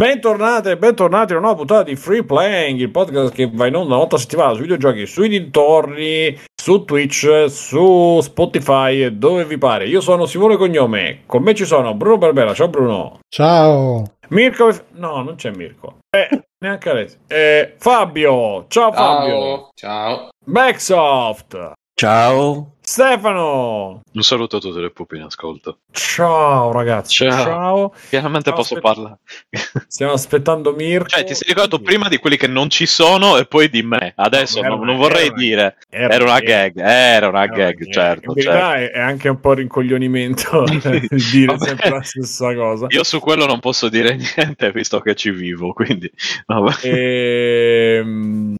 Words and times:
Bentornate 0.00 0.70
e 0.70 0.76
bentornati 0.78 1.34
a 1.34 1.36
una 1.36 1.48
nuova 1.48 1.58
puntata 1.58 1.82
di 1.82 1.94
Free 1.94 2.24
Playing, 2.24 2.80
il 2.80 2.90
podcast 2.90 3.34
che 3.34 3.50
va 3.52 3.66
in 3.66 3.74
onda 3.74 3.88
una 3.88 3.96
volta 3.98 4.16
a 4.16 4.18
settimana 4.18 4.54
sui 4.54 4.62
videogiochi, 4.62 5.04
sui 5.04 5.28
dintorni, 5.28 6.38
su 6.54 6.86
Twitch, 6.86 7.50
su 7.50 8.18
Spotify 8.22 9.02
e 9.02 9.12
dove 9.12 9.44
vi 9.44 9.58
pare. 9.58 9.86
Io 9.88 10.00
sono 10.00 10.24
Simone 10.24 10.56
Cognome, 10.56 11.24
con 11.26 11.42
me 11.42 11.54
ci 11.54 11.66
sono 11.66 11.92
Bruno 11.92 12.16
Barbera, 12.16 12.54
ciao 12.54 12.68
Bruno. 12.68 13.18
Ciao. 13.28 14.14
Mirko, 14.28 14.70
no, 14.92 15.22
non 15.22 15.34
c'è 15.34 15.50
Mirko. 15.50 15.98
Eh, 16.08 16.44
neanche 16.60 16.88
Alessio. 16.88 17.18
Eh, 17.26 17.74
Fabio, 17.76 18.64
ciao 18.68 18.92
Fabio. 18.92 19.68
Ciao. 19.74 20.30
Backsoft. 20.42 21.72
Ciao. 21.94 22.76
Stefano. 22.90 24.02
Un 24.12 24.22
saluto 24.22 24.56
a 24.56 24.58
tutte 24.58 24.80
le 24.80 24.90
pupe 24.90 25.14
in 25.16 25.22
ascolto. 25.22 25.78
Ciao 25.92 26.72
ragazzi. 26.72 27.14
Ciao. 27.14 27.44
Ciao. 27.44 27.92
Finalmente 27.94 28.48
Ciao, 28.48 28.58
posso 28.58 28.74
aspetta. 28.74 28.92
parlare. 28.94 29.18
Stiamo 29.86 30.12
aspettando 30.12 30.72
Mirko. 30.72 31.06
Cioè, 31.10 31.22
ti 31.22 31.34
sei 31.34 31.46
ricordato 31.46 31.78
prima 31.80 32.08
di 32.08 32.18
quelli 32.18 32.36
che 32.36 32.48
non 32.48 32.68
ci 32.68 32.86
sono 32.86 33.38
e 33.38 33.46
poi 33.46 33.70
di 33.70 33.84
me. 33.84 34.12
Adesso 34.16 34.58
No, 34.58 34.66
era 34.66 34.74
non, 34.74 34.78
una- 34.82 34.90
non 34.90 35.00
vorrei 35.00 35.26
era 35.26 35.34
dire. 35.36 35.76
Era, 35.88 36.24
una 36.24 36.40
gag. 36.40 36.72
Era 36.80 37.28
una 37.28 37.46
gag, 37.46 37.92
certo. 37.92 38.32
In 38.34 38.42
certo. 38.42 38.72
è, 38.72 38.90
è 38.90 39.00
anche 39.00 39.28
un 39.28 39.38
po' 39.38 39.52
rincoglionimento 39.52 40.64
dire 41.30 41.46
Vabbè. 41.46 41.64
sempre 41.64 41.90
la 41.90 42.02
stessa 42.02 42.52
cosa. 42.56 42.86
Io 42.88 43.04
su 43.04 43.20
quello 43.20 43.46
non 43.46 43.60
posso 43.60 43.88
dire 43.88 44.16
niente 44.36 44.72
visto 44.72 44.98
che 44.98 45.14
ci 45.14 45.30
vivo, 45.30 45.72
quindi 45.72 46.10
vabbè. 46.44 46.72
Ehm, 46.82 48.56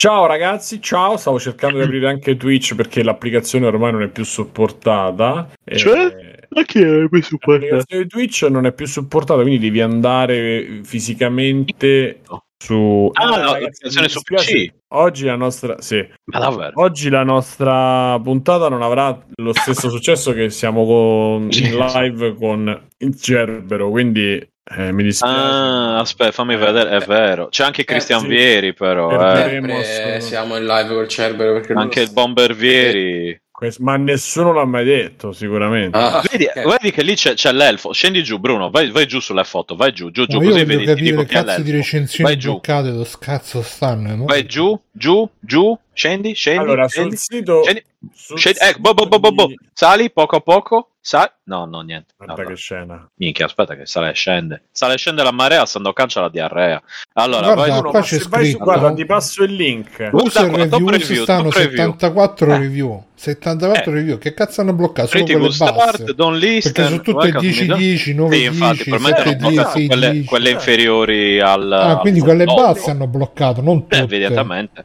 Ciao 0.00 0.24
ragazzi, 0.24 0.80
ciao, 0.80 1.18
stavo 1.18 1.38
cercando 1.38 1.76
di 1.76 1.82
aprire 1.82 2.08
anche 2.08 2.34
Twitch 2.34 2.74
perché 2.74 3.02
l'applicazione 3.02 3.66
ormai 3.66 3.92
non 3.92 4.00
è 4.00 4.08
più 4.08 4.24
supportata. 4.24 5.50
Cioè? 5.62 6.06
Eh, 6.06 6.29
Ma 6.50 6.62
chi 6.64 6.80
è 6.80 7.08
questo 7.08 7.36
L'applicazione 7.40 8.02
di 8.02 8.08
Twitch 8.08 8.42
non 8.42 8.66
è 8.66 8.72
più 8.72 8.86
supportata, 8.86 9.40
quindi 9.42 9.60
devi 9.60 9.80
andare 9.80 10.80
fisicamente 10.82 12.20
su... 12.58 13.08
Ah, 13.12 13.24
no, 13.24 13.36
l'applicazione 13.36 14.08
su 14.08 14.20
PC. 14.22 14.72
Oggi 14.88 15.26
la 15.26 15.36
nostra... 15.36 15.80
Sì, 15.80 16.04
Ma 16.24 16.38
davvero? 16.40 16.72
Oggi 16.74 17.08
la 17.08 17.22
nostra 17.22 18.18
puntata 18.20 18.68
non 18.68 18.82
avrà 18.82 19.16
lo 19.36 19.52
stesso 19.54 19.88
successo 19.88 20.32
che 20.32 20.50
siamo 20.50 20.84
con, 20.84 21.48
in 21.52 21.76
live 21.76 22.34
con 22.34 22.88
il 22.98 23.20
Cerbero, 23.20 23.90
quindi 23.90 24.44
eh, 24.72 24.92
mi 24.92 25.02
dispiace. 25.02 25.34
Ah, 25.34 25.98
aspetta, 25.98 26.30
fammi 26.30 26.56
vedere. 26.56 26.90
È 26.90 27.04
vero. 27.04 27.48
C'è 27.48 27.64
anche 27.64 27.84
Cristian 27.84 28.20
sì. 28.20 28.26
Vieri, 28.28 28.72
però. 28.72 29.08
Per- 29.08 29.64
eh. 29.68 30.20
Siamo 30.20 30.56
in 30.56 30.64
live 30.64 30.94
col 30.94 31.08
Cerbero 31.08 31.60
Anche 31.74 32.02
il 32.02 32.12
Bomber 32.12 32.54
Vieri. 32.54 33.40
Questo- 33.60 33.82
ma 33.82 33.98
nessuno 33.98 34.54
l'ha 34.54 34.64
mai 34.64 34.86
detto, 34.86 35.32
sicuramente. 35.32 35.94
Ah, 35.98 36.22
Vedi, 36.30 36.46
ok. 36.46 36.66
vedi 36.78 36.90
che 36.92 37.02
lì 37.02 37.14
c'è, 37.14 37.34
c'è 37.34 37.52
l'elfo. 37.52 37.92
Scendi 37.92 38.22
giù, 38.22 38.38
Bruno. 38.38 38.70
Vai, 38.70 38.90
vai 38.90 39.06
giù 39.06 39.20
sulle 39.20 39.44
foto. 39.44 39.76
Vai 39.76 39.92
giù, 39.92 40.10
giù, 40.10 40.24
giù. 40.24 40.38
Ma 40.38 40.44
io 40.44 40.50
così 40.52 40.64
vedi. 40.64 40.78
Ti 40.80 40.86
capire 40.86 41.10
dico 41.10 41.20
è 41.20 41.26
cazzo 41.26 41.60
di 41.60 41.70
recensioni 41.70 42.30
Vai 42.30 42.38
giù. 42.40 42.48
bloccate 42.52 42.90
dove 42.90 43.06
cazzo 43.18 43.60
stanno. 43.60 44.24
Vai 44.24 44.46
giù, 44.46 44.80
giù, 44.90 45.28
giù. 45.38 45.78
Scendi, 45.92 46.32
scendi. 46.32 46.58
allora, 46.64 46.88
scendi, 46.88 47.16
sul 47.18 47.36
sito... 47.36 47.62
scendi. 47.62 47.84
Scendi. 48.14 48.58
Ecco, 48.60 48.78
bo, 48.80 48.94
bo, 48.94 49.06
bo, 49.06 49.18
bo, 49.20 49.32
bo. 49.32 49.46
di- 49.46 49.58
Sali 49.72 50.10
poco 50.10 50.36
a 50.36 50.40
poco. 50.40 50.86
Sali. 51.02 51.30
No, 51.44 51.64
no, 51.64 51.80
niente. 51.80 52.12
No, 52.18 52.26
Guarda 52.26 52.42
no. 52.42 52.48
che 52.50 52.56
scena. 52.56 53.10
Minchia, 53.14 53.46
aspetta 53.46 53.74
che 53.74 53.86
sale 53.86 54.10
e 54.10 54.12
scende. 54.14 54.64
Sale 54.70 54.94
e 54.94 54.96
scende 54.98 55.22
la 55.22 55.32
marea, 55.32 55.64
Sandokan 55.64 56.06
c'ha 56.08 56.20
la 56.20 56.28
diarrea. 56.28 56.80
Allora, 57.14 57.54
Guarda, 57.54 57.80
vai 57.80 57.90
qua 57.90 58.00
c'è 58.02 58.18
se 58.18 58.28
vai 58.28 58.44
su- 58.44 58.50
scritto- 58.50 58.64
guarda, 58.64 58.92
ti 58.92 59.06
passo 59.06 59.42
il 59.42 59.54
link. 59.54 60.10
User 60.12 60.50
qua, 60.50 60.66
top 60.66 60.72
review 60.72 60.88
review, 60.90 61.22
stanno 61.22 61.42
top 61.44 61.52
review. 61.54 61.76
74 61.76 62.52
Eh. 62.52 62.58
review. 62.58 63.04
74 63.14 63.90
Eh. 63.90 63.94
review. 63.94 64.18
Che 64.18 64.34
cazzo 64.34 64.60
hanno 64.60 64.72
bloccato? 64.74 65.08
Solo 65.08 65.24
Critical 65.24 65.48
quelle 65.56 65.72
basse. 65.72 65.94
Start, 65.96 66.12
Don't 66.12 66.36
Listen. 66.38 66.72
Perché 66.72 66.88
sono 66.90 67.00
tutte 67.02 67.18
welcome 67.18 67.40
10 67.48 67.66
to- 67.66 67.74
10, 67.76 68.14
9 68.14 68.36
Sì, 68.36 68.42
infatti, 68.44 68.74
10, 68.76 68.90
probabilmente 68.90 69.16
7 69.22 69.28
hanno 69.30 69.38
10, 69.38 69.54
bloccato 69.54 69.78
6 69.78 69.86
quelle, 69.88 70.10
10. 70.10 70.26
quelle 70.28 70.50
inferiori 70.50 71.40
al. 71.40 71.72
Ah, 71.72 71.96
quindi 71.96 72.20
quelle 72.20 72.44
basse 72.44 72.90
hanno 72.90 73.06
bloccato, 73.06 73.60
non 73.62 73.80
tutte. 73.80 73.96
Eh, 73.96 74.00
immediatamente. 74.00 74.84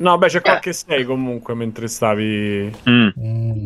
No, 0.00 0.16
beh, 0.18 0.28
c'è 0.28 0.40
qualche 0.40 0.72
6 0.72 1.04
comunque 1.04 1.54
mentre 1.54 1.86
stavi... 1.88 2.70
Mm. 2.88 3.08
Mm. 3.18 3.64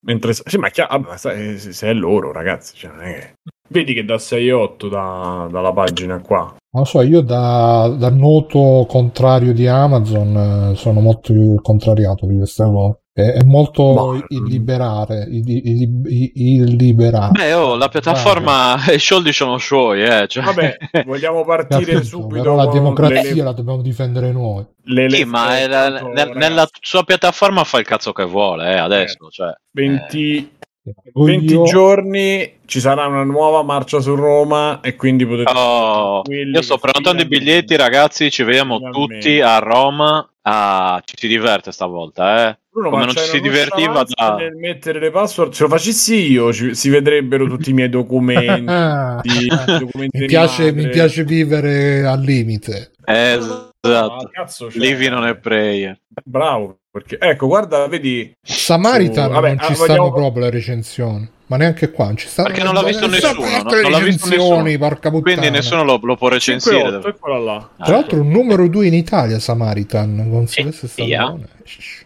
Mentre... 0.00 0.32
Sì, 0.34 0.56
ma 0.58 0.68
chiaro, 0.68 0.98
vabbè, 1.00 1.16
sai, 1.16 1.58
se 1.58 1.72
se 1.72 1.88
è 1.88 1.92
loro, 1.92 2.32
ragazzi. 2.32 2.74
Cioè, 2.76 2.90
non 2.92 3.02
è 3.02 3.14
che- 3.14 3.34
Vedi 3.68 3.94
che 3.94 4.04
da 4.04 4.14
6,8 4.16 4.88
da, 4.88 5.48
dalla 5.50 5.72
pagina 5.72 6.20
qua. 6.20 6.42
Non 6.42 6.82
lo 6.82 6.84
so, 6.84 7.00
io 7.02 7.20
da, 7.20 7.92
da 7.98 8.10
noto 8.10 8.84
contrario 8.88 9.52
di 9.52 9.66
Amazon 9.66 10.70
eh, 10.72 10.76
sono 10.76 11.00
molto 11.00 11.32
più 11.32 11.60
contrariato 11.60 12.26
di 12.26 12.36
questa 12.36 12.66
cosa. 12.66 12.96
È, 13.16 13.38
molto 13.46 13.94
Ma- 14.12 14.24
illiberare, 14.28 15.26
illi- 15.30 15.62
illi- 15.64 16.32
illiberare. 16.34 17.30
Beh, 17.30 17.54
oh, 17.54 17.74
la 17.74 17.88
piattaforma 17.88 18.76
i 18.92 18.98
soldi 18.98 19.32
sono 19.32 19.56
suoi, 19.56 20.02
eh. 20.02 20.26
Cioè... 20.28 20.44
Vabbè, 20.44 20.76
vogliamo 21.06 21.42
partire 21.42 21.92
Capito, 21.92 22.04
subito 22.04 22.42
però 22.42 22.54
la 22.56 22.66
democrazia 22.66 23.34
le- 23.34 23.42
la 23.42 23.52
dobbiamo 23.52 23.80
difendere 23.80 24.32
noi. 24.32 24.66
le- 24.82 25.08
Sì, 25.08 25.24
ma 25.24 25.66
la- 25.66 25.88
nel- 25.88 26.32
nella 26.34 26.68
sua 26.78 27.04
piattaforma 27.04 27.64
fa 27.64 27.78
il 27.78 27.86
cazzo 27.86 28.12
che 28.12 28.24
vuole, 28.24 28.74
eh, 28.74 28.76
adesso. 28.76 29.30
Cioè. 29.30 29.50
20, 29.70 30.50
Io- 30.86 31.24
20 31.24 31.62
giorni 31.64 32.58
ci 32.66 32.78
sarà 32.80 33.06
una 33.06 33.24
nuova 33.24 33.62
marcia 33.62 34.00
su 34.00 34.14
Roma 34.14 34.80
e 34.80 34.94
quindi 34.94 35.26
potete 35.26 35.50
Oh, 35.54 36.22
io 36.30 36.62
sto 36.62 36.78
prenotando 36.78 37.22
i 37.22 37.26
biglietti, 37.26 37.74
ragazzi. 37.76 38.30
Ci 38.30 38.42
vediamo 38.44 38.76
Finalmente. 38.76 39.14
tutti 39.14 39.40
a 39.40 39.58
Roma. 39.58 40.28
Ah, 40.48 41.02
ci 41.04 41.16
si 41.18 41.26
diverte 41.26 41.72
stavolta, 41.72 42.48
eh. 42.50 42.58
Bruno, 42.70 42.90
Come 42.90 43.00
ma 43.06 43.06
non 43.06 43.16
ci 43.16 43.24
si 43.28 43.40
divertiva 43.40 44.04
da. 44.06 44.36
nel 44.36 44.54
mettere 44.54 45.00
le 45.00 45.10
password 45.10 45.52
se 45.52 45.62
lo 45.64 45.68
facessi 45.68 46.30
io 46.30 46.52
ci- 46.52 46.74
si 46.74 46.88
vedrebbero 46.88 47.48
tutti 47.48 47.70
i 47.70 47.72
miei 47.72 47.88
documenti, 47.88 48.70
i 49.26 49.48
documenti 49.78 50.18
mi, 50.18 50.26
piace, 50.26 50.72
mi 50.72 50.88
piace 50.88 51.24
vivere 51.24 52.06
al 52.06 52.20
limite. 52.20 52.92
Esatto. 53.04 53.72
Ah, 53.88 54.28
cazzo, 54.30 54.70
cioè, 54.70 54.80
Living 54.80 55.12
on 55.14 55.24
a 55.24 55.34
prayer. 55.34 55.98
bravo 56.24 56.78
perché 56.96 57.18
ecco 57.20 57.46
guarda 57.46 57.86
vedi 57.88 58.32
Samaritan 58.42 59.26
Su- 59.26 59.32
vabbè, 59.32 59.48
non 59.48 59.58
ci 59.58 59.64
ah, 59.72 59.74
stanno 59.74 59.86
vogliamo- 59.86 60.12
proprio 60.12 60.44
le 60.44 60.50
recensioni, 60.50 61.28
ma 61.48 61.56
neanche 61.58 61.90
qua 61.90 62.06
non 62.06 62.16
ci 62.16 62.26
stanno. 62.26 62.48
Perché 62.48 62.62
non 62.64 62.72
l'ha 62.74 62.82
visto 62.82 63.06
nessuno, 63.06 63.32
le 63.44 63.82
non 63.82 63.90
l'ha 63.90 63.98
visto 63.98 64.24
recensioni, 64.28 64.62
nessuno. 64.72 64.78
porca 64.88 65.10
puttana. 65.10 65.36
Quindi 65.36 65.50
nessuno 65.50 65.84
lo, 65.84 66.00
lo 66.02 66.16
può 66.16 66.28
recensire. 66.28 66.82
5-8 67.00 67.06
eccola 67.08 67.38
là 67.38 67.68
Tra 67.84 67.94
l'altro 67.94 68.20
un 68.20 68.28
numero 68.28 68.66
2 68.66 68.86
in 68.86 68.94
Italia 68.94 69.38
Samaritan 69.38 70.28
con 70.30 70.46
Silvestre 70.46 70.88
Eh, 70.94 71.04
via. 71.04 71.22
Stallone. 71.22 71.48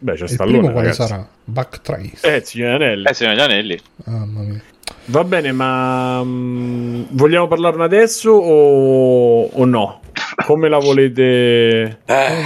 beh 0.01 0.15
c'è 0.15 0.23
Il 0.25 0.29
Stallone 0.29 0.59
primo 0.59 0.73
quale 0.73 0.93
sarà? 0.93 1.29
Backtrace. 1.45 2.37
eh 2.37 2.41
signor 2.45 2.75
Anelli 2.75 3.05
Eh, 3.07 3.15
signor 3.15 3.35
gli 3.35 3.41
anelli. 3.41 3.81
Mamma 4.07 4.41
mia. 4.41 4.63
Va 5.07 5.25
bene 5.25 5.53
ma 5.53 6.23
mm, 6.23 7.03
vogliamo 7.11 7.47
parlarne 7.49 7.85
adesso 7.85 8.31
o, 8.31 9.45
o 9.45 9.65
no 9.65 10.01
come 10.47 10.69
la 10.69 10.79
volete 10.79 12.01
Eh, 12.07 12.43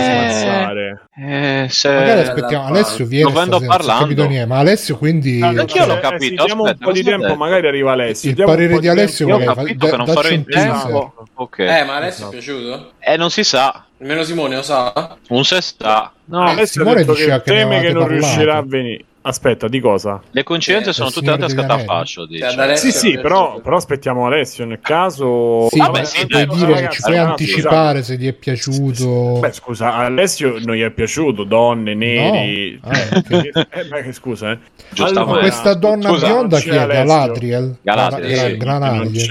smazzare 0.00 1.02
Eh, 1.16 1.66
se... 1.68 1.88
Magari 1.92 2.20
Eh, 2.20 2.22
aspettiamo, 2.22 2.66
Alessio 2.66 3.04
viene 3.06 3.24
Lo 3.30 3.38
vendo 3.38 3.56
stasera, 3.56 3.74
è 3.74 3.76
parlando. 3.76 4.02
capito 4.04 4.26
niente, 4.26 4.46
ma 4.46 4.58
Alessio 4.58 4.96
quindi 4.98 5.40
Ah, 5.42 5.48
anch'io 5.48 5.86
l'ho 5.86 5.96
eh, 5.96 6.00
capito, 6.00 6.24
sì, 6.40 6.46
diamo 6.46 6.62
un 6.64 6.76
po' 6.78 6.92
di 6.92 7.02
tempo 7.02 7.22
detto? 7.26 7.36
magari 7.36 7.66
arriva 7.68 7.92
Alessio 7.92 8.28
il 8.30 8.34
Diamo 8.34 8.50
un 8.50 8.56
parere 8.56 8.74
po' 8.74 8.80
di 8.80 8.88
Alessio 8.88 9.26
Io 9.28 9.36
ho 9.36 9.54
capito 9.54 9.86
da- 9.86 9.90
che 9.90 9.96
non 9.96 10.06
farò 10.06 10.28
in 10.30 10.44
tempo. 10.44 11.14
Ok. 11.34 11.58
eh, 11.60 11.84
ma 11.84 11.94
Alessio 11.96 12.26
è 12.26 12.30
piaciuto? 12.30 12.92
Eh, 12.98 13.16
non 13.16 13.30
si 13.30 13.44
sa. 13.44 13.84
Almeno 14.00 14.22
Simone 14.24 14.56
lo 14.56 14.62
sa? 14.62 15.16
Un 15.28 15.44
se 15.44 15.60
sta. 15.60 16.12
No, 16.24 16.42
Alessio 16.42 16.80
Simone 16.82 16.90
ha 17.00 17.04
detto 17.04 17.12
diceva 17.14 17.40
che 17.40 17.52
teme 17.52 17.80
che 17.80 17.92
non 17.92 18.02
parlato. 18.02 18.12
riuscirà 18.12 18.56
a 18.56 18.62
venire. 18.64 19.04
Aspetta, 19.24 19.68
di 19.68 19.78
cosa? 19.78 20.20
Le 20.32 20.42
coincidenze 20.42 20.90
Eh, 20.90 20.92
sono 20.92 21.10
tutte 21.10 21.30
andate 21.30 21.54
a 21.54 22.02
dice. 22.28 22.50
Cioè, 22.50 22.76
Sì, 22.76 22.90
sì, 22.90 23.18
però, 23.18 23.60
però 23.60 23.76
aspettiamo 23.76 24.26
Alessio 24.26 24.64
nel 24.64 24.80
caso. 24.80 25.68
Sì, 25.70 25.78
Vabbè, 25.78 26.04
sì, 26.04 26.26
puoi 26.26 26.44
dai, 26.46 26.56
dire, 26.56 26.74
ragazzi, 26.74 26.94
ci 26.96 27.02
puoi 27.02 27.14
ragazzi, 27.16 27.30
anticipare 27.42 28.02
se 28.02 28.16
gli 28.16 28.26
è 28.26 28.32
piaciuto. 28.32 29.38
Beh, 29.38 29.52
scusa, 29.52 29.94
Alessio 29.94 30.58
non 30.64 30.74
gli 30.74 30.82
è 30.82 30.90
piaciuto 30.90 31.44
donne, 31.44 31.94
neri. 31.94 32.80
No. 32.82 32.90
Ah, 32.90 33.16
ok. 33.16 33.50
eh, 33.70 33.84
beh, 33.84 34.12
scusa, 34.12 34.50
eh. 34.52 34.58
Giustamente. 34.90 35.32
Ma 35.32 35.38
questa 35.38 35.74
donna 35.74 36.08
scusa, 36.08 36.26
bionda 36.26 36.58
chi 36.58 36.68
è? 36.70 36.76
Alessio. 36.78 37.04
Galadriel? 37.04 37.76
Galadriel, 37.80 38.50
sì. 38.50 38.56
Granaglia. 38.56 39.26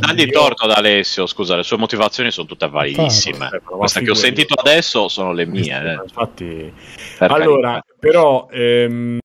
Dagli, 0.00 0.30
torto 0.30 0.64
ad 0.64 0.72
Alessio, 0.72 1.26
scusa, 1.26 1.56
le 1.56 1.62
sue 1.62 1.78
motivazioni 1.78 2.30
sono 2.30 2.46
tutte 2.46 2.68
validissime. 2.68 3.48
Eh, 3.50 3.60
Queste 3.64 4.02
che 4.02 4.10
ho 4.10 4.14
sentito 4.14 4.52
adesso 4.54 5.08
sono 5.08 5.32
le 5.32 5.46
mie. 5.46 5.74
eh. 5.74 6.00
Infatti, 6.04 6.72
Per 7.18 7.30
allora. 7.30 7.82
Però. 8.00 8.48
Ehm, 8.50 9.18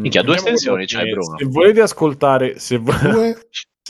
Minchia, 0.00 0.22
due 0.22 0.36
estensioni 0.36 0.86
c'hai, 0.86 1.10
Bruno. 1.10 1.36
Se 1.38 1.44
volete 1.46 1.80
ascoltare, 1.80 2.58
se, 2.58 2.78
vo- 2.78 2.92
Due? 2.92 3.36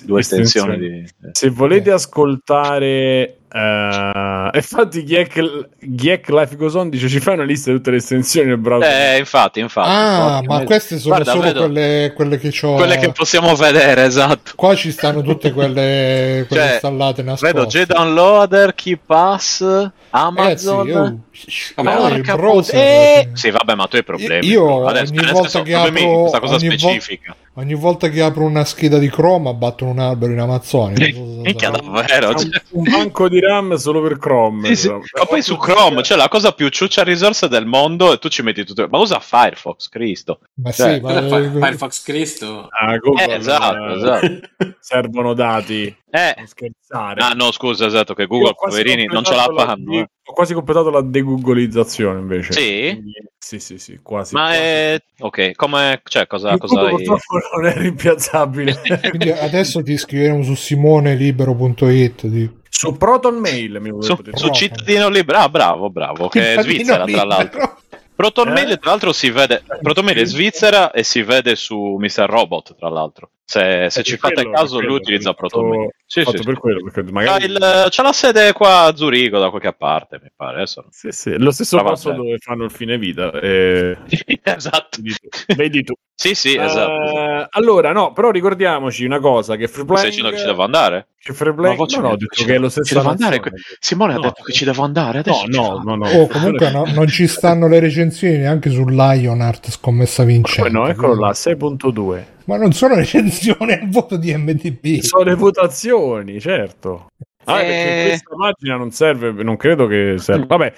due 0.02 0.20
estensioni 0.20 0.78
di... 0.78 1.08
se 1.32 1.50
volete 1.50 1.90
ascoltare 1.90 3.37
Uh, 3.50 4.50
infatti, 4.56 5.04
Giek 5.04 6.28
Life 6.28 6.56
Goes 6.56 6.74
On 6.74 6.90
dice: 6.90 7.08
Ci 7.08 7.18
fai 7.18 7.34
una 7.34 7.44
lista 7.44 7.70
di 7.70 7.76
tutte 7.76 7.90
le 7.90 7.96
estensioni 7.96 8.48
nel 8.48 8.58
browser. 8.58 9.14
Eh, 9.14 9.18
infatti, 9.18 9.60
infatti. 9.60 9.88
Ah, 9.90 10.42
ma 10.44 10.64
queste 10.64 10.98
sono 10.98 11.14
Guarda, 11.14 11.32
solo 11.32 11.52
quelle, 11.52 12.12
quelle, 12.14 12.38
che 12.38 12.52
ho. 12.62 12.74
Quelle 12.74 12.98
che 12.98 13.10
possiamo 13.12 13.54
vedere, 13.54 14.04
esatto. 14.04 14.52
Qua 14.54 14.74
ci 14.74 14.90
stanno 14.90 15.22
tutte 15.22 15.52
quelle, 15.52 16.44
quelle 16.46 16.62
cioè, 16.62 16.72
installate 16.72 17.22
nascoste. 17.22 17.54
Vedo 17.54 17.66
J-Downloader, 17.66 18.74
Keepass, 18.74 19.90
Amazon. 20.10 20.86
Ragazzi, 20.86 21.74
io... 21.74 21.82
Ma 21.82 22.08
il 22.08 22.22
browser. 22.22 22.74
Eh... 22.76 23.28
Sì, 23.32 23.50
vabbè, 23.50 23.74
ma 23.74 23.86
tu 23.86 23.96
hai 23.96 24.04
problemi. 24.04 24.46
Io 24.46 24.84
Adesso, 24.84 25.12
ogni 25.12 25.32
volta 25.32 25.62
che 25.62 25.74
apro. 25.74 26.20
Questa 26.20 26.40
cosa 26.40 26.58
specifica. 26.58 27.34
Vo- 27.34 27.46
Ogni 27.58 27.74
volta 27.74 28.08
che 28.08 28.22
apro 28.22 28.44
una 28.44 28.64
scheda 28.64 28.98
di 28.98 29.10
Chrome 29.10 29.52
battono 29.52 29.90
un 29.90 29.98
albero 29.98 30.30
in 30.30 30.38
Amazzonia. 30.38 31.08
Minchia, 31.12 31.70
davvero. 31.70 32.32
Cioè... 32.34 32.62
Un 32.70 32.84
banco 32.84 33.28
di 33.28 33.37
RAM 33.40 33.74
solo 33.74 34.00
per 34.02 34.18
Chrome. 34.18 34.66
Sì, 34.68 34.76
sì. 34.76 34.88
Ma 34.88 35.24
poi 35.28 35.42
su 35.42 35.56
Chrome, 35.56 36.02
cioè 36.02 36.16
la 36.16 36.28
cosa 36.28 36.52
più 36.52 36.68
ciuccia 36.68 37.02
risorsa 37.02 37.46
del 37.46 37.66
mondo 37.66 38.12
e 38.12 38.18
tu 38.18 38.28
ci 38.28 38.42
metti 38.42 38.64
tutto. 38.64 38.86
Ma 38.88 38.98
usa 38.98 39.20
Firefox, 39.20 39.88
Cristo. 39.88 40.40
Ma 40.54 40.70
cioè, 40.72 40.94
sì, 40.94 41.00
ma... 41.00 41.22
Firefox 41.22 42.02
Cristo. 42.02 42.68
Ah, 42.70 42.96
Google, 42.96 43.26
eh, 43.26 43.34
esatto, 43.34 43.86
eh, 43.86 43.94
esatto. 43.94 44.40
Servono 44.80 45.34
dati. 45.34 45.94
Eh. 46.10 46.34
Scherzare. 46.46 47.20
Ah, 47.20 47.32
no, 47.34 47.52
scusa, 47.52 47.86
esatto, 47.86 48.14
che 48.14 48.26
Google, 48.26 48.54
poverini, 48.54 49.06
non 49.06 49.24
ce 49.24 49.34
la 49.34 49.44
fanno. 49.54 49.98
La... 49.98 50.08
Ho 50.24 50.32
quasi 50.32 50.54
completato 50.54 50.90
la 50.90 51.02
degoogolizzazione 51.02 52.18
invece. 52.18 52.52
Sì? 52.52 52.90
Quindi, 52.92 53.12
sì, 53.38 53.58
sì, 53.60 53.78
sì, 53.78 53.98
quasi. 54.02 54.34
Ma 54.34 54.46
quasi. 54.46 54.58
è... 54.58 55.02
Ok, 55.20 55.54
come... 55.54 56.00
Cioè, 56.04 56.26
cosa... 56.26 56.56
cosa 56.56 56.80
hai... 56.80 56.90
purtroppo 56.90 57.38
non 57.56 57.66
è 57.66 57.76
rimpiazzabile. 57.76 58.80
Quindi 59.08 59.30
adesso 59.30 59.82
ti 59.82 59.96
scriveremo 59.96 60.42
su 60.42 60.54
simonelibero.it 60.54 62.26
di... 62.26 62.50
Su 62.78 62.96
Proton 62.96 63.38
Mail 63.38 63.78
mi 63.80 63.90
su, 64.00 64.16
su 64.34 64.50
cittadino 64.50 65.08
libero. 65.08 65.38
Ah, 65.38 65.48
bravo, 65.48 65.90
bravo. 65.90 66.28
Che 66.28 66.54
è 66.54 66.62
Svizzera, 66.62 67.02
libero. 67.02 67.26
tra 67.26 67.36
l'altro. 67.36 67.78
Proton 68.14 68.50
Mail, 68.50 68.70
eh? 68.70 68.76
tra 68.78 68.90
l'altro, 68.90 69.12
si 69.12 69.30
vede. 69.30 69.64
Proton 69.82 70.04
Mail 70.04 70.18
è 70.18 70.24
Svizzera 70.24 70.92
e 70.92 71.02
si 71.02 71.22
vede 71.22 71.56
su 71.56 71.96
Mr. 71.98 72.26
Robot, 72.28 72.76
tra 72.76 72.88
l'altro. 72.88 73.32
Se, 73.44 73.88
se 73.90 74.04
ci 74.04 74.16
fate 74.16 74.42
quello, 74.42 74.52
caso, 74.52 74.80
lui 74.80 74.94
utilizza 74.94 75.34
Proton 75.34 75.68
Mail. 75.68 75.90
Sì, 76.06 76.22
sì, 76.24 76.40
per 76.44 76.56
quello, 76.56 76.88
perché 76.88 77.10
magari... 77.10 77.46
c'ha, 77.46 77.84
il, 77.84 77.86
c'ha, 77.90 78.02
la 78.02 78.12
sede 78.12 78.52
qua 78.52 78.82
a 78.82 78.94
Zurigo, 78.94 79.40
da 79.40 79.50
qualche 79.50 79.72
parte, 79.72 80.20
mi 80.22 80.30
pare. 80.36 80.58
Adesso... 80.58 80.86
Sì, 80.90 81.10
sì, 81.10 81.36
lo 81.36 81.50
stesso 81.50 81.82
posto 81.82 82.12
dove 82.12 82.38
fanno 82.38 82.62
il 82.62 82.70
fine 82.70 82.96
vita. 82.96 83.32
E... 83.40 83.98
esatto. 84.42 84.98
Vedi 85.00 85.16
tu. 85.18 85.54
Vedi 85.56 85.82
tu. 85.82 85.94
sì, 86.14 86.34
sì, 86.36 86.56
esatto. 86.56 86.92
Uh, 86.92 87.27
allora, 87.50 87.92
no, 87.92 88.12
però 88.12 88.30
ricordiamoci 88.30 89.04
una 89.04 89.20
cosa, 89.20 89.56
che 89.56 89.68
Free 89.68 89.84
Playing... 89.84 89.98
Stai 89.98 90.10
dicendo 90.10 90.30
che 90.30 90.38
ci 90.38 90.44
devo 90.44 90.62
andare? 90.62 91.06
Che 91.20 91.32
Free 91.32 91.52
Playing... 91.54 91.78
No, 91.78 92.00
no, 92.00 92.08
ho 92.08 92.16
detto 92.16 92.44
che 92.44 92.54
è 92.54 92.58
lo 92.58 92.68
stesso... 92.68 92.88
Ci 92.88 92.94
devo 92.94 93.08
andare? 93.10 93.40
Simone 93.78 94.12
no, 94.14 94.18
ha 94.18 94.22
detto 94.22 94.42
che 94.42 94.52
ci 94.52 94.64
devo 94.64 94.82
andare 94.82 95.18
adesso. 95.18 95.44
No, 95.46 95.80
no, 95.84 95.94
no. 95.96 96.08
Oh, 96.08 96.26
comunque 96.26 96.70
no, 96.70 96.84
non 96.94 97.06
ci 97.06 97.26
stanno 97.28 97.68
le 97.68 97.80
recensioni 97.80 98.38
neanche 98.38 98.70
su 98.70 98.84
Lionheart 98.86 99.70
scommessa 99.70 100.24
vincente. 100.24 100.70
no, 100.70 100.88
eccolo 100.88 101.14
là, 101.14 101.30
6.2. 101.30 102.24
Ma 102.44 102.56
non 102.56 102.72
sono 102.72 102.94
recensioni 102.94 103.72
al 103.72 103.88
voto 103.88 104.16
di 104.16 104.34
MDP. 104.34 105.02
Sono 105.02 105.24
le 105.24 105.34
votazioni, 105.34 106.40
certo. 106.40 107.08
Ah, 107.48 107.60
perché 107.60 108.02
eh. 108.02 108.06
questa 108.08 108.34
pagina 108.36 108.76
non 108.76 108.90
serve, 108.90 109.42
non 109.42 109.56
credo 109.56 109.86
che 109.86 110.16
serva. 110.18 110.44
Vabbè, 110.46 110.72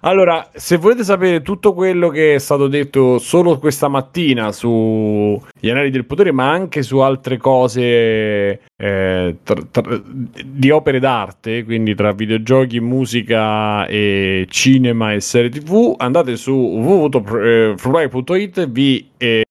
allora, 0.00 0.48
se 0.54 0.78
volete 0.78 1.04
sapere 1.04 1.42
tutto 1.42 1.74
quello 1.74 2.08
che 2.08 2.34
è 2.34 2.38
stato 2.38 2.66
detto 2.66 3.18
solo 3.18 3.58
questa 3.58 3.88
mattina 3.88 4.50
sugli 4.50 5.68
anelli 5.68 5.90
del 5.90 6.06
potere, 6.06 6.32
ma 6.32 6.50
anche 6.50 6.82
su 6.82 6.96
altre 6.98 7.36
cose 7.36 8.60
eh, 8.76 9.36
tra, 9.42 9.62
tra, 9.70 10.02
di 10.44 10.70
opere 10.70 10.98
d'arte, 10.98 11.62
quindi 11.64 11.94
tra 11.94 12.12
videogiochi, 12.12 12.80
musica 12.80 13.86
e 13.86 14.46
cinema 14.48 15.12
e 15.12 15.20
serie 15.20 15.50
tv, 15.50 15.94
andate 15.98 16.36
su 16.36 16.52
www.freeway.it 16.52 18.66
vi 18.68 19.10
eh, 19.18 19.43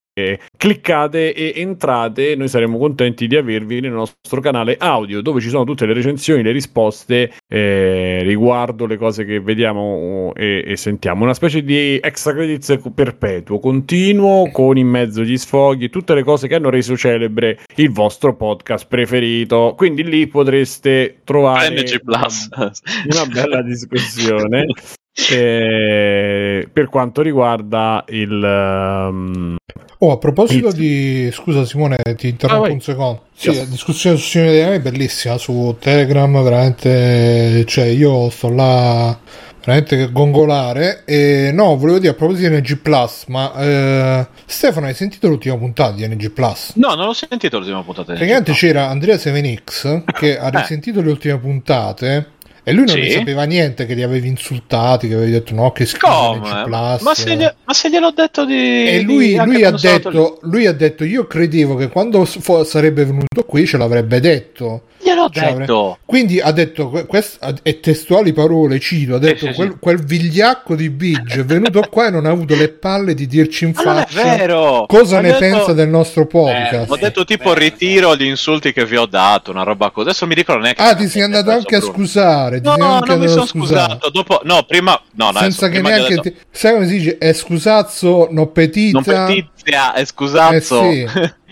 cliccate 0.56 1.34
e 1.34 1.54
entrate 1.56 2.36
noi 2.36 2.48
saremo 2.48 2.78
contenti 2.78 3.26
di 3.28 3.36
avervi 3.36 3.80
nel 3.80 3.92
nostro 3.92 4.42
canale 4.42 4.76
audio 4.78 5.22
dove 5.22 5.42
ci 5.42 5.50
sono 5.50 5.64
tutte 5.64 5.88
le 5.88 5.94
recensioni 5.94 6.44
le 6.44 6.52
risposte 6.52 7.34
eh, 7.48 8.20
riguardo 8.22 8.86
le 8.86 8.98
cose 8.98 9.26
che 9.26 9.40
vediamo 9.40 10.32
e, 10.36 10.64
e, 10.66 10.78
sentiamo. 10.78 11.24
Una 11.24 11.34
specie 11.34 11.64
di 11.64 12.00
extra 12.02 12.34
credits 12.34 12.80
perpetuo 12.94 13.60
continuo 13.60 14.52
con 14.52 14.78
in 14.78 14.88
mezzo 14.88 15.24
gli 15.24 15.38
sfoghi 15.38 15.90
tutte 15.90 16.14
le 16.14 16.24
cose 16.24 16.48
che 16.48 16.56
hanno 16.56 16.70
reso 16.70 16.96
celebre 16.96 17.60
il 17.76 17.92
vostro 17.92 18.36
podcast 18.36 18.88
preferito. 18.88 19.74
Quindi 19.76 20.04
lì 20.04 20.28
potreste 20.28 21.22
trovare 21.24 21.84
una, 22.04 22.28
una 22.56 23.26
bella 23.26 23.62
discussione 23.62 24.66
eh, 25.30 26.68
per 26.72 26.90
quanto 26.90 27.22
riguarda 27.22 28.04
il 28.10 28.32
um... 28.32 29.56
oh 30.00 30.12
a 30.12 30.18
proposito 30.18 30.70
il... 30.70 30.74
di 30.74 31.30
scusa 31.32 31.66
Simone 31.66 31.98
ti 32.18 32.30
interrompo 32.30 32.66
ah, 32.66 32.72
un 32.72 32.82
secondo 32.82 33.22
sì, 33.36 33.50
yes. 33.50 33.58
la 33.60 33.66
discussione 33.66 34.18
su 34.18 34.24
Simone 34.24 34.74
è 34.74 34.80
bellissima 34.82 35.38
su 35.38 35.76
Telegram 35.80 36.42
veramente 36.42 37.64
cioè 37.66 37.86
io 37.86 38.30
sto 38.32 38.50
là 38.50 39.16
veramente 39.64 40.12
gongolare 40.12 41.04
e 41.06 41.52
no 41.54 41.78
volevo 41.78 42.00
dire 42.00 42.14
a 42.14 42.16
proposito 42.16 42.50
di 42.50 42.58
NG 42.58 42.78
Plus 42.78 43.26
ma 43.28 43.54
eh, 43.54 44.28
Stefano 44.46 44.88
hai 44.88 44.96
sentito 44.96 45.28
l'ultima 45.28 45.58
puntata 45.58 45.92
di 45.92 46.08
NG 46.08 46.32
Plus? 46.32 46.74
no 46.76 46.96
non 46.96 47.10
ho 47.10 47.14
sentito 47.14 47.60
l'ultima 47.60 47.84
puntata 47.84 48.14
praticamente 48.14 48.52
c'era 48.54 48.90
Andrea 48.90 49.16
7X 49.16 50.06
che 50.12 50.40
ha 50.40 50.48
eh. 50.48 50.60
risentito 50.60 51.02
le 51.02 51.12
ultime 51.12 51.38
puntate 51.38 52.32
e 52.64 52.72
lui 52.72 52.86
non 52.86 52.96
sì. 52.96 53.02
ne 53.02 53.10
sapeva 53.10 53.44
niente 53.44 53.86
che 53.86 53.94
li 53.94 54.04
avevi 54.04 54.28
insultati, 54.28 55.08
che 55.08 55.16
avevi 55.16 55.32
detto 55.32 55.54
no, 55.54 55.72
che 55.72 55.86
schifo 55.86 56.40
ma 56.74 56.98
se, 57.14 57.36
gli, 57.36 57.48
ma 57.66 57.74
se 57.74 57.90
gliel'ho 57.90 58.12
detto 58.12 58.46
di... 58.46 58.88
E 58.88 59.02
lui, 59.02 59.30
di, 59.30 59.46
lui, 59.46 59.64
ha 59.64 59.72
detto, 59.72 60.40
lui, 60.44 60.66
ha 60.66 60.74
detto, 60.74 61.04
io 61.04 61.28
credevo 61.28 61.76
che 61.76 61.90
quando 61.90 62.26
sarebbe 62.26 63.06
venuto 63.06 63.44
qui 63.46 63.66
ce 63.66 63.78
l'avrebbe 63.78 64.20
detto. 64.20 64.84
Gliel'ho 65.04 65.30
cioè, 65.30 65.54
detto. 65.54 65.98
Quindi 66.06 66.40
ha 66.40 66.52
detto, 66.52 66.90
quest, 67.08 67.60
e 67.62 67.80
testuali 67.82 68.32
parole, 68.32 68.80
cito, 68.80 69.16
ha 69.16 69.20
detto, 69.20 69.48
eh, 69.48 69.54
quel, 69.54 69.72
sì. 69.72 69.78
quel, 69.80 70.04
vigliacco 70.04 70.76
di 70.76 70.90
Bidge 70.90 71.42
è 71.42 71.46
venuto 71.46 71.82
qua 71.90 72.08
e 72.08 72.12
non 72.12 72.26
ha 72.26 72.30
avuto 72.30 72.56
le 72.56 72.70
palle 72.70 73.14
di 73.14 73.28
dirci 73.28 73.66
in 73.66 73.74
faccia 73.74 74.86
cosa 74.88 75.20
ne 75.20 75.30
detto, 75.30 75.40
pensa 75.40 75.74
del 75.74 75.90
nostro 75.90 76.26
podcast. 76.26 76.90
Eh, 76.90 76.94
ho 76.94 76.98
detto 76.98 77.26
tipo 77.26 77.54
ritiro 77.54 78.16
gli 78.16 78.26
insulti 78.26 78.72
che 78.72 78.86
vi 78.86 78.96
ho 78.96 79.06
dato, 79.06 79.52
una 79.52 79.64
roba 79.64 79.90
così. 79.90 80.10
Adesso 80.10 80.26
mi 80.28 80.36
ricordo 80.36 80.62
neanche... 80.64 80.82
Ah, 80.82 80.96
ti 80.96 81.08
sei 81.08 81.24
andato 81.24 81.52
anche 81.52 81.78
Bruno. 81.78 81.92
a 81.92 81.96
scusare. 81.96 82.53
Ti 82.62 82.68
no, 82.68 82.76
no, 82.76 83.00
non 83.00 83.20
mi 83.20 83.28
sono 83.28 83.46
scusato. 83.46 84.10
Dopo, 84.10 84.42
no, 84.44 84.64
prima... 84.64 85.00
No, 85.14 85.32
no, 85.32 85.40
Senza 85.40 85.70
che 85.70 85.82
neanche... 85.82 86.18
Ti... 86.18 86.36
Sai 86.52 86.74
come 86.74 86.88
si 86.88 86.98
dice? 86.98 87.18
È 87.18 87.34
scusazzo, 87.34 88.28
no 88.32 88.48
petita. 88.48 89.00
Non 89.00 89.04
petizia, 89.04 89.94
è 89.94 90.06
scusazzo. 90.06 90.82
Eh 90.84 91.08
sì. 91.08 91.32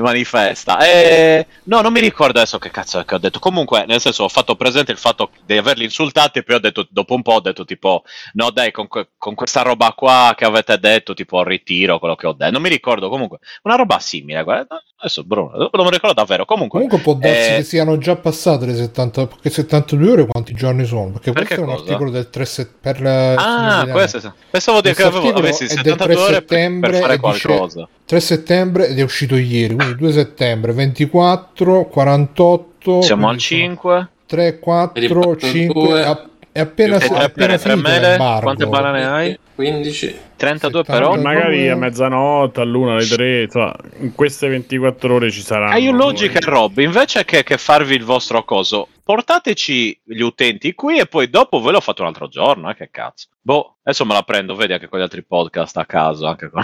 manifesta. 0.00 0.78
E... 0.78 1.46
No, 1.64 1.80
non 1.80 1.92
mi 1.92 2.00
ricordo 2.00 2.38
adesso 2.38 2.58
che 2.58 2.70
cazzo 2.70 3.02
che 3.04 3.14
ho 3.14 3.18
detto. 3.18 3.38
Comunque, 3.38 3.84
nel 3.86 4.00
senso, 4.00 4.24
ho 4.24 4.28
fatto 4.28 4.56
presente 4.56 4.92
il 4.92 4.98
fatto 4.98 5.30
di 5.44 5.56
averli 5.56 5.84
insultati 5.84 6.38
e 6.38 6.42
poi 6.42 6.56
ho 6.56 6.60
detto, 6.60 6.86
dopo 6.90 7.14
un 7.14 7.22
po' 7.22 7.34
ho 7.34 7.40
detto 7.40 7.64
tipo, 7.64 8.04
no 8.34 8.50
dai, 8.50 8.70
con, 8.70 8.88
que- 8.88 9.10
con 9.16 9.34
questa 9.34 9.62
roba 9.62 9.92
qua 9.92 10.34
che 10.36 10.44
avete 10.44 10.78
detto, 10.78 11.14
tipo, 11.14 11.42
ritiro 11.42 11.98
quello 11.98 12.16
che 12.16 12.26
ho 12.26 12.32
detto. 12.32 12.50
Non 12.52 12.62
mi 12.62 12.68
ricordo 12.68 13.08
comunque. 13.08 13.38
Una 13.62 13.76
roba 13.76 13.98
simile, 13.98 14.42
guarda. 14.42 14.82
Adesso 15.00 15.22
Bruno, 15.22 15.52
non 15.56 15.84
mi 15.84 15.90
ricordo 15.90 16.12
davvero. 16.12 16.44
Comunque, 16.44 16.80
comunque 16.80 16.98
può 16.98 17.14
darsi 17.14 17.50
eh... 17.52 17.56
che 17.58 17.62
siano 17.62 17.98
già 17.98 18.16
passate 18.16 18.66
le 18.66 18.74
70, 18.74 19.26
perché 19.28 19.48
72 19.48 20.10
ore 20.10 20.26
quanti 20.26 20.54
giorni 20.54 20.84
sono? 20.84 21.12
Perché, 21.12 21.30
perché 21.30 21.54
questo 21.54 21.64
cosa? 21.64 21.76
è 21.76 21.76
un 21.76 21.86
articolo 21.86 22.10
del 22.10 22.30
3 22.30 22.44
set... 22.44 22.70
per 22.80 23.00
la... 23.00 23.34
Ah, 23.34 23.86
questo 23.86 24.34
pensavo 24.50 24.80
di 24.80 24.92
che 24.92 25.02
avevo 25.04 25.28
avessi 25.28 25.68
72 25.68 26.14
ore 26.16 26.42
per, 26.42 26.80
per 26.80 26.94
fare 26.96 27.18
qualcosa. 27.18 27.80
Dice 27.82 27.88
3 28.06 28.20
settembre 28.20 28.88
ed 28.88 28.98
è 28.98 29.02
uscito 29.02 29.36
ieri, 29.36 29.76
quindi 29.76 29.94
2 29.94 30.12
settembre, 30.12 30.72
24, 30.72 31.84
48. 31.84 33.02
Siamo 33.02 33.28
al 33.28 33.38
5. 33.38 34.08
3, 34.26 34.58
4, 34.58 35.36
5. 35.36 36.18
È 36.50 36.60
appena, 36.60 36.96
appena 36.96 37.56
tre 37.56 37.76
mele, 37.76 38.16
quante 38.16 38.66
banane 38.66 39.06
hai? 39.06 39.38
15. 39.58 40.18
32 40.36 40.84
però. 40.84 41.16
Magari 41.16 41.68
a 41.68 41.74
mezzanotte, 41.74 42.60
all'una, 42.60 42.92
alle 42.92 43.04
3, 43.04 43.42
insomma, 43.42 43.74
in 43.98 44.14
queste 44.14 44.46
24 44.46 45.12
ore 45.12 45.32
ci 45.32 45.40
saranno. 45.40 45.72
Hai 45.72 45.88
un 45.88 45.96
logica, 45.96 46.38
Rob, 46.40 46.78
invece 46.78 47.24
che, 47.24 47.42
che 47.42 47.58
farvi 47.58 47.96
il 47.96 48.04
vostro 48.04 48.44
coso, 48.44 48.86
portateci 49.02 50.02
gli 50.04 50.20
utenti 50.20 50.74
qui 50.74 50.98
e 50.98 51.06
poi 51.06 51.28
dopo 51.28 51.60
ve 51.60 51.72
l'ho 51.72 51.80
fatto 51.80 52.02
un 52.02 52.08
altro 52.08 52.28
giorno, 52.28 52.70
eh, 52.70 52.76
che 52.76 52.90
cazzo. 52.92 53.28
Boh, 53.40 53.78
adesso 53.82 54.04
me 54.04 54.12
la 54.12 54.22
prendo, 54.22 54.54
vedi 54.54 54.74
anche 54.74 54.88
con 54.88 54.98
gli 54.98 55.02
altri 55.02 55.24
podcast 55.24 55.78
a 55.78 55.86
caso. 55.86 56.26
Anche 56.26 56.50
con... 56.50 56.62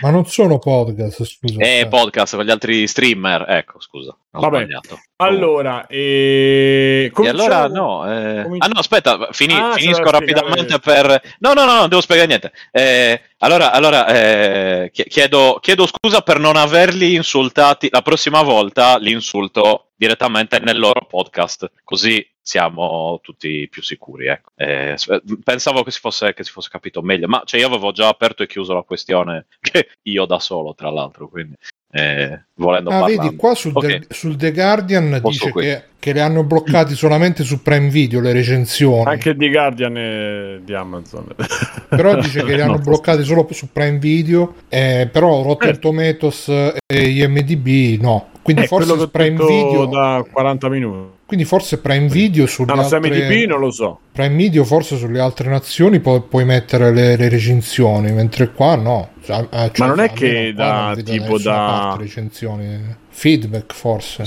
Ma 0.00 0.10
non 0.10 0.24
sono 0.26 0.60
podcast, 0.60 1.24
scusa. 1.24 1.58
Eh, 1.58 1.88
podcast 1.90 2.36
con 2.36 2.44
gli 2.44 2.50
altri 2.50 2.86
streamer, 2.86 3.44
ecco, 3.48 3.80
scusa. 3.80 4.16
Vabbè, 4.30 4.58
sbagliato. 4.58 5.00
allora, 5.16 5.88
e... 5.88 7.10
e 7.12 7.28
allora 7.28 7.66
no. 7.66 8.08
Eh... 8.08 8.38
Ah 8.58 8.68
no, 8.68 8.78
aspetta, 8.78 9.30
fini... 9.32 9.54
ah, 9.54 9.72
finisco 9.72 10.08
rapidamente 10.08 10.78
per... 10.78 11.20
No, 11.40 11.52
no, 11.54 11.64
no, 11.64 11.74
non 11.78 11.88
devo 11.88 12.00
spiegare 12.00 12.28
niente. 12.30 12.52
Eh, 12.70 13.20
allora, 13.38 13.72
allora 13.72 14.06
eh, 14.06 14.90
chiedo, 14.92 15.58
chiedo 15.60 15.86
scusa 15.86 16.22
per 16.22 16.38
non 16.38 16.56
averli 16.56 17.14
insultati. 17.14 17.88
La 17.90 18.02
prossima 18.02 18.42
volta 18.42 18.96
l'insulto 18.98 19.90
direttamente 19.96 20.58
nel 20.60 20.78
loro 20.78 21.04
podcast, 21.06 21.70
così 21.84 22.26
siamo 22.40 23.18
tutti 23.22 23.68
più 23.68 23.82
sicuri. 23.82 24.26
Ecco. 24.26 24.52
Eh, 24.54 24.96
pensavo 25.42 25.82
che 25.82 25.90
si, 25.90 25.98
fosse, 25.98 26.32
che 26.32 26.44
si, 26.44 26.52
fosse, 26.52 26.70
capito 26.70 27.02
meglio, 27.02 27.28
ma 27.28 27.42
cioè, 27.44 27.60
io 27.60 27.66
avevo 27.66 27.92
già 27.92 28.08
aperto 28.08 28.42
e 28.42 28.46
chiuso 28.46 28.72
la 28.72 28.82
questione, 28.82 29.46
io 30.02 30.24
da 30.24 30.38
solo, 30.38 30.74
tra 30.74 30.90
l'altro, 30.90 31.28
quindi 31.28 31.56
eh, 31.92 32.44
volendo 32.54 32.90
ah, 32.90 33.04
vedi, 33.04 33.34
qua 33.34 33.54
sul, 33.54 33.72
okay. 33.74 33.98
The, 33.98 34.14
sul 34.14 34.36
The 34.36 34.52
Guardian 34.52 35.18
Posso 35.20 35.46
dice 35.46 35.52
che, 35.52 35.84
che, 35.98 36.12
le 36.12 36.20
hanno 36.20 36.44
bloccati 36.44 36.94
solamente 36.96 37.42
su 37.42 37.62
Prime 37.62 37.88
Video 37.88 38.20
le 38.20 38.32
recensioni. 38.32 39.06
Anche 39.06 39.34
di 39.34 39.50
Guardian 39.50 39.96
e 39.96 40.60
di 40.62 40.72
Amazon. 40.72 41.26
Però 41.88 42.14
dice 42.14 42.44
che 42.44 42.54
le 42.54 42.62
hanno 42.62 42.76
no, 42.76 42.78
bloccati 42.78 43.24
solo 43.24 43.46
su 43.50 43.72
Prime 43.72 43.98
Video, 43.98 44.54
eh, 44.68 45.08
però 45.10 45.42
Rotten 45.42 45.70
eh. 45.70 45.78
Tomatoes 45.78 46.48
e 46.86 47.08
IMDB 47.08 48.00
no. 48.00 48.28
Quindi 48.42 48.62
eh, 48.62 48.66
forse 48.66 49.08
Prime 49.08 49.44
Video 49.44 49.86
da 49.86 50.24
40 50.30 50.68
minuti. 50.68 51.18
Quindi 51.30 51.46
forse 51.46 51.78
Prime 51.78 52.08
Video 52.08 52.46
sulle 52.46 52.74
no, 52.74 52.80
altre... 52.80 52.98
MDB 52.98 53.48
non 53.48 53.60
lo 53.60 53.70
so. 53.70 54.00
Prime 54.10 54.34
Video 54.34 54.64
forse 54.64 54.96
sulle 54.96 55.20
altre 55.20 55.48
nazioni 55.48 56.00
pu- 56.00 56.26
puoi 56.26 56.44
mettere 56.44 56.92
le, 56.92 57.14
le, 57.16 57.28
recensioni, 57.28 58.10
mentre 58.10 58.50
qua 58.52 58.74
no. 58.74 59.10
Cioè, 59.22 59.46
eh, 59.50 59.70
cioè, 59.72 59.86
Ma 59.86 59.86
non 59.86 60.00
è 60.00 60.12
che 60.12 60.52
da 60.54 60.96
tipo 61.02 61.38
da... 61.38 61.96
recensioni 61.98 62.96
feedback 63.20 63.74
forse. 63.74 64.26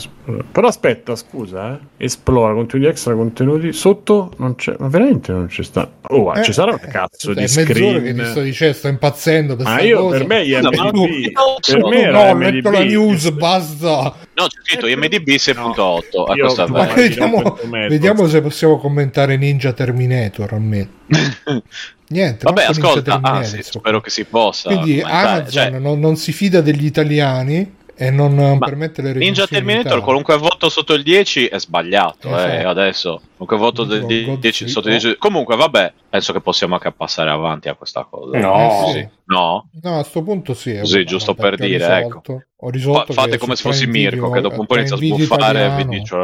Però 0.51 0.67
aspetta, 0.67 1.15
scusa, 1.15 1.73
eh. 1.73 2.05
esplora 2.05 2.53
contenuti 2.53 2.87
extra, 2.87 3.15
contenuti 3.15 3.73
sotto 3.73 4.33
non 4.37 4.53
c'è, 4.53 4.75
ma 4.77 4.87
veramente 4.87 5.31
non 5.31 5.47
c'è 5.47 5.63
sta. 5.63 5.89
Oh, 6.09 6.31
eh, 6.35 6.43
ci 6.43 6.53
sarà 6.53 6.73
un 6.73 6.89
cazzo 6.91 7.31
eh, 7.31 7.35
di 7.35 7.47
screen. 7.47 8.03
che 8.03 8.13
ti 8.13 8.25
sto 8.25 8.41
dicendo, 8.41 8.75
sto 8.75 8.87
impazzendo 8.89 9.55
per 9.55 9.65
Ma 9.65 9.81
io 9.81 10.01
cosa. 10.01 10.17
per 10.17 10.27
me 10.27 10.43
IMDb, 10.43 11.31
no, 11.31 11.55
per 11.65 11.83
me 11.85 12.01
era 12.01 12.33
no, 12.33 12.37
metto 12.37 12.69
la 12.69 12.83
news, 12.83 13.31
basta. 13.31 14.15
No, 14.33 14.47
c'è 14.47 14.59
scritto 14.61 14.85
IMDb 14.85 15.27
6.8. 15.27 15.55
No, 15.55 16.33
io, 16.35 16.67
ma 16.67 16.85
vediamo, 16.93 17.57
vediamo 17.87 18.27
se 18.27 18.41
possiamo 18.41 18.77
commentare 18.77 19.37
Ninja 19.37 19.73
Terminator 19.73 20.53
almeno. 20.53 20.89
Niente, 22.13 22.43
Vabbè, 22.43 22.65
ascolta, 22.65 23.19
ah, 23.21 23.43
sì, 23.43 23.63
spero 23.63 23.99
che 23.99 24.11
si 24.11 24.23
possa. 24.25 24.69
Quindi 24.69 25.01
Amazon 25.01 25.49
cioè... 25.49 25.69
non, 25.71 25.99
non 25.99 26.15
si 26.15 26.31
fida 26.31 26.61
degli 26.61 26.85
italiani 26.85 27.81
e 27.95 28.09
non 28.09 28.35
Ma 28.35 28.57
permette 28.57 29.01
le 29.01 29.13
Ninja 29.13 29.45
Terminator 29.45 30.01
qualunque 30.01 30.35
voto 30.37 30.69
sotto 30.69 30.93
il 30.93 31.03
10 31.03 31.47
è 31.47 31.59
sbagliato 31.59 32.27
esatto. 32.27 32.51
eh, 32.51 32.63
adesso 32.63 33.21
qualunque 33.37 33.57
voto 33.57 33.83
del 33.83 34.37
10 34.39 34.67
sotto 34.67 34.89
il 34.89 34.99
10 34.99 35.17
comunque 35.19 35.55
vabbè 35.55 35.93
penso 36.09 36.33
che 36.33 36.41
possiamo 36.41 36.73
anche 36.73 36.91
passare 36.91 37.29
avanti 37.29 37.69
a 37.69 37.75
questa 37.75 38.07
cosa 38.09 38.37
no 38.39 38.89
sì. 38.91 39.07
no 39.25 39.69
no 39.81 39.91
a 39.91 39.99
questo 39.99 40.23
punto 40.23 40.55
sì 40.55 40.79
così 40.79 41.05
giusto 41.05 41.35
per 41.35 41.55
dire 41.55 41.99
ecco 41.99 42.21
ho 42.55 42.69
risolto 42.69 43.13
fate 43.13 43.37
come 43.37 43.55
se 43.55 43.61
fossi 43.61 43.85
Mirko 43.85 44.31
che 44.31 44.41
dopo 44.41 44.59
un 44.59 44.65
po' 44.65 44.75
inizia 44.75 44.95
a 44.95 44.99
sbuffare 44.99 45.65
e 45.65 45.75
vi 45.75 45.99
dice 45.99 46.15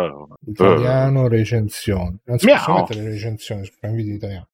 italiano 0.47 1.27
recensioni 1.27 2.17
non 2.23 2.39
si 2.39 2.47
possono 2.47 2.77
mettere 2.79 3.01
le 3.01 3.09
recensioni 3.11 3.63
su 3.65 3.73
Prime 3.79 3.95
Video 3.95 4.15
italiano 4.15 4.47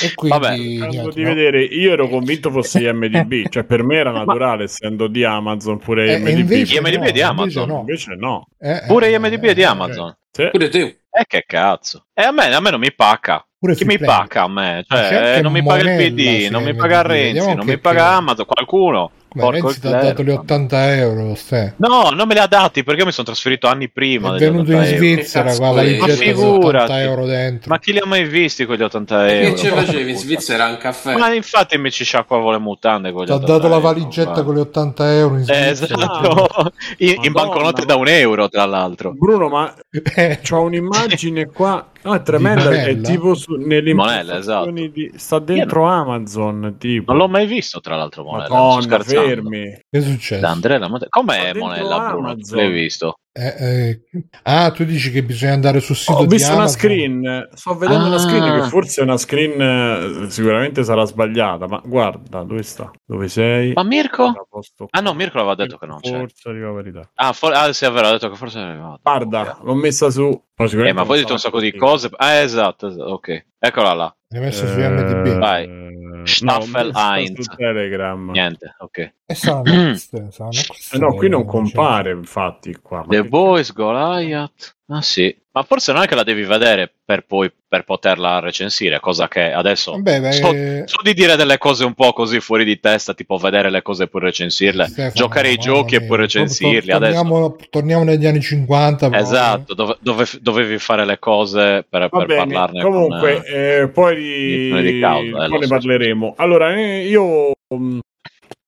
e 0.00 0.14
quindi, 0.14 0.38
Vabbè, 0.38 0.56
niente, 0.56 1.10
di 1.14 1.22
no? 1.22 1.28
vedere, 1.28 1.62
io 1.64 1.92
ero 1.92 2.08
convinto 2.08 2.50
fosse 2.50 2.80
IMDB, 2.80 3.48
cioè 3.48 3.64
per 3.64 3.82
me 3.82 3.96
era 3.96 4.10
naturale, 4.12 4.64
essendo 4.64 5.06
di 5.06 5.24
Amazon 5.24 5.78
pure 5.78 6.14
eh, 6.14 6.18
IMDB. 6.18 6.50
IMDB 6.50 7.00
no, 7.00 7.04
è 7.04 7.12
di 7.12 7.22
Amazon, 7.22 7.68
invece 7.68 7.72
no. 7.72 7.78
Invece 7.80 8.14
no. 8.14 8.46
Eh, 8.58 8.82
pure 8.86 9.10
IMDB 9.10 9.44
è 9.44 9.54
di 9.54 9.64
Amazon. 9.64 10.16
Sì. 10.30 10.48
Pure 10.50 10.68
tu. 10.68 10.78
Eh 10.78 11.24
che 11.26 11.44
cazzo. 11.46 12.06
E 12.14 12.22
a 12.22 12.32
me, 12.32 12.54
a 12.54 12.60
me 12.60 12.70
non 12.70 12.80
mi 12.80 12.92
pacca. 12.94 13.44
Pure 13.58 13.74
Chi 13.74 13.84
mi 13.84 13.98
paga 13.98 14.42
a 14.42 14.48
me? 14.48 14.84
Cioè, 14.88 15.40
non 15.42 15.52
mi 15.52 15.62
paga 15.62 15.88
il 15.88 15.96
PD, 15.96 16.48
non 16.50 16.64
mi 16.64 16.74
paga 16.74 17.02
Renzi, 17.02 17.54
non 17.54 17.66
mi 17.66 17.78
paga 17.78 18.08
Amazon, 18.14 18.46
qualcuno. 18.46 19.10
Ma 19.34 19.50
Renzi 19.50 19.80
ti 19.80 19.86
ha 19.86 19.90
dato 19.90 20.22
gli 20.22 20.30
80 20.30 20.96
euro. 20.96 21.34
Ste. 21.34 21.74
No, 21.76 22.10
non 22.10 22.26
me 22.26 22.34
li 22.34 22.40
ha 22.40 22.46
dati 22.46 22.82
perché 22.82 23.00
io 23.00 23.06
mi 23.06 23.12
sono 23.12 23.26
trasferito 23.26 23.66
anni 23.66 23.88
prima. 23.88 24.34
È 24.34 24.38
venuto 24.38 24.72
in 24.72 24.84
Svizzera 24.84 25.54
qua, 25.54 25.72
la 25.72 25.82
ricetta 25.82 26.40
80 26.40 27.00
euro 27.02 27.26
dentro. 27.26 27.70
Ma 27.70 27.78
chi 27.78 27.92
li 27.92 27.98
ha 27.98 28.06
mai 28.06 28.24
visti 28.24 28.64
quegli 28.64 28.82
80 28.82 29.32
euro? 29.32 29.54
Che 29.54 29.58
ci 29.58 29.66
facevi 29.68 30.10
in 30.10 30.16
Svizzera 30.16 30.66
un 30.68 30.76
caffè? 30.78 31.16
Ma 31.16 31.32
infatti 31.32 31.78
mi 31.78 31.90
ci 31.90 32.04
sciacquavo 32.04 32.50
le 32.50 32.58
mutande 32.58 33.12
con 33.12 33.22
gli 33.22 33.26
Ti 33.26 33.32
ha 33.32 33.38
dato 33.38 33.68
la 33.68 33.78
valigetta 33.78 34.30
euro, 34.30 34.44
con 34.44 34.54
gli 34.54 34.60
80 34.60 35.14
euro 35.14 35.36
in 35.36 35.44
Svizzera. 35.44 35.70
Esatto, 35.70 36.72
in, 36.98 37.16
in 37.22 37.32
banconote 37.32 37.84
da 37.84 37.96
un 37.96 38.08
euro 38.08 38.48
tra 38.48 38.64
l'altro. 38.64 39.12
Bruno, 39.12 39.48
ma 39.48 39.74
eh. 39.90 40.40
c'ho 40.42 40.62
un'immagine 40.62 41.46
qua 41.46 41.86
No, 42.04 42.14
è 42.14 42.22
tremenda, 42.22 42.68
è 42.70 43.00
tipo 43.00 43.34
su, 43.34 43.54
nelle 43.54 43.94
Monella, 43.94 44.38
esatto. 44.38 44.70
di, 44.72 45.12
sta 45.14 45.38
dentro. 45.38 45.84
Amazon, 45.84 46.74
tipo. 46.76 47.12
Non 47.12 47.20
l'ho 47.20 47.28
mai 47.28 47.46
visto, 47.46 47.80
tra 47.80 47.94
l'altro, 47.94 48.24
Monella. 48.24 48.48
Madonna, 48.48 48.98
fermi. 49.26 49.62
Che 49.88 49.98
è 49.98 50.00
successo? 50.00 50.46
Andrea, 50.46 50.88
com'è 51.08 51.54
Monella, 51.54 52.08
Bruno? 52.10 52.36
L'hai 52.50 52.70
visto? 52.70 53.16
Eh, 53.34 53.54
eh. 53.58 54.02
Ah, 54.42 54.70
tu 54.72 54.84
dici 54.84 55.10
che 55.10 55.22
bisogna 55.22 55.54
andare 55.54 55.80
sul 55.80 55.96
sito 55.96 56.12
Ho 56.18 56.26
visto 56.26 56.52
una 56.52 56.68
screen, 56.68 57.48
sto 57.54 57.74
vedendo 57.78 58.04
ah. 58.04 58.08
una 58.08 58.18
screen 58.18 58.60
che 58.60 58.68
forse 58.68 59.00
è 59.00 59.04
una 59.04 59.16
screen, 59.16 60.30
sicuramente 60.30 60.84
sarà 60.84 61.06
sbagliata, 61.06 61.66
ma 61.66 61.80
guarda, 61.82 62.42
dove 62.42 62.62
sta? 62.62 62.90
Dove 63.02 63.28
sei? 63.28 63.72
Ma 63.72 63.84
Mirko? 63.84 64.48
Ah 64.90 65.00
no, 65.00 65.14
Mirko 65.14 65.38
aveva 65.38 65.54
detto 65.54 65.78
che 65.78 65.86
non 65.86 66.00
c'è. 66.00 66.18
Forse 66.18 66.48
arriva 66.50 66.72
verità. 66.72 67.10
Ah, 67.14 67.32
for- 67.32 67.54
ah 67.54 67.72
sì, 67.72 67.86
è 67.86 67.90
vero, 67.90 68.08
ha 68.08 68.12
detto 68.12 68.28
che 68.28 68.36
forse 68.36 68.58
è 68.58 68.64
arrivato. 68.64 69.00
Guarda, 69.02 69.58
l'ho 69.62 69.74
messa 69.74 70.10
su. 70.10 70.42
Eh, 70.54 70.92
ma 70.92 71.04
poi 71.04 71.16
hai 71.16 71.22
detto 71.22 71.32
un 71.32 71.38
sacco 71.38 71.58
di 71.58 71.74
cose. 71.74 72.10
Ah, 72.14 72.34
esatto, 72.34 72.88
esatto, 72.88 73.04
ok. 73.12 73.46
Eccola 73.58 73.94
là. 73.94 74.16
L'hai 74.28 74.42
messa 74.42 74.66
su 74.66 74.78
MDB. 74.78 75.38
Vai. 75.38 75.90
Staffel 76.24 76.90
no, 76.92 76.98
Heinz. 76.98 77.46
Telegram. 77.56 78.30
Niente, 78.30 78.74
ok. 78.78 78.98
E 78.98 79.12
eh, 79.26 79.34
sono, 79.34 79.62
sono 79.94 80.50
eh 80.92 80.98
no, 80.98 81.14
qui 81.14 81.28
non 81.28 81.44
compare 81.44 82.12
infatti 82.12 82.76
qua. 82.80 83.04
The 83.22 83.28
Boys, 83.28 83.72
Goliath. 83.72 84.76
Ah 84.88 85.00
sì, 85.00 85.34
ma 85.52 85.62
forse 85.62 85.92
non 85.92 86.02
è 86.02 86.06
che 86.06 86.14
la 86.14 86.22
devi 86.22 86.42
vedere 86.44 86.92
per 87.04 87.24
poi 87.24 87.50
per 87.72 87.84
poterla 87.84 88.40
recensire, 88.40 89.00
cosa 89.00 89.28
che 89.28 89.50
adesso 89.50 89.98
Beh, 89.98 90.20
beh, 90.20 90.32
so, 90.32 90.46
so, 90.84 91.02
di 91.02 91.14
dire 91.14 91.36
delle 91.36 91.56
cose 91.56 91.86
un 91.86 91.94
po' 91.94 92.12
così 92.12 92.40
fuori 92.40 92.64
di 92.64 92.78
testa, 92.78 93.14
tipo 93.14 93.38
vedere 93.38 93.70
le 93.70 93.80
cose 93.80 94.02
e 94.02 94.08
poi 94.08 94.20
recensirle, 94.20 94.84
Stefano, 94.86 95.12
giocare 95.14 95.50
i 95.50 95.56
giochi 95.56 95.94
e 95.94 96.02
poi 96.02 96.18
recensirli. 96.18 96.90
Torniamo, 96.90 97.46
adesso. 97.46 97.68
torniamo 97.70 98.04
negli 98.04 98.26
anni 98.26 98.42
50. 98.42 99.10
Esatto, 99.12 99.72
dove, 99.72 99.96
dove, 100.00 100.26
dovevi 100.40 100.78
fare 100.78 101.06
le 101.06 101.18
cose 101.18 101.86
per, 101.88 102.10
per 102.10 102.26
bene, 102.26 102.44
parlarne. 102.44 102.82
Comunque, 102.82 103.34
con, 103.36 103.42
eh, 103.46 103.88
poi, 103.88 104.82
di 104.82 104.98
causa, 105.00 105.44
eh, 105.44 105.48
poi 105.48 105.58
ne 105.58 105.66
so. 105.66 105.74
parleremo. 105.74 106.34
Allora, 106.36 106.74
eh, 106.74 107.06
io 107.06 107.52
mm, 107.74 107.98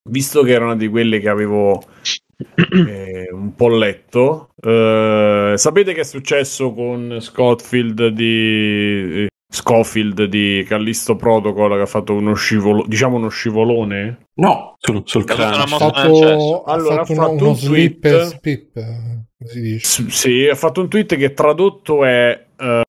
visto 0.08 0.42
che 0.42 0.52
era 0.52 0.64
una 0.64 0.76
di 0.76 0.88
quelle 0.88 1.20
che 1.20 1.28
avevo 1.28 1.82
eh, 2.86 3.28
un 3.32 3.54
po' 3.54 3.68
letto. 3.68 4.50
Eh, 4.60 5.54
sapete 5.56 5.92
che 5.92 6.00
è 6.00 6.04
successo 6.04 6.72
con 6.72 7.18
Scottfield 7.20 8.08
di 8.08 9.26
Scofield 9.54 10.24
di 10.24 10.64
Callisto 10.66 11.14
Protocol 11.14 11.76
che 11.76 11.82
ha 11.82 11.86
fatto 11.86 12.14
uno 12.14 12.34
scivolo, 12.34 12.84
diciamo 12.86 13.16
uno 13.16 13.28
scivolone? 13.28 14.30
No, 14.34 14.74
sul, 14.78 15.02
sul 15.04 15.24
cranio. 15.24 15.62
Ha 15.62 15.66
fatto, 15.66 16.64
allora, 16.64 17.02
ha 17.02 17.04
fatto, 17.04 17.12
ha 17.12 17.14
fatto 17.14 17.32
uno, 17.32 17.44
uno 17.44 17.54
slip, 17.54 18.22
spip, 18.22 18.80
si 19.44 19.60
dice. 19.60 19.84
S- 19.86 20.06
sì, 20.06 20.48
ha 20.48 20.56
fatto 20.56 20.80
un 20.80 20.88
tweet 20.88 21.16
che 21.16 21.34
tradotto 21.34 22.04
è 22.04 22.46
uh, 22.58 22.82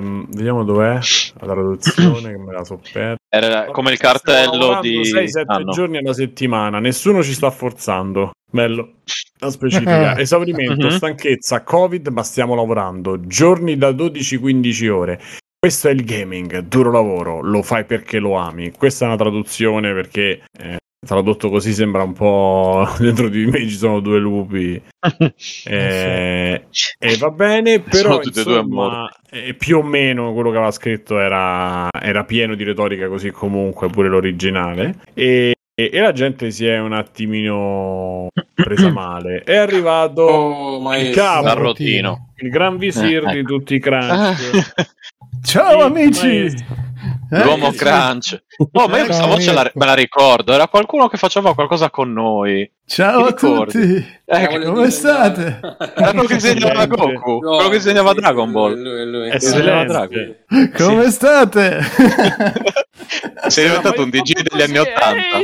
Um, 0.00 0.26
vediamo 0.30 0.64
dov'è 0.64 0.98
la 1.40 1.46
traduzione 1.46 2.30
che 2.32 2.38
me 2.38 2.52
la 2.52 2.64
so 2.64 2.80
persa. 2.92 3.16
Era 3.28 3.66
come 3.66 3.92
il 3.92 3.98
cartello 3.98 4.80
di 4.80 5.00
6-7 5.00 5.42
ah, 5.46 5.58
no. 5.58 5.72
giorni 5.72 5.98
alla 5.98 6.12
settimana, 6.12 6.80
nessuno 6.80 7.22
ci 7.22 7.32
sta 7.32 7.50
forzando. 7.50 8.32
Bello. 8.50 8.94
La 9.38 9.50
specifica. 9.50 10.18
Esaurimento, 10.18 10.86
uh-huh. 10.86 10.92
stanchezza, 10.92 11.62
Covid, 11.62 12.08
ma 12.08 12.22
stiamo 12.22 12.54
lavorando. 12.54 13.20
Giorni 13.20 13.76
da 13.76 13.90
12-15 13.90 14.88
ore. 14.88 15.20
Questo 15.58 15.88
è 15.88 15.92
il 15.92 16.04
gaming, 16.04 16.60
duro 16.60 16.90
lavoro, 16.90 17.42
lo 17.42 17.62
fai 17.62 17.84
perché 17.84 18.18
lo 18.18 18.36
ami. 18.36 18.72
Questa 18.72 19.04
è 19.04 19.08
una 19.08 19.18
traduzione 19.18 19.92
perché 19.92 20.42
eh, 20.58 20.79
tradotto 21.04 21.48
così 21.48 21.72
sembra 21.72 22.02
un 22.02 22.12
po' 22.12 22.86
dentro 23.00 23.28
di 23.28 23.46
me 23.46 23.60
ci 23.60 23.76
sono 23.76 24.00
due 24.00 24.18
lupi. 24.18 24.80
Eh, 25.64 26.64
e 26.98 27.16
va 27.16 27.30
bene 27.30 27.80
però 27.80 28.20
insomma, 28.22 29.10
eh, 29.30 29.54
più 29.54 29.78
o 29.78 29.82
meno 29.82 30.32
quello 30.34 30.50
che 30.50 30.56
aveva 30.56 30.70
scritto 30.70 31.18
era, 31.18 31.88
era, 31.90 32.24
pieno 32.24 32.54
di 32.54 32.64
retorica 32.64 33.08
così 33.08 33.30
comunque 33.30 33.88
pure 33.88 34.08
l'originale. 34.08 34.96
E, 35.14 35.54
e, 35.74 35.90
e 35.90 36.00
la 36.00 36.12
gente 36.12 36.50
si 36.50 36.66
è 36.66 36.78
un 36.78 36.92
attimino 36.92 38.28
presa 38.52 38.90
male. 38.90 39.42
È 39.42 39.56
arrivato 39.56 40.22
oh, 40.22 40.94
il 40.96 41.14
capo. 41.14 41.46
Il 42.36 42.50
gran 42.50 42.76
visir 42.76 43.30
di 43.30 43.42
tutti 43.42 43.74
i 43.74 43.80
crunch 43.80 44.72
ciao 45.42 45.80
amici. 45.80 46.44
eh, 46.44 46.54
L'uomo 47.30 47.72
crunch. 47.72 48.42
Oh, 48.72 48.88
ma 48.88 48.98
io 48.98 49.04
questa 49.06 49.26
voce 49.26 49.52
la, 49.52 49.70
me 49.74 49.86
la 49.86 49.94
ricordo. 49.94 50.52
Era 50.52 50.68
qualcuno 50.68 51.08
che 51.08 51.16
faceva 51.16 51.54
qualcosa 51.54 51.90
con 51.90 52.12
noi. 52.12 52.70
Ciao 52.86 53.26
a 53.26 53.32
tutti. 53.32 54.18
Eh, 54.24 54.64
come 54.64 54.90
state? 54.90 55.60
Era 55.94 56.10
quello 56.12 56.24
che 56.24 56.34
disegnava 56.34 56.86
Goku. 56.86 57.38
No, 57.40 57.54
quello 57.54 57.68
che 57.68 57.76
disegnava 57.76 58.12
Dragon 58.12 58.50
Ball. 58.50 58.80
Lui, 58.80 59.10
lui. 59.10 59.30
Dragon. 59.38 60.36
Come 60.76 61.04
sì. 61.04 61.10
state? 61.10 61.80
Sei 63.46 63.66
diventato 63.66 64.02
un 64.02 64.10
DJ 64.10 64.42
degli 64.42 64.62
anni 64.62 64.78
Ottanta. 64.78 65.40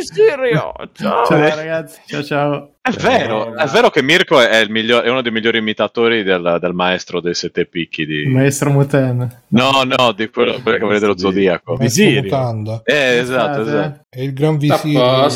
Ciao. 0.92 1.24
ciao 1.24 1.38
ragazzi. 1.38 2.00
Ciao 2.06 2.22
ciao. 2.22 2.75
È 2.86 2.92
vero, 3.00 3.56
è 3.56 3.66
vero 3.66 3.90
che 3.90 4.00
Mirko 4.00 4.40
è, 4.40 4.64
miglior, 4.68 5.02
è 5.02 5.10
uno 5.10 5.20
dei 5.20 5.32
migliori 5.32 5.58
imitatori 5.58 6.22
del, 6.22 6.58
del, 6.60 6.72
maestro 6.72 7.20
dei 7.20 7.34
sette 7.34 7.66
picchi. 7.66 8.06
Di... 8.06 8.26
Maestro 8.26 8.70
Muten. 8.70 9.42
No, 9.48 9.82
no, 9.82 10.12
di 10.12 10.30
quello, 10.30 10.60
quello 10.62 10.78
che 10.78 10.84
vedete 10.84 11.00
dello 11.00 11.18
Zodiaco. 11.18 11.76
Mutanda. 11.80 12.82
Eh, 12.84 13.18
esatto, 13.18 13.62
esatto. 13.62 14.04
È 14.08 14.20
il 14.20 14.32
gran 14.32 14.56
visire. 14.56 15.28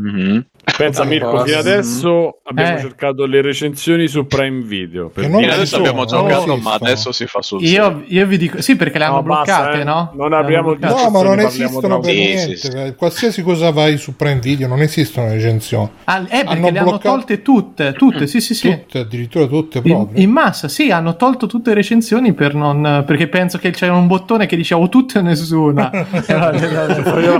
Mm-hmm. 0.00 0.38
Pensa 0.76 1.04
Mirko, 1.04 1.44
fino 1.44 1.58
adesso 1.58 2.40
abbiamo 2.44 2.76
eh. 2.76 2.80
cercato 2.80 3.26
le 3.26 3.42
recensioni 3.42 4.08
su 4.08 4.26
Prime 4.26 4.62
Video. 4.62 5.08
Per 5.08 5.24
fino 5.24 5.38
adesso 5.38 5.76
abbiamo 5.76 6.04
giocato, 6.04 6.56
ma 6.56 6.74
adesso 6.74 7.12
si 7.12 7.26
fa 7.26 7.42
sul 7.42 7.62
io, 7.62 8.02
io 8.06 8.26
vi 8.26 8.38
dico, 8.38 8.60
sì, 8.62 8.76
perché 8.76 8.98
le 8.98 9.04
hanno 9.04 9.16
no, 9.16 9.22
bloccate, 9.22 9.62
basta, 9.62 9.80
eh. 9.80 9.84
no? 9.84 10.12
Non 10.14 10.32
abbiamo 10.32 10.76
No, 10.78 11.10
ma 11.10 11.22
non 11.22 11.40
esistono 11.40 12.00
per 12.00 12.14
niente. 12.14 12.56
Sì, 12.56 12.70
sì. 12.70 12.94
Qualsiasi 12.96 13.42
cosa 13.42 13.70
vai 13.70 13.96
su 13.96 14.16
Prime 14.16 14.40
Video 14.40 14.68
non 14.68 14.80
esistono 14.80 15.28
recensioni. 15.30 15.90
Ah, 16.04 16.24
eh, 16.28 16.44
le 16.70 16.78
hanno 16.78 16.98
tolte 16.98 17.42
tutte, 17.42 17.92
tutte, 17.92 18.26
sì, 18.26 18.40
sì, 18.40 18.54
sì. 18.54 18.70
Tutte, 18.70 18.98
addirittura 19.00 19.46
tutte 19.46 19.80
proprio. 19.80 20.16
In, 20.16 20.22
in, 20.22 20.30
massa, 20.30 20.68
sì, 20.68 20.90
hanno 20.90 21.16
tolto 21.16 21.46
tutte 21.46 21.70
le 21.70 21.76
recensioni 21.76 22.32
per 22.32 22.54
non, 22.54 23.04
perché 23.06 23.28
penso 23.28 23.58
che 23.58 23.70
c'era 23.70 23.94
un 23.94 24.06
bottone 24.06 24.46
che 24.46 24.56
diceva 24.56 24.80
o 24.80 24.88
tutte 24.88 25.18
o 25.18 25.22
nessuna. 25.22 25.90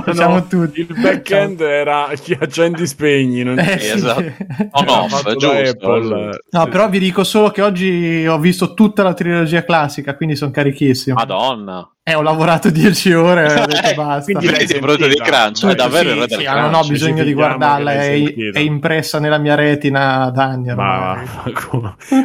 diciamo 0.07 0.47
tutti. 0.47 0.81
Il 0.81 0.97
back-end 1.01 1.61
era 1.61 2.09
chi 2.21 2.37
accendi 2.39 2.87
spegni, 2.87 3.43
non 3.43 3.59
eh, 3.59 3.79
sì, 3.79 3.93
esatto. 3.93 4.33
On 4.73 4.89
off, 4.89 5.35
giusto. 5.37 6.31
No, 6.51 6.67
però 6.69 6.89
vi 6.89 6.99
dico 6.99 7.25
solo 7.25 7.51
che 7.51 7.63
oggi 7.63 8.27
ho 8.27 8.39
visto 8.39 8.75
tutta 8.75 9.03
la 9.03 9.15
trilogia 9.15 9.65
classica, 9.65 10.17
quindi 10.17 10.37
sono 10.37 10.51
carichissimo. 10.51 11.17
Madonna. 11.17 11.89
Eh, 12.03 12.15
ho 12.15 12.23
lavorato 12.23 12.71
10 12.71 13.13
ore 13.13 13.47
e 13.47 13.61
ho 13.61 13.67
detto 13.67 13.95
basta. 13.95 14.33
Quindi 14.33 14.51
lei 14.51 14.67
è 14.67 14.79
prodotto 14.79 15.07
di 15.07 15.17
crunch, 15.17 15.67
è 15.67 15.75
davvero 15.75 16.27
sì, 16.27 16.37
sì, 16.37 16.45
non 16.45 16.75
ho 16.75 16.83
bisogno 16.87 17.23
di 17.23 17.35
guardarla, 17.35 17.93
è, 17.93 18.23
è, 18.53 18.59
impressa 18.59 19.19
nella 19.19 19.39
mia 19.39 19.55
retina 19.55 20.31
da 20.31 20.45
anni. 20.45 20.75
Ma, 20.75 21.23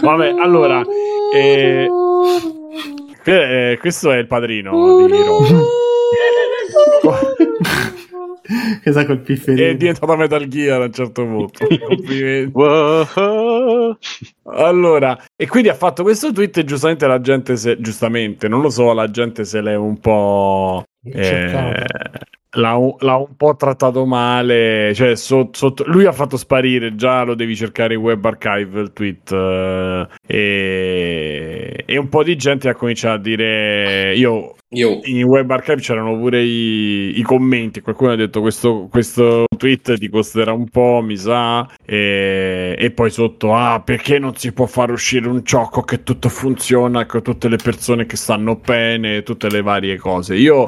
vabbè, 0.01 0.33
allora, 0.41 0.81
eh, 1.33 1.87
eh, 3.25 3.77
questo 3.79 4.11
è 4.11 4.17
il 4.17 4.27
padrino 4.27 5.05
di 5.05 5.13
Hiro. 5.13 5.39
che 8.81 8.91
sa 8.91 9.05
col 9.05 9.19
pifferino. 9.19 9.67
È 9.67 9.75
diventata 9.75 10.15
Metal 10.15 10.47
Gear 10.47 10.81
a 10.81 10.85
un 10.85 10.93
certo 10.93 11.25
punto. 11.25 11.67
Allora, 14.47 15.19
e 15.35 15.47
quindi 15.47 15.69
ha 15.69 15.73
fatto 15.73 16.03
questo 16.03 16.31
tweet 16.31 16.57
e 16.57 16.63
giustamente 16.63 17.07
la 17.07 17.19
gente, 17.19 17.57
se, 17.57 17.79
giustamente, 17.79 18.47
non 18.47 18.61
lo 18.61 18.69
so, 18.69 18.93
la 18.93 19.09
gente 19.09 19.43
se 19.43 19.61
l'è 19.61 19.75
un 19.75 19.99
po'... 19.99 20.83
Eh, 21.03 21.85
l'ha, 22.55 22.77
l'ha, 22.99 23.15
un 23.15 23.35
po' 23.35 23.55
trattato 23.55 24.05
male. 24.05 24.93
Cioè, 24.93 25.15
sotto, 25.15 25.57
sotto, 25.57 25.83
lui 25.87 26.05
ha 26.05 26.11
fatto 26.11 26.37
sparire. 26.37 26.95
Già 26.95 27.23
lo 27.23 27.35
devi 27.35 27.55
cercare 27.55 27.93
in 27.95 28.01
web 28.01 28.23
archive 28.23 28.81
il 28.81 28.93
tweet. 28.93 29.31
Uh, 29.31 30.07
e, 30.25 31.83
e, 31.85 31.97
un 31.97 32.09
po' 32.09 32.23
di 32.23 32.35
gente 32.35 32.69
ha 32.69 32.75
cominciato 32.75 33.15
a 33.15 33.21
dire: 33.21 34.15
Io. 34.15 34.55
Io. 34.69 34.99
In 35.03 35.23
web 35.23 35.49
archive 35.51 35.79
c'erano 35.79 36.17
pure 36.17 36.41
i, 36.41 37.19
i 37.19 37.21
commenti. 37.21 37.81
Qualcuno 37.81 38.11
ha 38.11 38.15
detto: 38.15 38.41
questo, 38.41 38.87
questo, 38.89 39.45
tweet 39.57 39.97
ti 39.97 40.09
costerà 40.09 40.53
un 40.53 40.67
po', 40.69 41.01
mi 41.03 41.17
sa. 41.17 41.67
E, 41.85 42.75
e 42.77 42.91
poi 42.91 43.09
sotto: 43.09 43.53
Ah, 43.55 43.81
perché 43.81 44.19
non 44.19 44.35
si 44.35 44.51
può 44.51 44.65
far 44.65 44.91
uscire 44.91 45.27
un 45.27 45.41
gioco 45.43 45.81
che 45.81 46.03
tutto 46.03 46.29
funziona 46.29 47.05
con 47.05 47.21
tutte 47.21 47.47
le 47.47 47.57
persone 47.57 48.05
che 48.05 48.17
stanno 48.17 48.55
bene, 48.55 49.23
tutte 49.23 49.49
le 49.49 49.61
varie 49.61 49.97
cose. 49.97 50.35
Io 50.35 50.65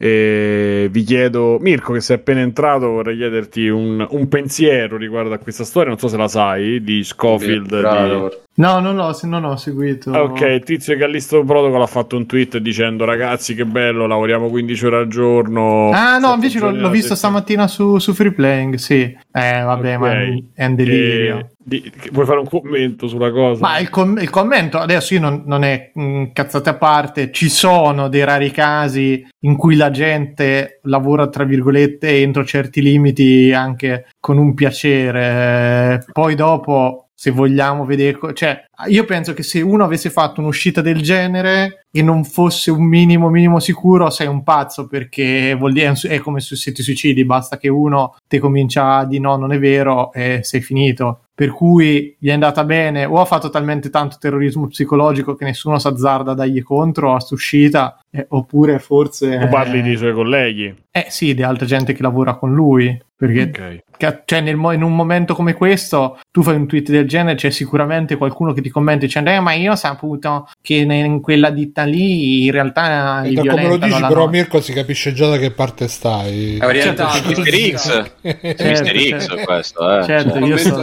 e 0.00 0.86
vi 0.92 1.02
chiedo, 1.02 1.58
Mirko, 1.60 1.92
che 1.92 2.00
sei 2.00 2.16
appena 2.16 2.38
entrato, 2.38 2.88
vorrei 2.88 3.16
chiederti 3.16 3.66
un, 3.66 4.06
un, 4.08 4.28
pensiero 4.28 4.96
riguardo 4.96 5.34
a 5.34 5.38
questa 5.38 5.64
storia. 5.64 5.88
Non 5.88 5.98
so 5.98 6.06
se 6.06 6.16
la 6.16 6.28
sai 6.28 6.84
di 6.84 7.02
Scofield. 7.02 7.76
Di... 7.76 8.36
No, 8.54 8.78
non 8.78 8.94
l'ho, 8.94 9.18
non 9.22 9.44
ho 9.44 9.56
seguito. 9.56 10.12
Ok, 10.12 10.40
il 10.42 10.62
tizio 10.62 10.96
Callisto 10.96 11.42
Protocol 11.42 11.82
ha 11.82 11.86
fatto 11.86 12.16
un 12.16 12.26
tweet 12.26 12.58
dicendo: 12.58 13.04
Ragazzi, 13.04 13.56
che 13.56 13.64
bello, 13.64 14.06
lavoriamo 14.06 14.48
15 14.48 14.86
ore 14.86 14.96
al 14.98 15.08
giorno. 15.08 15.90
Ah, 15.90 16.18
no, 16.18 16.32
invece 16.32 16.60
l'ho, 16.60 16.70
l'ho 16.70 16.90
visto 16.90 17.16
stamattina 17.16 17.66
su, 17.66 17.98
su 17.98 18.14
Free 18.14 18.32
Playing. 18.32 18.76
Sì, 18.76 19.00
eh, 19.02 19.62
vabbè, 19.62 19.96
okay. 19.96 19.98
ma 19.98 20.44
è 20.54 20.64
un 20.64 20.74
delirio. 20.76 21.38
E 21.38 21.46
di, 21.68 21.92
vuoi 22.12 22.24
fare 22.24 22.38
un 22.38 22.48
commento 22.48 23.06
sulla 23.06 23.30
cosa? 23.30 23.60
Ma 23.60 23.78
il, 23.78 23.90
com- 23.90 24.18
il 24.18 24.30
commento 24.30 24.78
adesso 24.78 25.12
io 25.12 25.20
non, 25.20 25.42
non 25.44 25.62
è 25.62 25.90
mh, 25.92 26.02
mm, 26.02 26.24
cazzate 26.32 26.70
a 26.70 26.76
parte, 26.76 27.30
ci 27.30 27.50
sono 27.50 28.08
dei 28.08 28.24
rari 28.24 28.50
casi 28.50 29.24
in 29.40 29.56
cui 29.56 29.76
la 29.76 29.90
gente 29.90 30.80
lavora 30.84 31.28
tra 31.28 31.44
virgolette 31.44 32.20
entro 32.20 32.44
certi 32.44 32.80
limiti 32.80 33.52
anche 33.52 34.06
con 34.18 34.38
un 34.38 34.54
piacere, 34.54 36.04
poi 36.10 36.34
dopo 36.34 37.08
se 37.14 37.32
vogliamo 37.32 37.84
vedere, 37.84 38.16
cioè 38.32 38.64
io 38.86 39.04
penso 39.04 39.34
che 39.34 39.42
se 39.42 39.60
uno 39.60 39.84
avesse 39.84 40.08
fatto 40.08 40.40
un'uscita 40.40 40.80
del 40.80 41.02
genere 41.02 41.86
e 41.90 42.02
non 42.02 42.24
fosse 42.24 42.70
un 42.70 42.84
minimo 42.84 43.30
minimo 43.30 43.58
sicuro, 43.60 44.10
sei 44.10 44.26
un 44.26 44.42
pazzo 44.42 44.86
perché 44.86 45.54
vuol 45.54 45.72
dire 45.72 45.94
è 46.08 46.18
come 46.18 46.40
se 46.40 46.72
ti 46.72 46.82
suicidi, 46.82 47.24
basta 47.24 47.56
che 47.56 47.68
uno 47.68 48.16
ti 48.26 48.38
comincia 48.38 49.04
di 49.04 49.18
no, 49.20 49.36
non 49.36 49.52
è 49.52 49.58
vero 49.58 50.12
e 50.12 50.40
sei 50.42 50.60
finito. 50.60 51.20
Per 51.38 51.52
cui 51.52 52.16
gli 52.18 52.30
è 52.30 52.32
andata 52.32 52.64
bene 52.64 53.04
o 53.04 53.20
ha 53.20 53.24
fatto 53.24 53.48
talmente 53.48 53.90
tanto 53.90 54.16
terrorismo 54.18 54.66
psicologico 54.66 55.36
che 55.36 55.44
nessuno 55.44 55.78
si 55.78 55.86
azzarda 55.86 56.32
a 56.32 56.34
dargli 56.34 56.64
contro 56.64 57.14
a 57.14 57.24
uscita, 57.30 57.96
eh, 58.10 58.26
oppure 58.30 58.80
forse... 58.80 59.36
O 59.44 59.46
parli 59.46 59.78
eh, 59.78 59.82
dei 59.82 59.96
suoi 59.96 60.12
colleghi. 60.14 60.74
Eh 60.90 61.06
sì, 61.10 61.34
di 61.34 61.44
altra 61.44 61.64
gente 61.64 61.92
che 61.92 62.02
lavora 62.02 62.34
con 62.34 62.52
lui. 62.52 63.00
Perché 63.18 63.82
okay. 63.96 64.22
cioè, 64.24 64.40
nel, 64.40 64.54
in 64.54 64.82
un 64.82 64.94
momento 64.94 65.34
come 65.34 65.54
questo 65.54 66.20
tu 66.30 66.42
fai 66.42 66.54
un 66.54 66.68
tweet 66.68 66.90
del 66.90 67.08
genere, 67.08 67.34
c'è 67.34 67.50
sicuramente 67.50 68.16
qualcuno 68.16 68.52
che 68.52 68.60
ti 68.60 68.68
commenta 68.68 69.06
dicendo 69.06 69.30
eh, 69.30 69.40
ma 69.40 69.54
io 69.54 69.72
ho 69.72 69.76
saputo 69.76 70.48
che 70.62 70.74
in 70.74 71.20
quella 71.20 71.50
ditta 71.50 71.77
lì 71.84 72.44
in 72.46 72.52
realtà 72.52 73.22
e 73.22 73.32
da 73.32 73.42
come 73.42 73.68
lo 73.68 73.76
dici 73.76 74.00
però 74.00 74.24
notte. 74.24 74.36
Mirko 74.36 74.60
si 74.60 74.72
capisce 74.72 75.12
già 75.12 75.28
da 75.28 75.38
che 75.38 75.50
parte 75.50 75.88
stai 75.88 76.58
è 76.58 76.64
orientato 76.64 77.18
certo, 77.18 77.40
Mr. 77.40 77.76
X 77.76 78.12
certo, 78.22 78.64
Mr. 78.64 79.18
X 79.18 79.44
questo 79.44 79.98
eh. 79.98 80.04
certo, 80.04 80.30
certo. 80.32 80.46
Io, 80.46 80.56
sto, 80.56 80.82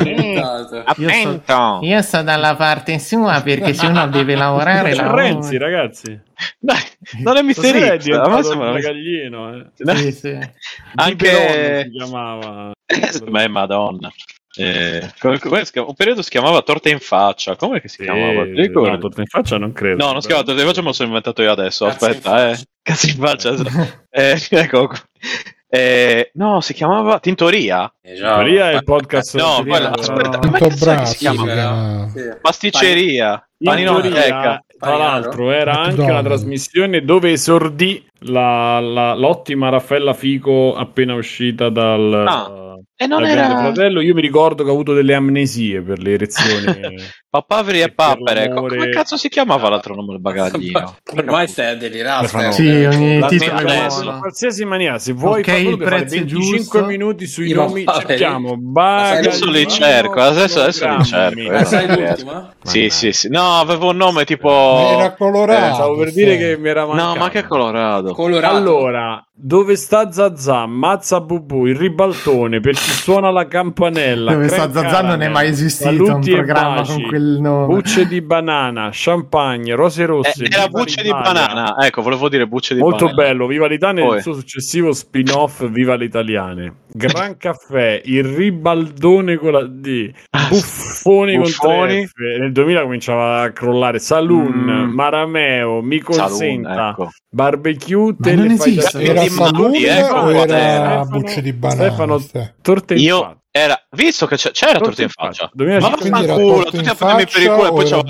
io, 0.97 1.39
sto, 1.41 1.79
io 1.81 2.01
sto 2.01 2.21
dalla 2.21 2.55
parte 2.55 2.99
sua 2.99 3.41
perché 3.41 3.73
se 3.73 3.85
uno 3.85 4.07
deve 4.07 4.35
lavorare 4.37 4.91
c'è 4.91 5.07
Renzi 5.07 5.57
ragazzi 5.57 6.21
dai, 6.59 6.81
non 7.23 7.37
è 7.37 7.41
Mr. 7.41 7.97
X, 7.97 8.07
ma 8.07 8.43
sembra 8.43 8.71
un 8.71 8.79
gallino. 8.79 9.55
Eh. 9.55 9.95
Sì, 9.95 10.11
sì. 10.11 10.37
Anche 10.95 11.83
si 11.83 11.91
chiamava. 11.91 12.71
Beh, 13.29 13.47
madonna. 13.47 14.11
Eh, 14.57 15.11
un 15.21 15.93
periodo 15.95 16.21
si 16.21 16.29
chiamava 16.29 16.61
Torta 16.61 16.89
in 16.89 16.99
faccia. 16.99 17.55
Come 17.55 17.81
si 17.81 17.89
sì, 17.89 18.03
chiamava? 18.03 18.43
No, 18.45 18.97
torta 18.97 19.21
in 19.21 19.27
faccia 19.27 19.57
non 19.57 19.73
credo. 19.73 20.03
No, 20.03 20.11
non 20.11 20.21
si 20.21 20.27
chiamava 20.27 20.47
Torta 20.47 20.61
in 20.61 20.67
faccia, 20.67 20.81
me 20.81 20.87
lo 20.87 20.93
sono 20.93 21.07
inventato 21.09 21.41
io 21.41 21.51
adesso. 21.51 21.85
Cazzo 21.85 22.05
Aspetta, 22.05 22.51
eh. 22.51 22.57
Cazzo 22.81 23.07
in 23.07 23.15
faccia. 23.15 23.55
eh, 24.09 24.41
ecco. 24.49 24.91
Eh, 25.67 26.31
no, 26.35 26.61
si 26.61 26.73
chiamava 26.73 27.19
Tintoria. 27.19 27.91
Eh, 28.01 28.13
Tintoria 28.13 28.71
è 28.71 28.75
il 28.75 28.83
podcast. 28.83 29.35
No, 29.37 29.63
quella, 29.67 29.91
aspetta, 29.91 30.39
come 30.39 31.05
si 31.05 31.17
chiama? 31.17 32.09
Sì. 32.13 32.21
Pasticceria. 32.39 33.47
Panino 33.57 33.99
Teca. 33.99 34.63
Tra 34.77 34.97
l'altro 34.97 35.51
era 35.51 35.79
anche 35.79 36.01
una 36.01 36.21
trasmissione 36.21 37.03
dove 37.03 37.31
esordì 37.31 38.05
la, 38.19 38.79
la, 38.79 39.13
l'ottima 39.13 39.69
Raffaella 39.69 40.13
Fico 40.13 40.75
appena 40.75 41.15
uscita 41.15 41.69
dal... 41.69 42.25
Ah 42.27 42.64
e 42.97 43.07
non 43.07 43.25
era... 43.25 43.49
fratello, 43.49 43.99
io 43.99 44.13
mi 44.13 44.21
ricordo 44.21 44.63
che 44.63 44.69
ho 44.69 44.73
avuto 44.73 44.93
delle 44.93 45.13
amnesie 45.13 45.81
per 45.81 45.99
le 45.99 46.13
erezioni. 46.13 46.95
Papaveri 47.35 47.81
e 47.81 47.91
papere. 47.91 48.49
Come 48.49 48.87
cazzo 48.87 49.17
si 49.17 49.27
chiamava 49.27 49.67
l'altro 49.67 49.93
nome 49.93 50.13
del 50.13 50.21
bagaglino? 50.21 50.95
Ormai 51.17 51.49
stai 51.49 51.77
delirando. 51.77 52.29
Sì, 52.51 52.85
ogni 52.85 53.19
titolo 53.27 53.73
in 53.73 54.17
qualsiasi 54.19 54.63
maniera. 54.63 54.97
Se 54.99 55.11
vuoi 55.11 55.41
okay, 55.41 55.67
il 55.67 55.77
prezzo 55.77 56.15
25 56.15 56.25
giusto. 56.25 56.85
minuti 56.85 57.27
sui 57.27 57.47
Io 57.47 57.55
nomi, 57.55 57.83
cerchiamo 57.83 58.55
bagaglino. 58.57 59.27
Adesso 59.27 59.49
li 59.49 59.67
cerco. 59.67 60.21
Adesso, 60.21 60.61
adesso 60.61 60.87
li 60.87 61.03
cerco. 61.03 61.65
Sai 61.65 61.87
l'ultima? 61.87 62.53
Sì, 62.63 62.89
sì, 62.89 63.11
sì. 63.11 63.27
No, 63.27 63.59
avevo 63.59 63.89
un 63.89 63.97
nome 63.97 64.23
tipo. 64.23 64.87
Era 64.97 65.13
colorato. 65.15 65.65
Eh, 65.65 65.73
stavo 65.73 65.97
per 65.97 66.13
dire 66.13 66.37
che 66.37 66.57
mi 66.57 66.69
era 66.69 66.85
mancato. 66.85 67.13
No, 67.13 67.15
ma 67.15 67.29
che 67.29 67.45
colorato? 67.45 68.13
colorato. 68.13 68.55
Allora, 68.55 69.27
dove 69.33 69.75
sta 69.75 70.09
Zazà? 70.09 70.65
Mazza 70.65 71.19
Bubu, 71.19 71.65
il 71.65 71.75
ribaltone 71.75 72.61
per 72.61 72.75
chi 72.75 72.84
suona 72.91 73.31
la 73.31 73.47
campanella. 73.47 74.33
Dove 74.33 74.47
sta 74.47 74.71
Zazà 74.71 75.01
non 75.01 75.21
è 75.21 75.27
mai 75.27 75.49
esistito 75.49 76.15
un 76.15 76.21
programma 76.21 76.75
baci, 76.75 76.93
con 76.93 77.03
quel 77.03 77.37
nome. 77.39 77.73
Bucce 77.73 78.07
di 78.07 78.21
banana, 78.21 78.89
champagne, 78.91 79.75
rose 79.75 80.05
rosse. 80.05 80.43
Eh, 80.43 80.49
era 80.51 80.67
Bucce 80.67 81.01
di 81.01 81.09
banana. 81.09 81.75
Ecco, 81.79 82.01
volevo 82.01 82.29
dire 82.29 82.47
Bucce 82.47 82.73
di 82.75 82.81
Molto 82.81 83.05
banana. 83.05 83.23
bello. 83.23 83.47
Viva 83.47 83.67
l'Italia 83.67 84.03
e 84.03 84.15
il 84.15 84.21
suo 84.21 84.33
successivo 84.33 84.91
spin-off 84.91 85.67
Viva 85.67 85.95
l'Italiane. 85.95 86.83
Gran 86.87 87.35
caffè, 87.37 88.01
il 88.05 88.23
ribaldone 88.23 89.35
con 89.35 89.51
la 89.51 89.65
D, 89.65 90.11
buffoni, 90.49 91.37
buffoni. 91.37 92.07
con 92.07 92.25
Nel 92.39 92.51
2000 92.53 92.81
cominciava 92.81 93.41
a 93.41 93.51
crollare. 93.51 93.99
Saloon, 93.99 94.87
mm. 94.87 94.93
Marameo, 94.93 95.81
mi 95.81 95.99
consenta, 95.99 96.29
Saloon, 96.29 96.91
ecco. 96.91 97.09
barbecue, 97.29 98.15
Ma 98.17 98.31
non 98.33 98.49
esiste. 98.51 99.01
Era 99.01 99.21
Saloon 99.23 99.75
ecco, 99.75 100.15
o 100.15 100.31
era 100.31 101.03
Bucce 101.03 101.41
di 101.41 101.51
banana? 101.51 101.81
Stefano, 101.81 102.19
torte 102.75 102.93
io, 102.95 103.41
Era, 103.51 103.81
visto 103.91 104.25
che 104.27 104.35
c'era 104.35 104.79
torta 104.79 105.01
in 105.01 105.09
faccia. 105.09 105.49
2005. 105.53 106.09
Ma 106.09 106.19
culo, 106.33 106.63
tutti 106.65 106.89
a 106.89 106.95
prendermi 106.95 107.31
per 107.31 107.41
il 107.41 107.49
culo 107.49 107.67
e 107.67 107.69
poi 107.69 107.85
c'era 107.85 108.01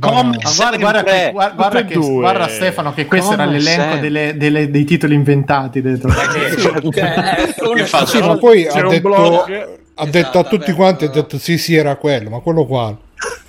come 0.00 0.38
guarda, 0.56 0.76
guarda, 0.78 1.02
che, 1.02 1.30
guarda, 1.32 1.84
che, 1.84 1.94
guarda 1.96 2.48
Stefano 2.48 2.94
che 2.94 3.06
questo 3.06 3.32
era 3.34 3.44
l'elenco 3.44 3.98
delle, 3.98 4.36
delle, 4.36 4.70
dei 4.70 4.84
titoli 4.84 5.14
inventati 5.14 5.82
dentro. 5.82 6.10
Eh, 6.10 6.56
sì, 8.06 8.20
ma 8.20 8.36
poi 8.38 8.66
ha 8.66 8.82
detto, 8.82 9.46
ha 9.94 10.06
detto 10.06 10.38
a 10.38 10.44
tutti 10.44 10.72
quanti 10.72 11.04
ha 11.04 11.08
detto 11.08 11.38
sì 11.38 11.58
sì 11.58 11.74
era 11.74 11.96
quello 11.96 12.30
ma 12.30 12.38
quello 12.40 12.64
qua 12.66 12.96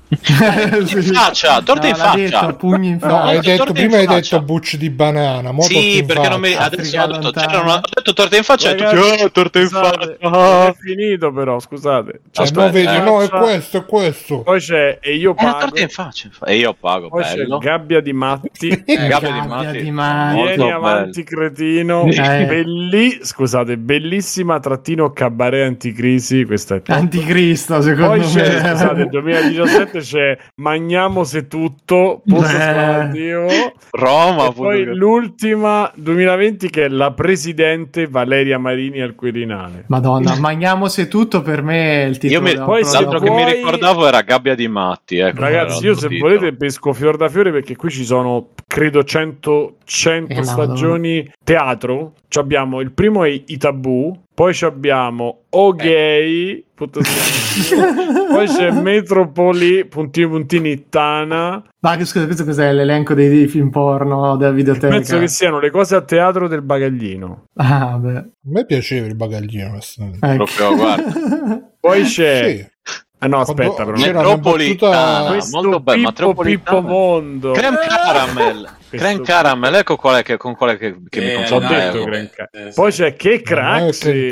in 0.07 1.03
faccia, 1.13 1.61
torta 1.61 1.81
no, 1.81 1.87
in 1.87 1.95
faccia. 1.95 2.15
Detto, 2.15 2.55
pugni 2.55 2.89
in 2.89 2.99
faccia. 2.99 3.13
No, 3.13 3.23
hai 3.23 3.39
detto, 3.39 3.73
prima 3.73 3.97
hai 3.97 4.07
detto 4.07 4.41
bucci 4.41 4.77
di 4.77 4.89
banana. 4.89 5.51
Sì, 5.61 6.03
perché 6.05 6.29
non 6.29 6.39
mi. 6.39 6.53
Adesso 6.53 7.01
ho 7.01 7.07
detto, 7.07 7.39
ho 7.39 7.81
detto 7.93 8.13
torta 8.13 8.37
in 8.37 8.43
faccia. 8.43 8.69
Ragazzi, 8.69 8.95
tutti, 8.95 9.23
oh, 9.23 9.31
torta 9.31 9.59
in 9.59 9.67
faccia. 9.67 10.17
Ah. 10.21 10.67
È 10.67 10.75
finito, 10.79 11.31
però, 11.31 11.59
scusate. 11.59 12.21
Cioè, 12.31 12.49
no, 12.53 12.69
vedi, 12.69 12.99
no, 12.99 13.21
è 13.21 13.29
questo, 13.29 13.77
è 13.77 13.85
questo. 13.85 14.41
Poi 14.41 14.59
c'è 14.59 14.99
e 15.01 15.15
io 15.15 15.33
pago. 15.33 15.59
torta 15.59 15.81
in 15.81 15.89
faccia. 15.89 16.29
E 16.45 16.57
io 16.57 16.75
pago. 16.79 17.09
Poi 17.09 17.23
bello. 17.23 17.57
c'è 17.57 17.65
gabbia 17.65 18.01
di 18.01 18.13
matti. 18.13 18.69
eh, 18.85 19.07
gabbia 19.07 19.31
di 19.31 19.47
matti. 19.47 19.81
Di 19.81 19.91
matti. 19.91 20.41
Vieni 20.41 20.71
avanti, 20.71 21.23
cretino. 21.23 22.05
Eh. 22.05 22.45
Belli, 22.45 23.19
scusate, 23.21 23.77
bellissima 23.77 24.59
trattino 24.59 25.11
cabaret 25.11 25.65
anticrisi. 25.67 26.45
Questa 26.45 26.75
è 26.75 26.81
Anticristo, 26.85 27.81
secondo 27.81 28.07
Poi 28.07 28.19
me. 28.19 28.41
C'è, 28.41 28.59
scusate, 28.59 29.05
2017 29.09 29.94
c'è 29.99 30.37
Magniamo 30.55 31.23
se 31.23 31.47
tutto, 31.47 32.21
Dio. 32.25 33.45
Roma. 33.91 34.47
E 34.47 34.53
poi 34.53 34.83
l'ultima 34.85 35.91
2020 35.95 36.69
che 36.69 36.85
è 36.85 36.87
la 36.87 37.11
presidente 37.11 38.07
Valeria 38.07 38.57
Marini 38.57 39.01
al 39.01 39.15
Quirinale. 39.15 39.85
Madonna, 39.87 40.35
Magniamo 40.39 40.87
se 40.87 41.07
tutto 41.07 41.41
per 41.41 41.61
me 41.61 42.03
è 42.03 42.05
il 42.05 42.17
titolo. 42.17 42.47
Io 42.47 42.57
mi, 42.57 42.65
poi 42.65 42.83
l'altro 42.83 43.19
che 43.19 43.29
mi 43.29 43.45
ricordavo 43.45 44.07
era 44.07 44.21
Gabbia 44.21 44.55
di 44.55 44.67
Matti. 44.67 45.17
Ecco, 45.17 45.41
Ragazzi, 45.41 45.85
io 45.85 45.95
se 45.95 46.07
titolo. 46.07 46.33
volete 46.33 46.55
pesco 46.55 46.93
fior 46.93 47.17
da 47.17 47.29
fiore 47.29 47.51
perché 47.51 47.75
qui 47.75 47.89
ci 47.89 48.03
sono 48.03 48.49
credo 48.67 49.03
100, 49.03 49.75
100 49.83 50.33
eh, 50.33 50.43
stagioni 50.43 51.23
no. 51.23 51.31
teatro. 51.43 52.13
Ci 52.27 52.39
abbiamo 52.39 52.81
il 52.81 52.91
primo 52.91 53.23
è 53.23 53.29
i 53.29 53.57
tabù, 53.57 54.13
poi 54.35 54.53
abbiamo 54.63 55.45
O 55.51 55.73
Gay, 55.73 56.57
eh. 56.57 56.63
poi 56.75 58.47
c'è 58.47 58.69
Metropoli, 58.81 59.85
puntini 59.85 60.27
puntini 60.27 60.89
Tana. 60.89 61.63
Ma 61.79 62.03
scusa, 62.03 62.25
questo 62.25 62.43
cos'è 62.43 62.73
l'elenco 62.73 63.13
dei, 63.13 63.29
dei 63.29 63.47
film 63.47 63.69
porno 63.69 64.35
della 64.35 64.51
videoteca? 64.51 64.89
Penso 64.89 65.17
che 65.19 65.29
siano 65.29 65.59
le 65.61 65.71
cose 65.71 65.95
a 65.95 66.01
teatro 66.01 66.49
del 66.49 66.63
bagaglino. 66.63 67.45
Ah, 67.53 67.97
beh. 67.97 68.17
A 68.17 68.27
me 68.41 68.65
piaceva 68.65 69.07
il 69.07 69.15
bagaglino. 69.15 69.77
Ecco. 69.77 70.19
Proprio, 70.19 70.75
guarda. 70.75 71.71
Poi 71.79 72.03
c'è... 72.03 72.57
Sì. 72.57 72.73
Ah 73.19 73.27
no, 73.27 73.39
aspetta, 73.39 73.85
però. 73.85 73.97
Metropolitana, 73.97 75.29
battuta... 75.29 75.47
molto 75.51 75.79
bello. 75.79 76.11
Pippo, 76.11 76.33
Pippo 76.43 76.81
Mondo. 76.81 77.51
Creme 77.53 77.77
Caramel. 77.87 78.69
Creme 78.89 79.21
Caramel, 79.21 79.73
ecco 79.75 79.95
quale 79.95 80.23
che, 80.23 80.37
con 80.37 80.55
quale 80.55 80.77
che, 80.77 80.95
che 81.09 81.19
eh, 81.19 81.25
mi 81.25 81.33
confondevo. 81.35 82.07
Eh, 82.07 82.71
Poi 82.73 82.91
c'è 82.91 83.15
che 83.15 83.41
craxi. 83.41 84.31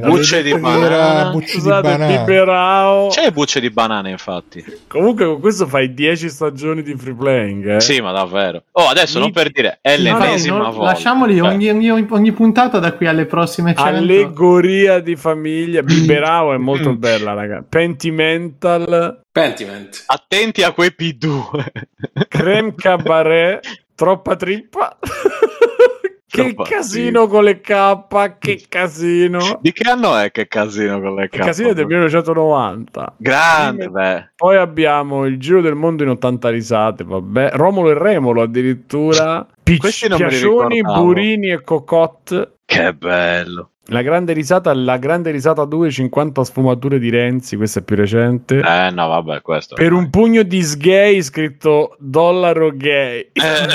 Bucce 0.00 0.42
di 0.42 0.58
banana. 0.58 1.30
Bucce 1.30 1.62
di 1.62 1.68
banana. 1.68 3.06
C'è 3.08 3.30
bucce 3.30 3.60
di 3.60 3.70
banana, 3.70 4.08
infatti. 4.08 4.64
Comunque 4.86 5.26
con 5.26 5.40
questo 5.40 5.66
fai 5.66 5.94
10 5.94 6.28
stagioni 6.28 6.82
di 6.82 6.94
free 6.96 7.14
playing, 7.14 7.76
eh? 7.76 7.80
Sì, 7.80 8.00
ma 8.00 8.12
davvero. 8.12 8.64
Oh, 8.72 8.88
adesso 8.88 9.18
Mi... 9.18 9.24
non 9.24 9.32
per 9.32 9.50
dire, 9.50 9.78
è 9.80 9.96
l'ennesima 9.96 10.56
no, 10.56 10.62
no, 10.64 10.72
volta. 10.72 10.92
Lasciamoli 10.92 11.36
cioè. 11.36 11.48
ogni, 11.48 11.70
ogni, 11.70 11.90
ogni, 11.90 12.32
puntata 12.32 12.78
da 12.78 12.92
qui 12.92 13.06
alle 13.06 13.26
prossime 13.26 13.74
100. 13.74 13.82
Allegoria 13.88 15.00
di 15.00 15.16
famiglia. 15.16 15.82
Biberao 15.84 16.52
è 16.52 16.58
molto 16.58 16.94
bella, 16.96 17.32
raga. 17.32 17.64
Pentimental. 17.68 19.20
Pentiment. 19.32 20.04
Attenti 20.08 20.62
a 20.62 20.72
quei 20.72 20.94
P2. 20.96 22.26
Creme 22.28 22.74
Cabaret. 22.74 23.60
Troppa 23.94 24.36
trippa. 24.36 24.98
che 26.26 26.54
Troppa 26.54 26.62
casino 26.64 27.24
sì. 27.24 27.28
con 27.28 27.44
le 27.44 27.60
K, 27.60 28.38
che 28.38 28.64
casino. 28.68 29.58
Di 29.60 29.72
che 29.72 29.90
anno 29.90 30.16
è 30.16 30.30
che 30.30 30.48
casino 30.48 31.00
con 31.00 31.14
le 31.14 31.28
K? 31.28 31.32
Che 31.32 31.38
casino 31.38 31.68
è 31.70 31.74
del 31.74 31.86
1990. 31.86 33.14
Grande, 33.18 33.88
beh. 33.88 34.30
Poi 34.36 34.56
abbiamo 34.56 35.26
il 35.26 35.38
Giro 35.38 35.60
del 35.60 35.74
Mondo 35.74 36.02
in 36.02 36.08
80 36.10 36.48
risate, 36.48 37.04
vabbè. 37.04 37.50
Romolo 37.52 37.90
e 37.90 37.98
Remolo 37.98 38.42
addirittura. 38.42 39.46
Pic- 39.62 40.16
Piacioni, 40.16 40.80
Burini 40.80 41.50
e 41.50 41.62
Cocotte. 41.62 42.56
Che 42.64 42.94
bello. 42.94 43.71
La 43.86 44.02
grande 44.02 44.32
risata, 44.32 44.72
la 44.74 44.96
grande 44.96 45.32
risata 45.32 45.64
2, 45.64 45.90
50 45.90 46.44
sfumature 46.44 47.00
di 47.00 47.10
Renzi, 47.10 47.56
questa 47.56 47.80
è 47.80 47.82
più 47.82 47.96
recente. 47.96 48.58
Eh 48.58 48.90
no, 48.90 49.08
vabbè, 49.08 49.42
questo. 49.42 49.74
Per 49.74 49.92
un 49.92 50.08
pugno 50.08 50.44
di 50.44 50.62
sgay 50.62 51.20
scritto 51.20 51.96
dollaro 51.98 52.70
gay. 52.76 53.30
Eh. 53.32 53.66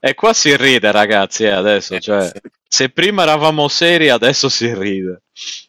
e 0.00 0.14
qua 0.14 0.34
si 0.34 0.54
ride, 0.54 0.92
ragazzi, 0.92 1.44
eh, 1.44 1.50
adesso, 1.50 1.98
cioè, 1.98 2.30
se 2.68 2.90
prima 2.90 3.22
eravamo 3.22 3.68
seri, 3.68 4.10
adesso 4.10 4.50
si 4.50 4.74
ride. 4.74 5.22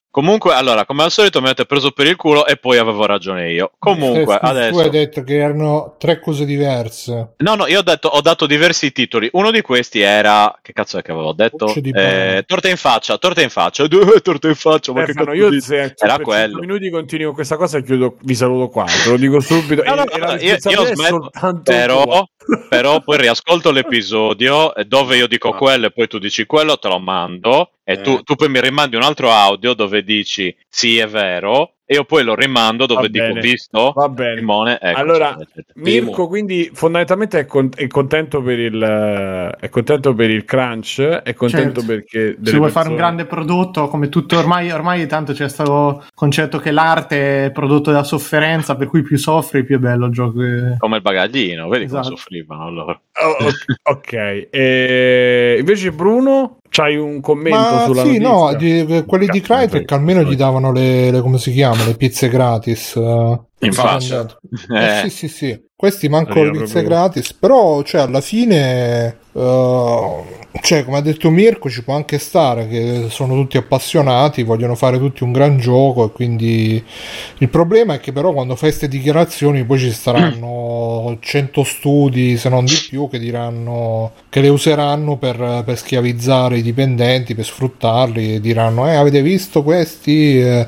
Comunque, 0.09 0.53
allora, 0.53 0.85
come 0.85 1.03
al 1.03 1.11
solito 1.11 1.39
mi 1.39 1.45
avete 1.45 1.65
preso 1.65 1.91
per 1.91 2.07
il 2.07 2.15
culo 2.15 2.47
e 2.47 2.57
poi 2.57 2.77
avevo 2.77 3.05
ragione 3.05 3.51
io. 3.51 3.73
Comunque, 3.77 4.35
eh, 4.35 4.39
adesso... 4.41 4.71
Tu 4.71 4.79
hai 4.79 4.89
detto 4.89 5.23
che 5.23 5.35
erano 5.35 5.95
tre 5.99 6.19
cose 6.19 6.43
diverse. 6.43 7.33
No, 7.37 7.53
no, 7.53 7.67
io 7.67 7.79
ho, 7.79 7.83
detto, 7.83 8.07
ho 8.07 8.21
dato 8.21 8.47
diversi 8.47 8.91
titoli. 8.91 9.29
Uno 9.33 9.51
di 9.51 9.61
questi 9.61 9.99
era... 9.99 10.57
Che 10.59 10.73
cazzo 10.73 10.97
è 10.97 11.03
che 11.03 11.11
avevo 11.11 11.33
detto? 11.33 11.71
Eh, 11.71 12.43
torta 12.47 12.67
in 12.67 12.77
faccia, 12.77 13.17
torta 13.17 13.43
in 13.43 13.49
faccia. 13.49 13.85
Due 13.87 14.21
torta 14.21 14.47
in 14.47 14.55
faccia, 14.55 14.91
ma 14.91 15.03
Stefano, 15.03 15.31
che 15.31 15.37
cazzo 15.37 15.53
io 15.53 15.61
se, 15.61 15.93
Era 15.95 16.17
quello. 16.17 16.59
minuti 16.59 16.89
continuo 16.89 17.33
questa 17.33 17.55
cosa 17.55 17.77
e 17.77 17.83
chiudo, 17.83 18.17
vi 18.21 18.33
saluto 18.33 18.69
qua. 18.69 18.85
Te 18.85 19.09
lo 19.09 19.17
dico 19.17 19.39
subito. 19.39 19.83
no, 19.85 19.93
no, 19.93 20.03
no, 20.03 20.31
io, 20.39 20.57
io 20.59 20.85
smetto, 20.95 21.29
però, 21.63 22.25
però 22.69 23.01
poi 23.01 23.17
riascolto 23.21 23.69
l'episodio 23.69 24.73
dove 24.87 25.17
io 25.17 25.27
dico 25.27 25.51
quello 25.51 25.87
e 25.87 25.91
poi 25.91 26.07
tu 26.07 26.17
dici 26.17 26.47
quello, 26.47 26.79
te 26.79 26.87
lo 26.87 26.99
mando 26.99 27.73
e 27.89 27.93
eh. 27.93 28.01
tu, 28.01 28.21
tu, 28.21 28.35
poi 28.35 28.49
mi 28.49 28.59
rimandi 28.59 28.97
un 28.97 29.01
altro 29.01 29.31
audio 29.31 29.73
dove 29.73 30.03
dici 30.03 30.53
sì 30.67 30.97
è 30.97 31.07
vero 31.07 31.76
e 31.89 31.93
io 31.95 32.03
poi 32.03 32.21
lo 32.25 32.35
rimando 32.35 32.85
dove 32.85 33.09
dico 33.09 33.31
visto 33.39 33.93
Va 33.95 34.09
bene. 34.09 34.39
Simone, 34.39 34.77
ecco, 34.77 34.99
allora 34.99 35.37
Mirko 35.75 36.27
quindi 36.27 36.69
fondamentalmente 36.73 37.39
è, 37.39 37.45
con- 37.45 37.69
è, 37.73 37.87
contento 37.87 38.41
per 38.41 38.59
il 38.59 39.55
è 39.57 39.69
contento 39.69 40.13
per 40.13 40.29
il 40.29 40.43
crunch 40.43 41.01
è 41.01 41.33
contento 41.33 41.79
certo. 41.79 41.85
perché 41.85 42.19
se 42.43 42.57
vuoi 42.57 42.63
persone... 42.63 42.71
fare 42.71 42.89
un 42.89 42.95
grande 42.95 43.25
prodotto 43.25 43.87
come 43.87 44.09
tutto 44.09 44.37
ormai 44.37 44.69
ormai 44.69 45.07
tanto 45.07 45.31
c'è 45.31 45.47
stato 45.47 46.03
concetto 46.13 46.59
che 46.59 46.71
l'arte 46.71 47.45
è 47.45 47.51
prodotto 47.51 47.91
da 47.91 48.03
sofferenza 48.03 48.75
per 48.75 48.87
cui 48.87 49.01
più 49.01 49.17
soffri 49.17 49.63
più 49.63 49.77
è 49.77 49.79
bello 49.79 50.07
il 50.07 50.11
gioco 50.11 50.41
come 50.77 50.97
il 50.97 51.01
bagaglino 51.01 51.69
vedi 51.69 51.85
esatto. 51.85 52.03
come 52.03 52.17
soffrivano 52.17 52.65
allora 52.65 52.91
oh, 52.91 53.47
ok 53.95 54.47
e 54.51 55.55
invece 55.57 55.91
Bruno 55.93 56.57
C'hai 56.69 56.97
un 56.97 57.21
commento 57.21 57.75
Ma 57.75 57.83
sulla 57.85 58.03
sì, 58.03 58.19
notizia? 58.19 58.29
no, 58.29 58.53
di, 58.55 59.03
quelli 59.05 59.27
di 59.27 59.41
Crytek 59.41 59.89
almeno 59.93 60.23
gli 60.23 60.35
davano 60.35 60.71
le, 60.71 61.11
le, 61.11 61.21
come 61.21 61.37
si 61.37 61.51
chiama, 61.51 61.76
le 61.85 61.95
pizze 61.95 62.29
gratis. 62.29 62.93
Uh, 62.95 63.45
In 63.59 63.73
faccia. 63.73 64.25
Eh. 64.69 65.05
Eh, 65.05 65.09
sì, 65.09 65.09
sì, 65.09 65.27
sì. 65.27 65.65
Questi 65.75 66.09
manco 66.09 66.43
le 66.43 66.49
pizze 66.49 66.81
proprio... 66.81 66.83
gratis, 66.83 67.33
però 67.33 67.83
cioè, 67.83 68.01
alla 68.01 68.19
fine, 68.19 69.15
uh, 69.33 70.23
cioè, 70.61 70.83
come 70.83 70.97
ha 70.97 71.01
detto 71.01 71.29
Mirko, 71.29 71.69
ci 71.69 71.83
può 71.83 71.93
anche 71.93 72.17
stare 72.17 72.67
che 72.67 73.05
sono 73.09 73.35
tutti 73.35 73.57
appassionati, 73.57 74.41
vogliono 74.41 74.73
fare 74.73 74.97
tutti 74.97 75.21
un 75.21 75.31
gran 75.31 75.59
gioco 75.59 76.05
e 76.05 76.11
quindi 76.11 76.83
il 77.37 77.49
problema 77.49 77.93
è 77.93 77.99
che 77.99 78.11
però 78.11 78.33
quando 78.33 78.55
fai 78.55 78.69
queste 78.69 78.87
dichiarazioni 78.87 79.65
poi 79.65 79.77
ci 79.77 79.91
saranno 79.91 81.17
100 81.19 81.61
studi, 81.63 82.37
se 82.37 82.49
non 82.49 82.65
di 82.65 82.85
più, 82.89 83.07
che 83.07 83.19
diranno 83.19 84.13
che 84.29 84.41
le 84.41 84.49
useranno 84.49 85.17
per, 85.17 85.61
per 85.63 85.77
schiavizzare 85.77 86.57
i 86.57 86.63
dipendenti, 86.63 87.35
per 87.35 87.45
sfruttarli 87.45 88.35
e 88.35 88.39
diranno, 88.41 88.87
eh, 88.89 88.95
avete 88.95 89.21
visto 89.21 89.61
questi? 89.61 90.39
Eh, 90.39 90.67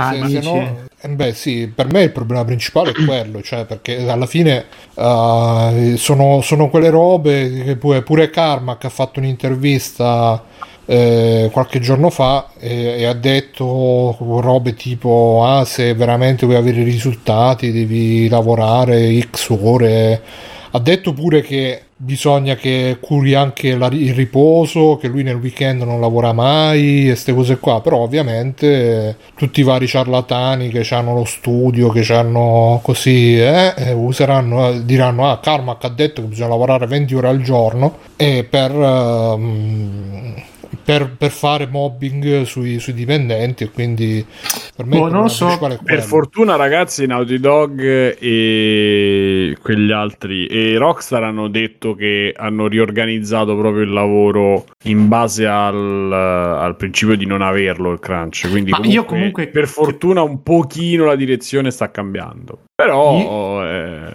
ah, 0.00 0.12
se, 0.12 0.28
se 0.28 0.40
no, 0.40 0.78
eh 1.00 1.08
beh 1.08 1.32
sì, 1.32 1.70
per 1.74 1.90
me 1.90 2.02
il 2.02 2.12
problema 2.12 2.44
principale 2.44 2.90
è 2.90 2.94
quello, 3.04 3.42
cioè 3.42 3.64
perché 3.64 4.08
alla 4.08 4.26
fine 4.26 4.66
uh, 4.94 5.96
sono, 5.96 6.40
sono, 6.42 6.68
quelle 6.68 6.90
robe 6.90 7.62
che 7.64 7.76
pure, 7.76 8.02
pure 8.02 8.30
Carmack 8.30 8.84
ha 8.84 8.90
fatto 8.90 9.18
un'intervista 9.18 10.44
eh, 10.90 11.48
qualche 11.52 11.78
giorno 11.78 12.10
fa 12.10 12.48
e, 12.58 12.96
e, 12.98 13.04
ha 13.06 13.12
detto 13.12 14.16
robe 14.18 14.74
tipo 14.74 15.44
ah 15.46 15.64
se 15.64 15.94
veramente 15.94 16.46
vuoi 16.46 16.58
avere 16.58 16.82
risultati 16.82 17.70
devi 17.70 18.28
lavorare 18.28 19.20
x 19.20 19.50
ore 19.50 20.20
ha 20.72 20.78
detto 20.78 21.12
pure 21.12 21.40
che 21.42 21.82
bisogna 21.96 22.54
che 22.54 22.96
curi 23.00 23.34
anche 23.34 23.76
la, 23.76 23.88
il 23.88 24.14
riposo, 24.14 24.96
che 24.96 25.08
lui 25.08 25.22
nel 25.22 25.36
weekend 25.36 25.82
non 25.82 26.00
lavora 26.00 26.32
mai 26.32 27.04
e 27.04 27.08
queste 27.08 27.34
cose 27.34 27.58
qua, 27.58 27.80
però 27.80 27.98
ovviamente 27.98 29.16
tutti 29.34 29.60
i 29.60 29.64
vari 29.64 29.86
ciarlatani 29.86 30.70
che 30.70 30.86
hanno 30.94 31.14
lo 31.14 31.24
studio, 31.24 31.90
che 31.90 32.06
hanno 32.12 32.80
così, 32.82 33.38
eh, 33.38 33.74
eh 33.76 33.92
useranno, 33.92 34.80
diranno 34.80 35.28
ah 35.30 35.40
Carmack 35.40 35.84
ha 35.84 35.88
detto 35.88 36.22
che 36.22 36.28
bisogna 36.28 36.48
lavorare 36.48 36.86
20 36.86 37.14
ore 37.14 37.28
al 37.28 37.42
giorno 37.42 37.98
e 38.16 38.44
per... 38.48 38.72
Um, 38.72 40.48
per, 40.82 41.14
per, 41.16 41.30
fare 41.30 41.66
mobbing 41.66 42.42
sui, 42.42 42.78
sui, 42.78 42.92
dipendenti 42.92 43.64
e 43.64 43.70
quindi 43.70 44.24
per 44.74 44.86
me 44.86 44.98
oh, 44.98 45.08
non 45.08 45.28
so. 45.28 45.58
per 45.82 46.02
fortuna 46.02 46.56
ragazzi 46.56 47.06
Naughty 47.06 47.38
Dog 47.38 47.80
e 48.18 49.56
quegli 49.60 49.92
altri 49.92 50.46
e 50.46 50.76
Rockstar 50.78 51.22
hanno 51.22 51.48
detto 51.48 51.94
che 51.94 52.34
hanno 52.36 52.66
riorganizzato 52.66 53.56
proprio 53.56 53.82
il 53.82 53.92
lavoro 53.92 54.66
in 54.84 55.08
base 55.08 55.46
al, 55.46 56.12
al 56.12 56.76
principio 56.76 57.16
di 57.16 57.26
non 57.26 57.42
averlo 57.42 57.90
il 57.92 57.98
crunch. 57.98 58.48
Quindi 58.50 58.70
comunque, 58.70 58.94
io 58.94 59.04
comunque 59.04 59.48
per 59.48 59.68
fortuna 59.68 60.22
un 60.22 60.42
pochino 60.42 61.04
la 61.04 61.16
direzione 61.16 61.70
sta 61.70 61.90
cambiando. 61.90 62.60
Però 62.74 63.18
io... 63.18 63.64
eh, 63.64 64.12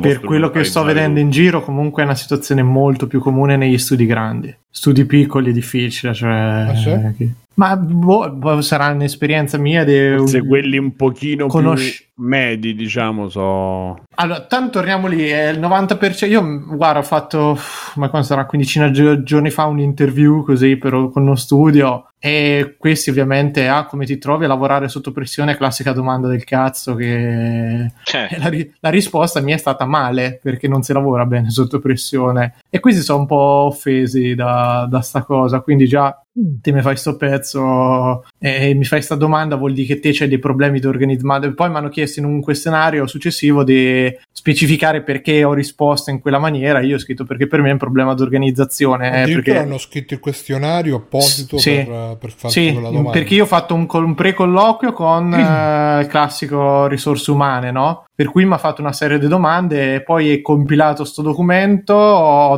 per 0.00 0.20
quello 0.20 0.50
che 0.50 0.64
sto 0.64 0.82
vedendo 0.82 1.20
in 1.20 1.30
giro 1.30 1.62
comunque 1.62 2.02
è 2.02 2.04
una 2.04 2.14
situazione 2.14 2.62
molto 2.62 3.06
più 3.06 3.20
comune 3.20 3.56
negli 3.56 3.78
studi 3.78 4.06
grandi 4.06 4.54
studi 4.68 5.04
piccoli 5.04 5.50
è 5.50 5.52
difficile 5.52 6.12
cioè 6.14 6.30
ah, 6.30 6.74
sì? 6.74 7.32
Ma 7.54 7.76
boh, 7.76 8.30
boh, 8.30 8.60
sarà 8.60 8.88
un'esperienza 8.88 9.58
mia 9.58 9.84
di 9.84 10.14
Forse 10.16 10.46
quelli 10.46 10.78
un 10.78 10.94
pochino 10.94 11.46
conosci- 11.46 12.08
più 12.14 12.24
medi 12.24 12.74
diciamo 12.74 13.28
so 13.28 14.04
allora 14.14 14.44
tanto 14.46 14.70
torniamo 14.78 15.06
lì 15.06 15.26
è 15.26 15.48
il 15.48 15.58
90% 15.58 16.28
io 16.28 16.64
guarda 16.66 16.98
ho 16.98 17.02
fatto 17.02 17.58
ma 17.94 18.08
quando 18.08 18.26
sarà 18.28 18.46
quindicina 18.46 18.88
di 18.88 19.22
giorni 19.22 19.50
fa 19.50 19.64
un 19.64 19.80
interview 19.80 20.44
così 20.44 20.76
per, 20.76 21.10
con 21.12 21.22
uno 21.22 21.34
studio 21.34 22.10
e 22.22 22.76
questi 22.78 23.08
ovviamente, 23.08 23.66
ah, 23.66 23.86
come 23.86 24.04
ti 24.04 24.18
trovi 24.18 24.44
a 24.44 24.48
lavorare 24.48 24.88
sotto 24.90 25.10
pressione? 25.10 25.56
Classica 25.56 25.92
domanda 25.92 26.28
del 26.28 26.44
cazzo 26.44 26.94
che 26.94 27.84
eh. 27.84 27.92
la, 28.36 28.50
la, 28.80 28.90
risposta 28.90 29.40
mi 29.40 29.52
è 29.52 29.56
stata 29.56 29.86
male 29.86 30.38
perché 30.42 30.68
non 30.68 30.82
si 30.82 30.92
lavora 30.92 31.24
bene 31.24 31.48
sotto 31.48 31.78
pressione 31.78 32.56
e 32.68 32.78
questi 32.78 33.00
sono 33.00 33.20
un 33.20 33.26
po' 33.26 33.36
offesi 33.36 34.34
da, 34.34 34.86
da 34.86 35.00
sta 35.00 35.22
cosa, 35.22 35.60
quindi 35.60 35.86
già 35.86 36.22
te 36.32 36.72
mi 36.72 36.80
fai 36.80 36.96
sto 36.96 37.16
pezzo 37.16 38.24
e 38.38 38.72
mi 38.74 38.84
fai 38.84 39.02
sta 39.02 39.16
domanda 39.16 39.56
vuol 39.56 39.72
dire 39.72 39.86
che 39.88 40.00
te 40.00 40.12
c'hai 40.12 40.28
dei 40.28 40.38
problemi 40.38 40.78
di 40.78 40.86
organizzare 40.86 41.08
poi 41.54 41.70
mi 41.70 41.76
hanno 41.76 41.88
chiesto 41.88 42.20
in 42.20 42.26
un 42.26 42.40
questionario 42.40 43.06
successivo 43.06 43.64
di 43.64 44.10
specificare 44.32 45.02
perché 45.02 45.44
ho 45.44 45.52
risposto 45.52 46.10
in 46.10 46.20
quella 46.20 46.38
maniera. 46.38 46.80
Io 46.80 46.96
ho 46.96 46.98
scritto 46.98 47.24
perché 47.24 47.46
per 47.46 47.60
me 47.60 47.68
è 47.68 47.72
un 47.72 47.78
problema 47.78 48.14
di 48.14 48.22
organizzazione 48.22 49.24
eh, 49.24 49.32
perché 49.32 49.58
hanno 49.58 49.78
scritto 49.78 50.14
il 50.14 50.20
questionario 50.20 50.96
apposito 50.96 51.58
sì, 51.58 51.84
per, 51.84 52.16
per 52.18 52.30
fare 52.30 52.52
sì, 52.52 52.72
quella 52.72 52.88
domanda. 52.88 53.10
perché 53.10 53.34
io 53.34 53.42
ho 53.42 53.46
fatto 53.46 53.74
un, 53.74 53.86
un 53.90 54.14
pre-colloquio 54.14 54.92
con 54.92 55.34
eh, 55.34 56.00
il 56.00 56.06
classico 56.06 56.86
risorse 56.86 57.30
umane 57.30 57.70
no? 57.70 58.04
Per 58.20 58.28
cui 58.28 58.44
mi 58.44 58.52
ha 58.52 58.58
fatto 58.58 58.82
una 58.82 58.92
serie 58.92 59.18
di 59.18 59.28
domande 59.28 59.94
e 59.94 60.02
poi 60.02 60.30
è 60.34 60.42
compilato 60.42 61.04
sto 61.04 61.22
documento 61.22 61.94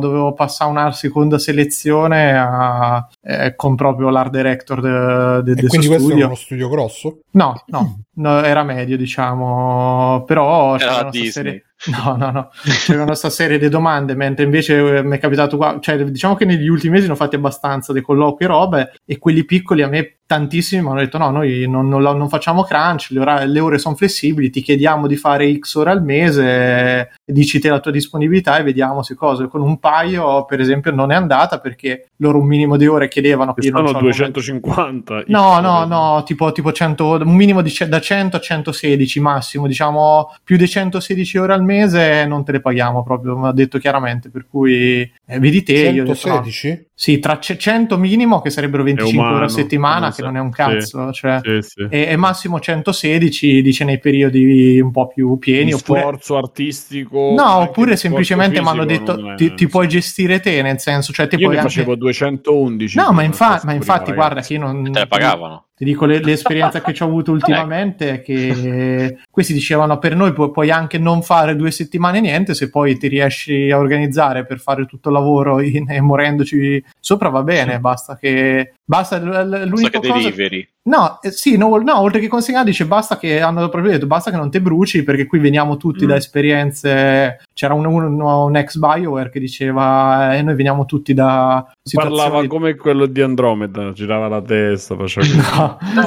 dovevo 0.01 0.33
passare 0.33 0.69
una 0.69 0.91
seconda 0.91 1.39
selezione 1.39 2.37
a, 2.37 3.07
eh, 3.21 3.55
con 3.55 3.75
proprio 3.75 4.09
l'art 4.09 4.29
director 4.29 4.81
del 4.81 5.41
de, 5.41 5.53
de 5.53 5.67
quindi 5.67 5.87
questo 5.87 6.07
studio. 6.07 6.23
è 6.23 6.25
uno 6.25 6.35
studio 6.35 6.67
grosso? 6.67 7.19
no, 7.31 7.63
no, 7.67 8.01
no 8.15 8.43
era 8.43 8.63
medio 8.63 8.97
diciamo 8.97 10.25
però 10.27 10.75
era 10.77 11.09
serie... 11.13 11.63
No, 11.85 12.15
no, 12.15 12.31
no, 12.31 12.49
c'era 12.85 13.03
questa 13.03 13.29
serie 13.29 13.59
di 13.59 13.67
domande, 13.67 14.15
mentre 14.15 14.45
invece 14.45 14.99
eh, 14.99 15.03
mi 15.03 15.17
è 15.17 15.19
capitato 15.19 15.57
qua, 15.57 15.79
cioè 15.81 16.01
diciamo 16.01 16.33
che 16.33 16.45
negli 16.45 16.69
ultimi 16.69 16.93
mesi 16.93 17.07
ne 17.07 17.11
ho 17.11 17.17
fatti 17.17 17.35
abbastanza 17.35 17.91
dei 17.91 18.01
colloqui 18.01 18.45
e 18.45 18.47
robe 18.47 18.93
e 19.05 19.17
quelli 19.17 19.43
piccoli 19.43 19.81
a 19.81 19.89
me 19.89 20.19
tantissimi 20.33 20.81
mi 20.81 20.89
hanno 20.89 20.99
detto 20.99 21.17
no, 21.17 21.29
noi 21.29 21.67
non, 21.69 21.87
non, 21.87 22.01
non 22.01 22.29
facciamo 22.29 22.63
crunch, 22.63 23.09
le, 23.11 23.19
ore, 23.19 23.45
le 23.45 23.59
ore 23.59 23.77
sono 23.77 23.95
flessibili, 23.95 24.49
ti 24.49 24.61
chiediamo 24.61 25.05
di 25.05 25.15
fare 25.15 25.53
X 25.57 25.75
ore 25.75 25.91
al 25.91 26.03
mese, 26.03 27.11
dici 27.25 27.59
te 27.59 27.69
la 27.69 27.79
tua 27.79 27.91
disponibilità 27.91 28.57
e 28.57 28.63
vediamo 28.63 29.01
se 29.03 29.15
cose. 29.15 29.47
Con 29.47 29.61
un 29.61 29.79
paio, 29.79 30.45
per 30.45 30.59
esempio, 30.59 30.91
non 30.91 31.11
è 31.11 31.15
andata 31.15 31.59
perché 31.59 32.09
loro 32.17 32.39
un 32.39 32.47
minimo 32.47 32.77
di 32.77 32.87
ore 32.87 33.07
chiedevano. 33.07 33.53
Che 33.53 33.69
sono 33.69 33.91
250. 33.91 35.23
No, 35.27 35.59
no, 35.59 35.85
no, 35.85 36.23
tipo, 36.25 36.51
tipo 36.51 36.71
100, 36.71 37.21
un 37.23 37.35
minimo 37.35 37.61
di, 37.61 37.73
da 37.87 37.99
100 37.99 38.37
a 38.37 38.39
116 38.39 39.19
massimo, 39.19 39.67
diciamo 39.67 40.35
più 40.43 40.57
di 40.57 40.67
116 40.67 41.37
ore 41.37 41.53
al 41.53 41.63
mese 41.63 42.25
non 42.25 42.43
te 42.43 42.51
le 42.51 42.61
paghiamo 42.61 43.03
proprio, 43.03 43.37
mi 43.37 43.47
ha 43.47 43.51
detto 43.51 43.77
chiaramente, 43.77 44.29
per 44.29 44.45
cui 44.49 45.01
eh, 45.25 45.39
vedi 45.39 45.63
te. 45.63 45.93
116? 45.93 46.67
Io 46.67 46.73
detto, 46.73 46.81
no. 46.81 46.91
Sì, 46.95 47.19
tra 47.19 47.39
100 47.39 47.97
minimo, 47.97 48.39
che 48.39 48.49
sarebbero 48.49 48.83
25 48.83 49.19
umano, 49.19 49.35
ore 49.35 49.45
a 49.45 49.49
settimana, 49.49 50.13
che 50.13 50.21
non 50.21 50.37
è 50.37 50.39
un 50.39 50.51
cazzo, 50.51 51.11
sì, 51.11 51.19
cioè, 51.19 51.39
sì, 51.41 51.59
sì. 51.61 51.87
E, 51.89 52.05
e, 52.09 52.15
massimo 52.15 52.59
116, 52.59 53.61
dice 53.61 53.83
nei 53.83 53.99
periodi 53.99 54.79
un 54.79 54.91
po' 54.91 55.07
più 55.07 55.37
pieni. 55.37 55.65
Di 55.65 55.73
oppure... 55.73 55.99
Sforzo 55.99 56.37
artistico. 56.37 57.12
No, 57.13 57.57
oppure 57.57 57.95
semplicemente 57.95 58.61
mi 58.61 58.67
hanno 58.67 58.85
detto 58.85 59.35
ti, 59.35 59.53
ti, 59.53 59.67
puoi 59.67 59.87
gestire 59.87 60.39
te, 60.39 60.61
nel 60.61 60.79
senso, 60.79 61.13
cioè 61.13 61.27
ti 61.27 61.35
io 61.35 61.45
puoi 61.45 61.55
ne 61.55 61.61
facevo 61.61 61.91
anche... 61.91 61.99
211. 61.99 62.97
No, 62.97 63.11
ma, 63.11 63.23
infa- 63.23 63.61
ma 63.63 63.73
infatti, 63.73 64.13
guarda 64.13 64.41
che 64.41 64.53
io 64.53 64.59
non... 64.59 64.91
Te 64.91 64.99
le 64.99 65.07
pagavano. 65.07 65.65
Ti 65.75 65.85
dico 65.85 66.05
le, 66.05 66.19
l'esperienza 66.19 66.81
che 66.81 66.93
ci 66.93 67.01
ho 67.01 67.07
avuto 67.07 67.31
ultimamente 67.33 68.09
è 68.11 68.21
che 68.21 69.17
questi 69.29 69.53
dicevano 69.53 69.97
per 69.97 70.15
noi 70.15 70.31
pu- 70.31 70.51
puoi 70.51 70.69
anche 70.69 70.99
non 70.99 71.23
fare 71.23 71.55
due 71.55 71.71
settimane 71.71 72.21
niente 72.21 72.53
se 72.53 72.69
poi 72.69 72.97
ti 72.97 73.07
riesci 73.07 73.71
a 73.71 73.77
organizzare 73.77 74.45
per 74.45 74.59
fare 74.59 74.85
tutto 74.85 75.09
il 75.09 75.15
lavoro 75.15 75.59
in, 75.61 75.85
morendoci 76.01 76.83
sopra 76.99 77.29
va 77.29 77.41
bene, 77.43 77.79
basta 77.79 78.17
che 78.17 78.73
basta 78.83 79.17
l- 79.17 79.67
l'unica 79.67 79.99
cosa 79.99 80.13
deliveri. 80.13 80.67
No, 80.85 81.19
eh, 81.21 81.31
sì, 81.31 81.55
no, 81.55 81.77
no, 81.77 82.01
oltre 82.01 82.19
che 82.19 82.27
consegnare 82.27 82.65
dice 82.65 82.85
basta 82.85 83.17
che 83.17 83.39
hanno 83.39 83.69
proprio 83.69 83.93
detto 83.93 84.05
basta 84.05 84.31
che 84.31 84.37
non 84.37 84.51
te 84.51 84.61
bruci 84.61 85.03
perché 85.03 85.25
qui 85.25 85.39
veniamo 85.39 85.77
tutti 85.77 86.03
mm. 86.03 86.07
da 86.07 86.15
esperienze 86.15 87.39
c'era 87.53 87.73
un, 87.73 87.85
un, 87.85 88.19
un, 88.19 88.55
ex 88.55 88.77
Bioware 88.77 89.29
che 89.29 89.39
diceva 89.39 90.35
eh, 90.35 90.41
noi 90.41 90.55
veniamo 90.55 90.85
tutti 90.85 91.13
da 91.13 91.71
situazioni... 91.81 92.17
parlava 92.17 92.47
come 92.47 92.75
quello 92.75 93.05
di 93.05 93.21
Andromeda 93.21 93.91
girava 93.91 94.27
la 94.27 94.41
testa 94.41 94.95
faceva 94.95 95.77
no. 95.93 96.05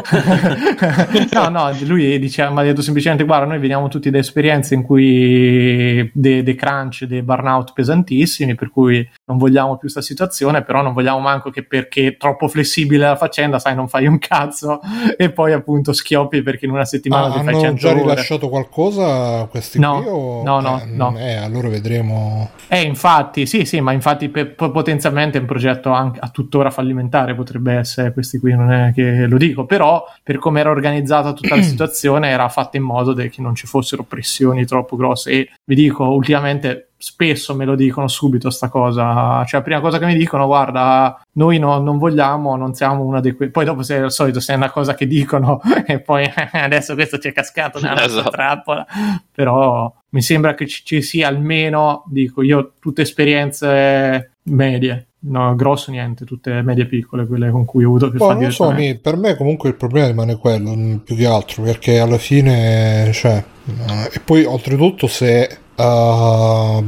no 1.32 1.48
no 1.48 1.76
lui 1.84 2.18
diceva 2.18 2.50
mi 2.50 2.60
ha 2.60 2.62
detto 2.62 2.82
semplicemente 2.82 3.24
guarda 3.24 3.46
noi 3.46 3.58
veniamo 3.58 3.86
tutti 3.88 4.10
da 4.10 4.18
esperienze 4.18 4.74
in 4.74 4.82
cui 4.82 6.10
dei 6.12 6.42
de 6.42 6.54
crunch 6.54 7.04
dei 7.04 7.22
burnout 7.22 7.72
pesantissimi 7.72 8.56
per 8.56 8.70
cui 8.70 9.08
non 9.26 9.38
vogliamo 9.38 9.70
più 9.70 9.80
questa 9.80 10.00
situazione 10.00 10.62
però 10.62 10.82
non 10.82 10.92
vogliamo 10.92 11.20
manco 11.20 11.50
che 11.50 11.64
perché 11.64 12.08
è 12.08 12.16
troppo 12.16 12.48
flessibile 12.48 13.06
la 13.06 13.16
faccenda 13.16 13.60
sai 13.60 13.76
non 13.76 13.88
fai 13.88 14.06
un 14.06 14.18
cazzo 14.18 14.80
e 15.16 15.30
poi 15.30 15.52
appunto 15.52 15.92
schioppi 15.92 16.42
perché 16.42 16.66
in 16.66 16.72
una 16.72 16.84
settimana 16.84 17.26
ah, 17.26 17.38
ti 17.38 17.44
fai 17.44 17.54
100 17.54 17.66
hanno 17.66 17.76
già 17.76 17.92
rilasciato 17.92 18.48
qualcosa 18.48 19.46
questi 19.48 19.78
no, 19.78 20.00
qui 20.00 20.08
o... 20.08 20.42
no 20.42 20.60
no 20.60 20.80
eh, 20.80 20.86
no. 20.86 21.16
eh, 21.16 21.35
allora 21.36 21.68
vedremo. 21.68 22.50
Eh, 22.68 22.82
infatti, 22.82 23.46
sì, 23.46 23.64
sì, 23.64 23.80
ma 23.80 23.92
infatti 23.92 24.28
pe- 24.28 24.46
potenzialmente 24.46 25.38
è 25.38 25.40
un 25.40 25.46
progetto 25.46 25.90
anche 25.90 26.18
a 26.20 26.28
tuttora 26.28 26.70
fallimentare, 26.70 27.34
potrebbe 27.34 27.74
essere, 27.74 28.12
questi 28.12 28.38
qui 28.38 28.54
non 28.54 28.72
è 28.72 28.92
che 28.92 29.26
lo 29.26 29.36
dico, 29.36 29.66
però 29.66 30.04
per 30.22 30.38
come 30.38 30.60
era 30.60 30.70
organizzata 30.70 31.32
tutta 31.32 31.56
la 31.56 31.62
situazione 31.64 32.28
era 32.28 32.48
fatta 32.48 32.76
in 32.76 32.82
modo 32.82 33.14
che 33.14 33.30
non 33.38 33.54
ci 33.54 33.66
fossero 33.66 34.02
pressioni 34.02 34.64
troppo 34.64 34.96
grosse 34.96 35.30
e 35.30 35.48
vi 35.64 35.74
dico, 35.74 36.04
ultimamente 36.04 36.88
spesso 36.98 37.54
me 37.54 37.64
lo 37.64 37.74
dicono 37.74 38.08
subito 38.08 38.50
sta 38.50 38.68
cosa. 38.68 39.44
Cioè 39.44 39.60
la 39.60 39.62
prima 39.62 39.80
cosa 39.80 39.98
che 39.98 40.06
mi 40.06 40.16
dicono 40.16 40.46
guarda 40.46 41.20
noi 41.32 41.58
no, 41.58 41.78
non 41.78 41.98
vogliamo 41.98 42.56
non 42.56 42.74
siamo 42.74 43.04
una 43.04 43.20
di 43.20 43.32
quei 43.32 43.50
poi 43.50 43.64
dopo 43.64 43.82
se 43.82 43.96
al 43.96 44.12
solito 44.12 44.40
se 44.40 44.54
è 44.54 44.56
una 44.56 44.70
cosa 44.70 44.94
che 44.94 45.06
dicono 45.06 45.60
e 45.86 46.00
poi 46.00 46.24
adesso 46.52 46.94
questo 46.94 47.18
ci 47.18 47.28
è 47.28 47.32
cascato 47.32 47.80
nella 47.80 48.04
esatto. 48.04 48.30
trappola. 48.30 48.86
Però 49.32 49.92
mi 50.10 50.22
sembra 50.22 50.54
che 50.54 50.66
ci, 50.66 50.84
ci 50.84 51.02
sia 51.02 51.28
almeno 51.28 52.04
dico 52.06 52.42
io 52.42 52.72
tutte 52.80 53.02
esperienze 53.02 54.32
medie. 54.44 55.08
No, 55.18 55.56
grosso 55.56 55.90
niente, 55.90 56.24
tutte 56.24 56.62
medie 56.62 56.86
piccole, 56.86 57.26
quelle 57.26 57.50
con 57.50 57.64
cui 57.64 57.82
ho 57.82 57.88
avuto 57.88 58.10
più 58.10 58.24
non 58.24 58.52
so, 58.52 58.70
mi, 58.70 58.96
per 58.96 59.16
me 59.16 59.34
comunque 59.34 59.70
il 59.70 59.74
problema 59.74 60.06
rimane 60.06 60.36
quello, 60.36 61.00
più 61.02 61.16
che 61.16 61.26
altro, 61.26 61.64
perché 61.64 61.98
alla 61.98 62.18
fine, 62.18 63.10
cioè, 63.12 63.42
uh, 63.64 64.08
e 64.12 64.20
poi 64.20 64.44
oltretutto 64.44 65.08
se 65.08 65.64
Uh, 65.76 66.82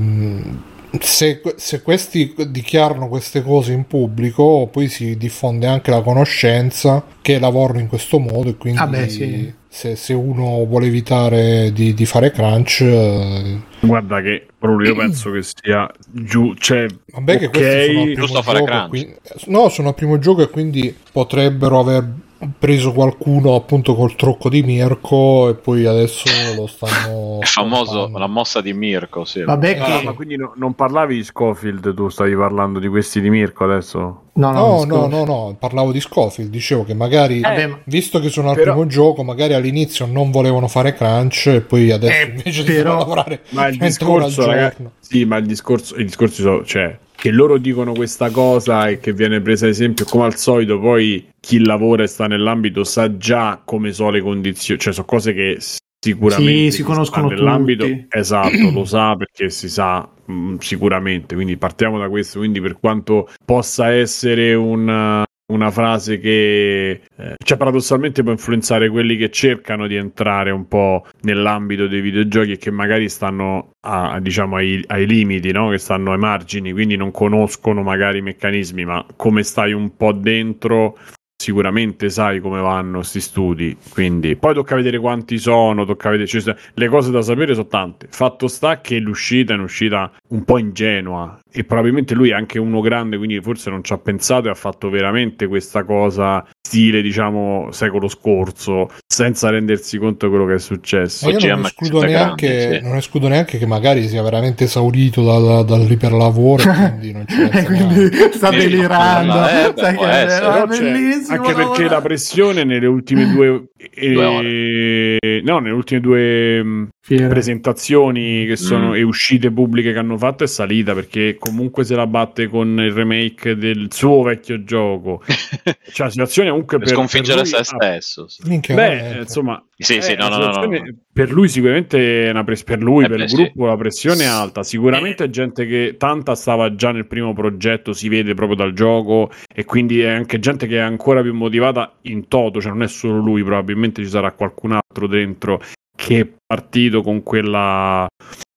se, 1.00 1.42
se, 1.56 1.82
questi 1.82 2.34
dichiarano 2.48 3.08
queste 3.08 3.42
cose 3.42 3.72
in 3.72 3.86
pubblico, 3.86 4.68
poi 4.70 4.88
si 4.88 5.16
diffonde 5.16 5.66
anche 5.66 5.90
la 5.90 6.00
conoscenza 6.00 7.04
che 7.20 7.38
lavorano 7.38 7.80
in 7.80 7.88
questo 7.88 8.18
modo 8.18 8.48
e 8.48 8.56
quindi 8.56 8.80
ah 8.80 8.86
beh, 8.86 9.08
sì. 9.08 9.52
se, 9.68 9.96
se, 9.96 10.14
uno 10.14 10.64
vuole 10.64 10.86
evitare 10.86 11.72
di, 11.72 11.92
di 11.92 12.06
fare 12.06 12.30
crunch... 12.30 12.80
Eh, 12.80 13.58
Guarda 13.80 14.22
che 14.22 14.46
proprio 14.58 14.90
io 14.90 14.96
penso 14.98 15.30
che 15.30 15.42
sia 15.42 15.90
giù, 16.10 16.54
cioè... 16.54 16.86
Vabbè 17.12 17.34
okay. 17.34 17.38
che 17.38 17.48
questi 17.50 18.26
sono 18.26 18.38
al 18.38 18.44
primo 18.44 18.66
gioco, 18.66 18.88
quindi, 18.88 19.14
no, 19.46 19.68
sono 19.68 19.88
al 19.88 19.94
primo 19.94 20.18
gioco 20.18 20.42
e 20.42 20.48
quindi 20.48 20.96
potrebbero 21.12 21.78
aver 21.80 22.08
preso 22.56 22.92
qualcuno 22.92 23.56
appunto 23.56 23.96
col 23.96 24.14
trucco 24.14 24.48
di 24.48 24.62
Mirko 24.62 25.48
e 25.48 25.54
poi 25.54 25.86
adesso 25.86 26.28
lo 26.54 26.68
stanno 26.68 27.38
è 27.42 27.44
famoso 27.44 28.08
la 28.14 28.28
mossa 28.28 28.60
di 28.60 28.72
Mirko 28.72 29.24
sì. 29.24 29.42
vabbè 29.42 29.74
che... 29.74 29.80
ah, 29.80 30.02
ma 30.04 30.12
quindi 30.12 30.36
no, 30.36 30.52
non 30.54 30.74
parlavi 30.74 31.16
di 31.16 31.24
Scofield 31.24 31.92
tu 31.94 32.08
stavi 32.08 32.36
parlando 32.36 32.78
di 32.78 32.86
questi 32.86 33.20
di 33.20 33.28
Mirko 33.28 33.64
adesso? 33.64 34.22
No 34.34 34.52
no 34.52 34.84
no, 34.84 35.08
no, 35.08 35.24
no, 35.24 35.56
parlavo 35.58 35.90
di 35.90 36.00
Scofield 36.00 36.48
dicevo 36.48 36.84
che 36.84 36.94
magari 36.94 37.40
eh, 37.40 37.80
visto 37.84 38.20
che 38.20 38.28
sono 38.28 38.50
al 38.50 38.54
però... 38.54 38.72
primo 38.72 38.86
gioco 38.86 39.24
magari 39.24 39.54
all'inizio 39.54 40.06
non 40.06 40.30
volevano 40.30 40.68
fare 40.68 40.94
crunch 40.94 41.46
e 41.46 41.60
poi 41.60 41.90
adesso 41.90 42.20
eh, 42.20 42.28
invece 42.28 42.62
però... 42.62 42.92
di 42.92 42.98
lavorare 42.98 43.42
ma 43.50 43.66
il 43.66 43.78
discorso 43.78 44.46
ragazzi, 44.46 44.88
sì 45.00 45.24
ma 45.24 45.38
il 45.38 45.46
discorso 45.46 45.96
i 45.96 46.04
discorsi 46.04 46.42
sono 46.42 46.64
cioè 46.64 46.96
che 47.20 47.32
loro 47.32 47.58
dicono 47.58 47.94
questa 47.94 48.30
cosa 48.30 48.86
e 48.86 49.00
che 49.00 49.12
viene 49.12 49.40
presa 49.40 49.64
ad 49.64 49.72
esempio 49.72 50.04
come 50.04 50.26
al 50.26 50.36
solito 50.36 50.78
poi 50.78 51.28
chi 51.40 51.58
lavora 51.64 52.04
e 52.04 52.06
sta 52.06 52.28
nell'ambito 52.28 52.84
sa 52.84 53.16
già 53.16 53.60
come 53.64 53.92
sono 53.92 54.10
le 54.10 54.20
condizioni, 54.20 54.78
cioè 54.78 54.92
sono 54.92 55.04
cose 55.04 55.32
che 55.32 55.58
sicuramente 56.00 56.70
sì, 56.70 56.76
si 56.76 56.82
conoscono 56.84 57.26
nell'ambito 57.26 57.86
tutti. 57.86 58.06
esatto 58.16 58.70
lo 58.72 58.84
sa 58.84 59.16
perché 59.16 59.50
si 59.50 59.68
sa 59.68 60.08
mh, 60.26 60.32
mm, 60.32 60.56
sicuramente 60.58 61.34
quindi 61.34 61.56
partiamo 61.56 61.98
da 61.98 62.08
questo 62.08 62.38
quindi 62.38 62.60
per 62.60 62.78
quanto 62.78 63.28
possa 63.44 63.90
essere 63.92 64.54
un 64.54 65.26
una 65.52 65.70
frase 65.70 66.18
che 66.18 66.90
eh, 66.90 67.34
cioè 67.42 67.56
paradossalmente 67.56 68.22
può 68.22 68.32
influenzare 68.32 68.88
quelli 68.90 69.16
che 69.16 69.30
cercano 69.30 69.86
di 69.86 69.96
entrare 69.96 70.50
un 70.50 70.68
po' 70.68 71.06
nell'ambito 71.22 71.86
dei 71.86 72.00
videogiochi 72.00 72.52
e 72.52 72.56
che 72.58 72.70
magari 72.70 73.08
stanno 73.08 73.70
a, 73.86 74.18
diciamo 74.20 74.56
ai, 74.56 74.84
ai 74.88 75.06
limiti, 75.06 75.50
no? 75.50 75.70
che 75.70 75.78
stanno 75.78 76.12
ai 76.12 76.18
margini, 76.18 76.72
quindi 76.72 76.96
non 76.96 77.10
conoscono 77.10 77.82
magari 77.82 78.18
i 78.18 78.22
meccanismi, 78.22 78.84
ma 78.84 79.04
come 79.16 79.42
stai 79.42 79.72
un 79.72 79.96
po' 79.96 80.12
dentro 80.12 80.96
sicuramente 81.40 82.10
sai 82.10 82.40
come 82.40 82.60
vanno 82.60 82.98
questi 82.98 83.20
studi 83.20 83.76
quindi 83.90 84.34
poi 84.34 84.54
tocca 84.54 84.74
vedere 84.74 84.98
quanti 84.98 85.38
sono 85.38 85.84
tocca 85.84 86.10
vedere 86.10 86.26
cioè, 86.26 86.56
le 86.74 86.88
cose 86.88 87.12
da 87.12 87.22
sapere 87.22 87.54
sono 87.54 87.68
tante 87.68 88.08
fatto 88.10 88.48
sta 88.48 88.80
che 88.80 88.98
l'uscita 88.98 89.52
è 89.52 89.56
un'uscita 89.56 90.10
un 90.30 90.42
po' 90.42 90.58
ingenua 90.58 91.38
e 91.50 91.64
probabilmente 91.64 92.14
lui 92.14 92.30
è 92.30 92.34
anche 92.34 92.58
uno 92.58 92.80
grande 92.80 93.16
quindi 93.16 93.40
forse 93.40 93.70
non 93.70 93.82
ci 93.82 93.92
ha 93.92 93.98
pensato 93.98 94.48
e 94.48 94.50
ha 94.50 94.54
fatto 94.54 94.90
veramente 94.90 95.46
questa 95.46 95.84
cosa 95.84 96.46
stile 96.60 97.00
diciamo 97.00 97.68
secolo 97.70 98.08
scorso 98.08 98.90
senza 99.06 99.48
rendersi 99.48 99.96
conto 99.98 100.26
di 100.26 100.32
quello 100.32 100.46
che 100.46 100.54
è 100.54 100.58
successo. 100.58 101.30
Io 101.30 101.38
non 101.54 101.64
escludo, 101.64 102.02
neanche, 102.02 102.46
grande, 102.46 102.78
sì. 102.78 102.84
non 102.84 102.96
escludo 102.96 103.28
neanche 103.28 103.58
che 103.58 103.66
magari 103.66 104.06
sia 104.06 104.22
veramente 104.22 104.64
esaurito 104.64 105.24
da, 105.24 105.38
da, 105.38 105.62
dal 105.62 105.90
iperlavoro 105.90 106.62
quindi 106.98 107.12
non 107.12 107.26
ci 107.26 107.64
quindi 107.64 108.10
sta 108.32 108.50
delirando 108.50 109.48
eh, 109.48 110.66
bellissimo 110.66 111.36
anche 111.36 111.54
perché 111.54 111.88
la 111.88 112.02
pressione 112.02 112.64
nelle 112.64 112.86
ultime 112.86 113.32
due, 113.32 113.68
eh, 113.94 115.40
no, 115.42 115.58
nelle 115.58 115.74
ultime 115.74 116.00
due 116.00 116.62
mm, 116.62 116.84
Fiera. 117.08 117.28
presentazioni 117.28 118.44
che 118.44 118.56
sono 118.56 118.90
mm. 118.90 118.94
e 118.94 119.02
uscite 119.02 119.50
pubbliche 119.50 119.92
che 119.92 119.98
hanno 119.98 120.18
fatto 120.18 120.44
è 120.44 120.46
salita 120.46 120.92
perché 120.92 121.36
comunque 121.38 121.84
se 121.84 121.94
la 121.94 122.06
batte 122.06 122.48
con 122.48 122.78
il 122.78 122.92
remake 122.92 123.56
del 123.56 123.88
suo 123.90 124.22
vecchio 124.22 124.62
gioco. 124.62 125.22
cioè, 125.90 126.06
la 126.06 126.10
situazione 126.10 126.50
comunque 126.50 126.76
per, 126.76 126.86
per 126.86 126.96
sconfiggere 126.96 127.44
se 127.46 127.64
stesso. 127.64 128.28
Sì. 128.28 128.60
Beh, 128.74 129.20
insomma, 129.20 129.64
sì, 129.74 129.96
eh, 129.96 130.02
sì, 130.02 130.14
no, 130.16 130.28
no, 130.28 130.36
no, 130.36 130.64
no, 130.66 130.94
per 131.10 131.32
lui 131.32 131.48
sicuramente 131.48 132.26
è 132.26 132.30
una 132.30 132.44
pres- 132.44 132.64
per 132.64 132.82
lui, 132.82 133.04
eh 133.04 133.08
per 133.08 133.16
beh, 133.16 133.24
il 133.24 133.30
gruppo 133.30 133.62
sì. 133.62 133.68
la 133.68 133.76
pressione 133.76 134.22
è 134.24 134.26
alta. 134.26 134.62
Sicuramente 134.62 135.24
è 135.24 135.30
gente 135.30 135.66
che 135.66 135.94
tanta 135.96 136.34
stava 136.34 136.74
già 136.74 136.92
nel 136.92 137.06
primo 137.06 137.32
progetto, 137.32 137.92
si 137.94 138.08
vede 138.08 138.34
proprio 138.34 138.56
dal 138.56 138.74
gioco 138.74 139.30
e 139.50 139.64
quindi 139.64 140.00
è 140.00 140.10
anche 140.10 140.38
gente 140.38 140.66
che 140.66 140.76
è 140.76 140.80
ancora 140.80 141.22
più 141.22 141.32
motivata 141.32 141.94
in 142.02 142.28
toto, 142.28 142.60
cioè 142.60 142.72
non 142.72 142.82
è 142.82 142.88
solo 142.88 143.18
lui, 143.18 143.42
probabilmente 143.42 144.02
ci 144.02 144.10
sarà 144.10 144.32
qualcun 144.32 144.72
altro 144.72 145.06
dentro 145.06 145.62
che 146.08 146.20
è 146.20 146.28
partito 146.46 147.02
con 147.02 147.22
quella 147.22 148.08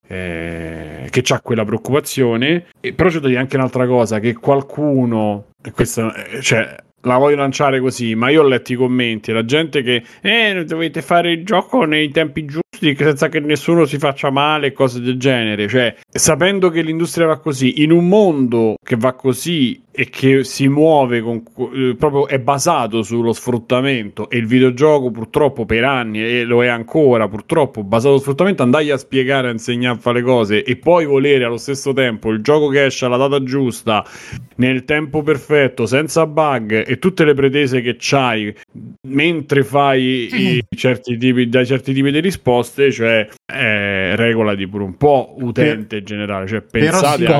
eh, 0.07 1.05
che 1.09 1.23
ha 1.33 1.41
quella 1.41 1.65
preoccupazione. 1.65 2.67
E, 2.79 2.93
però 2.93 3.09
c'è 3.09 3.19
da 3.19 3.27
dire 3.27 3.41
anche 3.41 3.57
un'altra 3.57 3.85
cosa: 3.87 4.19
che 4.19 4.35
qualcuno, 4.35 5.47
questa, 5.73 6.13
eh, 6.13 6.41
cioè, 6.41 6.73
la 7.01 7.17
voglio 7.17 7.35
lanciare 7.35 7.81
così, 7.81 8.15
ma 8.15 8.29
io 8.29 8.41
ho 8.41 8.47
letto 8.47 8.71
i 8.71 8.77
commenti, 8.77 9.33
la 9.33 9.43
gente 9.43 9.81
che 9.81 10.01
eh, 10.21 10.63
dovete 10.63 11.01
fare 11.01 11.33
il 11.33 11.43
gioco 11.43 11.83
nei 11.83 12.09
tempi 12.09 12.45
giusti 12.45 12.70
senza 12.95 13.29
che 13.29 13.39
nessuno 13.39 13.85
si 13.85 13.97
faccia 13.97 14.29
male 14.29 14.67
e 14.67 14.71
cose 14.73 14.99
del 14.99 15.17
genere, 15.17 15.67
cioè 15.67 15.95
sapendo 16.09 16.69
che 16.69 16.81
l'industria 16.81 17.27
va 17.27 17.39
così, 17.39 17.81
in 17.83 17.91
un 17.91 18.07
mondo 18.07 18.75
che 18.83 18.95
va 18.95 19.13
così 19.13 19.81
e 19.93 20.09
che 20.09 20.45
si 20.45 20.69
muove 20.69 21.21
con, 21.21 21.43
eh, 21.73 21.95
proprio 21.97 22.27
è 22.27 22.39
basato 22.39 23.03
sullo 23.03 23.33
sfruttamento 23.33 24.29
e 24.29 24.37
il 24.37 24.47
videogioco 24.47 25.11
purtroppo 25.11 25.65
per 25.65 25.83
anni 25.83 26.23
e 26.23 26.43
lo 26.45 26.63
è 26.63 26.67
ancora 26.67 27.27
purtroppo 27.27 27.83
basato 27.83 28.11
sullo 28.11 28.21
sfruttamento 28.21 28.63
andai 28.63 28.89
a 28.89 28.97
spiegare 28.97 29.49
a 29.49 29.51
insegnare 29.51 29.97
a 29.97 29.99
fare 29.99 30.19
le 30.19 30.25
cose 30.25 30.63
e 30.63 30.77
poi 30.77 31.05
volere 31.05 31.43
allo 31.43 31.57
stesso 31.57 31.91
tempo 31.91 32.31
il 32.31 32.41
gioco 32.41 32.69
che 32.69 32.85
esce 32.85 33.03
alla 33.03 33.17
data 33.17 33.43
giusta 33.43 34.05
nel 34.55 34.85
tempo 34.85 35.23
perfetto 35.23 35.85
senza 35.85 36.25
bug 36.25 36.87
e 36.87 36.97
tutte 36.97 37.25
le 37.25 37.33
pretese 37.33 37.81
che 37.81 37.97
c'hai 37.99 38.53
mentre 39.09 39.63
fai 39.63 40.29
i 40.33 40.65
certi 40.73 41.17
tipi, 41.17 41.49
dai 41.49 41.65
certi 41.65 41.93
tipi 41.93 42.11
di 42.11 42.21
risposte 42.21 42.70
cioè 42.91 43.27
eh, 43.45 44.15
regolati 44.15 44.67
pure 44.67 44.83
un 44.83 44.97
po' 44.97 45.35
utente 45.39 45.97
per, 45.97 46.03
generale 46.03 46.47
cioè 46.47 46.61
pensate 46.61 47.25
a... 47.27 47.39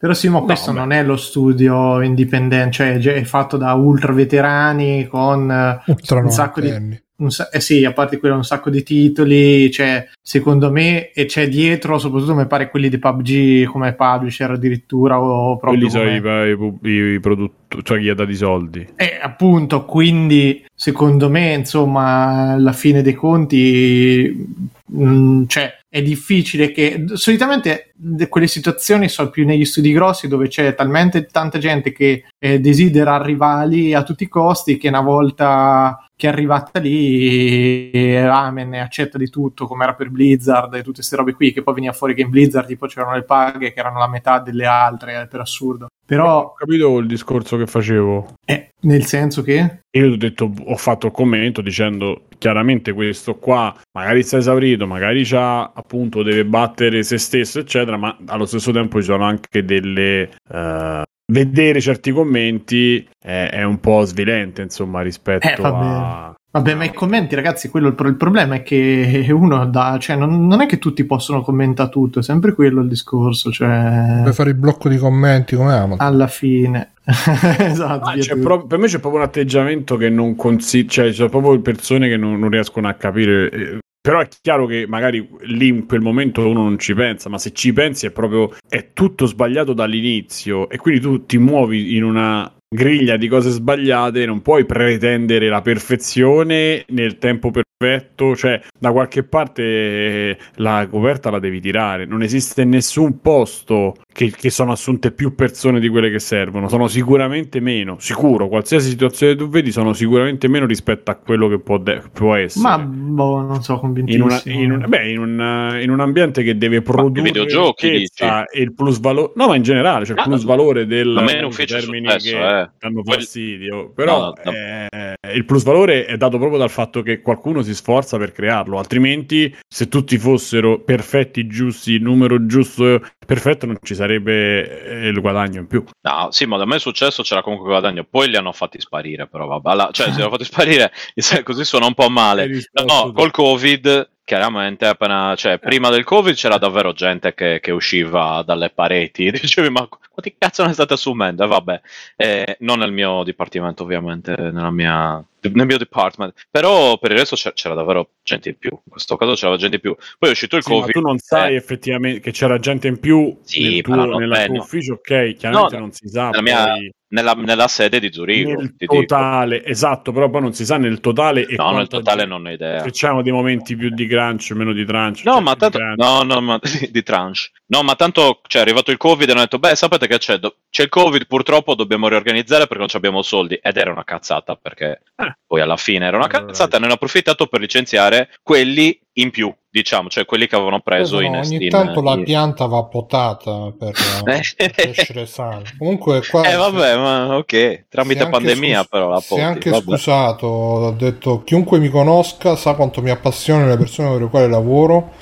Però 0.00 0.14
Simo, 0.14 0.44
questo 0.44 0.70
no, 0.70 0.78
non 0.78 0.92
è 0.92 1.02
lo 1.02 1.16
studio 1.16 2.00
indipendente, 2.02 3.00
cioè 3.00 3.14
è 3.14 3.24
fatto 3.24 3.56
da 3.56 3.72
ultra 3.72 4.12
veterani 4.12 5.08
con 5.08 5.80
ultra 5.86 6.20
un 6.20 6.30
sacco 6.30 6.60
di 6.60 6.70
un, 7.18 7.28
eh 7.50 7.60
sì, 7.60 7.84
a 7.84 7.92
parte 7.92 8.18
quello 8.18 8.36
un 8.36 8.44
sacco 8.44 8.70
di 8.70 8.82
titoli, 8.82 9.70
cioè, 9.70 10.08
secondo 10.20 10.70
me, 10.70 11.10
e 11.10 11.24
c'è 11.26 11.48
dietro, 11.48 11.98
soprattutto 11.98 12.34
mi 12.34 12.46
pare 12.46 12.70
quelli 12.70 12.88
di 12.88 12.98
PUBG 12.98 13.64
come 13.64 13.94
publisher 13.94 14.52
addirittura 14.52 15.20
o 15.20 15.56
proprio 15.56 15.88
Quelli 15.88 15.90
sono 15.90 16.80
i, 16.82 16.90
i, 16.90 17.14
i 17.14 17.20
produttori, 17.20 17.82
cioè 17.82 17.98
chi 17.98 18.08
ha 18.08 18.14
dato 18.14 18.30
i 18.30 18.36
soldi. 18.36 18.88
E 18.94 19.18
appunto, 19.20 19.84
quindi, 19.84 20.64
secondo 20.74 21.28
me, 21.28 21.54
insomma, 21.54 22.52
alla 22.52 22.72
fine 22.72 23.02
dei 23.02 23.14
conti, 23.14 24.46
mh, 24.86 25.10
mm, 25.10 25.44
cioè, 25.46 25.77
è 25.90 26.02
difficile 26.02 26.70
che 26.70 27.04
solitamente 27.14 27.94
quelle 28.28 28.46
situazioni 28.46 29.08
sono 29.08 29.30
più 29.30 29.46
negli 29.46 29.64
studi 29.64 29.92
grossi 29.92 30.28
dove 30.28 30.48
c'è 30.48 30.74
talmente 30.74 31.24
tanta 31.24 31.58
gente 31.58 31.92
che 31.92 32.24
eh, 32.38 32.60
desidera 32.60 33.22
rivali 33.22 33.94
a 33.94 34.02
tutti 34.02 34.24
i 34.24 34.28
costi 34.28 34.76
che 34.76 34.88
una 34.88 35.00
volta 35.00 36.06
che 36.14 36.26
è 36.26 36.30
arrivata 36.30 36.78
lì 36.78 38.16
amen 38.16 38.74
e 38.74 38.80
accetta 38.80 39.16
di 39.16 39.30
tutto 39.30 39.66
come 39.66 39.84
era 39.84 39.94
per 39.94 40.10
Blizzard 40.10 40.74
e 40.74 40.82
tutte 40.82 40.96
queste 40.96 41.16
robe 41.16 41.32
qui 41.32 41.52
che 41.52 41.62
poi 41.62 41.74
veniva 41.74 41.92
fuori 41.94 42.14
che 42.14 42.20
in 42.20 42.30
Blizzard 42.30 42.66
tipo 42.66 42.86
c'erano 42.86 43.14
le 43.14 43.24
paghe 43.24 43.72
che 43.72 43.80
erano 43.80 43.98
la 43.98 44.08
metà 44.08 44.40
delle 44.40 44.66
altre 44.66 45.22
eh, 45.22 45.26
per 45.26 45.40
assurdo 45.40 45.88
però 46.08 46.40
ho 46.40 46.52
capito 46.54 46.96
il 46.98 47.06
discorso 47.06 47.58
che 47.58 47.66
facevo 47.66 48.34
eh, 48.46 48.70
nel 48.80 49.04
senso 49.04 49.42
che 49.42 49.80
io 49.90 50.10
ho 50.10 50.16
detto 50.16 50.50
ho 50.64 50.76
fatto 50.76 51.08
il 51.08 51.12
commento 51.12 51.60
dicendo 51.60 52.22
chiaramente 52.38 52.94
questo 52.94 53.34
qua 53.36 53.76
magari 53.92 54.22
sta 54.22 54.38
esaurito 54.38 54.86
magari 54.86 55.22
c'ha 55.24 55.70
appunto 55.74 56.22
deve 56.22 56.46
battere 56.46 57.02
se 57.02 57.18
stesso 57.18 57.58
eccetera 57.58 57.98
ma 57.98 58.16
allo 58.26 58.46
stesso 58.46 58.72
tempo 58.72 59.00
ci 59.00 59.04
sono 59.04 59.24
anche 59.24 59.62
delle 59.64 60.30
uh, 60.48 61.02
vedere 61.30 61.80
certi 61.80 62.10
commenti 62.10 63.06
è, 63.18 63.50
è, 63.52 63.62
un 63.62 63.80
po' 63.80 64.04
svilente, 64.04 64.62
insomma, 64.62 65.02
rispetto 65.02 65.46
eh, 65.46 65.56
a. 65.62 66.34
Vabbè, 66.58 66.74
ma 66.74 66.84
i 66.84 66.92
commenti, 66.92 67.36
ragazzi, 67.36 67.68
quello 67.68 67.88
il, 67.88 67.94
pro- 67.94 68.08
il 68.08 68.16
problema 68.16 68.56
è 68.56 68.62
che 68.62 69.28
uno 69.30 69.64
da, 69.66 69.96
cioè, 70.00 70.16
non, 70.16 70.46
non, 70.46 70.60
è 70.60 70.66
che 70.66 70.78
tutti 70.78 71.04
possono 71.04 71.42
commentare 71.42 71.88
tutto, 71.88 72.18
è 72.18 72.22
sempre 72.22 72.52
quello 72.52 72.80
il 72.80 72.88
discorso. 72.88 73.52
Cioè... 73.52 74.20
Puoi 74.22 74.32
fare 74.32 74.50
il 74.50 74.56
blocco 74.56 74.88
di 74.88 74.96
commenti 74.96 75.54
come 75.54 75.72
Amazon. 75.72 76.06
Alla 76.06 76.26
fine, 76.26 76.94
esatto. 77.04 78.08
Ah, 78.10 78.16
pro- 78.40 78.66
per 78.66 78.78
me 78.78 78.86
c'è 78.86 78.98
proprio 78.98 79.20
un 79.20 79.26
atteggiamento 79.26 79.96
che 79.96 80.08
non 80.08 80.34
considera, 80.34 80.92
cioè, 80.92 81.08
ci 81.08 81.14
sono 81.14 81.28
proprio 81.28 81.60
persone 81.60 82.08
che 82.08 82.16
non, 82.16 82.38
non 82.38 82.50
riescono 82.50 82.88
a 82.88 82.94
capire 82.94 83.50
eh, 83.50 83.78
però 84.00 84.20
è 84.20 84.28
chiaro 84.40 84.64
che 84.64 84.86
magari 84.88 85.28
lì 85.40 85.68
in 85.68 85.84
quel 85.84 86.00
momento 86.00 86.48
uno 86.48 86.62
non 86.62 86.78
ci 86.78 86.94
pensa, 86.94 87.28
ma 87.28 87.36
se 87.36 87.52
ci 87.52 87.74
pensi 87.74 88.06
è 88.06 88.10
proprio 88.10 88.56
è 88.66 88.92
tutto 88.94 89.26
sbagliato 89.26 89.74
dall'inizio 89.74 90.70
e 90.70 90.78
quindi 90.78 91.00
tu 91.00 91.26
ti 91.26 91.36
muovi 91.36 91.94
in 91.94 92.04
una 92.04 92.50
griglia 92.68 93.16
di 93.16 93.28
cose 93.28 93.50
sbagliate, 93.50 94.26
non 94.26 94.42
puoi 94.42 94.66
pretendere 94.66 95.48
la 95.48 95.62
perfezione 95.62 96.84
nel 96.88 97.18
tempo 97.18 97.50
perfetto, 97.78 98.34
cioè 98.34 98.60
da 98.76 98.90
qualche 98.90 99.22
parte 99.22 99.62
eh, 99.62 100.38
la 100.56 100.88
coperta 100.90 101.30
la 101.30 101.38
devi 101.38 101.60
tirare, 101.60 102.06
non 102.06 102.22
esiste 102.22 102.64
nessun 102.64 103.20
posto 103.20 103.94
che, 104.12 104.32
che, 104.32 104.50
sono 104.50 104.72
assunte 104.72 105.12
più 105.12 105.36
persone 105.36 105.78
di 105.78 105.88
quelle 105.88 106.10
che 106.10 106.18
servono, 106.18 106.68
sono 106.68 106.88
sicuramente 106.88 107.60
meno, 107.60 107.96
sicuro, 108.00 108.48
qualsiasi 108.48 108.88
situazione 108.88 109.36
tu 109.36 109.48
vedi 109.48 109.70
sono 109.70 109.92
sicuramente 109.92 110.48
meno 110.48 110.66
rispetto 110.66 111.12
a 111.12 111.14
quello 111.14 111.46
che 111.46 111.60
può, 111.60 111.78
de- 111.78 112.02
può 112.12 112.34
essere. 112.34 112.68
Ma 112.68 112.78
boh, 112.78 113.42
non 113.42 113.62
so, 113.62 113.78
convintissimo. 113.78 114.24
In, 114.24 114.30
una, 114.30 114.42
in, 114.44 114.72
un, 114.72 114.84
beh, 114.88 115.08
in, 115.08 115.18
un, 115.18 115.78
in 115.80 115.90
un 115.90 116.00
ambiente 116.00 116.42
che 116.42 116.58
deve 116.58 116.82
produrre 116.82 117.22
videogiochi 117.22 117.86
e 117.86 118.08
il 118.54 118.74
plus 118.74 118.98
valore, 118.98 119.32
no 119.36 119.46
ma 119.46 119.54
in 119.54 119.62
generale, 119.62 120.04
cioè 120.04 120.18
il 120.18 120.24
plus 120.24 120.42
valore 120.44 120.84
del... 120.84 121.16
A 121.16 121.22
me 121.22 121.40
non 121.40 121.52
fece 121.52 121.78
termini 121.78 122.10
successo, 122.10 122.36
che, 122.36 122.60
eh 122.60 122.68
danno 122.80 123.02
fastidio. 123.04 123.92
Però 123.94 124.18
no, 124.20 124.34
no. 124.42 124.52
Eh, 124.52 125.16
il 125.34 125.44
plus 125.44 125.62
valore 125.62 126.06
è 126.06 126.16
dato 126.16 126.38
proprio 126.38 126.58
dal 126.58 126.70
fatto 126.70 127.02
che 127.02 127.20
qualcuno 127.20 127.62
si 127.62 127.67
si 127.68 127.74
sforza 127.74 128.16
per 128.18 128.32
crearlo, 128.32 128.78
altrimenti 128.78 129.54
se 129.66 129.88
tutti 129.88 130.18
fossero 130.18 130.80
perfetti, 130.80 131.46
giusti, 131.46 131.92
il 131.92 132.02
numero 132.02 132.46
giusto, 132.46 133.00
perfetto, 133.24 133.66
non 133.66 133.78
ci 133.82 133.94
sarebbe 133.94 134.84
eh, 134.84 135.08
il 135.08 135.20
guadagno 135.20 135.60
in 135.60 135.66
più. 135.66 135.84
No, 136.00 136.28
sì, 136.30 136.46
ma 136.46 136.56
da 136.56 136.64
me 136.64 136.76
è 136.76 136.80
successo, 136.80 137.22
c'era 137.22 137.42
comunque 137.42 137.68
guadagno, 137.68 138.04
poi 138.08 138.28
li 138.28 138.36
hanno 138.36 138.52
fatti 138.52 138.80
sparire, 138.80 139.26
però 139.26 139.46
vabbè, 139.46 139.74
la, 139.74 139.88
cioè 139.92 140.06
si 140.10 140.14
erano 140.14 140.30
fatti 140.30 140.44
sparire, 140.44 140.92
così 141.44 141.64
suona 141.64 141.86
un 141.86 141.94
po' 141.94 142.08
male. 142.08 142.48
No, 142.86 143.12
col 143.12 143.30
Covid 143.30 144.08
chiaramente 144.28 144.86
appena, 144.86 145.34
cioè, 145.36 145.54
eh. 145.54 145.58
prima 145.58 145.88
del 145.88 146.04
covid 146.04 146.34
c'era 146.34 146.58
davvero 146.58 146.92
gente 146.92 147.32
che, 147.32 147.60
che 147.62 147.70
usciva 147.70 148.42
dalle 148.44 148.68
pareti 148.68 149.30
dicevi 149.32 149.70
ma 149.70 149.88
quanti 149.88 150.34
cazzo 150.36 150.66
ne 150.66 150.74
state 150.74 150.92
assumendo 150.92 151.44
e 151.44 151.46
vabbè 151.46 151.80
eh, 152.14 152.56
non 152.60 152.80
nel 152.80 152.92
mio 152.92 153.22
dipartimento 153.22 153.84
ovviamente 153.84 154.36
nella 154.36 154.70
mia 154.70 155.24
nel 155.40 155.66
mio 155.66 155.78
department. 155.78 156.34
Però 156.50 156.98
per 156.98 157.12
il 157.12 157.18
resto 157.18 157.36
c'era, 157.36 157.74
davvero 157.74 158.12
gente 158.22 158.50
in 158.50 158.58
più. 158.58 158.70
In 158.70 158.90
questo 158.90 159.16
caso 159.16 159.34
c'era 159.34 159.56
gente 159.56 159.76
in 159.76 159.82
più. 159.82 159.94
Poi 160.18 160.28
è 160.28 160.32
uscito 160.32 160.56
il 160.56 160.62
sì, 160.62 160.70
Covid. 160.70 160.86
Ma 160.86 160.92
tu 160.92 161.00
non 161.00 161.18
sai 161.18 161.54
eh. 161.54 161.56
effettivamente 161.56 162.20
che 162.20 162.30
c'era 162.30 162.58
gente 162.58 162.88
in 162.88 162.98
più 162.98 163.38
sì, 163.42 163.62
nel 163.62 163.82
tuo, 163.82 164.18
nella 164.18 164.44
tuo 164.46 164.56
ufficio, 164.56 164.94
ok, 164.94 165.34
chiaramente 165.36 165.74
no, 165.74 165.80
non 165.80 165.92
si 165.92 166.08
sa. 166.08 166.30
Nella, 166.30 166.42
mia, 166.42 166.76
nella, 167.08 167.32
nella, 167.32 167.68
sede 167.68 168.00
di 168.00 168.12
Zurigo. 168.12 168.52
Nel 168.54 168.74
totale, 168.76 169.58
dico. 169.58 169.70
esatto, 169.70 170.12
però 170.12 170.28
poi 170.28 170.40
non 170.42 170.52
si 170.52 170.64
sa 170.64 170.76
nel 170.76 171.00
totale. 171.00 171.46
No, 171.56 171.72
nel 171.72 171.88
totale 171.88 172.24
non 172.24 172.44
ho 172.44 172.50
idea. 172.50 172.82
C'erano 172.90 173.22
dei 173.22 173.32
momenti 173.32 173.76
più 173.76 173.90
di 173.90 174.06
crunch, 174.06 174.50
meno 174.52 174.72
di 174.72 174.84
crunch. 174.84 175.22
No, 175.24 175.34
cioè 175.34 175.42
ma 175.42 175.56
tanto. 175.56 175.78
No, 175.78 176.22
no, 176.22 176.40
ma 176.40 176.58
di 176.90 177.02
tranche. 177.02 177.50
No, 177.66 177.82
ma 177.82 177.94
tanto 177.94 178.40
cioè, 178.46 178.62
è 178.62 178.64
arrivato 178.64 178.90
il 178.90 178.96
Covid 178.96 179.28
e 179.28 179.32
hanno 179.32 179.40
detto: 179.40 179.58
Beh, 179.58 179.74
sapete 179.74 180.06
che 180.06 180.18
c'è? 180.18 180.38
Do- 180.38 180.56
c'è 180.70 180.82
il 180.82 180.88
Covid, 180.88 181.26
purtroppo 181.26 181.74
dobbiamo 181.74 182.08
riorganizzare 182.08 182.66
perché 182.66 182.78
non 182.78 182.88
abbiamo 182.92 183.22
soldi. 183.22 183.58
Ed 183.62 183.76
era 183.76 183.90
una 183.90 184.04
cazzata 184.04 184.56
perché 184.56 185.02
eh. 185.16 185.36
poi 185.46 185.60
alla 185.60 185.76
fine 185.76 186.06
era 186.06 186.16
una 186.16 186.26
cazzata. 186.26 186.78
Ne 186.78 186.84
hanno 186.84 186.94
approfittato 186.94 187.46
per 187.46 187.60
licenziare 187.60 188.30
quelli 188.42 188.98
in 189.18 189.30
più, 189.30 189.52
diciamo, 189.78 190.08
cioè 190.08 190.24
quelli 190.24 190.46
che 190.46 190.54
avevano 190.54 190.80
preso 190.80 191.20
in 191.20 191.34
Ogni 191.34 191.64
in, 191.64 191.68
tanto 191.70 191.98
in, 192.00 192.04
la 192.04 192.18
pianta 192.18 192.66
va 192.66 192.84
potata 192.84 193.72
per 193.78 193.92
eh. 194.26 194.70
crescere 194.70 195.26
sano. 195.26 195.62
Comunque, 195.76 196.22
qua. 196.28 196.42
Eh, 196.42 196.56
vabbè, 196.56 196.96
ma 196.96 197.36
ok, 197.36 197.86
tramite 197.88 198.28
pandemia, 198.28 198.78
scus- 198.78 198.88
però 198.88 199.08
la 199.08 199.22
poti, 199.26 199.40
anche 199.40 199.70
vabbè. 199.70 199.82
scusato, 199.82 200.46
ho 200.46 200.90
detto 200.92 201.42
chiunque 201.44 201.78
mi 201.78 201.88
conosca 201.88 202.56
sa 202.56 202.74
quanto 202.74 203.02
mi 203.02 203.10
appassione 203.10 203.66
le 203.66 203.76
persone 203.76 204.10
per 204.10 204.20
le 204.22 204.28
quali 204.28 204.50
lavoro 204.50 205.12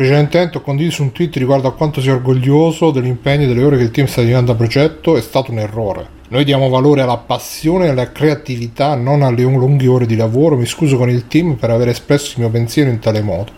Precedentemente 0.00 0.56
ho 0.56 0.60
condiviso 0.62 1.02
un 1.02 1.12
tweet 1.12 1.36
riguardo 1.36 1.68
a 1.68 1.74
quanto 1.74 2.00
sia 2.00 2.14
orgoglioso 2.14 2.90
dell'impegno 2.90 3.42
e 3.42 3.46
delle 3.46 3.62
ore 3.62 3.76
che 3.76 3.82
il 3.82 3.90
team 3.90 4.06
sta 4.06 4.22
dedicando 4.22 4.52
al 4.52 4.56
progetto, 4.56 5.14
è 5.14 5.20
stato 5.20 5.50
un 5.50 5.58
errore. 5.58 6.08
Noi 6.28 6.44
diamo 6.44 6.70
valore 6.70 7.02
alla 7.02 7.18
passione 7.18 7.84
e 7.84 7.88
alla 7.90 8.10
creatività, 8.10 8.94
non 8.94 9.20
alle 9.20 9.42
lunghe 9.42 9.86
ore 9.88 10.06
di 10.06 10.16
lavoro. 10.16 10.56
Mi 10.56 10.64
scuso 10.64 10.96
con 10.96 11.10
il 11.10 11.26
team 11.26 11.56
per 11.56 11.68
aver 11.68 11.88
espresso 11.88 12.32
il 12.36 12.40
mio 12.40 12.48
pensiero 12.48 12.88
in 12.88 12.98
tale 12.98 13.20
modo. 13.20 13.52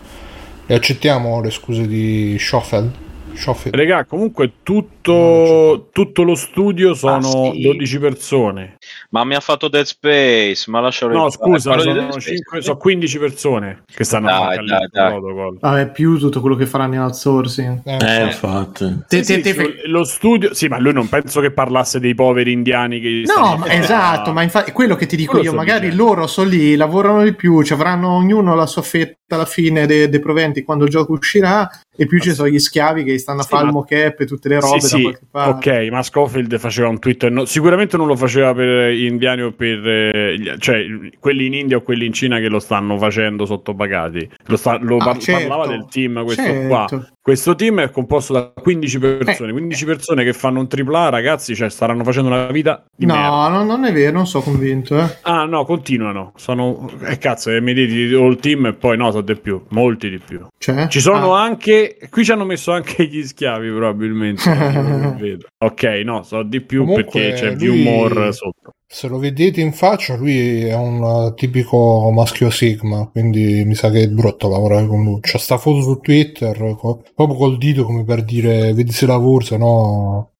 E 0.65 0.73
accettiamo 0.73 1.41
le 1.41 1.49
scuse 1.49 1.87
di 1.87 2.37
Schoffeld. 2.39 2.91
Schofield. 3.35 3.75
Regà, 3.75 4.05
comunque 4.05 4.53
tutto, 4.63 5.89
tutto, 5.91 6.23
lo 6.23 6.35
studio 6.35 6.93
sono 6.93 7.49
ah, 7.49 7.51
sì. 7.51 7.61
12 7.61 7.99
persone. 7.99 8.77
Ma 9.09 9.23
mi 9.23 9.35
ha 9.35 9.39
fatto 9.39 9.67
Dead 9.67 9.85
Space, 9.85 10.69
ma 10.69 10.79
lascio 10.79 11.07
No, 11.07 11.29
scusa, 11.29 11.77
sono, 11.79 12.19
5, 12.19 12.61
sono, 12.61 12.77
15 12.77 13.19
persone 13.19 13.83
che 13.93 14.03
stanno 14.03 14.27
dai, 14.27 14.57
a 14.57 14.63
dai, 14.63 14.87
dai. 14.91 15.11
protocollo. 15.11 15.57
Vabbè, 15.59 15.91
più 15.91 16.17
tutto 16.17 16.39
quello 16.39 16.55
che 16.55 16.65
faranno 16.65 16.95
in 16.95 16.99
outsourcing. 17.01 17.81
Eh, 17.85 17.97
eh 17.99 18.23
infatti. 18.23 19.03
Sì, 19.07 19.23
te, 19.23 19.41
te, 19.41 19.81
lo 19.85 20.03
studio, 20.03 20.53
sì, 20.53 20.67
ma 20.67 20.79
lui 20.79 20.93
non 20.93 21.09
penso 21.09 21.41
che 21.41 21.51
parlasse 21.51 21.99
dei 21.99 22.15
poveri 22.15 22.51
indiani 22.51 22.99
che 22.99 23.23
No, 23.25 23.57
ma 23.57 23.71
esatto, 23.73 24.31
ma 24.31 24.43
infatti 24.43 24.71
quello 24.71 24.95
che 24.95 25.05
ti 25.05 25.15
dico 25.15 25.31
quello 25.31 25.45
io, 25.45 25.53
magari 25.53 25.89
dicendo. 25.89 26.03
loro 26.03 26.27
sono 26.27 26.49
lì, 26.49 26.75
lavorano 26.75 27.23
di 27.23 27.33
più, 27.33 27.61
ci 27.63 27.73
avranno 27.73 28.09
ognuno 28.09 28.55
la 28.55 28.65
sua 28.65 28.81
fetta 28.81 29.22
alla 29.33 29.45
fine 29.45 29.85
dei, 29.85 30.09
dei 30.09 30.19
proventi 30.19 30.63
quando 30.63 30.85
il 30.85 30.89
gioco 30.89 31.13
uscirà 31.13 31.69
e 31.95 32.07
più 32.07 32.19
ci 32.19 32.33
sono 32.33 32.49
gli 32.49 32.57
schiavi 32.57 33.03
che 33.03 33.17
stanno 33.19 33.41
a 33.41 33.43
fare 33.43 33.65
il 33.65 33.71
mocap 33.71 34.19
e 34.19 34.25
tutte 34.25 34.49
le 34.49 34.59
robe 34.59 34.81
sì, 34.81 34.95
da 34.95 35.01
qualche 35.01 35.25
parte. 35.29 35.69
Ok, 35.69 35.91
ma 35.91 36.01
Scofield 36.01 36.57
faceva 36.57 36.87
un 36.87 36.99
Twitter, 36.99 37.31
no, 37.31 37.45
sicuramente 37.45 37.97
non 37.97 38.07
lo 38.07 38.15
faceva 38.15 38.53
per 38.53 38.91
gli 38.91 39.05
indiani 39.05 39.41
o 39.43 39.51
per 39.51 39.87
eh, 39.87 40.55
cioè 40.57 40.83
quelli 41.19 41.45
in 41.45 41.53
India 41.53 41.77
o 41.77 41.81
quelli 41.81 42.05
in 42.05 42.13
Cina 42.13 42.39
che 42.39 42.47
lo 42.47 42.59
stanno 42.59 42.97
facendo 42.97 43.45
sottopagati. 43.45 44.27
Lo, 44.45 44.57
sta, 44.57 44.77
lo 44.81 44.97
ah, 44.97 45.05
par- 45.05 45.17
certo, 45.17 45.47
parlava 45.47 45.67
del 45.67 45.85
team 45.89 46.23
questo 46.23 46.43
certo. 46.43 46.67
qua. 46.67 46.87
Questo 47.23 47.55
team 47.55 47.79
è 47.79 47.89
composto 47.89 48.33
da 48.33 48.51
15 48.53 48.99
persone, 48.99 49.51
eh, 49.51 49.53
15 49.53 49.85
persone 49.85 50.25
che 50.25 50.33
fanno 50.33 50.59
un 50.59 50.67
AAA, 50.67 51.07
ragazzi, 51.07 51.55
cioè 51.55 51.69
staranno 51.69 52.03
facendo 52.03 52.27
una 52.27 52.47
vita 52.47 52.83
di 52.93 53.05
No, 53.05 53.13
merda. 53.13 53.63
non 53.63 53.85
è 53.85 53.93
vero, 53.93 54.11
non 54.11 54.27
sono 54.27 54.43
convinto, 54.43 54.99
eh. 54.99 55.19
Ah, 55.21 55.45
no, 55.45 55.63
continuano. 55.63 56.33
Sono 56.35 56.91
eh 57.05 57.17
cazzo, 57.19 57.49
e 57.49 57.61
mi 57.61 57.73
dite 57.73 58.13
all 58.13 58.35
team 58.41 58.65
e 58.65 58.73
poi 58.73 58.97
no, 58.97 59.09
sono 59.11 59.23
di 59.23 59.37
più, 59.37 59.63
molti 59.69 60.09
di 60.09 60.19
più. 60.19 60.45
Cioè? 60.57 60.89
Ci 60.89 60.99
sono 60.99 61.33
ah. 61.33 61.43
anche 61.43 61.97
qui 62.09 62.25
ci 62.25 62.33
hanno 62.33 62.43
messo 62.43 62.73
anche 62.73 63.05
gli 63.05 63.23
schiavi 63.23 63.69
probabilmente. 63.69 64.43
ok, 65.59 65.83
no, 66.03 66.23
so 66.23 66.43
di 66.43 66.59
più 66.59 66.79
Comunque, 66.79 67.05
perché 67.05 67.39
c'è 67.39 67.55
più 67.55 67.73
more 67.75 68.33
sotto. 68.33 68.73
Se 68.93 69.07
lo 69.07 69.17
vedete 69.17 69.59
in 69.59 69.73
faccia, 69.73 70.15
lui 70.15 70.65
è 70.65 70.75
un 70.75 71.33
tipico 71.35 72.11
maschio 72.13 72.51
Sigma, 72.51 73.09
quindi 73.11 73.63
mi 73.65 73.73
sa 73.73 73.89
che 73.89 74.03
è 74.03 74.07
brutto 74.07 74.47
lavorare 74.47 74.85
con 74.85 75.03
lui. 75.03 75.19
C'ha 75.19 75.39
sta 75.39 75.57
foto 75.57 75.81
su 75.81 75.99
Twitter, 75.99 76.75
co- 76.77 77.01
proprio 77.15 77.35
col 77.35 77.57
dito 77.57 77.85
come 77.85 78.03
per 78.03 78.23
dire, 78.23 78.71
vedi 78.71 78.91
se 78.91 79.07
lavori, 79.07 79.45
se 79.45 79.57
no 79.57 80.33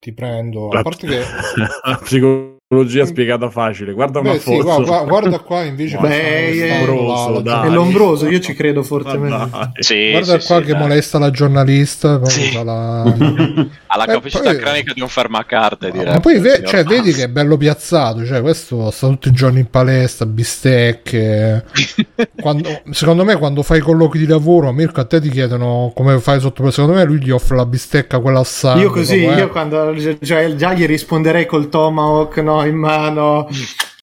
ti 0.00 0.14
prendo. 0.14 0.70
A 0.70 0.80
parte 0.80 1.06
che... 1.06 1.20
Psicologia 2.70 3.06
spiegata 3.06 3.48
facile, 3.48 3.94
guarda 3.94 4.20
una 4.20 4.32
Beh, 4.32 4.40
foto. 4.40 4.56
Sì, 4.58 4.62
guarda, 4.62 5.04
guarda, 5.04 5.38
qua 5.38 5.62
invece 5.62 5.96
Beh, 5.96 6.50
è, 6.52 6.84
lombroso, 6.84 7.42
la, 7.42 7.62
è 7.62 7.68
lombroso, 7.70 8.28
io 8.28 8.40
ci 8.40 8.52
credo 8.52 8.82
fortemente. 8.82 9.70
Sì, 9.78 10.10
guarda 10.10 10.38
sì, 10.38 10.46
qua 10.46 10.58
sì, 10.58 10.64
che 10.64 10.72
dai. 10.72 10.80
molesta 10.82 11.18
la 11.18 11.30
giornalista. 11.30 12.22
Sì. 12.26 12.62
La... 12.62 13.04
Ha 13.90 13.96
la 13.96 14.04
capacità 14.04 14.50
poi... 14.50 14.58
cranica 14.58 14.92
di 14.92 15.00
un 15.00 15.08
fermacarte, 15.08 15.90
direi. 15.90 16.12
Ma 16.12 16.20
poi 16.20 16.38
ve- 16.40 16.62
cioè, 16.62 16.84
vedi 16.84 17.14
che 17.14 17.22
è 17.22 17.28
bello 17.28 17.56
piazzato, 17.56 18.26
cioè 18.26 18.42
questo 18.42 18.90
sta 18.90 19.06
tutti 19.08 19.28
i 19.28 19.32
giorni 19.32 19.60
in 19.60 19.70
palestra, 19.70 20.26
bistecche. 20.26 21.64
quando, 22.38 22.82
secondo 22.90 23.24
me 23.24 23.36
quando 23.36 23.62
fai 23.62 23.80
colloqui 23.80 24.18
di 24.18 24.26
lavoro, 24.26 24.70
Mirko 24.72 25.00
a 25.00 25.04
te 25.06 25.22
ti 25.22 25.30
chiedono 25.30 25.90
come 25.94 26.20
fai 26.20 26.38
sotto, 26.38 26.70
secondo 26.70 26.98
me 26.98 27.04
lui 27.04 27.18
gli 27.18 27.30
offre 27.30 27.56
la 27.56 27.64
bistecca 27.64 28.18
quella 28.18 28.40
assai. 28.40 28.80
Io 28.80 28.90
così, 28.90 29.20
io 29.20 29.44
eh. 29.44 29.48
quando 29.48 29.94
cioè, 30.20 30.54
già 30.54 30.74
gli 30.74 30.84
risponderei 30.84 31.46
col 31.46 31.70
tomahawk, 31.70 32.36
no? 32.36 32.57
In 32.64 32.76
mano. 32.76 33.48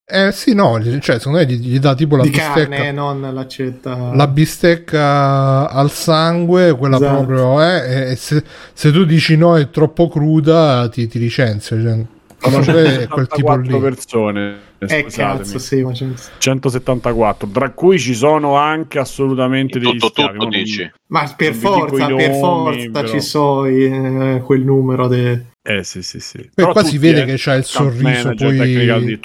Eh 0.07 0.31
sì, 0.31 0.53
no, 0.53 0.79
cioè 0.99 1.17
secondo 1.17 1.39
me 1.39 1.45
gli, 1.47 1.57
gli 1.57 1.79
dà 1.79 1.95
tipo 1.95 2.15
la 2.15 2.21
di 2.21 2.29
bistecca. 2.29 2.69
Carne, 2.69 2.91
non 2.91 3.27
l'accetta. 3.33 4.13
La 4.13 4.27
bistecca 4.27 5.67
al 5.67 5.89
sangue, 5.89 6.75
quella 6.77 6.97
esatto. 6.97 7.25
proprio, 7.25 7.61
eh, 7.63 8.11
e 8.11 8.15
se, 8.15 8.43
se, 8.71 8.91
tu 8.91 9.03
dici 9.03 9.35
no 9.35 9.57
è 9.57 9.71
troppo 9.71 10.07
cruda, 10.07 10.87
ti, 10.89 11.07
ti 11.07 11.17
licenzia. 11.17 11.81
Cioè, 11.81 12.05
conoscere 12.39 13.07
quel 13.07 13.27
tipo 13.27 13.55
lì. 13.55 13.79
persone. 13.79 14.73
Eh 14.77 15.05
cazzo, 15.05 15.57
sì, 15.57 15.81
ma 15.81 15.93
174, 15.93 17.47
tra 17.47 17.71
cui 17.71 17.97
ci 17.97 18.13
sono 18.13 18.55
anche 18.55 18.99
assolutamente 18.99 19.79
degli 19.79 19.93
tutto, 19.93 20.07
schiavi. 20.09 20.37
Tutto, 20.37 20.49
dici. 20.49 20.91
Ma 21.07 21.33
per 21.35 21.53
forza, 21.53 22.07
per 22.07 22.33
forza 22.35 22.89
però... 22.91 23.07
ci 23.07 23.21
so 23.21 23.65
eh, 23.65 24.41
quel 24.43 24.61
numero 24.61 25.07
de... 25.07 25.45
Eh 25.67 25.83
sì, 25.83 26.03
sì, 26.03 26.19
sì. 26.19 26.47
Poi 26.53 26.71
qua 26.71 26.83
si 26.83 26.99
vede 26.99 27.23
eh, 27.23 27.25
che 27.25 27.35
c'ha 27.37 27.55
il 27.55 27.63
sorriso 27.63 28.35
poi... 28.35 29.19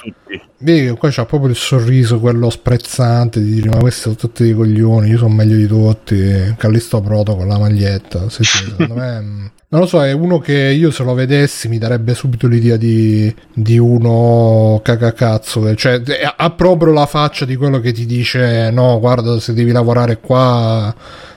Vedi 0.57 0.87
che 0.87 0.93
qua 0.97 1.09
c'ha 1.11 1.25
proprio 1.25 1.51
il 1.51 1.55
sorriso, 1.55 2.19
quello 2.19 2.49
sprezzante 2.49 3.39
di 3.39 3.53
dire 3.53 3.69
ma 3.69 3.77
questi 3.77 4.01
sono 4.01 4.15
tutti 4.15 4.41
dei 4.43 4.53
coglioni, 4.53 5.09
io 5.09 5.19
sono 5.19 5.35
meglio 5.35 5.55
di 5.55 5.67
tutti. 5.67 6.55
Callisto 6.57 6.99
Proto 6.99 7.35
con 7.35 7.47
la 7.47 7.59
maglietta. 7.59 8.27
Sì, 8.29 8.43
sì, 8.43 8.65
secondo 8.65 8.95
me... 8.95 9.21
Mm, 9.21 9.45
non 9.67 9.81
lo 9.81 9.85
so, 9.85 10.03
è 10.03 10.11
uno 10.13 10.39
che 10.39 10.57
io 10.57 10.89
se 10.89 11.03
lo 11.03 11.13
vedessi 11.13 11.69
mi 11.69 11.77
darebbe 11.77 12.15
subito 12.15 12.47
l'idea 12.47 12.75
di, 12.75 13.33
di 13.53 13.77
uno 13.77 14.81
cagacazzo. 14.83 15.75
Cioè, 15.75 16.01
ha 16.35 16.49
proprio 16.49 16.91
la 16.91 17.05
faccia 17.05 17.45
di 17.45 17.55
quello 17.55 17.79
che 17.79 17.91
ti 17.91 18.07
dice 18.07 18.71
no, 18.71 18.99
guarda, 18.99 19.39
se 19.39 19.53
devi 19.53 19.71
lavorare 19.71 20.19
qua 20.19 20.93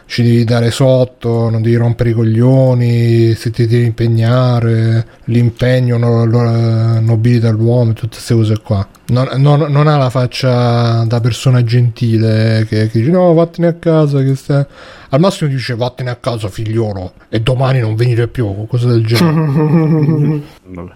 ci 0.06 0.22
devi 0.22 0.44
dare 0.44 0.70
sotto, 0.70 1.48
non 1.48 1.62
devi 1.62 1.76
rompere 1.76 2.10
i 2.10 2.12
coglioni, 2.12 3.34
se 3.34 3.50
ti 3.50 3.66
devi 3.66 3.84
impegnare, 3.86 5.06
l'impegno 5.24 5.96
no, 5.96 6.24
no, 6.24 7.00
nobilita 7.00 7.50
l'uomo, 7.50 7.92
tutte 7.92 8.16
queste 8.16 8.34
cose 8.34 8.60
qua. 8.60 8.86
Non, 9.06 9.28
non, 9.36 9.60
non, 9.70 9.86
ha 9.86 9.96
la 9.96 10.10
faccia 10.10 11.04
da 11.04 11.20
persona 11.20 11.62
gentile 11.62 12.66
che, 12.68 12.88
che 12.88 12.98
dice 12.98 13.10
no, 13.10 13.32
vattene 13.34 13.68
a 13.68 13.74
casa, 13.74 14.22
che 14.22 14.34
stai... 14.34 14.64
al 15.10 15.20
massimo 15.20 15.50
dice 15.50 15.74
vattene 15.74 16.10
a 16.10 16.16
casa 16.16 16.48
figliolo 16.48 17.12
e 17.28 17.40
domani 17.40 17.80
non 17.80 17.94
venire 17.94 18.28
più, 18.28 18.66
cosa 18.66 18.88
del 18.88 19.04
genere. 19.04 20.42
Vabbè. 20.64 20.92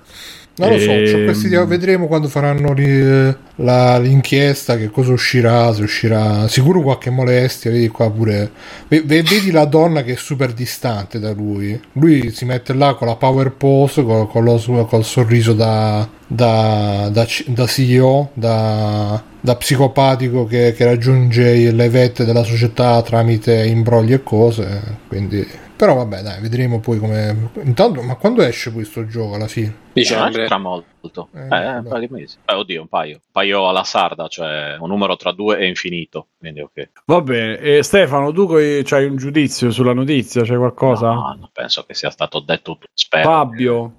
Non 0.58 0.70
lo 0.70 0.78
so, 0.78 0.90
e... 0.90 1.24
questi, 1.24 1.52
ehm, 1.52 1.66
vedremo 1.66 2.06
quando 2.06 2.28
faranno 2.28 2.72
li, 2.72 3.34
la, 3.56 3.98
l'inchiesta 3.98 4.76
che 4.76 4.90
cosa 4.90 5.12
uscirà, 5.12 5.72
se 5.72 5.82
uscirà 5.82 6.48
sicuro 6.48 6.82
qualche 6.82 7.10
molestia, 7.10 7.70
vedi 7.70 7.88
qua 7.88 8.10
pure, 8.10 8.50
vedi 8.88 9.50
la 9.50 9.64
donna 9.64 10.02
che 10.02 10.12
è 10.12 10.16
super 10.16 10.52
distante 10.52 11.18
da 11.18 11.32
lui, 11.32 11.80
lui 11.92 12.30
si 12.30 12.44
mette 12.44 12.74
là 12.74 12.94
con 12.94 13.06
la 13.06 13.16
power 13.16 13.52
pose, 13.52 14.02
con, 14.02 14.26
con 14.28 14.44
lo, 14.44 14.86
col 14.86 15.04
sorriso 15.04 15.52
da, 15.52 16.08
da, 16.26 17.08
da, 17.10 17.26
da 17.46 17.66
CEO, 17.66 18.30
da, 18.34 19.22
da 19.40 19.56
psicopatico 19.56 20.44
che, 20.44 20.74
che, 20.76 20.84
raggiunge 20.84 21.70
le 21.70 21.88
vette 21.88 22.24
della 22.24 22.42
società 22.42 23.00
tramite 23.02 23.64
imbrogli 23.64 24.12
e 24.12 24.22
cose. 24.22 24.82
Quindi, 25.06 25.46
però 25.78 25.94
vabbè, 25.94 26.22
dai, 26.22 26.40
vedremo 26.40 26.80
poi 26.80 26.98
come. 26.98 27.50
Intanto, 27.62 28.02
ma 28.02 28.16
quando 28.16 28.42
esce 28.42 28.72
questo 28.72 29.06
gioco 29.06 29.36
alla 29.36 29.46
fine? 29.46 29.86
Dicembre. 29.92 30.46
Tra 30.46 30.58
molto. 30.58 31.28
Eh, 31.32 31.38
eh, 31.38 31.76
un 31.76 31.86
paio 31.88 32.00
di 32.00 32.08
mesi. 32.10 32.36
Eh, 32.44 32.52
oddio, 32.52 32.80
un 32.80 32.88
paio. 32.88 33.14
Un 33.14 33.30
paio 33.30 33.68
alla 33.68 33.84
sarda, 33.84 34.26
cioè 34.26 34.76
un 34.80 34.88
numero 34.88 35.14
tra 35.14 35.30
due 35.30 35.58
è 35.58 35.64
infinito. 35.64 36.26
Quindi 36.36 36.62
ok. 36.62 36.90
Va 37.04 37.20
bene. 37.20 37.58
E 37.58 37.84
Stefano, 37.84 38.32
tu 38.32 38.50
hai 38.50 39.04
un 39.04 39.16
giudizio 39.16 39.70
sulla 39.70 39.92
notizia? 39.92 40.42
C'è 40.42 40.56
qualcosa? 40.56 41.12
No, 41.12 41.48
penso 41.52 41.84
che 41.84 41.94
sia 41.94 42.10
stato 42.10 42.40
detto 42.40 42.72
tutto. 42.72 42.86
Spero. 42.92 43.28
Fabio. 43.28 43.92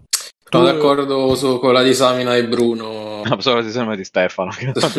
Sono 0.52 0.66
d'accordo 0.66 1.34
su, 1.36 1.60
con 1.60 1.72
la 1.72 1.82
disamina 1.82 2.36
di 2.36 2.46
Bruno. 2.46 3.08
No, 3.30 3.38
con 3.38 3.56
la 3.56 3.62
disamina 3.62 3.96
di 3.96 4.04
Stefano. 4.06 4.52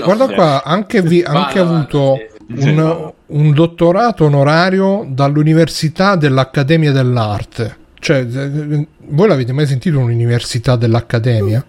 Guarda 0.04 0.28
qua, 0.28 0.62
anche, 0.62 1.00
vi, 1.02 1.22
anche 1.22 1.58
avuto 1.58 2.18
un, 2.56 3.12
un, 3.26 3.52
dottorato 3.52 4.24
onorario 4.24 5.06
dall'Università 5.08 6.16
dell'Accademia 6.16 6.92
dell'Arte. 6.92 7.76
Cioè, 7.98 8.26
voi 8.26 9.28
l'avete 9.28 9.52
mai 9.52 9.66
sentito 9.66 9.98
un'università 9.98 10.76
dell'Accademia? 10.76 11.64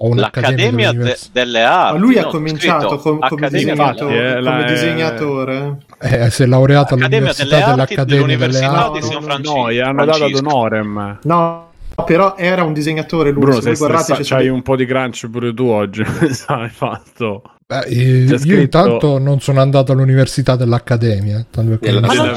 o 0.00 0.14
L'Accademia 0.14 0.92
de- 0.92 1.16
delle 1.32 1.62
Arti. 1.62 1.92
Ma 1.92 1.98
lui 1.98 2.18
ha 2.18 2.26
cominciato 2.26 2.98
com- 2.98 3.18
come, 3.28 3.48
disegnato- 3.48 4.08
eh, 4.08 4.40
come 4.42 4.64
disegnatore. 4.66 5.78
Eh, 6.00 6.30
si 6.30 6.42
è 6.44 6.46
laureato 6.46 6.94
all'Università 6.94 7.70
dell'Accademia 7.70 8.36
delle 8.36 8.64
Arti. 8.64 9.00
Di 9.00 9.06
San 9.06 9.22
Francisco. 9.22 9.56
No, 9.56 9.72
gli 9.72 9.78
hanno 9.78 10.04
dato 10.04 10.24
ad 10.24 10.34
honorem. 10.34 11.18
No, 11.22 11.70
però 12.04 12.36
era 12.36 12.62
un 12.62 12.72
disegnatore 12.72 13.30
lui. 13.30 13.40
Bruno, 13.40 13.60
se 13.60 13.74
guardate, 13.74 14.18
c'hai 14.22 14.48
un 14.48 14.62
po' 14.62 14.76
di 14.76 14.86
crunch 14.86 15.28
pure 15.28 15.52
tu 15.52 15.64
oggi. 15.64 16.04
hai 16.46 16.68
fatto. 16.68 17.42
Beh, 17.70 17.86
io 17.90 18.38
scritto... 18.38 18.54
intanto 18.54 19.18
non 19.18 19.40
sono 19.40 19.60
andato 19.60 19.92
all'università 19.92 20.56
dell'Accademia. 20.56 21.44
Ma 21.54 21.62
non, 21.64 21.78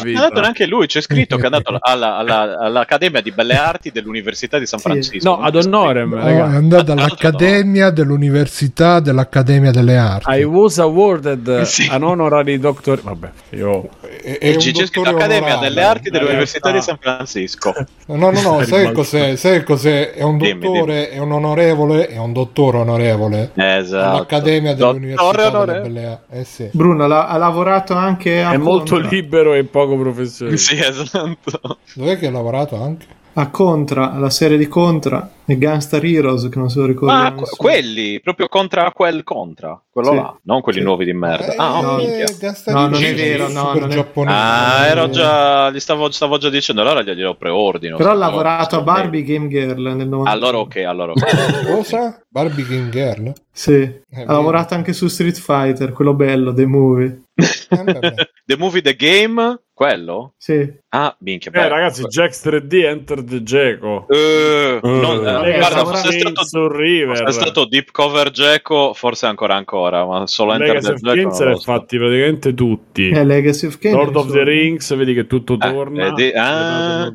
è 0.04 0.14
andato 0.14 0.42
neanche 0.42 0.66
lui, 0.68 0.88
c'è 0.88 1.00
scritto 1.00 1.38
che 1.38 1.44
è 1.44 1.46
andato 1.46 1.78
alla, 1.80 2.18
alla, 2.18 2.58
all'Accademia 2.58 3.22
di 3.22 3.32
Belle 3.32 3.56
Arti 3.56 3.92
dell'Università 3.92 4.60
di 4.60 4.66
San 4.66 4.80
Francisco. 4.80 5.30
No, 5.30 5.42
ad 5.42 5.56
honorem. 5.56 6.16
No, 6.16 6.20
è 6.20 6.38
andato 6.38 6.92
all'Accademia 6.92 7.92
dell'Università 7.92 9.00
dell'Accademia 9.00 9.72
delle 9.72 9.96
Arti. 9.96 10.32
I 10.32 10.44
was 10.44 10.80
awarded 10.80 11.62
sì. 11.64 11.88
an 11.90 12.04
honorary 12.04 12.60
doctor... 12.60 13.02
Vabbè, 13.02 13.30
io... 13.52 13.88
È, 14.02 14.38
è 14.38 14.56
c'è 14.58 14.86
scritto 14.86 15.12
Accademia 15.12 15.56
delle 15.56 15.82
Arti 15.82 16.10
dell'Università 16.10 16.72
di 16.72 16.82
San 16.82 16.98
Francisco. 17.00 17.74
No, 18.08 18.32
no, 18.32 18.42
no, 18.42 18.64
sai 18.66 18.92
cos'è? 18.92 19.38
Sai 19.38 19.64
cos'è? 19.64 20.12
È 20.12 20.24
un 20.24 20.38
dottore, 20.38 20.58
dimmi, 20.58 20.86
dimmi. 20.86 21.06
è 21.06 21.20
un 21.20 21.32
onorevole, 21.32 22.08
è 22.08 22.18
un 22.18 22.34
dottore 22.34 22.80
onorevole. 22.80 23.52
Esatto. 23.56 24.10
All'Accademia 24.10 24.76
dell'Università 24.76 25.20
onore, 25.24 25.46
onore. 25.46 26.22
Eh 26.30 26.44
sì. 26.44 26.70
Bruno 26.72 27.06
ha, 27.06 27.28
ha, 27.28 27.38
lavorato 27.38 27.94
anche 27.94 28.42
a 28.42 28.52
è 28.52 28.58
molto 28.58 28.98
libero 28.98 29.54
e 29.54 29.64
poco 29.64 29.98
professionale 29.98 30.58
sì 30.58 30.78
esatto 30.78 31.78
dov'è 31.96 32.18
che 32.18 32.28
ha 32.28 32.32
lavorato 32.32 32.82
anche? 32.82 33.20
A 33.34 33.50
Contra, 33.50 34.12
alla 34.12 34.30
serie 34.30 34.58
di 34.58 34.68
Contra 34.68 35.30
e 35.46 35.58
Gunstar 35.58 36.04
Heroes 36.04 36.50
che 36.50 36.60
non 36.60 36.70
se 36.70 36.80
lo 36.80 36.86
ricordo. 36.86 37.14
Ah, 37.14 37.32
qu- 37.34 37.56
quelli, 37.56 38.20
proprio 38.20 38.48
Contra 38.48 38.92
quel 38.92 39.24
Contra, 39.24 39.82
quello 39.90 40.10
sì. 40.10 40.16
là, 40.16 40.40
non 40.44 40.62
quelli 40.62 40.80
sì. 40.80 40.84
nuovi 40.84 41.06
di 41.06 41.14
merda. 41.14 41.54
Eh, 41.54 41.56
ah, 41.58 41.80
oh, 41.80 41.96
minchia. 41.98 42.26
No, 42.68 42.88
non 42.88 43.04
è 43.04 43.14
vero, 43.14 43.50
no, 43.50 43.74
non 43.74 43.92
è... 43.92 44.06
Ah, 44.26 44.86
ero 44.88 45.10
già, 45.10 45.72
gli 45.72 45.80
stavo, 45.80 46.12
stavo 46.12 46.38
già 46.38 46.50
dicendo, 46.50 46.82
allora 46.82 47.02
glielo 47.02 47.36
preordino. 47.36 47.98
Però 47.98 48.12
ha 48.12 48.16
lavorato 48.16 48.78
a 48.78 48.82
Barbie 48.82 49.24
Game 49.24 49.48
Girl 49.48 49.96
nel 49.96 50.08
90. 50.08 50.30
Allora 50.30 50.58
ok, 50.60 50.76
allora 50.78 51.12
ok. 51.12 51.66
Cosa? 51.72 52.22
Barbie 52.28 52.66
Game 52.66 52.90
Girl? 52.90 53.34
Sì, 53.52 53.74
eh, 53.74 54.22
ha 54.26 54.34
lavorato 54.34 54.74
anche 54.74 54.94
su 54.94 55.08
Street 55.08 55.38
Fighter, 55.38 55.92
quello 55.94 56.14
bello, 56.14 56.54
The 56.54 56.66
Movie. 56.66 57.22
the 58.46 58.58
Movie 58.58 58.82
The 58.82 58.96
Game? 58.96 59.60
Quello? 59.82 60.34
Sì. 60.38 60.72
Ah, 60.90 61.16
minchia. 61.22 61.50
Eh, 61.52 61.68
ragazzi, 61.68 62.04
Jax 62.04 62.46
3D 62.46 62.84
Enter 62.84 63.24
the 63.24 63.42
Geco. 63.42 64.06
Uh, 64.08 64.78
uh, 64.80 64.88
non, 64.88 65.18
uh, 65.18 65.22
guarda, 65.22 65.86
fosse 65.86 66.20
stato, 66.20 66.72
River. 66.72 67.18
fosse 67.18 67.32
stato 67.32 67.66
Deep 67.66 67.90
Cover 67.90 68.30
Geco, 68.30 68.94
forse 68.94 69.26
ancora 69.26 69.56
ancora, 69.56 70.06
ma 70.06 70.28
solo 70.28 70.52
Enter 70.52 70.68
Legacy 70.68 70.88
the 70.88 70.94
Geco. 70.94 71.16
Legacy 71.16 71.44
of 71.46 71.64
fatti 71.64 71.98
praticamente 71.98 72.54
tutti. 72.54 73.10
Eh, 73.10 73.24
Legacy 73.24 73.66
of 73.66 73.80
Kings. 73.80 73.98
Lord 73.98 74.16
of 74.18 74.32
the 74.32 74.44
Rings, 74.44 74.96
vedi 74.96 75.16
che 75.16 75.26
tutto 75.26 75.56
eh, 75.56 75.58
torna. 75.58 76.06
Eh, 76.10 76.12
di- 76.12 76.32
ah. 76.36 77.12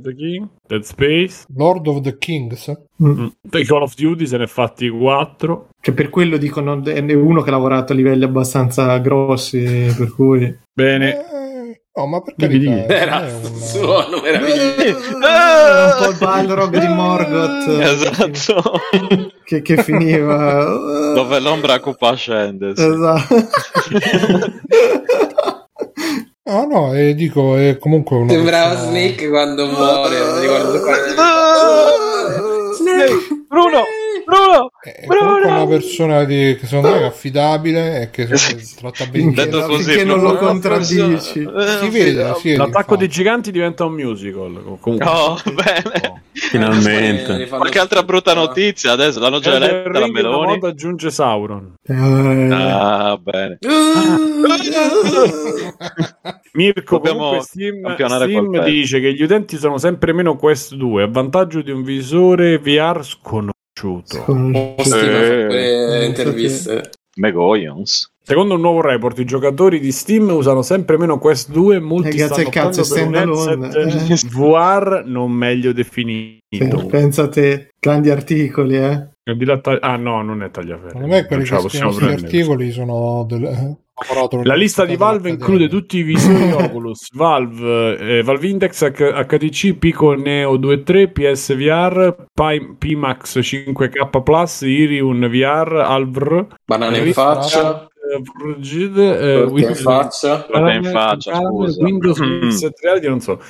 Dead 0.67 0.83
Space. 0.83 1.45
Lord 1.55 1.87
of 1.87 2.01
the 2.01 2.19
Kings. 2.19 2.69
Mm. 3.01 3.21
mm. 3.21 3.63
Call 3.65 3.83
of 3.83 3.95
Duty 3.95 4.27
se 4.27 4.39
ne 4.39 4.45
è 4.45 4.49
fatti 4.49 4.89
4. 4.89 5.69
Che 5.81 5.93
per 5.93 6.11
quello 6.11 6.37
dicono 6.37 6.83
è 6.83 7.13
uno 7.13 7.43
che 7.43 7.49
ha 7.49 7.53
lavorato 7.53 7.93
a 7.93 7.95
livelli 7.95 8.25
abbastanza 8.25 8.99
grossi, 8.99 9.95
per 9.97 10.13
cui... 10.13 10.59
Bene. 10.73 11.36
Eh 11.97 12.01
No, 12.01 12.07
ma 12.07 12.21
perché 12.21 12.85
era 12.89 13.21
un 13.21 13.59
suono 13.59 14.21
meraviglioso. 14.21 15.17
un 15.17 15.95
po' 15.99 16.09
il 16.11 16.17
Balrog 16.19 16.77
di 16.79 16.89
Morgoth. 16.89 17.69
Esatto. 17.81 18.81
Che, 19.43 19.63
che 19.63 19.83
finiva. 19.83 20.63
Dove 21.15 21.41
l'ombra 21.41 21.81
cupa 21.81 22.15
scende. 22.15 22.77
Sì. 22.77 22.87
Esatto. 22.87 23.35
Ah 26.49 26.65
no, 26.65 26.95
e 26.95 27.15
dico, 27.15 27.57
è 27.57 27.79
comunque 27.79 28.17
una 28.17 28.31
Sembrava 28.31 28.69
persona... 28.75 28.91
Snake 28.91 29.29
quando 29.31 29.67
muore, 29.67 30.79
quale. 30.79 31.15
Snake! 32.75 33.13
Bruno! 33.49 33.83
Bruno! 34.27 34.71
È 34.83 35.05
Bruno! 35.07 35.47
una 35.47 35.67
persona 35.69 36.25
di, 36.25 36.57
che 36.59 36.67
secondo 36.67 36.91
me 36.91 37.01
è 37.03 37.05
affidabile 37.05 38.03
e 38.03 38.11
che 38.11 38.27
tratta 38.27 39.07
bene 39.07 39.33
Detto 39.33 39.67
così, 39.67 39.85
finché 39.85 40.03
non 40.05 40.21
lo 40.21 40.35
contraddici. 40.37 41.21
Si 41.21 41.45
vede, 41.45 42.35
si 42.35 42.49
vede 42.49 42.57
L'attacco 42.57 42.97
dei 42.97 43.09
giganti 43.09 43.53
diventa 43.53 43.85
un 43.85 43.95
musical. 43.95 44.79
Comunque. 44.81 45.09
Oh, 45.09 45.39
bene. 45.55 46.09
Oh. 46.09 46.21
Finalmente. 46.33 47.47
Qualche 47.47 47.79
altra 47.79 48.03
brutta 48.03 48.35
notizia 48.35 48.91
adesso 48.93 49.21
l'hanno 49.21 49.39
già 49.39 49.55
eletta 49.55 50.01
la 50.01 50.11
Meloni. 50.11 50.59
aggiunge 50.61 51.11
Sauron. 51.11 51.77
Eh. 51.87 51.95
Ah, 52.53 53.17
bene. 53.21 53.59
Mirko 56.53 56.97
Dobbiamo 56.97 57.41
Steam, 57.43 57.95
Steam 57.95 58.65
dice 58.65 58.99
che 59.01 59.13
gli 59.13 59.23
utenti 59.23 59.57
sono 59.57 59.79
sempre 59.79 60.13
meno 60.13 60.37
Quest 60.37 60.75
2 60.75 61.03
a 61.03 61.09
vantaggio 61.09 61.61
di 61.63 61.71
un 61.71 61.83
visore 61.83 62.59
VR 62.59 63.05
sconosciuto. 63.05 63.56
Eh, 65.51 66.07
interviste. 66.07 66.91
Megoyons. 67.17 68.11
Secondo 68.23 68.55
un 68.55 68.61
nuovo 68.61 68.81
report, 68.81 69.19
i 69.21 69.25
giocatori 69.25 69.79
di 69.79 69.93
Steam 69.93 70.29
usano 70.31 70.63
sempre 70.63 70.99
meno 70.99 71.19
Quest 71.19 71.51
2 71.51 71.77
e 71.77 71.79
molti 71.79 72.17
eh, 72.17 72.27
stanno 72.27 72.49
cazzo, 72.49 72.83
per 72.93 73.07
un 73.07 73.15
eh. 73.15 74.17
VR 74.27 75.05
non 75.07 75.31
meglio 75.31 75.73
definito. 75.73 76.41
Eh, 76.51 76.87
pensate, 76.87 77.69
grandi 77.79 78.11
articoli, 78.11 78.77
eh. 78.77 79.09
Ah 79.81 79.97
no, 79.97 80.23
non 80.23 80.43
è 80.43 80.51
tagliaferri. 80.51 80.89
Secondo 80.89 81.07
me 81.07 81.25
quelli 81.27 81.45
che 81.45 81.69
scrivono 81.69 82.07
articoli 82.07 82.71
sono 82.73 83.25
delle 83.29 83.77
la 84.45 84.55
lista 84.55 84.85
di 84.85 84.95
Valve 84.97 85.31
include 85.31 85.69
tutti 85.69 85.97
i 85.99 86.03
visori 86.03 86.51
Oculus, 86.53 87.09
Valve, 87.15 88.19
eh, 88.19 88.23
Valve 88.23 88.47
Index, 88.47 88.83
H- 88.83 89.25
HTC, 89.27 89.75
Pico 89.79 90.13
Neo 90.15 90.59
2.3, 90.59 91.11
PSVR, 91.13 92.27
Pi- 92.35 92.75
Pimax 92.79 93.39
5K 93.39 94.23
Plus, 94.23 94.61
Irium 94.63 95.27
VR, 95.29 95.77
Alvr, 95.77 96.47
Banana 96.67 96.99
in 96.99 97.13
faccia. 97.13 97.89
Frigid, 98.39 98.97
eh, 98.99 99.43
Windows, 99.43 99.79
in 99.79 99.85
faccia, 99.85 100.47
in 100.77 100.85
faccia 100.85 101.39
Windows 101.41 102.19
Mixed 102.19 102.79
Reality, 102.81 103.09
non 103.09 103.21
so. 103.21 103.41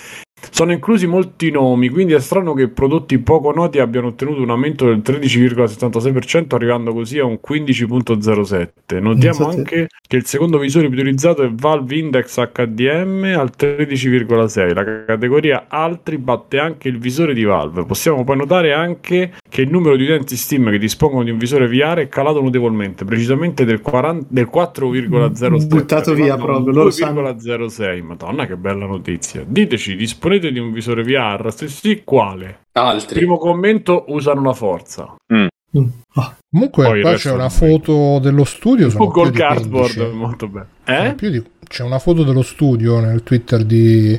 Sono 0.51 0.73
inclusi 0.73 1.07
molti 1.07 1.51
nomi, 1.51 1.89
quindi 1.89 2.13
è 2.13 2.21
strano 2.21 2.55
che 2.55 2.69
prodotti 2.69 3.19
poco 3.19 3.53
noti 3.53 3.79
abbiano 3.79 4.09
ottenuto 4.09 4.43
un 4.43 4.51
aumento 4.51 4.87
del 4.87 5.03
13,76%, 5.05 6.55
arrivando 6.55 6.93
così 6.93 7.19
a 7.19 7.25
un 7.25 7.39
15,07%. 7.47 9.01
Notiamo 9.01 9.49
anche 9.49 9.89
che 10.07 10.17
il 10.17 10.25
secondo 10.27 10.59
visore 10.59 10.89
più 10.89 10.99
utilizzato 10.99 11.43
è 11.43 11.51
Valve 11.51 11.97
Index 11.97 12.51
HDM 12.53 13.35
al 13.37 13.51
13,6%. 13.57 14.75
La 14.75 15.05
categoria 15.05 15.67
altri 15.69 16.19
batte 16.19 16.59
anche 16.59 16.89
il 16.89 16.99
visore 16.99 17.35
di 17.35 17.45
Valve. 17.45 17.85
Possiamo 17.85 18.23
poi 18.25 18.37
notare 18.37 18.73
anche 18.73 19.33
che 19.49 19.63
il 19.63 19.71
numero 19.71 19.97
di 19.97 20.05
utenti 20.05 20.37
Steam 20.37 20.71
che 20.71 20.79
dispongono 20.79 21.25
di 21.25 21.31
un 21.31 21.39
visore 21.39 21.67
VR 21.67 21.99
è 21.99 22.09
calato 22.09 22.41
notevolmente, 22.41 23.05
precisamente 23.05 23.65
del, 23.65 23.81
40, 23.81 24.27
del 24.29 24.49
4,07%. 24.53 25.67
Buttato 25.67 26.15
via 26.15 26.37
proprio. 26.37 26.85
2,06%. 26.85 28.03
Madonna, 28.03 28.47
che 28.47 28.57
bella 28.57 28.87
notizia. 28.87 29.43
Diteci, 29.47 29.97
disponibile 29.97 30.36
disponete 30.37 30.53
di 30.53 30.59
un 30.59 30.73
visore 30.73 31.03
VR? 31.03 31.53
Se 31.53 31.69
sì, 31.69 32.03
quale? 32.05 32.61
Altri. 32.73 33.19
Primo 33.19 33.39
commento, 33.39 34.05
usano 34.09 34.43
la 34.43 34.53
forza. 34.53 35.15
Mm. 35.33 35.47
Mm. 35.77 35.89
Ah. 36.15 36.37
Comunque 36.51 36.85
Poi 36.85 37.01
qua 37.03 37.15
c'è 37.15 37.33
una 37.33 37.49
foto 37.49 38.19
dello 38.21 38.45
studio. 38.45 38.89
Google 38.91 39.31
Cardboard, 39.31 40.11
molto 40.13 40.49
bene. 40.49 40.67
Eh? 40.85 41.15
Di, 41.31 41.43
c'è 41.67 41.83
una 41.83 41.99
foto 41.99 42.23
dello 42.23 42.43
studio 42.43 43.01
nel 43.01 43.23
Twitter 43.23 43.65
di, 43.65 44.19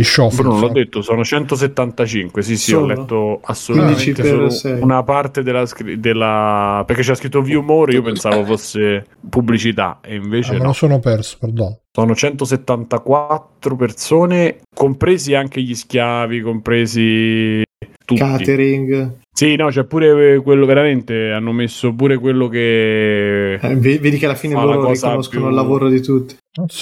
di 0.00 0.04
Schofield. 0.04 0.42
Bruno, 0.42 0.60
l'ho 0.60 0.72
detto, 0.72 1.02
sono 1.02 1.22
175. 1.22 2.42
Sì, 2.42 2.56
sì, 2.56 2.70
Solo? 2.70 2.84
ho 2.84 2.86
letto 2.86 3.40
assolutamente 3.42 4.24
solo 4.24 4.82
una 4.82 5.02
parte 5.02 5.42
della, 5.42 5.66
della, 5.98 6.82
perché 6.86 7.02
c'è 7.02 7.14
scritto 7.14 7.42
view 7.42 7.62
more. 7.62 7.92
Io 7.92 8.02
pensavo 8.02 8.44
fosse 8.44 9.04
pubblicità, 9.28 10.00
e 10.02 10.14
invece. 10.14 10.54
Ah, 10.54 10.58
me 10.58 10.64
lo 10.64 10.72
sono 10.72 10.98
perso, 10.98 11.36
perdono. 11.38 11.80
Sono 11.92 12.14
174 12.14 13.76
persone, 13.76 14.60
compresi 14.74 15.34
anche 15.34 15.60
gli 15.60 15.74
schiavi, 15.74 16.40
compresi 16.40 17.62
tutti. 18.04 18.20
Catering. 18.20 19.18
Sì, 19.32 19.56
no, 19.56 19.68
c'è 19.68 19.84
pure 19.84 20.40
quello 20.40 20.66
veramente. 20.66 21.30
Hanno 21.30 21.52
messo 21.52 21.94
pure 21.94 22.18
quello 22.18 22.48
che. 22.48 23.54
Eh, 23.54 23.76
vedi 23.76 24.18
che 24.18 24.24
alla 24.24 24.34
fine 24.34 24.54
loro 24.54 24.90
riconoscono 24.90 25.40
più... 25.42 25.48
il 25.48 25.54
lavoro 25.54 25.88
di 25.88 26.00
tutti. 26.00 26.36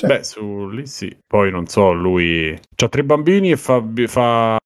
Beh, 0.07 0.25
su 0.25 0.69
lì 0.69 0.87
sì. 0.87 1.15
Poi 1.27 1.51
non 1.51 1.67
so, 1.67 1.93
lui 1.93 2.51
ha 2.77 2.89
tre 2.89 3.05
bambini 3.05 3.51
e 3.51 3.57
fa, 3.57 3.85
fa 4.07 4.57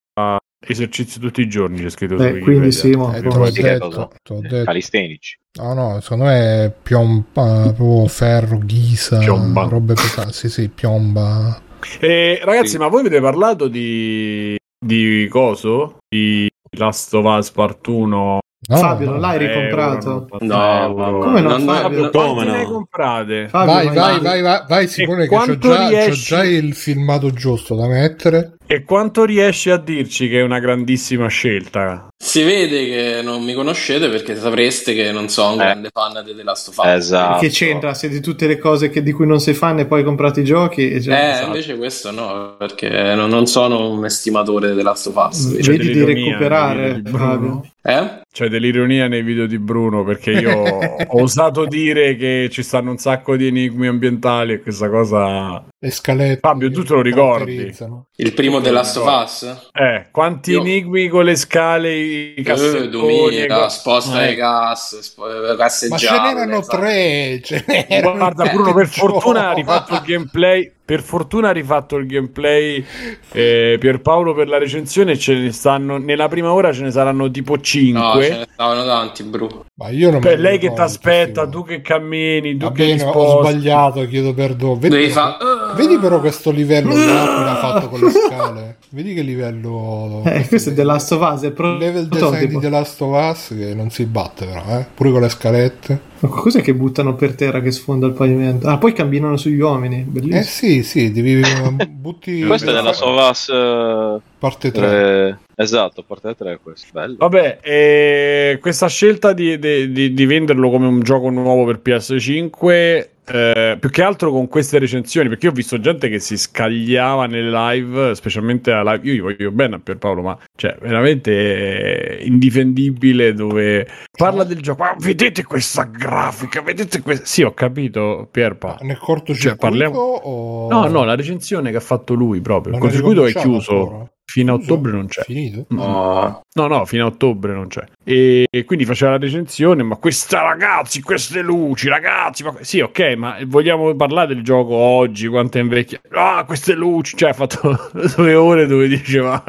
esercizi 0.67 1.19
tutti 1.19 1.41
i 1.41 1.49
giorni. 1.49 1.83
C'è 1.83 1.91
scritto 1.91 2.17
Beh, 2.17 2.39
quindi 2.39 2.73
sì, 2.73 2.91
ma 2.91 3.15
eh, 3.17 3.21
detto, 3.21 4.11
detto. 4.41 4.65
Calistenici. 4.65 5.39
No, 5.61 5.75
no, 5.75 6.01
secondo 6.01 6.25
me 6.25 6.65
è 6.65 6.73
piomba, 6.83 7.73
proprio 7.75 8.07
ferro, 8.07 8.59
ghisa, 8.59 9.19
piomba. 9.19 9.65
robe 9.65 9.95
pesanti. 9.95 10.33
Sì, 10.33 10.49
sì, 10.49 10.69
piomba. 10.69 11.61
Eh, 12.01 12.41
ragazzi, 12.45 12.69
sì. 12.69 12.79
ma 12.79 12.87
voi 12.89 13.01
avete 13.01 13.21
parlato 13.21 13.67
di, 13.67 14.57
di 14.79 15.27
coso? 15.29 15.99
Di 16.09 16.49
Last 16.77 17.13
of 17.15 17.25
Us 17.25 17.51
Part 17.51 17.87
1 17.89 18.39
No, 18.65 18.77
Fabio, 18.77 19.11
non 19.11 19.21
l'hai 19.21 19.39
ricomprato? 19.39 20.29
No, 20.39 20.95
come 21.21 21.41
no? 21.41 21.57
Non, 21.57 21.67
Fabio? 21.67 22.11
Come 22.11 22.45
no? 22.45 22.65
comprate? 22.71 23.49
Fabio, 23.49 23.73
vai, 23.73 23.87
vai, 23.89 24.21
vai, 24.21 24.41
vai, 24.41 24.65
vai, 24.69 24.87
Simone, 24.87 25.27
che 25.27 25.37
c'ho 25.37 25.59
già, 25.59 25.89
riesci... 25.89 26.11
c'ho 26.11 26.37
già 26.37 26.45
il 26.45 26.73
filmato 26.73 27.33
giusto 27.33 27.75
da 27.75 27.89
mettere. 27.89 28.59
E 28.73 28.85
quanto 28.85 29.27
riesci 29.27 29.69
a 29.69 29.77
dirci 29.77 30.31
che 30.31 30.39
è 30.39 30.43
una 30.43 30.59
grandissima 30.59 31.29
scelta? 31.29 32.09
Si 32.17 32.43
vede 32.43 32.87
che 32.87 33.21
non 33.23 33.45
mi 33.45 33.53
conoscete 33.53 34.09
perché 34.09 34.35
sapreste 34.35 34.95
che 34.95 35.13
non 35.13 35.29
sono 35.29 35.57
un 35.57 35.61
eh. 35.61 35.65
grande 35.65 35.91
fan 35.93 36.25
di 36.25 36.35
The 36.35 36.43
Last 36.43 36.69
of 36.69 36.79
Us. 36.79 36.87
Esatto. 36.87 37.41
Che 37.41 37.51
c'entra? 37.51 37.93
Se 37.93 38.09
di 38.09 38.23
tutte 38.23 38.47
le 38.47 38.57
cose 38.57 38.89
che, 38.89 39.03
di 39.03 39.13
cui 39.13 39.27
non 39.27 39.41
sei 39.41 39.53
fan 39.53 39.81
e 39.81 39.85
poi 39.85 40.03
comprate 40.03 40.41
i 40.41 40.45
giochi. 40.45 40.91
E 40.91 41.01
già... 41.01 41.21
Eh, 41.21 41.31
esatto. 41.33 41.47
invece 41.49 41.77
questo 41.77 42.13
no, 42.13 42.55
perché 42.57 42.89
non, 43.15 43.29
non, 43.29 43.47
sono 43.47 43.91
un 43.91 44.07
estimatore 44.07 44.71
di 44.71 44.77
The 44.77 44.83
Last 44.83 45.07
of 45.09 45.17
Us. 45.17 45.67
Vedi 45.67 45.93
di 45.93 46.05
recuperare, 46.05 47.03
Fabio. 47.05 47.67
Eh? 47.83 48.23
C'è 48.33 48.49
dell'ironia 48.49 49.07
nei 49.07 49.23
video 49.23 49.45
di 49.47 49.59
Bruno 49.59 50.03
perché 50.03 50.31
io 50.31 50.63
ho 51.09 51.21
osato 51.21 51.67
dire 51.67 52.17
che 52.17 52.49
ci 52.51 52.63
stanno 52.63 52.93
un 52.93 52.97
sacco 52.97 53.37
di 53.37 53.49
enigmi 53.49 53.87
ambientali 53.87 54.55
e 54.55 54.63
questa 54.63 54.89
cosa 54.89 55.63
le 55.85 55.91
scalette. 55.91 56.39
Fabio, 56.39 56.71
tu 56.71 56.85
te 56.85 56.95
lo 56.95 57.03
ricordi? 57.03 57.75
Il 58.17 58.33
primo 58.35 58.61
The 58.63 58.71
Last 58.71 58.97
of 58.97 59.23
Us? 59.25 59.57
Eh, 59.73 60.07
quanti 60.11 60.53
Io... 60.53 60.61
enigmi 60.61 61.09
con 61.09 61.25
le 61.25 61.37
scale, 61.37 61.95
i 61.95 62.35
eh, 62.37 62.43
cassettoni. 62.43 62.89
Dominica, 62.89 63.69
sposta 63.69 64.27
eh. 64.27 64.33
i 64.33 64.35
gas, 64.35 64.99
sp- 64.99 65.57
casse 65.57 65.89
Ma 65.89 65.97
ce 65.99 66.21
n'erano 66.21 66.63
tre. 66.63 67.41
Ce 67.43 67.65
n'erano 67.67 68.17
Guarda, 68.17 68.45
Bruno, 68.47 68.75
per 68.75 68.89
fortuna 68.89 69.51
ha 69.51 69.53
rifatto 69.53 69.95
il 69.95 70.03
gameplay 70.03 70.73
per 70.85 71.01
fortuna 71.01 71.51
ha 71.51 71.53
rifatto 71.53 71.97
il 71.97 72.07
gameplay 72.07 72.85
eh, 73.31 73.77
Pierpaolo 73.79 74.35
per 74.35 74.49
la 74.49 74.59
recensione. 74.59 75.17
Ce 75.17 75.35
ne 75.35 75.53
stanno 75.53 75.97
nella 75.97 76.29
prima 76.29 76.53
ora 76.53 76.73
ce 76.73 76.83
ne 76.83 76.91
saranno 76.91 77.31
tipo 77.31 77.59
5. 77.61 78.01
No, 78.01 78.21
ce 78.21 78.29
ne 78.39 78.49
stavano 78.53 78.85
tanti, 78.85 79.23
bro. 79.23 79.67
Ma 79.75 79.89
io 79.91 80.11
non 80.11 80.21
per 80.21 80.41
lei 80.41 80.59
che 80.59 80.73
ti 80.73 80.81
aspetta, 80.81 81.47
tu 81.47 81.65
che 81.65 81.81
cammini, 81.81 82.57
tu 82.57 82.67
Va 82.67 82.73
che 82.73 82.87
bene, 82.87 83.05
ho 83.05 83.41
sbagliato, 83.41 84.07
chiedo 84.07 84.35
perdono. 84.35 84.77
Vedi, 84.77 85.09
fa... 85.09 85.39
vedi 85.77 85.99
però 85.99 86.21
questo 86.21 86.51
livello 86.51 86.93
che 86.93 87.11
ha 87.11 87.57
fatto 87.57 87.89
con 87.89 88.01
le 88.01 88.11
scale. 88.11 88.77
Vedi 88.91 89.15
che 89.15 89.23
livello. 89.23 90.23
Eh, 90.25 90.47
questo 90.49 90.71
è 90.71 90.75
The 90.75 90.85
Last 90.85 91.13
of 91.13 91.33
Us. 91.33 91.43
È 91.43 91.53
pro... 91.53 91.77
level 91.77 92.09
design 92.09 92.45
di 92.45 92.59
The 92.59 92.69
Last 92.69 93.01
of 93.01 93.31
Us 93.31 93.55
che 93.57 93.73
non 93.75 93.91
si 93.91 94.05
batte, 94.05 94.47
però, 94.47 94.63
eh? 94.79 94.87
pure 94.95 95.11
con 95.13 95.21
le 95.21 95.29
scalette. 95.29 96.11
Ma 96.23 96.29
cos'è 96.29 96.63
che 96.63 96.73
buttano 96.73 97.17
per 97.17 97.35
terra 97.35 97.61
che 97.61 97.73
sfonda 97.73 98.07
il 98.07 98.13
pavimento? 98.13 98.69
Ah, 98.69 98.79
poi 98.79 98.93
camminano 98.93 99.37
sugli 99.37 99.59
uomini. 99.59 100.03
Bellissimo. 100.03 100.39
Eh 100.39 100.43
sì, 100.45 100.83
sì, 100.85 101.11
devi 101.11 101.41
butti. 101.91 102.43
Questo 102.43 102.71
è 102.71 102.73
della 102.73 102.93
Sovas 102.93 103.49
uh, 103.49 104.21
parte 104.39 104.71
3. 104.71 105.29
Eh, 105.29 105.37
esatto, 105.57 106.05
parte 106.05 106.37
3 106.37 106.61
questo. 106.63 106.87
Bello. 106.93 107.17
Vabbè, 107.19 107.59
eh, 107.61 108.59
questa 108.61 108.87
scelta 108.87 109.33
di, 109.33 109.59
di, 109.59 109.91
di, 109.91 110.15
di, 110.15 110.27
venderlo 110.27 110.71
come 110.71 110.87
un 110.87 111.01
gioco 111.01 111.29
nuovo 111.29 111.65
per 111.65 111.81
PS5 111.85 113.09
eh, 113.25 113.77
più 113.79 113.91
che 113.91 114.03
altro 114.03 114.31
con 114.31 114.49
queste 114.49 114.79
recensioni, 114.79 115.29
perché 115.29 115.47
io 115.47 115.53
ho 115.53 115.55
visto 115.55 115.79
gente 115.79 116.09
che 116.09 116.19
si 116.19 116.37
scagliava 116.37 117.27
nelle 117.27 117.51
live, 117.51 118.15
specialmente 118.15 118.73
alla 118.73 118.95
live. 118.95 119.09
Io 119.09 119.15
gli 119.15 119.21
voglio 119.21 119.51
bene 119.53 119.77
a 119.77 119.79
Pierpaolo, 119.79 120.23
ma 120.23 120.39
cioè, 120.57 120.77
veramente 120.81 122.19
indifendibile. 122.23 123.33
Dove 123.35 123.87
parla 124.17 124.45
del 124.45 124.61
gioco. 124.61 124.83
Ma 124.83 124.97
vedete 124.99 125.45
questa 125.45 125.85
grafica? 125.85 126.63
Vedete 126.63 127.01
questa. 127.01 127.25
Sì, 127.25 127.43
ho 127.43 127.53
capito, 127.53 128.29
Pierpa. 128.31 128.79
Nel 128.81 128.99
cortocircuito? 128.99 129.49
Cioè, 129.49 129.57
parliamo... 129.57 129.99
o... 129.99 130.69
No, 130.69 130.87
no, 130.89 131.05
la 131.05 131.15
recensione 131.15 131.71
che 131.71 131.77
ha 131.77 131.81
fatto 131.81 132.15
lui 132.15 132.41
proprio. 132.41 132.73
Non 132.73 132.83
il 132.83 132.89
cortocircuito 132.89 133.27
è 133.27 133.33
chiuso. 133.41 133.81
Ancora. 133.81 134.11
Fino 134.33 134.53
a 134.53 134.55
ottobre 134.55 134.93
non 134.93 135.09
c'è. 135.09 135.25
Finito? 135.25 135.67
No. 135.69 136.41
no, 136.55 136.67
no, 136.67 136.87
fino 136.87 137.05
a 137.05 137.09
ottobre 137.09 137.53
non 137.53 137.69
c'è. 137.69 137.85
E, 138.03 138.47
e, 138.51 138.65
quindi 138.65 138.87
faceva 138.87 139.11
la 139.11 139.19
recensione, 139.19 139.83
ma 139.83 139.97
questa 139.97 140.41
ragazzi, 140.41 141.03
queste 141.03 141.43
luci, 141.43 141.89
ragazzi, 141.89 142.43
ma... 142.43 142.55
sì, 142.63 142.81
ok, 142.81 143.13
ma 143.15 143.37
vogliamo 143.45 143.95
parlare 143.95 144.29
del 144.29 144.43
gioco 144.43 144.73
oggi, 144.73 145.29
quanto 145.29 145.59
è 145.59 145.61
invecchiato? 145.61 146.09
Ah, 146.13 146.45
queste 146.47 146.73
luci, 146.73 147.15
cioè 147.15 147.29
ha 147.29 147.35
fatto 147.35 147.91
due 148.17 148.33
ore 148.33 148.67
dove 148.67 148.89
diceva 148.89 149.45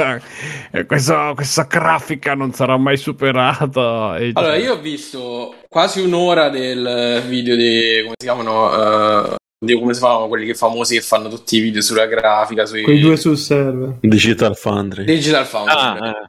eh, 0.71 0.86
questa, 0.86 1.31
questa 1.34 1.63
grafica 1.63 2.36
non 2.36 2.51
sarà 2.51 2.75
mai 2.75 2.97
superata. 2.97 4.17
E 4.17 4.31
allora, 4.34 4.57
io 4.57 4.73
ho 4.73 4.81
visto 4.81 5.55
quasi 5.69 6.01
un'ora 6.01 6.49
del 6.49 7.23
video 7.25 7.55
di, 7.55 8.01
come 8.01 8.15
si 8.17 8.25
chiamano, 8.25 9.29
uh, 9.29 9.36
come 9.80 9.93
si 9.93 9.99
fanno 9.99 10.28
quelli 10.28 10.45
che 10.45 10.53
famosi 10.55 10.95
che 10.95 11.01
fanno 11.01 11.30
tutti 11.30 11.57
i 11.57 11.59
video 11.59 11.82
sulla 11.82 12.05
grafica? 12.05 12.66
Sui... 12.66 12.84
Quei 12.84 12.99
due 12.99 13.18
sul 13.18 13.38
server. 13.38 13.95
Digital 13.99 14.55
Foundry. 14.55 15.05
Digital 15.05 15.45
Foundry. 15.45 15.76
Ah, 15.76 16.22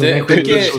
eh. 0.00 0.24
perché 0.24 0.70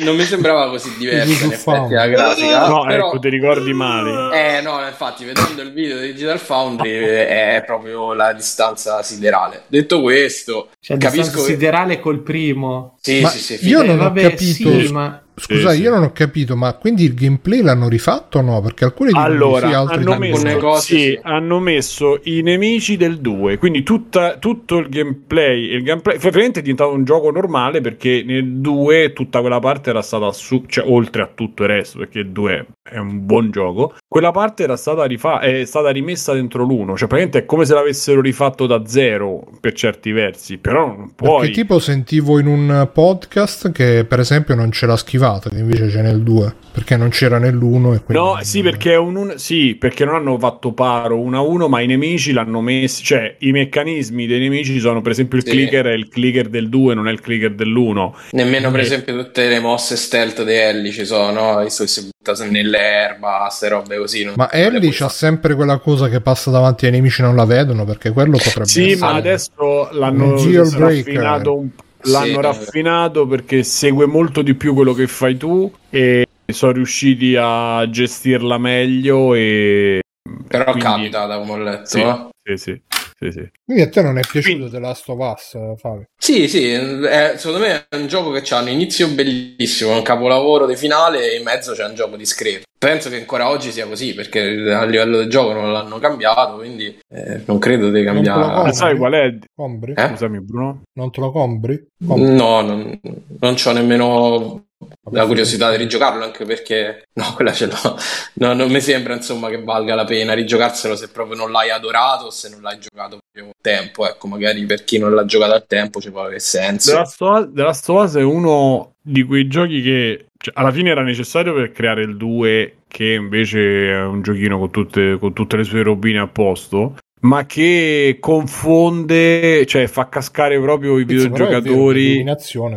non 0.00 0.16
mi 0.16 0.24
sembrava 0.24 0.68
così 0.68 0.94
diversa 0.96 1.44
in 1.44 1.52
effetti 1.52 1.94
la 1.94 2.06
grafica. 2.06 2.68
No, 2.68 2.84
però... 2.86 3.08
ecco, 3.08 3.18
ti 3.18 3.28
ricordi 3.28 3.72
male. 3.72 4.56
Eh, 4.58 4.60
no, 4.60 4.86
infatti, 4.86 5.24
vedendo 5.24 5.62
il 5.62 5.72
video 5.72 5.98
di 5.98 6.12
Digital 6.12 6.38
Foundry 6.38 6.90
è 6.90 7.62
proprio 7.64 8.12
la 8.12 8.32
distanza 8.32 9.02
siderale. 9.02 9.62
Detto 9.66 10.00
questo, 10.00 10.68
cioè, 10.80 10.98
capisco... 10.98 11.40
siderale 11.40 12.00
col 12.00 12.20
primo. 12.20 12.97
Sì, 13.08 13.38
sì, 13.38 13.56
sì. 13.56 13.68
Io 13.68 13.82
non 13.82 14.00
ho 14.00 14.12
capito... 14.12 14.80
Sì, 14.80 14.92
ma 14.92 15.22
Scusa, 15.38 15.70
sì, 15.70 15.82
io 15.82 15.90
non 15.90 16.02
ho 16.02 16.12
capito, 16.12 16.56
ma 16.56 16.74
quindi 16.74 17.04
il 17.04 17.14
gameplay 17.14 17.62
l'hanno 17.62 17.88
rifatto 17.88 18.38
o 18.38 18.42
no? 18.42 18.60
Perché 18.60 18.84
alcuni 18.84 19.10
dicono 19.10 19.24
allora, 19.24 19.68
sì, 19.68 19.74
altri 19.74 19.96
hanno 19.96 20.18
messo, 20.18 20.56
cose, 20.58 20.80
sì, 20.80 20.98
sì, 20.98 21.18
hanno 21.22 21.58
messo 21.60 22.20
i 22.24 22.42
nemici 22.42 22.96
del 22.96 23.18
2, 23.20 23.56
quindi 23.58 23.82
tutta, 23.82 24.36
tutto 24.38 24.78
il 24.78 24.88
gameplay, 24.88 25.74
il 25.74 25.82
gameplay 25.82 26.18
è 26.18 26.60
diventato 26.60 26.92
un 26.92 27.04
gioco 27.04 27.30
normale 27.30 27.80
perché 27.80 28.22
nel 28.26 28.56
2 28.56 29.12
tutta 29.12 29.40
quella 29.40 29.60
parte 29.60 29.90
era 29.90 30.02
stata 30.02 30.30
su, 30.32 30.64
cioè 30.66 30.84
oltre 30.88 31.22
a 31.22 31.30
tutto 31.32 31.62
il 31.62 31.68
resto, 31.68 31.98
perché 31.98 32.20
il 32.20 32.30
2 32.30 32.66
è 32.82 32.98
un 32.98 33.24
buon 33.24 33.50
gioco, 33.50 33.94
quella 34.08 34.32
parte 34.32 34.64
era 34.64 34.76
stata, 34.76 35.04
rifa- 35.04 35.40
è 35.40 35.64
stata 35.64 35.90
rimessa 35.90 36.32
dentro 36.32 36.64
l'1, 36.64 36.96
cioè 36.96 37.06
praticamente 37.06 37.38
è 37.40 37.44
come 37.44 37.64
se 37.64 37.74
l'avessero 37.74 38.20
rifatto 38.20 38.66
da 38.66 38.82
zero 38.86 39.46
per 39.60 39.72
certi 39.74 40.10
versi, 40.10 40.58
però 40.58 40.86
non 40.86 41.12
puoi... 41.14 41.40
Perché 41.40 41.54
tipo 41.60 41.78
sentivo 41.78 42.38
in 42.40 42.46
un 42.46 42.90
podcast 42.98 43.70
che 43.70 44.04
per 44.04 44.18
esempio 44.18 44.56
non 44.56 44.72
ce 44.72 44.86
l'ha 44.86 44.96
schivato 44.96 45.26
privato, 45.28 45.48
che 45.50 45.58
invece 45.58 45.88
c'è 45.88 46.02
nel 46.02 46.22
2, 46.22 46.54
perché 46.72 46.96
non 46.96 47.10
c'era 47.10 47.38
nell'1. 47.38 48.00
no, 48.06 48.38
sì 48.40 48.62
perché, 48.62 48.94
un, 48.96 49.16
un, 49.16 49.34
sì, 49.36 49.76
perché 49.78 50.04
non 50.04 50.14
hanno 50.14 50.38
fatto 50.38 50.72
paro 50.72 51.20
1 51.20 51.36
a 51.36 51.40
1, 51.40 51.68
ma 51.68 51.80
i 51.80 51.86
nemici 51.86 52.32
l'hanno 52.32 52.60
messo, 52.60 53.02
cioè 53.02 53.36
i 53.40 53.52
meccanismi 53.52 54.26
dei 54.26 54.40
nemici 54.40 54.78
sono 54.80 55.02
per 55.02 55.12
esempio 55.12 55.38
il 55.38 55.44
sì. 55.44 55.50
clicker 55.50 55.86
è 55.86 55.92
il 55.92 56.08
clicker 56.08 56.48
del 56.48 56.68
2, 56.68 56.94
non 56.94 57.08
è 57.08 57.12
il 57.12 57.20
clicker 57.20 57.54
dell'1. 57.54 58.12
Nemmeno 58.32 58.70
per 58.70 58.80
e... 58.80 58.82
esempio 58.82 59.16
tutte 59.16 59.48
le 59.48 59.60
mosse 59.60 59.96
stealth 59.96 60.42
di 60.44 60.54
Ellie 60.54 60.92
ci 60.92 61.04
sono, 61.04 61.30
no? 61.30 61.62
Visto 61.62 61.84
che 61.84 61.88
si 61.88 62.08
butta 62.08 62.44
nell'erba, 62.44 63.40
queste 63.42 63.68
robe 63.68 63.98
così. 63.98 64.30
ma 64.34 64.50
Ellie 64.50 64.90
c'ha 64.92 65.08
sempre 65.08 65.54
quella 65.54 65.78
cosa 65.78 66.08
che 66.08 66.20
passa 66.20 66.50
davanti 66.50 66.86
ai 66.86 66.92
nemici 66.92 67.22
non 67.22 67.36
la 67.36 67.44
vedono, 67.44 67.84
perché 67.84 68.10
quello 68.10 68.38
potrebbe 68.38 68.68
sì, 68.68 68.92
essere... 68.92 68.96
Sì, 68.96 69.02
ma 69.02 69.14
adesso 69.14 69.88
l'hanno 69.92 70.36
raffinato 70.78 71.56
un 71.56 71.68
po' 71.74 71.86
l'hanno 72.02 72.26
sì, 72.26 72.40
raffinato 72.40 73.26
perché 73.26 73.62
segue 73.62 74.06
molto 74.06 74.42
di 74.42 74.54
più 74.54 74.74
quello 74.74 74.92
che 74.92 75.06
fai 75.06 75.36
tu 75.36 75.70
e 75.90 76.26
sono 76.46 76.72
riusciti 76.72 77.36
a 77.38 77.88
gestirla 77.88 78.58
meglio 78.58 79.34
e 79.34 80.00
però 80.46 80.64
quindi... 80.64 80.80
capita 80.80 81.26
da 81.26 81.38
come 81.38 81.52
ho 81.52 81.58
letto 81.58 81.86
sì, 81.86 82.00
eh? 82.00 82.28
sì, 82.42 82.56
sì. 82.56 82.82
Sì, 83.20 83.32
sì. 83.32 83.50
Quindi 83.64 83.82
a 83.82 83.88
te 83.88 84.00
non 84.00 84.16
è 84.16 84.20
piaciuto 84.20 84.56
Quindi... 84.56 84.70
The 84.70 84.78
Last 84.78 85.08
of 85.08 85.18
Us, 85.18 85.58
Fabio? 85.80 86.06
Sì, 86.16 86.46
sì, 86.46 86.70
è, 86.70 87.34
secondo 87.36 87.66
me 87.66 87.88
è 87.88 87.96
un 87.96 88.06
gioco 88.06 88.30
che 88.30 88.54
ha 88.54 88.60
un 88.60 88.68
inizio 88.68 89.08
bellissimo, 89.08 89.96
un 89.96 90.02
capolavoro 90.02 90.64
di 90.64 90.76
finale 90.76 91.32
e 91.32 91.36
in 91.38 91.42
mezzo 91.42 91.72
c'è 91.72 91.84
un 91.84 91.96
gioco 91.96 92.14
discreto. 92.14 92.66
Penso 92.78 93.10
che 93.10 93.16
ancora 93.16 93.48
oggi 93.48 93.72
sia 93.72 93.86
così 93.86 94.14
perché 94.14 94.40
a 94.40 94.84
livello 94.84 95.18
del 95.18 95.28
gioco 95.28 95.52
non 95.52 95.72
l'hanno 95.72 95.98
cambiato 95.98 96.56
quindi 96.56 96.98
eh, 97.12 97.42
non 97.44 97.58
credo 97.58 97.90
di 97.90 98.04
cambiare 98.04 98.46
non 98.46 98.72
sai 98.72 98.96
qual 98.96 99.12
è? 99.12 99.36
Compri? 99.54 99.94
Eh? 99.96 100.08
scusami 100.08 100.40
Bruno 100.40 100.82
non 100.94 101.10
te 101.10 101.20
lo 101.20 101.32
compri? 101.32 101.88
compri? 102.06 102.34
no 102.34 102.60
non, 102.60 103.00
non 103.40 103.56
ho 103.62 103.72
nemmeno 103.72 104.62
la 105.10 105.26
curiosità 105.26 105.70
di 105.70 105.76
rigiocarlo 105.76 106.22
anche 106.22 106.44
perché 106.44 107.08
no 107.14 107.32
quella 107.34 107.52
ce 107.52 107.66
l'ho 107.66 107.98
no, 108.34 108.52
non 108.52 108.70
mi 108.70 108.80
sembra 108.80 109.14
insomma 109.14 109.48
che 109.48 109.60
valga 109.60 109.96
la 109.96 110.04
pena 110.04 110.34
rigiocarselo 110.34 110.94
se 110.94 111.08
proprio 111.08 111.36
non 111.36 111.50
l'hai 111.50 111.70
adorato 111.70 112.26
o 112.26 112.30
se 112.30 112.48
non 112.48 112.60
l'hai 112.62 112.78
giocato 112.78 113.18
per 113.30 113.42
un 113.42 113.50
tempo 113.60 114.06
ecco 114.06 114.28
magari 114.28 114.64
per 114.66 114.84
chi 114.84 114.98
non 114.98 115.14
l'ha 115.14 115.24
giocato 115.24 115.52
al 115.52 115.66
tempo 115.66 116.00
ci 116.00 116.12
può 116.12 116.20
avere 116.20 116.38
senso 116.38 116.92
The 116.92 117.62
Last 117.62 117.88
of 117.88 118.04
Us 118.04 118.14
è 118.14 118.22
uno 118.22 118.92
di 119.02 119.24
quei 119.24 119.48
giochi 119.48 119.82
che 119.82 120.26
cioè, 120.38 120.54
alla 120.56 120.70
fine 120.70 120.90
era 120.90 121.02
necessario 121.02 121.52
per 121.52 121.72
creare 121.72 122.02
il 122.02 122.16
2 122.16 122.76
che 122.88 123.12
invece 123.12 123.90
è 123.90 124.04
un 124.04 124.22
giochino 124.22 124.58
con 124.58 124.70
tutte, 124.70 125.18
con 125.18 125.32
tutte 125.32 125.56
le 125.56 125.64
sue 125.64 125.82
robine 125.82 126.18
a 126.20 126.28
posto 126.28 126.96
ma 127.20 127.46
che 127.46 128.18
confonde, 128.20 129.66
cioè 129.66 129.88
fa 129.88 130.08
cascare 130.08 130.60
proprio 130.60 130.98
i 130.98 131.04
videogiocatori. 131.04 132.20
È 132.20 132.22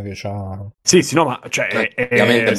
che 0.01 0.13
c'ha. 0.15 0.65
Sì, 0.81 1.03
sì, 1.03 1.13
no, 1.15 1.25
ma 1.25 1.39
cioè, 1.47 1.67
è, 1.67 2.07
è, 2.07 2.53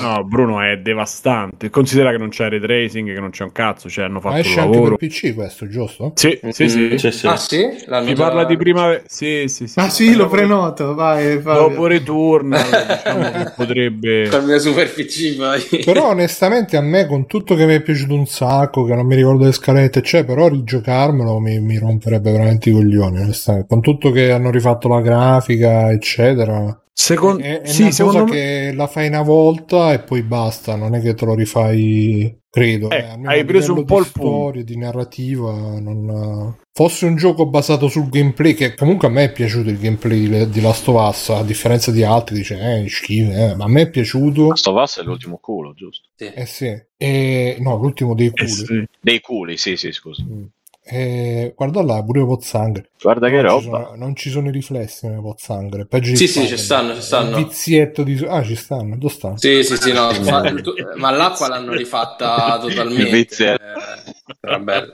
No, 0.00 0.24
Bruno 0.24 0.60
è 0.60 0.76
devastante. 0.78 1.70
Considera 1.70 2.10
che 2.10 2.18
non 2.18 2.28
c'è 2.30 2.48
ray 2.48 2.60
tracing, 2.60 3.14
che 3.14 3.20
non 3.20 3.30
c'è 3.30 3.44
un 3.44 3.52
cazzo, 3.52 3.88
cioè 3.88 4.04
hanno 4.06 4.20
fatto 4.20 4.34
ma 4.34 4.40
esce 4.40 4.56
lavoro. 4.56 4.78
anche 4.78 4.96
per 4.96 5.08
PC 5.08 5.34
questo, 5.34 5.68
giusto? 5.68 6.12
Sì, 6.16 6.38
sì, 6.50 6.68
sì. 6.68 6.98
sì, 6.98 7.10
sì. 7.12 7.26
Ah, 7.26 7.36
sì? 7.36 7.84
L'hanno 7.86 8.08
Si 8.08 8.14
già... 8.14 8.22
parla 8.24 8.44
di 8.44 8.56
prima 8.56 9.00
Sì, 9.06 9.44
sì, 9.46 9.66
sì. 9.68 9.78
Ah, 9.78 9.88
sì, 9.88 10.14
lo 10.14 10.26
prenoto, 10.28 10.94
vai, 10.94 11.40
Fabio. 11.40 11.68
Dopo 11.68 11.86
Returnal, 11.86 12.60
diciamo 12.68 13.30
che 13.30 13.52
potrebbe 13.56 14.28
Con 14.28 14.50
il 14.50 14.60
super 14.60 14.92
PC, 14.92 15.36
vai. 15.36 15.62
Però 15.84 16.08
onestamente 16.08 16.76
a 16.76 16.80
me 16.82 17.06
con 17.06 17.26
tutto 17.26 17.54
che 17.54 17.64
mi 17.64 17.74
è 17.74 17.80
piaciuto 17.80 18.14
un 18.14 18.26
sacco, 18.26 18.84
che 18.84 18.94
non 18.94 19.06
mi 19.06 19.14
ricordo 19.14 19.44
le 19.44 19.52
scalette, 19.52 20.00
c'è, 20.00 20.24
però 20.24 20.48
rigiocarmelo 20.48 21.38
mi, 21.38 21.60
mi 21.60 21.78
romperebbe 21.78 22.32
veramente 22.32 22.68
i 22.68 22.72
coglioni, 22.72 23.20
onestamente. 23.20 23.68
Con 23.68 23.80
tutto 23.80 24.10
che 24.10 24.32
hanno 24.32 24.50
rifatto 24.50 24.88
la 24.88 25.00
grafica, 25.00 25.90
eccetera. 25.92 26.78
Secondo, 27.00 27.44
è, 27.44 27.60
è 27.60 27.66
sì, 27.68 27.82
una 27.82 27.94
cosa 27.96 28.24
me... 28.24 28.30
che 28.32 28.72
la 28.74 28.88
fai 28.88 29.06
una 29.06 29.22
volta 29.22 29.92
e 29.92 30.00
poi 30.00 30.22
basta, 30.22 30.74
non 30.74 30.96
è 30.96 31.00
che 31.00 31.14
te 31.14 31.24
lo 31.26 31.36
rifai, 31.36 32.40
credo. 32.50 32.90
Eh, 32.90 32.96
eh. 32.96 33.20
hai 33.22 33.44
preso 33.44 33.72
un 33.72 33.84
po' 33.84 34.00
il 34.00 34.06
storia, 34.06 34.64
di 34.64 34.76
narrativa. 34.76 35.78
Non... 35.78 36.56
Fosse 36.72 37.06
un 37.06 37.14
gioco 37.14 37.46
basato 37.46 37.86
sul 37.86 38.08
gameplay, 38.08 38.54
che 38.54 38.74
comunque 38.74 39.06
a 39.06 39.12
me 39.12 39.24
è 39.24 39.32
piaciuto 39.32 39.70
il 39.70 39.78
gameplay 39.78 40.28
di, 40.28 40.50
di 40.50 40.60
Last 40.60 40.88
of 40.88 41.08
Us, 41.08 41.28
a 41.28 41.44
differenza 41.44 41.92
di 41.92 42.02
altri, 42.02 42.34
dice, 42.34 42.58
eh, 42.58 42.88
schifo, 42.88 43.30
eh, 43.30 43.54
ma 43.54 43.64
a 43.64 43.68
me 43.68 43.82
è 43.82 43.90
piaciuto. 43.90 44.48
Last 44.48 44.66
of 44.66 44.82
Us 44.82 44.98
è 44.98 45.02
l'ultimo 45.04 45.38
culo, 45.38 45.74
giusto? 45.74 46.08
Sì. 46.16 46.32
Eh 46.34 46.46
sì. 46.46 46.82
E... 46.96 47.56
No, 47.60 47.76
l'ultimo 47.76 48.16
dei 48.16 48.30
culi. 48.30 48.44
Eh 48.44 48.48
sì. 48.48 48.84
Dei 49.00 49.20
culi, 49.20 49.56
sì, 49.56 49.76
sì, 49.76 49.92
scusa. 49.92 50.24
Mm. 50.24 50.44
Eh, 50.90 51.52
guarda 51.54 51.82
là, 51.82 52.02
pure 52.02 52.24
Pozzanghere. 52.24 52.90
Guarda 53.00 53.28
che 53.28 53.42
non 53.42 53.44
roba. 53.44 53.60
Ci 53.60 53.64
sono, 53.64 53.92
non 53.94 54.16
ci 54.16 54.30
sono 54.30 54.48
i 54.48 54.52
riflessi 54.52 55.06
nelle 55.06 55.20
Pozzanghere. 55.20 55.86
Peggio 55.86 56.16
sì, 56.16 56.26
sì, 56.26 56.46
ci 56.46 56.56
stanno, 56.56 56.94
ci 56.94 57.02
stanno. 57.02 57.36
Vizietto 57.36 58.02
di... 58.02 58.24
Ah, 58.26 58.42
ci 58.42 58.56
stanno, 58.56 58.96
dove 58.96 59.12
stanno? 59.12 59.36
Sì, 59.36 59.62
sì, 59.62 59.76
sì, 59.76 59.92
no. 59.92 60.10
ma, 60.24 60.40
tu, 60.62 60.72
ma 60.96 61.10
l'acqua 61.10 61.48
l'hanno 61.48 61.72
rifatta 61.72 62.58
totalmente. 62.58 63.02
Il 63.02 63.10
vizietto. 63.10 63.62
Eh, 63.62 64.14
era 64.40 64.58
bello. 64.58 64.92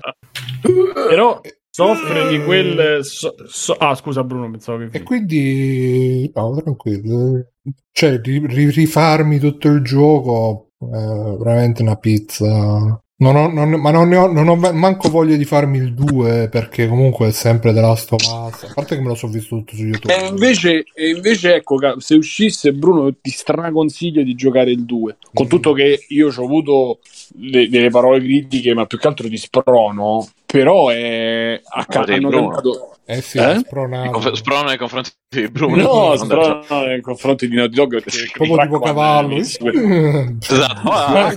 Però 1.08 1.40
soffre 1.70 2.28
di 2.28 2.42
quel... 2.42 3.04
So, 3.04 3.34
so... 3.46 3.74
Ah, 3.74 3.94
scusa 3.94 4.24
Bruno, 4.24 4.50
pensavo 4.50 4.78
che... 4.78 4.98
E 4.98 5.02
quindi... 5.02 6.30
No, 6.34 6.60
tranquillo. 6.60 7.50
Cioè, 7.92 8.20
rifarmi 8.20 9.38
tutto 9.38 9.68
il 9.68 9.82
gioco... 9.82 10.70
È 10.76 10.86
veramente 10.86 11.80
una 11.80 11.96
pizza 11.96 13.02
non 13.24 13.36
ho, 13.36 13.48
non, 13.48 13.70
ma 13.80 13.90
non, 13.90 14.12
ho, 14.12 14.30
non 14.30 14.48
ho 14.48 14.56
manco 14.56 15.08
voglia 15.08 15.36
di 15.36 15.46
farmi 15.46 15.78
il 15.78 15.94
2 15.94 16.48
perché 16.50 16.86
comunque 16.86 17.28
è 17.28 17.32
sempre 17.32 17.72
The 17.72 17.80
Last 17.80 18.12
of 18.12 18.20
Us. 18.20 18.64
A 18.64 18.72
parte 18.74 18.96
che 18.96 19.00
me 19.00 19.08
lo 19.08 19.14
so 19.14 19.28
visto 19.28 19.56
tutto 19.56 19.74
su 19.74 19.82
YouTube. 19.82 20.14
E 20.14 20.26
invece, 20.26 20.84
e 20.92 21.08
invece 21.08 21.54
ecco, 21.54 21.78
se 21.98 22.14
uscisse 22.14 22.72
Bruno 22.72 23.14
ti 23.14 23.30
straconsiglio 23.30 24.22
di 24.22 24.34
giocare 24.34 24.70
il 24.70 24.84
2. 24.84 25.16
Con 25.32 25.46
mm. 25.46 25.48
tutto 25.48 25.72
che 25.72 26.04
io 26.08 26.28
ho 26.28 26.44
avuto 26.44 26.98
le, 27.38 27.68
delle 27.68 27.88
parole 27.88 28.20
critiche, 28.20 28.74
ma 28.74 28.84
più 28.84 28.98
che 28.98 29.08
altro 29.08 29.28
di 29.28 29.38
sprono. 29.38 30.28
Però 30.54 30.88
è 30.88 31.60
a 31.64 31.86
hanno 31.88 32.04
tentato 32.04 32.94
eh 33.06 33.20
sì, 33.20 33.38
eh? 33.38 33.58
Spronato. 33.58 34.34
Sprono 34.36 34.68
nei 34.68 34.78
confronti 34.78 35.10
di 35.28 35.48
Bruno. 35.48 35.82
No, 35.82 36.16
sprono 36.16 36.64
nei 36.86 37.00
confronti 37.00 37.48
di 37.48 37.56
Naughty 37.56 37.74
Dog 37.74 38.02
perché 38.02 38.30
proprio 38.32 38.56
tipo 38.60 38.78
cavallo. 38.78 39.34
esatto. 39.36 40.88
Ah, 40.88 41.34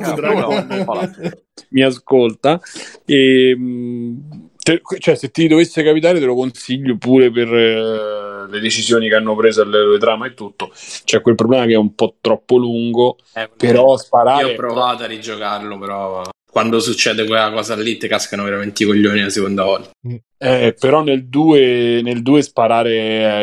mi 1.69 1.81
ascolta 1.81 2.61
e 3.05 3.49
ehm, 3.49 4.49
te, 4.55 4.81
cioè, 4.99 5.15
se 5.15 5.31
ti 5.31 5.47
dovesse 5.47 5.81
capitare 5.81 6.19
te 6.19 6.25
lo 6.25 6.35
consiglio 6.35 6.97
pure 6.97 7.31
per 7.31 7.47
uh, 7.47 8.49
le 8.49 8.59
decisioni 8.59 9.09
che 9.09 9.15
hanno 9.15 9.35
preso 9.35 9.63
alle 9.63 9.97
trama 9.97 10.27
e 10.27 10.35
tutto 10.35 10.71
c'è 11.03 11.21
quel 11.21 11.33
problema 11.33 11.65
che 11.65 11.73
è 11.73 11.77
un 11.77 11.95
po' 11.95 12.17
troppo 12.21 12.57
lungo 12.57 13.17
eh, 13.33 13.49
però 13.57 13.97
sparare 13.97 14.45
io 14.45 14.53
ho 14.53 14.55
provato 14.55 15.03
a 15.03 15.07
rigiocarlo 15.07 15.77
però 15.79 16.21
quando 16.57 16.79
succede 16.79 17.25
quella 17.25 17.51
cosa 17.51 17.75
lì 17.75 17.97
ti 17.97 18.07
cascano 18.07 18.43
veramente 18.43 18.81
i 18.81 18.87
coglioni 18.87 19.21
la 19.21 19.29
seconda 19.29 19.63
volta 19.63 19.91
mm. 20.07 20.15
Eh, 20.39 20.75
però 20.79 21.01
nel 21.01 21.27
2 21.27 22.01
nel 22.03 22.21
2 22.21 22.41
sparare 22.43 22.91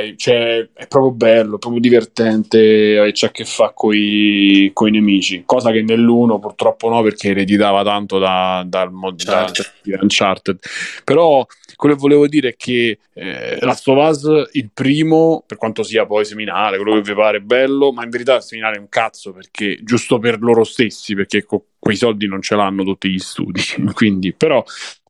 eh, 0.04 0.14
cioè, 0.16 0.68
è 0.72 0.86
proprio 0.86 1.10
bello, 1.10 1.58
proprio 1.58 1.80
divertente 1.80 3.04
e 3.04 3.10
c'ha 3.12 3.26
a 3.26 3.30
che 3.32 3.44
fa 3.44 3.72
con 3.74 3.94
i 3.96 4.70
nemici, 4.90 5.42
cosa 5.44 5.72
che 5.72 5.82
nell'1 5.82 6.38
purtroppo 6.38 6.88
no 6.88 7.02
perché 7.02 7.30
ereditava 7.30 7.82
tanto 7.82 8.20
da, 8.20 8.62
dal 8.64 8.92
mod 8.92 9.18
certo. 9.18 9.64
da 9.82 9.98
Uncharted. 10.02 10.58
Però 11.02 11.44
quello 11.74 11.94
che 11.96 12.00
volevo 12.00 12.28
dire 12.28 12.50
è 12.50 12.56
che 12.56 12.98
eh, 13.12 13.58
Last 13.60 13.88
of 13.88 14.08
Us, 14.08 14.50
il 14.52 14.70
primo, 14.72 15.42
per 15.46 15.56
quanto 15.56 15.82
sia 15.82 16.06
poi 16.06 16.24
seminale, 16.24 16.76
quello 16.76 16.94
che 16.94 17.02
vi 17.02 17.14
pare 17.14 17.40
bello, 17.40 17.92
ma 17.92 18.04
in 18.04 18.10
verità 18.10 18.36
il 18.36 18.42
seminale 18.42 18.76
è 18.76 18.78
un 18.78 18.88
cazzo 18.88 19.32
perché 19.32 19.80
giusto 19.82 20.18
per 20.18 20.40
loro 20.40 20.64
stessi, 20.64 21.14
perché 21.14 21.44
co- 21.44 21.66
quei 21.78 21.96
soldi 21.96 22.26
non 22.26 22.40
ce 22.40 22.54
l'hanno 22.54 22.84
tutti 22.84 23.10
gli 23.10 23.18
studi. 23.18 23.60
Quindi, 23.92 24.32
però 24.32 24.64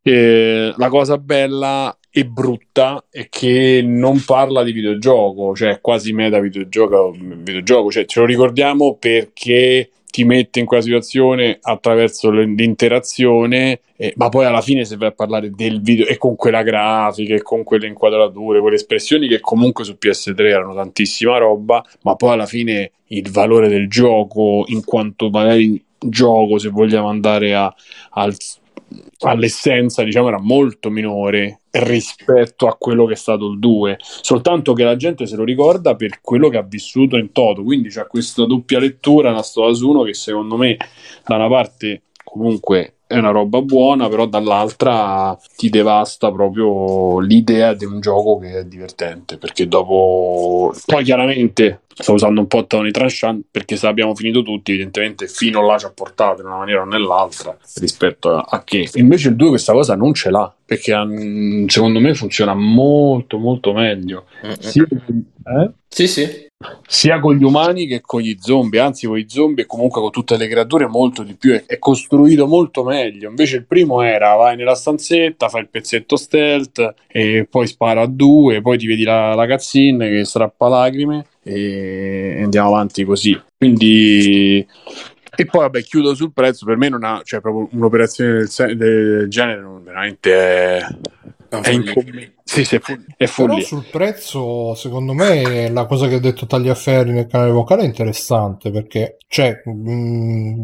eh, 0.06 0.74
la 0.76 0.88
cosa 0.88 1.16
bella 1.16 1.96
e 2.10 2.26
brutta 2.26 3.06
è 3.10 3.28
che 3.30 3.82
non 3.82 4.22
parla 4.24 4.62
di 4.62 4.72
videogioco, 4.72 5.56
cioè 5.56 5.80
quasi 5.80 6.12
meta 6.12 6.38
videogioco, 6.40 7.12
videogioco, 7.18 7.90
cioè 7.90 8.04
ce 8.04 8.20
lo 8.20 8.26
ricordiamo 8.26 8.96
perché 9.00 9.88
ti 10.10 10.24
mette 10.24 10.60
in 10.60 10.66
quella 10.66 10.82
situazione 10.82 11.58
attraverso 11.60 12.30
l'interazione, 12.30 13.80
eh, 13.96 14.12
ma 14.16 14.28
poi 14.28 14.44
alla 14.44 14.60
fine 14.60 14.84
se 14.84 14.96
vai 14.96 15.08
a 15.08 15.12
parlare 15.12 15.50
del 15.50 15.80
video 15.80 16.06
e 16.06 16.18
con 16.18 16.36
quella 16.36 16.62
grafica 16.62 17.34
e 17.34 17.42
con 17.42 17.64
quelle 17.64 17.88
inquadrature, 17.88 18.60
quelle 18.60 18.76
espressioni 18.76 19.26
che 19.26 19.40
comunque 19.40 19.84
su 19.84 19.96
PS3 19.98 20.38
erano 20.38 20.74
tantissima 20.74 21.38
roba, 21.38 21.82
ma 22.02 22.14
poi 22.14 22.34
alla 22.34 22.46
fine 22.46 22.92
il 23.08 23.30
valore 23.30 23.68
del 23.68 23.88
gioco 23.88 24.64
in 24.68 24.84
quanto 24.84 25.30
magari 25.30 25.82
gioco 25.98 26.58
se 26.58 26.68
vogliamo 26.68 27.08
andare 27.08 27.54
a, 27.54 27.74
al 28.10 28.36
all'essenza 29.20 30.02
diciamo 30.02 30.28
era 30.28 30.40
molto 30.40 30.90
minore 30.90 31.60
rispetto 31.70 32.66
a 32.66 32.76
quello 32.76 33.04
che 33.04 33.14
è 33.14 33.16
stato 33.16 33.48
il 33.48 33.58
2 33.58 33.96
soltanto 33.98 34.72
che 34.72 34.84
la 34.84 34.96
gente 34.96 35.26
se 35.26 35.36
lo 35.36 35.44
ricorda 35.44 35.96
per 35.96 36.20
quello 36.20 36.48
che 36.48 36.56
ha 36.56 36.62
vissuto 36.62 37.16
in 37.16 37.32
toto. 37.32 37.62
Quindi 37.62 37.88
c'è 37.88 38.06
questa 38.06 38.44
doppia 38.46 38.78
lettura 38.78 39.30
una 39.30 39.42
storia 39.42 39.74
su 39.74 39.88
uno 39.88 40.02
che 40.02 40.14
secondo 40.14 40.56
me 40.56 40.76
da 41.24 41.36
una 41.36 41.48
parte 41.48 42.02
comunque 42.22 42.93
è 43.14 43.18
una 43.18 43.30
roba 43.30 43.60
buona, 43.60 44.08
però 44.08 44.26
dall'altra 44.26 45.38
ti 45.56 45.70
devasta 45.70 46.30
proprio 46.30 47.20
l'idea 47.20 47.74
di 47.74 47.84
un 47.84 48.00
gioco 48.00 48.38
che 48.38 48.58
è 48.58 48.64
divertente. 48.64 49.38
Perché 49.38 49.68
dopo, 49.68 50.74
poi 50.86 51.04
chiaramente 51.04 51.80
sto 51.96 52.14
usando 52.14 52.40
un 52.40 52.46
po' 52.48 52.66
Tony 52.66 52.90
Tranchant 52.90 53.44
perché 53.50 53.76
se 53.76 53.86
abbiamo 53.86 54.14
finito 54.14 54.42
tutti, 54.42 54.72
evidentemente 54.72 55.28
fino 55.28 55.64
là 55.64 55.78
ci 55.78 55.86
ha 55.86 55.92
portato 55.92 56.40
in 56.40 56.48
una 56.48 56.58
maniera 56.58 56.82
o 56.82 56.84
nell'altra 56.84 57.56
rispetto 57.76 58.36
a, 58.36 58.62
che. 58.64 58.88
Invece 58.94 59.28
il 59.28 59.36
2 59.36 59.48
questa 59.50 59.72
cosa 59.72 59.94
non 59.94 60.12
ce 60.12 60.30
l'ha 60.30 60.52
perché 60.64 60.92
um, 60.92 61.66
secondo 61.66 62.00
me 62.00 62.14
funziona 62.14 62.54
molto 62.54 63.38
molto 63.38 63.72
meglio. 63.72 64.26
Sì, 64.58 64.80
eh? 64.80 65.70
sì, 65.88 66.08
sì 66.08 66.52
sia 66.86 67.20
con 67.20 67.34
gli 67.34 67.42
umani 67.42 67.86
che 67.86 68.00
con 68.00 68.20
gli 68.20 68.36
zombie, 68.38 68.80
anzi 68.80 69.06
con 69.06 69.18
i 69.18 69.26
zombie 69.28 69.64
e 69.64 69.66
comunque 69.66 70.00
con 70.00 70.10
tutte 70.10 70.36
le 70.36 70.48
creature 70.48 70.86
molto 70.86 71.22
di 71.22 71.34
più, 71.34 71.52
è, 71.66 71.78
costruito 71.78 72.46
molto 72.46 72.84
meglio. 72.84 73.28
Invece 73.28 73.56
il 73.56 73.66
primo 73.66 74.02
era 74.02 74.34
vai 74.34 74.56
nella 74.56 74.74
stanzetta, 74.74 75.48
fai 75.48 75.62
il 75.62 75.68
pezzetto 75.68 76.16
stealth 76.16 76.94
e 77.06 77.46
poi 77.48 77.66
spara 77.66 78.02
a 78.02 78.06
due, 78.06 78.60
poi 78.60 78.78
ti 78.78 78.86
vedi 78.86 79.04
la, 79.04 79.34
la 79.34 79.46
cazzina 79.46 80.06
che 80.06 80.24
strappa 80.24 80.68
lacrime 80.68 81.26
e 81.42 82.40
andiamo 82.42 82.68
avanti 82.68 83.04
così. 83.04 83.38
Quindi 83.56 84.66
e 85.36 85.46
poi 85.46 85.62
vabbè 85.62 85.82
chiudo 85.82 86.14
sul 86.14 86.32
prezzo, 86.32 86.64
per 86.64 86.76
me 86.76 86.88
non 86.88 87.02
ha, 87.02 87.20
cioè 87.24 87.40
proprio 87.40 87.68
un'operazione 87.72 88.44
del, 88.44 88.76
del 88.76 89.28
genere 89.28 89.60
non 89.60 89.82
veramente 89.82 90.32
è 90.32 90.86
è 91.62 91.70
incommentabile. 91.70 92.34
Sì, 92.44 92.64
sì, 92.64 92.76
è, 92.76 92.80
fu- 92.80 93.04
è 93.16 93.28
Però 93.28 93.60
sul 93.60 93.86
prezzo, 93.90 94.74
secondo 94.74 95.12
me, 95.12 95.70
la 95.70 95.86
cosa 95.86 96.08
che 96.08 96.16
ha 96.16 96.20
detto 96.20 96.46
Tagliaferri 96.46 97.12
nel 97.12 97.26
canale 97.26 97.50
vocale 97.50 97.82
è 97.82 97.86
interessante 97.86 98.70
perché, 98.70 99.16
cioè, 99.28 99.62
mh, 99.64 99.90
mm, 99.90 100.62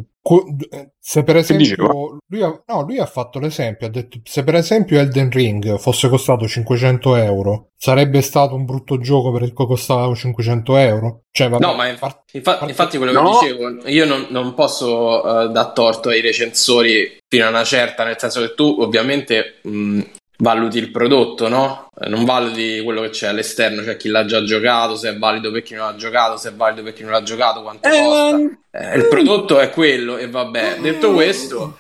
se 0.99 1.25
per 1.25 1.37
esempio 1.37 2.19
lui 2.27 2.43
ha, 2.43 2.63
no, 2.67 2.83
lui 2.83 2.99
ha, 2.99 3.07
fatto 3.07 3.39
l'esempio, 3.39 3.87
ha 3.87 3.91
detto 3.91 4.21
se 4.23 4.45
per 4.45 4.55
esempio 4.55 5.01
Elden 5.01 5.31
Ring 5.31 5.79
fosse 5.79 6.09
costato 6.09 6.47
500 6.47 7.17
euro, 7.17 7.71
sarebbe 7.77 8.21
stato 8.21 8.55
un 8.55 8.67
brutto 8.67 8.99
gioco 8.99 9.33
per 9.33 9.43
il 9.43 9.55
che 9.55 9.65
costava 9.65 10.15
500 10.15 10.77
euro? 10.77 11.23
Cioè, 11.31 11.49
vabbè, 11.49 11.65
no, 11.65 11.75
ma 11.75 11.89
infa- 11.89 12.23
infa- 12.33 12.61
infatti 12.69 12.99
quello 12.99 13.13
che 13.13 13.21
no. 13.21 13.39
dicevo, 13.41 13.89
io 13.89 14.05
non, 14.05 14.27
non 14.29 14.55
posso 14.55 15.25
uh, 15.25 15.51
dar 15.51 15.73
torto 15.73 16.11
ai 16.11 16.21
recensori 16.21 17.19
fino 17.27 17.47
a 17.47 17.49
una 17.49 17.65
certa, 17.65 18.05
nel 18.05 18.19
senso 18.19 18.41
che 18.43 18.55
tu 18.55 18.77
ovviamente 18.79 19.61
mh, 19.63 20.01
valuti 20.41 20.79
il 20.79 20.91
prodotto, 20.91 21.49
no? 21.49 21.89
Eh, 21.99 22.09
non 22.09 22.25
valuti 22.25 22.81
quello 22.83 23.03
che 23.03 23.11
c'è 23.11 23.29
all'esterno, 23.29 23.83
cioè 23.83 23.97
chi 23.97 24.09
l'ha 24.09 24.25
già 24.25 24.43
giocato, 24.43 24.97
se 24.97 25.11
è 25.11 25.19
valido 25.19 25.51
per 25.51 25.63
chi 25.63 25.75
non 25.75 25.87
l'ha 25.87 25.97
giocato, 25.97 26.37
se 26.37 26.51
è 26.51 26.55
valido 26.55 26.83
per 26.83 26.93
chi 26.93 27.03
non 27.03 27.13
l'ha 27.13 27.23
giocato, 27.23 27.63
quanto 27.63 27.89
eh, 27.89 28.03
costa. 28.03 28.37
Eh, 28.73 28.97
il 28.97 29.09
prodotto 29.09 29.59
è 29.59 29.71
quello 29.71 30.17
e 30.17 30.29
vabbè. 30.29 30.79
Detto 30.81 31.13
questo, 31.13 31.79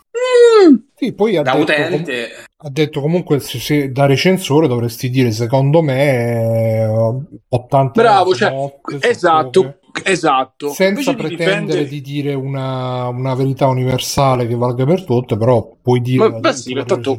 sì, 0.95 1.13
poi 1.13 1.37
ha 1.37 1.43
da 1.43 1.53
detto, 1.53 1.63
utente... 1.63 2.29
Com- 2.29 2.45
ha 2.63 2.69
detto 2.71 3.01
comunque 3.01 3.41
se, 3.41 3.59
se, 3.59 3.91
da 3.91 4.05
recensore 4.05 4.69
dovresti 4.69 5.09
dire 5.09 5.31
secondo 5.31 5.81
me 5.81 6.87
80 7.49 8.01
Bravo, 8.03 8.35
cioè, 8.35 8.53
esatto, 9.01 9.79
esatto. 10.05 10.71
Senza 10.71 11.15
pretendere 11.15 11.85
difendere... 11.85 11.87
di 11.87 12.01
dire 12.01 12.35
una, 12.35 13.09
una, 13.09 13.35
verità 13.35 13.67
universale 13.67 14.47
che 14.47 14.55
valga 14.55 14.85
per 14.85 15.05
tutte, 15.05 15.37
però 15.37 15.77
puoi 15.83 16.01
dire 16.01 16.29
ma, 16.29 16.39
beh, 16.39 16.53
sì, 16.53 16.75
tanto. 16.87 17.19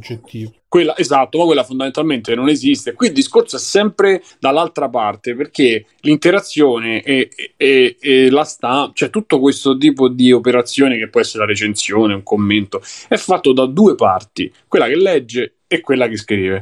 Quella, 0.67 0.95
esatto, 0.97 1.37
ma 1.37 1.45
quella 1.45 1.63
fondamentalmente 1.63 2.33
non 2.33 2.47
esiste. 2.47 2.93
Qui 2.93 3.07
il 3.07 3.13
discorso 3.13 3.57
è 3.57 3.59
sempre 3.59 4.23
dall'altra 4.39 4.89
parte 4.89 5.35
perché 5.35 5.85
l'interazione 5.99 7.01
e, 7.01 7.29
e, 7.57 7.97
e 7.99 8.29
la 8.29 8.45
stampa, 8.45 8.93
cioè 8.93 9.09
tutto 9.09 9.39
questo 9.39 9.77
tipo 9.77 10.07
di 10.07 10.31
operazione 10.31 10.97
che 10.97 11.09
può 11.09 11.19
essere 11.19 11.39
la 11.39 11.49
recensione, 11.49 12.13
un 12.13 12.23
commento, 12.23 12.81
è 13.07 13.17
fatto 13.17 13.51
da 13.51 13.65
due 13.65 13.95
parti, 13.95 14.51
quella 14.67 14.87
che 14.87 14.95
legge 14.95 15.55
e 15.67 15.81
quella 15.81 16.07
che 16.07 16.17
scrive. 16.17 16.61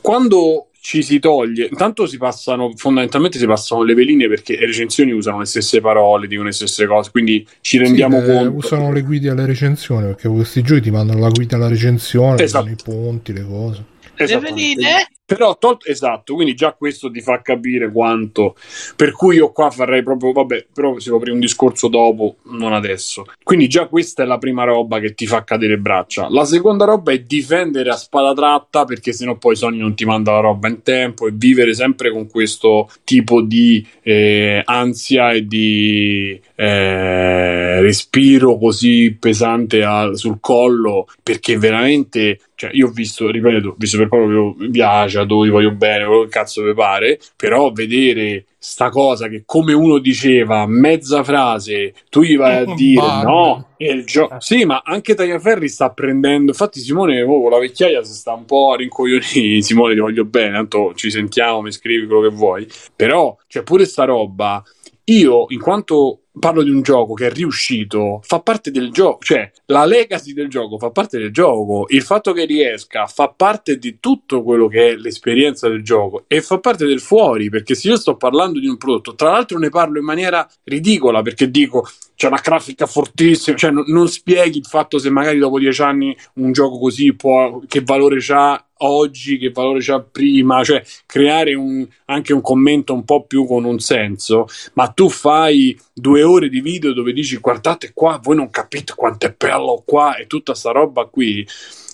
Quando 0.00 0.69
ci 0.80 1.02
si 1.02 1.18
toglie, 1.18 1.68
intanto 1.70 2.06
si 2.06 2.16
passano, 2.16 2.72
fondamentalmente 2.74 3.38
si 3.38 3.46
passano 3.46 3.82
le 3.82 3.94
veline 3.94 4.28
perché 4.28 4.56
le 4.56 4.66
recensioni 4.66 5.12
usano 5.12 5.40
le 5.40 5.44
stesse 5.44 5.80
parole, 5.80 6.26
dicono 6.26 6.48
le 6.48 6.54
stesse 6.54 6.86
cose, 6.86 7.10
quindi 7.10 7.46
ci 7.60 7.78
rendiamo 7.78 8.20
sì, 8.20 8.26
conto. 8.26 8.56
Usano 8.56 8.92
le 8.92 9.02
guide 9.02 9.30
alle 9.30 9.46
recensioni 9.46 10.06
perché 10.06 10.28
questi 10.28 10.62
giochi 10.62 10.80
ti 10.80 10.90
mandano 10.90 11.20
la 11.20 11.28
guida 11.28 11.56
alla 11.56 11.68
recensione, 11.68 12.42
esatto. 12.42 12.68
i 12.68 12.76
ponti, 12.82 13.32
le 13.32 13.44
cose. 13.44 13.84
Le 14.16 14.38
veline 14.38 15.06
però 15.30 15.56
tolto, 15.56 15.86
esatto, 15.86 16.34
quindi 16.34 16.54
già 16.54 16.72
questo 16.72 17.08
ti 17.08 17.20
fa 17.20 17.40
capire 17.40 17.92
quanto. 17.92 18.56
Per 18.96 19.12
cui 19.12 19.36
io 19.36 19.52
qua 19.52 19.70
farei 19.70 20.02
proprio, 20.02 20.32
vabbè, 20.32 20.66
però 20.72 20.98
si 20.98 21.06
può 21.06 21.18
aprire 21.18 21.34
un 21.34 21.40
discorso 21.40 21.86
dopo, 21.86 22.38
non 22.46 22.72
adesso. 22.72 23.24
Quindi 23.44 23.68
già 23.68 23.86
questa 23.86 24.24
è 24.24 24.26
la 24.26 24.38
prima 24.38 24.64
roba 24.64 24.98
che 24.98 25.14
ti 25.14 25.28
fa 25.28 25.44
cadere 25.44 25.78
braccia. 25.78 26.26
La 26.28 26.44
seconda 26.44 26.84
roba 26.84 27.12
è 27.12 27.20
difendere 27.20 27.90
a 27.90 27.96
spada 27.96 28.34
tratta 28.34 28.84
perché 28.84 29.12
sennò 29.12 29.36
poi 29.36 29.54
Sony 29.54 29.78
non 29.78 29.94
ti 29.94 30.04
manda 30.04 30.32
la 30.32 30.40
roba 30.40 30.66
in 30.66 30.82
tempo 30.82 31.28
e 31.28 31.32
vivere 31.32 31.74
sempre 31.74 32.10
con 32.10 32.28
questo 32.28 32.90
tipo 33.04 33.40
di 33.40 33.86
eh, 34.02 34.62
ansia 34.64 35.30
e 35.30 35.46
di 35.46 36.40
eh, 36.56 37.80
respiro 37.82 38.58
così 38.58 39.16
pesante 39.16 39.84
al, 39.84 40.18
sul 40.18 40.38
collo 40.40 41.06
perché 41.22 41.56
veramente 41.56 42.40
cioè, 42.60 42.68
io 42.74 42.88
ho 42.88 42.90
visto, 42.90 43.30
ripeto, 43.30 43.74
visto 43.78 43.96
per 43.96 44.08
proprio 44.08 44.54
mi 44.58 44.68
piace, 44.68 45.24
dove 45.24 45.48
voglio 45.48 45.70
bene, 45.70 46.04
quello 46.04 46.24
che 46.24 46.28
cazzo 46.28 46.62
vi 46.62 46.74
pare, 46.74 47.18
però 47.34 47.72
vedere 47.72 48.44
sta 48.58 48.90
cosa 48.90 49.28
che 49.28 49.44
come 49.46 49.72
uno 49.72 49.96
diceva, 49.96 50.66
mezza 50.66 51.24
frase, 51.24 51.94
tu 52.10 52.20
gli 52.20 52.36
vai 52.36 52.56
a 52.56 52.64
dire 52.76 53.22
no, 53.22 53.68
e 53.78 53.92
il 53.92 54.04
gioco... 54.04 54.36
Sì, 54.40 54.66
ma 54.66 54.82
anche 54.84 55.14
Tagliaferri 55.14 55.70
sta 55.70 55.88
prendendo, 55.88 56.50
infatti 56.50 56.80
Simone, 56.80 57.22
oh, 57.22 57.40
con 57.40 57.50
la 57.50 57.58
vecchiaia 57.58 58.02
si 58.04 58.12
sta 58.12 58.34
un 58.34 58.44
po' 58.44 58.72
a 58.72 58.76
rincoglionire, 58.76 59.62
Simone 59.64 59.94
ti 59.94 60.00
voglio 60.00 60.26
bene, 60.26 60.52
tanto 60.52 60.92
ci 60.94 61.10
sentiamo, 61.10 61.62
mi 61.62 61.72
scrivi 61.72 62.06
quello 62.06 62.28
che 62.28 62.34
vuoi, 62.34 62.66
però, 62.94 63.34
cioè 63.46 63.62
pure 63.62 63.86
sta 63.86 64.04
roba, 64.04 64.62
io 65.10 65.46
in 65.48 65.60
quanto 65.60 66.22
parlo 66.38 66.62
di 66.62 66.70
un 66.70 66.80
gioco 66.82 67.12
che 67.14 67.26
è 67.26 67.30
riuscito, 67.30 68.20
fa 68.22 68.40
parte 68.40 68.70
del 68.70 68.92
gioco, 68.92 69.18
cioè 69.22 69.50
la 69.66 69.84
legacy 69.84 70.32
del 70.32 70.48
gioco 70.48 70.78
fa 70.78 70.90
parte 70.90 71.18
del 71.18 71.32
gioco, 71.32 71.86
il 71.88 72.02
fatto 72.02 72.32
che 72.32 72.44
riesca 72.44 73.06
fa 73.06 73.28
parte 73.28 73.78
di 73.78 73.98
tutto 73.98 74.42
quello 74.42 74.68
che 74.68 74.90
è 74.90 74.96
l'esperienza 74.96 75.68
del 75.68 75.82
gioco 75.82 76.24
e 76.28 76.40
fa 76.40 76.58
parte 76.58 76.86
del 76.86 77.00
fuori, 77.00 77.50
perché 77.50 77.74
se 77.74 77.88
io 77.88 77.96
sto 77.96 78.16
parlando 78.16 78.60
di 78.60 78.68
un 78.68 78.76
prodotto, 78.76 79.14
tra 79.14 79.32
l'altro 79.32 79.58
ne 79.58 79.68
parlo 79.68 79.98
in 79.98 80.04
maniera 80.04 80.48
ridicola 80.64 81.20
perché 81.22 81.50
dico 81.50 81.86
c'è 82.14 82.28
una 82.28 82.40
grafica 82.42 82.86
fortissima, 82.86 83.56
cioè 83.56 83.70
non, 83.70 83.84
non 83.86 84.08
spieghi 84.08 84.58
il 84.58 84.66
fatto 84.66 84.98
se 84.98 85.10
magari 85.10 85.38
dopo 85.38 85.58
dieci 85.58 85.82
anni 85.82 86.16
un 86.34 86.52
gioco 86.52 86.78
così 86.78 87.14
può, 87.14 87.60
che 87.66 87.80
valore 87.82 88.18
ha 88.28 88.64
oggi, 88.80 89.38
che 89.38 89.50
valore 89.50 89.80
c'ha 89.80 90.00
prima, 90.00 90.62
cioè 90.62 90.82
creare 91.06 91.54
un, 91.54 91.86
anche 92.06 92.32
un 92.32 92.40
commento 92.40 92.92
un 92.94 93.04
po' 93.04 93.24
più 93.24 93.46
con 93.46 93.64
un 93.64 93.78
senso, 93.78 94.46
ma 94.74 94.88
tu 94.88 95.08
fai 95.08 95.78
due 95.92 96.22
ore 96.22 96.48
di 96.48 96.60
video 96.60 96.92
dove 96.92 97.12
dici 97.12 97.36
guardate 97.38 97.92
qua, 97.92 98.20
voi 98.22 98.36
non 98.36 98.50
capite 98.50 98.94
quanto 98.94 99.26
è 99.26 99.34
bello 99.36 99.82
qua 99.84 100.16
e 100.16 100.26
tutta 100.26 100.54
sta 100.54 100.70
roba 100.70 101.04
qui, 101.06 101.46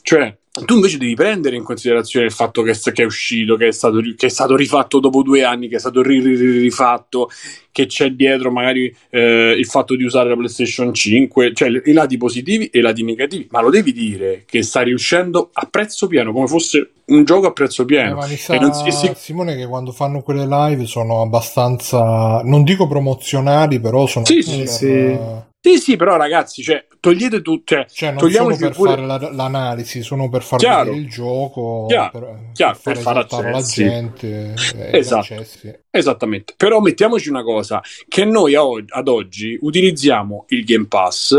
cioè 0.02 0.36
tu 0.64 0.74
invece 0.74 0.96
devi 0.96 1.14
prendere 1.14 1.56
in 1.56 1.62
considerazione 1.62 2.26
il 2.26 2.32
fatto 2.32 2.62
che, 2.62 2.72
che 2.72 3.02
è 3.02 3.04
uscito, 3.04 3.56
che 3.56 3.68
è, 3.68 3.72
stato, 3.72 4.00
che 4.00 4.26
è, 4.26 4.30
stato, 4.30 4.56
rifatto 4.56 5.00
dopo 5.00 5.22
due 5.22 5.44
anni, 5.44 5.68
che 5.68 5.76
è 5.76 5.78
stato 5.78 6.02
ri, 6.02 6.20
ri, 6.20 6.34
rifatto, 6.60 7.28
che 7.70 7.86
c'è 7.86 8.10
dietro 8.10 8.50
magari 8.50 8.94
eh, 9.10 9.54
il 9.56 9.66
fatto 9.66 9.94
di 9.94 10.04
usare 10.04 10.30
la 10.30 10.36
PlayStation 10.36 10.94
5, 10.94 11.52
cioè 11.52 11.68
i 11.84 11.92
lati 11.92 12.16
positivi 12.16 12.66
e 12.66 12.78
i 12.78 12.82
lati 12.82 13.02
negativi, 13.04 13.46
ma 13.50 13.60
lo 13.60 13.68
devi 13.68 13.92
dire 13.92 14.44
che 14.46 14.62
sta 14.62 14.80
riuscendo 14.80 15.50
a 15.52 15.66
prezzo 15.70 16.06
pieno, 16.06 16.32
come 16.32 16.46
fosse 16.46 16.92
un 17.06 17.24
gioco 17.24 17.48
a 17.48 17.52
prezzo 17.52 17.84
pieno. 17.84 18.24
Eh, 18.24 18.36
sa, 18.36 18.72
si, 18.72 18.90
si... 18.90 19.12
Simone 19.14 19.56
che 19.56 19.66
quando 19.66 19.92
fanno 19.92 20.22
quelle 20.22 20.46
live 20.46 20.86
sono 20.86 21.20
abbastanza, 21.20 22.40
non 22.44 22.64
dico 22.64 22.86
promozionali, 22.86 23.78
però 23.78 24.06
sono... 24.06 24.24
Sì, 24.24 24.42
sì, 24.42 24.66
sì. 24.66 25.18
Sì, 25.60 25.78
sì, 25.78 25.96
però 25.96 26.16
ragazzi, 26.16 26.62
cioè, 26.62 26.86
togliete 27.00 27.42
tutto. 27.42 27.74
Cioè, 27.74 27.86
cioè 27.90 28.12
non 28.12 28.30
sono 28.30 28.56
per 28.56 28.72
pure... 28.72 28.90
fare 28.90 29.04
la, 29.04 29.30
l'analisi, 29.32 30.02
sono 30.02 30.28
per 30.28 30.42
far 30.42 30.58
chiaro, 30.58 30.84
vedere 30.84 31.02
il 31.02 31.10
gioco, 31.10 31.86
chiaro, 31.88 32.10
per, 32.10 32.50
chiaro, 32.52 32.78
per, 32.82 32.98
far 32.98 33.26
fare 33.26 33.50
la 33.50 33.62
gente. 33.62 34.54
Esatto. 34.92 35.44
Esattamente. 35.90 36.54
Però 36.56 36.80
mettiamoci 36.80 37.28
una 37.28 37.42
cosa, 37.42 37.82
che 38.06 38.24
noi 38.24 38.54
ad 38.54 39.08
oggi 39.08 39.58
utilizziamo 39.60 40.44
il 40.48 40.64
Game 40.64 40.86
Pass 40.86 41.36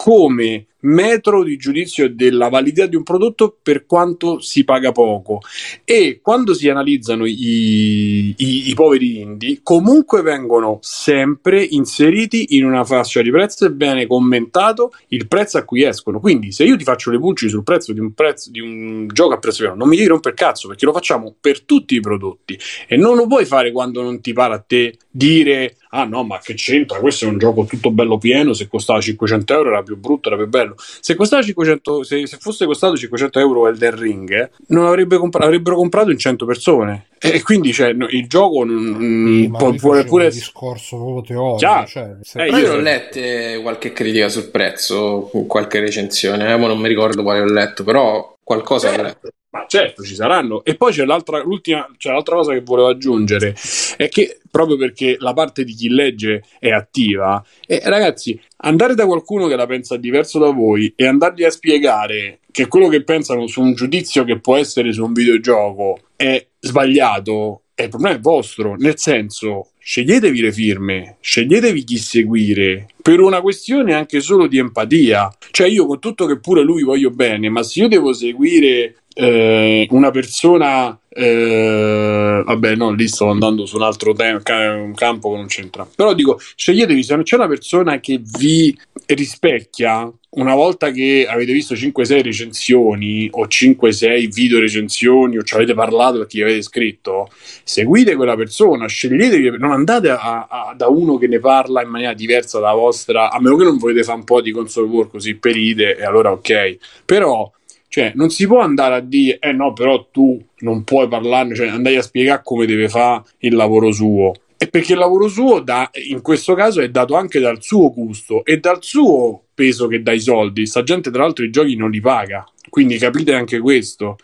come 0.00 0.68
metro 0.80 1.42
di 1.44 1.58
giudizio 1.58 2.08
della 2.08 2.48
validità 2.48 2.86
di 2.86 2.96
un 2.96 3.02
prodotto 3.02 3.54
per 3.62 3.84
quanto 3.84 4.40
si 4.40 4.64
paga 4.64 4.92
poco. 4.92 5.40
E 5.84 6.20
quando 6.22 6.54
si 6.54 6.70
analizzano 6.70 7.26
i, 7.26 8.34
i, 8.34 8.68
i, 8.70 8.74
poveri 8.74 9.20
indie 9.20 9.60
comunque 9.62 10.22
vengono 10.22 10.78
sempre 10.80 11.62
inseriti 11.62 12.56
in 12.56 12.64
una 12.64 12.82
fascia 12.82 13.20
di 13.20 13.30
prezzo 13.30 13.66
e 13.66 13.72
viene 13.72 14.06
commentato 14.06 14.92
il 15.08 15.28
prezzo 15.28 15.58
a 15.58 15.64
cui 15.64 15.84
escono. 15.84 16.18
Quindi 16.18 16.50
se 16.50 16.64
io 16.64 16.78
ti 16.78 16.84
faccio 16.84 17.10
le 17.10 17.18
pulci 17.18 17.50
sul 17.50 17.62
prezzo 17.62 17.92
di 17.92 18.00
un, 18.00 18.14
prezzo, 18.14 18.50
di 18.50 18.60
un 18.60 19.06
gioco 19.08 19.34
a 19.34 19.38
prezzo 19.38 19.58
pieno 19.58 19.74
non 19.74 19.86
mi 19.86 19.96
devi 19.96 20.08
rompere 20.08 20.34
cazzo 20.34 20.68
perché 20.68 20.86
lo 20.86 20.94
facciamo 20.94 21.34
per 21.38 21.62
tutti 21.64 21.96
i 21.96 22.00
prodotti. 22.00 22.58
E 22.88 22.96
non 22.96 23.16
lo 23.16 23.26
puoi 23.26 23.44
fare 23.44 23.70
quando 23.70 24.00
non 24.00 24.22
ti 24.22 24.32
pare 24.32 24.54
a 24.54 24.64
te 24.66 24.96
dire 25.10 25.76
ah 25.90 26.04
no 26.04 26.24
ma 26.24 26.38
che 26.38 26.54
c'entra? 26.54 26.98
Questo 26.98 27.24
è 27.24 27.28
un 27.28 27.38
gioco 27.38 27.64
tutto 27.64 27.90
bello 27.90 28.18
pieno. 28.18 28.52
Se 28.52 28.68
costava 28.68 29.00
500 29.00 29.54
euro 29.54 29.68
era 29.70 29.82
più 29.82 29.96
brutto 29.96 30.28
era 30.28 30.36
più 30.36 30.48
bello. 30.48 30.74
Se 30.76 31.14
costava 31.14 31.42
500 31.42 32.02
se, 32.02 32.26
se 32.26 32.36
fosse 32.38 32.66
costato 32.66 32.96
500 32.96 33.38
euro 33.38 33.68
Elden 33.68 33.96
Ring 33.96 34.30
eh, 34.30 34.50
non 34.68 34.86
avrebbe 34.86 35.16
compra- 35.18 35.44
avrebbero 35.44 35.76
comprato 35.76 36.10
in 36.10 36.18
100 36.18 36.44
persone 36.44 37.06
e 37.22 37.42
quindi 37.42 37.72
cioè, 37.72 37.92
no, 37.92 38.06
il 38.08 38.26
gioco 38.26 38.64
non, 38.64 38.96
sì, 38.98 39.50
può, 39.50 39.74
pure 39.74 40.06
un 40.08 40.28
discorso 40.30 40.96
proprio 40.96 41.22
teorico 41.22 41.86
cioè, 41.86 42.16
se... 42.22 42.42
eh, 42.42 42.48
io 42.48 42.72
ho 42.72 42.76
letto 42.76 43.60
qualche 43.60 43.92
critica 43.92 44.28
sul 44.28 44.48
prezzo 44.50 45.30
qualche 45.46 45.80
recensione 45.80 46.52
eh, 46.52 46.56
non 46.56 46.78
mi 46.78 46.88
ricordo 46.88 47.22
quale 47.22 47.40
ho 47.40 47.44
letto 47.44 47.84
però 47.84 48.36
qualcosa 48.50 48.90
ho 48.90 49.02
letto. 49.02 49.28
ma 49.50 49.64
certo, 49.68 50.02
ci 50.02 50.14
saranno. 50.14 50.64
E 50.64 50.74
poi 50.74 50.92
c'è 50.92 51.04
l'altra, 51.04 51.40
l'ultima, 51.42 51.88
c'è 51.96 52.10
l'altra 52.10 52.34
cosa 52.34 52.52
che 52.52 52.62
volevo 52.62 52.88
aggiungere, 52.88 53.54
è 53.96 54.08
che 54.08 54.40
proprio 54.50 54.76
perché 54.76 55.16
la 55.20 55.32
parte 55.32 55.62
di 55.62 55.72
chi 55.72 55.88
legge 55.88 56.42
è 56.58 56.70
attiva, 56.70 57.44
e 57.64 57.80
ragazzi, 57.84 58.40
andare 58.58 58.96
da 58.96 59.06
qualcuno 59.06 59.46
che 59.46 59.54
la 59.54 59.66
pensa 59.66 59.96
diverso 59.96 60.40
da 60.40 60.50
voi 60.50 60.92
e 60.96 61.06
andargli 61.06 61.44
a 61.44 61.50
spiegare 61.50 62.40
che 62.50 62.66
quello 62.66 62.88
che 62.88 63.04
pensano 63.04 63.46
su 63.46 63.60
un 63.60 63.74
giudizio 63.74 64.24
che 64.24 64.40
può 64.40 64.56
essere 64.56 64.92
su 64.92 65.04
un 65.04 65.12
videogioco 65.12 66.00
è 66.16 66.44
sbagliato, 66.60 67.62
il 67.74 67.88
problema 67.88 68.16
è 68.16 68.20
vostro, 68.20 68.76
nel 68.76 68.98
senso, 68.98 69.70
sceglietevi 69.78 70.40
le 70.40 70.52
firme, 70.52 71.16
sceglietevi 71.20 71.82
chi 71.84 71.96
seguire, 71.96 72.88
per 73.00 73.20
una 73.20 73.40
questione 73.40 73.94
anche 73.94 74.20
solo 74.20 74.46
di 74.46 74.58
empatia. 74.58 75.34
Cioè 75.50 75.66
io 75.68 75.86
con 75.86 75.98
tutto 75.98 76.26
che 76.26 76.38
pure 76.38 76.62
lui 76.62 76.82
voglio 76.82 77.10
bene, 77.10 77.48
ma 77.48 77.62
se 77.62 77.80
io 77.80 77.88
devo 77.88 78.12
seguire 78.12 78.99
eh, 79.14 79.86
una 79.90 80.10
persona 80.10 80.98
eh, 81.08 82.42
vabbè 82.44 82.76
no 82.76 82.92
lì 82.92 83.08
sto 83.08 83.28
andando 83.28 83.66
su 83.66 83.76
un 83.76 83.82
altro 83.82 84.12
tema, 84.12 84.40
un 84.74 84.94
campo 84.94 85.30
che 85.30 85.36
non 85.36 85.46
c'entra 85.46 85.86
però 85.94 86.14
dico 86.14 86.38
sceglietevi 86.38 87.02
se 87.02 87.14
non 87.14 87.24
c'è 87.24 87.36
una 87.36 87.48
persona 87.48 87.98
che 87.98 88.20
vi 88.38 88.76
rispecchia 89.06 90.12
una 90.30 90.54
volta 90.54 90.92
che 90.92 91.26
avete 91.28 91.52
visto 91.52 91.74
5-6 91.74 92.22
recensioni 92.22 93.28
o 93.32 93.46
5-6 93.46 94.32
video 94.32 94.60
recensioni 94.60 95.36
o 95.36 95.42
ci 95.42 95.54
avete 95.54 95.74
parlato 95.74 96.18
perché 96.18 96.38
gli 96.38 96.42
avete 96.42 96.62
scritto, 96.62 97.28
seguite 97.64 98.14
quella 98.14 98.36
persona, 98.36 98.86
sceglietevi, 98.86 99.58
non 99.58 99.72
andate 99.72 100.10
a, 100.10 100.46
a, 100.48 100.74
da 100.76 100.86
uno 100.86 101.18
che 101.18 101.26
ne 101.26 101.40
parla 101.40 101.82
in 101.82 101.88
maniera 101.88 102.14
diversa 102.14 102.60
dalla 102.60 102.74
vostra, 102.74 103.32
a 103.32 103.40
meno 103.40 103.56
che 103.56 103.64
non 103.64 103.78
volete 103.78 104.04
fare 104.04 104.18
un 104.18 104.24
po' 104.24 104.40
di 104.40 104.52
console 104.52 104.88
war 104.88 105.08
così 105.08 105.34
per 105.34 105.56
ide, 105.56 105.96
e 105.96 106.04
allora 106.04 106.30
ok. 106.30 106.76
Però 107.04 107.50
cioè, 107.90 108.12
non 108.14 108.30
si 108.30 108.46
può 108.46 108.60
andare 108.60 108.94
a 108.94 109.00
dire, 109.00 109.40
eh 109.40 109.50
no, 109.50 109.72
però 109.72 110.06
tu 110.12 110.40
non 110.58 110.84
puoi 110.84 111.08
parlarne, 111.08 111.56
cioè 111.56 111.66
andai 111.66 111.96
a 111.96 112.02
spiegare 112.02 112.40
come 112.44 112.64
deve 112.64 112.88
fare 112.88 113.24
il 113.38 113.56
lavoro 113.56 113.90
suo. 113.90 114.32
E 114.56 114.68
perché 114.68 114.92
il 114.92 115.00
lavoro 115.00 115.26
suo, 115.26 115.58
da, 115.58 115.90
in 116.08 116.20
questo 116.22 116.54
caso, 116.54 116.80
è 116.80 116.88
dato 116.88 117.16
anche 117.16 117.40
dal 117.40 117.60
suo 117.60 117.92
gusto 117.92 118.44
e 118.44 118.60
dal 118.60 118.78
suo 118.80 119.46
peso 119.52 119.88
che 119.88 120.02
dà 120.02 120.12
i 120.12 120.20
soldi. 120.20 120.66
Sta 120.66 120.84
gente, 120.84 121.10
tra 121.10 121.22
l'altro, 121.22 121.44
i 121.44 121.50
giochi 121.50 121.74
non 121.74 121.90
li 121.90 122.00
paga. 122.00 122.46
Quindi 122.68 122.96
capite 122.96 123.34
anche 123.34 123.58
questo. 123.58 124.18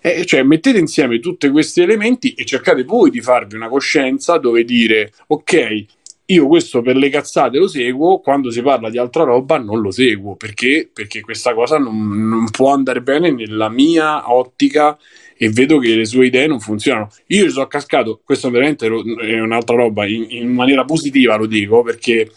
Eh, 0.00 0.24
cioè, 0.24 0.42
mettete 0.42 0.78
insieme 0.78 1.18
tutti 1.18 1.50
questi 1.50 1.82
elementi 1.82 2.32
e 2.32 2.46
cercate 2.46 2.82
voi 2.84 3.10
di 3.10 3.20
farvi 3.20 3.56
una 3.56 3.68
coscienza 3.68 4.38
dove 4.38 4.64
dire, 4.64 5.12
ok, 5.26 5.84
io 6.26 6.46
questo 6.46 6.82
per 6.82 6.96
le 6.96 7.08
cazzate 7.08 7.58
lo 7.58 7.66
seguo, 7.66 8.20
quando 8.20 8.50
si 8.50 8.62
parla 8.62 8.88
di 8.90 8.98
altra 8.98 9.24
roba 9.24 9.58
non 9.58 9.80
lo 9.80 9.90
seguo, 9.90 10.36
perché? 10.36 10.88
Perché 10.92 11.20
questa 11.20 11.52
cosa 11.54 11.78
non, 11.78 12.28
non 12.28 12.48
può 12.50 12.72
andare 12.72 13.02
bene 13.02 13.30
nella 13.30 13.68
mia 13.68 14.32
ottica 14.32 14.96
e 15.36 15.50
vedo 15.50 15.78
che 15.78 15.96
le 15.96 16.04
sue 16.04 16.26
idee 16.26 16.46
non 16.46 16.60
funzionano. 16.60 17.08
Io 17.28 17.44
ci 17.44 17.50
sono 17.50 17.66
cascato, 17.66 18.20
questo 18.24 18.50
veramente 18.50 18.86
è 18.86 19.40
un'altra 19.40 19.74
roba, 19.74 20.06
in, 20.06 20.26
in 20.28 20.52
maniera 20.52 20.84
positiva 20.84 21.36
lo 21.36 21.46
dico, 21.46 21.82
perché 21.82 22.30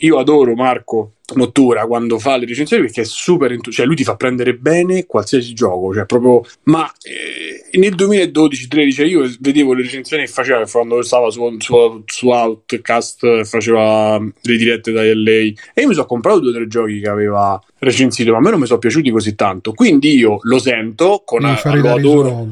io 0.00 0.18
adoro 0.18 0.54
Marco 0.54 1.12
Nottura 1.32 1.86
quando 1.86 2.18
fa 2.18 2.36
le 2.36 2.44
recensioni 2.44 2.82
perché 2.82 3.02
è 3.02 3.04
super 3.04 3.52
entusiasta, 3.52 3.82
cioè 3.82 3.86
lui 3.86 3.94
ti 3.94 4.02
fa 4.02 4.16
prendere 4.16 4.56
bene 4.56 5.06
qualsiasi 5.06 5.54
gioco, 5.54 5.94
cioè 5.94 6.04
proprio 6.04 6.42
ma 6.64 6.90
eh, 7.02 7.78
nel 7.78 7.94
2012-13 7.94 9.06
io 9.06 9.30
vedevo 9.38 9.72
le 9.72 9.82
recensioni 9.82 10.24
che 10.24 10.30
faceva 10.30 10.66
quando 10.68 11.00
stava 11.02 11.30
su, 11.30 11.56
su, 11.58 12.02
su 12.04 12.28
Outcast 12.28 13.44
faceva 13.44 14.18
le 14.18 14.56
dirette 14.56 14.90
da 14.90 15.02
LA 15.02 15.30
e 15.30 15.54
io 15.76 15.86
mi 15.86 15.94
sono 15.94 16.06
comprato 16.06 16.40
due 16.40 16.50
o 16.50 16.54
tre 16.54 16.66
giochi 16.66 16.98
che 16.98 17.08
aveva 17.08 17.62
recensito, 17.78 18.32
ma 18.32 18.38
a 18.38 18.40
me 18.40 18.50
non 18.50 18.60
mi 18.60 18.66
sono 18.66 18.80
piaciuti 18.80 19.10
così 19.10 19.36
tanto, 19.36 19.72
quindi 19.72 20.16
io 20.16 20.38
lo 20.42 20.58
sento 20.58 21.22
con 21.24 21.42
lo 21.42 21.92
adoro. 21.92 22.48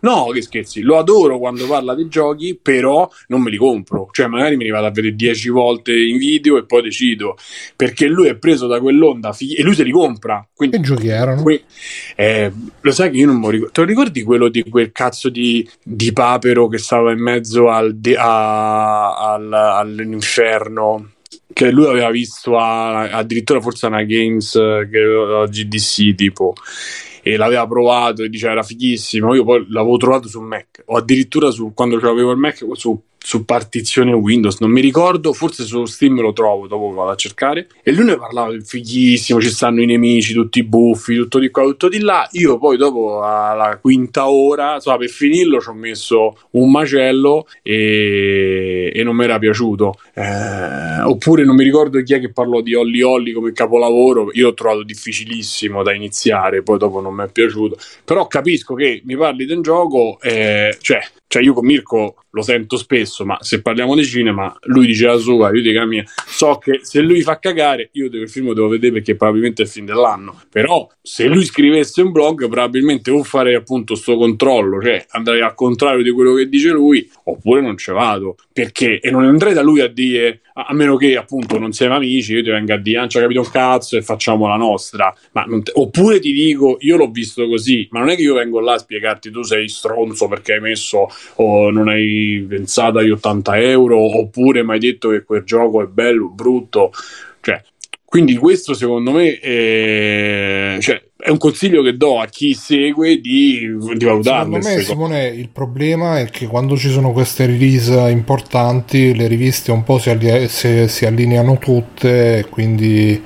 No, 0.00 0.26
che 0.26 0.42
scherzi, 0.42 0.80
lo 0.80 0.96
adoro 0.98 1.38
quando 1.38 1.66
parla 1.66 1.94
di 1.94 2.06
giochi, 2.08 2.58
però 2.60 3.08
non 3.28 3.42
me 3.42 3.50
li 3.50 3.56
compro. 3.56 4.08
Cioè, 4.12 4.26
magari 4.28 4.56
me 4.56 4.64
li 4.64 4.70
vado 4.70 4.86
a 4.86 4.90
vedere 4.90 5.16
dieci 5.16 5.48
volte 5.48 5.92
in 5.96 6.18
video 6.18 6.56
e 6.56 6.64
poi 6.66 6.82
decido. 6.82 7.36
Perché 7.74 8.06
lui 8.06 8.28
è 8.28 8.36
preso 8.36 8.66
da 8.68 8.80
quell'onda 8.80 9.32
fi- 9.32 9.54
e 9.54 9.62
lui 9.62 9.74
se 9.74 9.82
li 9.82 9.90
compra. 9.90 10.46
Quindi, 10.54 10.76
che 10.76 10.82
giochi 10.82 11.08
erano? 11.08 11.42
Que- 11.42 11.62
eh, 12.16 12.52
lo 12.80 12.90
sai 12.92 13.10
che 13.10 13.16
io 13.16 13.26
non 13.26 13.38
mi 13.38 13.50
ricordo. 13.50 13.72
Te 13.72 13.80
lo 13.80 13.86
ricordi 13.86 14.22
quello 14.22 14.48
di 14.48 14.62
quel 14.68 14.92
cazzo 14.92 15.28
di, 15.30 15.68
di 15.82 16.12
papero 16.12 16.68
che 16.68 16.78
stava 16.78 17.10
in 17.10 17.20
mezzo 17.20 17.68
al 17.68 17.96
de- 17.96 18.16
a- 18.16 19.32
al, 19.32 19.52
all'inferno? 19.52 21.10
Che 21.52 21.70
lui 21.70 21.86
aveva 21.86 22.10
visto 22.10 22.56
a- 22.56 23.10
addirittura 23.10 23.60
forse 23.60 23.86
a 23.86 23.88
una 23.88 24.04
Games 24.04 24.54
eh, 24.54 24.88
che 24.90 24.98
a 25.00 25.46
GDC 25.46 26.14
tipo 26.14 26.54
e 27.32 27.36
l'aveva 27.36 27.66
provato 27.66 28.22
e 28.22 28.30
diceva 28.30 28.52
era 28.52 28.62
fighissimo. 28.62 29.34
Io 29.34 29.44
poi 29.44 29.66
l'avevo 29.68 29.98
trovato 29.98 30.28
su 30.28 30.40
Mac 30.40 30.82
o 30.86 30.96
addirittura 30.96 31.50
su, 31.50 31.72
quando 31.74 31.96
avevo 31.96 32.30
il 32.30 32.38
Mac 32.38 32.64
su 32.72 32.98
su 33.18 33.44
partizione 33.44 34.12
Windows, 34.12 34.60
non 34.60 34.70
mi 34.70 34.80
ricordo, 34.80 35.32
forse 35.32 35.64
su 35.64 35.84
Steam 35.84 36.20
lo 36.20 36.32
trovo, 36.32 36.66
dopo 36.66 36.90
vado 36.92 37.10
a 37.10 37.16
cercare. 37.16 37.66
E 37.82 37.92
lui 37.92 38.04
ne 38.04 38.16
parlava 38.16 38.54
fighissimo, 38.58 39.40
ci 39.40 39.50
stanno 39.50 39.82
i 39.82 39.86
nemici, 39.86 40.32
tutti 40.32 40.62
buffi, 40.62 41.16
tutto 41.16 41.38
di 41.38 41.50
qua, 41.50 41.64
tutto 41.64 41.88
di 41.88 42.00
là. 42.00 42.26
Io 42.32 42.58
poi 42.58 42.76
dopo 42.76 43.22
alla 43.22 43.78
quinta 43.80 44.30
ora, 44.30 44.74
insomma, 44.76 44.96
per 44.96 45.08
finirlo 45.08 45.60
ci 45.60 45.68
ho 45.68 45.74
messo 45.74 46.38
un 46.52 46.70
macello 46.70 47.46
e, 47.62 48.92
e 48.94 49.02
non 49.02 49.16
mi 49.16 49.24
era 49.24 49.38
piaciuto. 49.38 49.94
Eh, 50.14 51.02
oppure 51.02 51.44
non 51.44 51.56
mi 51.56 51.64
ricordo 51.64 52.02
chi 52.02 52.14
è 52.14 52.20
che 52.20 52.32
parlò 52.32 52.60
di 52.60 52.74
Holly 52.74 53.02
Holly 53.02 53.32
come 53.32 53.52
capolavoro, 53.52 54.30
io 54.32 54.46
l'ho 54.46 54.54
trovato 54.54 54.82
difficilissimo 54.82 55.82
da 55.82 55.92
iniziare, 55.92 56.62
poi 56.62 56.78
dopo 56.78 57.00
non 57.00 57.14
mi 57.14 57.24
è 57.24 57.28
piaciuto. 57.30 57.76
Però 58.04 58.26
capisco 58.26 58.74
che 58.74 59.02
mi 59.04 59.16
parli 59.16 59.44
di 59.44 59.52
un 59.52 59.62
gioco, 59.62 60.18
eh, 60.22 60.76
cioè 60.80 61.00
cioè 61.28 61.42
io 61.42 61.52
con 61.52 61.66
Mirko 61.66 62.24
lo 62.30 62.42
sento 62.42 62.78
spesso, 62.78 63.24
ma 63.26 63.36
se 63.40 63.60
parliamo 63.60 63.94
di 63.94 64.04
cinema, 64.04 64.56
lui 64.62 64.86
dice 64.86 65.06
la 65.06 65.18
sua, 65.18 65.54
io 65.54 65.60
dico 65.60 65.78
la 65.78 65.86
mia. 65.86 66.04
So 66.26 66.56
che 66.56 66.80
se 66.82 67.00
lui 67.00 67.20
fa 67.20 67.38
cagare, 67.38 67.90
io 67.92 68.06
il 68.06 68.30
film 68.30 68.54
devo 68.54 68.68
vedere 68.68 68.94
perché 68.94 69.14
probabilmente 69.14 69.62
è 69.62 69.64
il 69.66 69.70
film 69.70 69.86
dell'anno. 69.86 70.40
Però 70.50 70.88
se 71.02 71.26
lui 71.26 71.44
scrivesse 71.44 72.00
un 72.00 72.12
blog, 72.12 72.48
probabilmente 72.48 73.10
o 73.10 73.22
farei 73.22 73.54
appunto 73.54 73.94
sto 73.94 74.16
controllo, 74.16 74.80
cioè 74.80 75.04
andrei 75.10 75.42
al 75.42 75.54
contrario 75.54 76.02
di 76.02 76.10
quello 76.10 76.32
che 76.34 76.48
dice 76.48 76.70
lui, 76.70 77.08
oppure 77.24 77.60
non 77.60 77.76
ce 77.76 77.92
vado. 77.92 78.36
Perché? 78.50 78.98
E 78.98 79.10
non 79.10 79.24
andrei 79.24 79.52
da 79.52 79.62
lui 79.62 79.80
a 79.80 79.88
dire, 79.88 80.40
a 80.66 80.74
meno 80.74 80.96
che 80.96 81.16
appunto 81.16 81.58
non 81.58 81.72
siamo 81.72 81.94
amici, 81.94 82.32
io 82.32 82.42
ti 82.42 82.50
venga 82.50 82.74
a 82.74 82.78
dire, 82.78 82.98
non 82.98 83.08
ci 83.08 83.18
ha 83.18 83.20
capito 83.20 83.40
un 83.40 83.50
cazzo 83.50 83.96
e 83.96 84.02
facciamo 84.02 84.48
la 84.48 84.56
nostra. 84.56 85.14
Te... 85.32 85.72
Oppure 85.74 86.18
ti 86.18 86.32
dico, 86.32 86.78
io 86.80 86.96
l'ho 86.96 87.10
visto 87.10 87.46
così, 87.46 87.86
ma 87.92 88.00
non 88.00 88.08
è 88.08 88.16
che 88.16 88.22
io 88.22 88.34
vengo 88.34 88.60
là 88.60 88.72
a 88.72 88.78
spiegarti 88.78 89.30
tu 89.30 89.42
sei 89.42 89.68
stronzo 89.68 90.26
perché 90.26 90.54
hai 90.54 90.60
messo 90.60 91.08
o 91.36 91.70
non 91.70 91.88
hai 91.88 92.44
pensato 92.48 92.98
agli 92.98 93.10
80 93.10 93.58
euro, 93.58 93.98
oppure 94.18 94.64
mi 94.64 94.72
hai 94.72 94.78
detto 94.80 95.10
che 95.10 95.22
quel 95.22 95.44
gioco 95.44 95.82
è 95.82 95.86
bello, 95.86 96.28
brutto. 96.28 96.90
Cioè, 97.40 97.62
quindi 98.04 98.34
questo 98.36 98.74
secondo 98.74 99.12
me 99.12 99.38
è, 99.38 100.78
cioè, 100.80 101.07
è, 101.18 101.30
un 101.30 101.38
consiglio 101.38 101.82
che 101.82 101.96
do 101.96 102.20
a 102.20 102.26
chi 102.26 102.54
segue 102.54 103.20
di, 103.20 103.76
di 103.96 104.04
valutarle. 104.04 104.62
Secondo 104.62 104.68
me 104.68 104.82
Simone 104.82 105.26
il 105.26 105.48
problema 105.48 106.20
è 106.20 106.26
che 106.30 106.46
quando 106.46 106.76
ci 106.76 106.88
sono 106.90 107.12
queste 107.12 107.46
release 107.46 107.92
importanti 108.10 109.14
le 109.14 109.26
riviste 109.26 109.72
un 109.72 109.82
po' 109.82 109.98
si, 109.98 110.16
si, 110.48 110.88
si 110.88 111.06
allineano 111.06 111.58
tutte 111.58 112.46
quindi 112.48 113.20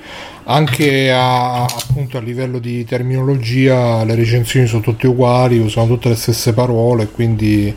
anche 0.44 1.12
a, 1.12 1.64
appunto, 1.64 2.16
a 2.16 2.20
livello 2.20 2.58
di 2.58 2.84
terminologia 2.84 4.02
le 4.04 4.14
recensioni 4.14 4.66
sono 4.66 4.82
tutte 4.82 5.06
uguali 5.06 5.58
usano 5.58 5.86
tutte 5.86 6.08
le 6.08 6.16
stesse 6.16 6.52
parole 6.52 7.06
quindi 7.06 7.72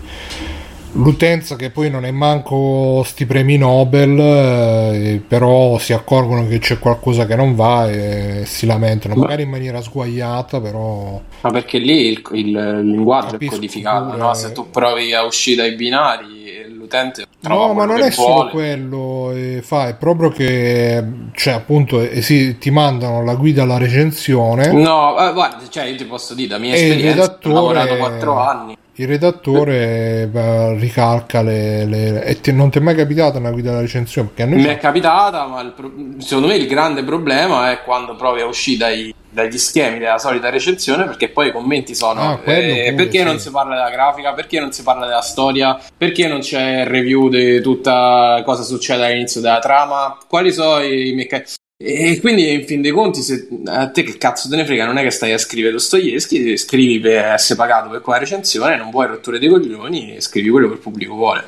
l'utenza 0.95 1.55
che 1.55 1.69
poi 1.69 1.89
non 1.89 2.05
è 2.05 2.11
manco 2.11 3.03
sti 3.03 3.25
premi 3.25 3.57
Nobel, 3.57 4.19
eh, 4.19 5.21
però 5.25 5.77
si 5.77 5.93
accorgono 5.93 6.47
che 6.47 6.59
c'è 6.59 6.79
qualcosa 6.79 7.25
che 7.25 7.35
non 7.35 7.55
va 7.55 7.89
e 7.89 8.43
si 8.45 8.65
lamentano, 8.65 9.15
magari 9.15 9.43
in 9.43 9.49
maniera 9.49 9.81
sguaiata, 9.81 10.59
però... 10.59 11.21
Ma 11.41 11.51
perché 11.51 11.77
lì 11.77 12.07
il, 12.07 12.21
il, 12.31 12.47
il 12.47 12.89
linguaggio 12.89 13.37
è 13.37 13.45
codificato, 13.45 14.11
pure... 14.11 14.17
no? 14.17 14.33
se 14.33 14.51
tu 14.51 14.69
provi 14.69 15.13
a 15.13 15.23
uscire 15.23 15.55
dai 15.55 15.75
binari 15.75 16.43
l'utente 16.85 17.25
no 17.41 17.73
ma 17.73 17.85
non 17.85 18.01
è 18.01 18.09
vuole. 18.09 18.11
solo 18.11 18.49
quello 18.49 19.31
eh, 19.31 19.61
fa 19.61 19.87
è 19.87 19.95
proprio 19.95 20.29
che 20.29 21.03
cioè 21.33 21.53
appunto 21.53 21.99
eh, 21.99 22.21
sì, 22.21 22.57
ti 22.57 22.69
mandano 22.69 23.23
la 23.23 23.35
guida 23.35 23.63
alla 23.63 23.77
recensione 23.77 24.71
no 24.71 25.17
eh, 25.19 25.33
guarda 25.33 25.67
cioè 25.69 25.85
io 25.85 25.95
ti 25.95 26.05
posso 26.05 26.33
dire 26.33 26.49
da 26.49 26.57
mia 26.57 26.73
esperienza 26.73 27.39
ho 27.43 27.49
lavorato 27.49 27.97
4 27.97 28.39
anni 28.39 28.77
il 28.97 29.07
redattore 29.07 30.27
beh, 30.31 30.77
ricalca 30.77 31.41
le, 31.41 31.85
le 31.85 32.23
e 32.23 32.39
ti, 32.39 32.53
non 32.53 32.69
ti 32.69 32.77
è 32.77 32.81
mai 32.81 32.95
capitata 32.95 33.39
una 33.39 33.51
guida 33.51 33.71
alla 33.71 33.81
recensione? 33.81 34.29
Mi 34.45 34.63
è 34.63 34.77
capitata, 34.77 35.45
ma 35.47 35.63
pro... 35.75 35.91
secondo 36.19 36.47
me 36.47 36.55
il 36.55 36.67
grande 36.67 37.03
problema 37.03 37.71
è 37.71 37.81
quando 37.83 38.15
provi 38.15 38.41
a 38.41 38.45
uscire 38.45 38.77
dai, 38.77 39.13
dagli 39.29 39.57
schemi 39.57 39.99
della 39.99 40.17
solita 40.17 40.49
recensione 40.49 41.03
perché 41.03 41.27
poi 41.27 41.49
i 41.49 41.51
commenti 41.51 41.93
sono 41.93 42.21
ah, 42.21 42.39
eh, 42.45 42.93
perché 42.95 43.19
sì. 43.19 43.23
non 43.23 43.39
si 43.39 43.51
parla 43.51 43.75
della 43.75 43.89
grafica, 43.89 44.33
perché 44.33 44.59
non 44.59 44.71
si 44.71 44.81
parla 44.81 45.05
della 45.05 45.21
storia, 45.21 45.77
perché 45.97 46.27
non 46.27 46.39
c'è 46.39 46.81
il 46.81 46.85
review 46.85 47.27
di 47.27 47.61
tutta 47.61 48.41
cosa 48.45 48.63
succede 48.63 49.05
all'inizio 49.05 49.41
della 49.41 49.59
trama, 49.59 50.17
quali 50.27 50.53
sono 50.53 50.81
i 50.81 51.13
meccanismi. 51.13 51.63
E 51.77 52.19
quindi 52.21 52.53
in 52.53 52.65
fin 52.65 52.81
dei 52.81 52.91
conti, 52.91 53.21
se 53.21 53.49
a 53.65 53.89
te 53.89 54.03
che 54.03 54.17
cazzo 54.17 54.47
te 54.47 54.55
ne 54.55 54.65
frega, 54.65 54.85
non 54.85 54.97
è 54.97 55.03
che 55.03 55.11
stai 55.11 55.33
a 55.33 55.37
scrivere 55.37 55.73
Dostoevsky, 55.73 56.55
scrivi 56.55 56.99
per 56.99 57.25
essere 57.25 57.59
pagato 57.59 57.89
per 57.89 57.99
quella 57.99 58.19
recensione, 58.19 58.77
non 58.77 58.91
vuoi 58.91 59.07
rotture 59.07 59.39
dei 59.39 59.49
coglioni, 59.49 60.15
scrivi 60.19 60.49
quello 60.49 60.67
che 60.67 60.75
il 60.75 60.79
pubblico 60.79 61.15
vuole. 61.15 61.43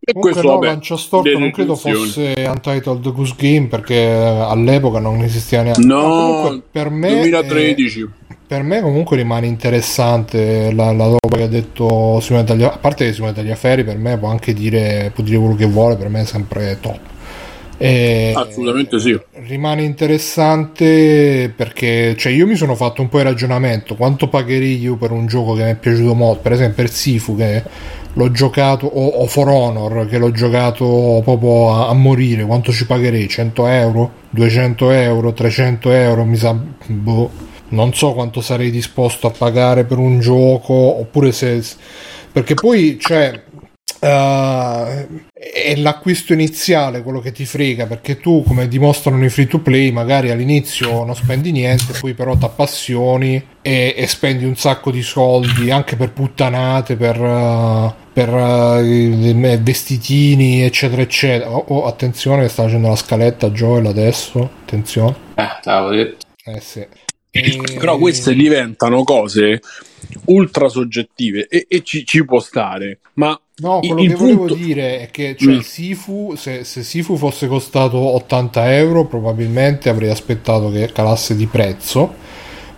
E 0.00 0.12
Comunque 0.12 0.30
questo, 0.30 0.48
no, 0.48 0.54
vabbè, 0.54 0.66
Lancia 0.66 0.96
Storto 0.96 1.38
non 1.38 1.50
credo 1.50 1.74
fosse 1.74 2.34
Untitled 2.46 3.12
Goose 3.12 3.34
Game 3.36 3.66
perché 3.66 4.00
all'epoca 4.00 5.00
non 5.00 5.22
esisteva 5.22 5.64
neanche. 5.64 5.84
No, 5.84 6.62
per 6.70 6.90
me 6.90 7.14
2013. 7.14 8.02
È, 8.28 8.34
per 8.46 8.62
me 8.62 8.80
comunque 8.80 9.16
rimane 9.16 9.48
interessante 9.48 10.72
la, 10.72 10.92
la 10.92 11.04
roba 11.04 11.36
che 11.36 11.42
ha 11.42 11.48
detto 11.48 12.20
Simone 12.20 12.44
Tagliaferri, 12.44 12.76
a 12.76 12.80
parte 12.80 13.06
che 13.06 13.12
Simone 13.12 13.32
Tagliaferri 13.32 13.82
per 13.82 13.98
me 13.98 14.16
può 14.18 14.28
anche 14.28 14.54
dire, 14.54 15.10
può 15.12 15.24
dire 15.24 15.36
quello 15.36 15.56
che 15.56 15.66
vuole, 15.66 15.96
per 15.96 16.08
me 16.08 16.20
è 16.20 16.24
sempre 16.24 16.78
top 16.80 17.07
E 17.78 18.32
Assolutamente 18.34 18.98
sì. 18.98 19.18
Rimane 19.46 19.82
interessante 19.82 21.52
perché 21.54 22.16
cioè, 22.16 22.32
io 22.32 22.46
mi 22.46 22.56
sono 22.56 22.74
fatto 22.74 23.02
un 23.02 23.08
po' 23.08 23.18
il 23.18 23.24
ragionamento 23.24 23.94
quanto 23.94 24.28
pagherei 24.28 24.80
io 24.80 24.96
per 24.96 25.12
un 25.12 25.26
gioco 25.26 25.54
che 25.54 25.62
mi 25.62 25.70
è 25.70 25.76
piaciuto 25.76 26.14
molto, 26.14 26.42
per 26.42 26.52
esempio 26.52 26.82
il 26.82 26.90
Sifu 26.90 27.36
che 27.36 27.62
l'ho 28.12 28.30
giocato 28.32 28.86
o, 28.86 29.06
o 29.06 29.26
For 29.26 29.48
Honor 29.48 30.08
che 30.08 30.18
l'ho 30.18 30.32
giocato 30.32 31.20
proprio 31.22 31.72
a, 31.72 31.88
a, 31.88 31.92
morire, 31.92 32.44
quanto 32.44 32.72
ci 32.72 32.84
pagherei? 32.84 33.28
100 33.28 33.66
euro? 33.68 34.12
200 34.30 34.90
euro? 34.90 35.32
300 35.32 35.92
euro? 35.92 36.24
Mi 36.24 36.36
sa... 36.36 36.58
Boh 36.86 37.46
non 37.70 37.92
so 37.92 38.12
quanto 38.12 38.40
sarei 38.40 38.70
disposto 38.70 39.26
a 39.26 39.30
pagare 39.30 39.84
per 39.84 39.98
un 39.98 40.20
gioco 40.20 40.72
oppure 40.72 41.32
se 41.32 41.62
perché 42.32 42.54
poi 42.54 42.98
cioè 42.98 43.42
Uh, 44.00 45.22
è 45.32 45.74
l'acquisto 45.76 46.32
iniziale 46.32 47.02
quello 47.02 47.18
che 47.18 47.32
ti 47.32 47.44
frega 47.44 47.86
perché 47.86 48.20
tu 48.20 48.44
come 48.46 48.68
dimostrano 48.68 49.24
i 49.24 49.28
free 49.28 49.48
to 49.48 49.58
play 49.58 49.90
magari 49.90 50.30
all'inizio 50.30 51.02
non 51.04 51.16
spendi 51.16 51.50
niente 51.50 51.98
poi 51.98 52.14
però 52.14 52.36
ti 52.36 52.44
appassioni 52.44 53.44
e, 53.60 53.94
e, 53.96 54.06
spendi 54.06 54.44
un 54.44 54.54
sacco 54.54 54.92
di 54.92 55.02
soldi 55.02 55.72
anche 55.72 55.96
per 55.96 56.12
puttanate 56.12 56.94
per, 56.94 57.20
uh, 57.20 57.92
per 58.12 58.28
uh, 58.32 59.60
vestitini 59.60 60.62
eccetera 60.62 61.02
eccetera. 61.02 61.50
Oh, 61.50 61.64
oh, 61.68 61.86
attenzione 61.86 62.42
che 62.42 62.48
sta 62.48 62.62
facendo 62.62 62.88
la 62.88 62.96
scaletta 62.96 63.50
Joel 63.50 63.86
adesso 63.86 64.50
attenzione. 64.62 65.14
Eh, 65.34 65.58
t'avevo 65.60 65.90
detto. 65.90 66.26
Eh 66.44 66.60
sì. 66.60 66.86
E... 67.30 67.60
Però 67.78 67.98
queste 67.98 68.34
diventano 68.34 69.02
cose 69.02 69.60
ultra 70.26 70.68
soggettive 70.68 71.46
e, 71.48 71.66
e 71.68 71.82
ci, 71.82 72.04
ci, 72.06 72.24
può 72.24 72.40
stare. 72.40 73.00
Ma 73.14 73.38
no, 73.58 73.80
quello 73.80 73.94
che 73.96 74.14
punto... 74.14 74.18
volevo 74.18 74.54
dire 74.54 75.00
è 75.00 75.10
che 75.10 75.36
cioè, 75.38 75.54
mm. 75.54 75.60
Sifu, 75.60 76.34
se, 76.36 76.64
se, 76.64 76.82
Sifu 76.82 77.16
fosse 77.16 77.46
costato 77.46 77.96
80 77.96 78.76
euro, 78.76 79.06
probabilmente 79.06 79.88
avrei 79.88 80.10
aspettato 80.10 80.70
che 80.70 80.90
calasse 80.92 81.36
di 81.36 81.46
prezzo. 81.46 82.26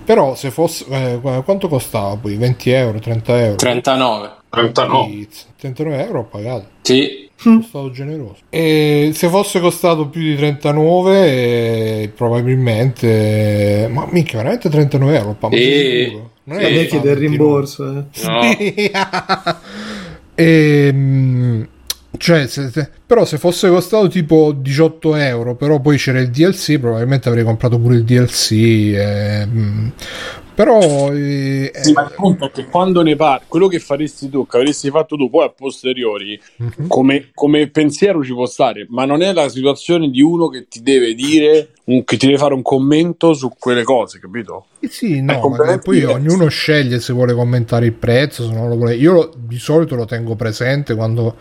Però 0.04 0.34
se 0.34 0.50
fosse 0.50 0.86
eh, 0.88 1.20
quanto 1.44 1.68
costava 1.68 2.16
poi? 2.16 2.36
20 2.36 2.70
euro, 2.70 2.98
30 2.98 3.40
euro? 3.40 3.56
39. 3.56 4.30
39. 4.50 5.28
39 5.56 6.04
euro 6.04 6.18
ho 6.20 6.24
pagato. 6.24 6.66
Sì. 6.82 7.28
Sono 7.36 7.62
stato 7.62 7.90
generoso. 7.90 8.36
E 8.50 9.12
se 9.14 9.28
fosse 9.28 9.60
costato 9.60 10.08
più 10.08 10.20
di 10.20 10.36
39, 10.36 12.02
eh, 12.02 12.12
probabilmente. 12.14 13.88
Ma 13.90 14.06
mica, 14.10 14.36
veramente 14.38 14.68
39 14.68 15.16
euro. 15.16 15.36
Pa, 15.38 15.48
e... 15.48 16.20
Non 16.44 16.58
è 16.58 16.66
che 16.66 16.86
chiede 16.86 17.12
il 17.12 17.16
rimborso. 17.16 18.06
Eh. 18.12 18.90
No. 18.92 19.58
e, 20.40 20.86
ehm, 20.86 21.68
cioè, 22.16 22.46
se, 22.46 22.90
però 23.06 23.24
se 23.26 23.36
fosse 23.36 23.68
costato 23.68 24.08
tipo 24.08 24.52
18 24.52 25.14
euro, 25.16 25.54
però 25.54 25.80
poi 25.80 25.98
c'era 25.98 26.18
il 26.18 26.30
DLC, 26.30 26.78
probabilmente 26.78 27.28
avrei 27.28 27.44
comprato 27.44 27.78
pure 27.78 27.96
il 27.96 28.04
DLC. 28.04 28.52
E, 28.52 29.46
mh, 29.46 29.92
però 30.60 31.10
eh, 31.14 31.72
sì, 31.72 31.92
ma 31.92 32.02
il 32.02 32.12
punto 32.14 32.44
è 32.44 32.50
che 32.50 32.66
quando 32.66 33.00
ne 33.00 33.16
parli 33.16 33.46
quello 33.48 33.66
che 33.66 33.78
faresti 33.78 34.28
tu 34.28 34.46
che 34.46 34.58
avresti 34.58 34.90
fatto 34.90 35.16
tu 35.16 35.30
poi 35.30 35.46
a 35.46 35.48
posteriori 35.48 36.38
uh-huh. 36.56 36.86
come, 36.86 37.30
come, 37.32 37.68
pensiero 37.68 38.22
ci 38.22 38.34
può 38.34 38.44
stare 38.44 38.86
ma 38.90 39.06
non 39.06 39.22
è 39.22 39.32
la 39.32 39.48
situazione 39.48 40.10
di 40.10 40.20
uno 40.20 40.48
che 40.48 40.66
ti 40.68 40.82
deve 40.82 41.14
dire 41.14 41.70
un, 41.84 42.04
che 42.04 42.18
ti 42.18 42.26
deve 42.26 42.36
fare 42.36 42.52
un 42.52 42.60
commento 42.60 43.32
su 43.32 43.50
quelle 43.58 43.84
cose 43.84 44.18
capito? 44.20 44.66
Eh 44.80 44.88
sì 44.88 45.22
no 45.22 45.48
ma 45.48 45.78
poi 45.78 46.04
ognuno 46.04 46.48
sceglie 46.48 47.00
se 47.00 47.14
vuole 47.14 47.32
commentare 47.32 47.86
il 47.86 47.94
prezzo 47.94 48.46
se 48.46 48.52
non 48.52 48.68
lo 48.68 48.76
vuole 48.76 48.96
io 48.96 49.12
lo, 49.12 49.32
di 49.34 49.58
solito 49.58 49.94
lo 49.94 50.04
tengo 50.04 50.36
presente 50.36 50.94
quando 50.94 51.36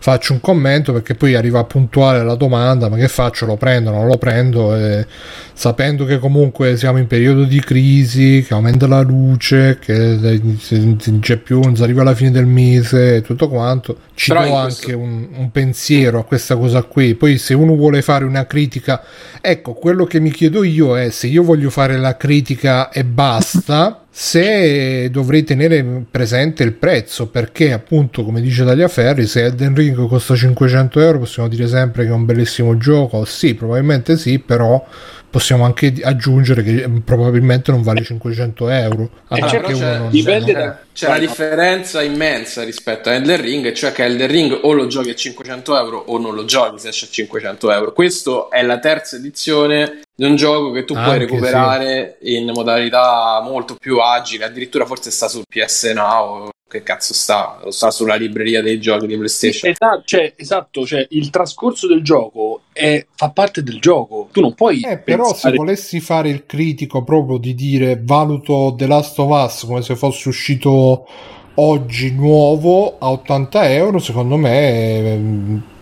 faccio 0.00 0.32
un 0.32 0.40
commento 0.40 0.92
perché 0.92 1.14
poi 1.14 1.34
arriva 1.34 1.64
puntuale 1.64 2.22
la 2.22 2.34
domanda 2.34 2.88
ma 2.88 2.96
che 2.96 3.08
faccio? 3.08 3.46
Lo 3.46 3.56
prendo 3.56 3.90
non 3.90 4.06
lo 4.06 4.16
prendo? 4.16 4.74
E 4.74 5.06
sapendo 5.52 6.04
che 6.04 6.18
comunque 6.18 6.76
siamo 6.76 6.98
in 6.98 7.06
periodo 7.06 7.44
di 7.44 7.60
crisi 7.60 8.44
che 8.46 8.54
aumenta 8.54 8.86
la 8.86 9.00
luce 9.00 9.78
che 9.80 9.94
non 9.96 11.18
c'è 11.20 11.36
più 11.36 11.60
non 11.60 11.76
si 11.76 11.82
arriva 11.82 12.02
alla 12.02 12.14
fine 12.14 12.30
del 12.30 12.46
mese 12.46 13.16
e 13.16 13.22
tutto 13.22 13.48
quanto 13.48 13.98
ci 14.14 14.30
Però 14.30 14.44
do 14.46 14.54
anche 14.54 14.92
un, 14.92 15.28
un 15.34 15.50
pensiero 15.50 16.18
a 16.20 16.24
questa 16.24 16.56
cosa 16.56 16.82
qui. 16.82 17.14
Poi 17.14 17.38
se 17.38 17.54
uno 17.54 17.74
vuole 17.74 18.02
fare 18.02 18.24
una 18.24 18.46
critica 18.46 19.02
ecco 19.40 19.74
quello 19.74 20.04
che 20.04 20.20
mi 20.20 20.30
chiedo 20.30 20.62
io 20.62 20.96
è 20.96 21.10
se 21.10 21.26
io 21.26 21.42
voglio 21.42 21.70
fare 21.70 21.96
la 21.96 22.16
critica 22.16 22.90
e 22.90 23.04
basta 23.04 24.02
se 24.20 25.10
dovrei 25.12 25.44
tenere 25.44 25.84
presente 26.10 26.64
il 26.64 26.72
prezzo 26.72 27.28
perché 27.28 27.72
appunto 27.72 28.24
come 28.24 28.40
dice 28.40 28.64
Tagliaferri 28.64 29.24
se 29.28 29.44
Elden 29.44 29.76
Ring 29.76 30.08
costa 30.08 30.34
500 30.34 31.00
euro 31.00 31.20
possiamo 31.20 31.48
dire 31.48 31.68
sempre 31.68 32.02
che 32.02 32.10
è 32.10 32.12
un 32.12 32.24
bellissimo 32.24 32.76
gioco. 32.76 33.24
Sì 33.24 33.54
probabilmente 33.54 34.16
sì 34.16 34.40
però 34.40 34.84
possiamo 35.30 35.64
anche 35.64 35.94
aggiungere 36.02 36.62
che 36.62 36.88
probabilmente 37.04 37.70
non 37.70 37.82
vale 37.82 38.02
500 38.02 38.68
euro. 38.68 39.10
Eh, 39.28 39.40
c'è, 39.42 39.60
non... 39.98 40.10
dipende 40.10 40.52
da, 40.52 40.78
c'è 40.92 41.08
una 41.08 41.18
differenza 41.18 42.02
immensa 42.02 42.64
rispetto 42.64 43.08
a 43.08 43.14
Elden 43.14 43.40
Ring, 43.40 43.72
cioè 43.72 43.92
che 43.92 44.04
Elden 44.04 44.28
Ring 44.28 44.58
o 44.62 44.72
lo 44.72 44.86
giochi 44.86 45.10
a 45.10 45.14
500 45.14 45.78
euro 45.78 45.98
o 45.98 46.18
non 46.18 46.34
lo 46.34 46.44
giochi 46.44 46.78
se 46.78 46.88
esce 46.88 47.06
a 47.06 47.08
500 47.08 47.72
euro. 47.72 47.92
Questo 47.92 48.50
è 48.50 48.62
la 48.62 48.78
terza 48.78 49.16
edizione 49.16 50.00
di 50.14 50.24
un 50.24 50.36
gioco 50.36 50.72
che 50.72 50.84
tu 50.84 50.94
anche 50.94 51.06
puoi 51.06 51.18
recuperare 51.18 52.18
sì. 52.20 52.36
in 52.36 52.50
modalità 52.50 53.40
molto 53.42 53.74
più 53.74 53.98
agile, 53.98 54.44
addirittura 54.44 54.86
forse 54.86 55.10
sta 55.10 55.28
sul 55.28 55.44
PS 55.48 55.92
Now 55.94 56.48
che 56.68 56.82
cazzo 56.82 57.14
sta? 57.14 57.58
Lo 57.64 57.70
sta 57.70 57.90
sulla 57.90 58.14
libreria 58.14 58.60
dei 58.60 58.78
giochi 58.78 59.06
di 59.06 59.16
PlayStation. 59.16 59.70
Esatto, 59.70 60.02
cioè, 60.04 60.34
esatto, 60.36 60.86
cioè 60.86 61.06
il 61.10 61.30
trascorso 61.30 61.86
del 61.86 62.02
gioco 62.02 62.62
è, 62.72 63.04
fa 63.14 63.30
parte 63.30 63.62
del 63.62 63.80
gioco. 63.80 64.28
Tu 64.30 64.40
non 64.40 64.54
puoi. 64.54 64.82
Eh, 64.82 64.98
però 64.98 65.24
pensare... 65.24 65.52
se 65.52 65.56
volessi 65.56 66.00
fare 66.00 66.28
il 66.28 66.44
critico 66.44 67.02
proprio 67.02 67.38
di 67.38 67.54
dire 67.54 67.98
valuto 68.02 68.74
The 68.76 68.86
Last 68.86 69.18
of 69.18 69.30
Us 69.30 69.64
come 69.64 69.82
se 69.82 69.96
fosse 69.96 70.28
uscito 70.28 71.06
oggi 71.54 72.12
nuovo 72.12 72.98
a 72.98 73.10
80 73.10 73.72
euro, 73.72 73.98
secondo 73.98 74.36
me 74.36 75.16
ma 75.16 75.76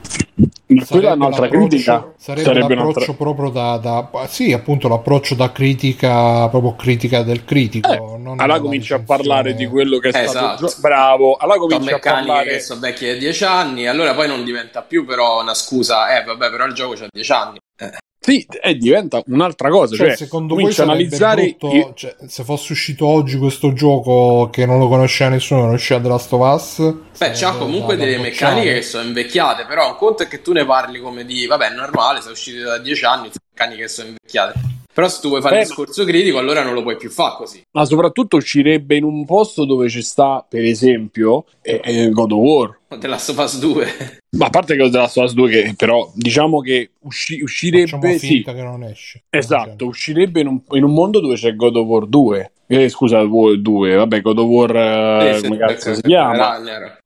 quella 0.88 1.10
è 1.10 1.14
un'altra 1.14 1.48
critica. 1.48 2.12
Sarebbe, 2.16 2.44
sarebbe 2.44 2.74
l'approccio 2.74 3.14
proprio 3.14 3.50
da, 3.50 3.76
da, 3.76 4.26
Sì, 4.28 4.52
appunto, 4.52 4.88
l'approccio 4.88 5.34
da 5.34 5.52
critica, 5.52 6.48
proprio 6.48 6.74
critica 6.74 7.22
del 7.22 7.44
critico. 7.44 7.92
Eh, 7.92 8.34
allora 8.36 8.60
cominci 8.60 8.92
a 8.92 9.00
parlare 9.00 9.54
di 9.54 9.66
quello 9.66 9.98
che 9.98 10.10
è 10.10 10.22
esatto. 10.22 10.66
stato 10.66 10.80
bravo. 10.80 11.36
Allora 11.36 11.58
cominci 11.58 11.92
a 11.92 11.98
parlare... 11.98 12.50
che 12.50 12.60
sono 12.60 12.80
vecchi 12.80 13.06
di 13.12 13.18
10 13.18 13.44
anni, 13.44 13.86
allora 13.86 14.14
poi 14.14 14.28
non 14.28 14.44
diventa 14.44 14.82
più 14.82 15.04
però 15.04 15.40
una 15.40 15.54
scusa. 15.54 16.16
Eh, 16.16 16.24
vabbè, 16.24 16.50
però 16.50 16.66
il 16.66 16.74
gioco 16.74 16.94
c'ha 16.94 17.06
10 17.10 17.32
anni. 17.32 17.58
Eh. 17.78 17.92
Sì, 18.26 18.44
e 18.60 18.74
diventa 18.74 19.22
un'altra 19.26 19.70
cosa. 19.70 19.94
Cioè, 19.94 20.08
cioè 20.08 20.16
secondo 20.16 20.56
voi 20.56 20.74
analizzare 20.76 21.54
brutto, 21.56 21.76
i... 21.76 21.92
cioè, 21.94 22.16
se 22.26 22.42
fosse 22.42 22.72
uscito 22.72 23.06
oggi 23.06 23.38
questo 23.38 23.72
gioco 23.72 24.50
che 24.50 24.66
non 24.66 24.80
lo 24.80 24.88
conosceva 24.88 25.30
nessuno, 25.30 25.60
conosceva 25.60 26.00
The 26.00 26.08
Last 26.08 26.32
of 26.32 26.54
Us. 26.54 26.94
Beh, 27.18 27.30
c'ha 27.30 27.52
comunque 27.52 27.94
delle 27.94 28.18
meccaniche 28.18 28.74
che 28.74 28.82
sono 28.82 29.04
invecchiate, 29.04 29.64
però 29.66 29.90
un 29.90 29.96
conto 29.96 30.24
è 30.24 30.28
che 30.28 30.42
tu 30.42 30.50
ne 30.50 30.64
parli 30.64 30.98
come 30.98 31.24
di, 31.24 31.46
vabbè, 31.46 31.68
è 31.68 31.74
normale, 31.74 32.20
sei 32.20 32.32
uscito 32.32 32.64
da 32.64 32.78
dieci 32.78 33.04
anni, 33.04 33.30
meccaniche 33.52 33.82
che 33.82 33.88
sono 33.88 34.08
invecchiate. 34.08 34.75
Però 34.96 35.08
se 35.08 35.20
tu 35.20 35.28
vuoi 35.28 35.42
fare 35.42 35.56
Beh, 35.56 35.60
il 35.60 35.66
discorso 35.66 36.04
critico, 36.04 36.38
allora 36.38 36.64
non 36.64 36.72
lo 36.72 36.80
puoi 36.80 36.96
più 36.96 37.10
fare 37.10 37.34
così. 37.36 37.60
Ma 37.72 37.84
soprattutto 37.84 38.38
uscirebbe 38.38 38.96
in 38.96 39.04
un 39.04 39.26
posto 39.26 39.66
dove 39.66 39.90
ci 39.90 40.00
sta, 40.00 40.42
per 40.48 40.64
esempio, 40.64 41.44
eh, 41.60 41.82
eh, 41.84 42.08
God 42.08 42.32
of 42.32 42.38
War. 42.38 42.78
The 42.98 43.06
Last 43.06 43.28
of 43.28 43.36
Us 43.36 43.58
2. 43.58 43.86
Ma 44.38 44.46
a 44.46 44.48
parte 44.48 44.74
che 44.74 44.88
The 44.88 44.96
Last 44.96 45.18
of 45.18 45.24
Us 45.24 45.34
2, 45.34 45.50
che 45.50 45.74
però 45.76 46.10
diciamo 46.14 46.60
che 46.60 46.92
usci- 47.00 47.42
uscirebbe... 47.42 48.16
Sì, 48.16 48.42
che 48.42 48.52
non 48.54 48.84
esce. 48.84 49.24
Esatto, 49.28 49.84
uscirebbe 49.84 50.40
in 50.40 50.46
un, 50.46 50.62
in 50.70 50.84
un 50.84 50.94
mondo 50.94 51.20
dove 51.20 51.34
c'è 51.34 51.54
God 51.54 51.76
of 51.76 51.86
War 51.86 52.06
2 52.06 52.50
eh, 52.68 52.88
scusa, 52.88 53.22
2, 53.22 53.94
vabbè, 53.94 54.20
God 54.20 54.38
of 54.38 54.46
War, 54.48 54.76
eh, 54.76 55.40
come 55.40 55.56
cazzo 55.56 55.94
si 55.94 56.00
chiama? 56.00 56.58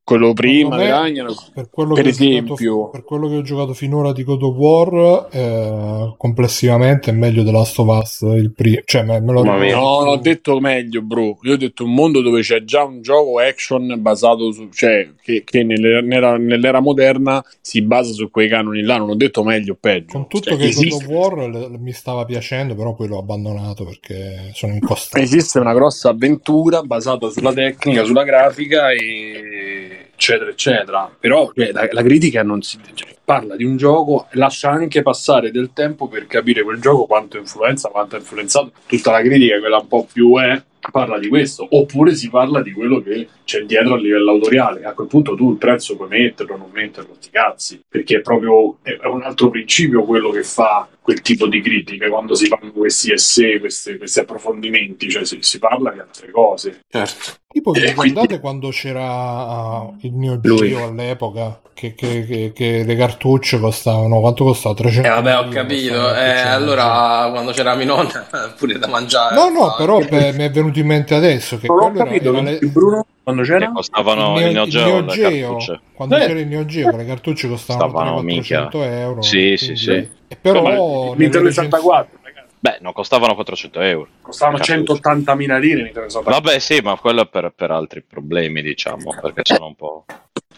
Quello 0.03 0.33
prima, 0.33 0.75
me, 0.75 0.89
Ragnarok, 0.89 1.51
per, 1.53 1.69
quello 1.69 1.93
per 1.93 2.07
esempio. 2.07 2.55
Giocato, 2.55 2.89
per 2.89 3.03
quello 3.03 3.29
che 3.29 3.35
ho 3.37 3.41
giocato 3.43 3.73
finora 3.73 4.11
di 4.11 4.23
God 4.23 4.41
of 4.41 4.55
War, 4.55 5.27
eh, 5.31 6.15
complessivamente 6.17 7.11
è 7.11 7.13
meglio 7.13 7.43
The 7.43 7.51
Last 7.51 7.79
of 7.79 7.87
Us, 7.87 8.21
il 8.21 8.51
primo. 8.51 8.79
Cioè, 8.83 9.03
me, 9.03 9.21
me 9.21 9.31
lo 9.31 9.43
no, 9.43 9.57
non 9.57 10.07
ho 10.07 10.17
detto 10.17 10.59
meglio, 10.59 11.01
bro. 11.01 11.37
Io 11.43 11.53
ho 11.53 11.57
detto 11.57 11.85
un 11.85 11.93
mondo 11.93 12.21
dove 12.21 12.41
c'è 12.41 12.63
già 12.63 12.83
un 12.83 13.01
gioco 13.01 13.39
action 13.39 13.95
basato 13.99 14.51
su... 14.51 14.69
cioè, 14.69 15.07
che, 15.21 15.43
che 15.45 15.63
nell'era, 15.63 16.35
nell'era, 16.35 16.79
moderna 16.81 17.41
si 17.61 17.81
basa 17.83 18.11
su 18.11 18.29
quei 18.31 18.49
canoni 18.49 18.81
là, 18.81 18.97
non 18.97 19.09
ho 19.09 19.15
detto 19.15 19.43
meglio 19.43 19.73
o 19.73 19.77
peggio. 19.79 20.13
Con 20.13 20.27
tutto 20.27 20.49
cioè, 20.49 20.57
che 20.57 20.65
esiste... 20.65 21.05
God 21.05 21.15
of 21.15 21.35
War 21.37 21.49
le, 21.49 21.77
mi 21.77 21.93
stava 21.93 22.25
piacendo, 22.25 22.73
però 22.75 22.95
poi 22.95 23.07
l'ho 23.07 23.19
abbandonato 23.19 23.85
perché 23.85 24.51
sono 24.53 24.73
incostante. 24.73 25.25
Esiste 25.25 25.59
una 25.59 25.73
grossa 25.73 26.09
avventura 26.09 26.81
basata 26.81 27.29
sulla 27.29 27.53
tecnica, 27.53 28.03
sulla 28.03 28.23
grafica 28.23 28.91
e 28.91 29.90
eccetera 30.13 30.49
eccetera. 30.49 31.11
Però 31.19 31.51
cioè, 31.55 31.71
la, 31.71 31.87
la, 31.91 32.03
critica 32.03 32.43
non 32.43 32.61
si 32.61 32.79
cioè, 32.93 33.15
parla 33.31 33.55
di 33.55 33.63
un 33.63 33.77
gioco 33.77 34.27
e 34.29 34.37
lascia 34.37 34.69
anche 34.71 35.01
passare 35.01 35.51
del 35.51 35.71
tempo 35.71 36.09
per 36.09 36.27
capire 36.27 36.63
quel 36.63 36.81
gioco 36.81 37.05
quanto 37.05 37.37
influenza, 37.37 37.87
quanto 37.87 38.15
ha 38.15 38.19
influenzato 38.19 38.73
tutta 38.85 39.11
la 39.11 39.21
critica, 39.21 39.57
quella 39.59 39.77
un 39.77 39.87
po' 39.87 40.05
più 40.11 40.37
è 40.37 40.61
parla 40.89 41.19
di 41.19 41.27
questo, 41.27 41.67
oppure 41.69 42.15
si 42.15 42.29
parla 42.29 42.61
di 42.61 42.71
quello 42.71 43.01
che 43.01 43.27
c'è 43.43 43.61
dietro 43.63 43.93
a 43.93 43.97
livello 43.97 44.31
autoriale. 44.31 44.83
A 44.83 44.93
quel 44.93 45.07
punto 45.07 45.35
tu 45.35 45.51
il 45.51 45.57
prezzo 45.57 45.95
puoi 45.95 46.09
metterlo 46.09 46.57
non 46.57 46.69
metterlo, 46.71 47.15
sti 47.17 47.29
cazzi, 47.29 47.81
perché 47.87 48.17
è 48.17 48.21
proprio 48.21 48.77
è 48.81 49.05
un 49.05 49.21
altro 49.21 49.49
principio 49.49 50.03
quello 50.03 50.31
che 50.31 50.43
fa 50.43 50.87
quel 51.01 51.21
tipo 51.21 51.47
di 51.47 51.61
critiche 51.61 52.09
quando 52.09 52.35
si 52.35 52.45
fanno 52.45 52.71
questi 52.71 53.11
essay, 53.11 53.59
questi, 53.59 53.97
questi 53.97 54.19
approfondimenti, 54.19 55.09
cioè 55.09 55.25
si, 55.25 55.39
si, 55.41 55.59
parla 55.59 55.91
di 55.91 55.99
altre 55.99 56.29
cose. 56.31 56.81
Certo. 56.87 57.39
Tipo, 57.47 57.71
vi 57.71 57.79
ricordate 57.79 58.13
quindi... 58.13 58.39
quando 58.39 58.69
c'era 58.69 59.79
uh, 59.79 59.97
il 60.01 60.13
mio 60.13 60.39
Geo 60.39 60.85
all'epoca? 60.85 61.61
Che, 61.73 61.95
che, 61.95 62.25
che, 62.25 62.51
che, 62.53 62.83
le 62.85 62.95
cartucce 63.21 63.59
costavano 63.59 64.19
quanto 64.19 64.43
costava? 64.43 64.73
300 64.73 65.07
eh 65.07 65.11
vabbè 65.11 65.37
ho 65.37 65.47
capito 65.49 66.15
eh, 66.15 66.39
allora 66.39 67.29
quando 67.31 67.51
c'era 67.51 67.75
mia 67.75 67.85
nonna 67.85 68.25
pure 68.57 68.79
da 68.79 68.87
mangiare 68.87 69.35
no 69.35 69.49
no 69.49 69.75
però 69.77 69.99
beh, 69.99 70.33
mi 70.33 70.43
è 70.43 70.49
venuto 70.49 70.79
in 70.79 70.87
mente 70.87 71.13
adesso 71.13 71.59
che 71.59 71.67
non 71.67 71.79
ho 71.79 71.91
capito 71.91 72.29
era, 72.29 72.39
era 72.39 72.59
le... 72.59 72.67
Bruno 72.67 73.05
quando 73.21 73.43
c'era 73.43 73.59
che 73.59 73.71
costavano 73.71 74.39
il 74.39 74.51
Neo, 74.51 74.63
il 74.63 74.69
Geo, 74.71 75.01
Neo 75.01 75.05
Geo 75.05 75.57
quando 75.93 76.15
eh. 76.15 76.19
c'era 76.19 76.39
il 76.39 76.47
Neo 76.47 76.65
Geo 76.65 76.95
le 76.95 77.05
cartucce 77.05 77.47
costavano 77.47 78.21
400 78.21 78.83
euro 78.83 79.21
sì 79.21 79.55
sì 79.55 79.75
sì 79.75 79.91
e 80.27 80.37
però 80.39 81.13
Nintendo 81.15 81.49
64 81.49 82.19
Beh, 82.61 82.77
non 82.81 82.93
costavano 82.93 83.33
400 83.33 83.79
euro. 83.79 84.07
Costavano 84.21 84.59
180.000 84.59 85.59
lire. 85.59 85.91
Vabbè, 86.23 86.59
sì, 86.59 86.79
ma 86.83 86.95
quello 86.95 87.23
è 87.23 87.27
per, 87.27 87.51
per 87.55 87.71
altri 87.71 88.03
problemi, 88.03 88.61
diciamo, 88.61 89.17
perché 89.19 89.41
sono 89.43 89.65
un 89.65 89.73
po'. 89.73 90.05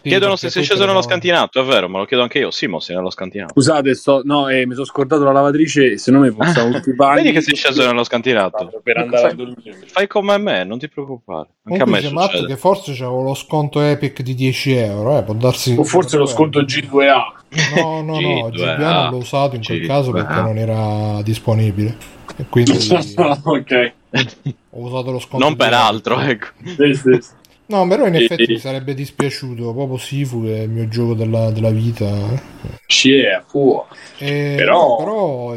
Chiedono 0.10 0.36
se 0.36 0.50
sei 0.50 0.64
sceso 0.64 0.86
nello 0.86 1.02
scantinato, 1.02 1.62
è 1.62 1.64
vero, 1.64 1.88
me 1.88 1.98
lo 1.98 2.06
chiedo 2.06 2.24
anche 2.24 2.40
io. 2.40 2.52
Simo, 2.52 2.80
sei 2.80 2.96
nello 2.96 3.10
scantinato. 3.10 3.54
Scusate, 3.54 3.96
sto... 3.96 4.22
no, 4.26 4.50
eh, 4.50 4.66
mi 4.66 4.74
sono 4.74 4.86
scordato 4.86 5.24
la 5.24 5.32
lavatrice, 5.32 5.98
se 5.98 6.12
no 6.12 6.20
mi 6.20 6.28
i 6.28 6.94
bagni. 6.96 7.22
Vedi 7.22 7.32
che 7.32 7.42
sei 7.42 7.56
sceso 7.56 7.86
nello 7.86 8.04
scantinato. 8.04 8.82
Per 8.84 8.98
andare 8.98 9.22
fai, 9.22 9.32
a 9.32 9.36
dormire. 9.36 9.80
Fai 9.86 10.08
come 10.08 10.38
me, 10.38 10.64
non 10.66 10.78
ti 10.78 10.90
preoccupare. 10.90 11.48
Anche 11.64 11.80
Comunque 11.84 11.98
a 11.98 12.02
me 12.02 12.12
Matt 12.12 12.46
che 12.46 12.58
forse 12.58 12.94
c'avevo 12.94 13.22
lo 13.22 13.34
sconto 13.34 13.80
Epic 13.80 14.22
di 14.22 14.36
10 14.36 14.72
euro, 14.74 15.18
eh, 15.18 15.24
può 15.24 15.34
darsi... 15.34 15.76
O 15.78 15.84
forse 15.86 16.18
lo 16.18 16.26
sconto 16.26 16.62
G2A. 16.62 17.22
No, 17.76 18.02
no, 18.02 18.20
no, 18.20 18.50
G2A 18.50 18.78
non 18.78 19.10
l'ho 19.12 19.18
usato 19.18 19.56
in 19.56 19.64
quel 19.64 19.82
G2A. 19.82 19.88
caso 19.88 20.12
perché 20.12 20.42
non 20.42 20.58
era 20.58 21.22
disponibile. 21.22 21.96
E 22.36 22.46
quindi... 22.50 22.72
ok. 22.92 23.94
Ho 24.72 24.80
usato 24.80 25.12
lo 25.12 25.20
sconto. 25.20 25.46
Non 25.46 25.56
per 25.56 25.74
altro, 25.74 26.20
ecco. 26.20 26.48
Sì, 26.64 26.94
sì. 26.94 27.42
No, 27.74 27.88
però 27.88 28.06
in 28.06 28.14
effetti 28.14 28.46
mi 28.54 28.60
sarebbe 28.60 28.94
dispiaciuto. 28.94 29.74
Proprio 29.74 29.98
Sifu 29.98 30.44
è 30.46 30.60
il 30.60 30.70
mio 30.70 30.88
gioco 30.88 31.16
della, 31.16 31.50
della 31.50 31.72
vita. 31.72 32.06
Yeah, 33.04 33.44
eh, 34.20 34.54
però, 34.56 34.98
però 34.98 35.56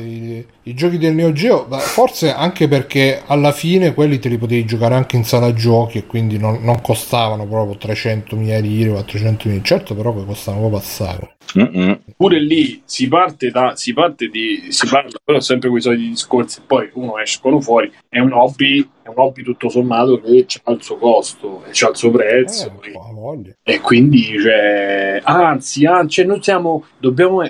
i, 0.67 0.71
i, 0.71 0.75
giochi 0.75 0.99
del 0.99 1.15
Neo 1.15 1.33
Geo, 1.33 1.67
forse 1.71 2.33
anche 2.33 2.69
perché 2.69 3.23
alla 3.27 3.53
fine 3.53 3.95
quelli 3.95 4.19
te 4.19 4.29
li 4.29 4.39
potevi 4.39 4.65
giocare 4.65 4.95
anche 4.95 5.17
in 5.17 5.25
sala 5.25 5.53
giochi 5.53 5.99
e 5.99 6.07
quindi 6.07 6.39
non, 6.39 6.63
non 6.63 6.81
costavano 6.81 7.47
proprio 7.47 7.77
300.000 7.77 8.61
lire 8.61 8.91
o 8.91 9.01
400.000. 9.01 9.63
Certo, 9.63 9.95
però 9.95 10.15
che 10.15 10.25
costavano 10.25 10.69
proprio 10.69 10.89
assai. 10.89 11.35
Mm-mm. 11.59 12.01
Pure 12.17 12.41
lì 12.41 12.83
si 12.85 13.09
parte 13.09 13.51
da 13.51 13.75
si 13.77 13.93
parte 13.93 14.29
di 14.29 14.67
si 14.71 14.87
parla 14.89 15.11
però 15.23 15.39
sempre 15.41 15.69
quei 15.69 15.81
soliti 15.81 16.09
discorsi 16.09 16.61
poi 16.67 16.91
uno 16.95 17.19
escono 17.19 17.61
fuori 17.61 17.91
è 18.09 18.19
un 18.19 18.33
hobby 18.33 18.87
è 19.03 19.09
un 19.09 19.15
hobby 19.17 19.43
tutto 19.43 19.69
sommato 19.69 20.21
che 20.21 20.47
ha 20.65 20.73
il 20.73 20.83
suo 20.83 20.97
costo 20.97 21.65
e 21.65 21.71
ha 21.71 21.89
il 21.89 21.97
suo 21.97 22.11
prezzo 22.11 22.81
eh, 22.83 23.53
e, 23.63 23.75
e, 23.75 23.81
quindi 23.81 24.39
cioè, 24.41 25.21
anzi, 25.23 25.87
anzi 25.87 26.25
noi 26.25 26.43
siamo 26.43 26.85
dobbiamo 26.99 27.43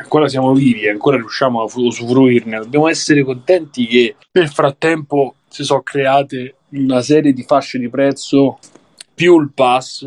ancora 0.00 0.28
siamo 0.28 0.52
vivi 0.52 0.88
ancora 0.88 1.16
riusciamo 1.16 1.60
a 1.60 1.64
usufruirne 1.64 2.58
dobbiamo 2.58 2.88
essere 2.88 3.22
contenti 3.22 3.86
che 3.86 4.16
nel 4.32 4.48
frattempo 4.48 5.36
si 5.48 5.64
sono 5.64 5.82
create 5.82 6.56
una 6.70 7.02
serie 7.02 7.32
di 7.32 7.42
fasce 7.42 7.78
di 7.78 7.88
prezzo 7.88 8.58
più 9.14 9.40
il 9.40 9.52
pass 9.52 10.00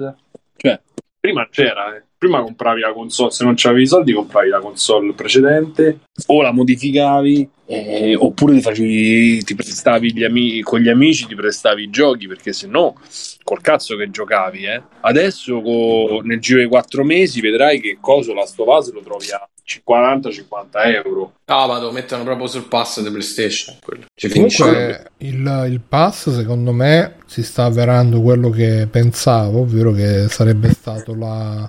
cioè 0.55 0.81
prima 1.19 1.47
c'era 1.49 1.95
eh 1.95 2.03
prima 2.23 2.41
compravi 2.41 2.79
la 2.79 2.93
console, 2.93 3.31
se 3.31 3.43
non 3.43 3.53
c'avevi 3.57 3.81
i 3.81 3.87
soldi 3.87 4.13
compravi 4.13 4.47
la 4.47 4.59
console 4.61 5.11
precedente 5.11 5.99
o 6.27 6.41
la 6.41 6.53
modificavi 6.53 7.49
eh, 7.65 8.15
oppure 8.15 8.53
ti, 8.53 8.61
facevi, 8.61 9.43
ti 9.43 9.55
prestavi 9.55 10.13
gli 10.13 10.23
ami- 10.23 10.61
con 10.61 10.79
gli 10.79 10.87
amici, 10.87 11.27
ti 11.27 11.35
prestavi 11.35 11.83
i 11.83 11.89
giochi 11.89 12.27
perché 12.27 12.53
se 12.53 12.67
no 12.67 12.95
col 13.43 13.61
cazzo 13.61 13.97
che 13.97 14.09
giocavi. 14.09 14.65
Eh. 14.65 14.81
Adesso 15.01 15.61
co- 15.61 16.21
nel 16.23 16.39
giro 16.39 16.61
di 16.61 16.67
quattro 16.67 17.03
mesi 17.03 17.41
vedrai 17.41 17.81
che 17.81 17.97
coso 17.99 18.33
la 18.33 18.45
Stovaz 18.45 18.91
lo 18.93 19.01
trovi 19.01 19.31
a 19.31 19.49
40-50 19.65 21.03
euro. 21.03 21.33
Ah, 21.45 21.67
ma 21.67 21.79
lo 21.79 21.91
mettono 21.91 22.23
proprio 22.23 22.47
sul 22.47 22.67
pass 22.67 23.01
di 23.01 23.09
PlayStation. 23.09 23.75
Ci 24.13 24.29
Comunque, 24.29 25.11
il, 25.17 25.67
il, 25.69 25.81
pass, 25.87 26.29
secondo 26.35 26.71
me, 26.71 27.15
si 27.25 27.43
sta 27.43 27.65
avverando 27.65 28.21
quello 28.21 28.49
che 28.49 28.87
pensavo, 28.89 29.61
ovvero 29.61 29.91
che 29.91 30.27
sarebbe 30.29 30.69
stato 30.71 31.15
la, 31.15 31.67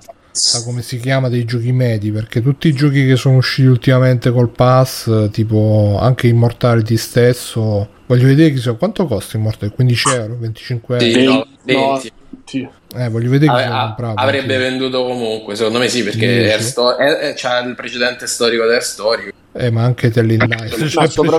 la 0.52 0.62
come 0.64 0.82
si 0.82 0.98
chiama 0.98 1.28
dei 1.28 1.44
giochi 1.44 1.70
medi 1.70 2.10
perché 2.10 2.42
tutti 2.42 2.66
i 2.66 2.72
giochi 2.72 3.06
che 3.06 3.14
sono 3.14 3.36
usciti 3.36 3.68
ultimamente 3.68 4.32
col 4.32 4.50
pass 4.50 5.30
tipo 5.30 5.96
anche 6.00 6.26
Immortality 6.26 6.96
stesso 6.96 7.88
voglio 8.06 8.26
vedere 8.26 8.50
chi 8.50 8.58
so, 8.58 8.74
quanto 8.74 9.06
costa 9.06 9.36
Immortality 9.36 9.76
15 9.76 10.08
euro 10.08 10.36
25 10.40 10.98
euro 10.98 11.20
sì, 11.20 11.24
no, 11.24 11.46
20 11.62 12.60
no. 12.62 12.72
Eh, 12.96 13.08
voglio 13.08 13.30
vedere 13.30 13.50
Ave, 13.50 13.68
comprato, 13.86 14.20
avrebbe 14.20 14.54
anche. 14.54 14.68
venduto 14.68 15.04
comunque 15.04 15.56
secondo 15.56 15.78
me 15.78 15.88
sì 15.88 16.02
perché. 16.04 16.60
Sto- 16.60 16.96
è, 16.96 17.16
è, 17.18 17.34
c'ha 17.34 17.58
il 17.58 17.74
precedente 17.74 18.26
storico 18.26 18.64
del 18.66 18.82
storico 18.82 19.32
eh, 19.56 19.70
ma 19.70 19.82
anche 19.82 20.10
Telling 20.10 20.46
Life. 20.46 20.88
Cioè 20.88 21.08
sopra... 21.08 21.38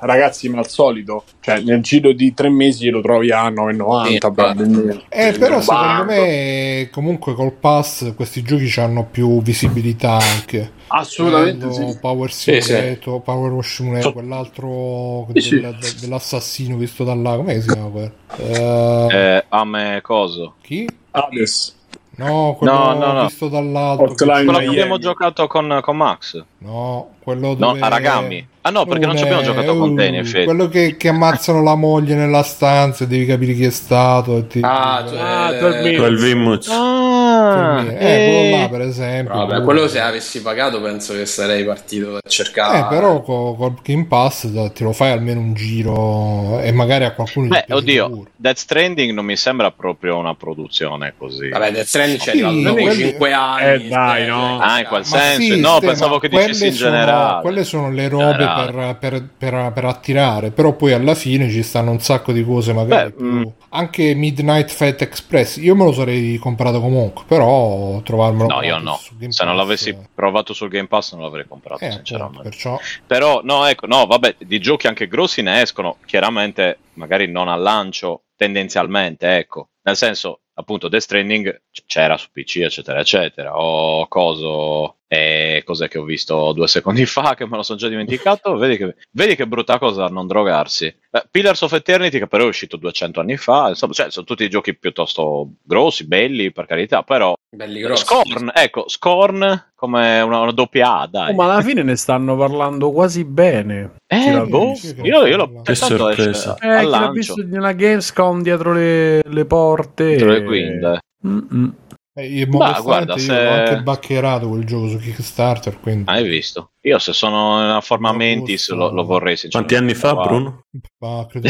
Ragazzi, 0.00 0.48
ma 0.50 0.58
al 0.58 0.68
solito, 0.68 1.24
cioè, 1.40 1.60
nel 1.60 1.80
giro 1.80 2.12
di 2.12 2.34
tre 2.34 2.50
mesi 2.50 2.90
lo 2.90 3.00
trovi 3.00 3.30
a 3.32 3.48
9,90. 3.48 4.90
Sì, 4.90 5.04
eh, 5.08 5.32
però 5.32 5.60
secondo 5.62 6.04
me, 6.04 6.88
comunque 6.92 7.34
col 7.34 7.52
pass, 7.52 8.14
questi 8.14 8.42
giochi 8.42 8.72
hanno 8.78 9.06
più 9.10 9.40
visibilità 9.42 10.18
anche. 10.18 10.72
Assolutamente 10.88 11.72
sì. 11.72 11.98
Power 12.00 12.30
Simulator, 12.30 13.14
sì, 13.14 13.20
Power 13.24 13.52
Wash 13.52 13.74
Simulator, 13.74 14.12
quell'altro 14.12 15.26
sì, 15.34 15.60
del, 15.60 15.76
dell'assassino 16.00 16.76
visto 16.76 17.02
da 17.02 17.14
là, 17.14 17.36
come 17.36 17.60
si 17.60 17.68
chiama 17.68 17.88
quello? 17.88 18.12
Uh... 18.36 19.10
Eh, 19.10 19.44
Ame 19.48 20.00
Coso. 20.02 20.54
Chi? 20.60 20.86
Hades. 21.12 21.82
No, 22.16 22.54
quello 22.56 22.72
no, 22.72 22.94
no, 22.94 23.12
no. 23.12 23.26
visto 23.26 23.48
dall'alto. 23.48 24.14
Quello 24.14 24.58
che 24.58 24.66
abbiamo 24.66 24.98
giocato 24.98 25.46
con, 25.46 25.80
con 25.82 25.96
Max. 25.96 26.42
No, 26.58 27.14
quello 27.22 27.54
dove... 27.54 27.78
No, 27.78 27.84
Aragami. 27.84 28.48
Ah 28.62 28.70
no, 28.70 28.86
perché 28.86 29.04
non, 29.04 29.16
ci 29.16 29.24
abbiamo 29.24 29.42
giocato 29.42 29.76
con 29.76 29.94
te, 29.94 30.06
in 30.06 30.14
effetti. 30.14 30.44
Quello 30.44 30.68
che, 30.68 30.96
che, 30.96 31.08
ammazzano 31.08 31.62
la 31.62 31.74
moglie 31.74 32.14
nella 32.14 32.42
stanza 32.42 33.04
e 33.04 33.06
devi 33.06 33.26
capire 33.26 33.52
chi 33.52 33.64
è 33.64 33.70
stato. 33.70 34.38
E 34.38 34.46
ti... 34.46 34.60
Ah, 34.62 35.04
cioè, 35.06 35.18
ah, 35.18 35.52
eh, 35.52 35.96
12 35.96 36.70
Ah, 36.70 37.13
eh, 37.34 37.96
eh, 37.98 38.30
quello 38.30 38.56
là 38.56 38.68
per 38.68 38.80
esempio. 38.82 39.34
Vabbè, 39.34 39.62
quello 39.62 39.88
se 39.88 40.00
avessi 40.00 40.42
pagato 40.42 40.80
penso 40.80 41.14
che 41.14 41.26
sarei 41.26 41.64
partito 41.64 42.16
a 42.16 42.20
cercare. 42.28 42.78
Eh, 42.78 42.86
però 42.88 43.20
col, 43.22 43.56
col 43.56 43.74
Game 43.82 44.06
Pass 44.06 44.72
ti 44.72 44.82
lo 44.82 44.92
fai 44.92 45.12
almeno 45.12 45.40
un 45.40 45.54
giro 45.54 46.60
e 46.60 46.72
magari 46.72 47.04
a 47.04 47.12
qualcuno 47.12 47.48
Beh, 47.48 47.66
oddio, 47.70 48.08
pure. 48.08 48.30
Death 48.36 48.56
Stranding 48.56 49.12
non 49.12 49.24
mi 49.24 49.36
sembra 49.36 49.70
proprio 49.70 50.16
una 50.16 50.34
produzione 50.34 51.14
così. 51.16 51.48
Vabbè, 51.48 51.72
Death 51.72 51.86
Stranding 51.86 52.20
c'è 52.20 52.30
sì, 52.32 52.42
arrivato 52.42 52.74
quelli... 52.74 53.02
5 53.02 53.32
anni. 53.32 53.84
Eh 53.86 53.88
dai, 53.88 54.26
no. 54.26 54.58
Ah, 54.58 54.80
in 54.80 54.86
quel 54.86 55.04
senso. 55.04 55.40
Sì, 55.40 55.60
no, 55.60 55.78
pensavo 55.80 56.18
che 56.18 56.28
dicessi 56.28 56.66
in 56.68 56.74
generale. 56.74 57.40
Quelle 57.42 57.64
sono 57.64 57.90
le 57.90 58.08
robe 58.08 58.36
per, 58.36 58.96
per, 58.98 59.28
per, 59.36 59.72
per, 59.72 59.84
attirare, 59.84 60.50
però 60.50 60.72
poi 60.72 60.92
alla 60.92 61.14
fine 61.14 61.50
ci 61.50 61.62
stanno 61.62 61.90
un 61.90 62.00
sacco 62.00 62.32
di 62.32 62.44
cose 62.44 62.72
magari 62.72 63.10
Beh, 63.10 63.16
più... 63.16 63.26
mh. 63.26 63.38
Mm. 63.38 63.44
Anche 63.70 64.14
Midnight 64.14 64.70
Fat 64.70 65.02
Express, 65.02 65.56
io 65.56 65.74
me 65.74 65.84
lo 65.84 65.92
sarei 65.92 66.36
comprato 66.36 66.80
comunque, 66.80 67.23
però 67.26 68.00
trovarmelo... 68.02 68.46
No, 68.46 68.62
io 68.62 68.78
no. 68.78 68.98
Se 69.28 69.44
non 69.44 69.56
l'avessi 69.56 69.96
provato 70.14 70.52
sul 70.52 70.68
Game 70.68 70.88
Pass 70.88 71.12
non 71.12 71.22
l'avrei 71.22 71.46
comprato, 71.46 71.84
eh, 71.84 71.92
sinceramente. 71.92 72.42
Perciò... 72.42 72.78
Però, 73.06 73.40
no, 73.42 73.66
ecco, 73.66 73.86
no, 73.86 74.06
vabbè, 74.06 74.36
di 74.38 74.60
giochi 74.60 74.86
anche 74.86 75.08
grossi 75.08 75.42
ne 75.42 75.60
escono, 75.60 75.98
chiaramente, 76.04 76.78
magari 76.94 77.30
non 77.30 77.48
al 77.48 77.60
lancio, 77.60 78.24
tendenzialmente, 78.36 79.36
ecco. 79.36 79.70
Nel 79.82 79.96
senso, 79.96 80.40
appunto 80.54 80.88
Death 80.88 81.02
Stranding 81.02 81.62
c'era 81.86 82.16
su 82.16 82.28
PC 82.30 82.58
eccetera 82.58 83.00
eccetera 83.00 83.58
o 83.58 84.06
coso 84.08 84.98
e 85.14 85.62
cos'è 85.64 85.88
che 85.88 85.98
ho 85.98 86.04
visto 86.04 86.52
due 86.52 86.66
secondi 86.66 87.06
fa 87.06 87.34
che 87.34 87.46
me 87.46 87.56
lo 87.56 87.62
sono 87.62 87.78
già 87.78 87.88
dimenticato. 87.88 88.56
Vedi 88.56 88.76
che, 88.76 88.96
vedi 89.12 89.36
che 89.36 89.46
brutta 89.46 89.78
cosa 89.78 90.06
non 90.08 90.26
drogarsi. 90.26 90.86
Eh, 90.86 91.24
Pillars 91.30 91.62
of 91.62 91.72
Eternity 91.72 92.18
che 92.18 92.26
però 92.26 92.44
è 92.44 92.48
uscito 92.48 92.76
200 92.76 93.20
anni 93.20 93.36
fa 93.36 93.68
insomma 93.68 93.92
cioè, 93.92 94.10
sono 94.10 94.26
tutti 94.26 94.48
giochi 94.48 94.76
piuttosto 94.76 95.52
grossi 95.62 96.06
belli 96.06 96.50
per 96.50 96.66
carità 96.66 97.02
però 97.02 97.34
belli 97.54 97.80
grossi. 97.80 98.04
Scorn 98.04 98.50
ecco 98.52 98.88
Scorn 98.88 99.72
come 99.74 100.20
una, 100.22 100.40
una 100.40 100.52
doppia 100.52 101.00
A 101.00 101.06
dai. 101.06 101.30
Oh, 101.30 101.34
ma 101.34 101.44
alla 101.44 101.60
fine 101.60 101.82
ne 101.82 101.96
stanno 101.96 102.36
parlando 102.36 102.90
quasi 102.90 103.24
bene. 103.24 103.96
Eh, 104.06 104.40
boh, 104.46 104.72
io, 105.02 105.26
io 105.26 105.36
l'ho 105.36 105.62
che 105.62 105.74
sorpresa. 105.74 106.56
Eh, 106.58 106.84
l'ho 106.84 107.10
visto 107.10 107.42
nella 107.44 107.72
Gamescom 107.72 108.42
dietro 108.42 108.72
le, 108.72 109.22
le 109.22 109.44
porte? 109.44 110.06
Dietro 110.06 110.30
le 110.30 110.42
quinte. 110.44 110.98
Mm-mm. 111.26 111.74
Eh, 112.16 112.46
Ma 112.46 112.78
guarda, 112.80 113.18
se... 113.18 113.32
ho 113.32 113.50
anche 113.50 113.82
baccherato 113.82 114.48
quel 114.48 114.64
gioco 114.64 114.88
su 114.88 114.98
Kickstarter. 114.98 115.80
Quindi... 115.80 116.08
Hai 116.08 116.26
visto? 116.28 116.70
Io 116.82 116.98
se 116.98 117.12
sono 117.12 117.58
in 117.60 117.64
una 117.64 117.80
forma 117.80 118.12
no, 118.12 118.18
mentis 118.18 118.70
lo, 118.70 118.92
lo, 118.92 119.04
vorrei 119.04 119.36
Quanti 119.50 119.74
anni 119.74 119.94
fa, 119.94 120.14
Bruno? 120.14 120.66
Ma 120.98 121.26
credo 121.28 121.48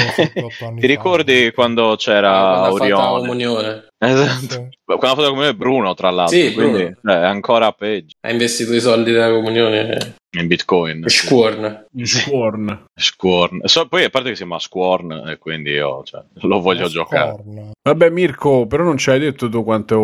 anni 0.61 0.81
Ti 0.81 0.87
ricordi 0.87 1.53
quando 1.53 1.97
c'era 1.99 2.63
ah, 2.63 2.73
Orione? 2.73 3.89
Esatto. 3.99 4.55
Sì. 4.55 4.69
Quando 4.85 5.07
ha 5.07 5.09
fatto 5.09 5.23
la 5.23 5.29
comunione 5.29 5.55
Bruno, 5.55 5.95
tra 5.95 6.11
l'altro, 6.11 6.37
sì, 6.37 6.53
quindi 6.55 6.83
eh, 6.83 6.97
è 7.03 7.13
ancora 7.13 7.73
peggio. 7.73 8.17
Ha 8.21 8.31
investito 8.31 8.75
i 8.75 8.81
soldi 8.81 9.13
della 9.13 9.31
comunione 9.31 10.15
in 10.41 10.47
Bitcoin. 10.47 11.09
Squorn. 11.09 11.87
Squorn. 12.03 12.87
Squorn. 12.95 13.61
So, 13.65 13.87
poi 13.87 14.05
a 14.05 14.11
parte 14.11 14.31
che 14.31 14.35
si 14.35 14.43
chiama 14.43 14.59
Squorn 14.59 15.13
e 15.29 15.39
quindi 15.39 15.71
io 15.71 16.03
cioè, 16.05 16.23
lo 16.41 16.61
voglio 16.61 16.89
giocare. 16.89 17.43
Vabbè 17.83 18.11
Mirko, 18.11 18.67
però 18.67 18.83
non 18.83 18.97
ci 18.97 19.11
hai 19.11 19.19
detto 19.19 19.49
tu 19.49 19.63
quanto, 19.65 19.97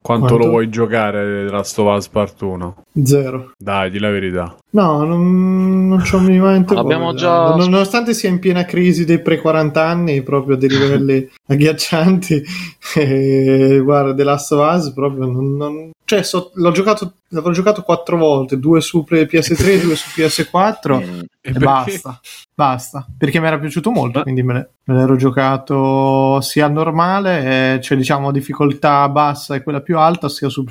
quanto, 0.00 0.26
quanto? 0.26 0.36
lo 0.36 0.48
vuoi 0.48 0.68
giocare 0.68 1.48
Last 1.48 1.78
of 1.78 1.96
Us 1.96 2.08
Part 2.08 2.40
1? 2.40 2.84
Zero. 3.04 3.52
Dai, 3.56 3.90
di 3.90 3.98
la 3.98 4.10
verità. 4.10 4.56
No, 4.74 5.04
non, 5.04 5.86
non 5.86 6.02
c'ho 6.02 6.18
minimamente 6.18 6.74
Abbiamo 6.76 7.14
già... 7.14 7.54
Nonostante 7.54 8.12
sia 8.12 8.28
in 8.28 8.40
piena 8.40 8.64
crisi 8.64 9.04
dei 9.04 9.20
pre-40 9.20 9.78
anni, 9.78 10.22
proprio 10.22 10.56
dei 10.56 10.68
livelli 10.68 11.30
agghiaccianti, 11.46 12.42
e, 12.96 13.80
guarda, 13.82 14.14
The 14.14 14.24
Last 14.24 14.52
of 14.52 14.74
Us 14.74 14.92
proprio 14.92 15.26
non... 15.26 15.56
non... 15.56 15.90
Cioè, 16.04 16.22
so, 16.22 16.50
l'ho 16.54 16.70
giocato 16.72 17.14
l'avrò 17.28 17.50
giocato 17.52 17.82
quattro 17.82 18.16
volte, 18.16 18.58
due 18.58 18.80
su 18.80 19.04
PS3, 19.08 19.82
due 19.82 19.96
su 19.96 20.08
PS4 20.14 20.96
mm. 20.96 21.20
e, 21.40 21.50
e 21.50 21.52
basta. 21.52 22.20
Basta, 22.56 23.04
perché 23.18 23.40
mi 23.40 23.48
era 23.48 23.58
piaciuto 23.58 23.90
molto, 23.90 24.22
quindi 24.22 24.44
me, 24.44 24.52
ne, 24.52 24.68
me 24.84 24.94
l'ero 24.94 25.16
giocato 25.16 26.40
sia 26.40 26.68
normale, 26.68 27.74
eh, 27.74 27.80
cioè 27.80 27.98
diciamo 27.98 28.30
difficoltà 28.30 29.08
bassa 29.08 29.56
e 29.56 29.62
quella 29.64 29.80
più 29.80 29.98
alta, 29.98 30.28
sia 30.28 30.48
su 30.48 30.64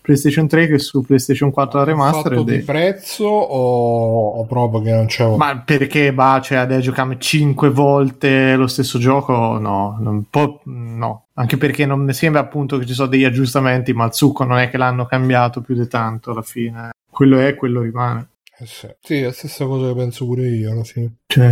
PlayStation 0.00 0.48
3 0.48 0.68
che 0.68 0.78
su 0.78 1.04
PlayStation 1.04 1.50
4 1.50 1.84
Remaster. 1.84 2.32
Fatto 2.32 2.42
di 2.44 2.60
prezzo 2.60 3.26
o, 3.26 4.38
o 4.38 4.46
proprio 4.46 4.80
che 4.80 4.90
non 4.90 5.04
c'è? 5.04 5.36
Ma 5.36 5.62
perché 5.62 6.14
bah, 6.14 6.40
cioè, 6.42 6.56
adesso 6.56 6.80
giocarmi 6.80 7.20
5 7.20 7.68
volte 7.68 8.56
lo 8.56 8.66
stesso 8.66 8.98
gioco? 8.98 9.58
No, 9.58 9.98
non 10.00 10.24
può, 10.30 10.60
no. 10.64 11.26
Anche 11.34 11.58
perché 11.58 11.84
non 11.84 12.00
mi 12.00 12.14
sembra 12.14 12.40
appunto 12.40 12.78
che 12.78 12.86
ci 12.86 12.94
sono 12.94 13.08
degli 13.08 13.24
aggiustamenti, 13.24 13.92
ma 13.92 14.06
il 14.06 14.14
succo 14.14 14.44
non 14.44 14.56
è 14.56 14.70
che 14.70 14.78
l'hanno 14.78 15.04
cambiato 15.04 15.60
più 15.60 15.74
di 15.74 15.86
tanto 15.88 16.30
alla 16.30 16.40
fine. 16.40 16.92
Quello 17.10 17.38
è, 17.38 17.54
quello 17.54 17.82
rimane. 17.82 18.28
Eh 18.62 18.66
sì. 18.66 18.88
sì, 19.00 19.14
è 19.16 19.24
la 19.24 19.32
stessa 19.32 19.66
cosa 19.66 19.88
che 19.88 19.94
penso 19.94 20.24
pure 20.24 20.48
io 20.48 20.70
alla 20.70 20.84
fine. 20.84 21.16
Cioè, 21.26 21.50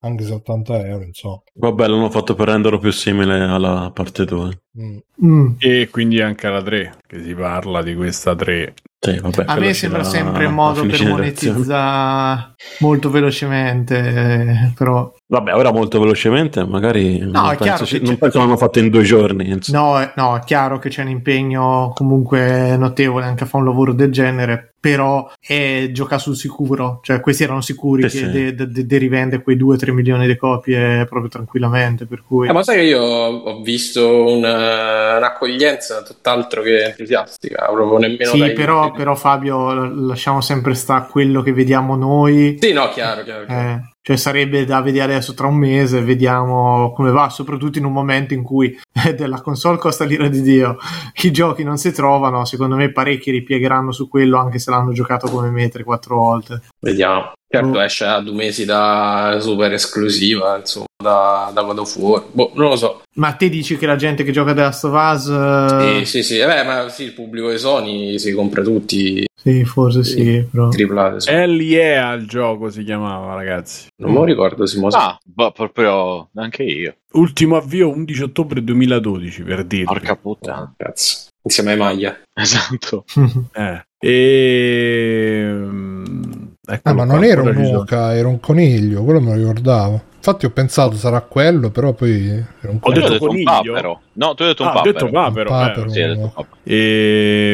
anche 0.00 0.24
se 0.24 0.32
80 0.34 0.86
euro, 0.86 1.04
insomma. 1.04 1.42
Vabbè, 1.54 1.86
l'hanno 1.86 2.10
fatto 2.10 2.34
per 2.34 2.48
renderlo 2.48 2.78
più 2.78 2.90
simile 2.92 3.40
alla 3.40 3.90
parte 3.94 4.26
2. 4.26 4.64
Mm. 4.78 4.98
Mm. 5.24 5.46
E 5.58 5.88
quindi 5.90 6.20
anche 6.20 6.46
alla 6.46 6.62
3, 6.62 6.94
che 7.06 7.22
si 7.22 7.34
parla 7.34 7.82
di 7.82 7.94
questa 7.94 8.34
3. 8.34 8.74
Sì, 9.04 9.18
vabbè, 9.18 9.44
a 9.48 9.58
me 9.58 9.74
sembra 9.74 10.04
sempre 10.04 10.44
un 10.44 10.54
modo 10.54 10.86
per 10.86 11.04
monetizzare 11.04 12.54
molto 12.78 13.10
velocemente, 13.10 13.98
eh, 13.98 14.72
però... 14.76 15.12
Vabbè, 15.26 15.56
ora 15.56 15.72
molto 15.72 15.98
velocemente, 15.98 16.64
magari 16.64 17.18
no, 17.18 17.30
non, 17.32 17.56
penso, 17.58 17.84
ci, 17.84 18.00
non 18.00 18.16
penso 18.16 18.38
l'hanno 18.38 18.56
fatto 18.56 18.78
in 18.78 18.90
due 18.90 19.02
giorni. 19.02 19.58
No, 19.68 19.98
no, 20.14 20.36
è 20.36 20.40
chiaro 20.44 20.78
che 20.78 20.88
c'è 20.88 21.02
un 21.02 21.08
impegno 21.08 21.90
comunque 21.94 22.76
notevole 22.76 23.24
anche 23.24 23.42
a 23.42 23.46
fare 23.46 23.64
un 23.64 23.70
lavoro 23.70 23.92
del 23.92 24.12
genere, 24.12 24.74
però 24.78 25.30
è 25.40 25.88
gioca 25.90 26.18
sul 26.18 26.36
sicuro, 26.36 27.00
cioè 27.02 27.20
questi 27.20 27.42
erano 27.42 27.60
sicuri 27.60 28.08
sì, 28.08 28.18
che 28.18 28.24
sì. 28.24 28.30
De, 28.54 28.68
de, 28.68 28.86
de 28.86 28.98
rivende 28.98 29.42
quei 29.42 29.56
2-3 29.56 29.90
milioni 29.90 30.26
di 30.28 30.36
copie 30.36 31.06
proprio 31.08 31.30
tranquillamente, 31.30 32.06
per 32.06 32.22
cui... 32.24 32.48
Eh, 32.48 32.52
ma 32.52 32.62
sai 32.62 32.76
che 32.76 32.82
io 32.82 33.02
ho 33.02 33.62
visto 33.62 34.32
una, 34.32 34.61
un'accoglienza 34.62 36.02
tutt'altro 36.02 36.62
che 36.62 36.84
entusiastica, 36.84 37.66
proprio 37.70 37.98
nemmeno... 37.98 38.30
Sì, 38.30 38.52
però, 38.52 38.90
però, 38.92 39.14
Fabio 39.14 39.72
lasciamo 40.06 40.40
sempre 40.40 40.74
sta 40.74 41.02
quello 41.02 41.42
che 41.42 41.52
vediamo 41.52 41.96
noi. 41.96 42.58
Sì, 42.60 42.72
no, 42.72 42.88
chiaro, 42.88 43.22
chiaro. 43.22 43.44
chiaro. 43.46 43.70
Eh, 43.70 43.92
cioè 44.04 44.16
sarebbe 44.16 44.64
da 44.64 44.80
vedere 44.80 45.12
adesso 45.12 45.32
tra 45.32 45.46
un 45.46 45.56
mese, 45.56 46.02
vediamo 46.02 46.92
come 46.92 47.12
va, 47.12 47.28
soprattutto 47.28 47.78
in 47.78 47.84
un 47.84 47.92
momento 47.92 48.34
in 48.34 48.42
cui 48.42 48.76
della 49.14 49.40
console 49.40 49.78
costa 49.78 50.04
l'ira 50.04 50.28
di 50.28 50.42
Dio, 50.42 50.76
i 51.22 51.30
giochi 51.30 51.62
non 51.62 51.78
si 51.78 51.92
trovano, 51.92 52.44
secondo 52.44 52.74
me 52.74 52.90
parecchi 52.90 53.30
ripiegheranno 53.30 53.92
su 53.92 54.08
quello 54.08 54.38
anche 54.38 54.58
se 54.58 54.70
l'hanno 54.70 54.92
giocato 54.92 55.28
come 55.28 55.50
me 55.50 55.70
3-4 55.70 56.08
volte. 56.08 56.62
Vediamo. 56.80 57.32
Certo, 57.52 57.76
oh. 57.76 57.82
esce 57.82 58.04
a 58.06 58.20
due 58.20 58.32
mesi 58.32 58.64
da 58.64 59.36
super 59.38 59.70
esclusiva, 59.74 60.56
insomma, 60.56 60.86
da, 60.96 61.50
da 61.52 61.60
God 61.60 61.78
of 61.80 61.96
War. 61.96 62.24
Boh, 62.32 62.50
non 62.54 62.70
lo 62.70 62.76
so. 62.76 63.02
Ma 63.16 63.34
te 63.34 63.50
dici 63.50 63.76
che 63.76 63.84
la 63.84 63.96
gente 63.96 64.24
che 64.24 64.32
gioca 64.32 64.54
The 64.54 64.60
Last 64.62 64.84
of 64.84 64.94
Us... 64.94 65.98
Sì, 65.98 66.04
sì, 66.06 66.22
sì. 66.22 66.38
Eh 66.38 66.62
ma 66.64 66.88
sì, 66.88 67.02
il 67.02 67.12
pubblico 67.12 67.50
di 67.50 67.58
Sony 67.58 68.18
si 68.18 68.32
compra 68.32 68.62
tutti. 68.62 69.26
Sì, 69.34 69.64
forse 69.64 70.02
sì, 70.02 70.22
sì 70.22 70.48
però... 70.50 70.68
Triplate. 70.68 71.30
Hell 71.30 71.60
yeah 71.60 72.14
il 72.14 72.26
gioco 72.26 72.70
si 72.70 72.84
chiamava, 72.84 73.34
ragazzi. 73.34 73.88
Non 73.96 74.12
me 74.12 74.18
lo 74.20 74.24
ricordo, 74.24 74.64
si 74.64 74.78
muove. 74.78 74.96
Ah, 74.96 75.18
boh, 75.22 75.52
proprio 75.52 76.30
anche 76.34 76.62
io. 76.62 76.96
Ultimo 77.12 77.56
avvio 77.56 77.90
11 77.90 78.22
ottobre 78.22 78.64
2012, 78.64 79.42
per 79.42 79.64
dirvi. 79.64 79.84
Porca 79.84 80.16
puttana. 80.16 80.62
Oh, 80.62 80.74
cazzo. 80.74 81.28
Insieme 81.42 81.72
ai 81.72 81.76
maglia. 81.76 82.18
Esatto. 82.32 83.04
eh. 83.52 83.84
E... 83.98 85.58
Ecco 86.64 86.88
ah, 86.88 86.92
ma 86.92 87.02
non 87.02 87.24
era 87.24 87.42
un'oca, 87.42 88.14
era 88.14 88.28
un 88.28 88.38
coniglio, 88.38 89.02
quello 89.02 89.20
me 89.20 89.34
lo 89.34 89.38
ricordavo. 89.38 90.00
Infatti 90.14 90.46
ho 90.46 90.50
pensato 90.50 90.94
sarà 90.94 91.20
quello, 91.20 91.70
però 91.70 91.92
poi 91.92 92.28
era 92.28 92.70
un 92.70 92.78
coniglio. 92.78 93.04
Ho 93.04 93.08
detto 93.08 93.26
coniglio. 93.26 93.50
un 93.50 93.56
papero. 93.56 94.00
No, 94.12 94.34
tu 94.34 94.42
hai 94.42 94.48
detto 94.50 94.62
un 94.62 94.68
ah, 94.68 94.72
papero. 94.72 94.90
Ho 94.90 94.92
detto 94.92 95.10
papero. 95.10 95.50
Un 95.50 95.58
papero, 95.58 95.86
eh. 95.86 95.90
sì, 95.90 95.98
detto 95.98 96.32
papero. 96.32 96.56
E... 96.62 97.52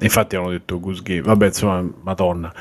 Infatti 0.00 0.34
hanno 0.34 0.50
detto 0.50 0.80
Goose 0.80 1.02
Game. 1.04 1.20
Vabbè, 1.20 1.46
insomma, 1.46 1.88
madonna. 2.02 2.52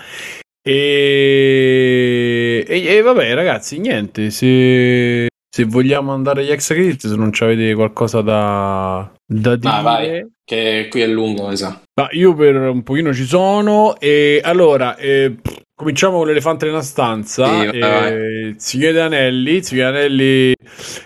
E... 0.61 2.64
e, 2.68 2.86
e 2.86 3.02
vabbè, 3.02 3.34
ragazzi, 3.34 3.80
niente. 3.80 4.30
Se 4.30 5.30
se 5.53 5.65
vogliamo 5.65 6.14
andare 6.14 6.41
agli 6.41 6.49
extra 6.52 6.76
credit, 6.76 7.07
se 7.07 7.15
non 7.18 7.32
avete 7.38 7.73
qualcosa 7.73 8.22
da, 8.22 9.11
da 9.26 9.56
dire. 9.57 9.73
Ah, 9.73 9.82
vai, 9.82 10.26
che 10.45 10.88
qui 10.90 11.02
è 11.02 11.07
lungo, 11.07 11.49
esatto. 11.49 11.82
Ma 11.95 12.07
io 12.11 12.34
per 12.34 12.56
un 12.56 12.84
pochino 12.84 13.14
ci 13.14 13.26
sono. 13.26 13.99
E 13.99 14.40
allora, 14.41 14.95
eh, 14.95 15.36
cominciamo 15.76 16.19
con 16.19 16.28
l'elefante 16.28 16.68
nella 16.68 16.82
stanza. 16.82 17.48
Sì, 17.48 17.65
eh, 17.65 18.53
Signore 18.56 19.02
Anelli, 19.02 19.61
Signore 19.61 19.90
Anelli, 19.90 20.53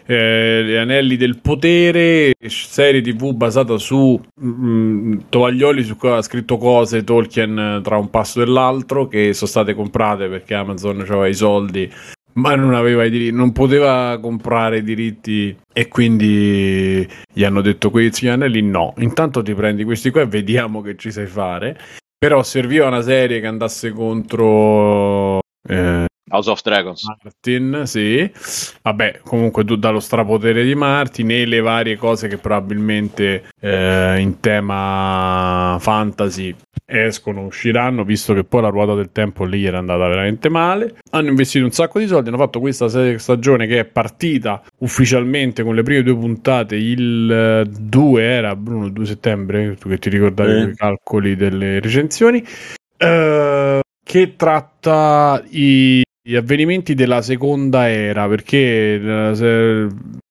eh, 0.05 0.63
gli 0.63 0.76
Anelli 0.76 1.17
del 1.17 1.39
Potere, 1.41 2.34
serie 2.45 3.01
tv 3.01 3.31
basata 3.31 3.80
su 3.80 4.22
mh, 4.41 4.47
mm, 4.47 5.19
tovaglioli 5.27 5.84
su 5.84 5.97
cui 5.97 6.09
ha 6.09 6.22
scritto 6.22 6.57
cose 6.57 7.03
Tolkien 7.03 7.81
tra 7.84 7.97
un 7.97 8.11
passo 8.11 8.43
e 8.43 8.45
l'altro, 8.45 9.07
che 9.07 9.34
sono 9.34 9.49
state 9.49 9.73
comprate 9.73 10.27
perché 10.27 10.53
Amazon 10.53 10.99
aveva 11.01 11.26
i 11.26 11.34
soldi 11.34 11.91
ma 12.36 12.56
non 12.56 12.74
aveva 12.74 13.03
i 13.06 13.10
diritti, 13.10 13.36
non 13.36 13.52
poteva 13.52 14.18
comprare 14.22 14.78
i 14.78 14.84
diritti 14.84 15.56
e 15.72 15.88
quindi 15.88 17.07
gli 17.32 17.44
hanno 17.44 17.62
detto 17.62 17.90
questi 17.90 18.28
anelli 18.28 18.62
no, 18.62 18.94
intanto 18.98 19.41
ti 19.41 19.53
prendi 19.53 19.84
questi 19.84 20.10
qua 20.10 20.22
e 20.22 20.28
vediamo 20.28 20.82
che 20.82 20.95
ci 20.95 21.12
sai 21.12 21.28
fare, 21.28 21.78
però 22.18 22.44
serviva 22.44 22.88
una 22.88 23.02
serie 23.02 23.40
che 23.40 23.48
andasse 23.48 23.91
contro 23.91 25.40
eh, 25.68 26.06
House 26.30 26.49
of 26.49 26.61
Dragons. 26.61 27.03
Martin, 27.03 27.84
sì. 27.85 28.30
Vabbè, 28.81 29.22
comunque 29.23 29.64
tu 29.64 29.76
dallo 29.76 29.99
strapotere 29.99 30.64
di 30.64 30.73
Martin 30.73 31.30
e 31.31 31.45
le 31.45 31.60
varie 31.60 31.97
cose 31.97 32.27
che 32.27 32.38
probabilmente 32.38 33.43
eh, 33.60 34.19
in 34.19 34.39
tema 34.39 35.77
fantasy 35.80 36.56
escono, 36.85 37.45
usciranno, 37.45 38.03
visto 38.03 38.34
che 38.34 38.43
poi 38.43 38.61
la 38.61 38.69
ruota 38.69 38.95
del 38.95 39.11
tempo 39.11 39.43
lì 39.43 39.65
era 39.65 39.77
andata 39.77 40.07
veramente 40.07 40.49
male. 40.49 40.95
Hanno 41.11 41.30
investito 41.30 41.64
un 41.64 41.72
sacco 41.72 41.99
di 41.99 42.07
soldi, 42.07 42.30
hanno 42.30 42.38
fatto 42.38 42.60
questa 42.60 42.88
stagione 43.18 43.68
che 43.68 43.80
è 43.80 43.85
partita 43.85 44.64
ufficialmente 44.80 45.64
con 45.64 45.76
le 45.76 45.84
prime 45.84 46.03
due 46.03 46.15
puntate 46.15 46.76
il 46.76 47.68
2 47.69 48.23
era 48.23 48.56
Bruno 48.56 48.85
il 48.85 48.93
2 48.93 49.06
settembre, 49.06 49.76
tu 49.76 49.89
che 49.89 49.99
ti 49.99 50.10
ricordavi 50.10 50.52
eh. 50.52 50.64
i 50.64 50.76
calcoli 50.76 51.35
delle 51.35 51.80
recensioni. 51.80 52.43
Uh, 52.97 53.80
che 54.06 54.35
tratta 54.38 55.43
i, 55.49 56.05
gli 56.27 56.35
avvenimenti 56.35 56.95
della 56.95 57.22
seconda 57.22 57.88
era, 57.88 58.27
perché 58.27 58.95
eh, 58.95 59.88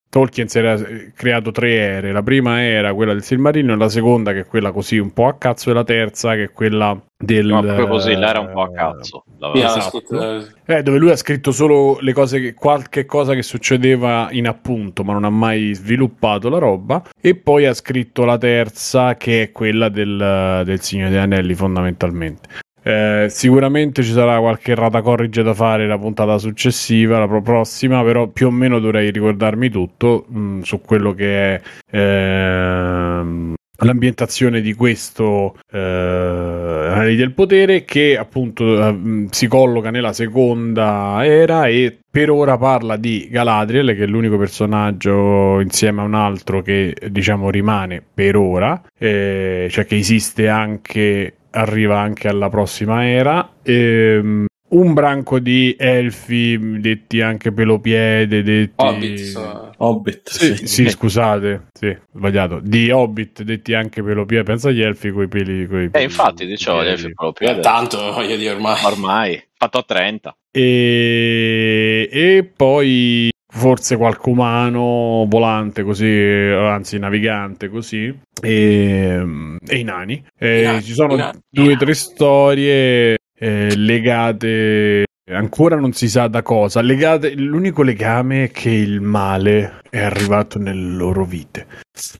Tolkien 0.08 0.48
si 0.48 0.58
era 0.58 0.76
creato 1.14 1.52
tre 1.52 1.72
ere, 1.72 2.10
la 2.10 2.24
prima 2.24 2.60
era 2.60 2.92
quella 2.94 3.12
del 3.12 3.22
Silmarino, 3.22 3.76
la 3.76 3.88
seconda 3.88 4.32
che 4.32 4.40
è 4.40 4.46
quella 4.46 4.72
così 4.72 4.98
un 4.98 5.12
po' 5.12 5.28
a 5.28 5.34
cazzo 5.38 5.70
e 5.70 5.72
la 5.72 5.84
terza 5.84 6.34
che 6.34 6.42
è 6.44 6.50
quella 6.50 7.00
del... 7.16 7.46
No, 7.46 7.60
proprio 7.60 7.86
così, 7.86 8.16
l'era 8.16 8.40
un 8.40 8.50
po' 8.52 8.62
a 8.62 8.72
cazzo. 8.72 9.24
Esatto. 9.54 10.44
Eh, 10.66 10.82
dove 10.82 10.98
lui 10.98 11.10
ha 11.10 11.16
scritto 11.16 11.52
solo 11.52 11.98
le 12.00 12.12
cose 12.12 12.40
che, 12.40 12.54
qualche 12.54 13.06
cosa 13.06 13.34
che 13.34 13.42
succedeva 13.42 14.26
in 14.32 14.48
appunto, 14.48 15.04
ma 15.04 15.12
non 15.12 15.22
ha 15.22 15.30
mai 15.30 15.74
sviluppato 15.74 16.48
la 16.48 16.58
roba. 16.58 17.04
E 17.20 17.36
poi 17.36 17.66
ha 17.66 17.74
scritto 17.74 18.24
la 18.24 18.36
terza 18.36 19.16
che 19.16 19.42
è 19.42 19.52
quella 19.52 19.88
del, 19.88 20.62
del 20.64 20.80
Signore 20.80 21.10
degli 21.10 21.20
Anelli 21.20 21.54
fondamentalmente. 21.54 22.48
Eh, 22.86 23.28
sicuramente 23.30 24.02
ci 24.02 24.12
sarà 24.12 24.38
qualche 24.38 24.74
rata 24.74 25.00
corrige 25.00 25.42
da 25.42 25.54
fare 25.54 25.86
la 25.86 25.96
puntata 25.96 26.36
successiva, 26.36 27.18
la 27.18 27.40
prossima, 27.40 28.02
però 28.02 28.26
più 28.26 28.48
o 28.48 28.50
meno 28.50 28.78
dovrei 28.78 29.10
ricordarmi 29.10 29.70
tutto 29.70 30.26
mh, 30.28 30.38
mm, 30.38 30.60
su 30.60 30.82
quello 30.82 31.14
che 31.14 31.54
è 31.54 31.60
eh, 31.90 33.52
l'ambientazione 33.78 34.60
di 34.60 34.74
questo 34.74 35.56
eh, 35.72 35.78
Anelli 35.78 37.16
del 37.16 37.32
Potere 37.32 37.84
che 37.84 38.16
appunto 38.18 38.86
eh, 38.86 39.26
si 39.30 39.46
colloca 39.46 39.90
nella 39.90 40.12
seconda 40.12 41.24
era 41.24 41.66
e 41.66 41.98
per 42.08 42.30
ora 42.30 42.56
parla 42.56 42.96
di 42.96 43.28
Galadriel 43.30 43.96
che 43.96 44.04
è 44.04 44.06
l'unico 44.06 44.36
personaggio 44.38 45.58
insieme 45.60 46.02
a 46.02 46.04
un 46.04 46.14
altro 46.14 46.62
che 46.62 46.94
diciamo 47.10 47.50
rimane 47.50 48.02
per 48.14 48.36
ora 48.36 48.80
eh, 48.96 49.66
cioè 49.70 49.84
che 49.86 49.96
esiste 49.96 50.48
anche 50.48 51.34
arriva 51.54 52.00
anche 52.00 52.28
alla 52.28 52.48
prossima 52.48 53.06
era 53.06 53.56
e, 53.62 54.46
un 54.74 54.92
branco 54.92 55.38
di 55.38 55.76
elfi, 55.78 56.80
detti 56.80 57.20
anche 57.20 57.52
pelopiede, 57.52 58.42
detti... 58.42 58.74
Hobbit. 58.76 59.72
Hobbit 59.76 60.28
sì, 60.30 60.56
sì. 60.56 60.66
sì, 60.66 60.88
scusate, 60.88 61.68
sì, 61.72 61.96
sbagliato. 62.12 62.60
Di 62.60 62.90
Hobbit, 62.90 63.42
detti 63.42 63.72
anche 63.72 64.02
pelopiede, 64.02 64.42
pensa 64.42 64.70
agli 64.70 64.82
elfi 64.82 65.12
coi 65.12 65.28
peli... 65.28 65.66
Coi 65.68 65.90
eh, 65.92 66.02
infatti, 66.02 66.44
dicevo, 66.44 66.82
gli 66.82 66.88
elfi 66.88 67.12
pelopiede. 67.12 67.58
Eh, 67.58 67.62
tanto, 67.62 67.98
voglio 68.12 68.36
dire, 68.36 68.54
ormai. 68.54 68.84
Ormai, 68.84 69.42
fatto 69.56 69.78
a 69.78 69.82
30. 69.84 70.36
E, 70.50 72.08
e 72.10 72.52
poi 72.56 73.30
forse 73.54 73.96
qualche 73.96 74.28
umano 74.28 75.26
volante 75.28 75.84
così, 75.84 76.06
anzi 76.06 76.98
navigante 76.98 77.68
così, 77.68 78.12
e, 78.42 79.58
e 79.64 79.76
i 79.76 79.84
nani. 79.84 80.24
E 80.36 80.80
ci 80.82 80.92
sono 80.92 81.14
nani, 81.14 81.38
due 81.48 81.74
o 81.74 81.76
tre 81.76 81.94
storie 81.94 83.16
eh, 83.38 83.76
legate 83.76 85.04
ancora 85.30 85.76
non 85.76 85.92
si 85.92 86.08
sa 86.08 86.28
da 86.28 86.42
cosa 86.42 86.82
legate 86.82 87.34
l'unico 87.34 87.82
legame 87.82 88.44
è 88.44 88.50
che 88.50 88.68
il 88.68 89.00
male 89.00 89.80
è 89.88 90.00
arrivato 90.00 90.58
nelle 90.58 90.96
loro 90.96 91.24
vite 91.24 91.66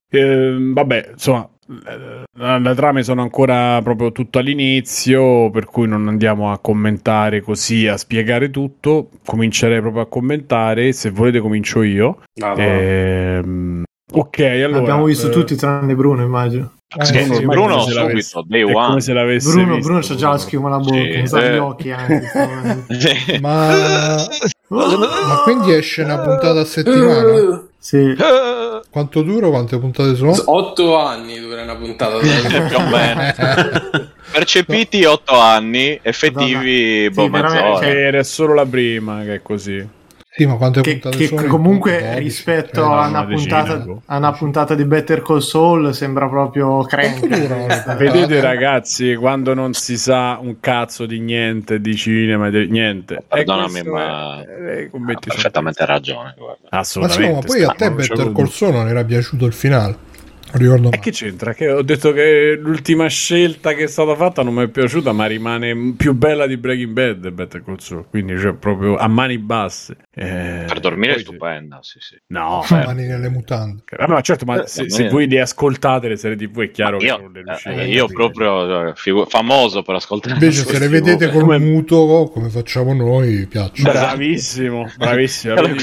eh, 0.09 0.57
vabbè 0.59 1.11
insomma 1.13 1.49
le 1.67 2.75
trame 2.75 3.03
sono 3.03 3.23
ancora 3.23 3.81
proprio 3.83 4.13
tutto 4.13 4.39
all'inizio, 4.39 5.51
per 5.51 5.65
cui 5.67 5.89
non 5.89 6.09
andiamo 6.09 6.53
a 6.53 6.59
commentare 6.59 7.41
così, 7.41 7.87
a 7.87 7.97
spiegare 7.97 8.51
tutto. 8.51 9.09
Comincerei 9.25 9.81
proprio 9.81 10.03
a 10.03 10.07
commentare. 10.07 10.93
Se 10.93 11.11
volete, 11.11 11.41
comincio 11.41 11.83
io. 11.83 12.19
No. 12.35 12.55
Ehm, 12.57 13.83
ok, 14.13 14.39
allora. 14.41 14.79
Abbiamo 14.79 15.05
visto 15.05 15.29
eh... 15.29 15.31
tutti 15.31 15.57
tranne 15.57 15.95
Bruno, 15.95 16.23
immagino. 16.23 16.73
Eh, 16.97 17.05
sì, 17.07 17.25
sì, 17.25 17.45
Bruno 17.45 17.81
subito, 17.81 18.45
day 18.47 18.63
one. 18.63 18.87
Come 18.87 19.01
se 19.01 19.13
l'avesse 19.13 19.51
Bruno, 19.51 19.79
Bruno 19.79 20.01
c'ha 20.01 20.15
già 20.15 20.31
la 20.31 20.39
schiuma 20.39 20.69
alla 20.69 20.79
bocca, 20.79 20.97
sì, 20.97 21.27
sa 21.27 21.43
eh. 21.43 21.55
gli 21.55 21.59
occhi 21.59 21.91
anche. 21.91 22.31
ma... 23.41 24.17
ma 24.69 25.41
quindi 25.43 25.73
esce 25.73 26.03
una 26.03 26.19
puntata 26.19 26.61
a 26.61 26.65
settimana? 26.65 27.67
Sì. 27.79 28.15
Quanto 28.95 29.23
dura? 29.23 29.49
Quante 29.49 29.77
puntate 29.77 30.15
sono? 30.15 30.37
Otto 30.47 30.97
anni 30.97 31.41
dura 31.41 31.63
una 31.63 31.75
puntata. 31.75 32.15
Più 32.23 32.77
o 32.77 32.87
meno. 32.87 33.23
Percepiti 34.31 35.03
otto 35.03 35.37
anni, 35.37 35.99
effettivi 36.01 37.11
boh, 37.11 37.27
mezz'ora. 37.29 37.79
Cioè... 37.79 37.89
Era 37.89 38.23
solo 38.23 38.55
la 38.55 38.65
prima 38.65 39.25
che 39.25 39.35
è 39.35 39.43
così. 39.43 39.85
Sì, 40.37 40.47
ma 40.47 40.57
quante 40.57 40.81
che, 40.81 40.99
puntate 40.99 41.17
che 41.17 41.27
sono? 41.29 41.47
Comunque, 41.47 42.19
rispetto 42.19 42.81
cioè, 42.81 43.03
a, 43.05 43.07
una 43.07 43.25
puntata, 43.25 43.77
decina, 43.77 44.01
a 44.07 44.17
una 44.17 44.33
puntata 44.33 44.75
di 44.75 44.85
Better 44.85 45.23
Call 45.23 45.39
Saul, 45.39 45.95
sembra 45.95 46.29
proprio 46.29 46.83
crank. 46.83 47.25
Vedete, 47.95 48.41
ragazzi, 48.41 49.15
quando 49.15 49.55
non 49.55 49.75
si 49.75 49.97
sa 49.97 50.37
un 50.43 50.59
cazzo 50.59 51.07
di 51.07 51.21
niente 51.21 51.81
di 51.81 51.95
cinema, 51.95 52.51
di 52.51 52.67
niente. 52.69 53.23
Perdonami, 53.29 53.83
ma 53.85 54.43
è, 54.43 54.91
ha 54.93 55.19
perfettamente 55.21 55.87
ragione. 55.87 56.35
Assolutamente. 56.71 57.33
Ma, 57.33 57.41
sì, 57.41 57.47
ma 57.47 57.55
poi 57.55 57.63
a 57.63 57.75
te 57.77 57.93
Better 57.93 58.33
Call 58.33 58.49
Saul 58.49 58.73
non 58.73 58.89
era 58.89 59.05
piaciuto 59.05 59.47
il 59.47 59.53
finale? 59.53 59.97
Ricordo 60.59 60.91
e 60.91 60.99
che 60.99 61.11
c'entra? 61.11 61.55
Che 61.55 61.71
ho 61.71 61.83
detto 61.83 62.13
che 62.13 62.57
l'ultima 62.61 63.07
scelta 63.09 63.75
che 63.75 63.85
è 63.85 63.87
stata 63.87 64.15
fatta 64.15 64.43
non 64.43 64.55
mi 64.55 64.65
è 64.65 64.69
piaciuta, 64.69 65.13
ma 65.13 65.27
rimane 65.27 65.95
più 65.97 66.15
bella 66.15 66.47
di 66.47 66.57
Breaking 66.57 66.93
Bad 66.93 67.31
Better 67.31 67.63
Call 67.65 67.79
Saul. 67.79 68.07
Quindi 68.09 68.39
cioè, 68.39 68.55
proprio 68.55 68.97
a 68.97 69.09
mani 69.09 69.39
basse. 69.39 69.97
Eh, 70.15 70.65
per 70.67 70.81
dormire 70.81 71.15
è 71.15 71.19
stupenda, 71.19 71.79
sì, 71.83 71.99
sì. 72.01 72.17
No, 72.29 72.63
a 72.63 72.85
mani 72.85 73.07
nelle 73.07 73.29
mutande. 73.29 73.83
Ah, 73.97 74.07
ma 74.09 74.21
certo, 74.21 74.45
ma 74.45 74.63
eh, 74.63 74.67
se, 74.67 74.89
se, 74.89 75.09
voi 75.09 75.27
li 75.27 75.39
ascoltate 75.39 76.09
le 76.09 76.17
serie 76.17 76.37
TV 76.37 76.63
è 76.63 76.71
chiaro 76.71 77.01
io, 77.01 77.17
che 77.17 77.23
non 77.23 77.33
le 77.33 77.43
riuscite. 77.43 77.75
Eh, 77.75 77.89
io 77.89 78.07
proprio 78.07 78.89
eh, 78.89 78.93
figu- 78.95 79.29
famoso 79.29 79.83
per 79.83 79.97
ascoltare. 79.97 80.35
Invece 80.35 80.65
se 80.65 80.79
le 80.79 80.89
vedete 80.89 81.31
col 81.31 81.43
come... 81.43 81.59
muto, 81.59 82.31
come 82.33 82.49
facciamo 82.49 82.95
noi, 82.95 83.47
piacciono. 83.47 83.91
Bravissimo, 83.91 84.91
bravissimo. 84.97 85.55
io, 85.55 85.75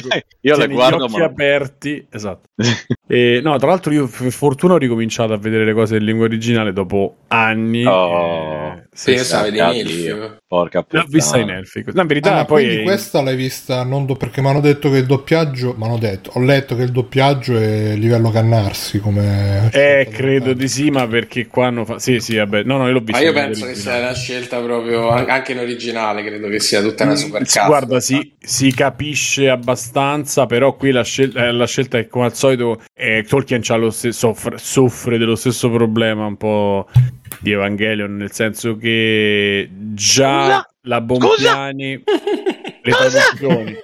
io 0.42 0.58
le 0.58 0.68
guardo 0.68 1.06
gli 1.06 1.10
occhi 1.10 1.20
ma... 1.20 1.26
aperti, 1.26 2.08
esatto. 2.10 2.50
e, 3.14 3.42
no, 3.44 3.58
tra 3.58 3.68
l'altro 3.68 3.92
io 3.92 4.08
per 4.08 4.32
fortuna 4.32 4.76
ho 4.76 4.78
ricominciato 4.78 5.34
a 5.34 5.38
vedere 5.38 5.66
le 5.66 5.74
cose 5.74 5.98
in 5.98 6.06
lingua 6.06 6.24
originale 6.24 6.72
dopo 6.72 7.18
anni. 7.28 7.86
Oh, 7.86 8.72
eh, 8.74 8.84
sì, 8.94 9.16
di 9.52 9.58
Elfio. 9.58 10.38
Porca 10.52 10.82
puttana. 10.82 11.04
L'ho 11.04 11.10
vista 11.10 11.38
in 11.38 11.50
elfico. 11.50 11.92
No, 11.94 12.02
in 12.02 12.08
verità 12.08 12.36
ah, 12.36 12.46
poi... 12.46 12.66
Quindi 12.66 12.84
questa 12.84 13.22
l'hai 13.22 13.38
vista 13.38 13.86
non 13.86 14.06
do... 14.06 14.16
perché 14.16 14.42
mi 14.42 14.48
hanno 14.48 14.60
detto 14.60 14.90
che 14.90 14.98
il 14.98 15.06
doppiaggio... 15.06 15.76
Mi 15.78 15.86
hanno 15.86 15.98
detto, 15.98 16.32
ho 16.34 16.42
letto 16.42 16.76
che 16.76 16.84
il 16.84 16.92
doppiaggio 16.92 17.58
è 17.58 17.96
livello 17.96 18.32
cannarsi 18.32 19.00
come... 19.00 19.70
Eh, 19.72 20.10
credo 20.12 20.52
di 20.52 20.68
sì, 20.68 20.90
ma 20.90 21.08
perché 21.08 21.48
qua 21.48 21.68
hanno 21.68 21.86
fatto... 21.86 22.00
Sì, 22.00 22.20
sì, 22.20 22.36
vabbè. 22.36 22.64
No, 22.64 22.76
no, 22.76 22.88
io 22.88 22.92
l'ho 22.92 23.00
visto. 23.00 23.22
Ma 23.22 23.28
io 23.28 23.32
penso 23.32 23.66
che 23.66 23.76
sia 23.76 23.98
una 23.98 24.14
scelta 24.14 24.60
proprio... 24.60 25.08
Anche 25.08 25.54
in 25.54 25.60
originale 25.60 26.22
credo 26.22 26.50
che 26.50 26.60
sia 26.60 26.82
tutta 26.82 27.04
una 27.06 27.14
mm, 27.14 27.16
super 27.16 27.44
cast. 27.44 27.66
Guarda, 27.66 28.00
si, 28.02 28.34
si, 28.38 28.74
capisce 28.74 29.48
abbastanza, 29.48 30.48
però 30.48 30.76
qui 30.76 30.92
la, 30.92 31.04
scel- 31.04 31.36
eh, 31.38 31.54
la 31.54 31.66
scelta 31.66 31.98
è 31.98 32.08
come 32.08 32.26
al 32.26 32.36
solito... 32.36 32.82
Eh, 33.04 33.24
Tolkien 33.24 33.64
stesso, 33.64 34.12
soffre, 34.12 34.60
soffre 34.60 35.18
dello 35.18 35.34
stesso 35.34 35.72
problema 35.72 36.28
un 36.28 36.38
po' 36.38 36.88
di 37.40 37.52
Evangelion, 37.52 38.16
nel 38.16 38.32
senso 38.32 38.78
che 38.78 39.68
già 39.96 40.44
Scusa? 40.44 40.70
la 40.82 41.02
Bompiani, 41.02 42.04
le 42.84 42.92
traduzioni, 42.92 43.76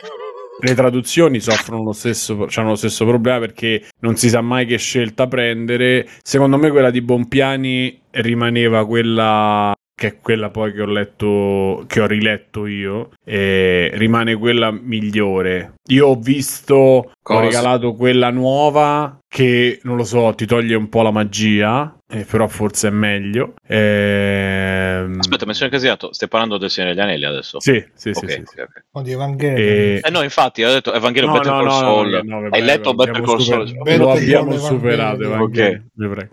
le 0.59 0.73
traduzioni 0.75 1.39
soffrono 1.39 1.81
lo 1.81 1.93
stesso, 1.93 2.45
hanno 2.57 2.69
lo 2.69 2.75
stesso 2.75 3.05
problema 3.07 3.39
perché 3.39 3.87
non 4.01 4.17
si 4.17 4.29
sa 4.29 4.41
mai 4.41 4.67
che 4.67 4.77
scelta 4.77 5.25
prendere. 5.25 6.07
Secondo 6.21 6.59
me 6.59 6.69
quella 6.69 6.91
di 6.91 7.01
Bompiani 7.01 7.99
rimaneva 8.11 8.85
quella 8.85 9.73
che 9.99 10.07
è 10.09 10.19
quella 10.21 10.51
poi 10.51 10.73
che 10.73 10.81
ho 10.83 10.85
letto, 10.85 11.85
che 11.87 12.01
ho 12.01 12.05
riletto 12.05 12.67
io, 12.67 13.09
e 13.29 13.91
rimane 13.95 14.35
quella 14.35 14.71
migliore. 14.71 15.73
Io 15.89 16.07
ho 16.07 16.15
visto, 16.15 17.11
Cosa? 17.21 17.39
ho 17.39 17.43
regalato 17.43 17.93
quella 17.93 18.29
nuova 18.29 19.19
che 19.27 19.81
non 19.83 19.97
lo 19.97 20.05
so, 20.05 20.33
ti 20.33 20.45
toglie 20.45 20.75
un 20.75 20.87
po' 20.87 21.01
la 21.01 21.11
magia, 21.11 21.93
eh, 22.09 22.23
però 22.23 22.47
forse 22.47 22.87
è 22.87 22.91
meglio. 22.91 23.55
Ehm... 23.67 25.19
Aspetta, 25.19 25.45
mi 25.45 25.53
sono 25.53 25.65
incasinato. 25.65 26.13
Stai 26.13 26.29
parlando 26.29 26.57
del 26.57 26.69
Signore 26.69 26.93
degli 26.93 27.03
Anelli 27.03 27.25
adesso? 27.25 27.59
Sì, 27.59 27.85
sì, 27.93 28.11
okay, 28.15 28.29
sì. 28.29 28.43
sì, 28.45 28.61
okay. 28.61 28.83
O 28.91 29.01
di 29.01 29.11
Evangelio. 29.11 29.57
E... 29.57 30.01
Eh 30.01 30.09
no, 30.09 30.21
infatti, 30.21 30.63
ho 30.63 30.71
detto 30.71 30.93
Evangelio 30.93 31.27
no, 31.27 31.33
Better 31.33 31.51
no, 31.51 31.59
Call 31.59 31.69
Saul. 31.69 32.21
No, 32.23 32.39
no, 32.39 32.47
Hai 32.49 32.61
letto 32.61 32.93
Better 32.93 33.21
Call 33.21 33.39
Saul? 33.39 33.97
Lo 33.97 34.11
abbiamo 34.11 34.57
superato, 34.57 35.23
Evangelio. 35.23 35.83
Ok, 35.97 36.09
prego. 36.09 36.29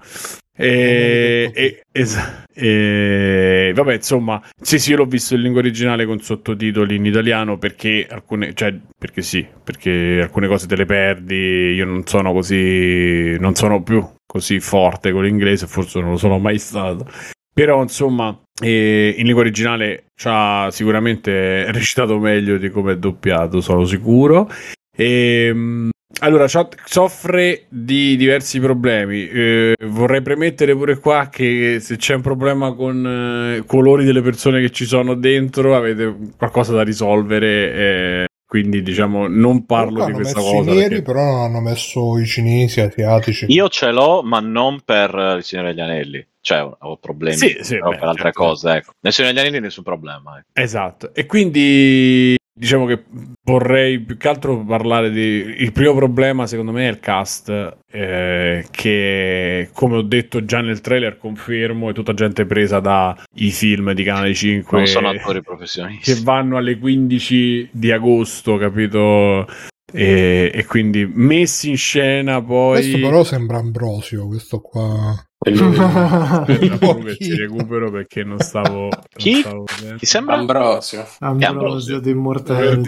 E, 0.56 1.50
e, 1.52 1.82
es- 1.90 2.44
e, 2.54 3.72
vabbè, 3.74 3.94
insomma, 3.94 4.40
sì, 4.60 4.78
sì, 4.78 4.90
io 4.90 4.98
l'ho 4.98 5.04
visto 5.04 5.34
in 5.34 5.40
lingua 5.40 5.60
originale 5.60 6.06
con 6.06 6.20
sottotitoli 6.20 6.83
in 6.90 7.06
italiano 7.06 7.58
perché 7.58 8.06
alcune, 8.08 8.54
cioè, 8.54 8.74
perché 8.98 9.22
sì, 9.22 9.46
perché 9.62 10.20
alcune 10.22 10.48
cose 10.48 10.66
te 10.66 10.76
le 10.76 10.84
perdi. 10.84 11.72
Io 11.74 11.84
non 11.84 12.06
sono 12.06 12.32
così, 12.32 13.36
non 13.38 13.54
sono 13.54 13.82
più 13.82 14.06
così 14.26 14.60
forte 14.60 15.12
con 15.12 15.24
l'inglese, 15.24 15.66
forse 15.66 16.00
non 16.00 16.10
lo 16.10 16.16
sono 16.16 16.38
mai 16.38 16.58
stato. 16.58 17.06
Però, 17.52 17.80
insomma, 17.82 18.36
eh, 18.60 19.14
in 19.16 19.24
lingua 19.24 19.42
originale 19.42 20.06
c'ha 20.14 20.68
sicuramente 20.70 21.70
recitato 21.72 22.18
meglio 22.18 22.58
di 22.58 22.68
come 22.68 22.92
è 22.92 22.98
doppiato, 22.98 23.60
sono 23.60 23.84
sicuro. 23.84 24.50
E, 24.96 25.46
ehm, 25.46 25.90
allora, 26.20 26.46
soffre 26.48 27.64
di 27.68 28.16
diversi 28.16 28.60
problemi. 28.60 29.28
Eh, 29.28 29.74
vorrei 29.82 30.22
premettere 30.22 30.74
pure 30.74 30.98
qua 30.98 31.28
che 31.30 31.78
se 31.80 31.96
c'è 31.96 32.14
un 32.14 32.20
problema 32.22 32.72
con 32.74 32.96
i 32.96 33.58
eh, 33.58 33.64
colori 33.66 34.04
delle 34.04 34.22
persone 34.22 34.60
che 34.60 34.70
ci 34.70 34.84
sono 34.84 35.14
dentro, 35.14 35.76
avete 35.76 36.14
qualcosa 36.36 36.74
da 36.74 36.82
risolvere. 36.82 37.72
Eh, 37.72 38.26
quindi, 38.46 38.82
diciamo, 38.82 39.26
non 39.26 39.66
parlo 39.66 40.04
di 40.04 40.12
questa 40.12 40.40
cosa. 40.40 40.70
I 40.70 40.74
neri, 40.74 40.88
perché... 40.88 41.02
però 41.02 41.24
non 41.24 41.40
hanno 41.42 41.60
messo 41.60 42.18
i 42.18 42.26
cinesi, 42.26 42.80
asiatici. 42.80 43.46
Io 43.48 43.68
ce 43.68 43.90
l'ho, 43.90 44.22
ma 44.22 44.38
non 44.40 44.80
per 44.84 45.34
il 45.38 45.42
Signore 45.42 45.74
degli 45.74 45.80
Anelli 45.80 46.26
cioè 46.44 46.60
ho 46.78 46.98
problemi 46.98 47.38
sì, 47.38 47.56
sì, 47.62 47.78
beh, 47.78 47.96
per 47.96 48.02
altre 48.02 48.24
certo. 48.24 48.42
cose 48.42 48.74
ecco. 48.74 48.92
nel 49.00 49.14
Signore 49.14 49.32
degli 49.32 49.46
Anelli 49.46 49.60
nessun 49.60 49.82
problema 49.82 50.36
ecco. 50.36 50.48
esatto 50.52 51.14
e 51.14 51.24
quindi 51.24 52.36
diciamo 52.56 52.86
che 52.86 53.04
vorrei 53.42 53.98
più 53.98 54.16
che 54.16 54.28
altro 54.28 54.64
parlare 54.64 55.10
di 55.10 55.56
il 55.58 55.72
primo 55.72 55.92
problema 55.92 56.46
secondo 56.46 56.70
me 56.70 56.86
è 56.86 56.90
il 56.90 57.00
cast 57.00 57.78
eh, 57.90 58.64
che 58.70 59.70
come 59.72 59.96
ho 59.96 60.02
detto 60.02 60.44
già 60.44 60.60
nel 60.60 60.80
trailer 60.80 61.18
confermo 61.18 61.90
è 61.90 61.92
tutta 61.92 62.14
gente 62.14 62.46
presa 62.46 62.78
dai 62.78 63.50
film 63.50 63.92
di 63.92 64.04
Canale 64.04 64.32
5 64.32 64.78
non 64.78 64.86
sono 64.86 65.08
attori 65.08 65.42
professionisti. 65.42 66.12
che 66.14 66.20
vanno 66.22 66.56
alle 66.56 66.78
15 66.78 67.70
di 67.72 67.90
agosto 67.90 68.56
capito? 68.56 69.46
E, 69.92 70.50
e, 70.52 70.64
quindi 70.64 71.06
messi 71.06 71.70
in 71.70 71.76
scena 71.76 72.42
poi 72.42 72.80
questo 72.80 72.98
però 72.98 73.22
sembra 73.22 73.58
Ambrosio 73.58 74.26
questo 74.26 74.60
qua 74.60 75.14
ci 77.18 77.36
recupero 77.36 77.90
perché 77.90 78.24
non 78.24 78.38
stavo 78.38 78.88
chi? 79.14 79.42
Non 79.42 79.64
stavo 79.66 79.96
chi 79.96 80.06
sembra? 80.06 80.36
Ambrosio. 80.36 81.06
Ambrosio, 81.20 81.48
Ambrosio 81.48 82.00
di 82.00 82.10
Immortale 82.10 82.80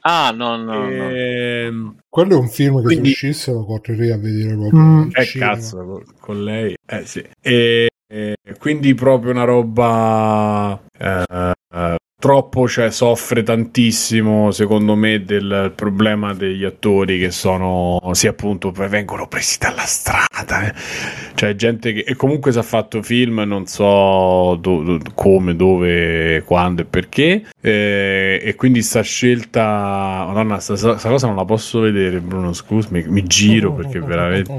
ah 0.00 0.30
no 0.30 0.56
no, 0.56 0.88
no. 0.88 1.10
Ehm... 1.10 1.96
quello 2.08 2.34
è 2.34 2.38
un 2.38 2.48
film 2.48 2.76
che 2.78 2.84
quindi... 2.84 3.12
se 3.12 3.26
uscisse 3.26 3.52
lo 3.52 3.64
potrei 3.64 4.12
a 4.12 4.16
vedere 4.16 4.54
proprio 4.54 4.80
mm. 4.80 5.10
eh 5.12 5.26
cazzo 5.38 6.02
con 6.20 6.44
lei. 6.44 6.76
Eh 6.86 7.04
sì. 7.04 7.24
E, 7.40 7.88
e 8.08 8.36
quindi 8.58 8.94
proprio 8.94 9.32
una 9.32 9.44
roba 9.44 10.80
eh, 10.96 11.54
purtroppo 12.26 12.66
cioè, 12.66 12.90
soffre 12.90 13.44
tantissimo, 13.44 14.50
secondo 14.50 14.96
me, 14.96 15.22
del 15.22 15.72
problema 15.76 16.34
degli 16.34 16.64
attori 16.64 17.20
che 17.20 17.30
sono, 17.30 18.00
sì, 18.14 18.26
appunto, 18.26 18.72
vengono 18.72 19.28
presi 19.28 19.58
dalla 19.60 19.84
strada. 19.84 20.66
Eh. 20.66 20.74
Cioè, 21.34 21.54
gente 21.54 21.92
che 21.92 22.00
e 22.00 22.16
comunque 22.16 22.50
si 22.50 22.58
è 22.58 22.62
fatto 22.62 23.00
film, 23.00 23.44
non 23.46 23.66
so 23.66 24.58
do, 24.60 24.82
do, 24.82 24.98
come, 25.14 25.54
dove, 25.54 26.42
quando 26.44 26.82
e 26.82 26.84
perché. 26.84 27.44
Eh, 27.60 28.40
e 28.42 28.54
quindi 28.56 28.82
sta 28.82 29.02
scelta, 29.02 30.24
madonna, 30.26 30.58
sta, 30.58 30.74
cosa 30.96 31.28
non 31.28 31.36
la 31.36 31.44
posso 31.44 31.78
vedere, 31.78 32.18
Bruno. 32.18 32.52
Scusami, 32.52 33.04
mi 33.06 33.22
giro 33.22 33.72
perché 33.76 34.00
veramente. 34.00 34.52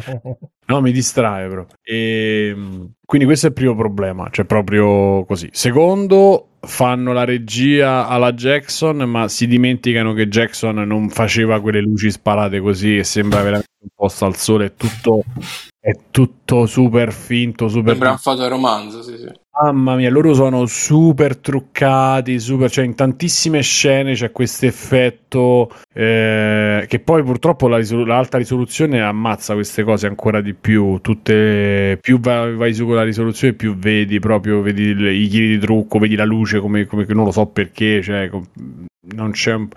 No, 0.70 0.82
mi 0.82 0.92
distrae, 0.92 1.48
però. 1.48 1.66
E, 1.82 2.56
quindi 3.06 3.26
questo 3.26 3.46
è 3.46 3.50
il 3.50 3.56
primo 3.56 3.76
problema, 3.76 4.28
cioè 4.30 4.46
proprio 4.46 5.24
così. 5.26 5.50
Secondo, 5.54 6.58
fanno 6.60 7.14
la 7.14 7.24
regia 7.24 8.08
alla 8.08 8.34
Jackson, 8.34 8.98
ma 8.98 9.30
si 9.30 9.48
dimenticano 9.48 10.12
che 10.12 10.28
Jackson 10.28 10.76
non 10.76 11.10
faceva 11.10 11.62
quelle 11.62 11.80
luci 11.80 12.12
sparate 12.12 12.60
così 12.60 12.98
e 12.98 13.06
sembra 13.06 13.42
veramente 13.42 13.70
un 13.82 13.90
posto 13.96 14.26
al 14.26 14.36
sole, 14.36 14.66
è 14.66 14.74
tutto, 14.76 15.24
è 15.80 15.96
tutto 16.12 16.66
super 16.66 17.14
finto, 17.14 17.70
super... 17.70 17.92
Sembra 17.92 18.12
un 18.12 18.18
fotoromanzo, 18.18 19.02
sì, 19.02 19.18
sì. 19.18 19.32
Mamma 19.60 19.96
mia, 19.96 20.12
loro 20.12 20.36
sono 20.36 20.68
super 20.68 21.38
truccati, 21.38 22.40
super, 22.40 22.70
cioè 22.70 22.86
in 22.86 22.94
tantissime 22.94 23.62
scene 23.62 24.14
c'è 24.14 24.32
questo 24.32 24.68
effetto 24.68 25.72
eh, 25.94 26.86
che 26.88 27.00
poi 27.00 27.24
purtroppo 27.24 27.68
la 27.68 27.78
risol- 27.78 28.06
l'alta 28.06 28.38
risoluzione 28.38 29.02
ammazza 29.02 29.56
queste 29.56 29.84
cose 29.84 30.06
ancora 30.06 30.42
di 30.42 30.54
più, 30.54 31.00
tutte 31.02 31.98
più 32.00 32.20
vai, 32.20 32.56
vai 32.56 32.74
su 32.74 32.86
con 32.86 32.96
la 32.96 33.04
risoluzione 33.04 33.54
più 33.54 33.76
vedi 33.76 34.20
proprio, 34.20 34.62
vedi 34.62 34.94
le, 34.94 35.14
i 35.14 35.28
chili 35.28 35.48
di 35.48 35.58
trucco, 35.58 35.98
vedi 35.98 36.16
la 36.16 36.26
luce 36.26 36.60
come, 36.60 36.86
come 36.86 37.06
non 37.10 37.26
lo 37.26 37.32
so 37.32 37.48
perché, 37.48 38.02
cioè 38.04 38.30
non 39.16 39.32
c'è 39.32 39.54
un 39.54 39.70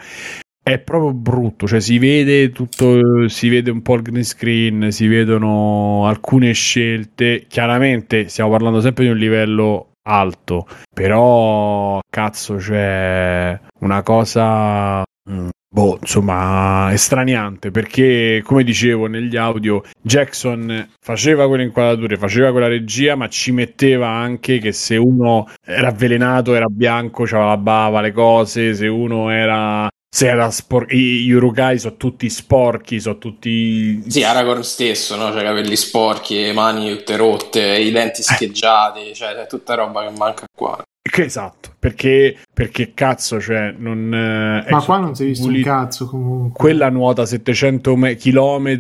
è 0.63 0.79
proprio 0.79 1.13
brutto, 1.13 1.67
cioè 1.67 1.81
si 1.81 1.99
vede 1.99 2.51
tutto, 2.51 3.29
si 3.29 3.49
vede 3.49 3.71
un 3.71 3.83
po' 3.83 3.95
il 3.95 4.03
green 4.03 4.25
screen, 4.25 4.93
si 4.93 5.07
vedono 5.07 6.07
alcune 6.07 6.53
scelte, 6.53 7.47
chiaramente 7.49 8.29
stiamo 8.29 8.51
parlando 8.51 8.81
sempre 8.81 9.05
di 9.05 9.11
un 9.11 9.17
livello 9.17 9.93
alto, 10.03 10.67
però 10.93 11.99
cazzo 12.09 12.57
c'è 12.57 13.59
una 13.81 14.03
cosa 14.03 15.03
mm, 15.31 15.49
boh, 15.73 15.99
insomma, 16.01 16.93
estraniante 16.93 17.71
perché, 17.71 18.43
come 18.45 18.65
dicevo 18.65 19.07
negli 19.07 19.37
audio, 19.37 19.83
Jackson 20.03 20.89
faceva 21.01 21.47
quelle 21.47 21.63
inquadrature, 21.65 22.17
faceva 22.17 22.51
quella 22.51 22.69
regia, 22.69 23.15
ma 23.15 23.29
ci 23.29 23.53
metteva 23.53 24.09
anche 24.09 24.59
che 24.59 24.73
se 24.73 24.97
uno 24.97 25.47
era 25.65 25.89
avvelenato, 25.89 26.55
era 26.55 26.67
bianco, 26.67 27.23
aveva 27.23 27.47
la 27.47 27.57
bava, 27.57 28.01
le 28.01 28.13
cose, 28.13 28.75
se 28.75 28.87
uno 28.89 29.31
era 29.31 29.89
se 30.13 30.27
era 30.27 30.51
spor- 30.51 30.93
gli 30.93 31.31
Urukai 31.31 31.79
sono 31.79 31.97
tutti 31.97 32.29
sporchi, 32.29 32.99
sono 32.99 33.19
tutti. 33.19 34.03
Sì, 34.11 34.25
Aragorn 34.25 34.65
stesso, 34.65 35.15
no? 35.15 35.31
Cioè, 35.33 35.45
capelli 35.45 35.77
sporchi, 35.77 36.51
mani 36.53 36.91
tutte 36.97 37.17
rotte, 37.17 37.79
i 37.79 37.93
denti 37.93 38.23
scheggiati, 38.23 39.11
eh. 39.11 39.15
cioè, 39.15 39.35
è 39.35 39.47
tutta 39.47 39.75
roba 39.75 40.07
che 40.09 40.17
manca 40.19 40.45
qua. 40.53 40.83
Esatto, 41.13 41.71
perché, 41.79 42.37
perché 42.53 42.93
cazzo, 42.93 43.41
cioè, 43.41 43.73
non. 43.77 44.13
Eh, 44.67 44.71
Ma 44.71 44.83
qua 44.83 44.99
non 44.99 45.15
si 45.15 45.23
è 45.23 45.27
visto 45.27 45.47
pulito. 45.47 45.69
un 45.69 45.75
cazzo 45.77 46.07
comunque. 46.07 46.51
Quella 46.59 46.89
nuota 46.89 47.25
700 47.27 47.97
me- 47.97 48.17
km 48.17 48.77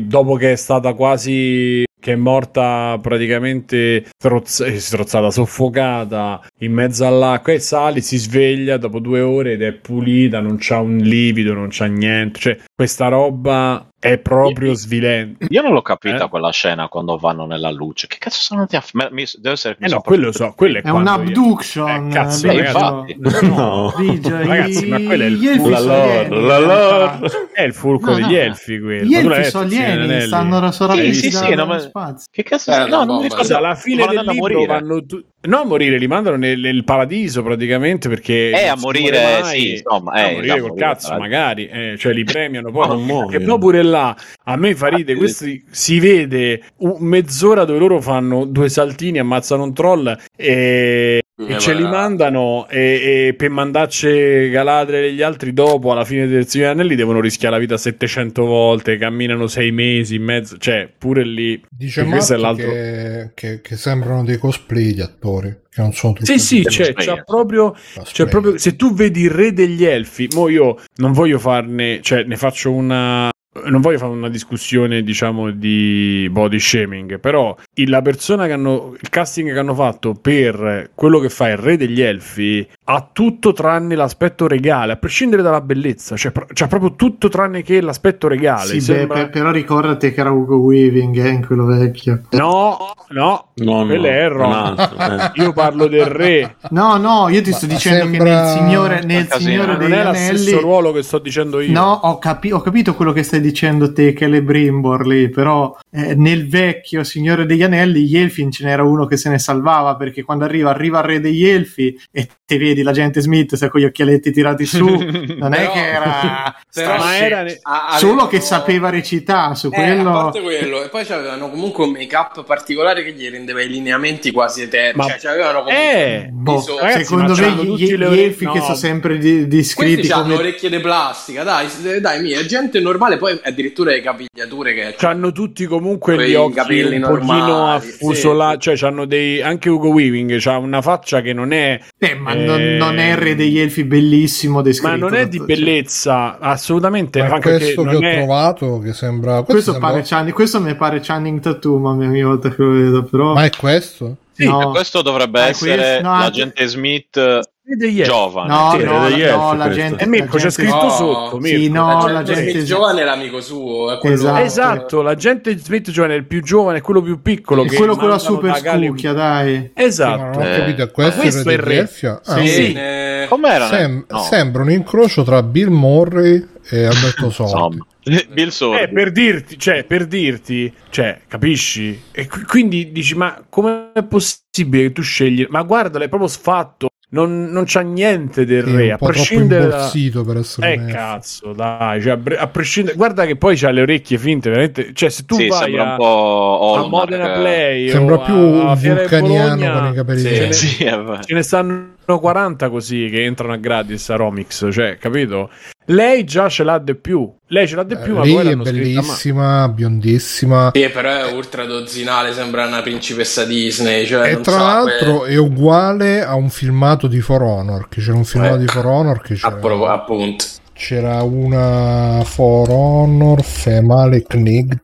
dopo 0.00 0.34
che 0.36 0.52
è 0.52 0.56
stata 0.56 0.92
quasi 0.94 1.84
che 2.08 2.14
è 2.14 2.16
morta 2.16 2.98
praticamente 3.02 4.06
strozz- 4.16 4.62
eh, 4.62 4.80
strozzata, 4.80 5.30
soffocata 5.30 6.42
in 6.60 6.72
mezzo 6.72 7.06
all'acqua 7.06 7.52
e 7.52 7.58
sale, 7.58 8.00
si 8.00 8.16
sveglia 8.16 8.78
dopo 8.78 8.98
due 8.98 9.20
ore 9.20 9.52
ed 9.52 9.62
è 9.62 9.72
pulita, 9.72 10.40
non 10.40 10.56
c'ha 10.58 10.80
un 10.80 10.96
livido, 10.96 11.52
non 11.52 11.68
c'ha 11.70 11.84
niente. 11.84 12.40
Cioè, 12.40 12.58
questa 12.78 13.08
roba 13.08 13.88
è 13.98 14.18
proprio 14.18 14.72
svilente. 14.72 15.46
Io 15.48 15.62
non 15.62 15.72
l'ho 15.72 15.82
capita 15.82 16.26
eh? 16.26 16.28
quella 16.28 16.52
scena 16.52 16.86
quando 16.86 17.16
vanno 17.16 17.44
nella 17.44 17.72
luce. 17.72 18.06
Che 18.06 18.18
cazzo 18.20 18.40
sono 18.40 18.60
andati 18.60 18.76
a 18.76 18.80
fare? 18.80 19.10
Deve 19.10 19.50
essere 19.50 19.76
eh 19.80 19.88
no, 19.88 20.00
quello 20.00 20.30
so, 20.30 20.52
quello 20.56 20.78
è, 20.78 20.82
è 20.82 20.90
un 20.90 21.08
abduction. 21.08 22.04
Io... 22.04 22.08
Eh, 22.08 22.12
cazzo, 22.12 22.46
Beh, 22.46 22.62
ragazzi, 22.62 23.16
no. 23.48 23.92
ragazzi, 24.20 24.86
ma 24.86 25.00
quello 25.00 25.24
è 25.24 25.26
il 25.26 25.38
fulcro. 25.38 25.68
La 25.70 25.80
lore, 25.80 26.28
la 26.28 26.58
lore. 26.60 27.30
È 27.52 27.62
il 27.62 27.74
fulcro 27.74 28.10
no, 28.12 28.16
degli 28.18 28.32
no. 28.34 28.38
elfi 28.38 28.78
quello. 28.78 29.04
Gli 29.04 29.14
elfi 29.16 29.50
sono 29.50 29.64
alieni, 29.64 30.20
stanno 30.20 30.70
sì, 30.70 31.14
sì, 31.14 31.30
sì, 31.32 31.54
no, 31.54 31.66
ma... 31.66 31.78
spazio. 31.80 32.28
Che 32.30 32.42
cazzo? 32.44 32.72
Eh, 32.72 32.86
no, 32.86 33.02
non 33.02 33.16
mi 33.16 33.22
ricordo. 33.24 33.56
Alla 33.56 33.74
fine 33.74 34.06
del 34.06 34.24
libro 34.24 34.64
vanno 34.66 35.04
tu... 35.04 35.20
No, 35.40 35.60
a 35.60 35.64
morire, 35.64 35.98
li 35.98 36.08
mandano 36.08 36.36
nel, 36.36 36.58
nel 36.58 36.82
paradiso 36.82 37.42
praticamente 37.42 38.08
perché... 38.08 38.50
Eh, 38.50 38.66
a 38.66 38.76
morire, 38.76 39.44
sì, 39.44 39.72
insomma. 39.72 40.14
Eh, 40.14 40.22
a 40.22 40.32
morire 40.32 40.60
col 40.60 40.74
cazzo, 40.74 41.16
magari. 41.16 41.66
Eh, 41.66 41.96
cioè, 41.96 42.12
li 42.12 42.24
premiano 42.24 42.67
poi. 42.70 43.34
E 43.34 43.40
poi 43.40 43.58
pure 43.58 43.82
là, 43.82 44.16
a 44.44 44.56
me 44.56 44.74
fa 44.74 44.88
ride, 44.88 45.14
questi 45.14 45.64
si 45.70 45.98
vede 46.00 46.62
mezz'ora 46.98 47.64
dove 47.64 47.78
loro 47.78 48.00
fanno 48.00 48.44
due 48.44 48.68
saltini, 48.68 49.18
ammazzano 49.18 49.62
un 49.62 49.72
troll 49.74 50.16
e, 50.36 51.22
e 51.46 51.58
ce 51.58 51.72
li 51.72 51.82
mandano 51.82 52.68
e, 52.68 53.28
e 53.28 53.34
per 53.34 53.50
mandarci 53.50 54.50
Galadriel 54.50 55.04
e 55.04 55.12
gli 55.12 55.22
altri 55.22 55.52
dopo 55.52 55.92
alla 55.92 56.04
fine 56.04 56.26
del 56.26 56.48
Signore 56.48 56.70
Anelli 56.70 56.96
devono 56.96 57.20
rischiare 57.20 57.54
la 57.54 57.60
vita 57.60 57.76
700 57.76 58.44
volte, 58.44 58.96
camminano 58.96 59.46
sei 59.46 59.70
mesi 59.70 60.16
in 60.16 60.24
mezzo, 60.24 60.58
cioè 60.58 60.90
pure 60.96 61.24
lì. 61.24 61.62
Dice 61.70 62.04
questo 62.04 62.34
è 62.34 62.36
l'altro 62.36 62.70
che, 62.70 63.30
che, 63.34 63.60
che 63.60 63.76
sembrano 63.76 64.24
dei 64.24 64.38
cosplay 64.38 64.94
gli 64.94 65.00
attori 65.00 65.56
che 65.70 65.80
non 65.80 65.92
sono 65.92 66.14
tutti 66.14 66.38
sì 66.38 66.38
sì 66.38 66.62
c'è, 66.62 66.92
c'è 66.94 67.22
proprio, 67.24 67.74
c'è 68.02 68.26
proprio 68.26 68.58
se 68.58 68.74
tu 68.74 68.94
vedi 68.94 69.22
il 69.22 69.30
re 69.30 69.52
degli 69.52 69.84
elfi 69.84 70.28
mo 70.34 70.48
io 70.48 70.76
non 70.96 71.12
voglio 71.12 71.38
farne 71.38 72.00
cioè 72.00 72.24
ne 72.24 72.36
faccio 72.36 72.72
una 72.72 73.30
non 73.66 73.80
voglio 73.80 73.98
fare 73.98 74.12
una 74.12 74.28
discussione, 74.28 75.02
diciamo, 75.02 75.50
di 75.50 76.28
body 76.30 76.58
shaming, 76.58 77.18
però 77.20 77.56
la 77.74 78.02
persona 78.02 78.46
che 78.46 78.52
hanno 78.52 78.96
il 79.00 79.08
casting 79.08 79.52
che 79.52 79.58
hanno 79.58 79.74
fatto 79.74 80.14
per 80.14 80.90
quello 80.94 81.18
che 81.18 81.28
fa 81.28 81.48
il 81.48 81.56
re 81.56 81.76
degli 81.76 82.00
elfi 82.00 82.66
ha 82.90 83.06
tutto 83.12 83.52
tranne 83.52 83.94
l'aspetto 83.94 84.46
regale, 84.46 84.92
a 84.92 84.96
prescindere 84.96 85.42
dalla 85.42 85.60
bellezza, 85.60 86.16
cioè, 86.16 86.32
c'ha 86.32 86.66
proprio 86.68 86.94
tutto 86.94 87.28
tranne 87.28 87.62
che 87.62 87.82
l'aspetto 87.82 88.28
regale. 88.28 88.72
Sì, 88.72 88.80
sembra... 88.80 89.24
beh, 89.24 89.28
però 89.28 89.50
ricordati 89.50 90.10
che 90.10 90.20
era 90.20 90.30
Ugo 90.30 90.56
Weaving 90.56 91.22
eh, 91.22 91.28
in 91.28 91.44
quello 91.44 91.66
vecchio. 91.66 92.22
No, 92.30 92.94
no, 93.10 93.48
no, 93.56 93.84
quello 93.84 94.02
no, 94.02 94.08
è 94.08 94.28
Ron. 94.28 94.74
Eh. 94.78 95.32
Io 95.42 95.52
parlo 95.52 95.86
del 95.86 96.06
re. 96.06 96.56
No, 96.70 96.96
no, 96.96 97.28
io 97.28 97.42
ti 97.42 97.52
sto 97.52 97.66
Ma 97.66 97.74
dicendo 97.74 98.04
sembra... 98.04 98.24
che 98.24 98.30
nel 98.30 98.46
Signore, 98.56 99.04
nel 99.04 99.28
signore 99.32 99.76
degli 99.76 99.88
non 99.90 99.98
è 99.98 100.00
Anelli... 100.00 100.32
lo 100.32 100.38
stesso 100.38 100.60
ruolo 100.60 100.92
che 100.92 101.02
sto 101.02 101.18
dicendo 101.18 101.60
io. 101.60 101.72
No, 101.72 101.92
ho, 101.92 102.18
capi- 102.18 102.52
ho 102.52 102.60
capito 102.60 102.94
quello 102.94 103.12
che 103.12 103.22
stai 103.22 103.42
dicendo 103.42 103.92
te, 103.92 104.14
che 104.14 104.26
le 104.26 104.42
Brimbor 104.42 105.06
lì, 105.06 105.28
però 105.28 105.76
eh, 105.90 106.14
nel 106.14 106.48
vecchio 106.48 107.04
Signore 107.04 107.44
degli 107.44 107.62
Anelli 107.62 108.06
gli 108.06 108.16
Elfin 108.16 108.50
ce 108.50 108.64
n'era 108.64 108.82
uno 108.82 109.04
che 109.04 109.18
se 109.18 109.28
ne 109.28 109.38
salvava, 109.38 109.94
perché 109.96 110.22
quando 110.22 110.44
arriva, 110.44 110.70
arriva 110.70 111.00
il 111.00 111.04
re 111.04 111.20
degli 111.20 111.46
Elfi 111.46 111.98
e 112.10 112.28
te 112.46 112.56
vedi 112.56 112.77
l'agente 112.82 113.20
Smith 113.20 113.54
sai, 113.54 113.68
con 113.68 113.80
gli 113.80 113.84
occhialetti 113.84 114.30
tirati 114.30 114.66
su 114.66 114.86
non 115.38 115.54
è 115.54 115.70
che 115.70 115.88
era, 115.88 116.54
però 116.72 117.10
era 117.10 117.44
a, 117.62 117.96
solo 117.98 118.26
che 118.26 118.40
sapeva 118.40 118.90
recitare 118.90 119.54
su 119.54 119.68
eh, 119.68 119.70
quello... 119.70 120.10
a 120.10 120.22
parte 120.22 120.40
quello 120.40 120.82
e 120.82 120.88
poi 120.88 121.06
avevano 121.08 121.50
comunque 121.50 121.84
un 121.84 121.90
make 121.92 122.16
up 122.16 122.44
particolare 122.44 123.04
che 123.04 123.12
gli 123.12 123.28
rendeva 123.28 123.62
i 123.62 123.68
lineamenti 123.68 124.30
quasi 124.30 124.62
eterni 124.62 125.06
ma... 125.06 125.16
cioè, 125.18 125.32
avevano 125.32 125.62
comunque 125.62 126.24
eh, 126.24 126.28
boh, 126.30 126.64
ragazzi, 126.80 127.04
secondo 127.04 127.34
me 127.34 127.50
gli, 127.52 127.96
gli 127.96 128.20
elfi 128.20 128.44
no. 128.44 128.52
che 128.52 128.60
sono 128.60 128.74
sempre 128.74 129.18
di, 129.18 129.46
descritti 129.46 129.94
questi 129.94 130.12
come... 130.12 130.24
hanno 130.24 130.34
orecchie 130.36 130.70
di 130.70 130.78
plastica 130.78 131.42
dai, 131.42 131.68
dai 132.00 132.22
mia, 132.22 132.44
gente 132.44 132.80
normale 132.80 133.16
poi 133.16 133.38
addirittura 133.42 133.90
le 133.90 134.00
capigliature 134.00 134.74
che 134.74 135.06
hanno 135.06 135.32
tutti 135.32 135.66
comunque 135.66 136.28
gli 136.28 136.34
occhi 136.34 136.80
un 136.80 137.00
pochino 137.00 137.68
affusolati 137.68 138.70
sì. 138.70 138.76
cioè 138.76 138.88
hanno 138.88 139.04
dei 139.04 139.42
anche 139.42 139.68
Ugo 139.68 139.88
Weaving 139.88 140.40
ha 140.46 140.58
una 140.58 140.82
faccia 140.82 141.20
che 141.20 141.32
non 141.32 141.52
è 141.52 141.78
eh, 141.98 142.14
ma 142.14 142.34
non, 142.34 142.60
e... 142.60 142.67
non 142.76 142.98
è 142.98 143.14
Re 143.14 143.34
degli 143.34 143.58
Elfi 143.58 143.84
bellissimo 143.84 144.62
descritto. 144.62 144.90
Ma 144.90 144.96
non 144.96 145.14
è 145.14 145.28
di 145.28 145.40
bellezza, 145.40 146.38
assolutamente. 146.38 147.22
Ma 147.22 147.34
anche 147.34 147.56
questo 147.56 147.82
che, 147.82 147.88
che 147.90 147.96
ho 147.96 148.00
è... 148.00 148.14
trovato 148.16 148.78
che 148.80 148.92
sembra... 148.92 149.42
Questo, 149.42 149.52
questo, 149.52 149.70
sembra... 149.72 149.90
Pare 149.90 150.02
Channing, 150.02 150.34
questo 150.34 150.60
mi 150.60 150.74
pare 150.74 151.00
Channing 151.00 151.40
Tattoo, 151.40 151.78
ma 151.78 151.90
ogni 151.90 152.22
volta 152.22 152.50
che 152.50 152.62
lo 152.62 152.72
vedo, 152.72 153.02
però... 153.04 153.34
Ma 153.34 153.44
è 153.44 153.50
questo? 153.50 154.16
Sì, 154.32 154.44
no. 154.44 154.70
questo 154.70 155.02
dovrebbe 155.02 155.40
eh, 155.40 155.48
essere 155.48 155.74
questo, 155.74 156.02
no, 156.02 156.18
l'agente 156.18 156.66
Smith 156.66 157.40
giovane. 157.76 158.48
No, 158.48 158.76
sì, 158.76 158.84
no, 158.84 159.36
no, 159.36 159.54
la 159.54 159.70
gente, 159.70 160.04
e 160.04 160.06
Mirko 160.06 160.36
c'è 160.36 160.50
scritto 160.50 160.82
no, 160.82 160.90
sotto. 160.90 161.38
Mirko. 161.38 161.58
Sì, 161.60 161.68
no, 161.68 162.06
la 162.08 162.22
gente, 162.22 162.50
Smith 162.50 162.64
giovane 162.64 163.00
è 163.02 163.04
l'amico 163.04 163.40
suo. 163.40 164.00
È 164.00 164.06
esatto. 164.06 164.42
esatto, 164.42 165.02
l'agente 165.02 165.56
Smith 165.58 165.90
giovane 165.90 166.14
è 166.14 166.16
il 166.16 166.24
più 166.24 166.42
giovane, 166.42 166.78
è 166.78 166.80
quello 166.80 167.02
più 167.02 167.20
piccolo. 167.20 167.64
È 167.64 167.74
quello 167.74 167.96
con 167.96 168.08
la 168.08 168.18
super 168.18 168.56
scucchia, 168.56 169.12
dai. 169.12 169.70
Esatto. 169.74 170.38
non 170.38 170.46
ho 170.46 170.56
capito, 170.56 170.82
eh. 170.82 170.90
questo, 170.90 171.20
questo 171.20 171.50
è 171.50 171.52
il 171.52 171.58
re. 171.58 171.78
Ah, 171.80 172.20
sì. 172.40 172.48
sì. 172.48 172.72
Eh... 172.72 173.26
Com'era? 173.28 173.68
Sem- 173.68 174.04
no. 174.08 174.18
Sembra 174.20 174.62
un 174.62 174.70
incrocio 174.70 175.22
tra 175.22 175.42
Bill 175.42 175.68
Murray 175.68 176.46
e 176.70 176.84
Alberto 176.84 177.30
Sordi. 177.30 177.78
Bill 178.30 178.48
Sordi. 178.48 178.82
Eh, 178.82 178.88
per 178.88 179.12
dirti, 179.12 179.58
cioè, 179.58 179.84
per 179.84 180.06
dirti, 180.06 180.72
cioè, 180.90 181.20
capisci? 181.28 182.00
E 182.10 182.28
quindi 182.46 182.90
dici, 182.92 183.14
ma 183.14 183.44
com'è 183.48 184.02
possibile 184.08 184.84
che 184.84 184.92
tu 184.92 185.02
scegli? 185.02 185.46
Ma 185.50 185.62
guarda, 185.62 185.98
l'hai 185.98 186.08
proprio 186.08 186.28
sfatto 186.28 186.87
non, 187.10 187.44
non 187.44 187.64
c'ha 187.66 187.80
niente 187.80 188.44
del 188.44 188.62
re, 188.62 188.92
a 188.92 188.98
prescindere 188.98 189.68
da... 189.68 189.90
per 190.24 190.36
essere 190.36 190.72
Eh 190.74 190.84
cazzo, 190.84 191.52
dai, 191.52 192.02
cioè, 192.02 192.18
a, 192.36 192.46
prescindere... 192.48 192.96
guarda 192.96 193.24
che 193.24 193.36
poi 193.36 193.56
c'ha 193.56 193.70
le 193.70 193.80
orecchie 193.82 194.18
finte, 194.18 194.50
veramente, 194.50 194.90
cioè 194.92 195.08
se 195.08 195.24
tu 195.24 195.36
sì, 195.36 195.48
vai 195.48 195.78
a, 195.78 195.94
a 195.94 196.86
Modena 196.86 197.32
Play 197.32 197.88
sembra 197.88 198.18
più 198.18 198.34
un 198.34 198.74
vulcaniano 198.74 199.56
Bologna, 199.56 199.80
con 199.80 199.90
i 199.90 199.94
capelli 199.94 200.20
sì, 200.20 200.34
ce, 200.34 200.46
ne, 200.46 200.52
sì, 200.52 200.76
ce 201.24 201.34
ne 201.34 201.42
stanno 201.42 201.96
40 202.16 202.70
così 202.70 203.08
che 203.10 203.24
entrano 203.24 203.52
a 203.52 203.56
gratis 203.56 204.08
a 204.08 204.16
Romix, 204.16 204.70
cioè, 204.70 204.96
capito? 204.96 205.50
Lei 205.90 206.24
già 206.24 206.48
ce 206.48 206.64
l'ha 206.64 206.78
di 206.78 206.94
più. 206.94 207.30
Lei 207.46 207.66
ce 207.66 207.76
l'ha 207.76 207.82
di 207.82 207.96
più, 207.96 208.12
eh, 208.12 208.18
ma 208.18 208.24
lei 208.24 208.52
è 208.52 208.56
bellissima, 208.56 209.66
ma... 209.66 209.68
biondissima. 209.68 210.70
Sì, 210.74 210.88
però 210.90 211.10
è 211.10 211.32
ultra 211.32 211.64
dozzinale, 211.64 212.32
sembra 212.32 212.66
una 212.66 212.82
principessa 212.82 213.44
Disney. 213.44 214.06
Cioè, 214.06 214.32
e 214.32 214.40
tra 214.40 214.52
so, 214.52 214.58
l'altro 214.58 215.24
è 215.24 215.36
uguale 215.36 216.22
a 216.22 216.34
un 216.34 216.50
filmato 216.50 217.06
di 217.06 217.20
For 217.20 217.42
Honor, 217.42 217.88
che 217.88 218.00
c'era 218.00 218.16
un 218.16 218.24
filmato 218.24 218.56
eh, 218.56 218.58
di 218.58 218.66
For 218.66 218.86
Honor 218.86 219.22
che 219.22 219.34
c'era... 219.34 219.54
Approvo, 219.54 219.86
appunto. 219.86 220.44
C'era 220.74 221.22
una 221.22 222.22
For 222.24 222.68
Honor 222.70 223.42
Female 223.42 224.22
Knigd. 224.22 224.80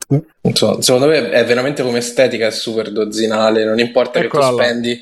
So, 0.54 0.80
secondo 0.82 1.06
me 1.06 1.30
è 1.30 1.44
veramente 1.44 1.82
come 1.82 1.98
estetica, 1.98 2.46
è 2.46 2.50
super 2.50 2.90
dozzinale. 2.90 3.64
Non 3.64 3.78
importa 3.78 4.18
Eccola 4.18 4.48
che 4.48 4.50
tu 4.50 4.56
spendi 4.56 4.90
eh, 4.90 5.00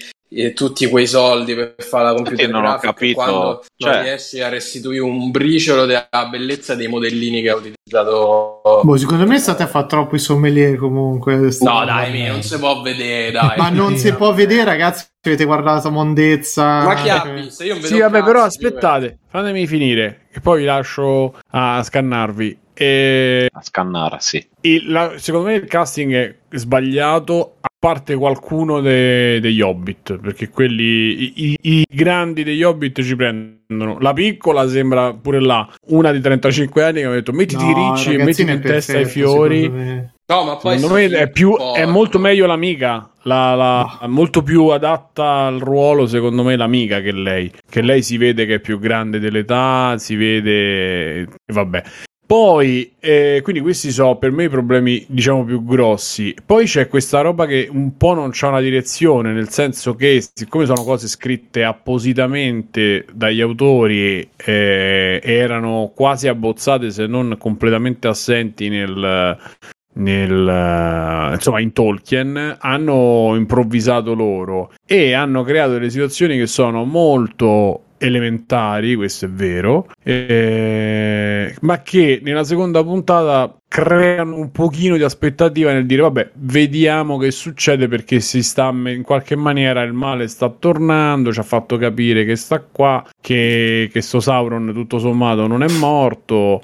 tutti 0.55 0.89
quei 0.89 1.07
soldi 1.07 1.55
per 1.55 1.75
fare 1.79 2.05
la 2.05 2.15
computer 2.15 2.49
non 2.49 2.65
ho 2.65 2.79
capito. 2.79 3.15
quando 3.15 3.65
cioè... 3.77 3.93
non 3.93 4.03
riesci 4.03 4.41
a 4.41 4.49
restituire 4.49 5.01
un 5.01 5.31
briciolo 5.31 5.85
della 5.85 6.09
bellezza 6.31 6.75
dei 6.75 6.89
modellini 6.89 7.43
che 7.43 7.51
ha 7.51 7.57
utilizzato. 7.57 8.61
Boh, 8.83 8.97
secondo 8.97 9.27
me 9.27 9.39
state 9.39 9.63
a 9.63 9.67
fare 9.67 9.87
troppo 9.87 10.15
i 10.17 10.19
sommelier 10.19 10.77
comunque 10.77 11.37
no 11.37 11.85
dai 11.85 12.11
mia, 12.11 12.33
non 12.33 12.43
si 12.43 12.59
può 12.59 12.81
vedere 12.81 13.31
dai. 13.31 13.59
Ma 13.59 13.69
non 13.69 13.97
si 13.97 14.13
può 14.15 14.33
vedere 14.33 14.65
ragazzi 14.65 15.05
avete 15.25 15.45
guardato 15.45 15.91
mondezza. 15.91 16.85
Ma 16.85 16.95
chi 16.95 17.09
ha 17.09 17.25
visto? 17.25 17.63
io 17.63 17.75
non 17.75 17.83
sì 17.83 17.99
vabbè 17.99 18.23
però 18.25 18.43
aspettate 18.43 19.07
io... 19.07 19.17
fatemi 19.29 19.67
finire 19.67 20.27
che 20.33 20.41
poi 20.41 20.61
vi 20.61 20.65
lascio 20.65 21.35
a 21.51 21.83
scannarvi. 21.83 22.59
E... 22.75 23.49
a 23.53 23.63
scannare 23.63 24.17
sì. 24.21 24.45
il, 24.63 24.91
la, 24.91 25.13
secondo 25.19 25.49
me 25.49 25.55
il 25.57 25.67
casting 25.67 26.15
è 26.15 26.37
sbagliato 26.57 27.57
a 27.61 27.69
parte 27.83 28.15
qualcuno 28.15 28.81
de, 28.81 29.41
degli 29.41 29.61
Hobbit 29.61 30.19
perché 30.19 30.51
quelli 30.51 30.85
i, 30.85 31.33
i, 31.35 31.59
i, 31.63 31.87
grandi 31.91 32.45
degli 32.45 32.63
Hobbit 32.63 33.03
ci 33.03 33.17
prendono. 33.17 33.99
La 33.99 34.13
piccola 34.13 34.69
sembra 34.69 35.13
pure 35.15 35.41
là 35.41 35.69
una 35.89 36.13
di 36.13 36.21
35 36.21 36.85
anni 36.85 37.01
che 37.01 37.07
ha 37.07 37.11
detto 37.11 37.33
mettiti 37.33 37.65
no, 37.65 37.93
ricci 37.93 38.15
e 38.15 38.23
mettiti 38.23 38.53
in 38.53 38.61
testa 38.61 39.01
i 39.01 39.05
fiori. 39.05 39.69
no 39.69 40.45
ma 40.45 40.57
poi 40.59 40.79
secondo 40.79 40.95
me 40.95 41.09
è, 41.09 41.29
più, 41.29 41.57
è 41.57 41.85
molto 41.85 42.21
meglio 42.21 42.47
l'amica 42.47 43.11
la, 43.23 43.57
la, 43.57 43.99
no. 44.03 44.09
molto 44.09 44.45
più 44.45 44.69
adatta 44.69 45.47
al 45.47 45.59
ruolo 45.59 46.07
secondo 46.07 46.45
me 46.45 46.55
l'amica 46.55 47.01
che 47.01 47.11
lei. 47.11 47.51
Che 47.69 47.83
lei 47.83 48.03
si 48.03 48.17
vede 48.17 48.47
che 48.47 48.55
è 48.55 48.61
più 48.61 48.79
grande 48.79 49.19
dell'età 49.19 49.99
si 49.99 50.15
vede 50.15 51.27
vabbè 51.53 51.83
poi, 52.25 52.95
eh, 52.99 53.41
quindi 53.43 53.61
questi 53.61 53.91
sono 53.91 54.17
per 54.17 54.31
me 54.31 54.45
i 54.45 54.49
problemi, 54.49 55.05
diciamo, 55.09 55.45
più 55.45 55.65
grossi. 55.65 56.35
Poi 56.45 56.65
c'è 56.65 56.89
questa 56.89 57.21
roba 57.21 57.47
che 57.47 57.69
un 57.71 57.97
po' 57.97 58.15
non 58.15 58.31
c'ha 58.33 58.49
una 58.49 58.61
direzione, 58.61 59.33
nel 59.33 59.51
senso 59.51 59.95
che, 59.95 60.25
siccome 60.33 60.65
sono 60.65 60.83
cose 60.83 61.09
scritte 61.09 61.63
appositamente 61.63 63.05
dagli 63.13 63.41
autori, 63.41 64.27
eh, 64.37 65.21
erano 65.23 65.93
quasi 65.95 66.29
abbozzate, 66.29 66.91
se 66.91 67.07
non 67.07 67.37
completamente 67.39 68.09
assenti 68.09 68.69
nel, 68.71 69.37
nel, 69.95 71.33
insomma 71.35 71.61
in 71.61 71.73
Tolkien 71.73 72.57
hanno 72.59 73.35
improvvisato 73.37 74.15
loro 74.15 74.73
e 74.87 75.13
hanno 75.13 75.43
creato 75.43 75.73
delle 75.73 75.91
situazioni 75.91 76.39
che 76.39 76.47
sono 76.47 76.85
molto 76.85 77.83
elementari, 78.03 78.95
questo 78.95 79.27
è 79.27 79.29
vero, 79.29 79.89
eh, 80.03 81.55
ma 81.61 81.81
che 81.83 82.21
nella 82.23 82.45
seconda 82.45 82.83
puntata 82.83 83.57
creano 83.69 84.37
un 84.37 84.51
pochino 84.51 84.97
di 84.97 85.03
aspettativa 85.03 85.73
nel 85.73 85.87
dire 85.87 86.03
vabbè 86.03 86.33
vediamo 86.35 87.17
che 87.17 87.31
succede 87.31 87.89
perché 87.89 88.21
si 88.21 88.43
sta 88.43 88.69
in 88.69 89.03
qualche 89.03 89.35
maniera 89.35 89.81
il 89.81 89.95
male 89.95 90.29
sta 90.29 90.51
tornando 90.51 91.33
ci 91.33 91.41
ha 91.41 91.43
fatto 91.43 91.79
capire 91.79 92.27
che 92.27 92.37
sta 92.37 92.61
qua 92.61 93.03
che, 93.19 93.89
che 93.91 94.03
sto 94.03 94.21
Sauron 94.21 94.73
tutto 94.75 94.99
sommato 94.99 95.47
non 95.47 95.63
è 95.63 95.73
morto 95.79 96.61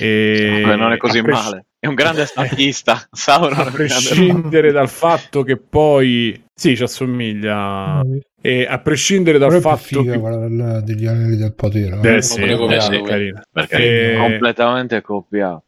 e 0.00 0.62
non 0.64 0.90
è 0.90 0.96
così 0.96 1.22
pres- 1.22 1.44
male 1.44 1.67
è 1.80 1.86
un 1.86 1.94
grande 1.94 2.26
statista 2.26 3.06
Sauron 3.10 3.58
a 3.58 3.70
prescindere 3.70 4.72
dal 4.72 4.88
fatto 4.88 5.42
che 5.42 5.56
poi 5.56 6.42
sì 6.52 6.76
ci 6.76 6.82
assomiglia 6.82 8.02
e 8.40 8.66
a 8.68 8.78
prescindere 8.78 9.38
dal 9.38 9.60
fatto 9.60 10.02
figa, 10.02 10.12
che 10.12 10.18
quella 10.18 10.80
degli 10.80 11.06
anelli 11.06 11.36
del 11.36 11.54
potere 11.54 12.16
eh, 12.16 12.22
sì, 12.22 12.40
eh, 12.42 12.80
sì, 12.80 13.02
carina. 13.02 13.42
Perché 13.50 14.12
e... 14.12 14.16
completamente 14.16 15.00
copiato 15.02 15.62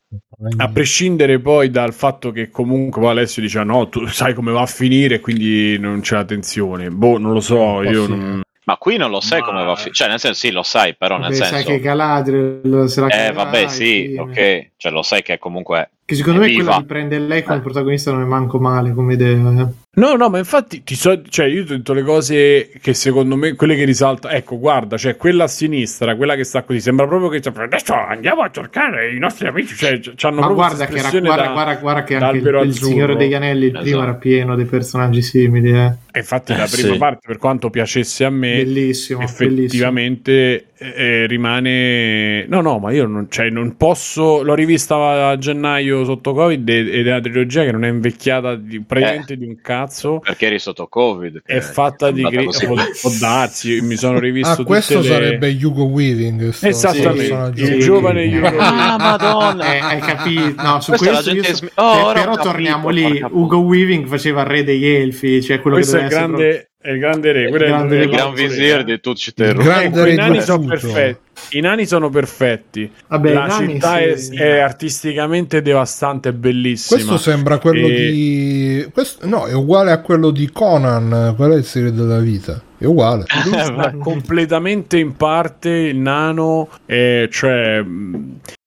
a 0.57 0.69
prescindere 0.69 1.39
poi 1.39 1.71
dal 1.71 1.93
fatto 1.93 2.33
che 2.33 2.51
comunque 2.51 3.07
Alessio 3.07 3.43
dice 3.43 3.63
no 3.63 3.89
tu 3.89 4.07
sai 4.07 4.35
come 4.35 4.51
va 4.51 4.63
a 4.63 4.67
finire 4.67 5.21
quindi 5.21 5.79
non 5.79 6.01
c'è 6.01 6.17
la 6.17 6.25
tensione 6.25 6.91
boh 6.91 7.19
non 7.19 7.33
lo 7.33 7.41
so 7.41 7.83
io 7.83 8.07
non... 8.09 8.41
Ma 8.71 8.77
qui 8.77 8.99
non 8.99 9.11
lo 9.11 9.21
sai 9.21 9.41
ma... 9.41 9.47
come 9.47 9.65
va 9.65 9.73
a 9.73 9.75
finire. 9.75 9.95
Cioè, 9.95 10.09
nel 10.09 10.21
senso, 10.21 10.39
sì, 10.39 10.53
lo 10.53 10.63
sai, 10.63 10.95
però 10.95 11.17
vabbè, 11.17 11.29
nel 11.29 11.37
senso. 11.37 11.55
Sai 11.55 11.65
che 11.65 11.81
Galadriel 11.81 12.85
sarà 12.89 13.27
Eh, 13.27 13.33
vabbè, 13.33 13.67
sì, 13.67 14.15
ok. 14.17 14.71
Cioè, 14.77 14.93
lo 14.93 15.03
sai 15.03 15.23
che 15.23 15.39
comunque 15.39 15.91
che 16.11 16.17
secondo 16.17 16.41
me 16.41 16.49
viva. 16.49 16.63
quella 16.65 16.79
di 16.79 16.85
prendere 16.87 17.25
lei 17.25 17.43
come 17.45 17.59
eh. 17.59 17.61
protagonista 17.61 18.11
non 18.11 18.23
è 18.23 18.25
manco 18.25 18.59
male 18.59 18.93
come 18.93 19.15
idea. 19.15 19.63
Eh. 19.63 19.69
No, 19.93 20.15
no, 20.15 20.29
ma 20.29 20.39
infatti 20.39 20.85
ti 20.85 20.95
so, 20.95 21.21
cioè, 21.29 21.47
io 21.47 21.65
ti 21.65 21.73
ho 21.73 21.77
detto 21.77 21.93
le 21.93 22.05
cose 22.05 22.71
che 22.81 22.95
secondo 22.95 23.35
me, 23.35 23.55
quelle 23.57 23.75
che 23.75 23.85
risaltano. 23.85 24.33
Ecco, 24.33 24.57
guarda, 24.57 24.97
cioè 24.97 25.17
quella 25.17 25.45
a 25.45 25.49
sinistra, 25.49 26.15
quella 26.15 26.37
che 26.37 26.45
sta 26.45 26.63
così, 26.63 26.81
sembra 26.81 27.09
proprio 27.09 27.29
che 27.29 27.43
adesso 27.49 27.95
andiamo 27.95 28.43
a 28.43 28.51
cercare 28.53 29.13
i 29.13 29.19
nostri 29.19 29.49
amici. 29.49 29.75
Cioè, 29.75 29.99
c'hanno 30.15 30.43
ma 30.43 30.47
guarda 30.47 30.87
che, 30.87 30.97
era, 30.97 31.11
guarda, 31.11 31.43
da, 31.43 31.53
guarda, 31.53 31.75
guarda 31.75 32.05
che 32.05 32.15
anche 32.15 32.39
il, 32.39 32.61
il 32.67 32.75
Signore 32.75 33.17
degli 33.17 33.35
Anelli 33.35 33.67
esatto. 33.67 33.83
prima 33.83 34.03
era 34.05 34.15
pieno 34.15 34.55
di 34.55 34.65
personaggi 34.65 35.23
simili. 35.23 35.73
Eh. 35.73 35.93
E 36.13 36.19
infatti, 36.21 36.55
la 36.55 36.69
prima 36.71 36.93
sì. 36.93 36.99
parte, 36.99 37.27
per 37.27 37.39
quanto 37.39 37.69
piacesse 37.69 38.25
a 38.25 38.31
me, 38.31 38.63
bellissimo, 38.63 39.23
effettivamente 39.23 40.33
bellissimo. 40.33 40.69
Eh, 40.95 41.27
rimane. 41.27 42.47
No, 42.47 42.61
no, 42.61 42.79
ma 42.79 42.91
io 42.93 43.07
non, 43.07 43.27
cioè, 43.29 43.51
non 43.51 43.77
posso. 43.77 44.43
L'ho 44.43 44.55
rivista 44.55 45.29
a 45.29 45.37
gennaio 45.37 46.05
sotto 46.05 46.33
Covid 46.33 46.69
ed 46.69 47.07
è 47.07 47.11
una 47.11 47.21
trilogia 47.21 47.65
che 47.65 47.73
non 47.73 47.85
è 47.85 47.89
invecchiata 47.89 48.55
di, 48.55 48.81
praticamente 48.81 49.35
eh, 49.35 49.37
di 49.37 49.47
un 49.47 49.61
cazzo. 49.61 49.79
Perché 50.25 50.47
eri 50.47 50.59
sotto 50.59 50.87
Covid. 50.87 51.43
È 51.45 51.61
fatta 51.61 52.11
di 52.11 52.23
gri- 52.23 52.45
può, 52.45 52.75
può 52.75 53.11
darsi, 53.19 53.81
mi 53.81 53.97
sono 53.97 54.19
rivisto. 54.19 54.63
Ah, 54.63 54.65
questo 54.65 55.01
le... 55.01 55.05
sarebbe 55.05 55.59
Hugo 55.61 55.85
Weaving. 55.85 56.55
Esattamente, 56.61 57.61
il 57.63 57.81
giovane 57.81 58.27
Hugo 58.27 58.49
Weaving. 58.49 58.61
Ah, 58.61 58.97
madonna, 58.99 59.75
eh, 59.75 59.79
hai 59.79 60.01
capito? 60.01 60.63
No, 60.63 60.81
su 60.81 60.93
questo, 60.93 61.31
questo 61.31 61.31
io 61.33 61.43
so... 61.43 61.69
oh, 61.75 62.13
però 62.13 62.37
torniamo 62.37 62.89
lì. 62.89 63.23
Ugo 63.31 63.59
Weaving 63.59 64.07
faceva 64.07 64.43
il 64.43 64.47
re 64.47 64.65
degli 64.65 64.87
elfi, 64.87 65.43
cioè 65.43 65.61
quello 65.61 65.77
questo 65.77 65.97
che 65.97 66.03
è 66.03 66.05
il 66.05 66.11
grande. 66.11 66.35
Proprio 66.35 66.69
è 66.83 66.93
il 66.93 66.99
grande 66.99 67.33
re, 67.33 67.43
il, 67.43 67.51
grande, 67.51 68.03
il 68.05 68.09
gran 68.09 68.33
visir 68.33 68.85
di 68.85 69.01
tutti 69.01 69.29
i 69.29 69.35
ecco, 69.37 70.07
i 70.07 70.15
nani 70.15 70.41
sono 70.41 70.65
perfetti. 70.65 71.19
I 71.51 71.61
nani 71.61 71.87
sono 71.87 72.11
perfetti. 72.11 72.91
Vabbè, 73.09 73.33
la 73.33 73.49
città 73.51 73.97
sì. 74.17 74.37
è, 74.37 74.41
è, 74.41 74.59
artisticamente 74.59 75.63
devastante 75.63 76.31
e 76.31 76.33
bellissima. 76.33 76.99
Questo 76.99 77.17
sembra 77.19 77.59
quello 77.59 77.87
e... 77.87 77.95
di. 77.95 78.91
Questo, 78.93 79.27
no, 79.27 79.47
è 79.47 79.55
uguale 79.55 79.93
a 79.93 80.01
quello 80.01 80.31
di 80.31 80.51
Conan. 80.51 81.35
Qual 81.37 81.53
è 81.53 81.57
il 81.57 81.65
serie 81.65 81.93
della 81.93 82.19
vita? 82.19 82.63
È 82.79 82.85
uguale. 82.85 83.25
completamente 84.01 84.99
in 84.99 85.17
parte 85.17 85.69
il 85.71 85.97
nano, 85.97 86.69
eh, 86.87 87.29
cioè. 87.31 87.85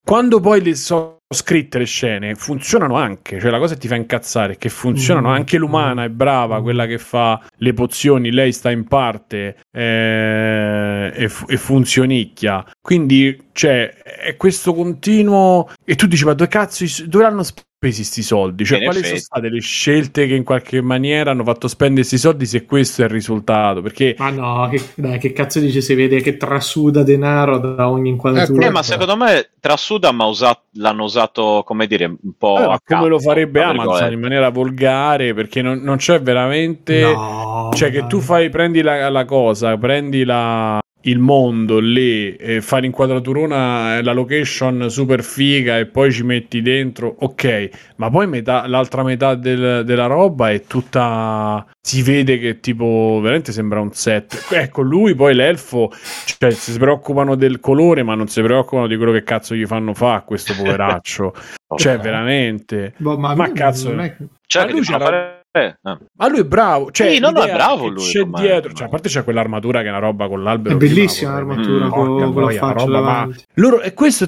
Quando 0.06 0.40
poi 0.42 0.62
le 0.62 0.76
so 0.76 1.23
scritte 1.34 1.78
le 1.80 1.86
scene 1.86 2.36
funzionano 2.36 2.96
anche, 2.96 3.40
cioè 3.40 3.52
la 3.52 3.60
cosa 3.60 3.74
che 3.74 3.80
ti 3.82 3.88
fa 3.88 3.96
incazzare 3.96 4.54
è 4.54 4.58
che 4.58 4.70
funzionano 4.70 5.30
mm. 5.30 5.34
anche 5.34 5.58
l'umana 5.58 6.04
è 6.04 6.10
brava, 6.10 6.62
quella 6.62 6.86
che 6.86 6.98
fa 6.98 7.42
le 7.58 7.74
pozioni, 7.74 8.32
lei 8.32 8.52
sta 8.52 8.72
in 8.72 8.86
parte 8.86 9.58
eh, 9.72 11.12
e, 11.14 11.32
e 11.48 11.58
funzionicchia. 11.58 12.66
Quindi 12.82 13.50
cioè 13.52 13.90
è 13.90 14.36
questo 14.36 14.74
continuo 14.74 15.70
e 15.84 15.96
tu 15.96 16.08
dici 16.08 16.26
ma 16.26 16.34
dove 16.34 16.50
cazzo 16.50 16.86
dove 17.06 17.24
l'hanno 17.24 17.44
spesi 17.84 17.98
questi 17.98 18.22
soldi? 18.22 18.66
Cioè, 18.66 18.84
quali 18.84 19.00
effetti. 19.00 19.08
sono 19.08 19.20
state 19.20 19.50
le 19.50 19.60
scelte 19.60 20.28
che 20.28 20.36
in 20.36 20.44
qualche 20.44 20.82
maniera 20.82 21.32
hanno 21.32 21.44
fatto 21.44 21.68
spendere 21.68 22.02
questi 22.02 22.18
soldi 22.18 22.46
se 22.46 22.66
questo 22.66 23.02
è 23.02 23.06
il 23.06 23.12
risultato? 23.12 23.82
Perché... 23.82 24.16
Ma 24.18 24.30
no, 24.30 24.70
che, 24.70 24.82
dai, 24.96 25.20
che 25.20 25.34
cazzo 25.34 25.60
dice? 25.60 25.82
Si 25.82 25.94
vede 25.94 26.22
che 26.22 26.38
trasuda 26.38 27.04
denaro 27.04 27.58
da 27.58 27.90
ogni 27.90 28.10
inquadratura. 28.10 28.68
Eh, 28.68 28.70
ma 28.70 28.84
secondo 28.84 29.18
me 29.18 29.50
trasuda, 29.60 30.12
ma 30.12 30.26
usato, 30.26 30.62
l'hanno 30.74 31.04
usato, 31.04 31.64
come 31.66 31.88
dire, 31.88 32.06
un 32.06 32.34
po'... 32.38 32.58
Eh, 32.58 32.64
come 32.64 32.80
capo, 32.84 33.08
lo 33.08 33.20
farebbe 33.20 33.62
Amazon 33.62 34.12
in 34.14 34.20
maniera 34.20 34.50
volgare, 34.50 35.34
perché 35.34 35.62
non, 35.62 35.80
non 35.80 35.98
c'è 35.98 36.22
veramente... 36.22 37.02
No, 37.02 37.72
cioè, 37.74 37.92
che 37.92 38.08
tu 38.08 38.20
fai, 38.20 38.50
prendi 38.50 38.82
la, 38.82 39.10
la 39.10 39.26
cosa, 39.26 39.78
prendi 39.78 40.24
la, 40.24 40.80
il 41.04 41.20
mondo 41.20 41.80
lì 41.80 42.36
e 42.36 42.62
fare 42.62 42.84
l'inquadraturona 42.84 44.02
la 44.02 44.14
location 44.14 44.90
super 44.90 45.24
figa 45.24 45.78
e 45.78 45.86
poi 45.86 46.12
ci 46.12 46.24
metti 46.24 46.62
dentro 46.62 47.16
ok 47.20 47.70
ma 47.98 48.10
poi 48.10 48.28
metà, 48.28 48.68
l'altra 48.68 49.04
metà 49.04 49.36
del, 49.36 49.84
della 49.86 50.06
roba 50.06 50.52
è 50.52 50.64
tutta 50.64 51.66
si 51.86 52.02
vede 52.02 52.40
che 52.40 52.62
tipo 52.62 53.20
veramente 53.22 53.52
sembra 53.52 53.82
un 53.82 53.92
set. 53.92 54.48
Ecco 54.52 54.82
lui 54.82 55.16
poi 55.16 55.36
l'elfo 55.36 55.92
cioè 56.38 56.52
si 56.52 56.78
preoccupano 56.78 57.36
del 57.36 57.60
colore 57.60 58.04
ma 58.04 58.16
non 58.16 58.28
si 58.28 58.42
preoccupano 58.42 58.88
di 58.88 58.96
quello 58.96 59.12
che 59.12 59.24
cazzo 59.24 59.54
gli 59.54 59.66
fanno 59.66 59.94
fa 59.94 60.16
a 60.16 60.22
questo 60.22 60.54
poveraccio. 60.56 61.34
Cioè 61.76 61.98
veramente. 61.98 62.94
Boh, 62.98 63.18
ma, 63.18 63.34
ma 63.34 63.52
cazzo 63.52 63.90
non 63.90 64.02
è... 64.02 64.16
cioè, 64.46 64.70
lui 64.70 64.82
c'era 64.82 65.42
eh, 65.56 65.78
ah. 65.84 66.00
Ma 66.18 66.28
lui 66.30 66.40
è 66.40 66.46
bravo, 66.46 66.90
cioè, 66.90 67.14
sì, 67.14 67.20
no, 67.20 67.30
no, 67.30 67.44
è 67.44 67.54
bravo 67.54 67.88
lui. 67.88 68.04
C'è 68.04 68.24
dietro, 68.24 68.74
cioè, 68.74 68.88
a 68.88 68.90
parte 68.90 69.08
c'è 69.08 69.24
quell'armatura 69.24 69.82
che 69.82 69.86
è 69.86 69.90
una 69.90 70.00
roba 70.00 70.28
con 70.28 70.42
l'albero. 70.42 70.74
È 70.74 70.78
bellissima 70.80 71.34
l'armatura 71.34 71.86
mm, 71.86 71.90
con, 71.90 72.34
con 72.34 72.44
la 72.44 72.52
faccia 72.54 72.86
roba, 72.86 73.02
ma 73.02 73.30
loro, 73.56 73.82
e 73.82 73.94
questo 73.94 74.26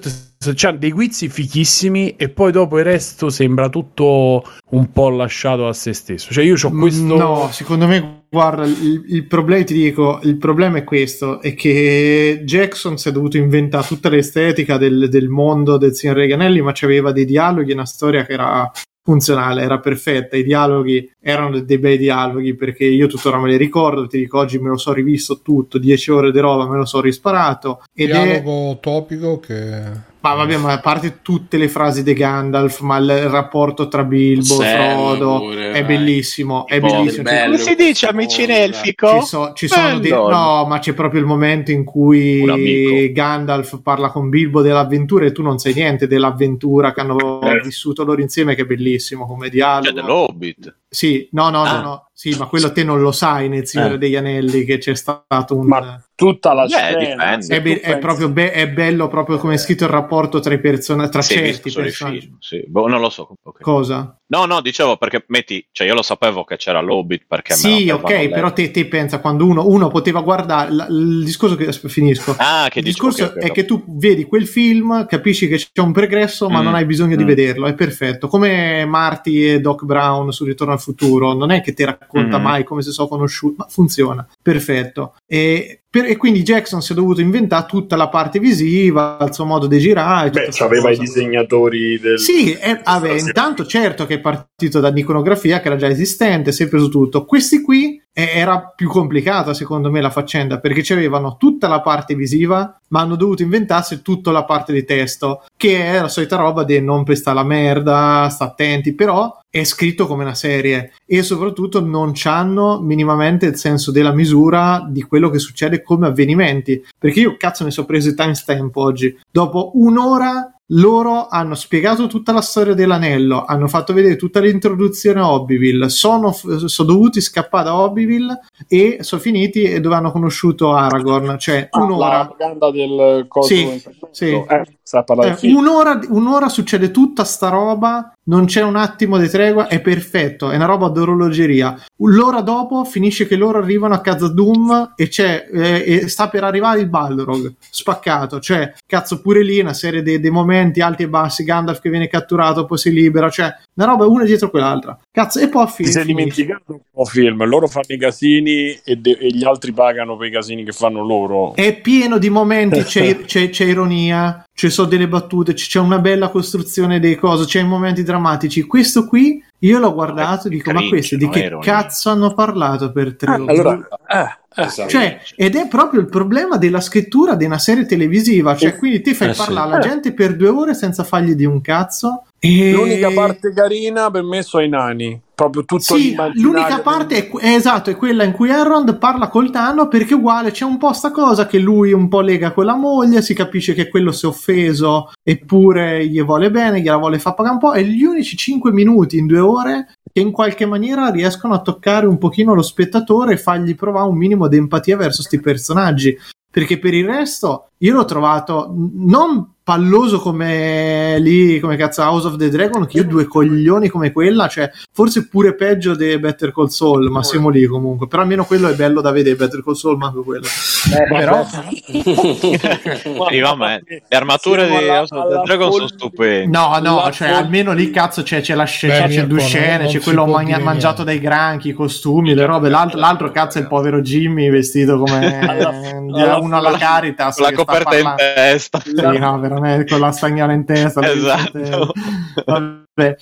c'hanno 0.54 0.78
dei 0.78 0.92
guizzi 0.92 1.28
fichissimi 1.28 2.16
e 2.16 2.30
poi 2.30 2.52
dopo 2.52 2.78
il 2.78 2.84
resto 2.84 3.32
sembra 3.32 3.70
tutto 3.70 4.44
un 4.70 4.92
po' 4.92 5.10
lasciato 5.10 5.68
a 5.68 5.74
se 5.74 5.94
stesso. 5.94 6.32
Cioè 6.32 6.44
io 6.44 6.58
ho 6.62 6.70
mm, 6.72 6.80
questo... 6.80 7.18
No, 7.18 7.50
secondo 7.52 7.88
me, 7.88 8.26
guarda, 8.30 8.64
il, 8.64 9.06
il, 9.08 9.26
problema, 9.26 9.64
ti 9.64 9.74
dico, 9.74 10.20
il 10.22 10.38
problema 10.38 10.78
è 10.78 10.84
questo, 10.84 11.42
è 11.42 11.56
che 11.56 12.44
Jackson 12.46 13.00
si 13.00 13.10
è 13.10 13.12
dovuto 13.12 13.38
inventare 13.38 13.88
tutta 13.88 14.10
l'estetica 14.10 14.78
del, 14.78 15.10
del 15.10 15.30
mondo 15.30 15.78
del 15.78 15.96
signor 15.96 16.18
Reganelli, 16.18 16.62
ma 16.62 16.72
c'aveva 16.72 17.12
dei 17.12 17.26
dialoghi 17.26 17.72
e 17.72 17.74
una 17.74 17.88
storia 17.88 18.24
che 18.28 18.34
era 18.34 18.72
funzionale, 19.06 19.62
era 19.62 19.78
perfetta, 19.78 20.36
i 20.36 20.44
dialoghi 20.44 21.12
erano 21.22 21.60
dei 21.60 21.78
bei 21.78 21.96
dialoghi 21.96 22.56
perché 22.56 22.86
io 22.86 23.06
tuttora 23.06 23.40
me 23.40 23.50
li 23.50 23.56
ricordo, 23.56 24.08
ti 24.08 24.18
dico 24.18 24.40
oggi 24.40 24.58
me 24.58 24.70
lo 24.70 24.78
so 24.78 24.94
rivisto 24.94 25.42
tutto, 25.44 25.78
10 25.78 26.12
ore 26.12 26.32
di 26.32 26.40
roba 26.40 26.68
me 26.68 26.78
lo 26.78 26.86
so 26.86 27.02
risparato. 27.02 27.84
Ed 27.94 28.08
Dialogo 28.08 28.72
è... 28.72 28.80
topico 28.80 29.40
che 29.40 29.82
ma 30.26 30.34
vabbè, 30.34 30.58
ma 30.58 30.72
a 30.72 30.80
parte 30.80 31.20
tutte 31.22 31.58
le 31.58 31.70
frasi 31.70 32.02
di 32.02 32.14
Gandalf, 32.14 32.80
ma 32.80 32.98
il 32.98 33.30
rapporto 33.30 33.88
tra 33.88 34.04
Bilbo 34.04 34.60
e 34.60 34.66
Frodo 34.66 35.40
pure, 35.40 35.72
è 35.72 35.86
bellissimo. 35.86 36.66
È 36.66 36.80
bellissimo. 36.80 37.22
Bello, 37.22 37.52
Come 37.52 37.58
si 37.58 37.76
dice, 37.76 38.08
amici 38.08 38.44
in 38.44 38.50
elfico? 38.50 39.20
Ci, 39.20 39.26
so, 39.28 39.54
ci 39.54 39.68
sono 39.68 40.00
dei, 40.00 40.10
no, 40.10 40.66
ma 40.68 40.80
c'è 40.80 40.94
proprio 40.94 41.20
il 41.20 41.28
momento 41.28 41.70
in 41.70 41.84
cui 41.84 43.12
Gandalf 43.12 43.82
parla 43.84 44.10
con 44.10 44.30
Bilbo 44.30 44.62
dell'avventura 44.64 45.26
e 45.26 45.32
tu 45.32 45.44
non 45.44 45.60
sai 45.60 45.74
niente 45.76 46.08
dell'avventura 46.08 46.92
che 46.92 47.02
hanno 47.02 47.42
eh. 47.42 47.62
vissuto 47.64 48.04
loro 48.04 48.22
insieme, 48.22 48.56
che 48.56 48.64
è 48.64 48.66
bellissimo 48.66 49.28
come 49.28 49.50
dialogo. 49.50 49.86
Cioè, 49.86 49.94
dell'Hobbit. 49.94 50.78
Sì, 50.88 51.28
no, 51.32 51.50
no, 51.50 51.64
ah. 51.64 51.78
no, 51.78 51.82
no, 51.82 52.10
sì, 52.14 52.36
ma 52.38 52.46
quello 52.46 52.72
te 52.72 52.84
non 52.84 53.02
lo 53.02 53.12
sai 53.12 53.50
nel 53.50 53.68
Signore 53.68 53.96
eh. 53.96 53.98
degli 53.98 54.16
Anelli 54.16 54.64
che 54.64 54.78
c'è 54.78 54.96
stato 54.96 55.58
un... 55.58 55.68
Ma 55.68 56.02
tutta 56.16 56.54
la 56.54 56.64
yeah, 56.64 56.98
scena. 56.98 57.38
È, 57.38 57.62
be- 57.62 57.82
è, 57.82 57.98
proprio 57.98 58.30
be- 58.30 58.54
è 58.54 58.70
bello 58.70 59.10
proprio 59.10 59.38
come 59.38 59.56
è 59.56 59.58
scritto 59.58 59.84
il 59.84 59.90
rapporto 59.90 60.40
tra 60.40 60.54
i 60.54 60.60
personaggi, 60.62 61.12
tra 61.12 61.22
sì, 61.22 61.34
certi 61.34 61.72
personaggi. 61.72 62.38
Sì, 62.40 62.64
boh, 62.66 62.88
non 62.88 63.02
lo 63.02 63.10
so. 63.10 63.36
Okay. 63.44 63.62
Cosa? 63.62 64.18
No, 64.28 64.46
no, 64.46 64.62
dicevo 64.62 64.96
perché 64.96 65.26
metti, 65.28 65.68
cioè 65.72 65.86
io 65.86 65.94
lo 65.94 66.02
sapevo 66.02 66.46
che 66.46 66.56
c'era 66.56 66.80
l'Hobbit 66.80 67.26
perché 67.28 67.54
Sì, 67.54 67.90
ok, 67.90 68.30
però 68.30 68.54
te, 68.54 68.72
te, 68.72 68.86
pensa 68.88 69.20
quando 69.20 69.46
uno, 69.46 69.68
uno 69.68 69.90
poteva 69.90 70.22
guardare 70.22 70.72
l- 70.72 70.88
il 70.90 71.24
discorso 71.26 71.58
che 71.58 71.72
finisco. 71.74 72.34
Ah, 72.38 72.68
che 72.72 72.80
il 72.80 72.86
discorso 72.86 73.26
okay, 73.26 73.38
okay, 73.38 73.50
è 73.50 73.52
che 73.52 73.66
tu 73.66 73.84
vedi 73.88 74.24
quel 74.24 74.48
film, 74.48 75.06
capisci 75.06 75.50
che 75.50 75.58
c'è 75.58 75.82
un 75.82 75.92
pregresso, 75.92 76.50
ma 76.50 76.62
mm. 76.62 76.64
non 76.64 76.76
hai 76.76 76.86
bisogno 76.86 77.16
mm. 77.16 77.18
di 77.18 77.24
vederlo, 77.26 77.68
è 77.68 77.74
perfetto. 77.74 78.28
Come 78.30 78.86
Marty 78.86 79.50
e 79.50 79.60
Doc 79.60 79.84
Brown 79.84 80.32
su 80.32 80.46
Ritorno 80.46 80.74
al 80.76 80.82
futuro, 80.82 81.34
non 81.34 81.52
è 81.52 81.62
che 81.62 81.74
ti 81.74 81.84
racconta 81.84 82.40
mm. 82.40 82.42
mai 82.42 82.64
come 82.64 82.82
se 82.82 82.92
sono 82.92 83.08
conosciuti, 83.08 83.56
ma 83.58 83.66
funziona, 83.68 84.28
perfetto. 84.42 85.16
E 85.26 85.82
per, 85.96 86.06
e 86.06 86.18
quindi 86.18 86.44
Jackson 86.44 86.82
si 86.82 86.92
è 86.92 86.96
dovuto 86.96 87.22
inventare 87.22 87.66
tutta 87.68 87.96
la 87.96 88.10
parte 88.10 88.38
visiva, 88.38 89.18
il 89.22 89.34
suo 89.34 89.46
modo 89.46 89.66
di 89.66 89.80
girare. 89.80 90.30
Beh, 90.30 90.50
aveva 90.60 90.92
i 90.92 90.98
disegnatori 90.98 91.98
del. 92.00 92.20
Sì, 92.20 92.52
è, 92.52 92.82
vabbè, 92.84 93.12
intanto 93.14 93.66
certo 93.66 94.06
che 94.06 94.16
è 94.16 94.20
partito 94.20 94.82
da 94.82 94.90
un'iconografia 94.90 95.62
che 95.62 95.68
era 95.68 95.78
già 95.78 95.88
esistente, 95.88 96.52
si 96.52 96.64
è 96.64 96.68
preso 96.68 96.90
tutto. 96.90 97.24
Questi 97.24 97.62
qui 97.62 98.02
era 98.18 98.72
più 98.74 98.88
complicata 98.88 99.54
secondo 99.54 99.92
me 99.92 100.00
la 100.00 100.10
faccenda 100.10 100.60
perché 100.60 100.82
c'avevano 100.84 101.36
tutta 101.38 101.68
la 101.68 101.82
parte 101.82 102.16
visiva 102.16 102.80
ma 102.88 103.02
hanno 103.02 103.18
dovuto 103.18 103.44
inventarsi 103.44 104.02
tutta 104.02 104.32
la 104.32 104.46
parte 104.46 104.72
di 104.72 104.86
testo 104.86 105.44
che 105.58 105.84
è 105.84 106.00
la 106.00 106.08
solita 106.08 106.38
roba 106.38 106.64
di 106.64 106.80
non 106.80 107.04
pesta 107.04 107.34
la 107.34 107.44
merda 107.44 108.30
sta 108.30 108.46
attenti 108.46 108.94
però 108.94 109.38
è 109.56 109.64
scritto 109.64 110.06
come 110.06 110.24
una 110.24 110.36
serie. 110.36 110.92
E 111.06 111.24
soprattutto 111.24 111.80
non 111.80 112.12
hanno 112.26 112.82
minimamente 112.82 113.46
il 113.46 113.56
senso 113.56 113.90
della 113.90 114.12
misura 114.12 114.86
di 114.86 115.02
quello 115.04 115.30
che 115.30 115.40
succede 115.40 115.82
come 115.82 116.08
avvenimenti. 116.08 116.84
Perché 117.00 117.22
io 117.22 117.38
cazzo 117.38 117.64
ne 117.64 117.72
so 117.72 117.86
preso 117.86 118.10
il 118.10 118.16
timestamp 118.16 118.76
oggi. 118.76 119.18
Dopo 119.32 119.72
un'ora 119.76 120.55
loro 120.70 121.28
hanno 121.28 121.54
spiegato 121.56 122.08
tutta 122.08 122.32
la 122.32 122.42
storia 122.42 122.74
dell'anello, 122.74 123.46
hanno 123.46 123.68
fatto 123.68 123.94
vedere 123.94 124.16
tutta 124.16 124.40
l'introduzione 124.40 125.20
a 125.20 125.32
Hobbyville, 125.32 125.90
sono, 125.90 126.32
sono 126.32 126.88
dovuti 126.88 127.22
scappare 127.22 127.66
da 127.66 127.76
Hobbyville 127.76 128.40
e 128.68 128.98
sono 129.02 129.22
finiti 129.22 129.64
e 129.64 129.80
dove 129.80 129.96
hanno 129.96 130.12
conosciuto 130.12 130.74
Aragorn, 130.74 131.38
cioè 131.38 131.68
ah, 131.70 131.84
un'ora. 131.84 132.36
La 132.38 132.70
del 132.72 133.26
coso 133.28 133.48
sì, 133.48 133.84
sì. 134.12 134.30
Eh, 134.32 134.64
eh, 134.92 135.54
un'ora, 135.54 136.00
un'ora 136.10 136.50
succede 136.50 136.92
tutta 136.92 137.24
sta 137.24 137.50
roba 137.50 138.16
non 138.28 138.46
c'è 138.46 138.64
un 138.64 138.76
attimo 138.76 139.18
di 139.18 139.28
tregua, 139.28 139.68
è 139.68 139.82
perfetto, 139.82 140.50
è 140.50 140.56
una 140.56 140.66
roba 140.66 140.88
d'orologeria. 140.88 141.80
L'ora 141.98 142.42
dopo 142.42 142.84
finisce 142.84 143.28
che 143.28 143.36
loro 143.36 143.60
arrivano 143.60 143.94
a 143.94 144.02
casa 144.02 144.28
Doom 144.28 144.94
e 144.96 145.08
c'è 145.08 145.48
eh, 145.52 145.84
e 145.86 146.08
sta 146.08 146.30
per 146.30 146.44
arrivare 146.44 146.80
il 146.80 146.88
Balrog 146.88 147.54
spaccato, 147.60 148.40
cioè 148.40 148.74
cazzo 148.86 149.22
pure 149.22 149.44
lì 149.44 149.60
una 149.60 149.74
serie 149.74 150.02
di 150.02 150.30
momenti 150.30 150.82
alti 150.82 151.04
e 151.04 151.10
bassi, 151.10 151.44
Gandalf 151.44 151.82
che 151.82 151.90
viene 151.90 152.08
catturato, 152.08 152.66
poi 152.66 152.78
si 152.78 152.92
libera, 152.92 153.30
cioè 153.30 153.54
una 153.76 153.88
roba 153.88 154.06
una 154.08 154.24
dietro 154.24 154.50
quell'altra. 154.50 154.98
Cazzo, 155.12 155.40
e 155.40 155.48
poi 155.48 155.68
film. 155.68 155.88
Ti 155.88 155.94
sei 155.94 156.06
dimenticato 156.06 156.80
un 156.92 157.06
film, 157.06 157.46
loro 157.46 157.68
fanno 157.68 157.86
i 157.90 157.98
casini 157.98 158.45
e, 158.52 158.96
de- 158.98 159.18
e, 159.20 159.28
gli 159.30 159.44
altri 159.44 159.72
pagano 159.72 160.18
per 160.18 160.28
i 160.28 160.32
casini 160.32 160.64
che 160.64 160.72
fanno 160.72 161.04
loro. 161.04 161.56
È 161.56 161.80
pieno 161.80 162.18
di 162.18 162.30
momenti, 162.30 162.84
c'è, 162.84 163.22
c'è, 163.26 163.50
c'è 163.50 163.66
ironia, 163.66 164.46
ci 164.54 164.70
sono 164.70 164.88
delle 164.88 165.08
battute, 165.08 165.54
c'è 165.54 165.80
una 165.80 166.00
bella 166.00 166.30
costruzione 166.30 167.00
dei 167.00 167.16
cose, 167.16 167.46
c'è 167.46 167.64
momenti 167.64 168.04
drammatici. 168.04 168.64
Questo 168.64 169.06
qui 169.06 169.44
io 169.60 169.80
l'ho 169.80 169.94
guardato 169.94 170.48
e 170.48 170.52
dico: 170.52 170.72
Ma 170.72 170.88
questi 170.88 171.18
di 171.18 171.30
che 171.30 171.58
cazzo 171.62 172.10
hanno 172.10 172.34
parlato 172.34 172.92
per 172.92 173.16
tre 173.16 173.34
ah, 173.34 173.42
ore? 173.42 173.52
Allora, 173.52 173.88
ah, 174.08 174.40
Esatto. 174.56 174.90
Cioè, 174.90 175.20
ed 175.36 175.56
è 175.56 175.68
proprio 175.68 176.00
il 176.00 176.08
problema 176.08 176.58
della 176.58 176.80
scrittura 176.80 177.36
di 177.36 177.46
una 177.46 177.60
serie 177.60 177.86
televisiva. 177.86 178.56
Cioè, 178.56 178.78
quindi 178.78 179.02
ti 179.02 179.14
fai 179.14 179.32
eh, 179.32 179.36
parlare 179.36 179.74
alla 179.74 179.80
gente 179.80 180.14
per 180.14 180.36
due 180.36 180.48
ore 180.48 180.74
senza 180.74 181.04
fargli 181.04 181.34
di 181.34 181.46
un 181.46 181.60
cazzo. 181.62 182.24
E... 182.40 182.72
L'unica 182.72 183.12
parte 183.12 183.52
carina 183.54 184.10
per 184.10 184.24
me 184.24 184.42
sono 184.44 184.64
i 184.64 184.70
nani. 184.70 185.22
Proprio 185.36 185.66
tutto 185.66 185.98
sì, 185.98 186.16
l'unica 186.36 186.80
parte 186.80 187.28
è, 187.28 187.30
è, 187.30 187.56
esatto, 187.56 187.90
è 187.90 187.98
quella 187.98 188.24
in 188.24 188.32
cui 188.32 188.50
Elrond 188.50 188.98
parla 188.98 189.28
col 189.28 189.52
Tano 189.52 189.90
perché 189.90 190.14
uguale 190.14 190.52
c'è 190.52 190.64
un 190.64 190.78
po' 190.78 190.94
sta 190.94 191.12
cosa 191.12 191.46
che 191.46 191.60
lui 191.60 191.92
un 191.92 192.08
po' 192.08 192.22
lega 192.22 192.54
con 192.54 192.64
la 192.64 192.76
moglie, 192.76 193.22
si 193.22 193.34
capisce 193.34 193.74
che 193.74 193.90
quello 193.90 194.14
si 194.14 194.24
è 194.24 194.30
offeso 194.30 195.12
eppure 195.22 196.08
gli 196.08 196.24
vuole 196.24 196.50
bene, 196.52 196.80
gliela 196.80 196.96
vuole 196.96 197.20
far 197.20 197.34
pagare 197.34 197.56
un 197.56 197.60
po' 197.60 197.74
e 197.74 197.84
gli 197.84 198.04
unici 198.04 198.38
5 198.38 198.72
minuti 198.72 199.18
in 199.18 199.26
due 199.26 199.40
ore 199.40 199.95
che 200.12 200.22
in 200.22 200.32
qualche 200.32 200.66
maniera 200.66 201.10
riescono 201.10 201.54
a 201.54 201.62
toccare 201.62 202.06
un 202.06 202.18
pochino 202.18 202.54
lo 202.54 202.62
spettatore 202.62 203.34
e 203.34 203.38
fargli 203.38 203.76
provare 203.76 204.08
un 204.08 204.18
minimo 204.18 204.48
di 204.48 204.58
empatia 204.58 204.98
verso 204.98 205.18
questi 205.18 205.40
personaggi. 205.40 206.18
Perché 206.50 206.80
per 206.80 206.94
il 206.94 207.06
resto 207.06 207.72
io 207.80 207.94
l'ho 207.94 208.06
trovato 208.06 208.74
non 208.94 209.56
palloso 209.66 210.20
come 210.20 211.18
lì, 211.18 211.60
come 211.60 211.76
cazzo 211.76 212.04
House 212.04 212.28
of 212.28 212.36
the 212.36 212.50
Dragon, 212.50 212.86
che 212.86 212.98
io 212.98 213.04
due 213.04 213.26
coglioni 213.26 213.90
come 213.90 214.12
quella, 214.12 214.48
cioè 214.48 214.70
forse 214.94 215.28
pure 215.28 215.56
peggio 215.56 215.96
di 215.96 216.20
Better 216.20 216.54
Call 216.54 216.68
Saul, 216.68 217.10
ma 217.10 217.24
siamo 217.24 217.50
lì 217.50 217.66
comunque, 217.66 218.06
però 218.06 218.22
almeno 218.22 218.46
quello 218.46 218.68
è 218.68 218.76
bello 218.76 219.02
da 219.02 219.10
vedere, 219.10 219.36
Better 219.36 219.64
Call 219.64 219.74
Saul, 219.74 219.98
manco 219.98 220.22
quello. 220.22 220.46
Eh, 220.46 221.08
però... 221.08 221.44
sì, 221.50 223.40
vabbè, 223.40 223.82
le 224.08 224.16
armature 224.16 224.68
di 224.68 224.88
House 224.88 225.16
of 225.16 225.34
the 225.34 225.42
Dragon 225.46 225.72
sono 225.72 225.88
stupende. 225.88 226.46
No, 226.46 226.78
no, 226.80 227.12
cioè 227.12 227.30
almeno 227.30 227.74
lì 227.74 227.90
cazzo 227.90 228.22
c'è, 228.22 228.42
c'è 228.42 228.54
la 228.54 228.66
scena, 228.66 229.08
c'è 229.08 229.26
due 229.26 229.40
scene, 229.40 229.88
c'è 229.88 230.00
quello 230.00 230.28
magna- 230.28 230.60
mangiato 230.60 231.04
dai 231.04 231.20
granchi, 231.20 231.70
i 231.70 231.74
costumi, 231.74 232.36
le 232.36 232.46
robe, 232.46 232.70
l'altro, 232.70 233.00
l'altro 233.00 233.32
cazzo 233.32 233.58
è 233.58 233.62
il 233.62 233.68
povero 233.68 234.00
Jimmy 234.02 234.48
vestito 234.52 235.00
come 235.00 235.40
alla, 235.40 236.38
uno 236.38 236.56
alla 236.56 236.78
Caritas. 236.78 237.40
La 237.40 237.52
coperta 237.66 237.98
in 237.98 238.14
testa. 238.16 238.80
Sì, 238.80 238.94
no, 238.94 239.40
veramente 239.40 239.40
veramente 239.40 239.86
con 239.90 240.00
la 240.00 240.12
stagnola 240.12 240.54
in 240.54 240.66
testa. 240.66 241.02
Esatto. 241.12 241.92
Vabbè. 242.96 243.18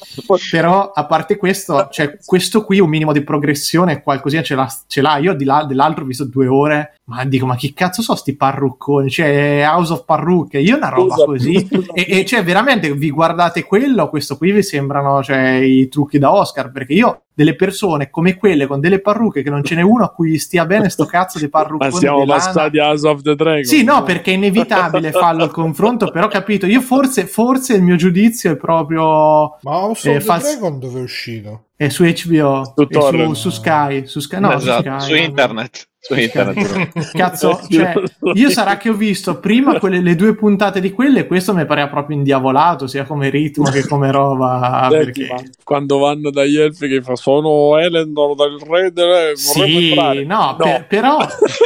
Però 0.51 0.91
a 0.91 1.05
parte 1.07 1.35
questo, 1.35 1.87
cioè, 1.91 2.17
questo 2.23 2.63
qui 2.63 2.79
un 2.79 2.89
minimo 2.89 3.11
di 3.11 3.23
progressione, 3.23 4.03
qualcosina 4.03 4.43
ce 4.43 4.53
l'ha. 4.53 4.71
Ce 4.87 5.01
l'ha. 5.01 5.17
Io 5.17 5.33
di 5.33 5.45
là, 5.45 5.65
dell'altro 5.65 6.03
ho 6.03 6.07
visto 6.07 6.25
due 6.25 6.45
ore, 6.45 6.99
ma 7.05 7.25
dico, 7.25 7.47
ma 7.47 7.55
che 7.55 7.73
cazzo 7.73 8.03
so 8.03 8.13
sti 8.15 8.35
parrucconi? 8.35 9.09
Cioè, 9.09 9.63
House 9.65 9.93
of 9.93 10.05
Parrucche, 10.05 10.59
io 10.59 10.77
una 10.77 10.89
roba 10.89 11.15
così. 11.15 11.67
e, 11.93 12.05
e, 12.07 12.25
cioè, 12.25 12.43
veramente 12.43 12.93
vi 12.93 13.09
guardate 13.09 13.63
quello, 13.63 14.09
questo 14.09 14.37
qui 14.37 14.51
vi 14.51 14.61
sembrano 14.61 15.23
cioè, 15.23 15.53
i 15.55 15.87
trucchi 15.89 16.19
da 16.19 16.31
Oscar, 16.31 16.71
perché 16.71 16.93
io 16.93 17.23
delle 17.33 17.55
persone 17.55 18.09
come 18.09 18.35
quelle 18.37 18.67
con 18.67 18.79
delle 18.79 19.01
parrucche 19.01 19.41
che 19.41 19.49
non 19.49 19.63
ce 19.63 19.73
n'è 19.75 19.81
uno 19.81 20.03
a 20.03 20.11
cui 20.11 20.37
stia 20.37 20.65
bene 20.65 20.89
sto 20.89 21.05
cazzo 21.05 21.39
di 21.39 21.49
parruccone 21.49 21.89
ma 21.89 21.97
siamo 21.97 22.25
passati 22.25 22.77
a 22.77 22.89
House 22.89 23.07
of 23.07 23.21
the 23.23 23.35
Dragon 23.35 23.63
sì 23.63 23.83
no 23.83 24.03
perché 24.03 24.31
è 24.31 24.35
inevitabile 24.35 25.11
farlo 25.11 25.45
il 25.45 25.51
confronto 25.51 26.11
però 26.11 26.27
capito 26.27 26.67
io 26.67 26.81
forse, 26.81 27.25
forse 27.25 27.73
il 27.73 27.81
mio 27.81 27.95
giudizio 27.95 28.51
è 28.51 28.55
proprio 28.55 29.57
ma 29.63 29.71
House 29.71 30.09
eh, 30.09 30.17
of 30.17 30.23
fals- 30.23 30.43
Dragon 30.43 30.79
dove 30.79 30.99
è 30.99 31.03
uscito? 31.03 31.67
è 31.75 31.89
su 31.89 32.03
HBO 32.03 32.73
su, 32.75 32.87
su, 32.89 33.33
su, 33.33 33.49
Sky 33.49 34.05
su 34.05 34.19
Sky 34.19 34.39
no 34.39 34.53
esatto, 34.53 34.99
su, 34.99 35.05
Sky, 35.05 35.15
su 35.15 35.15
internet 35.15 35.87
su 36.05 36.15
internet. 36.15 37.11
Cazzo, 37.15 37.61
cioè, 37.69 37.93
io 38.33 38.49
sarà 38.49 38.75
che 38.75 38.89
ho 38.89 38.93
visto 38.93 39.39
prima 39.39 39.79
quelle, 39.79 40.01
le 40.01 40.15
due 40.15 40.35
puntate 40.35 40.81
di 40.81 40.91
quelle 40.91 41.21
e 41.21 41.27
questo 41.27 41.53
mi 41.53 41.65
pareva 41.65 41.87
proprio 41.87 42.17
indiavolato, 42.17 42.87
sia 42.87 43.05
come 43.05 43.29
ritmo 43.29 43.69
che 43.69 43.87
come 43.87 44.11
roba. 44.11 44.89
Senti, 44.91 45.21
perché... 45.27 45.51
Quando 45.63 45.99
vanno 45.99 46.29
dagli 46.29 46.57
elfi 46.57 46.89
che 46.89 47.01
fa 47.01 47.15
sono 47.15 47.77
Elendor 47.77 48.35
dal 48.35 48.59
re 48.59 48.91
delle... 48.91 49.31
Sì, 49.35 49.95
no, 49.95 50.23
no. 50.25 50.55
Per, 50.57 50.87
però 50.87 51.19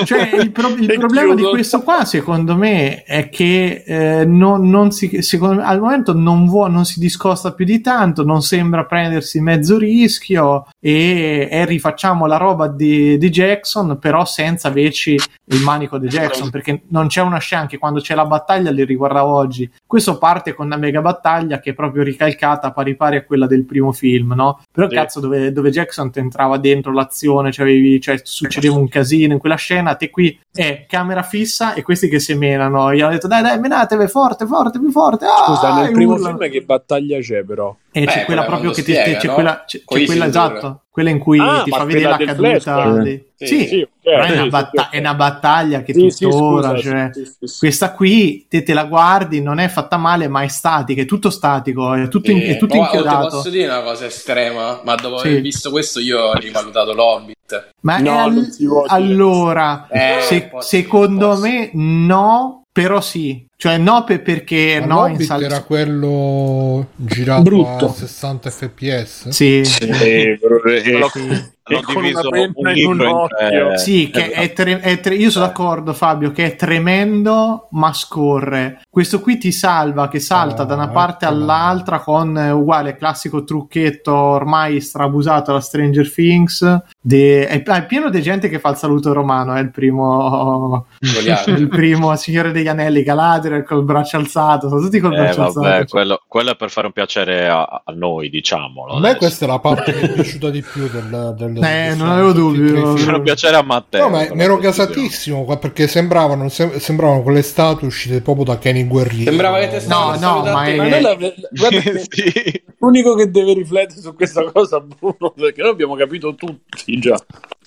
cioè, 0.06 0.30
il, 0.40 0.52
pro- 0.52 0.76
il 0.78 0.94
problema 1.00 1.34
di 1.34 1.42
questo 1.42 1.82
qua 1.82 2.06
secondo 2.06 2.56
me 2.56 3.02
è 3.06 3.30
che 3.30 3.84
eh, 3.88 4.26
non, 4.26 4.70
non 4.70 4.92
si, 4.92 5.24
secondo 5.24 5.56
me, 5.56 5.64
al 5.64 5.80
momento 5.80 6.14
non, 6.14 6.46
vuo, 6.46 6.68
non 6.68 6.86
si 6.86 7.00
discosta 7.00 7.54
più 7.54 7.66
di 7.66 7.82
tanto, 7.82 8.24
non 8.24 8.44
sembra 8.44 8.86
prendersi 8.86 9.40
mezzo 9.40 9.80
rischio 9.80 10.68
e, 10.80 11.48
e 11.50 11.66
rifacciamo 11.66 12.28
la 12.28 12.38
roba 12.38 12.68
di, 12.68 13.18
di 13.18 13.30
Jackson, 13.32 13.98
però 14.00 14.26
senza 14.28 14.70
veci 14.70 15.16
il 15.16 15.62
manico 15.62 15.98
di 15.98 16.08
Jackson 16.08 16.52
perché 16.52 16.84
non 16.90 17.08
c'è 17.08 17.22
una 17.22 17.40
scena 17.40 17.64
anche 17.64 17.80
quando 17.80 18.00
c'è 18.00 18.14
la 18.14 18.26
battaglia 18.26 18.70
li 18.70 18.86
riguardavo 18.86 19.34
oggi 19.34 19.68
questo 19.88 20.18
parte 20.18 20.54
con 20.54 20.66
una 20.66 20.76
mega 20.76 21.02
battaglia 21.02 21.60
che 21.60 21.72
è 21.72 21.74
proprio 21.74 22.04
ricalcata 22.04 22.72
pari 22.72 22.96
pari 22.96 23.16
a 23.16 23.24
quella 23.24 23.48
del 23.48 23.64
primo 23.64 23.94
film 23.94 24.34
no? 24.34 24.62
però 24.72 24.90
sì. 24.90 24.96
cazzo 24.96 25.20
dove, 25.22 25.52
dove, 25.54 25.72
Jackson 25.72 26.12
ti 26.12 26.20
entrava 26.20 26.58
dentro 26.58 26.92
l'azione 26.92 27.52
cioè, 27.52 27.66
avevi, 27.66 28.00
cioè, 28.02 28.20
succedeva 28.22 28.76
un 28.76 28.90
casino 28.90 29.34
in 29.34 29.40
quella 29.40 29.56
scena 29.56 29.96
te 29.96 30.10
qui 30.10 30.38
è 30.54 30.86
camera 30.88 31.24
fissa 31.24 31.74
e 31.74 31.82
questi 31.82 32.10
che 32.10 32.20
semenano 32.20 32.94
gli 32.94 33.00
hanno 33.00 33.14
detto 33.14 33.28
dai 33.28 33.42
dai 33.42 33.60
menatevi 33.60 34.08
forte 34.08 34.46
forte 34.46 34.78
più 34.80 34.92
forte 34.92 35.26
ah, 35.26 35.46
scusa 35.46 35.74
nel 35.82 35.92
primo 35.92 36.14
urlano. 36.14 36.38
film 36.38 36.52
che 36.52 36.62
battaglia 36.62 37.20
c'è 37.20 37.44
però 37.44 37.76
e 37.90 38.04
Beh, 38.04 38.12
c'è 38.12 38.26
quella 38.26 38.44
proprio 38.44 38.72
che 38.72 38.84
ti 38.84 38.94
spiega, 38.94 39.18
c'è 39.18 39.28
no? 39.28 39.34
quella, 39.34 39.64
c'è, 39.66 39.82
c'è 39.86 40.06
quella 40.06 40.26
esatto 40.26 40.82
quella 40.98 41.12
in 41.12 41.20
cui 41.20 41.38
ah, 41.40 41.62
ti 41.62 41.70
fa 41.70 41.84
vedere 41.84 42.10
la 42.10 42.18
caduta. 42.18 43.00
Di... 43.04 43.24
Sì, 43.36 43.46
sì, 43.46 43.68
sì 43.68 43.88
okay, 44.04 44.32
è, 44.32 44.32
una 44.32 44.48
batta- 44.48 44.90
è, 44.90 44.98
una 44.98 45.14
battaglia 45.14 45.84
che 45.84 45.94
tuttora, 45.94 46.76
cioè, 46.76 47.12
questa 47.60 47.94
qui 47.94 48.48
te, 48.50 48.64
te, 48.64 48.74
la 48.74 48.86
guardi, 48.86 49.40
non 49.40 49.60
è 49.60 49.68
fatta 49.78 49.98
male, 49.98 50.28
ma 50.28 50.42
è 50.42 50.48
statica, 50.48 51.02
è 51.02 51.06
tutto 51.06 51.30
statico, 51.30 51.94
è 51.94 52.08
tutto, 52.08 52.32
in, 52.32 52.42
è 52.42 52.58
tutto 52.58 52.74
oh, 52.74 52.78
inchiodato. 52.78 53.26
Oh, 53.26 53.30
posso 53.30 53.50
dire 53.50 53.68
una 53.68 53.82
cosa 53.82 54.06
estrema, 54.06 54.82
ma 54.84 54.96
dopo 54.96 55.18
aver 55.18 55.42
visto 55.42 55.70
questo 55.70 56.00
io 56.00 56.20
ho 56.20 56.34
rivalutato 56.34 56.94
l'Hobbit. 56.94 57.70
Ma 57.82 58.00
no, 58.00 58.20
al- 58.20 58.50
allora, 58.88 59.88
eh, 59.90 60.20
se- 60.22 60.50
secondo 60.60 61.38
me 61.38 61.70
no, 61.74 62.64
però 62.72 63.02
sì, 63.02 63.46
cioè 63.60 63.78
no 63.80 64.04
per, 64.04 64.22
perché 64.22 64.78
Ma 64.80 64.86
no 64.86 65.08
in 65.08 65.20
sal- 65.20 65.42
era 65.42 65.64
quello 65.64 66.90
girato 66.96 67.42
Brutto. 67.42 67.86
a 67.88 67.92
60 67.92 68.50
fps 68.52 69.30
sì, 69.30 69.66
sì, 69.66 69.92
sì. 69.94 70.38
Hanno 71.68 72.02
diviso 72.02 72.30
un. 72.32 73.78
Sì, 73.78 74.10
che 74.10 74.32
è 74.32 74.54
tre- 74.54 74.80
è 74.80 75.00
tre- 75.00 75.16
io 75.16 75.30
sono 75.30 75.46
d'accordo 75.46 75.94
Fabio 75.94 76.32
che 76.32 76.46
è 76.46 76.56
tremendo 76.56 77.68
ma 77.72 77.92
scorre. 77.94 78.82
Questo 78.90 79.20
qui 79.20 79.38
ti 79.38 79.52
salva 79.52 80.08
che 80.08 80.20
salta 80.20 80.64
oh, 80.64 80.66
da 80.66 80.76
una 80.76 80.88
parte 80.88 81.26
ecco 81.26 81.34
all'altra 81.34 82.00
con 82.00 82.36
uguale 82.36 82.96
classico 82.96 83.44
trucchetto 83.44 84.14
ormai 84.14 84.80
strabusato 84.80 85.52
da 85.52 85.60
Stranger 85.60 86.10
Things. 86.12 86.82
De- 87.00 87.48
è, 87.48 87.62
è, 87.62 87.86
pieno 87.86 88.10
di 88.10 88.22
gente 88.22 88.48
che 88.48 88.60
fa 88.60 88.70
il 88.70 88.78
saluto 88.78 89.12
romano, 89.12 89.54
è 89.54 89.60
il 89.60 89.72
primo 89.72 90.86
il 91.48 91.68
primo 91.68 92.16
Signore 92.16 92.52
degli 92.52 92.68
Anelli 92.68 93.04
Galadriel 93.04 93.47
col 93.64 93.84
braccio 93.84 94.18
alzato, 94.18 94.70
sono 94.70 94.82
tutti 94.82 95.00
col 95.00 95.14
eh, 95.14 95.18
braccio 95.18 95.52
vabbè, 95.52 95.68
alzato. 95.68 95.86
Quello, 95.90 96.22
quello, 96.28 96.52
è 96.52 96.56
per 96.56 96.70
fare 96.70 96.88
un 96.88 96.94
piacere 96.94 97.48
a, 97.48 97.64
a 97.84 97.92
noi, 97.94 98.30
diciamolo. 98.30 98.94
A 98.94 99.00
me 99.00 99.16
questa 99.16 99.46
è 99.46 99.48
la 99.48 99.60
parte 99.60 99.94
che 99.94 100.02
mi 100.02 100.08
è 100.08 100.14
piaciuta 100.14 100.50
di 100.50 100.62
più 100.62 100.90
del, 100.90 101.34
del 101.38 101.64
eh, 101.64 101.96
non 101.96 102.10
avevo 102.10 102.32
dubbio. 102.32 102.94
Per 102.94 103.22
piacere 103.22 103.56
a 103.56 103.64
Matteo. 103.64 104.04
No, 104.04 104.10
ma 104.10 104.28
ne 104.28 104.44
ero 104.44 104.58
gasatissimo 104.58 105.46
perché 105.58 105.88
sembravano, 105.88 106.50
sembravano 106.50 107.22
quelle 107.22 107.42
statue 107.42 107.88
uscite 107.88 108.22
proprio 108.22 108.46
da 108.46 108.58
Kenny 108.58 108.86
Guerriero. 108.86 109.30
Sembrava 109.30 109.60
che 109.60 109.68
te 109.70 109.86
No, 109.88 110.16
no, 110.20 110.42
ma 110.44 110.66
è... 110.66 110.76
Ma 110.76 111.00
la... 111.00 111.18
sì. 112.10 112.64
l'unico 112.80 113.16
che 113.16 113.30
deve 113.30 113.54
riflettere 113.54 114.02
su 114.02 114.14
questa 114.14 114.44
cosa, 114.52 114.80
Bruno, 114.80 115.34
perché 115.36 115.62
noi 115.62 115.72
abbiamo 115.72 115.96
capito 115.96 116.36
tutti 116.36 117.00
già. 117.00 117.18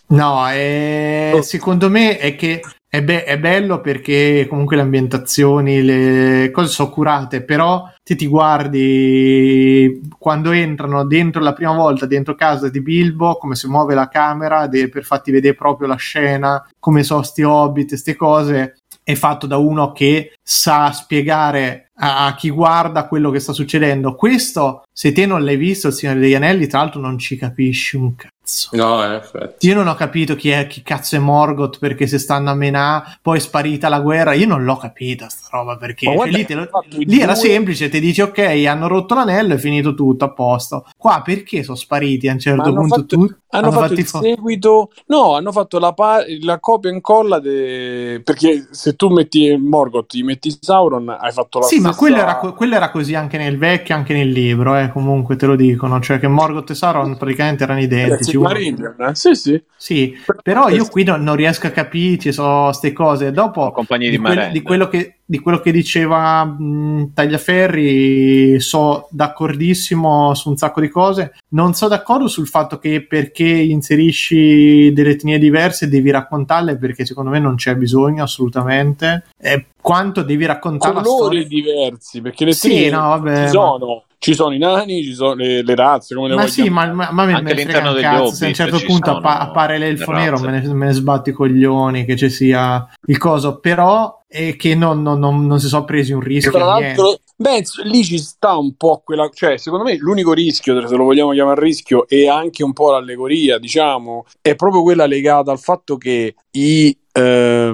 No, 0.09 0.49
è... 0.49 1.39
secondo 1.43 1.89
me 1.89 2.19
è 2.19 2.35
che 2.35 2.61
è, 2.93 3.05
be- 3.05 3.23
è, 3.23 3.39
bello 3.39 3.81
perché 3.81 4.47
comunque 4.49 4.75
le 4.75 4.83
ambientazioni, 4.83 5.81
le 5.81 6.51
cose 6.51 6.73
sono 6.73 6.91
curate, 6.91 7.45
però 7.45 7.89
ti 8.03 8.17
ti 8.17 8.27
guardi 8.27 10.01
quando 10.19 10.51
entrano 10.51 11.05
dentro 11.07 11.41
la 11.41 11.53
prima 11.53 11.73
volta 11.73 12.07
dentro 12.07 12.35
casa 12.35 12.69
di 12.69 12.83
Bilbo, 12.83 13.37
come 13.37 13.55
si 13.55 13.69
muove 13.69 13.95
la 13.95 14.09
camera 14.09 14.67
de- 14.67 14.89
per 14.89 15.05
farti 15.05 15.31
vedere 15.31 15.55
proprio 15.55 15.87
la 15.87 15.95
scena, 15.95 16.69
come 16.81 17.05
sono 17.05 17.23
sti 17.23 17.43
hobbit, 17.45 17.89
queste 17.91 18.17
cose, 18.17 18.75
è 19.05 19.15
fatto 19.15 19.47
da 19.47 19.57
uno 19.57 19.93
che 19.93 20.33
sa 20.53 20.91
spiegare 20.91 21.91
a, 22.01 22.27
a, 22.27 22.35
chi 22.35 22.51
guarda 22.51 23.07
quello 23.07 23.31
che 23.31 23.39
sta 23.39 23.53
succedendo. 23.53 24.17
Questo, 24.17 24.83
se 24.93 25.13
te 25.13 25.25
non 25.25 25.45
l'hai 25.45 25.57
visto, 25.57 25.87
il 25.89 25.93
Signore 25.93 26.19
degli 26.19 26.35
Anelli, 26.35 26.67
tra 26.67 26.81
l'altro 26.81 27.01
non 27.01 27.19
ci 27.19 27.37
capisci 27.37 27.97
un 27.97 28.17
cazzo. 28.17 28.71
No, 28.73 29.05
in 29.05 29.13
effetti. 29.13 29.69
Io 29.69 29.75
non 29.75 29.87
ho 29.87 29.95
capito 29.95 30.35
chi 30.35 30.51
è, 30.51 30.67
chi 30.67 30.83
cazzo 30.83 31.15
è 31.15 31.21
Morgoth 31.21 31.79
perché 31.79 32.09
se 32.09 32.19
stanno 32.19 32.51
a 32.51 32.55
Menà, 32.55 33.19
poi 33.23 33.37
è 33.37 33.41
sparita 33.41 33.89
la 33.89 34.01
guerra. 34.01 34.33
Io 34.33 34.47
non 34.47 34.65
l'ho 34.65 34.77
capita 34.77 35.29
sta 35.29 35.49
roba 35.53 35.77
perché 35.77 36.07
cioè, 36.07 36.29
lì, 36.29 36.45
lo, 36.49 36.69
lì 36.89 37.21
era 37.21 37.37
semplice, 37.37 37.89
ti 37.89 38.01
dici 38.01 38.21
ok, 38.21 38.39
hanno 38.67 38.89
rotto 38.89 39.15
l'anello, 39.15 39.55
è 39.55 39.59
finito 39.59 39.95
tutto 39.95 40.25
a 40.25 40.33
posto. 40.33 40.87
Qua 40.97 41.23
perché 41.25 41.63
sono 41.63 41.77
spariti 41.77 42.29
a 42.29 42.33
un 42.33 42.39
certo 42.41 42.73
punto 42.73 42.97
fatto, 42.97 43.05
tutti? 43.07 43.35
Hanno, 43.51 43.69
hanno, 43.69 43.79
fatto 43.79 43.93
il 43.93 44.07
fo- 44.07 44.21
seguito, 44.21 44.91
no, 45.07 45.37
hanno 45.37 45.53
fatto 45.53 45.79
la, 45.79 45.93
pa- 45.93 46.25
la 46.41 46.59
copia 46.59 46.91
e 46.91 46.95
incolla 46.95 47.39
de... 47.39 48.21
perché 48.25 48.69
se 48.71 48.97
tu 48.97 49.09
metti 49.09 49.57
Morgoth, 49.57 50.09
ti 50.09 50.23
metti 50.23 50.40
Sauron, 50.49 51.09
hai 51.09 51.33
fatto 51.33 51.59
la 51.59 51.67
Sì, 51.67 51.77
stessa... 51.77 51.89
ma 51.91 51.95
quello 51.97 52.17
era, 52.17 52.35
quello 52.37 52.75
era, 52.75 52.91
così 52.91 53.15
anche 53.15 53.37
nel 53.37 53.59
vecchio, 53.59 53.95
anche 53.95 54.15
nel 54.15 54.31
libro, 54.31 54.77
eh, 54.77 54.91
comunque 54.91 55.37
te 55.37 55.47
lo 55.47 55.57
dicono, 55.57 56.01
cioè 56.01 56.19
che 56.19 56.29
Morgoth 56.29 56.71
e 56.71 56.75
Sauron 56.75 57.17
praticamente 57.17 57.65
erano 57.65 57.81
identici. 57.81 58.39
Marillion, 58.39 58.95
eh? 58.99 59.15
Sì, 59.15 59.35
sì. 59.35 59.63
Sì, 59.77 60.15
però 60.43 60.69
io 60.69 60.87
qui 60.89 61.05
non, 61.05 61.23
non 61.23 61.37
riesco 61.37 61.67
a 61.67 61.71
capire, 61.71 62.19
ci 62.19 62.33
sono 62.33 62.65
queste 62.65 62.93
cose. 62.93 63.33
Dopo, 63.33 63.75
di, 63.97 64.11
di, 64.11 64.19
quel, 64.19 64.51
di, 64.53 64.61
quello 64.61 64.89
che, 64.89 65.21
di, 65.25 65.39
quello 65.39 65.61
che, 65.61 65.73
diceva 65.73 66.45
mh, 66.45 67.13
Tagliaferri, 67.15 68.61
so 68.61 69.09
d'accordissimo 69.11 70.35
su 70.35 70.51
un 70.51 70.57
sacco 70.59 70.81
di 70.83 70.89
cose. 70.89 71.33
Non 71.53 71.73
so 71.73 71.89
d'accordo 71.89 72.29
sul 72.29 72.47
fatto 72.47 72.79
che 72.79 73.07
perché 73.07 73.49
inserisci 73.49 74.93
delle 74.93 75.13
etnie 75.13 75.39
diverse 75.39 75.89
devi 75.89 76.11
raccontarle, 76.11 76.77
perché 76.77 77.07
secondo 77.07 77.31
me 77.31 77.39
non 77.39 77.57
c'è 77.57 77.75
bisogno 77.75 78.23
assolutamente. 78.23 79.25
E 79.39 79.65
quanto 79.81 80.20
devi 80.23 80.47
raccontare 80.47 80.95
Colori 80.95 81.39
la 81.39 81.45
storia. 81.45 81.45
diversi, 81.45 82.21
perché 82.21 82.45
le 82.45 82.53
sì, 82.53 82.89
no, 82.89 83.01
vabbè, 83.01 83.45
ci 83.45 83.49
sono. 83.49 84.05
Ci 84.21 84.35
sono 84.35 84.55
i 84.55 84.59
nani, 84.59 85.03
ci 85.03 85.15
sono 85.15 85.33
le, 85.33 85.63
le 85.63 85.75
razze, 85.75 86.15
come 86.15 86.29
le 86.29 86.35
ma 86.35 86.47
sì, 86.47 86.69
ma, 86.69 86.93
ma, 86.93 87.09
ma 87.11 87.25
me 87.25 87.41
ne 87.41 87.57
frega 87.57 87.91
un 87.91 88.01
cazzo, 88.03 88.35
se 88.35 88.45
a 88.45 88.49
un 88.49 88.55
certo 88.55 88.79
punto 88.85 89.17
appa- 89.17 89.39
appare 89.39 89.79
l'elfo 89.79 90.13
nero 90.13 90.39
me 90.39 90.61
ne, 90.61 90.75
me 90.75 90.87
ne 90.87 90.93
sbatto 90.93 91.31
i 91.31 91.33
coglioni 91.33 92.05
che 92.05 92.17
ci 92.17 92.29
sia 92.29 92.87
il 93.07 93.17
coso, 93.17 93.61
però 93.61 94.20
e 94.33 94.55
che 94.55 94.77
non, 94.77 95.03
non, 95.03 95.19
non, 95.19 95.45
non 95.45 95.59
si 95.59 95.67
sono 95.67 95.85
presi 95.85 96.13
un 96.13 96.21
rischio. 96.21 96.53
Tra 96.53 96.65
l'altro, 96.65 97.19
beh, 97.35 97.65
lì 97.83 98.05
ci 98.05 98.17
sta 98.17 98.57
un 98.57 98.77
po' 98.77 99.03
quella, 99.05 99.29
cioè, 99.35 99.57
secondo 99.57 99.85
me 99.85 99.97
l'unico 99.97 100.33
rischio, 100.33 100.87
se 100.87 100.95
lo 100.95 101.03
vogliamo 101.03 101.33
chiamare 101.33 101.61
rischio, 101.61 102.07
e 102.07 102.29
anche 102.29 102.63
un 102.63 102.73
po' 102.73 102.93
l'allegoria, 102.93 103.59
diciamo, 103.59 104.27
è 104.41 104.55
proprio 104.55 104.83
quella 104.83 105.07
legata 105.07 105.51
al 105.51 105.59
fatto 105.59 105.97
che 105.97 106.37
i 106.53 106.97
cioè, 107.13 107.73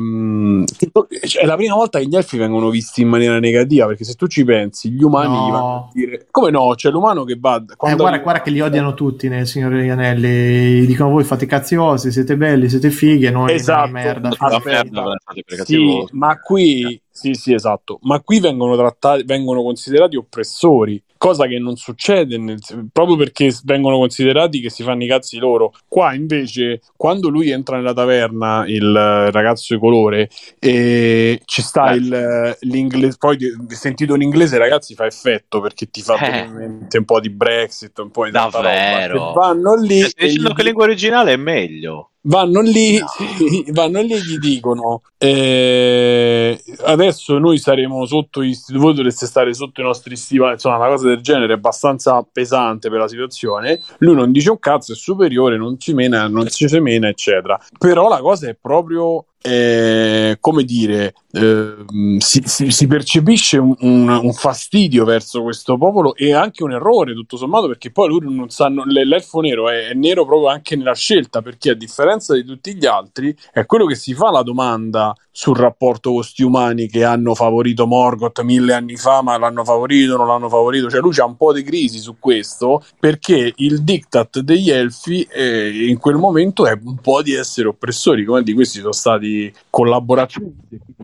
è 1.43 1.45
la 1.45 1.57
prima 1.57 1.75
volta 1.75 1.99
che 1.99 2.07
gli 2.07 2.17
elfi 2.17 2.39
vengono 2.39 2.71
visti 2.71 3.03
in 3.03 3.09
maniera 3.09 3.39
negativa 3.39 3.87
perché 3.87 4.05
se 4.05 4.15
tu 4.15 4.27
ci 4.29 4.45
pensi 4.45 4.91
gli 4.91 5.03
umani 5.03 5.35
no. 5.35 5.51
vanno 5.51 5.77
a 5.77 5.91
dire 5.93 6.27
come 6.31 6.51
no 6.51 6.73
c'è 6.75 6.91
l'umano 6.91 7.25
che 7.25 7.37
va 7.39 7.57
eh, 7.57 7.75
guarda, 7.77 8.19
guarda 8.19 8.41
che 8.41 8.49
li 8.49 8.63
odiano 8.63 8.95
tutti 8.95 9.29
nel 9.29 9.47
Signore 9.47 9.77
degli 9.77 9.91
Anelli 9.91 10.87
dicono 10.87 11.11
voi 11.11 11.25
fate 11.25 11.45
cazziosi 11.45 12.11
siete 12.11 12.35
belli 12.39 12.71
siete 12.71 12.89
fighi 12.89 13.27
e 13.27 13.31
noi 13.31 13.53
esatto. 13.53 13.91
merda, 13.91 14.31
merda 14.65 15.17
sì, 15.65 16.03
ma 16.13 16.41
qui 16.47 17.01
sì, 17.17 17.33
sì, 17.33 17.55
esatto. 17.55 17.99
Ma 18.03 18.21
qui 18.21 18.41
vengono 18.41 18.77
trattati, 18.77 19.25
vengono 19.25 19.63
considerati 19.63 20.17
oppressori, 20.17 21.03
cosa 21.17 21.47
che 21.47 21.59
non 21.59 21.75
succede 21.77 22.37
nel, 22.37 22.61
proprio 22.93 23.17
perché 23.17 23.51
vengono 23.65 23.97
considerati 23.97 24.61
che 24.61 24.69
si 24.69 24.83
fanno 24.83 25.03
i 25.03 25.09
cazzi 25.09 25.39
loro. 25.39 25.73
Qua 25.89 26.13
invece, 26.13 26.83
quando 26.95 27.31
lui 27.31 27.49
entra 27.49 27.77
nella 27.77 27.95
taverna, 27.95 28.65
il 28.67 28.93
ragazzo 29.33 29.73
di 29.73 29.81
colore, 29.81 30.29
e 30.59 31.41
ci 31.47 31.63
sta 31.63 31.93
il, 31.93 32.55
l'inglese, 32.61 33.17
poi 33.19 33.39
sentito 33.69 34.15
in 34.15 34.21
inglese, 34.21 34.59
ragazzi, 34.59 34.95
fa 34.95 35.07
effetto 35.07 35.63
perché 35.63 35.89
ti 35.89 36.03
fa 36.03 36.19
eh. 36.19 36.47
un 36.47 37.05
po' 37.07 37.19
di 37.19 37.31
Brexit, 37.31 37.99
un 37.99 38.11
po' 38.11 38.27
di 38.27 38.31
davvero. 38.31 39.33
Vanno 39.33 39.75
lì. 39.75 40.03
Stai 40.03 40.29
dicendo 40.29 40.53
che 40.53 40.63
lingua 40.63 40.85
originale 40.85 41.33
è 41.33 41.37
meglio 41.37 42.11
vanno 42.27 42.61
lì, 42.61 42.99
no. 42.99 43.07
vanno 43.73 44.01
lì 44.01 44.13
e 44.13 44.21
gli 44.21 44.39
dicono 44.39 45.03
eh, 45.19 46.61
adesso 46.85 47.39
noi 47.39 47.59
saremo 47.59 48.05
sotto 48.07 48.43
gli 48.43 48.55
voi 48.75 48.95
dovreste 48.95 49.27
stare 49.27 49.55
sotto 49.55 49.81
i 49.81 49.85
nostri 49.85 50.17
stivali 50.17 50.55
insomma 50.55 50.77
una 50.77 50.89
cosa 50.89 51.09
del 51.09 51.21
genere 51.21 51.55
è 51.55 51.57
abbastanza 51.57 52.27
pesante 52.31 52.91
per 52.91 52.99
la 53.01 53.09
situazione 53.09 53.81
lui 53.99 54.15
non 54.15 54.33
dice 54.33 54.51
un 54.51 54.59
cazzo 54.59 54.93
è 54.93 54.97
superiore 54.97 55.57
non 55.57 55.79
ci 55.79 55.95
mena 55.95 56.29
non 56.29 56.49
ci 56.49 56.69
semena 56.69 57.09
eccetera 57.09 57.59
però 57.79 58.09
la 58.09 58.21
cosa 58.21 58.49
è 58.49 58.57
proprio 58.61 59.27
eh, 59.43 60.39
come 60.41 60.65
dire, 60.65 61.15
eh, 61.33 61.85
si, 62.19 62.43
si, 62.45 62.71
si, 62.71 62.87
percepisce 62.87 63.59
un, 63.59 63.75
un, 63.81 64.09
un, 64.09 64.33
fastidio 64.33 65.05
verso 65.05 65.43
questo 65.43 65.77
popolo 65.77 66.17
e 66.17 66.33
anche 66.33 66.65
un 66.65 66.73
errore, 66.73 67.15
tutto 67.15 67.37
sommato, 67.37 67.69
perché 67.69 67.93
poi 67.93 68.09
loro 68.09 68.29
non 68.29 68.49
sanno, 68.49 68.83
l'elfo 68.85 69.41
nero 69.41 69.69
è, 69.69 69.89
è, 69.89 69.95
nero 69.95 70.25
proprio 70.25 70.49
anche 70.49 70.75
nella 70.75 70.95
scelta, 70.95 71.43
perché 71.43 71.71
a 71.71 71.75
differenza 71.75 72.35
di 72.35 72.45
tutti 72.45 72.75
gli 72.75 72.87
altri 72.87 73.37
è 73.53 73.65
quello 73.67 73.87
che 73.87 73.95
si 73.95 74.15
fa 74.15 74.31
la 74.31 74.43
domanda 74.43 75.15
sul 75.31 75.57
rapporto 75.57 76.09
con 76.09 76.21
questi 76.21 76.43
umani 76.43 76.89
che 76.89 77.05
hanno 77.05 77.35
favorito 77.35 77.87
Morgoth 77.87 78.41
mille 78.41 78.73
anni 78.73 78.97
fa, 78.97 79.23
ma 79.23 79.37
l'hanno 79.37 79.65
favorito, 79.65 80.17
non 80.17 80.27
l'hanno 80.27 80.49
favorito, 80.49 80.89
cioè 80.89 81.01
lui 81.01 81.13
c'ha 81.13 81.27
un 81.27 81.37
po' 81.37 81.53
di 81.53 81.63
crisi 81.63 81.99
su 81.99 82.17
questo, 82.19 82.83
perché 82.99 83.53
il 83.57 83.83
diktat 83.83 84.41
degli 84.41 84.71
elfi 84.71 85.23
eh, 85.31 85.87
in 85.89 85.99
quel 85.99 86.17
momento 86.17 86.67
è 86.67 86.77
un 86.83 86.97
po' 86.97 87.23
di 87.23 87.35
essere 87.35 87.69
oppressori, 87.69 88.25
come 88.25 88.43
di 88.43 88.55
questi 88.55 88.81
sono 88.81 88.93
stati 88.93 89.26
collaborazioni 89.71 90.55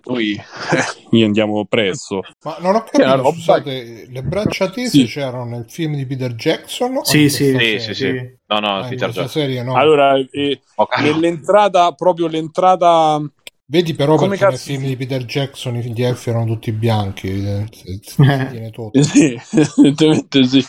poi 0.03 0.33
eh, 0.33 1.07
gli 1.11 1.23
andiamo 1.23 1.65
presso. 1.65 2.21
Ma 2.43 2.57
non 2.61 2.75
ho 2.75 2.83
capito, 2.83 3.17
roba... 3.17 3.31
scusate, 3.31 4.07
le 4.11 4.23
braccia 4.23 4.69
tese 4.69 4.89
sì. 4.89 5.05
c'erano 5.07 5.45
nel 5.45 5.65
film 5.69 5.95
di 5.95 6.05
Peter 6.05 6.35
Jackson? 6.35 7.05
Sì, 7.05 7.29
sì, 7.29 7.57
sì, 7.57 7.79
sì, 7.79 7.95
sì, 7.95 8.11
No, 8.47 8.59
no, 8.59 8.79
ah, 8.79 8.89
Peter 8.89 9.11
Jackson. 9.11 9.29
Serie, 9.29 9.63
no. 9.63 9.75
Allora, 9.75 10.17
eh, 10.19 10.61
okay. 10.75 11.05
nell'entrata, 11.05 11.93
proprio 11.93 12.27
l'entrata... 12.27 13.21
Vedi 13.65 13.95
però 13.95 14.17
Come 14.17 14.37
perché 14.37 14.45
cazzo... 14.45 14.71
nel 14.71 14.79
film 14.79 14.89
di 14.89 14.97
Peter 14.97 15.25
Jackson 15.25 15.75
gli 15.77 16.03
elfi 16.03 16.29
erano 16.29 16.45
tutti 16.45 16.73
bianchi, 16.73 17.29
eh, 17.29 17.67
tiene 17.71 18.71
tutto. 18.71 18.91
Sì, 19.03 19.41
evidentemente 19.79 20.45
sì. 20.45 20.63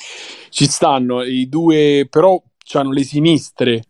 Ci 0.49 0.65
stanno 0.67 1.23
i 1.23 1.49
due, 1.49 2.07
però 2.09 2.41
hanno 2.73 2.91
le 2.91 3.03
sinistre 3.03 3.83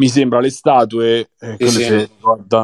mi 0.00 0.08
sembra 0.08 0.40
le 0.40 0.48
statue 0.48 1.28
eh, 1.38 1.56
sì, 1.58 1.68
sì. 1.68 1.82
Si 1.82 2.08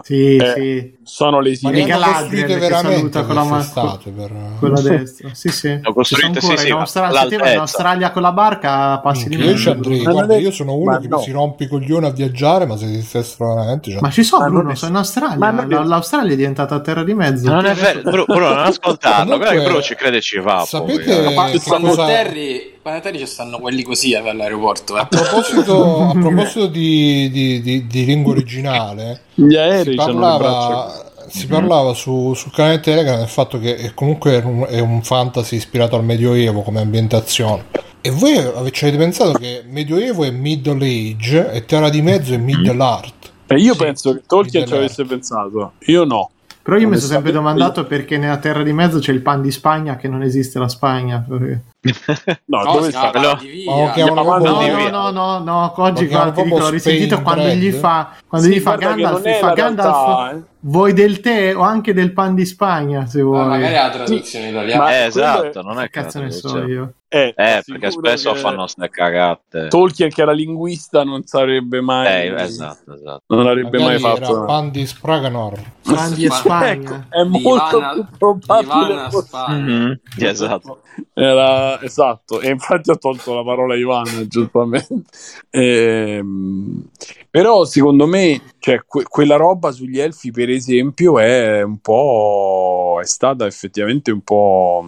sì, 0.02 0.36
eh, 0.36 0.52
sì. 0.56 0.94
sono 1.02 1.40
le 1.40 1.58
ma 1.60 1.70
costruite 1.70 2.56
veramente 2.56 3.24
con 3.26 3.34
la 3.34 3.44
mano 3.44 4.00
per... 4.02 4.32
con 4.58 4.70
la 4.70 4.80
destra. 4.80 5.28
Sì 5.34 5.50
sì. 5.50 5.78
Sono 5.82 5.92
costruite 5.92 6.40
sì, 6.40 6.56
sì, 6.56 6.66
in, 6.68 6.72
Australia, 6.72 7.52
in 7.52 7.58
Australia 7.58 8.10
con 8.10 8.22
la 8.22 8.32
barca 8.32 8.98
passi 9.00 9.28
di 9.28 9.36
io, 9.36 9.70
andrei, 9.70 10.02
guarda, 10.02 10.36
io 10.38 10.50
sono 10.50 10.76
uno 10.76 10.98
che 10.98 11.08
no. 11.08 11.18
si 11.18 11.30
rompe 11.30 11.64
i 11.64 11.68
coglioni 11.68 12.06
a 12.06 12.10
viaggiare 12.10 12.64
ma 12.64 12.78
se 12.78 12.86
esistessero 12.86 13.54
veramente 13.54 13.90
cioè... 13.90 14.00
ma 14.00 14.10
ci 14.10 14.22
sono 14.22 14.48
Bruno 14.48 14.74
sono 14.74 14.92
in 14.92 14.96
Australia. 14.96 15.36
ma 15.36 15.84
l'Australia 15.84 16.32
è 16.32 16.36
diventata 16.36 16.80
terra 16.80 17.04
di 17.04 17.12
mezzo. 17.12 17.50
Non 17.50 17.66
è 17.66 17.74
vero 17.74 18.00
Bruno, 18.00 18.24
Bruno 18.24 18.48
non 18.48 18.58
ascoltarlo 18.60 19.36
guarda 19.36 19.54
che 19.54 19.62
Bruno 19.62 19.82
ci 19.82 19.94
crede 19.94 20.22
ci 20.22 20.38
va 20.38 20.64
sapete 20.64 21.34
cosa... 21.68 22.06
Terry 22.06 22.74
planetari 22.86 23.18
ci 23.18 23.26
stanno 23.26 23.58
quelli 23.58 23.82
così 23.82 24.14
all'aeroporto. 24.14 24.96
Eh. 24.96 25.00
A 25.00 25.06
proposito, 25.06 26.02
a 26.02 26.12
proposito 26.12 26.66
di, 26.68 27.28
di, 27.32 27.60
di, 27.60 27.86
di, 27.88 28.04
lingua 28.04 28.30
originale, 28.30 29.22
gli 29.34 29.56
aerei 29.56 29.90
si 29.90 29.94
parlava, 29.96 31.12
si 31.26 31.46
parlava 31.48 31.94
su, 31.94 32.32
sul 32.34 32.52
canale 32.52 32.78
Telegram 32.78 33.18
del 33.18 33.26
fatto 33.26 33.58
che 33.58 33.90
comunque 33.92 34.40
è 34.40 34.44
un, 34.44 34.66
è 34.68 34.78
un 34.78 35.02
fantasy 35.02 35.56
ispirato 35.56 35.96
al 35.96 36.04
Medioevo 36.04 36.62
come 36.62 36.78
ambientazione. 36.80 37.64
E 38.00 38.10
voi 38.10 38.36
ci 38.70 38.84
avete 38.84 38.98
pensato 38.98 39.32
che 39.32 39.64
Medioevo 39.66 40.22
è 40.22 40.30
Middle 40.30 40.86
Age 40.86 41.50
e 41.50 41.64
Terra 41.64 41.88
di 41.88 42.02
Mezzo 42.02 42.34
è 42.34 42.36
Middle 42.36 42.74
mm. 42.74 42.80
Art? 42.80 43.32
E 43.48 43.56
io 43.56 43.72
sì, 43.72 43.78
penso 43.80 44.12
che 44.14 44.22
Tolkien 44.24 44.64
ci 44.64 44.74
avesse 44.74 45.04
pensato, 45.04 45.72
io 45.86 46.04
no. 46.04 46.30
Però 46.66 46.78
io 46.78 46.88
mi 46.88 46.96
sono 46.96 47.12
sempre 47.12 47.30
domandato 47.30 47.84
perché 47.86 48.18
nella 48.18 48.38
terra 48.38 48.64
di 48.64 48.72
mezzo 48.72 48.98
c'è 48.98 49.12
il 49.12 49.20
pan 49.20 49.40
di 49.40 49.52
Spagna 49.52 49.94
che 49.94 50.08
non 50.08 50.24
esiste 50.24 50.58
la 50.58 50.66
Spagna. 50.66 51.24
Perché... 51.24 51.62
no, 52.46 52.62
no, 52.64 52.72
dove 52.72 52.90
sta? 52.90 53.12
No, 53.12 53.38
no, 53.70 54.40
no, 54.40 54.90
no, 54.90 55.10
no, 55.12 55.38
no, 55.38 55.74
oggi 55.76 56.08
guarda, 56.08 56.32
ti 56.32 56.42
dico, 56.42 56.58
l'ho 56.58 56.68
risentito 56.68 57.22
quando 57.22 57.46
gli 57.50 57.70
fa, 57.70 58.16
quando 58.26 58.48
gli 58.48 58.58
fa 58.58 58.74
Gandalf, 58.74 59.24
gli 59.24 59.32
fa 59.34 59.52
Gandalf, 59.52 60.32
eh. 60.34 60.42
vuoi 60.62 60.92
del 60.92 61.20
tè 61.20 61.56
o 61.56 61.60
anche 61.60 61.94
del 61.94 62.12
pan 62.12 62.34
di 62.34 62.44
Spagna 62.44 63.06
se 63.06 63.22
vuoi. 63.22 63.46
magari 63.46 63.74
la 63.74 63.90
traduzione 63.90 64.48
italiana. 64.48 64.90
Eh, 64.90 65.04
esatto, 65.04 65.62
non 65.62 65.78
è 65.78 65.88
cazzo 65.88 66.20
ne 66.20 66.32
so 66.32 66.66
io. 66.66 66.94
Eh, 67.08 67.34
eh 67.36 67.62
perché 67.64 67.90
spesso 67.92 68.32
che 68.32 68.38
fanno 68.38 68.66
ste 68.66 68.88
cagate. 68.88 69.68
Tolkien, 69.68 70.10
che 70.10 70.22
era 70.22 70.32
linguista, 70.32 71.04
non 71.04 71.24
sarebbe 71.24 71.80
mai. 71.80 72.06
Eh, 72.06 72.42
esatto, 72.42 72.94
esatto. 72.94 73.22
Non 73.34 73.46
avrebbe 73.46 73.78
Magari 73.78 74.02
mai 74.02 74.16
fatto. 74.16 74.44
Pan 74.44 74.70
di 74.70 74.86
Spraganor. 74.86 75.60
Pan 75.82 76.14
di 76.14 76.26
Spagna. 76.30 76.70
Ecco, 76.70 77.04
è 77.08 77.22
molto 77.22 77.78
Ivana, 77.78 77.92
più 77.92 78.06
probabile. 78.18 79.08
Mm-hmm. 79.50 79.92
Esatto. 80.18 80.80
Era, 81.12 81.80
esatto, 81.82 82.40
e 82.40 82.50
infatti 82.50 82.90
ho 82.90 82.98
tolto 82.98 83.34
la 83.34 83.44
parola 83.44 83.76
Ivana, 83.76 84.26
giustamente. 84.26 85.02
Ehm, 85.50 86.88
però 87.36 87.66
secondo 87.66 88.06
me, 88.06 88.40
cioè, 88.58 88.80
que- 88.86 89.04
quella 89.04 89.36
roba 89.36 89.70
sugli 89.70 90.00
elfi, 90.00 90.30
per 90.30 90.48
esempio, 90.48 91.18
è 91.18 91.60
un 91.60 91.80
po'. 91.80 92.98
è 92.98 93.04
stata 93.04 93.44
effettivamente 93.44 94.10
un 94.10 94.22
po'. 94.22 94.82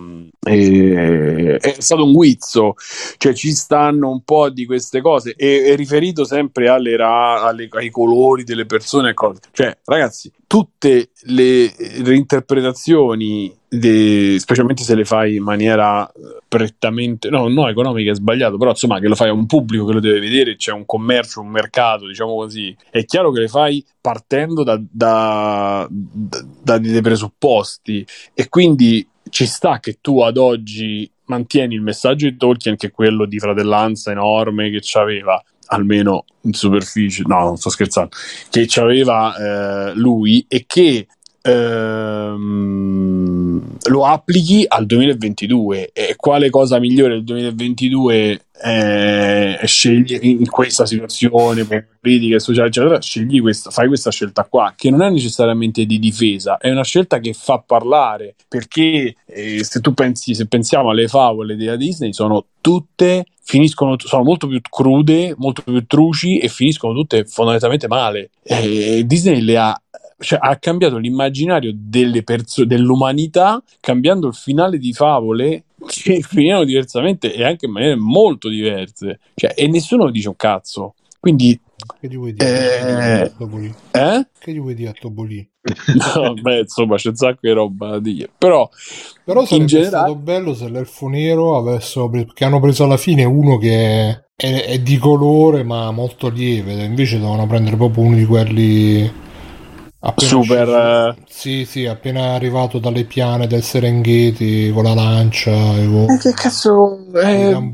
Eh, 0.46 1.58
è 1.58 1.74
stato 1.78 2.04
un 2.04 2.14
guizzo, 2.14 2.72
cioè 3.18 3.34
ci 3.34 3.52
stanno 3.52 4.10
un 4.10 4.22
po' 4.22 4.48
di 4.48 4.64
queste 4.64 5.02
cose. 5.02 5.34
E 5.36 5.64
è 5.64 5.76
riferito 5.76 6.24
sempre 6.24 6.68
alle 6.68 6.96
ra- 6.96 7.42
alle, 7.42 7.68
ai 7.70 7.90
colori 7.90 8.44
delle 8.44 8.64
persone. 8.64 9.12
Cioè, 9.52 9.76
ragazzi, 9.84 10.32
tutte 10.46 11.10
le 11.24 11.70
reinterpretazioni 12.02 13.54
de, 13.68 14.36
specialmente 14.38 14.82
se 14.82 14.94
le 14.94 15.04
fai 15.04 15.36
in 15.36 15.42
maniera 15.42 16.06
eh, 16.10 16.38
prettamente 16.48 17.28
no, 17.28 17.48
no 17.48 17.68
economica 17.68 18.10
è 18.10 18.14
sbagliato 18.14 18.56
però 18.56 18.70
insomma 18.70 18.98
che 18.98 19.08
lo 19.08 19.14
fai 19.14 19.28
a 19.28 19.32
un 19.32 19.46
pubblico 19.46 19.84
che 19.84 19.92
lo 19.92 20.00
deve 20.00 20.20
vedere 20.20 20.56
c'è 20.56 20.72
un 20.72 20.86
commercio, 20.86 21.40
un 21.40 21.48
mercato 21.48 22.06
diciamo 22.06 22.34
così. 22.34 22.74
È 22.90 23.04
chiaro 23.04 23.30
che 23.30 23.40
le 23.40 23.48
fai 23.48 23.84
partendo 24.00 24.62
da, 24.64 24.80
da, 24.90 25.86
da, 25.90 26.44
da 26.62 26.78
dei 26.78 27.02
presupposti. 27.02 28.06
E 28.34 28.48
quindi 28.48 29.06
ci 29.30 29.46
sta 29.46 29.80
che 29.80 29.98
tu 30.00 30.20
ad 30.20 30.36
oggi 30.36 31.10
mantieni 31.26 31.74
il 31.74 31.82
messaggio 31.82 32.28
di 32.28 32.36
Tolkien 32.36 32.76
che 32.76 32.88
è 32.88 32.90
quello 32.90 33.26
di 33.26 33.38
fratellanza 33.38 34.10
enorme 34.10 34.70
che 34.70 34.80
c'aveva 34.80 35.42
almeno 35.70 36.24
in 36.42 36.54
superficie, 36.54 37.24
no, 37.26 37.40
non 37.40 37.56
sto 37.56 37.68
scherzando, 37.68 38.10
che 38.48 38.64
c'aveva 38.66 39.34
eh, 39.90 39.94
lui 39.94 40.44
e 40.48 40.64
che 40.66 41.06
ehm, 41.48 42.98
lo 43.88 44.04
applichi 44.04 44.64
al 44.66 44.86
2022 44.86 45.90
e 45.92 46.14
quale 46.16 46.50
cosa 46.50 46.78
migliore 46.78 47.14
del 47.14 47.24
2022 47.24 48.40
eh, 48.60 49.60
scegli 49.64 50.18
in 50.22 50.48
questa 50.48 50.84
situazione 50.84 51.64
politica 51.64 52.38
sociale 52.38 52.68
eccetera 52.68 53.00
scegli 53.00 53.40
questa, 53.40 53.70
fai 53.70 53.86
questa 53.86 54.10
scelta 54.10 54.44
qua 54.44 54.74
che 54.76 54.90
non 54.90 55.02
è 55.02 55.10
necessariamente 55.10 55.86
di 55.86 55.98
difesa 55.98 56.58
è 56.58 56.70
una 56.70 56.84
scelta 56.84 57.18
che 57.20 57.32
fa 57.32 57.62
parlare 57.64 58.34
perché 58.48 59.14
eh, 59.26 59.64
se 59.64 59.80
tu 59.80 59.94
pensi 59.94 60.34
se 60.34 60.46
pensiamo 60.46 60.90
alle 60.90 61.06
favole 61.06 61.56
della 61.56 61.76
Disney 61.76 62.12
sono 62.12 62.46
tutte 62.60 63.26
finiscono 63.48 63.94
sono 63.96 64.24
molto 64.24 64.46
più 64.46 64.60
crude 64.68 65.34
molto 65.38 65.62
più 65.62 65.86
truci 65.86 66.38
e 66.38 66.48
finiscono 66.48 66.92
tutte 66.92 67.24
fondamentalmente 67.24 67.88
male. 67.88 68.30
E 68.42 69.04
Disney 69.06 69.40
le 69.40 69.56
ha 69.56 69.80
cioè, 70.18 70.38
ha 70.42 70.56
cambiato 70.56 70.98
l'immaginario 70.98 71.72
delle 71.74 72.22
perso- 72.22 72.64
dell'umanità 72.64 73.62
cambiando 73.80 74.26
il 74.26 74.34
finale 74.34 74.78
di 74.78 74.92
favole 74.92 75.64
che 75.86 76.20
finivano 76.20 76.64
diversamente 76.64 77.32
e 77.32 77.44
anche 77.44 77.66
in 77.66 77.72
maniere 77.72 77.96
molto 77.96 78.48
diverse. 78.48 79.20
Cioè, 79.34 79.54
e 79.56 79.68
nessuno 79.68 80.10
dice 80.10 80.28
un 80.28 80.36
cazzo. 80.36 80.94
Quindi 81.20 81.58
che 82.00 82.08
gli 82.08 82.16
vuoi 82.16 82.32
dire 82.32 82.78
eh, 82.80 83.32
eh? 83.92 84.26
Che 84.38 84.52
gli 84.52 84.60
vuoi 84.60 84.74
dire 84.74 84.90
a 84.90 84.92
Tobolì? 84.92 85.48
no, 86.14 86.34
beh, 86.34 86.60
insomma, 86.60 86.96
c'è 86.96 87.10
un 87.10 87.14
sacco 87.14 87.38
di 87.42 87.50
roba 87.50 87.90
da 87.90 87.98
dire. 88.00 88.28
Però, 88.36 88.68
Però 89.24 89.44
sarebbe 89.44 89.66
generale... 89.66 89.88
stato 89.88 90.14
bello 90.16 90.54
se 90.54 90.68
l'elfo 90.68 91.08
nero 91.08 91.56
avessero 91.56 92.08
preso, 92.08 92.32
che 92.34 92.44
hanno 92.44 92.60
preso 92.60 92.84
alla 92.84 92.96
fine 92.96 93.24
uno 93.24 93.58
che 93.58 94.24
è, 94.34 94.64
è, 94.64 94.78
di 94.80 94.98
colore 94.98 95.62
ma 95.62 95.90
molto 95.92 96.28
lieve, 96.28 96.82
invece 96.84 97.18
dovevano 97.18 97.46
prendere 97.46 97.76
proprio 97.76 98.04
uno 98.04 98.16
di 98.16 98.24
quelli 98.24 99.26
Appena 100.00 100.28
super 100.28 100.68
uscito, 100.68 101.26
sì 101.28 101.64
sì 101.64 101.86
appena 101.86 102.34
arrivato 102.34 102.78
dalle 102.78 103.02
piane 103.02 103.48
del 103.48 103.64
Serengeti 103.64 104.70
con 104.72 104.84
la 104.84 104.94
lancia 104.94 105.50
e 105.50 105.86
con, 105.88 106.06
eh, 106.08 106.18
che 106.18 106.32
cazzo 106.34 107.04
eh, 107.14 107.68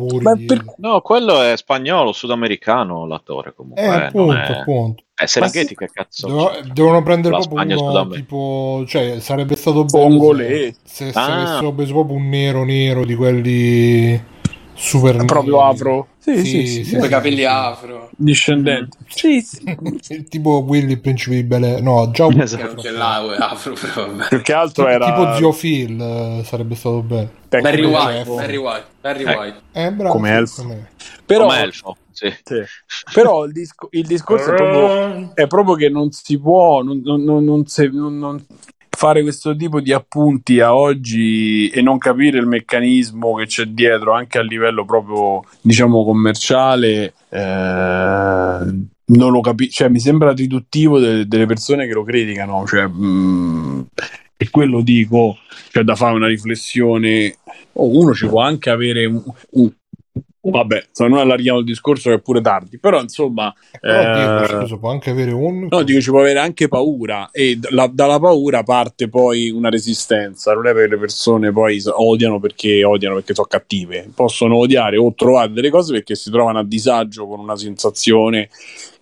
per... 0.47 0.65
no 0.79 1.03
quello 1.03 1.43
è 1.43 1.55
spagnolo 1.55 2.13
sudamericano 2.13 3.05
l'attore 3.05 3.53
comunque 3.55 3.83
eh, 3.83 4.05
appunto, 4.07 4.33
è... 4.33 4.53
appunto. 4.53 5.03
è 5.15 5.27
Serengeti 5.27 5.75
che 5.75 5.91
cazzo? 5.93 6.27
Devo, 6.27 6.51
devono 6.73 7.03
prendere 7.03 7.37
la 7.37 7.47
proprio 7.47 7.91
uno 7.91 8.09
tipo 8.09 8.85
cioè 8.89 9.21
sarebbe 9.21 9.55
stato 9.55 9.85
bello 9.85 10.35
se, 10.35 10.75
se, 10.83 11.13
se 11.13 11.19
ah. 11.19 11.43
avessero 11.43 11.73
preso 11.73 11.93
proprio 11.93 12.17
un 12.17 12.29
nero 12.31 12.65
nero 12.65 13.05
di 13.05 13.15
quelli 13.15 14.33
super 14.75 15.25
proprio 15.25 15.63
afro 15.63 16.09
sì, 16.19 16.39
sì, 16.39 16.67
sì, 16.67 16.85
sì, 16.85 17.01
sì 17.01 17.09
capelli 17.09 17.45
afro 17.45 18.11
discendenti 18.17 18.97
sì, 19.09 19.41
sì. 19.41 20.25
tipo 20.29 20.65
Willy 20.67 20.97
principe 20.97 21.37
di 21.37 21.45
Bel 21.45 21.83
no 21.83 22.11
già 22.11 22.27
un 22.27 22.41
esatto. 22.41 22.81
che 22.81 22.91
là 22.91 23.17
afro 23.37 23.75
però 23.75 24.07
vabbè. 24.07 24.29
più 24.29 24.43
che 24.43 24.53
altro 24.53 24.89
era 24.89 25.07
tipo 25.07 25.35
zio 25.37 25.53
Phil 25.53 26.01
eh, 26.01 26.45
sarebbe 26.45 26.75
stato 26.75 27.01
bello 27.03 27.31
Barry 27.49 27.85
White, 27.85 28.31
Barry 28.31 28.57
White 28.57 28.87
Barry 29.01 29.23
eh. 29.23 29.37
White 29.37 29.61
eh, 29.73 29.93
bravo, 29.93 30.15
come 30.15 30.31
elfo 30.31 30.87
però, 31.25 31.47
come 31.47 31.61
elfo 31.61 31.97
sì. 32.15 32.33
Sì. 32.43 32.63
Però 33.13 33.45
il, 33.45 33.53
disco, 33.53 33.89
il 33.91 34.07
discorso 34.07 34.53
è 34.53 34.55
proprio, 34.55 35.35
è 35.35 35.47
proprio, 35.49 35.75
che 35.75 35.89
non 35.89 36.13
si 36.13 36.39
può, 36.39 36.81
non, 36.83 37.03
non, 37.05 37.45
non, 37.45 37.67
se, 37.67 37.89
non, 37.89 38.43
fare 38.95 39.23
questo 39.23 39.55
tipo 39.55 39.81
di 39.81 39.93
appunti 39.93 40.61
a 40.61 40.75
oggi 40.75 41.69
e 41.69 41.83
non 41.83 41.99
capire 41.99 42.39
il 42.39 42.47
meccanismo 42.47 43.35
che 43.35 43.47
c'è 43.47 43.67
dietro 43.67 44.13
anche 44.13 44.39
a 44.39 44.43
livello 44.43 44.85
proprio 44.85 45.45
diciamo 45.61 46.05
commerciale 46.05 47.15
eh, 47.29 48.59
non 49.07 49.31
lo 49.31 49.41
capisco 49.41 49.73
cioè 49.73 49.89
mi 49.89 50.01
sembra 50.01 50.33
riduttivo 50.33 50.99
de- 50.99 51.27
delle 51.27 51.47
persone 51.47 51.87
che 51.87 51.93
lo 51.93 52.05
criticano 52.05 52.65
cioè 52.67 52.87
mh, 52.87 53.07
mm, 53.07 53.81
e 54.37 54.51
quello 54.51 54.81
dico 54.81 55.39
c'è 55.71 55.83
da 55.83 55.95
fare 55.95 56.15
una 56.15 56.27
riflessione 56.27 57.37
oh, 57.73 57.99
uno 57.99 58.15
ci 58.15 58.27
può 58.27 58.41
anche 58.41 58.71
avere 58.71 59.05
un, 59.05 59.23
un, 59.51 59.71
Vabbè, 60.51 60.87
se 60.91 61.09
noi 61.09 61.21
allarghiamo 61.21 61.59
il 61.59 61.65
discorso 61.65 62.11
che 62.11 62.17
è 62.17 62.21
pure 62.21 62.41
tardi, 62.41 62.79
però 62.79 63.01
insomma... 63.01 63.55
Però, 63.81 64.43
eh, 64.43 64.47
scusa, 64.49 64.77
può 64.77 64.91
anche 64.91 65.11
avere 65.11 65.33
un... 65.33 65.69
No, 65.71 65.83
dico 65.83 66.01
ci 66.01 66.11
può 66.11 66.21
avere 66.21 66.39
anche 66.39 66.69
paura 66.69 67.31
e 67.33 67.59
la, 67.71 67.89
dalla 67.91 68.19
paura 68.19 68.63
parte 68.63 69.09
poi 69.09 69.51
una 69.51 69.71
resistenza, 69.71 70.53
non 70.53 70.67
è 70.67 70.75
per 70.75 70.91
le 70.91 70.99
persone 70.99 71.51
poi 71.51 71.83
odiano 71.87 72.41
perché 72.41 72.85
odiano 72.85 73.15
perché 73.15 73.35
sono 73.35 73.47
cattive, 73.49 74.09
possono 74.15 74.57
odiare 74.57 74.97
o 74.97 75.15
trovare 75.15 75.53
delle 75.53 75.71
cose 75.71 75.93
perché 75.93 76.15
si 76.15 76.31
trovano 76.31 76.59
a 76.59 76.65
disagio 76.65 77.27
con 77.27 77.41
una 77.41 77.57
sensazione 77.57 78.49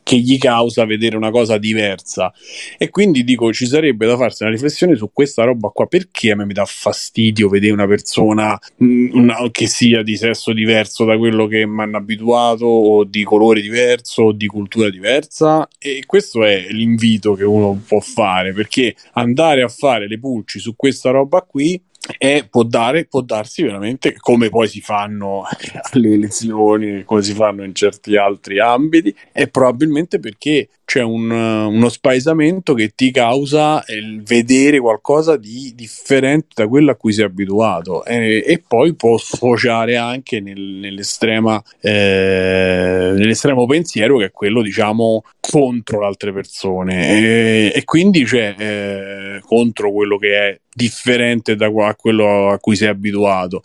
che 0.03 0.17
gli 0.19 0.39
causa 0.39 0.85
vedere 0.85 1.17
una 1.17 1.31
cosa 1.31 1.59
diversa. 1.59 2.33
E 2.79 2.91
quindi 2.91 3.25
dico, 3.25 3.53
ci 3.53 3.67
sarebbe 3.67 4.07
da 4.07 4.17
farsi 4.17 4.43
una 4.43 4.53
riflessione 4.53 4.97
su 4.97 5.11
questa 5.13 5.45
roba 5.45 5.69
qua, 5.69 5.87
perché 5.87 6.33
a 6.33 6.37
me 6.37 6.45
mi 6.45 6.53
dà 6.53 6.65
fastidio 6.65 7.49
vedere 7.49 7.73
una 7.73 7.87
persona 7.87 8.59
mm, 8.83 9.11
una, 9.13 9.37
che 9.51 9.67
sia 9.67 10.03
di 10.03 10.17
sesso 10.17 10.53
diverso 10.53 11.05
da 11.05 11.17
quello 11.17 11.47
che 11.47 11.67
mi 11.67 11.83
hanno 11.83 11.97
abituato, 11.97 12.67
o 12.67 13.05
di 13.05 13.23
colore 13.25 13.61
diverso, 13.61 14.23
o 14.25 14.33
di 14.33 14.47
cultura 14.47 14.91
diversa. 14.91 15.69
E 15.79 16.05
questo 16.07 16.45
è 16.45 16.67
l'invito 16.71 17.35
che 17.35 17.45
uno 17.45 17.81
può 17.87 18.01
fare, 18.01 18.53
perché 18.53 18.95
andare 19.13 19.63
a 19.63 19.69
fare 19.69 20.09
le 20.09 20.19
pulci 20.19 20.59
su 20.59 20.75
questa 20.77 21.11
roba 21.11 21.43
qui 21.43 21.81
e 22.19 22.47
può, 22.51 22.65
dare, 22.65 23.05
può 23.05 23.21
darsi 23.21 23.63
veramente 23.63 24.17
come 24.19 24.49
poi 24.49 24.69
si 24.69 24.81
fanno 24.81 25.45
alle 25.93 26.15
elezioni, 26.15 27.05
come 27.05 27.23
si 27.23 27.33
fanno 27.33 27.65
in 27.65 27.75
certi 27.75 28.17
altri 28.17 28.59
ambiti, 28.59 29.15
è 29.31 29.49
probabilmente 29.49 30.19
perché 30.19 30.69
c'è 30.93 31.01
un, 31.01 31.31
uno 31.31 31.89
spaesamento 31.89 32.75
che 32.75 32.93
ti 32.95 33.11
causa 33.11 33.83
il 33.87 34.23
vedere 34.23 34.79
qualcosa 34.79 35.39
di 35.39 35.73
differente 35.75 36.49
da 36.55 36.69
quello 36.69 36.91
a 36.91 36.97
cui 36.97 37.15
sei 37.15 37.25
abituato. 37.25 38.05
E, 38.05 38.45
e 38.47 38.63
poi 38.67 38.95
può 38.95 39.17
sfociare 39.17 39.97
anche 39.97 40.41
nel, 40.41 40.61
nell'estrema, 40.61 41.63
eh, 41.81 43.15
nell'estremo 43.17 43.65
pensiero 43.65 44.19
che 44.19 44.27
è 44.27 44.31
quello 44.33 44.61
diciamo 44.61 45.25
contro 45.41 46.01
le 46.01 46.07
altre 46.07 46.31
persone. 46.31 47.09
E, 47.09 47.73
e 47.75 47.85
quindi 47.85 48.25
c'è 48.25 48.55
eh, 48.59 49.41
contro 49.47 49.93
quello 49.93 50.19
che 50.19 50.37
è 50.37 50.61
differente 50.75 51.57
da 51.57 51.71
quello 51.97 52.51
a 52.51 52.59
cui 52.59 52.77
sei 52.77 52.89
abituato. 52.89 53.63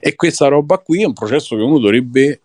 E 0.00 0.16
questa 0.16 0.48
roba 0.48 0.78
qui 0.78 1.02
è 1.02 1.06
un 1.06 1.12
processo 1.12 1.54
che 1.54 1.62
uno 1.62 1.78
dovrebbe 1.78 2.40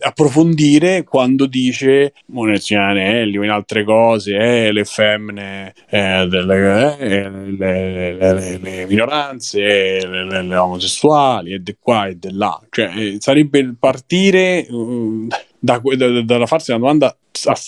approfondire 0.00 1.02
quando 1.02 1.46
dice 1.46 2.12
monezia 2.26 2.86
anelli 2.86 3.38
o 3.38 3.42
in 3.42 3.50
altre 3.50 3.84
cose 3.84 4.36
eh, 4.36 4.72
le 4.72 4.84
femmine 4.84 5.72
eh, 5.88 6.26
delle, 6.28 6.98
eh, 6.98 7.30
le, 7.30 8.12
le, 8.16 8.58
le, 8.58 8.86
minoranze 8.86 10.06
le, 10.06 10.56
omosessuali 10.56 11.54
e 11.54 11.62
di 11.62 11.76
qua 11.80 12.06
e 12.06 12.18
di 12.18 12.32
là 12.32 12.60
cioè 12.70 12.92
eh, 12.96 13.16
sarebbe 13.18 13.74
partire 13.78 14.66
uh, 14.68 15.26
da, 15.58 15.80
da, 15.96 16.22
da, 16.22 16.46
farsi 16.46 16.70
una 16.70 16.80
domanda 16.80 17.16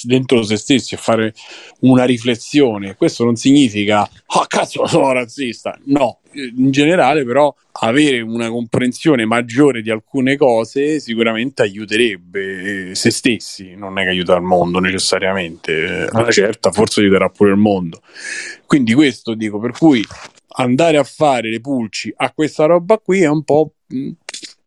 dentro 0.02 0.42
se 0.42 0.56
stessi 0.56 0.94
e 0.94 0.98
fare 0.98 1.34
una 1.80 2.04
riflessione. 2.04 2.96
Questo 2.96 3.24
non 3.24 3.36
significa, 3.36 4.00
ah 4.00 4.38
oh, 4.38 4.44
cazzo, 4.46 4.86
sono 4.86 5.12
razzista. 5.12 5.78
No, 5.84 6.20
in 6.32 6.70
generale, 6.70 7.24
però, 7.24 7.54
avere 7.80 8.20
una 8.20 8.48
comprensione 8.48 9.24
maggiore 9.24 9.82
di 9.82 9.90
alcune 9.90 10.36
cose 10.36 11.00
sicuramente 11.00 11.62
aiuterebbe 11.62 12.94
se 12.94 13.10
stessi. 13.10 13.74
Non 13.74 13.98
è 13.98 14.04
che 14.04 14.10
aiuta 14.10 14.36
il 14.36 14.42
mondo 14.42 14.78
necessariamente, 14.78 16.08
una 16.12 16.30
certa, 16.30 16.70
forse 16.72 17.00
aiuterà 17.00 17.28
pure 17.28 17.50
il 17.50 17.56
mondo. 17.56 18.00
Quindi, 18.66 18.94
questo 18.94 19.34
dico, 19.34 19.58
per 19.58 19.72
cui 19.72 20.04
andare 20.60 20.96
a 20.96 21.04
fare 21.04 21.50
le 21.50 21.60
pulci 21.60 22.12
a 22.16 22.32
questa 22.32 22.64
roba 22.66 22.98
qui 22.98 23.22
è 23.22 23.28
un 23.28 23.44
po' 23.44 23.74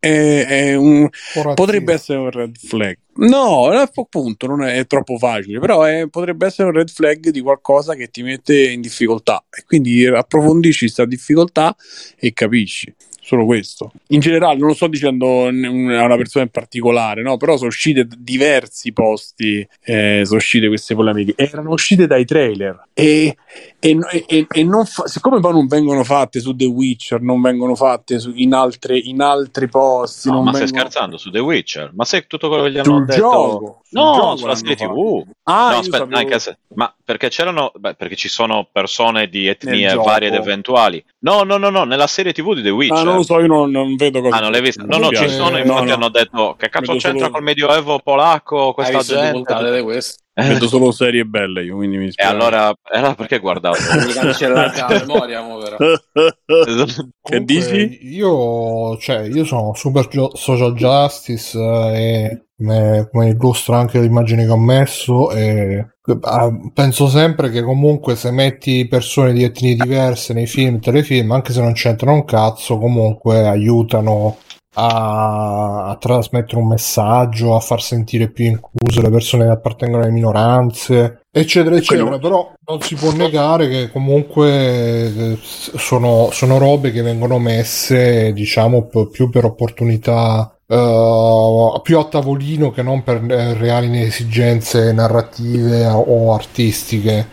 è, 0.01 0.45
è 0.47 0.75
un, 0.75 1.07
potrebbe 1.53 1.93
essere 1.93 2.17
un 2.17 2.31
red 2.31 2.57
flag. 2.57 2.97
No, 3.13 3.67
appunto, 3.67 4.47
non 4.47 4.63
è, 4.63 4.77
è 4.77 4.87
troppo 4.87 5.17
facile, 5.17 5.59
però 5.59 5.83
è, 5.83 6.07
potrebbe 6.09 6.47
essere 6.47 6.69
un 6.69 6.73
red 6.73 6.89
flag 6.89 7.29
di 7.29 7.39
qualcosa 7.39 7.93
che 7.93 8.09
ti 8.09 8.23
mette 8.23 8.71
in 8.71 8.81
difficoltà. 8.81 9.45
E 9.49 9.63
quindi 9.63 10.05
approfondisci 10.07 10.85
questa 10.85 11.05
difficoltà 11.05 11.75
e 12.17 12.33
capisci 12.33 12.91
solo 13.21 13.45
questo. 13.45 13.91
In 14.07 14.19
generale, 14.19 14.57
non 14.57 14.69
lo 14.69 14.73
sto 14.73 14.87
dicendo 14.87 15.45
a 15.45 15.49
una 15.49 16.17
persona 16.17 16.45
in 16.45 16.49
particolare, 16.49 17.21
no? 17.21 17.37
però 17.37 17.55
sono 17.55 17.69
uscite 17.69 18.07
diversi 18.17 18.91
posti, 18.91 19.65
eh, 19.83 20.23
sono 20.25 20.37
uscite 20.37 20.67
queste 20.67 20.95
polemiche, 20.95 21.33
erano 21.37 21.71
uscite 21.71 22.07
dai 22.07 22.25
trailer 22.25 22.87
e, 22.93 23.37
e, 23.83 23.97
e, 24.27 24.45
e 24.47 24.63
non 24.63 24.85
fa- 24.85 25.07
siccome 25.07 25.39
poi 25.39 25.53
non 25.53 25.65
vengono 25.65 26.03
fatte 26.03 26.39
su 26.39 26.55
The 26.55 26.65
Witcher, 26.65 27.19
non 27.19 27.41
vengono 27.41 27.73
fatte 27.73 28.19
su, 28.19 28.31
in, 28.35 28.53
altre, 28.53 28.95
in, 28.95 29.21
altri 29.21 29.67
posti. 29.67 30.27
No, 30.27 30.43
ma 30.43 30.51
vengono... 30.51 30.67
stai 30.67 30.67
scherzando 30.67 31.17
su 31.17 31.31
The 31.31 31.39
Witcher? 31.39 31.91
Ma 31.95 32.05
se 32.05 32.27
tutto 32.27 32.47
quello 32.47 32.65
che 32.65 32.71
gli 32.71 32.77
hanno 32.77 32.83
sul 32.83 33.05
detto... 33.05 33.19
Gioco, 33.19 33.81
no, 33.89 34.13
gioco 34.13 34.35
sulla 34.35 34.55
serie 34.55 34.75
TV. 34.75 35.23
Ah, 35.45 35.71
no, 35.71 35.77
aspetta, 35.79 36.07
sapevo... 36.07 36.39
se... 36.39 36.57
ma 36.75 36.93
perché 37.03 37.29
c'erano, 37.29 37.71
beh, 37.75 37.95
perché 37.95 38.15
ci 38.15 38.29
sono 38.29 38.67
persone 38.71 39.27
di 39.27 39.47
etnie 39.47 39.95
varie 39.95 40.27
ed 40.27 40.35
eventuali. 40.35 41.03
No, 41.21 41.41
no, 41.41 41.57
no, 41.57 41.71
no, 41.71 41.83
nella 41.83 42.05
serie 42.05 42.33
TV 42.33 42.53
di 42.53 42.61
The 42.61 42.69
Witcher. 42.69 42.99
Ah, 42.99 43.03
non 43.03 43.15
lo 43.15 43.23
so, 43.23 43.39
io 43.39 43.47
non, 43.47 43.71
non 43.71 43.95
vedo 43.95 44.21
cosa. 44.21 44.35
Ah, 44.35 44.41
non 44.41 44.51
l'hai 44.51 44.61
vista? 44.61 44.83
No, 44.83 44.97
no, 44.97 45.09
ci 45.09 45.27
sono, 45.27 45.57
infatti 45.57 45.87
no, 45.87 45.93
hanno 45.93 46.09
detto 46.09 46.55
che 46.55 46.69
cazzo 46.69 46.91
c'entra 46.97 47.17
solo- 47.17 47.31
col 47.31 47.41
medioevo 47.43 47.97
polacco 47.97 48.73
questa 48.73 48.93
Hai 48.93 48.99
visto 48.99 49.15
le 49.15 49.21
gente? 49.21 49.81
questo? 49.81 50.21
Vedo 50.33 50.67
solo 50.67 50.91
serie 50.91 51.25
belle 51.25 51.63
io, 51.63 51.75
quindi 51.75 51.97
mi 51.97 52.03
E 52.03 52.05
dispiace. 52.07 52.31
allora, 52.33 52.69
e 52.69 52.97
allora 52.97 53.15
perché 53.15 53.39
guardavo? 53.39 53.75
Mi 54.07 54.13
cancellate 54.13 54.79
la 54.79 54.87
memoria, 55.05 55.41
mo, 55.41 55.57
però. 55.57 55.77
che 55.77 57.11
Comunque, 57.21 57.43
dici? 57.45 57.99
Io, 58.13 58.97
cioè, 58.97 59.21
io 59.27 59.43
sono 59.45 59.73
super 59.73 60.07
gio- 60.07 60.35
social 60.35 60.73
justice 60.73 61.57
eh, 61.59 61.95
e 61.99 62.45
come, 62.57 63.07
come 63.11 63.29
illustro 63.29 63.75
anche 63.75 63.99
le 63.99 64.05
immagini 64.05 64.43
che 64.45 64.51
ho 64.51 64.57
messo 64.57 65.31
e 65.31 65.85
ah, 66.21 66.51
penso 66.73 67.07
sempre 67.07 67.49
che 67.49 67.61
comunque 67.63 68.15
se 68.15 68.31
metti 68.31 68.87
persone 68.87 69.33
di 69.33 69.43
etnie 69.43 69.75
diverse 69.75 70.33
nei 70.33 70.47
film, 70.47 70.79
telefilm, 70.79 71.31
anche 71.31 71.53
se 71.53 71.61
non 71.61 71.73
c'entrano 71.73 72.15
un 72.17 72.25
cazzo, 72.25 72.77
comunque 72.77 73.47
aiutano 73.47 74.37
a, 74.73 75.89
a, 75.89 75.95
trasmettere 75.97 76.61
un 76.61 76.67
messaggio, 76.67 77.55
a 77.55 77.59
far 77.59 77.81
sentire 77.81 78.29
più 78.29 78.45
incluse 78.45 79.01
le 79.01 79.09
persone 79.09 79.45
che 79.45 79.51
appartengono 79.51 80.03
alle 80.03 80.11
minoranze, 80.11 81.23
eccetera, 81.29 81.75
eccetera. 81.75 82.17
Quello... 82.17 82.19
Però 82.19 82.53
non 82.65 82.81
si 82.81 82.95
può 82.95 83.11
negare 83.11 83.67
che 83.67 83.91
comunque 83.91 84.51
eh, 84.53 85.37
sono, 85.41 86.29
sono 86.31 86.57
robe 86.57 86.91
che 86.91 87.01
vengono 87.01 87.37
messe, 87.37 88.31
diciamo, 88.33 88.87
più 89.11 89.29
per 89.29 89.45
opportunità 89.45 90.55
Uh, 90.71 91.81
più 91.81 91.97
a 91.97 92.05
tavolino 92.05 92.71
che 92.71 92.81
non 92.81 93.03
per 93.03 93.21
eh, 93.29 93.55
reali 93.55 94.03
esigenze 94.03 94.93
narrative 94.93 95.85
o 95.85 96.33
artistiche. 96.33 97.27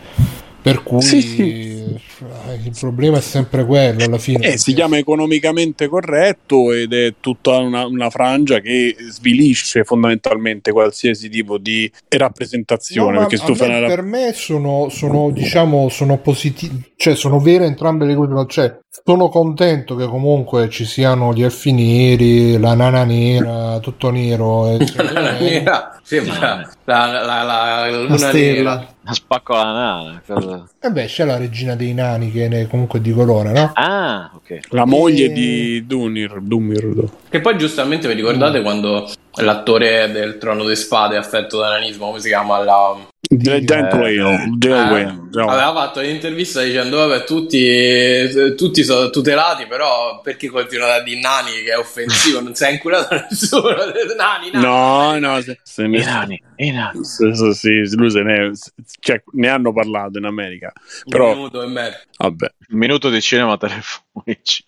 Per 0.61 0.83
cui 0.83 1.01
sì, 1.01 1.21
sì. 1.21 1.41
il 1.41 2.75
problema 2.77 3.17
è 3.17 3.21
sempre 3.21 3.65
quello 3.65 4.03
alla 4.03 4.17
fine. 4.17 4.53
Eh, 4.53 4.57
si 4.57 4.73
chiama 4.73 4.97
economicamente 4.97 5.87
corretto 5.87 6.73
ed 6.73 6.91
è 6.93 7.13
tutta 7.21 7.57
una, 7.57 7.85
una, 7.85 8.09
frangia 8.09 8.59
che 8.59 8.95
svilisce 9.09 9.85
fondamentalmente 9.85 10.71
qualsiasi 10.71 11.29
tipo 11.29 11.57
di 11.57 11.89
rappresentazione. 12.09 13.19
No, 13.19 13.27
perché 13.27 13.65
me, 13.65 13.77
una... 13.77 13.87
Per 13.87 14.01
me 14.01 14.33
sono, 14.33 14.89
sono 14.89 15.31
diciamo, 15.31 15.87
sono 15.87 16.17
positivi, 16.17 16.91
cioè 16.97 17.15
sono 17.15 17.39
vere 17.39 17.65
entrambe 17.65 18.05
le 18.05 18.15
cose. 18.15 18.45
Cioè, 18.47 18.79
sono 19.05 19.29
contento 19.29 19.95
che 19.95 20.07
comunque 20.07 20.67
ci 20.69 20.83
siano 20.83 21.33
gli 21.33 21.43
elfi 21.43 21.71
neri, 21.71 22.59
la 22.59 22.73
nana 22.73 23.05
nera, 23.05 23.79
tutto 23.79 24.09
nero. 24.11 24.75
la 24.75 25.11
nana 25.11 25.37
nera 25.37 25.99
sembra 26.03 26.67
la, 26.83 27.05
la, 27.05 27.23
la, 27.23 27.43
la 27.43 28.01
luna 28.01 28.17
la 28.17 28.31
nera. 28.31 28.87
Spacco 29.13 29.53
la 29.53 29.63
nana. 29.63 30.21
Cosa... 30.25 30.67
E 30.79 30.87
eh 30.87 30.91
beh, 30.91 31.05
c'è 31.05 31.25
la 31.25 31.37
regina 31.37 31.75
dei 31.75 31.93
nani 31.93 32.31
che 32.31 32.47
è 32.47 32.67
comunque 32.67 33.01
di 33.01 33.11
colore, 33.11 33.51
no? 33.51 33.71
Ah, 33.73 34.31
ok. 34.35 34.59
La 34.69 34.85
moglie 34.85 35.25
e... 35.25 35.31
di 35.31 35.85
Dunir, 35.85 36.39
Dumir. 36.41 37.09
Che 37.29 37.41
poi 37.41 37.57
giustamente 37.57 38.07
vi 38.07 38.13
ricordate 38.13 38.59
mm. 38.59 38.63
quando 38.63 39.09
l'attore 39.41 40.11
del 40.11 40.37
Trono 40.37 40.63
delle 40.63 40.75
Spade 40.75 41.17
affetto 41.17 41.59
da 41.59 41.69
nanismo, 41.69 42.07
come 42.07 42.19
si 42.19 42.27
chiama? 42.27 42.63
La, 42.63 42.95
Dan 43.21 43.89
Quayle, 43.89 44.57
eh, 44.65 45.41
aveva 45.41 45.73
fatto 45.73 45.99
un'intervista 45.99 46.63
dicendo 46.63 46.97
vabbè 47.05 47.25
tutti, 47.25 48.55
tutti 48.55 48.83
sono 48.83 49.09
tutelati 49.09 49.67
però 49.67 50.21
perché 50.21 50.47
continuano 50.47 50.93
a 50.93 51.01
dire 51.01 51.19
nani 51.19 51.51
che 51.63 51.73
è 51.73 51.77
offensivo? 51.77 52.41
Non 52.41 52.55
si 52.55 52.63
è 52.63 52.71
inculato 52.71 53.13
nessuno 53.29 53.75
nani, 54.17 54.49
nani, 54.51 54.65
no 54.65 55.19
no 55.19 55.41
se, 55.41 55.59
se 55.61 55.85
ne, 55.85 55.99
i 55.99 56.03
nani, 56.03 56.41
i 56.55 56.71
nani. 56.71 57.03
Sì, 57.03 57.31
sì, 57.53 57.95
lui 57.95 58.09
se 58.09 58.23
ne, 58.23 58.51
cioè, 58.99 59.21
ne 59.33 59.47
hanno 59.49 59.73
parlato 59.73 60.17
in 60.17 60.25
America 60.25 60.71
però, 61.07 61.31
un 61.31 61.35
minuto 61.35 61.61
e 61.61 61.67
mezzo. 61.67 61.99
vabbè. 62.17 62.53
Un 62.69 62.77
minuto 62.77 63.09
di 63.09 63.21
cinema 63.21 63.57
telefonici 63.57 64.63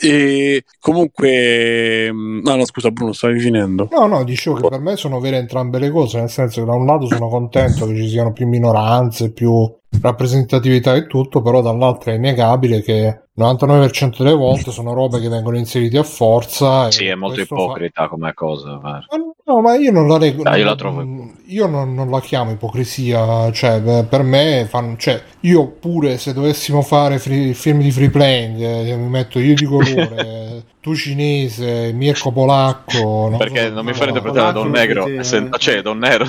e 0.00 0.64
comunque, 0.80 2.10
mm, 2.12 2.40
no, 2.42 2.56
no, 2.56 2.64
scusa, 2.66 2.90
Bruno, 2.90 3.12
stavi 3.12 3.38
finendo. 3.38 3.88
No, 3.92 4.06
no, 4.06 4.24
dicevo 4.24 4.56
che 4.56 4.68
per 4.68 4.80
me 4.80 4.96
sono 4.96 5.20
vere 5.20 5.36
entrambe 5.36 5.78
le 5.78 5.90
cose, 5.90 6.18
nel 6.18 6.30
senso 6.30 6.60
che 6.60 6.66
da 6.66 6.74
un 6.74 6.84
lato 6.84 7.06
sono 7.06 7.28
contento 7.28 7.86
che 7.86 7.94
ci 7.94 8.08
siano 8.08 8.32
più 8.32 8.46
minoranze, 8.46 9.32
più 9.32 9.52
rappresentatività 10.00 10.94
e 10.94 11.06
tutto, 11.06 11.42
però 11.42 11.60
dall'altro 11.60 12.10
è 12.10 12.14
innegabile 12.14 12.82
che 12.82 13.22
il 13.36 13.42
99% 13.42 14.18
delle 14.18 14.34
volte 14.34 14.70
sono 14.70 14.92
robe 14.92 15.20
che 15.20 15.28
vengono 15.28 15.56
inserite 15.56 15.98
a 15.98 16.02
forza. 16.02 16.90
Sì, 16.90 17.06
è 17.06 17.14
molto 17.14 17.40
ipocrita 17.40 18.02
fa... 18.02 18.08
come 18.08 18.32
cosa. 18.34 18.78
Ma 18.80 19.04
no, 19.44 19.60
ma 19.60 19.76
io 19.76 19.90
non 19.90 20.06
la 20.06 20.18
rego. 20.18 20.42
Ah, 20.44 20.56
io 20.56 20.64
la 20.64 20.76
trovo. 20.76 21.04
Io 21.46 21.66
non, 21.66 21.94
non, 21.94 22.10
la 22.10 22.20
chiamo 22.20 22.52
ipocrisia, 22.52 23.50
cioè, 23.52 24.04
per 24.08 24.22
me, 24.22 24.66
fanno, 24.68 24.96
cioè, 24.96 25.20
io 25.40 25.68
pure 25.68 26.18
se 26.18 26.32
dovessimo 26.32 26.82
fare 26.82 27.18
free, 27.18 27.54
film 27.54 27.80
di 27.80 27.90
free 27.90 28.10
playing, 28.10 28.60
eh, 28.60 28.96
mi 28.96 29.08
metto 29.08 29.38
io 29.38 29.54
di 29.54 29.64
colore. 29.64 30.64
tu 30.84 30.94
cinese, 30.94 31.92
Mirko 31.94 32.30
polacco. 32.30 33.28
Non 33.30 33.38
Perché 33.38 33.68
so, 33.68 33.72
non 33.72 33.86
mi 33.86 33.94
fai 33.94 34.08
interpretare 34.08 34.52
Don 34.52 34.68
Negro, 34.68 35.08
essendo, 35.08 35.56
cioè 35.56 35.80
Don 35.80 35.96
Nero. 35.96 36.26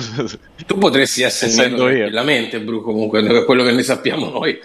Tu 0.66 0.78
potresti 0.78 1.20
essere 1.20 1.50
essendo 1.50 1.84
nero 1.84 1.96
tranquillamente, 1.98 2.60
Bru, 2.62 2.80
comunque, 2.80 3.44
quello 3.44 3.62
che 3.64 3.72
ne 3.72 3.82
sappiamo 3.82 4.30
noi. 4.30 4.58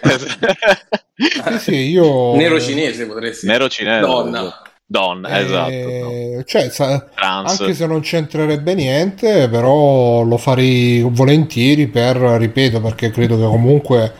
sì, 1.14 1.58
sì, 1.58 1.74
io... 1.90 2.34
Nero 2.36 2.58
cinese 2.58 3.04
potresti 3.04 3.46
Nero 3.46 3.68
cinese. 3.68 4.00
Donna. 4.00 4.62
Donna, 4.86 5.28
eh, 5.28 5.44
esatto. 5.44 6.44
Cioè, 6.44 6.70
sa, 6.70 7.08
anche 7.16 7.74
se 7.74 7.84
non 7.86 8.00
c'entrerebbe 8.00 8.72
niente, 8.72 9.50
però 9.50 10.22
lo 10.22 10.38
farei 10.38 11.02
volentieri 11.02 11.88
per, 11.88 12.16
ripeto, 12.16 12.80
perché 12.80 13.10
credo 13.10 13.36
che 13.36 13.44
comunque 13.44 14.12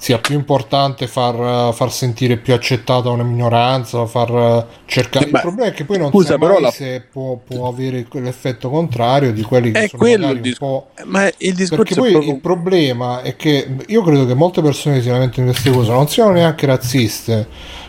sia 0.00 0.16
più 0.16 0.34
importante 0.34 1.06
far, 1.06 1.74
far, 1.74 1.92
sentire 1.92 2.38
più 2.38 2.54
accettata 2.54 3.10
una 3.10 3.22
minoranza, 3.22 4.06
far 4.06 4.66
cercare. 4.86 5.26
Beh, 5.26 5.36
il 5.36 5.42
problema 5.42 5.68
è 5.68 5.74
che 5.74 5.84
poi 5.84 5.98
non 5.98 6.08
scusa, 6.08 6.38
però 6.38 6.58
la... 6.58 6.70
se 6.70 7.02
può, 7.02 7.36
può, 7.36 7.68
avere 7.68 8.06
l'effetto 8.10 8.70
contrario 8.70 9.30
di 9.30 9.42
quelli 9.42 9.72
che 9.72 9.80
è 9.80 9.88
sono 9.88 10.02
quello 10.02 10.30
il 10.30 10.40
discor- 10.40 10.72
un 10.72 11.04
po'. 11.04 11.04
Ma 11.04 11.30
il 11.36 11.52
discorso 11.52 11.76
Perché 11.76 11.94
poi 11.96 12.12
proprio... 12.12 12.32
il 12.32 12.40
problema 12.40 13.20
è 13.20 13.36
che 13.36 13.76
io 13.88 14.02
credo 14.02 14.24
che 14.24 14.32
molte 14.32 14.62
persone 14.62 14.96
che 14.96 15.02
si 15.02 15.08
lamentano 15.10 15.48
di 15.48 15.52
queste 15.52 15.70
cose 15.70 15.90
non 15.90 16.08
siano 16.08 16.30
neanche 16.30 16.64
razziste 16.64 17.48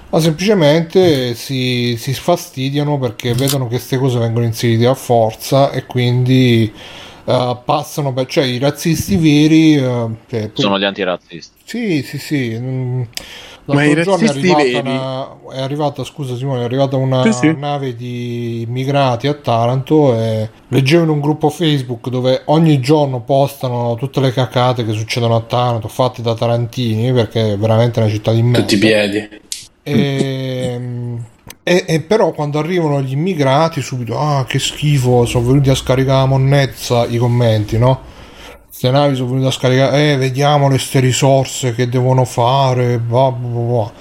ma 0.10 0.20
semplicemente 0.20 1.34
si, 1.36 1.96
si 1.98 2.14
sfastidiano 2.14 3.00
perché 3.00 3.34
vedono 3.34 3.64
che 3.64 3.76
queste 3.76 3.98
cose 3.98 4.20
vengono 4.20 4.46
inserite 4.46 4.86
a 4.86 4.94
forza 4.96 5.72
e 5.72 5.86
quindi 5.86 6.70
uh, 7.26 7.58
passano 7.64 8.14
per, 8.14 8.26
cioè 8.28 8.46
i 8.46 8.58
razzisti 8.58 9.16
veri 9.18 9.78
uh, 9.78 10.16
cioè, 10.30 10.50
poi, 10.50 10.64
sono 10.64 10.80
gli 10.80 10.84
antirazzisti 10.84 11.60
sì 11.64 12.02
sì 12.04 12.18
sì 12.18 12.58
mm, 12.60 13.02
L'altro 13.66 14.02
giorno 14.02 14.26
è 14.26 14.30
arrivata, 14.30 14.80
una, 14.80 15.54
è 15.54 15.62
arrivata, 15.62 16.04
scusa 16.04 16.36
Simone, 16.36 16.62
è 16.62 16.64
arrivata 16.64 16.96
una 16.96 17.24
sì, 17.24 17.32
sì. 17.32 17.56
nave 17.56 17.96
di 17.96 18.62
immigrati 18.62 19.28
a 19.28 19.34
Taranto 19.34 20.16
e 20.16 20.50
leggevo 20.68 21.04
in 21.04 21.10
un 21.10 21.20
gruppo 21.20 21.50
Facebook 21.50 22.10
dove 22.10 22.42
ogni 22.46 22.80
giorno 22.80 23.22
postano 23.22 23.96
tutte 23.96 24.20
le 24.20 24.32
cacate 24.32 24.84
che 24.84 24.94
succedono 24.94 25.36
a 25.36 25.42
Taranto 25.42 25.88
fatte 25.88 26.22
da 26.22 26.34
tarantini 26.34 27.14
perché 27.14 27.54
è 27.54 27.58
veramente 27.58 28.00
una 28.00 28.10
città 28.10 28.32
di 28.32 28.42
merda. 28.42 28.62
Tutti 28.62 28.76
i 28.76 28.80
piedi. 28.80 29.30
E, 29.84 30.80
e, 31.64 31.86
e, 31.88 32.02
però 32.02 32.32
quando 32.32 32.58
arrivano 32.58 33.02
gli 33.02 33.12
immigrati 33.12 33.82
subito, 33.82 34.18
ah 34.18 34.46
che 34.46 34.58
schifo, 34.58 35.26
sono 35.26 35.46
venuti 35.46 35.70
a 35.70 35.76
scaricare 35.76 36.20
la 36.22 36.26
monnezza 36.26 37.06
i 37.06 37.18
commenti, 37.18 37.78
no? 37.78 38.02
Queste 38.66 38.90
navi 38.90 39.16
sono 39.16 39.30
venute 39.30 39.48
a 39.48 39.52
scaricare, 39.52 40.14
eh 40.14 40.18
vediamo 40.18 40.68
queste 40.68 41.00
risorse 41.00 41.76
che 41.76 41.88
devono 41.88 42.26
fare, 42.26 42.98
blah, 42.98 43.32
blah, 43.32 43.62
blah. 43.62 43.92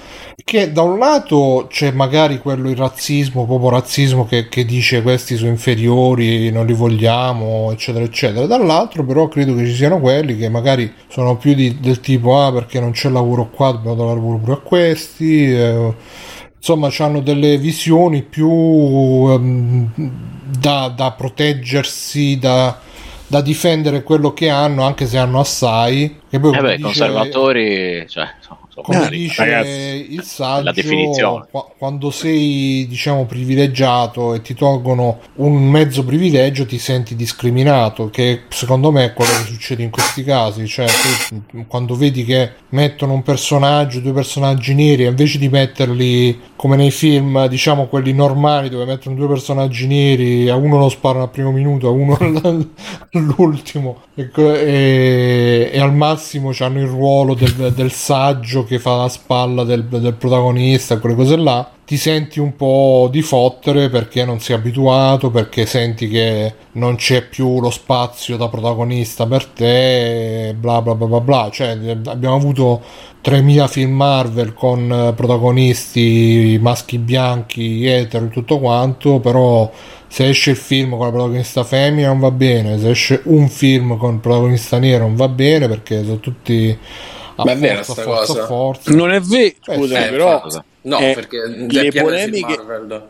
Che 0.43 0.71
da 0.71 0.81
un 0.81 0.97
lato 0.97 1.67
c'è 1.69 1.91
magari 1.91 2.39
quello 2.39 2.67
il 2.67 2.75
razzismo, 2.75 3.45
proprio 3.45 3.69
razzismo 3.69 4.25
che, 4.25 4.49
che 4.49 4.65
dice 4.65 5.03
questi 5.03 5.35
sono 5.35 5.51
inferiori, 5.51 6.49
non 6.49 6.65
li 6.65 6.73
vogliamo, 6.73 7.71
eccetera, 7.71 8.03
eccetera. 8.03 8.47
Dall'altro 8.47 9.05
però 9.05 9.27
credo 9.27 9.53
che 9.53 9.67
ci 9.67 9.75
siano 9.75 9.99
quelli 9.99 10.35
che 10.35 10.49
magari 10.49 10.91
sono 11.09 11.37
più 11.37 11.53
di, 11.53 11.79
del 11.79 11.99
tipo, 11.99 12.41
ah 12.41 12.51
perché 12.51 12.79
non 12.79 12.91
c'è 12.91 13.09
lavoro 13.09 13.49
qua, 13.51 13.71
dobbiamo 13.71 13.95
dare 13.95 14.15
lavoro 14.15 14.37
pure 14.37 14.53
a 14.53 14.57
questi. 14.57 15.53
Eh, 15.53 15.93
insomma 16.61 16.89
hanno 16.99 17.21
delle 17.21 17.57
visioni 17.57 18.21
più 18.21 18.47
um, 18.47 19.89
da, 20.59 20.93
da, 20.95 21.11
proteggersi 21.11 22.37
da, 22.37 22.79
da, 23.25 23.41
difendere 23.41 24.03
quello 24.03 24.31
che 24.31 24.49
hanno 24.49 24.83
anche 24.83 25.07
se 25.07 25.17
hanno 25.17 25.39
assai. 25.39 26.19
E 26.29 26.39
poi 26.39 26.55
eh 26.55 26.61
beh, 26.61 26.75
dice, 26.75 26.83
conservatori 26.83 28.05
cioè, 28.07 28.27
come 28.75 29.09
dice 29.09 29.43
ragazzi, 29.43 30.13
il 30.13 30.23
saggio, 30.23 30.63
la 30.63 30.71
definizione. 30.71 31.47
quando 31.77 32.09
sei 32.09 32.85
diciamo 32.87 33.25
privilegiato 33.25 34.33
e 34.33 34.41
ti 34.41 34.53
tolgono 34.53 35.19
un 35.35 35.69
mezzo 35.69 36.05
privilegio 36.05 36.65
ti 36.65 36.77
senti 36.77 37.15
discriminato, 37.15 38.09
che 38.09 38.43
secondo 38.49 38.91
me 38.91 39.05
è 39.05 39.13
quello 39.13 39.31
che 39.31 39.51
succede 39.51 39.83
in 39.83 39.89
questi 39.89 40.23
casi, 40.23 40.67
cioè 40.67 40.87
tu, 41.27 41.65
quando 41.67 41.95
vedi 41.95 42.23
che 42.23 42.51
mettono 42.69 43.13
un 43.13 43.23
personaggio, 43.23 43.99
due 43.99 44.13
personaggi 44.13 44.73
neri, 44.73 45.05
invece 45.05 45.37
di 45.37 45.49
metterli 45.49 46.39
come 46.55 46.77
nei 46.77 46.91
film, 46.91 47.47
diciamo 47.47 47.87
quelli 47.87 48.13
normali 48.13 48.69
dove 48.69 48.85
mettono 48.85 49.15
due 49.15 49.27
personaggi 49.27 49.87
neri, 49.87 50.49
a 50.49 50.55
uno 50.55 50.77
lo 50.77 50.89
sparano 50.89 51.23
al 51.23 51.31
primo 51.31 51.51
minuto, 51.51 51.87
a 51.87 51.91
uno 51.91 52.17
all'ultimo 53.11 54.03
e, 54.15 54.29
e, 54.33 55.69
e 55.73 55.79
al 55.79 55.93
massimo 55.93 56.51
hanno 56.59 56.79
il 56.79 56.87
ruolo 56.87 57.33
del, 57.33 57.73
del 57.73 57.91
saggio 57.91 58.60
che 58.63 58.79
fa 58.79 58.95
la 58.97 59.09
spalla 59.09 59.63
del, 59.63 59.85
del 59.85 60.13
protagonista, 60.13 60.99
quelle 60.99 61.15
cose 61.15 61.35
là, 61.37 61.69
ti 61.85 61.97
senti 61.97 62.39
un 62.39 62.55
po' 62.55 63.09
di 63.11 63.21
fottere 63.21 63.89
perché 63.89 64.23
non 64.23 64.39
sei 64.39 64.55
abituato, 64.55 65.29
perché 65.29 65.65
senti 65.65 66.07
che 66.07 66.53
non 66.73 66.95
c'è 66.95 67.27
più 67.27 67.59
lo 67.59 67.69
spazio 67.69 68.37
da 68.37 68.47
protagonista 68.47 69.25
per 69.25 69.45
te, 69.45 70.55
bla 70.57 70.81
bla 70.81 70.95
bla 70.95 71.07
bla 71.07 71.19
bla. 71.19 71.49
Cioè, 71.51 71.77
abbiamo 72.05 72.35
avuto 72.35 72.81
3000 73.21 73.67
film 73.67 73.91
Marvel 73.91 74.53
con 74.53 75.13
protagonisti 75.15 76.57
maschi 76.61 76.97
bianchi, 76.97 77.85
etero 77.85 78.25
e 78.25 78.29
tutto 78.29 78.59
quanto, 78.59 79.19
però 79.19 79.69
se 80.07 80.27
esce 80.27 80.51
il 80.51 80.57
film 80.57 80.91
con 80.91 81.05
la 81.05 81.11
protagonista 81.11 81.63
femmina 81.63 82.07
non 82.07 82.19
va 82.19 82.31
bene, 82.31 82.77
se 82.79 82.89
esce 82.89 83.21
un 83.25 83.47
film 83.47 83.97
con 83.97 84.15
il 84.15 84.19
protagonista 84.19 84.77
nero 84.77 85.05
non 85.05 85.15
va 85.15 85.29
bene 85.29 85.69
perché 85.69 86.03
sono 86.03 86.19
tutti 86.19 86.77
ma 87.43 87.51
è 87.51 87.57
vera 87.57 87.83
sta 87.83 88.03
cosa? 88.03 88.45
Forza. 88.45 88.91
Non 88.91 89.11
è 89.11 89.19
vero, 89.19 89.55
scusa, 89.61 90.05
eh, 90.05 90.09
però, 90.09 90.43
No, 90.83 90.97
eh, 90.97 91.11
perché 91.13 91.45
le 91.47 91.91
polemiche, 91.91 92.59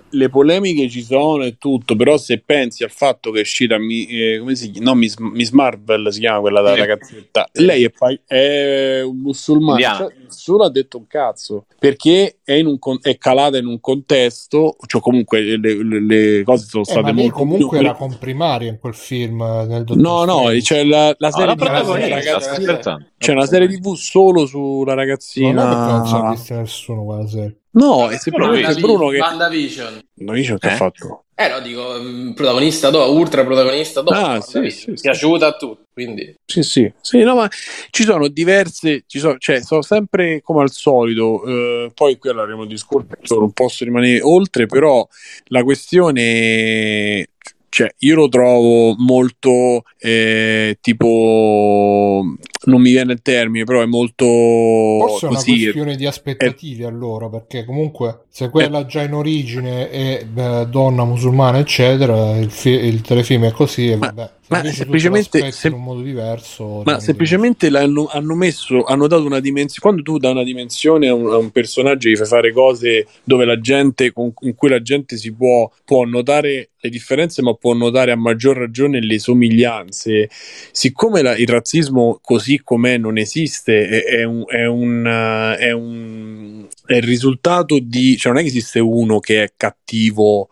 le 0.09 0.29
polemiche, 0.29 0.89
ci 0.89 1.01
sono 1.01 1.43
e 1.43 1.57
tutto, 1.57 1.95
però 1.95 2.17
se 2.17 2.41
pensi 2.45 2.83
al 2.83 2.91
fatto 2.91 3.31
che 3.31 3.37
è 3.37 3.41
uscita 3.41 3.75
eh, 3.75 4.37
come 4.39 4.55
si 4.55 4.71
chiama? 4.71 4.89
No, 4.91 4.95
Miss, 4.97 5.15
Miss, 5.17 5.51
Marvel 5.51 6.11
si 6.11 6.19
chiama 6.19 6.41
quella 6.41 6.59
da 6.59 6.75
ragazzetta, 6.75 7.47
lei 7.53 7.85
è, 7.85 7.91
è 8.25 9.01
un 9.01 9.19
musulmano, 9.19 9.79
cioè, 9.79 10.13
nessuno 10.31 10.63
ha 10.63 10.69
detto 10.69 10.97
un 10.97 11.07
cazzo, 11.07 11.65
perché 11.77 12.39
è, 12.43 12.59
un, 12.61 12.77
è, 13.01 13.17
calata 13.17 13.57
in 13.57 13.65
un 13.65 13.79
contesto, 13.79 14.75
cioè 14.87 15.01
comunque 15.01 15.41
le, 15.41 15.57
le, 15.57 16.01
le 16.01 16.43
cose 16.43 16.65
sono 16.65 16.83
eh, 16.83 16.91
state 16.91 17.11
molto... 17.11 17.33
comunque 17.33 17.79
era 17.79 17.93
comprimaria 17.93 18.69
in 18.69 18.79
quel 18.79 18.93
film 18.93 19.43
nel 19.67 19.85
No, 19.95 20.23
no, 20.23 20.43
c'è 20.59 20.83
la, 20.83 21.13
la 21.17 21.31
serie 21.31 21.51
oh, 21.51 21.95
di 21.95 22.09
ragazzina, 22.09 23.09
c'è 23.17 23.31
una 23.33 23.45
serie 23.45 23.67
tv 23.67 23.93
solo 23.95 24.45
sulla 24.45 24.93
ragazzina. 24.93 25.63
Non 25.63 25.71
è 25.71 25.75
perché 25.75 25.91
non 25.91 26.21
c'ha 26.21 26.29
visto 26.31 26.53
nessuno 26.55 27.03
quella 27.03 27.27
serie. 27.27 27.60
No, 27.73 28.09
è 28.09 28.17
semplicemente 28.17 28.79
Bruno 28.81 29.07
che... 29.09 29.19
WandaVision. 29.19 30.01
WandaVision 30.15 30.57
che 30.57 30.67
eh? 30.67 30.71
ha 30.71 30.75
fatto? 30.75 31.25
Eh 31.35 31.47
no, 31.47 31.59
dico, 31.61 31.99
mm, 31.99 32.31
protagonista 32.33 32.89
dopo, 32.89 33.13
ultra 33.13 33.45
protagonista 33.45 34.01
dopo. 34.01 34.17
Ah, 34.17 34.41
sì, 34.41 34.69
sì, 34.69 34.91
sì, 34.95 35.01
Piaciuta 35.01 35.47
a 35.47 35.55
tutti, 35.55 35.83
quindi... 35.93 36.35
Sì, 36.45 36.63
sì. 36.63 36.91
Sì, 36.99 37.23
no, 37.23 37.35
ma 37.35 37.49
ci 37.89 38.03
sono 38.03 38.27
diverse... 38.27 39.03
Ci 39.07 39.19
sono, 39.19 39.37
cioè, 39.37 39.61
sono 39.61 39.81
sempre 39.81 40.41
come 40.41 40.61
al 40.61 40.71
solito. 40.71 41.43
Eh, 41.45 41.91
poi 41.93 42.17
qui 42.17 42.29
avremo 42.29 42.63
il 42.63 42.67
discorso, 42.67 43.39
non 43.39 43.51
posso 43.53 43.85
rimanere 43.85 44.21
oltre, 44.21 44.65
però 44.65 45.07
la 45.45 45.63
questione 45.63 47.27
cioè 47.71 47.89
io 47.99 48.15
lo 48.15 48.27
trovo 48.27 48.95
molto 48.97 49.83
eh, 49.97 50.77
tipo 50.81 52.21
non 52.65 52.81
mi 52.81 52.91
viene 52.91 53.13
il 53.13 53.21
termine 53.21 53.63
però 53.63 53.81
è 53.81 53.85
molto 53.85 54.25
forse 54.25 55.27
è 55.27 55.29
una 55.29 55.41
questione 55.41 55.95
di 55.95 56.05
aspettative 56.05 56.83
è... 56.83 56.87
allora 56.87 57.29
perché 57.29 57.63
comunque 57.63 58.25
se 58.27 58.49
quella 58.49 58.79
è... 58.79 58.85
già 58.85 59.03
in 59.03 59.13
origine 59.13 59.89
è 59.89 60.25
beh, 60.25 60.67
donna 60.67 61.05
musulmana 61.05 61.59
eccetera 61.59 62.35
il, 62.37 62.51
fi- 62.51 62.71
il 62.71 62.99
telefilm 62.99 63.45
è 63.45 63.51
così 63.51 63.91
e 63.91 63.95
vabbè. 63.95 64.21
ma 64.21 64.29
semplicemente 64.71 65.51
se... 65.51 65.67
in 65.67 65.73
un 65.73 65.83
modo 65.83 66.01
diverso 66.01 66.81
ma 66.83 66.99
semplicemente 66.99 67.69
l'hanno, 67.69 68.07
hanno 68.07 68.35
messo 68.35 68.83
hanno 68.83 69.07
dato 69.07 69.25
una 69.25 69.39
dimensione 69.39 69.79
quando 69.81 70.01
tu 70.01 70.17
dai 70.17 70.31
una 70.31 70.43
dimensione 70.43 71.07
a 71.07 71.13
un, 71.13 71.31
a 71.31 71.37
un 71.37 71.51
personaggio 71.51 72.09
gli 72.09 72.15
fai 72.15 72.27
fare 72.27 72.51
cose 72.51 73.07
dove 73.23 73.45
la 73.45 73.59
gente 73.59 74.11
con, 74.11 74.33
in 74.41 74.55
cui 74.55 74.69
la 74.69 74.81
gente 74.81 75.17
si 75.17 75.33
può, 75.33 75.71
può 75.85 76.03
notare 76.03 76.71
le 76.79 76.89
differenze 76.89 77.41
ma 77.41 77.53
può 77.53 77.73
notare 77.73 78.11
a 78.11 78.15
maggior 78.15 78.57
ragione 78.57 79.01
le 79.01 79.19
somiglianze. 79.19 80.29
Siccome 80.71 81.21
la, 81.21 81.35
il 81.35 81.47
razzismo 81.47 82.19
così 82.21 82.61
com'è 82.63 82.97
non 82.97 83.17
esiste 83.17 83.87
è, 83.87 84.03
è, 84.03 84.23
un, 84.23 84.43
è, 84.47 84.65
un, 84.65 85.55
è, 85.59 85.71
un, 85.71 86.67
è 86.85 86.95
il 86.95 87.03
risultato 87.03 87.79
di 87.79 88.17
cioè 88.17 88.31
non 88.31 88.41
è 88.41 88.43
che 88.43 88.49
esiste 88.49 88.79
uno 88.79 89.19
che 89.19 89.43
è 89.43 89.53
cattivo 89.55 90.49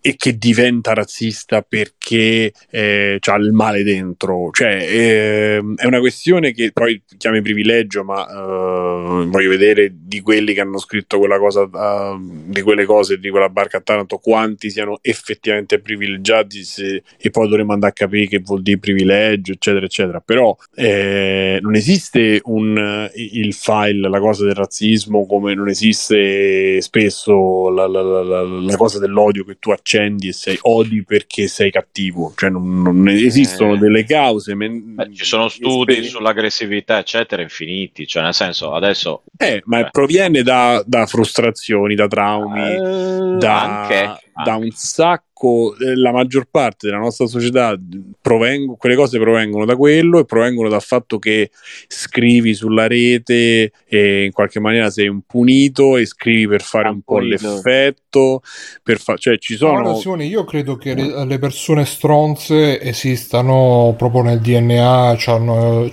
e 0.00 0.14
che 0.16 0.36
diventa 0.36 0.92
razzista 0.92 1.62
perché 1.62 2.52
eh, 2.70 3.18
ha 3.20 3.36
il 3.36 3.52
male 3.52 3.82
dentro. 3.82 4.50
Cioè, 4.52 4.86
eh, 4.88 5.62
è 5.76 5.86
una 5.86 6.00
questione 6.00 6.52
che 6.52 6.70
poi 6.72 7.02
chiami 7.16 7.40
privilegio, 7.42 8.04
ma 8.04 8.26
eh, 8.28 9.26
voglio 9.26 9.48
vedere 9.48 9.92
di 9.92 10.20
quelli 10.20 10.52
che 10.52 10.60
hanno 10.60 10.78
scritto 10.78 11.18
quella 11.18 11.38
cosa, 11.38 11.62
uh, 11.62 12.18
di 12.46 12.62
quelle 12.62 12.84
cose, 12.84 13.18
di 13.18 13.30
quella 13.30 13.48
barca 13.48 13.78
a 13.78 13.80
Taranto, 13.80 14.18
quanti 14.18 14.70
siano 14.70 14.98
effettivamente 15.02 15.80
privilegiati 15.80 16.62
se, 16.64 17.02
e 17.18 17.30
poi 17.30 17.48
dovremmo 17.48 17.72
andare 17.72 17.92
a 17.92 17.94
capire 17.94 18.26
che 18.26 18.38
vuol 18.40 18.62
dire 18.62 18.78
privilegio, 18.78 19.52
eccetera, 19.52 19.86
eccetera. 19.86 20.20
Però 20.20 20.56
eh, 20.74 21.58
non 21.62 21.74
esiste 21.74 22.40
un, 22.44 23.10
il 23.14 23.54
file, 23.54 24.08
la 24.08 24.20
cosa 24.20 24.44
del 24.44 24.54
razzismo, 24.54 25.26
come 25.26 25.54
non 25.54 25.68
esiste 25.68 26.80
spesso 26.80 27.70
la, 27.70 27.86
la, 27.86 28.02
la, 28.02 28.42
la 28.42 28.76
cosa 28.76 28.98
dell'odio 28.98 29.44
che 29.44 29.56
tu 29.60 29.70
accendi 29.70 30.28
e 30.28 30.32
sei 30.32 30.58
odi 30.62 31.04
perché 31.04 31.46
sei 31.46 31.70
cattivo, 31.70 32.32
cioè 32.36 32.50
non, 32.50 32.82
non 32.82 33.06
esistono 33.08 33.74
eh, 33.74 33.78
delle 33.78 34.04
cause. 34.04 34.54
Men- 34.56 34.96
beh, 34.96 35.14
ci 35.14 35.24
sono 35.24 35.48
studi 35.48 35.92
esper- 35.92 36.08
sull'aggressività, 36.08 36.98
eccetera, 36.98 37.42
infiniti, 37.42 38.06
cioè 38.06 38.24
nel 38.24 38.34
senso 38.34 38.72
adesso. 38.72 39.22
Eh, 39.36 39.62
ma 39.66 39.82
beh. 39.82 39.90
proviene 39.90 40.42
da, 40.42 40.82
da, 40.84 41.06
frustrazioni, 41.06 41.94
da 41.94 42.08
traumi, 42.08 42.74
uh, 42.74 43.36
da, 43.36 43.82
anche, 43.82 44.29
da 44.44 44.56
un 44.56 44.70
sacco 44.72 45.30
eh, 45.40 45.96
la 45.96 46.12
maggior 46.12 46.46
parte 46.50 46.86
della 46.86 46.98
nostra 46.98 47.26
società, 47.26 47.74
provengo, 48.20 48.76
quelle 48.76 48.94
cose 48.94 49.18
provengono 49.18 49.64
da 49.64 49.74
quello 49.74 50.18
e 50.18 50.24
provengono 50.26 50.68
dal 50.68 50.82
fatto 50.82 51.18
che 51.18 51.50
scrivi 51.86 52.52
sulla 52.52 52.86
rete 52.86 53.72
e 53.86 54.24
in 54.24 54.32
qualche 54.32 54.60
maniera 54.60 54.90
sei 54.90 55.08
un 55.08 55.22
punito 55.26 55.96
e 55.96 56.04
scrivi 56.04 56.46
per 56.46 56.60
fare 56.60 56.88
un, 56.88 56.96
un 56.96 57.02
po' 57.02 57.18
l'effetto, 57.20 58.42
per 58.82 59.00
fa- 59.00 59.16
cioè 59.16 59.38
ci 59.38 59.56
sono... 59.56 59.80
No, 59.80 59.94
Simone, 59.96 60.26
io 60.26 60.44
credo 60.44 60.76
che 60.76 60.94
le, 60.94 61.24
le, 61.24 61.38
persone 61.38 61.86
stronze 61.86 62.80
esistano 62.80 63.94
proprio 63.96 64.22
nel 64.22 64.40
DNA, 64.40 65.16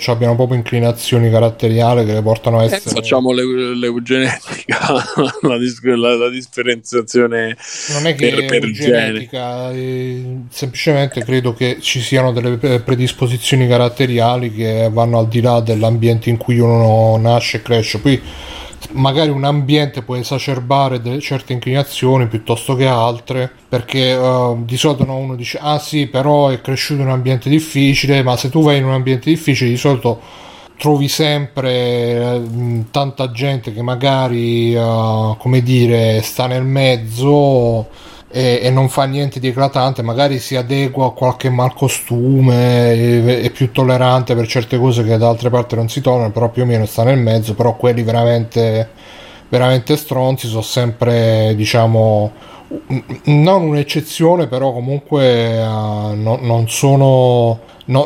abbiano 0.08 0.36
proprio 0.36 0.58
inclinazioni 0.58 1.30
caratteriali 1.30 2.06
che 2.06 2.14
le 2.14 2.22
portano 2.22 2.60
a 2.60 2.64
eh, 2.64 2.66
essere... 2.66 2.90
Eh, 2.90 2.94
facciamo 2.96 3.32
l'eugenetica, 3.32 4.78
la, 5.42 5.58
dis- 5.58 5.82
la, 5.84 6.16
la 6.18 6.30
differenziazione 6.30 7.56
non 7.94 8.08
è 8.08 8.16
che 8.16 8.30
per, 8.30 8.37
per 8.46 8.72
genere 8.72 9.28
semplicemente 10.50 11.24
credo 11.24 11.54
che 11.54 11.78
ci 11.82 12.00
siano 12.00 12.32
delle 12.32 12.80
predisposizioni 12.80 13.68
caratteriali 13.68 14.54
che 14.54 14.90
vanno 14.92 15.20
al 15.20 15.28
di 15.28 15.42
là 15.42 15.60
dell'ambiente 15.60 16.30
in 16.30 16.38
cui 16.38 16.60
uno 16.60 17.18
nasce 17.18 17.58
e 17.58 17.62
cresce. 17.62 18.00
Poi 18.00 18.22
magari 18.92 19.30
un 19.30 19.44
ambiente 19.44 20.02
può 20.02 20.16
esacerbare 20.16 21.02
delle 21.02 21.20
certe 21.20 21.54
inclinazioni 21.54 22.28
piuttosto 22.28 22.76
che 22.76 22.86
altre 22.86 23.52
perché 23.68 24.14
uh, 24.14 24.64
di 24.64 24.78
solito 24.78 25.04
no, 25.04 25.18
uno 25.18 25.36
dice 25.36 25.58
ah 25.60 25.80
sì 25.80 26.08
però 26.08 26.50
è 26.50 26.62
cresciuto 26.62 27.02
in 27.02 27.08
un 27.08 27.14
ambiente 27.14 27.50
difficile 27.50 28.24
ma 28.24 28.38
se 28.38 28.50
tu 28.50 28.62
vai 28.62 28.78
in 28.78 28.86
un 28.86 28.94
ambiente 28.94 29.30
difficile 29.30 29.70
di 29.70 29.78
solito 29.78 30.22
trovi 30.78 31.08
sempre 31.08 32.18
uh, 32.18 32.86
tanta 32.92 33.32
gente 33.32 33.74
che 33.74 33.82
magari 33.82 34.74
uh, 34.76 35.36
come 35.38 35.62
dire 35.64 36.22
sta 36.22 36.48
nel 36.48 36.64
mezzo 36.64 37.88
e, 38.30 38.60
e, 38.62 38.70
non 38.70 38.90
fa 38.90 39.06
niente 39.06 39.40
di 39.40 39.48
eclatante, 39.48 40.02
magari 40.02 40.40
si 40.40 40.56
adegua 40.56 41.08
a 41.08 41.12
qualche 41.12 41.50
malcostume, 41.50 43.42
è 43.42 43.50
più 43.52 43.72
tollerante 43.72 44.36
per 44.36 44.48
certe 44.48 44.78
cose 44.78 45.04
che 45.04 45.18
da 45.18 45.30
altre 45.30 45.50
parti 45.50 45.76
non 45.76 45.90
si 45.90 46.02
tollerano, 46.02 46.32
però 46.32 46.50
più 46.50 46.64
o 46.64 46.66
meno 46.66 46.86
sta 46.86 47.04
nel 47.04 47.20
mezzo, 47.20 47.54
però 47.56 47.76
quelli 47.76 48.04
veramente, 48.04 48.90
veramente 49.48 49.96
stronzi 49.96 50.48
sono 50.48 50.62
sempre, 50.62 51.54
diciamo, 51.56 52.32
non 53.26 53.64
un'eccezione, 53.64 54.48
però 54.48 54.74
comunque 54.74 55.58
uh, 55.60 56.14
no, 56.14 56.38
non 56.42 56.70
sono... 56.70 57.60
No, 57.86 58.06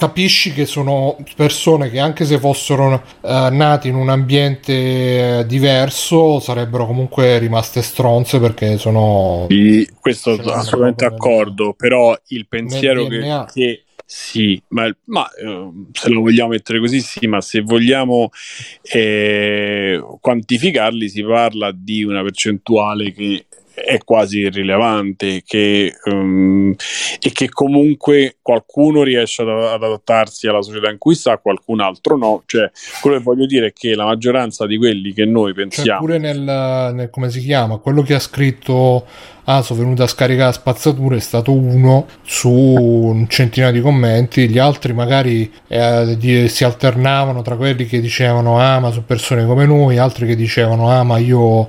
capisci 0.00 0.54
che 0.54 0.64
sono 0.64 1.18
persone 1.36 1.90
che 1.90 1.98
anche 1.98 2.24
se 2.24 2.38
fossero 2.38 3.02
uh, 3.20 3.28
nati 3.50 3.88
in 3.88 3.96
un 3.96 4.08
ambiente 4.08 5.44
diverso 5.46 6.40
sarebbero 6.40 6.86
comunque 6.86 7.38
rimaste 7.38 7.82
stronze 7.82 8.40
perché 8.40 8.78
sono 8.78 9.44
sì, 9.50 9.86
questo 10.00 10.30
assolutamente 10.30 11.06
d'accordo 11.06 11.74
però 11.74 12.18
il 12.28 12.48
pensiero 12.48 13.06
che, 13.08 13.44
che, 13.52 13.84
sì 14.06 14.60
ma, 14.68 14.90
ma 15.04 15.30
eh, 15.34 15.70
se 15.92 16.08
lo 16.08 16.22
vogliamo 16.22 16.48
mettere 16.48 16.78
così 16.78 17.02
sì 17.02 17.26
ma 17.26 17.42
se 17.42 17.60
vogliamo 17.60 18.30
eh, 18.80 20.02
quantificarli 20.18 21.10
si 21.10 21.22
parla 21.22 21.72
di 21.74 22.04
una 22.04 22.22
percentuale 22.22 23.12
che 23.12 23.44
è 23.84 23.98
quasi 24.04 24.40
irrilevante 24.40 25.42
che, 25.44 25.94
um, 26.04 26.74
e 27.20 27.32
che 27.32 27.48
comunque 27.48 28.36
qualcuno 28.42 29.02
riesce 29.02 29.42
ad, 29.42 29.48
ad, 29.48 29.82
adattarsi 29.82 30.46
alla 30.46 30.62
società 30.62 30.90
in 30.90 30.98
cui 30.98 31.14
sta, 31.14 31.38
qualcun 31.38 31.80
altro 31.80 32.16
no. 32.16 32.42
Cioè, 32.46 32.70
quello 33.00 33.16
che 33.16 33.22
voglio 33.22 33.46
dire 33.46 33.68
è 33.68 33.72
che 33.72 33.94
la 33.94 34.04
maggioranza 34.04 34.66
di 34.66 34.76
quelli 34.76 35.12
che 35.12 35.24
noi 35.24 35.52
cioè, 35.52 35.62
pensiamo... 35.62 35.88
Cioè, 35.88 35.98
pure 35.98 36.18
nel, 36.18 36.40
nel, 36.94 37.10
come 37.10 37.30
si 37.30 37.40
chiama, 37.40 37.78
quello 37.78 38.02
che 38.02 38.14
ha 38.14 38.20
scritto 38.20 39.06
ah 39.44 39.62
sono 39.62 39.80
venuto 39.80 40.02
a 40.02 40.06
scaricare 40.06 40.52
spazzatura 40.52 41.16
è 41.16 41.20
stato 41.20 41.52
uno 41.52 42.06
su 42.22 42.50
un 42.50 43.26
centinaio 43.28 43.72
di 43.72 43.80
commenti 43.80 44.48
gli 44.48 44.58
altri 44.58 44.92
magari 44.92 45.50
eh, 45.66 46.16
di, 46.18 46.48
si 46.48 46.62
alternavano 46.64 47.42
tra 47.42 47.56
quelli 47.56 47.86
che 47.86 48.00
dicevano 48.00 48.60
ah 48.60 48.78
ma 48.78 48.90
sono 48.90 49.04
persone 49.04 49.44
come 49.46 49.66
noi 49.66 49.98
altri 49.98 50.26
che 50.26 50.36
dicevano 50.36 50.90
ah 50.90 51.02
ma 51.02 51.18
io 51.18 51.68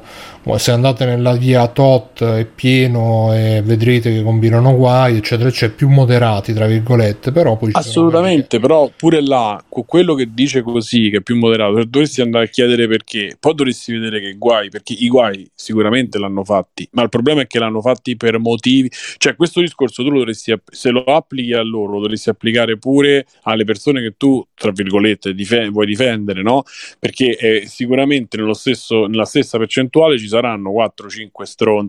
se 0.57 0.71
andate 0.71 1.05
nella 1.05 1.33
via 1.33 1.67
tot 1.67 2.00
bot 2.01 2.23
è 2.23 2.45
pieno 2.45 3.33
e 3.33 3.61
vedrete 3.63 4.11
che 4.11 4.23
combinano 4.23 4.75
guai, 4.75 5.17
eccetera, 5.17 5.49
eccetera, 5.49 5.77
più 5.77 5.89
moderati, 5.89 6.53
tra 6.53 6.65
virgolette, 6.65 7.31
però 7.31 7.57
poi... 7.57 7.71
Assolutamente, 7.73 8.59
però 8.59 8.91
pure 8.95 9.21
là, 9.21 9.63
quello 9.69 10.15
che 10.15 10.33
dice 10.33 10.61
così, 10.61 11.09
che 11.09 11.17
è 11.17 11.21
più 11.21 11.37
moderato, 11.37 11.83
dovresti 11.85 12.21
andare 12.21 12.45
a 12.45 12.47
chiedere 12.47 12.87
perché, 12.87 13.37
poi 13.39 13.53
dovresti 13.53 13.93
vedere 13.93 14.19
che 14.19 14.33
guai, 14.37 14.69
perché 14.69 14.93
i 14.93 15.07
guai 15.07 15.49
sicuramente 15.53 16.17
l'hanno 16.17 16.43
fatti, 16.43 16.87
ma 16.93 17.03
il 17.03 17.09
problema 17.09 17.41
è 17.41 17.47
che 17.47 17.59
l'hanno 17.59 17.81
fatti 17.81 18.17
per 18.17 18.39
motivi, 18.39 18.89
cioè 19.17 19.35
questo 19.35 19.61
discorso 19.61 20.03
tu 20.03 20.09
lo 20.09 20.19
dovresti, 20.19 20.53
se 20.69 20.89
lo 20.89 21.03
applichi 21.03 21.53
a 21.53 21.61
loro, 21.61 21.93
lo 21.93 21.99
dovresti 22.01 22.29
applicare 22.29 22.77
pure 22.77 23.25
alle 23.43 23.63
persone 23.63 24.01
che 24.01 24.15
tu, 24.17 24.43
tra 24.53 24.71
virgolette, 24.71 25.33
dif- 25.33 25.69
vuoi 25.69 25.85
difendere, 25.85 26.41
no? 26.41 26.63
Perché 26.99 27.37
eh, 27.37 27.63
sicuramente 27.67 28.37
nello 28.37 28.53
stesso, 28.53 29.05
nella 29.05 29.25
stessa 29.25 29.57
percentuale 29.57 30.17
ci 30.17 30.27
saranno 30.27 30.71
4-5 30.71 31.43
stronzi 31.43 31.80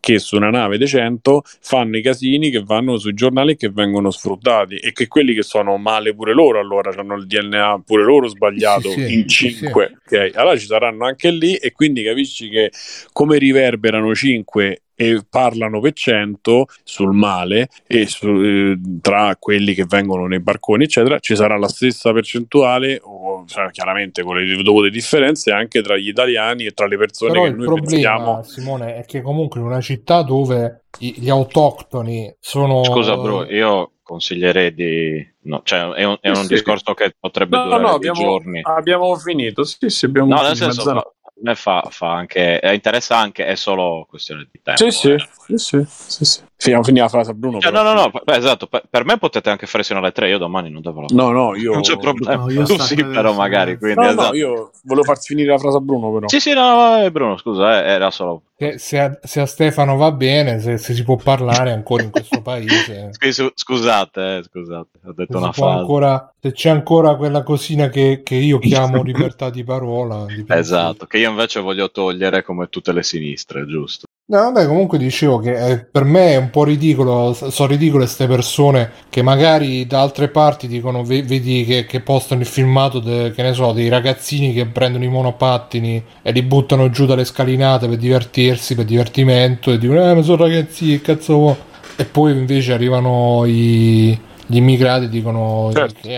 che 0.00 0.18
su 0.18 0.36
una 0.36 0.50
nave 0.50 0.78
decento 0.78 1.42
fanno 1.60 1.96
i 1.96 2.02
casini 2.02 2.50
che 2.50 2.62
vanno 2.62 2.98
sui 2.98 3.14
giornali 3.14 3.52
e 3.52 3.56
che 3.56 3.70
vengono 3.70 4.10
sfruttati 4.10 4.76
e 4.76 4.92
che 4.92 5.08
quelli 5.08 5.34
che 5.34 5.42
sono 5.42 5.76
male 5.76 6.14
pure 6.14 6.32
loro 6.32 6.60
allora 6.60 6.92
hanno 6.96 7.14
il 7.14 7.26
DNA 7.26 7.82
pure 7.84 8.04
loro 8.04 8.28
sbagliato 8.28 8.90
sì, 8.90 9.06
sì, 9.06 9.14
in 9.14 9.28
5 9.28 9.98
sì, 10.04 10.14
ok? 10.14 10.30
Allora 10.34 10.56
ci 10.56 10.66
saranno 10.66 11.06
anche 11.06 11.30
lì 11.30 11.54
e 11.56 11.72
quindi 11.72 12.02
capisci 12.02 12.48
che 12.48 12.70
come 13.12 13.38
riverberano 13.38 14.14
5 14.14 14.81
e 15.02 15.24
parlano 15.28 15.80
per 15.80 15.92
cento 15.94 16.66
sul 16.84 17.12
male 17.12 17.68
e 17.86 18.06
su, 18.06 18.28
eh, 18.28 18.78
tra 19.00 19.36
quelli 19.36 19.74
che 19.74 19.84
vengono 19.84 20.26
nei 20.26 20.40
barconi 20.40 20.84
eccetera 20.84 21.18
ci 21.18 21.34
sarà 21.34 21.58
la 21.58 21.68
stessa 21.68 22.12
percentuale 22.12 23.00
o 23.02 23.44
cioè, 23.46 23.70
chiaramente 23.70 24.22
con 24.22 24.36
le 24.36 24.62
dovute 24.62 24.90
differenze 24.90 25.50
anche 25.50 25.82
tra 25.82 25.96
gli 25.96 26.08
italiani 26.08 26.66
e 26.66 26.70
tra 26.70 26.86
le 26.86 26.96
persone 26.96 27.32
Però 27.32 27.44
che 27.44 27.50
noi 27.50 27.64
problema, 27.64 27.88
pensiamo. 27.88 28.42
Simone 28.44 28.94
è 28.96 29.04
che 29.04 29.22
comunque 29.22 29.60
in 29.60 29.66
una 29.66 29.80
città 29.80 30.22
dove 30.22 30.84
gli 30.98 31.28
autoctoni 31.28 32.32
sono 32.38 32.84
scusa 32.84 33.16
bro 33.16 33.44
io 33.46 33.92
consiglierei 34.02 34.74
di 34.74 35.34
no, 35.44 35.62
cioè 35.64 35.88
è 35.94 36.04
un, 36.04 36.16
è 36.20 36.28
un 36.28 36.36
sì, 36.36 36.48
discorso 36.48 36.94
che 36.94 37.14
potrebbe 37.18 37.56
no, 37.56 37.64
durare 37.64 37.82
no, 37.82 37.88
abbiamo, 37.88 38.20
giorni. 38.20 38.60
abbiamo 38.62 39.16
finito. 39.16 39.64
Sì 39.64 39.88
sì 39.88 40.04
abbiamo 40.04 40.34
no 40.34 40.42
nel 40.42 40.56
senso 40.56 41.14
me 41.40 41.54
fa, 41.54 41.86
fa 41.90 42.12
anche 42.12 42.60
eh, 42.60 42.74
interessa 42.74 43.16
anche 43.16 43.46
è 43.46 43.54
solo 43.54 44.06
questione 44.08 44.46
di 44.50 44.60
tempo 44.62 44.90
sì 44.90 44.90
sì, 44.90 45.10
eh. 45.10 45.18
sì, 45.18 45.56
sì, 45.58 45.84
sì, 45.86 46.24
sì. 46.24 46.40
Finiamo, 46.40 46.51
finiamo 46.62 46.82
la 46.92 47.08
frase 47.08 47.30
a 47.30 47.34
Bruno. 47.34 47.60
Cioè, 47.60 47.72
no, 47.72 47.82
no, 47.82 47.92
no, 47.92 48.10
beh, 48.10 48.36
esatto. 48.36 48.66
Per, 48.66 48.84
per, 48.88 49.04
me 49.04 49.18
potete 49.18 49.50
anche 49.50 49.66
fare 49.66 49.82
sino 49.82 49.98
alle 49.98 50.12
3. 50.12 50.28
Io 50.28 50.38
domani 50.38 50.70
non 50.70 50.80
dovrò. 50.80 51.06
No, 51.10 51.30
no, 51.30 51.56
io. 51.56 51.72
Non 51.72 51.82
c'è 51.82 51.96
problema. 51.96 52.44
No, 52.44 52.62
tu 52.64 52.78
sì, 52.78 53.04
però 53.04 53.32
magari. 53.32 53.76
Quindi, 53.78 54.00
no, 54.00 54.08
esatto. 54.08 54.28
no, 54.28 54.34
io 54.34 54.70
volevo 54.84 55.04
farti 55.04 55.26
finire 55.26 55.50
la 55.50 55.58
frase 55.58 55.76
a 55.76 55.80
Bruno, 55.80 56.12
però. 56.12 56.28
Sì, 56.28 56.40
sì, 56.40 56.52
no, 56.52 57.08
Bruno, 57.10 57.36
scusa, 57.36 57.84
eh, 57.84 57.88
era 57.90 58.10
solo. 58.10 58.42
Se, 58.56 58.78
se, 58.78 59.00
a, 59.00 59.18
se, 59.22 59.40
a, 59.40 59.46
Stefano 59.46 59.96
va 59.96 60.12
bene, 60.12 60.60
se, 60.60 60.78
se, 60.78 60.94
si 60.94 61.02
può 61.02 61.16
parlare 61.16 61.72
ancora 61.72 62.04
in 62.04 62.10
questo 62.10 62.42
paese. 62.42 63.10
scusate, 63.54 64.36
eh, 64.36 64.42
scusate, 64.44 65.00
ho 65.04 65.12
detto 65.12 65.38
una 65.38 65.52
frase. 65.52 65.78
Ancora, 65.80 66.32
se 66.40 66.52
c'è 66.52 66.70
ancora 66.70 67.16
quella 67.16 67.42
cosina 67.42 67.88
che, 67.88 68.20
che 68.22 68.36
io 68.36 68.58
chiamo 68.58 69.02
libertà 69.04 69.50
di 69.50 69.64
parola. 69.64 70.26
Di 70.26 70.44
esatto, 70.46 71.06
che 71.06 71.18
io 71.18 71.30
invece 71.30 71.58
voglio 71.60 71.90
togliere 71.90 72.44
come 72.44 72.68
tutte 72.68 72.92
le 72.92 73.02
sinistre, 73.02 73.66
giusto? 73.66 74.06
No, 74.24 74.38
vabbè, 74.50 74.66
comunque 74.66 74.96
dicevo 74.98 75.38
che 75.40 75.52
eh, 75.72 75.84
per 75.84 76.04
me 76.04 76.32
è 76.32 76.36
un 76.36 76.48
po' 76.48 76.64
ridicolo, 76.64 77.34
sono 77.34 77.68
ridicole 77.68 78.04
queste 78.04 78.26
persone 78.26 78.90
che 79.10 79.20
magari 79.20 79.86
da 79.86 80.00
altre 80.00 80.28
parti 80.28 80.68
dicono, 80.68 81.02
vedi 81.04 81.64
che, 81.66 81.84
che 81.84 82.00
postano 82.00 82.40
il 82.40 82.46
filmato, 82.46 82.98
de, 82.98 83.32
che 83.32 83.42
ne 83.42 83.52
so, 83.52 83.72
dei 83.72 83.88
ragazzini 83.90 84.54
che 84.54 84.66
prendono 84.66 85.04
i 85.04 85.08
monopattini 85.08 86.02
e 86.22 86.32
li 86.32 86.42
buttano 86.42 86.88
giù 86.88 87.04
dalle 87.04 87.24
scalinate 87.26 87.88
per 87.88 87.98
divertirsi, 87.98 88.74
per 88.74 88.86
divertimento, 88.86 89.70
e 89.70 89.76
dicono, 89.78 90.02
eh, 90.10 90.14
ma 90.14 90.22
sono 90.22 90.44
ragazzi, 90.44 90.86
che 90.86 91.00
cazzo 91.02 91.34
vuoi? 91.34 91.56
E 91.96 92.04
poi 92.06 92.32
invece 92.32 92.72
arrivano 92.72 93.42
i 93.44 94.18
gli 94.46 94.56
immigrati 94.56 95.08
dicono 95.08 95.70
certo. 95.72 96.08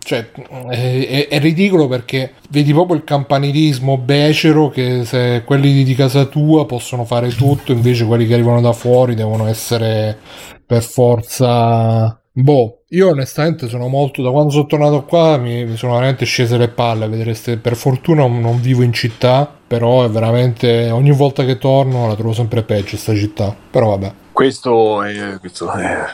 cioè, 0.00 0.30
è, 0.68 1.28
è, 1.28 1.38
ridicolo 1.38 1.86
perché 1.86 2.34
vedi 2.50 2.72
proprio 2.72 2.96
il 2.96 3.04
campanilismo 3.04 3.98
becero 3.98 4.68
che 4.68 5.04
se 5.04 5.42
quelli 5.44 5.84
di 5.84 5.94
casa 5.94 6.24
tua 6.24 6.66
possono 6.66 7.04
fare 7.04 7.28
tutto 7.30 7.72
invece 7.72 8.04
quelli 8.04 8.26
che 8.26 8.34
arrivano 8.34 8.60
da 8.60 8.72
fuori 8.72 9.14
devono 9.14 9.46
essere 9.46 10.18
per 10.66 10.82
forza 10.82 12.18
boh 12.32 12.80
io 12.88 13.10
onestamente 13.10 13.68
sono 13.68 13.86
molto 13.88 14.22
da 14.22 14.30
quando 14.30 14.50
sono 14.50 14.66
tornato 14.66 15.04
qua 15.04 15.36
mi, 15.36 15.64
mi 15.64 15.76
sono 15.76 15.92
veramente 15.94 16.24
scese 16.24 16.58
le 16.58 16.68
palle 16.68 17.04
a 17.04 17.08
vedere 17.08 17.34
ste, 17.34 17.58
per 17.58 17.76
fortuna 17.76 18.26
non 18.26 18.60
vivo 18.60 18.82
in 18.82 18.92
città 18.92 19.50
però 19.66 20.04
è 20.04 20.08
veramente 20.08 20.90
ogni 20.90 21.12
volta 21.12 21.44
che 21.44 21.58
torno 21.58 22.08
la 22.08 22.16
trovo 22.16 22.32
sempre 22.32 22.62
peggio 22.62 22.96
sta 22.96 23.14
città 23.14 23.54
però 23.70 23.90
vabbè 23.90 24.22
questo 24.34 25.02
è, 25.02 25.38
questo 25.38 25.70
è 25.70 26.04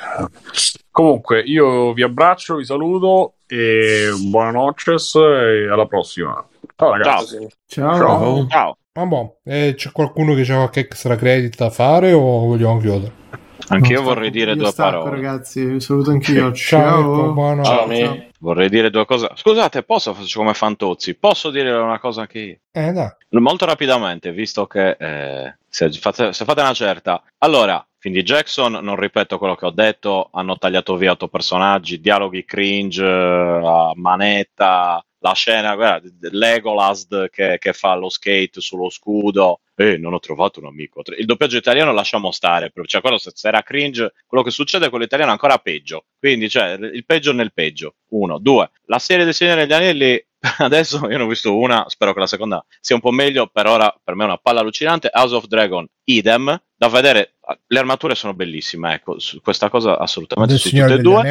Comunque, 0.90 1.40
io 1.40 1.92
vi 1.94 2.02
abbraccio, 2.02 2.56
vi 2.56 2.64
saluto 2.64 3.34
e 3.47 4.10
buonanotte 4.28 4.92
e 4.92 5.68
alla 5.70 5.86
prossima. 5.86 6.47
Ciao 6.76 6.90
ragazzi. 6.90 7.48
Ciao. 7.66 7.97
Ciao. 7.97 8.47
Ciao. 8.48 8.76
Ah, 8.92 9.06
boh. 9.06 9.38
eh, 9.44 9.74
c'è 9.74 9.90
qualcuno 9.92 10.34
che 10.34 10.42
ha 10.52 10.56
qualche 10.56 10.80
extra 10.80 11.16
credit 11.16 11.56
da 11.56 11.70
fare 11.70 12.12
o 12.12 12.47
vogliamo 12.47 12.78
chiudere? 12.78 13.12
Anch'io 13.68 14.01
no, 14.01 14.09
vorrei 14.09 14.30
dire 14.30 14.56
due 14.56 14.70
stacco, 14.70 14.98
parole. 15.05 15.10
ragazzi, 15.10 15.64
vi 15.64 15.80
saluto 15.80 16.10
anch'io. 16.10 16.52
Ciao. 16.52 17.32
Ciao. 17.34 17.62
Ciao. 17.62 17.94
Ciao. 17.94 18.24
Vorrei 18.40 18.68
dire 18.68 18.90
due 18.90 19.06
cose. 19.06 19.30
Scusate, 19.34 19.84
posso 19.84 20.12
fare 20.12 20.26
come 20.34 20.55
Fantozzi? 20.55 21.14
Posso 21.14 21.51
dire 21.51 21.70
una 21.70 22.01
cosa 22.01 22.22
anche 22.22 22.38
io? 22.38 22.56
Eh. 22.72 23.16
Molto 23.38 23.64
rapidamente, 23.66 24.32
visto 24.32 24.66
che 24.66 24.97
eh, 24.98 25.56
se, 25.68 25.90
fate, 25.92 26.32
se 26.32 26.44
fate 26.44 26.60
una 26.60 26.72
certa. 26.74 27.22
Allora, 27.38 27.84
quindi 28.01 28.22
Jackson, 28.22 28.72
non 28.82 28.97
ripeto 28.97 29.36
quello 29.36 29.55
che 29.55 29.66
ho 29.66 29.70
detto, 29.70 30.31
hanno 30.32 30.56
tagliato 30.56 30.97
via 30.97 31.12
otto 31.12 31.28
personaggi, 31.28 32.01
dialoghi 32.01 32.47
cringe, 32.47 33.05
uh, 33.05 33.93
manetta, 33.94 35.05
la 35.18 35.35
scena, 35.35 35.74
guarda, 35.74 36.09
Legolas 36.31 37.06
che, 37.31 37.59
che, 37.59 37.72
fa 37.74 37.94
lo 37.94 38.09
skate 38.09 38.62
sullo 38.62 38.89
scudo, 38.89 39.60
eh, 39.74 39.98
non 39.98 40.14
ho 40.14 40.18
trovato 40.18 40.60
un 40.60 40.66
amico. 40.66 41.02
Il 41.16 41.27
doppiaggio 41.27 41.59
italiano 41.59 41.93
lasciamo 41.93 42.31
stare, 42.31 42.72
cioè 42.86 43.02
quello 43.02 43.18
se, 43.18 43.32
se 43.35 43.48
era 43.48 43.62
cringe, 43.62 44.14
quello 44.27 44.43
che 44.43 44.51
succede 44.51 44.89
con 44.89 45.01
l'italiano 45.01 45.31
è 45.31 45.35
ancora 45.35 45.59
peggio. 45.59 46.06
Quindi, 46.18 46.48
cioè, 46.48 46.78
il 46.81 47.05
peggio 47.05 47.35
nel 47.35 47.52
peggio. 47.52 47.97
Uno, 48.12 48.39
due, 48.39 48.70
la 48.86 48.98
serie 48.98 49.24
del 49.24 49.35
Signore 49.35 49.66
degli 49.66 49.72
Anelli 49.74 50.24
adesso 50.59 51.09
io 51.09 51.18
ne 51.18 51.22
ho 51.22 51.27
visto 51.27 51.56
una, 51.56 51.85
spero 51.89 52.14
che 52.14 52.20
la 52.20 52.27
seconda 52.27 52.64
sia 52.81 52.94
un 52.94 53.02
po' 53.02 53.10
meglio, 53.10 53.47
per 53.47 53.66
ora 53.66 53.94
per 54.02 54.14
me 54.14 54.22
è 54.22 54.27
una 54.27 54.39
palla 54.39 54.60
allucinante. 54.60 55.10
House 55.12 55.35
of 55.35 55.47
Dragon, 55.47 55.86
idem, 56.05 56.62
da 56.74 56.89
vedere, 56.89 57.36
le 57.66 57.78
armature 57.78 58.14
sono 58.14 58.35
bellissime, 58.35 58.94
ecco, 58.94 59.16
questa 59.43 59.68
cosa 59.68 59.98
assolutamente 59.98 60.56
sì, 60.59 60.70
tutte 60.70 60.94
e 60.94 60.98
due. 60.98 61.22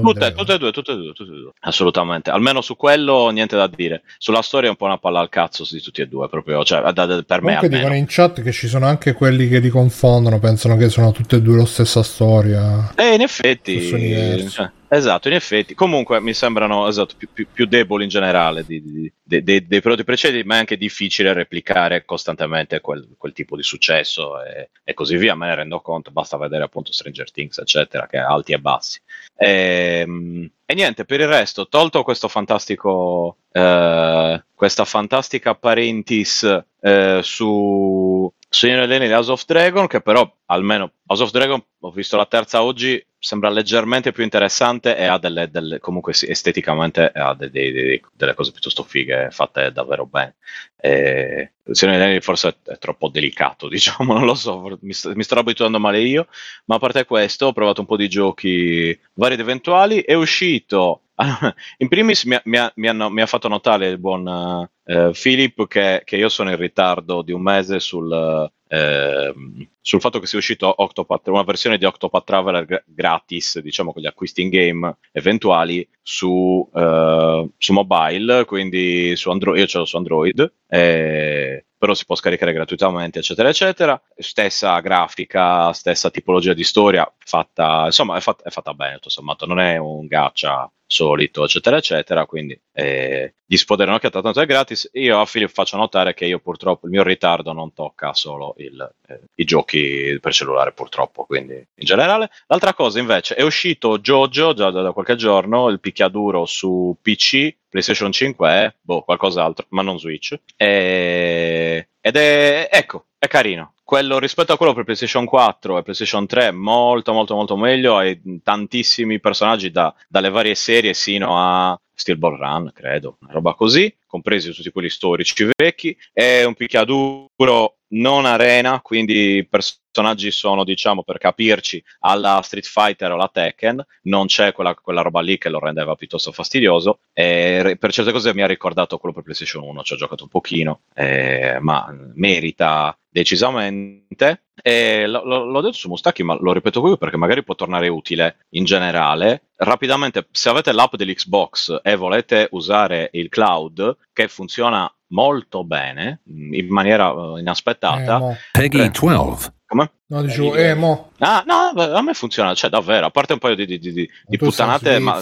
Tutte, 0.00 0.32
tutte, 0.32 0.54
e 0.54 0.58
due, 0.58 0.72
tutte 0.72 0.92
e 0.92 0.96
due, 0.96 1.12
tutte 1.12 1.32
e 1.32 1.36
due, 1.36 1.52
assolutamente. 1.60 2.30
Almeno 2.30 2.60
su 2.60 2.76
quello 2.76 3.28
niente 3.30 3.56
da 3.56 3.66
dire. 3.66 4.02
Sulla 4.18 4.42
storia 4.42 4.68
è 4.68 4.70
un 4.70 4.76
po' 4.76 4.86
una 4.86 4.98
palla 4.98 5.20
al 5.20 5.28
cazzo 5.28 5.66
di 5.70 5.80
tutti 5.80 6.00
e 6.00 6.06
due, 6.06 6.28
proprio, 6.28 6.64
cioè, 6.64 6.80
da, 6.92 7.06
da, 7.06 7.22
per 7.22 7.42
me 7.42 7.54
Comunque 7.54 7.68
dicono 7.68 7.94
in 7.94 8.06
chat 8.08 8.42
che 8.42 8.52
ci 8.52 8.68
sono 8.68 8.86
anche 8.86 9.12
quelli 9.12 9.48
che 9.48 9.58
li 9.58 9.68
confondono, 9.68 10.38
pensano 10.38 10.76
che 10.76 10.88
sono 10.88 11.12
tutte 11.12 11.36
e 11.36 11.42
due 11.42 11.56
la 11.56 11.66
stessa 11.66 12.02
storia. 12.02 12.92
E 12.94 13.14
in 13.14 13.20
effetti... 13.20 14.48
Cioè, 14.48 14.70
Esatto, 14.88 15.26
in 15.26 15.34
effetti, 15.34 15.74
comunque 15.74 16.20
mi 16.20 16.32
sembrano 16.32 16.86
esatto, 16.86 17.16
più, 17.18 17.28
più, 17.32 17.46
più, 17.52 17.66
deboli 17.66 18.04
in 18.04 18.08
generale 18.08 18.64
di, 18.64 18.80
di, 18.80 19.12
di, 19.20 19.42
dei, 19.42 19.66
dei 19.66 19.80
prodotti 19.80 20.04
precedenti, 20.04 20.46
ma 20.46 20.56
è 20.56 20.58
anche 20.58 20.76
difficile 20.76 21.32
replicare 21.32 22.04
costantemente 22.04 22.80
quel, 22.80 23.14
quel 23.18 23.32
tipo 23.32 23.56
di 23.56 23.64
successo 23.64 24.40
e, 24.44 24.70
e, 24.84 24.94
così 24.94 25.16
via. 25.16 25.34
Me 25.46 25.52
ne 25.52 25.54
rendo 25.54 25.80
conto, 25.80 26.10
basta 26.10 26.36
vedere 26.36 26.64
appunto 26.64 26.92
Stranger 26.92 27.30
Things, 27.30 27.58
eccetera, 27.58 28.08
che 28.08 28.18
alti 28.18 28.52
e 28.52 28.58
bassi. 28.58 29.00
E, 29.36 30.00
ehm, 30.00 30.50
e 30.64 30.74
niente, 30.74 31.04
per 31.04 31.20
il 31.20 31.28
resto, 31.28 31.68
tolto 31.68 32.02
questo 32.02 32.26
fantastico, 32.26 33.36
eh, 33.52 34.44
questa 34.52 34.84
fantastica 34.84 35.54
parentis 35.54 36.64
eh, 36.80 37.20
su 37.22 38.32
Signore 38.48 38.86
Leni 38.86 39.06
di 39.06 39.12
House 39.12 39.30
of 39.30 39.44
Dragon, 39.44 39.86
che 39.86 40.00
però 40.00 40.28
almeno 40.46 40.92
House 41.06 41.22
of 41.22 41.30
Dragon, 41.30 41.62
ho 41.80 41.90
visto 41.90 42.16
la 42.16 42.26
terza 42.26 42.62
oggi, 42.62 43.04
sembra 43.18 43.48
leggermente 43.48 44.12
più 44.12 44.22
interessante 44.22 44.96
e 44.96 45.04
ha 45.04 45.18
delle, 45.18 45.50
delle 45.50 45.78
comunque 45.78 46.12
sì, 46.12 46.28
esteticamente 46.28 47.10
ha 47.12 47.34
dei, 47.34 47.50
dei, 47.50 47.72
dei, 47.72 48.02
delle 48.12 48.34
cose 48.34 48.52
piuttosto 48.52 48.82
fighe 48.82 49.30
fatte 49.30 49.72
davvero 49.72 50.06
bene. 50.06 50.36
E, 50.76 51.52
Leni 51.64 52.20
forse 52.20 52.48
è, 52.48 52.72
è, 52.72 52.78
troppo 52.78 53.08
delicato, 53.08 53.66
diciamo, 53.68 54.12
non 54.12 54.24
lo 54.24 54.34
so, 54.34 54.78
mi, 54.80 54.92
st- 54.92 55.14
mi 55.14 55.22
sto 55.22 55.38
abituando 55.38 55.80
male 55.80 56.00
io, 56.00 56.28
ma 56.66 56.76
a 56.76 56.78
parte 56.78 57.04
questo 57.04 57.46
ho 57.46 57.52
provato 57.52 57.80
un 57.80 57.86
po' 57.86 57.96
di 57.96 58.08
giochi 58.08 58.98
vari 59.14 59.34
ed 59.34 59.40
eventuali, 59.40 60.02
è 60.02 60.14
uscito 60.14 61.02
in 61.78 61.88
primis 61.88 62.24
mi 62.24 62.34
ha, 62.34 62.42
mi, 62.44 62.58
ha, 62.58 62.70
mi, 62.76 62.88
hanno, 62.88 63.08
mi 63.08 63.22
ha, 63.22 63.26
fatto 63.26 63.48
notare 63.48 63.88
il 63.88 63.98
buon 63.98 64.26
uh, 64.26 65.10
Philip 65.12 65.66
che, 65.66 66.02
che, 66.04 66.16
io 66.16 66.28
sono 66.28 66.50
in 66.50 66.56
ritardo 66.56 67.22
di 67.22 67.32
un 67.32 67.40
mese 67.40 67.80
sul, 67.80 68.10
uh, 68.10 68.50
sul 68.68 70.00
fatto 70.00 70.18
che 70.18 70.26
sia 70.26 70.38
uscito 70.38 70.72
Octopath, 70.82 71.28
una 71.28 71.42
versione 71.44 71.78
di 71.78 71.84
Octopath 71.84 72.24
Traveler 72.24 72.64
gra- 72.64 72.82
gratis, 72.84 73.60
diciamo 73.60 73.92
con 73.92 74.02
gli 74.02 74.06
acquisti 74.06 74.42
in 74.42 74.48
game 74.48 74.96
eventuali 75.12 75.88
su, 76.02 76.68
uh, 76.72 77.52
su 77.56 77.72
mobile, 77.72 78.44
quindi 78.44 79.14
su 79.16 79.30
Android, 79.30 79.58
io 79.60 79.66
ce 79.66 79.78
l'ho 79.78 79.84
su 79.84 79.96
Android. 79.96 80.52
E 80.68 81.66
però 81.78 81.92
si 81.92 82.06
può 82.06 82.14
scaricare 82.14 82.52
gratuitamente, 82.52 83.18
eccetera, 83.18 83.48
eccetera. 83.48 84.00
Stessa 84.16 84.80
grafica, 84.80 85.72
stessa 85.72 86.10
tipologia 86.10 86.54
di 86.54 86.64
storia, 86.64 87.10
fatta, 87.18 87.84
insomma, 87.84 88.16
è 88.16 88.20
fatta, 88.20 88.44
è 88.44 88.50
fatta 88.50 88.72
bene, 88.74 88.94
tutto 88.94 89.10
sommato, 89.10 89.46
non 89.46 89.60
è 89.60 89.76
un 89.76 90.06
gacha 90.06 90.70
solito, 90.86 91.44
eccetera, 91.44 91.76
eccetera. 91.76 92.26
Quindi 92.26 92.58
eh, 92.72 93.34
gli 93.44 93.56
spoderi 93.56 93.90
hanno 93.90 93.98
chiatato 93.98 94.24
tanto 94.24 94.40
è 94.40 94.46
gratis. 94.46 94.88
Io 94.94 95.20
a 95.20 95.24
Filippo 95.26 95.52
faccio 95.52 95.76
notare 95.76 96.14
che 96.14 96.26
io 96.26 96.38
purtroppo 96.38 96.86
il 96.86 96.92
mio 96.92 97.02
ritardo 97.02 97.52
non 97.52 97.72
tocca 97.72 98.14
solo 98.14 98.54
il, 98.58 98.94
eh, 99.08 99.20
i 99.34 99.44
giochi 99.44 100.18
per 100.20 100.32
cellulare, 100.32 100.72
purtroppo. 100.72 101.24
Quindi 101.24 101.54
in 101.54 101.86
generale. 101.86 102.30
L'altra 102.46 102.74
cosa 102.74 102.98
invece 102.98 103.34
è 103.34 103.42
uscito 103.42 103.98
Jojo 103.98 104.52
già 104.54 104.70
da, 104.70 104.82
da 104.82 104.92
qualche 104.92 105.16
giorno, 105.16 105.68
il 105.68 105.80
picchiaduro 105.80 106.44
su 106.46 106.96
PC, 107.00 107.54
PlayStation 107.68 108.12
5, 108.12 108.76
boh, 108.80 109.02
qualcos'altro, 109.02 109.66
ma 109.70 109.82
non 109.82 109.98
Switch. 109.98 110.38
E, 110.56 111.88
ed 112.06 112.14
è, 112.14 112.68
ecco, 112.70 113.06
è 113.18 113.26
carino. 113.26 113.74
Quello 113.82 114.20
rispetto 114.20 114.52
a 114.52 114.56
quello 114.56 114.72
per 114.72 114.84
PlayStation 114.84 115.24
4 115.24 115.78
e 115.78 115.82
PlayStation 115.82 116.24
3 116.24 116.52
molto 116.52 117.12
molto 117.12 117.34
molto 117.34 117.56
meglio. 117.56 117.96
Hai 117.96 118.40
tantissimi 118.44 119.18
personaggi 119.18 119.72
da, 119.72 119.92
dalle 120.06 120.30
varie 120.30 120.54
serie 120.54 120.94
sino 120.94 121.36
a 121.36 121.76
Steel 121.96 122.18
Ball 122.18 122.36
Run 122.36 122.70
credo 122.72 123.16
una 123.22 123.32
roba 123.32 123.54
così 123.54 123.92
compresi 124.06 124.52
tutti 124.52 124.70
quelli 124.70 124.88
storici 124.88 125.48
vecchi. 125.54 125.96
È 126.12 126.44
un 126.44 126.54
picchiaduro 126.54 127.74
non 127.88 128.24
arena 128.24 128.80
quindi 128.80 129.36
i 129.36 129.46
personaggi 129.46 130.30
sono 130.32 130.64
diciamo 130.64 131.04
per 131.04 131.18
capirci 131.18 131.82
alla 132.00 132.40
Street 132.42 132.66
Fighter 132.66 133.10
o 133.10 133.14
alla 133.14 133.30
Tekken. 133.32 133.84
Non 134.02 134.26
c'è 134.26 134.52
quella, 134.52 134.74
quella 134.74 135.02
roba 135.02 135.20
lì 135.20 135.38
che 135.38 135.48
lo 135.48 135.58
rendeva 135.58 135.94
piuttosto 135.94 136.32
fastidioso. 136.32 137.00
E 137.12 137.76
per 137.78 137.92
certe 137.92 138.12
cose 138.12 138.34
mi 138.34 138.42
ha 138.42 138.46
ricordato 138.46 138.98
quello 138.98 139.14
per 139.14 139.24
PlayStation 139.24 139.62
1 139.64 139.82
ci 139.82 139.92
ho 139.92 139.96
giocato 139.96 140.24
un 140.24 140.30
pochino 140.30 140.80
eh, 140.94 141.58
ma 141.60 141.94
merita 142.14 142.96
decisamente. 143.16 144.42
E 144.62 145.06
l- 145.06 145.12
l- 145.12 145.50
l'ho 145.50 145.60
detto 145.62 145.74
su 145.74 145.88
Mustaki, 145.88 146.22
ma 146.22 146.36
lo 146.38 146.52
ripeto 146.52 146.82
qui 146.82 146.98
perché 146.98 147.16
magari 147.16 147.42
può 147.42 147.54
tornare 147.54 147.88
utile 147.88 148.46
in 148.50 148.64
generale. 148.64 149.48
Rapidamente, 149.56 150.26
se 150.30 150.50
avete 150.50 150.72
l'app 150.72 150.96
dell'Xbox 150.96 151.80
e 151.82 151.96
volete 151.96 152.48
usare 152.50 153.08
il 153.12 153.30
cloud, 153.30 153.96
che 154.12 154.28
funziona 154.28 154.90
molto 155.08 155.64
bene, 155.64 156.20
in 156.26 156.66
maniera 156.68 157.10
uh, 157.10 157.36
inaspettata. 157.38 158.16
Emo. 158.16 158.36
Peggy 158.52 158.90
12. 158.90 159.54
Come? 159.66 159.90
No, 160.08 160.22
dicevo 160.22 160.54
Emo. 160.54 161.10
Ah, 161.18 161.42
no, 161.46 161.70
a 161.80 162.02
me 162.02 162.12
funziona, 162.12 162.54
cioè 162.54 162.70
davvero, 162.70 163.06
a 163.06 163.10
parte 163.10 163.32
un 163.32 163.38
paio 163.38 163.54
di, 163.54 163.66
di, 163.66 163.78
di, 163.78 164.08
di 164.24 164.36
puttanate, 164.36 164.98
ma... 164.98 165.20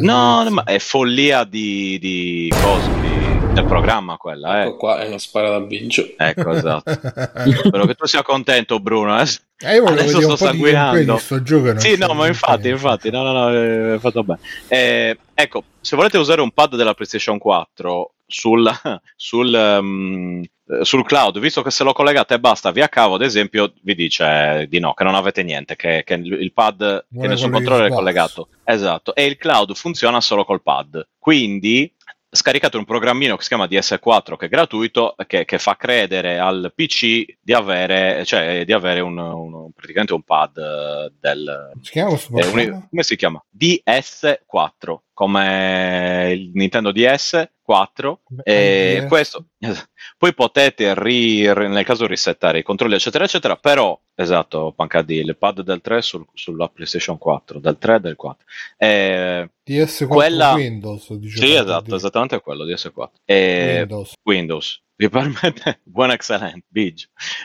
No, 0.00 0.46
ma 0.50 0.64
è 0.64 0.78
follia 0.78 1.44
di, 1.44 1.98
di 1.98 2.52
cose, 2.60 2.90
di 3.00 3.43
del 3.54 3.64
programma 3.64 4.16
quella. 4.16 4.62
Ecco 4.62 4.74
eh. 4.74 4.76
qua 4.76 5.00
è 5.00 5.06
una 5.06 5.18
spara 5.18 5.50
da 5.50 5.60
vincio. 5.60 6.06
Ecco, 6.16 6.50
esatto. 6.50 6.92
Spero 7.64 7.86
che 7.86 7.94
tu 7.94 8.06
sia 8.06 8.22
contento, 8.22 8.80
Bruno. 8.80 9.18
Eh. 9.20 9.26
Eh, 9.58 9.74
io 9.76 9.84
Adesso 9.84 10.20
sto 10.20 10.36
sanguinando. 10.36 11.16
Sto 11.18 11.42
gioco, 11.42 11.78
sì, 11.78 11.96
no, 11.96 12.12
ma 12.14 12.26
infatti, 12.26 12.68
infatti, 12.68 13.10
no, 13.10 13.22
no, 13.22 13.32
no, 13.32 13.94
è 13.94 13.98
fatto 13.98 14.24
bene. 14.24 14.40
Eh, 14.66 15.16
ecco, 15.32 15.64
se 15.80 15.94
volete 15.94 16.18
usare 16.18 16.40
un 16.40 16.50
pad 16.50 16.74
della 16.74 16.94
PlayStation 16.94 17.38
4 17.38 18.14
sul, 18.26 18.68
sul, 19.14 19.78
um, 19.80 20.42
sul 20.82 21.04
cloud, 21.04 21.38
visto 21.38 21.62
che 21.62 21.70
se 21.70 21.84
lo 21.84 21.92
collegate 21.92 22.34
e 22.34 22.40
basta 22.40 22.72
via 22.72 22.88
cavo, 22.88 23.14
ad 23.14 23.22
esempio, 23.22 23.72
vi 23.82 23.94
dice 23.94 24.66
di 24.68 24.80
no, 24.80 24.94
che 24.94 25.04
non 25.04 25.14
avete 25.14 25.44
niente, 25.44 25.76
che, 25.76 26.02
che 26.04 26.14
il 26.14 26.52
pad, 26.52 27.06
Vuole 27.08 27.28
che 27.28 27.34
nessun 27.34 27.52
controller 27.52 27.90
è 27.90 27.94
collegato. 27.94 28.48
Esatto, 28.64 29.14
e 29.14 29.24
il 29.24 29.36
cloud 29.36 29.74
funziona 29.74 30.20
solo 30.20 30.44
col 30.44 30.62
pad. 30.62 31.06
Quindi 31.18 31.90
scaricato 32.34 32.78
un 32.78 32.84
programmino 32.84 33.36
che 33.36 33.42
si 33.42 33.48
chiama 33.48 33.66
DS4 33.66 34.36
che 34.36 34.46
è 34.46 34.48
gratuito 34.48 35.14
che, 35.26 35.44
che 35.44 35.58
fa 35.58 35.76
credere 35.76 36.38
al 36.38 36.72
PC 36.74 37.36
di 37.40 37.52
avere, 37.52 38.24
cioè, 38.24 38.64
di 38.64 38.72
avere 38.72 39.00
un, 39.00 39.16
un, 39.16 39.70
praticamente 39.72 40.14
un 40.14 40.22
pad 40.22 40.56
eh, 40.56 41.12
del 41.20 41.72
si 41.80 41.92
chiama 41.92 42.10
eh, 42.12 42.46
un, 42.46 42.86
come 42.90 43.02
si 43.02 43.16
chiama? 43.16 43.44
DS4 43.56 44.96
come 45.14 46.32
il 46.36 46.50
Nintendo 46.52 46.92
DS 46.92 47.48
4 47.62 48.22
e 48.42 49.06
questo 49.08 49.46
poi 50.18 50.34
potete 50.34 50.92
ri, 51.00 51.44
nel 51.44 51.84
caso 51.84 52.06
risettare 52.06 52.58
i 52.58 52.62
controlli 52.62 52.94
eccetera 52.94 53.24
eccetera 53.24 53.56
però 53.56 53.98
esatto 54.14 54.72
Pancad 54.76 55.08
il 55.08 55.36
pad 55.38 55.62
del 55.62 55.80
3 55.80 56.02
sul, 56.02 56.26
sulla 56.34 56.68
PlayStation 56.68 57.16
4 57.16 57.60
del 57.60 57.78
3 57.78 57.94
e 57.94 58.00
del 58.00 58.16
4 58.16 58.46
eh, 58.76 59.50
DS4 59.64 60.06
quella... 60.08 60.52
Windows 60.52 61.18
sì 61.28 61.54
esatto 61.54 61.94
esattamente 61.94 62.40
quello 62.40 62.64
DS4 62.64 63.08
eh, 63.24 63.76
Windows. 63.78 64.12
Windows 64.24 64.82
vi 64.96 65.08
permette 65.08 65.80
buon 65.84 66.10
excellent 66.10 66.64
Big. 66.68 66.98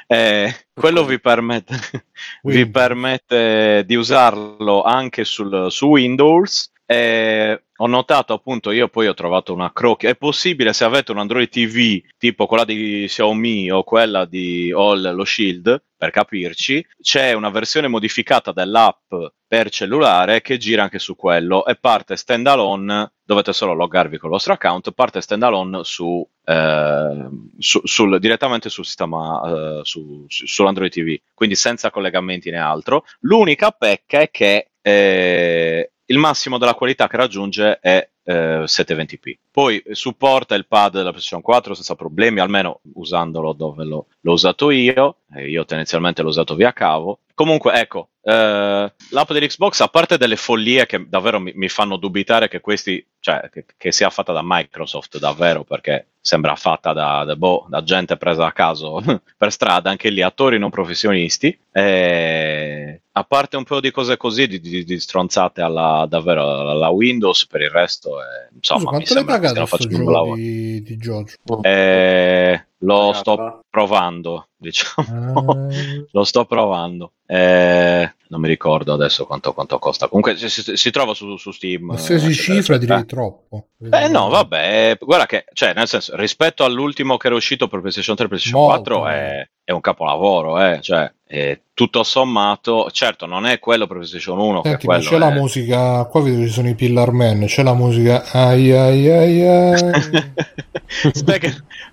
Eh, 0.06 0.54
quello 0.74 1.04
vi 1.04 1.20
permette 1.20 1.76
vi 2.44 2.70
permette 2.70 3.84
di 3.86 3.96
usarlo 3.96 4.84
anche 4.84 5.24
sul, 5.24 5.72
su 5.72 5.88
Windows 5.88 6.72
eh, 6.92 7.66
ho 7.78 7.86
notato 7.86 8.34
appunto, 8.34 8.72
io 8.72 8.88
poi 8.88 9.08
ho 9.08 9.14
trovato 9.14 9.54
una 9.54 9.72
crocchia. 9.72 10.10
È 10.10 10.16
possibile 10.16 10.74
se 10.74 10.86
avete 10.86 11.12
un 11.12 11.20
Android 11.20 11.48
TV 11.48 12.02
tipo 12.18 12.48
quella 12.48 12.66
di 12.66 13.06
Xiaomi 13.06 13.70
o 13.70 13.84
quella 13.84 14.26
di 14.26 14.74
All 14.76 15.14
lo 15.14 15.24
Shield, 15.24 15.84
per 15.96 16.10
capirci, 16.10 16.84
c'è 17.00 17.34
una 17.34 17.52
versione 17.52 17.88
modificata 17.88 18.52
dell'app 18.54 19.14
per 19.46 19.70
cellulare 19.70 20.42
che 20.42 20.58
gira 20.58 20.82
anche 20.82 20.98
su 20.98 21.16
quello 21.16 21.64
e 21.68 21.76
parte 21.76 22.16
standalone. 22.16 23.12
Dovete 23.24 23.54
solo 23.54 23.74
loggarvi 23.74 24.18
con 24.18 24.30
il 24.30 24.36
vostro 24.36 24.54
account, 24.54 24.92
parte 24.94 25.22
standalone 25.22 25.84
su, 25.84 26.28
eh, 26.44 27.30
su, 27.60 27.82
sul, 27.84 28.18
direttamente 28.20 28.70
sul 28.70 28.86
sistema 28.86 29.42
eh, 29.46 29.82
su, 29.84 30.26
su, 30.28 30.48
sull'Android 30.48 30.92
TV, 30.92 31.20
quindi 31.36 31.54
senza 31.54 31.92
collegamenti 31.92 32.50
né 32.50 32.58
altro. 32.58 33.06
L'unica 33.20 33.70
pecca 33.70 34.22
è 34.22 34.32
che 34.32 34.72
eh, 34.82 35.92
il 36.10 36.18
massimo 36.18 36.58
della 36.58 36.74
qualità 36.74 37.08
che 37.08 37.18
raggiunge 37.18 37.80
è 37.80 38.08
eh, 38.24 38.64
720p. 38.66 39.34
Poi 39.52 39.82
supporta 39.92 40.56
il 40.56 40.68
pad 40.68 40.94
della 40.94 41.10
PlayStation 41.10 41.42
4 41.42 41.74
senza 41.74 41.96
problemi, 41.96 42.40
almeno 42.40 42.82
usandolo 42.94 43.54
dove 43.54 43.84
l'ho, 43.84 44.08
l'ho 44.20 44.32
usato 44.32 44.72
io. 44.72 45.18
Eh, 45.36 45.50
io 45.50 45.66
tendenzialmente 45.66 46.22
l'ho 46.22 46.30
usato 46.30 46.56
via 46.56 46.74
cavo. 46.74 47.20
Comunque, 47.36 47.74
ecco, 47.74 48.10
eh, 48.22 48.94
l'app 49.12 49.32
dell'Xbox, 49.32 49.80
a 49.82 49.88
parte 49.88 50.18
delle 50.18 50.36
follie 50.36 50.86
che 50.86 51.08
davvero 51.08 51.40
mi, 51.40 51.54
mi 51.56 51.70
fanno 51.70 51.96
dubitare 51.98 52.48
che, 52.48 52.60
questi, 52.60 53.06
cioè, 53.20 53.50
che, 53.52 53.66
che, 53.78 53.92
sia 53.92 54.10
fatta 54.10 54.34
da 54.34 54.42
Microsoft, 54.44 55.20
davvero, 55.20 55.64
perché 55.64 56.08
sembra 56.20 56.56
fatta 56.56 56.92
da, 56.92 57.24
da, 57.24 57.36
boh, 57.36 57.66
da 57.70 57.82
gente 57.84 58.18
presa 58.18 58.46
a 58.48 58.52
caso 58.52 59.02
per 59.38 59.52
strada, 59.52 59.90
anche 59.90 60.10
lì 60.10 60.22
attori 60.22 60.60
non 60.60 60.70
professionisti. 60.70 61.58
Eh, 61.72 63.04
a 63.20 63.24
parte 63.26 63.58
un 63.58 63.66
po' 63.66 63.82
di 63.82 63.92
cose 63.92 64.16
così, 64.16 64.48
di, 64.48 64.62
di, 64.62 64.86
di 64.86 65.00
stronzate 65.00 65.62
alla, 65.62 66.06
davvero 66.08 66.70
alla 66.70 66.88
Windows, 66.88 67.48
per 67.48 67.62
il 67.62 67.70
resto, 67.70 68.22
eh, 68.22 68.50
insomma, 68.56 68.92
Scusa, 68.92 68.98
mi 68.98 69.06
sembra 69.06 69.40
che 69.40 69.48
stiano 69.50 69.68
facendo 69.68 69.98
un 69.98 70.12
lavoro. 70.12 70.36
Di, 70.36 70.82
di 70.82 70.98
Giorgio? 70.98 71.36
Eh, 71.62 72.66
lo 72.80 73.12
sto 73.12 73.66
provando, 73.70 74.48
diciamo. 74.56 75.34
Uh... 75.34 76.06
lo 76.10 76.24
sto 76.24 76.46
provando. 76.46 77.12
Eh, 77.26 78.14
non 78.30 78.40
mi 78.40 78.48
ricordo 78.48 78.94
adesso 78.94 79.26
quanto, 79.26 79.54
quanto 79.54 79.78
costa. 79.80 80.08
Comunque 80.08 80.38
si, 80.38 80.48
si, 80.50 80.78
si, 80.78 80.90
trova 80.90 81.14
su, 81.14 81.36
su 81.36 81.52
Steam. 81.52 81.84
Ma 81.84 81.98
se 81.98 82.20
si 82.20 82.34
cifra 82.34 82.78
direi 82.78 83.06
troppo. 83.06 83.68
Eh 83.92 84.08
no, 84.08 84.30
vabbè, 84.30 84.98
guarda 85.02 85.26
che, 85.26 85.44
cioè, 85.52 85.74
nel 85.74 85.90
senso, 85.90 86.16
rispetto 86.16 86.64
all'ultimo 86.64 87.18
che 87.18 87.28
era 87.28 87.36
uscito 87.36 87.68
per 87.68 87.82
PlayStation 87.82 88.16
3 88.16 88.26
e 88.26 88.28
PlayStation 88.30 88.62
Molto 88.62 89.00
4 89.00 89.08
è, 89.08 89.50
è, 89.70 89.72
un 89.72 89.82
capolavoro, 89.82 90.60
eh, 90.60 90.80
cioè, 90.82 91.12
è 91.26 91.60
tutto 91.74 92.04
sommato, 92.04 92.90
certo, 92.92 93.26
non 93.26 93.46
è 93.46 93.60
quello 93.60 93.86
per 93.86 93.98
PlayStation 93.98 94.40
1. 94.40 94.62
Senti, 94.64 94.88
ma 94.88 94.98
c'è 94.98 95.16
è... 95.16 95.18
la 95.18 95.30
musica, 95.30 96.06
qua 96.06 96.22
vedo 96.22 96.46
ci 96.46 96.52
sono 96.52 96.70
i 96.70 96.76
Pillar 96.76 97.12
Man, 97.12 97.46
c'è 97.46 97.64
la 97.64 97.74
musica 97.74 98.26
ai 98.32 98.72
ai 98.72 99.10
ai 99.10 99.48
ai. 99.48 99.82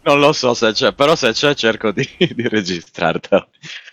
non 0.04 0.18
lo 0.18 0.32
so 0.32 0.54
se 0.54 0.72
c'è, 0.72 0.92
però 0.92 1.14
se 1.14 1.32
c'è 1.32 1.54
cerco 1.54 1.92
di, 1.92 2.08
di 2.18 2.48
registrartela. 2.48 3.46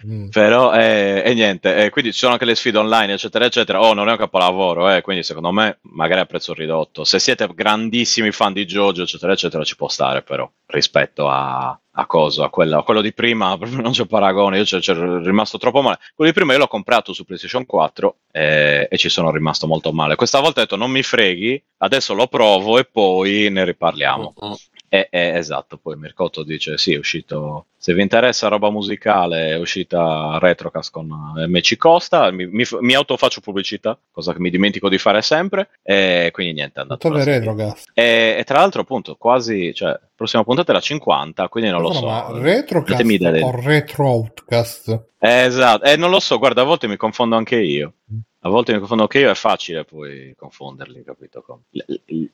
Mm. 0.06 0.30
Però, 0.30 0.74
eh, 0.74 1.24
e 1.26 1.34
niente, 1.34 1.86
eh, 1.86 1.90
quindi 1.90 2.12
ci 2.12 2.20
sono 2.20 2.34
anche 2.34 2.46
le 2.46 2.56
sfide 2.56 2.78
online, 2.78 3.14
eccetera, 3.14 3.46
eccetera. 3.46 3.82
Oh, 3.82 3.94
non 3.94 4.08
è 4.10 4.12
un 4.12 4.18
capolavoro, 4.18 4.90
eh, 4.90 5.02
quindi 5.02 5.24
secondo 5.24 5.52
me 5.52 5.80
magari 5.82 6.22
a 6.22 6.26
prezzo 6.26 6.54
ridotto. 6.54 7.04
Se 7.04 7.20
siete 7.20 7.48
grandissimi 7.54 8.32
fan 8.32 8.54
di 8.54 8.66
Jojo, 8.66 9.04
eccetera, 9.04 9.34
eccetera, 9.34 9.64
ci 9.64 9.76
può 9.76 9.88
stare 9.88 10.22
però 10.22 10.50
rispetto 10.68 11.30
a, 11.30 11.78
a 11.96 12.06
cosa, 12.06 12.46
a 12.46 12.50
quello, 12.50 12.80
a 12.80 12.84
quello 12.84 13.02
di 13.02 13.14
prima 13.14 13.56
non 13.70 13.92
c'è 13.92 14.06
paragone, 14.06 14.58
io 14.58 14.64
c'è 14.64 14.94
rimasto 15.22 15.58
troppo 15.58 15.82
male. 15.82 16.00
Quello 16.16 16.32
di 16.32 16.38
prima 16.38 16.54
io 16.54 16.60
l'ho 16.60 16.68
comprato 16.68 17.14
su 17.14 17.26
PlayStation 17.26 17.66
4 17.66 18.16
eh, 18.32 18.88
e 18.90 18.98
ci 18.98 19.10
sono 19.10 19.32
rimasto 19.32 19.68
molto 19.68 19.94
male. 19.94 20.16
Questa 20.16 20.40
volta 20.40 20.60
ho 20.60 20.64
detto 20.64 20.76
non 20.76 20.92
mi 20.92 21.04
freghi, 21.04 21.62
adesso 21.78 22.14
lo 22.14 22.28
provo 22.28 22.80
e 22.80 22.86
poi 22.86 23.50
ne 23.50 23.64
riparliamo. 23.66 24.34
Uh-huh. 24.36 24.58
Eh, 24.94 25.08
eh, 25.10 25.38
esatto, 25.38 25.78
poi 25.78 25.96
Mircotto 25.96 26.44
dice 26.44 26.78
sì, 26.78 26.94
è 26.94 27.00
uscito, 27.00 27.66
se 27.76 27.96
vi 27.96 28.04
interessa 28.04 28.48
roba 28.48 28.70
musicale 28.70 29.48
è 29.48 29.58
uscita 29.58 30.38
Retrocast 30.40 30.92
con 30.92 31.08
MC 31.48 31.78
Costa, 31.78 32.30
mi, 32.30 32.46
mi, 32.46 32.64
mi 32.82 32.94
autofaccio 32.94 33.42
pubblicità, 33.42 33.98
cosa 34.12 34.34
che 34.34 34.40
mi 34.40 34.52
dimentico 34.52 34.90
di 34.90 35.00
fare 35.00 35.24
sempre, 35.24 35.70
e 35.82 36.30
quindi 36.32 36.54
niente, 36.54 36.78
è 36.78 36.82
andato. 36.84 37.12
Retrocast. 37.12 37.90
E, 37.96 38.36
e, 38.38 38.44
tra 38.44 38.60
l'altro 38.60 38.82
appunto 38.82 39.16
quasi, 39.16 39.74
cioè, 39.74 40.00
prossima 40.14 40.44
puntata 40.44 40.70
è 40.70 40.76
la 40.76 40.82
50, 40.82 41.48
quindi 41.48 41.72
non 41.72 41.82
no, 41.82 41.88
lo 41.88 41.94
so. 41.96 42.06
Ma 42.06 42.28
Retrocast 42.32 43.42
o 43.42 43.50
Retro 43.50 44.08
Outcast? 44.08 45.06
Eh, 45.18 45.46
esatto, 45.46 45.86
eh, 45.86 45.96
non 45.96 46.12
lo 46.12 46.20
so, 46.20 46.38
guarda, 46.38 46.62
a 46.62 46.66
volte 46.66 46.88
mi 46.88 46.98
confondo 46.98 47.36
anche 47.36 47.56
io. 47.56 47.94
A 48.46 48.50
volte 48.50 48.74
mi 48.74 48.80
confondo 48.80 49.08
che 49.08 49.20
io 49.20 49.32
è 49.32 49.36
facile 49.36 49.86
poi 49.86 50.36
confonderli, 50.38 51.02
capito? 51.02 51.64
Le, 51.70 51.86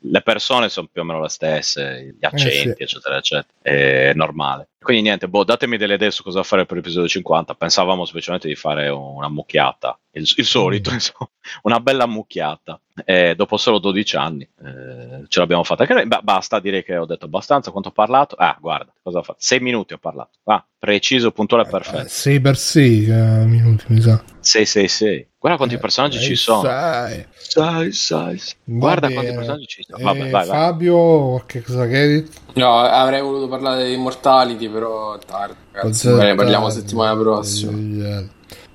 le, 0.01 0.21
persone 0.23 0.67
sono 0.67 0.87
più 0.91 1.01
o 1.01 1.03
meno 1.03 1.21
le 1.21 1.29
stesse, 1.29 2.15
gli 2.17 2.25
accenti, 2.25 2.81
eh 2.81 2.87
sì. 2.87 2.95
eccetera, 2.95 3.17
eccetera. 3.17 3.53
È 3.61 4.13
normale. 4.15 4.69
Quindi 4.81 5.03
niente, 5.03 5.27
boh, 5.27 5.43
datemi 5.43 5.75
delle 5.75 5.95
idee 5.95 6.09
su 6.09 6.23
cosa 6.23 6.41
fare 6.41 6.65
per 6.65 6.77
l'episodio 6.77 7.09
50. 7.09 7.53
Pensavamo 7.53 8.05
semplicemente 8.05 8.47
di 8.47 8.55
fare 8.55 8.87
una 8.87 9.27
mucchiata, 9.27 9.99
il, 10.11 10.31
il 10.37 10.45
solito, 10.45 10.89
mm. 10.89 10.93
insomma, 10.93 11.29
una 11.63 11.79
bella 11.81 12.05
mucchiata. 12.05 12.79
E 13.05 13.35
dopo 13.35 13.57
solo 13.57 13.79
12 13.79 14.15
anni 14.17 14.43
eh, 14.43 15.23
ce 15.27 15.39
l'abbiamo 15.39 15.63
fatta 15.63 15.85
noi. 15.87 16.07
Beh, 16.07 16.19
basta, 16.21 16.59
direi 16.59 16.83
che 16.83 16.97
ho 16.97 17.05
detto 17.05 17.25
abbastanza. 17.25 17.71
Quanto 17.71 17.89
ho 17.89 17.93
parlato? 17.93 18.35
Ah, 18.35 18.57
guarda, 18.59 18.91
cosa 19.01 19.19
ho 19.19 19.23
fatto? 19.23 19.39
6 19.39 19.59
minuti 19.59 19.93
ho 19.93 19.97
parlato. 19.97 20.37
Ah, 20.45 20.65
preciso, 20.77 21.31
puntuale, 21.31 21.65
perfetto. 21.65 22.07
6 22.07 22.39
per 22.39 22.57
6 22.57 23.09
uh, 23.09 23.11
eh, 23.11 23.45
minuti, 23.45 23.85
mi 23.87 24.01
sa. 24.01 24.23
666. 24.39 25.27
Guarda 25.39 25.57
quanti 25.57 25.75
eh, 25.75 25.79
personaggi 25.79 26.19
ci 26.19 26.35
sono. 26.35 26.61
Sai, 26.61 27.25
sai, 27.37 27.91
sai. 27.93 28.41
Guarda 28.63 29.07
bene. 29.07 29.13
quanti 29.13 29.35
personaggi 29.35 29.65
ci 29.67 29.83
sono. 29.83 30.03
Vabbè, 30.03 30.25
eh, 30.25 30.29
vai, 30.29 30.45
Fabio, 30.45 31.43
che 31.45 31.61
cosa 31.61 31.87
che 31.87 32.25
No, 32.55 32.79
avrei 32.79 33.21
voluto 33.21 33.47
parlare 33.47 33.87
di 33.87 33.95
Immortality, 34.69 34.71
però 34.71 35.15
è 35.15 35.19
tardi. 35.25 35.55
Ragazzi, 35.71 36.13
ne 36.13 36.35
parliamo 36.35 36.69
settimana 36.69 37.19
prossima. 37.19 38.23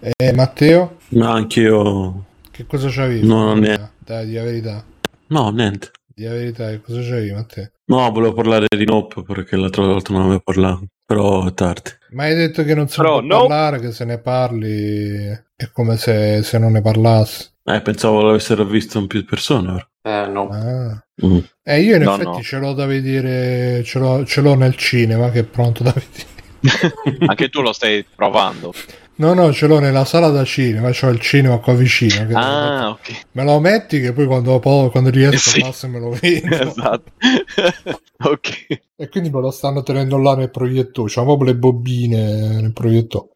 Eh, 0.00 0.32
Matteo? 0.34 0.96
No, 1.08 1.30
anch'io. 1.30 2.24
Che 2.50 2.66
cosa 2.66 2.88
c'avevi? 2.90 3.26
No, 3.26 3.54
niente. 3.54 3.92
Dai, 3.98 4.26
di 4.26 4.34
la 4.34 4.42
verità. 4.42 4.84
No, 5.28 5.50
niente. 5.50 5.90
Di 6.06 6.24
la 6.24 6.32
verità, 6.32 6.68
che 6.68 6.80
cosa 6.80 7.00
c'avevi, 7.00 7.32
Matteo? 7.32 7.70
No, 7.86 8.10
volevo 8.10 8.34
parlare 8.34 8.66
di 8.68 8.84
Nope 8.84 9.22
perché 9.22 9.56
l'altra 9.56 9.84
volta 9.84 10.12
non 10.12 10.22
avevo 10.22 10.40
parlato. 10.40 10.86
Però 11.06 11.46
è 11.46 11.52
tardi. 11.52 11.90
Ma 12.10 12.24
hai 12.24 12.34
detto 12.34 12.64
che 12.64 12.74
non 12.74 12.88
si 12.88 12.96
Però 12.96 13.18
può 13.18 13.26
no. 13.26 13.38
parlare, 13.46 13.78
che 13.80 13.92
se 13.92 14.04
ne 14.04 14.18
parli 14.18 15.26
è 15.54 15.70
come 15.72 15.96
se, 15.96 16.42
se 16.42 16.58
non 16.58 16.72
ne 16.72 16.80
parlassi. 16.80 17.52
Eh, 17.64 17.80
pensavo 17.82 18.22
l'avessero 18.22 18.64
visto 18.64 18.98
in 18.98 19.06
più 19.06 19.24
persone. 19.24 19.88
Eh, 20.02 20.26
no. 20.28 20.48
Ah. 20.50 21.03
Mm. 21.24 21.38
Eh, 21.62 21.80
io 21.80 21.96
in 21.96 22.02
no, 22.02 22.14
effetti 22.14 22.28
no. 22.28 22.42
ce 22.42 22.58
l'ho 22.58 22.72
da 22.72 22.86
vedere, 22.86 23.82
ce 23.84 23.98
l'ho, 23.98 24.24
ce 24.24 24.40
l'ho 24.40 24.54
nel 24.54 24.74
cinema 24.74 25.30
che 25.30 25.40
è 25.40 25.44
pronto 25.44 25.82
da 25.82 25.92
vedere. 25.94 27.26
Anche 27.26 27.48
tu 27.50 27.60
lo 27.60 27.72
stai 27.72 28.04
provando. 28.04 28.72
No, 29.16 29.32
no, 29.32 29.52
ce 29.52 29.68
l'ho 29.68 29.78
nella 29.78 30.04
sala 30.04 30.30
da 30.30 30.44
cinema, 30.44 30.90
c'ho 30.90 31.08
il 31.08 31.20
cinema 31.20 31.58
qua 31.58 31.74
vicino. 31.74 32.26
ah, 32.36 32.90
ok. 32.90 33.26
Me 33.32 33.44
lo 33.44 33.60
metti 33.60 34.00
che 34.00 34.12
poi 34.12 34.26
quando, 34.26 34.58
quando 34.58 35.10
riesco 35.10 35.50
sì. 35.50 35.60
passo 35.60 35.88
me 35.88 36.00
lo 36.00 36.10
vedo. 36.10 36.48
esatto. 36.50 37.12
ok. 38.24 38.66
E 38.96 39.08
quindi 39.08 39.30
me 39.30 39.40
lo 39.40 39.52
stanno 39.52 39.84
tenendo 39.84 40.18
là 40.18 40.34
nel 40.34 40.50
proiettore, 40.50 41.12
c'ho 41.12 41.22
proprio 41.22 41.52
le 41.52 41.56
bobine 41.56 42.60
nel 42.60 42.72
proiettore. 42.72 43.28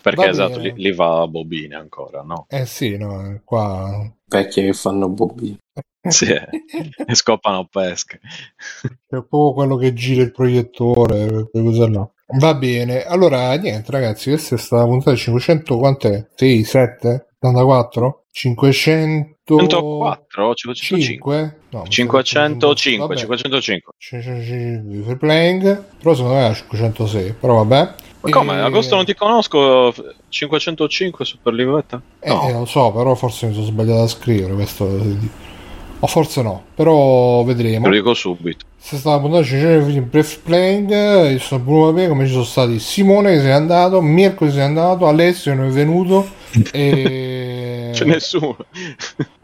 Perché 0.00 0.26
va 0.26 0.30
esatto, 0.30 0.60
lì, 0.60 0.72
lì, 0.76 0.92
va 0.92 1.22
a 1.22 1.26
bobine 1.26 1.74
ancora, 1.74 2.22
no? 2.22 2.46
Eh 2.48 2.64
sì, 2.64 2.96
no, 2.96 3.40
qua... 3.44 4.08
Vecchie 4.28 4.66
che 4.66 4.72
fanno 4.72 5.08
bobine. 5.08 5.58
Sì, 6.10 6.26
e 6.32 7.14
scopano 7.14 7.66
pesche. 7.70 8.20
È 8.82 8.88
proprio 9.06 9.52
quello 9.52 9.76
che 9.76 9.92
gira 9.92 10.22
il 10.22 10.32
proiettore, 10.32 11.48
quelle 11.50 11.66
cose 11.66 11.88
là. 11.88 12.10
Va 12.38 12.54
bene, 12.54 13.04
allora 13.04 13.54
niente 13.54 13.92
ragazzi, 13.92 14.30
questa 14.30 14.56
è 14.56 14.58
stata 14.58 14.82
la 14.82 14.88
puntata 14.88 15.16
500, 15.16 15.78
quant'è? 15.78 16.26
6, 16.34 16.64
7, 16.64 17.26
84? 17.38 18.24
500... 18.32 19.58
104, 19.58 20.54
505? 20.54 21.58
No, 21.70 21.84
505, 21.86 23.16
505. 23.16 23.92
505 23.96 25.02
free 25.04 25.16
playing, 25.16 25.84
però 26.02 26.14
secondo 26.14 26.36
me 26.36 26.44
era 26.44 26.54
506, 26.54 27.34
però 27.40 27.64
vabbè. 27.64 27.94
Ma 28.20 28.30
come? 28.30 28.60
Agosto 28.60 28.96
non 28.96 29.04
ti 29.04 29.14
conosco 29.14 29.94
505 30.28 31.24
Super 31.24 31.52
Livetta? 31.52 32.02
No. 32.24 32.48
Eh, 32.48 32.52
lo 32.52 32.64
so, 32.64 32.90
però 32.92 33.14
forse 33.14 33.46
mi 33.46 33.54
sono 33.54 33.66
sbagliato 33.66 34.02
a 34.02 34.08
scrivere 34.08 34.54
questo 34.54 34.84
o 36.06 36.08
forse 36.08 36.40
no, 36.40 36.62
però 36.74 37.42
vedremo. 37.42 37.88
Lo 37.88 37.94
dico 37.94 38.14
subito. 38.14 38.64
Se 38.78 38.96
stava 38.96 39.18
puntando 39.18 39.46
in 39.90 40.08
Brief 40.08 40.38
Playing, 40.38 41.32
io 41.32 41.38
sono 41.40 41.62
Bruno 41.62 41.86
Vabbè, 41.86 42.08
come 42.08 42.26
ci 42.26 42.32
sono 42.32 42.44
stati 42.44 42.78
Simone 42.78 43.32
che 43.32 43.40
se 43.40 43.46
n'è 43.46 43.50
andato, 43.50 44.00
Mirko 44.00 44.44
che 44.44 44.52
se 44.52 44.58
n'è 44.58 44.62
andato, 44.62 45.08
Alessio 45.08 45.50
che 45.50 45.58
non 45.58 45.66
è 45.66 45.72
venuto 45.72 46.28
e... 46.70 47.90
C'è 47.92 48.04
nessuno. 48.04 48.56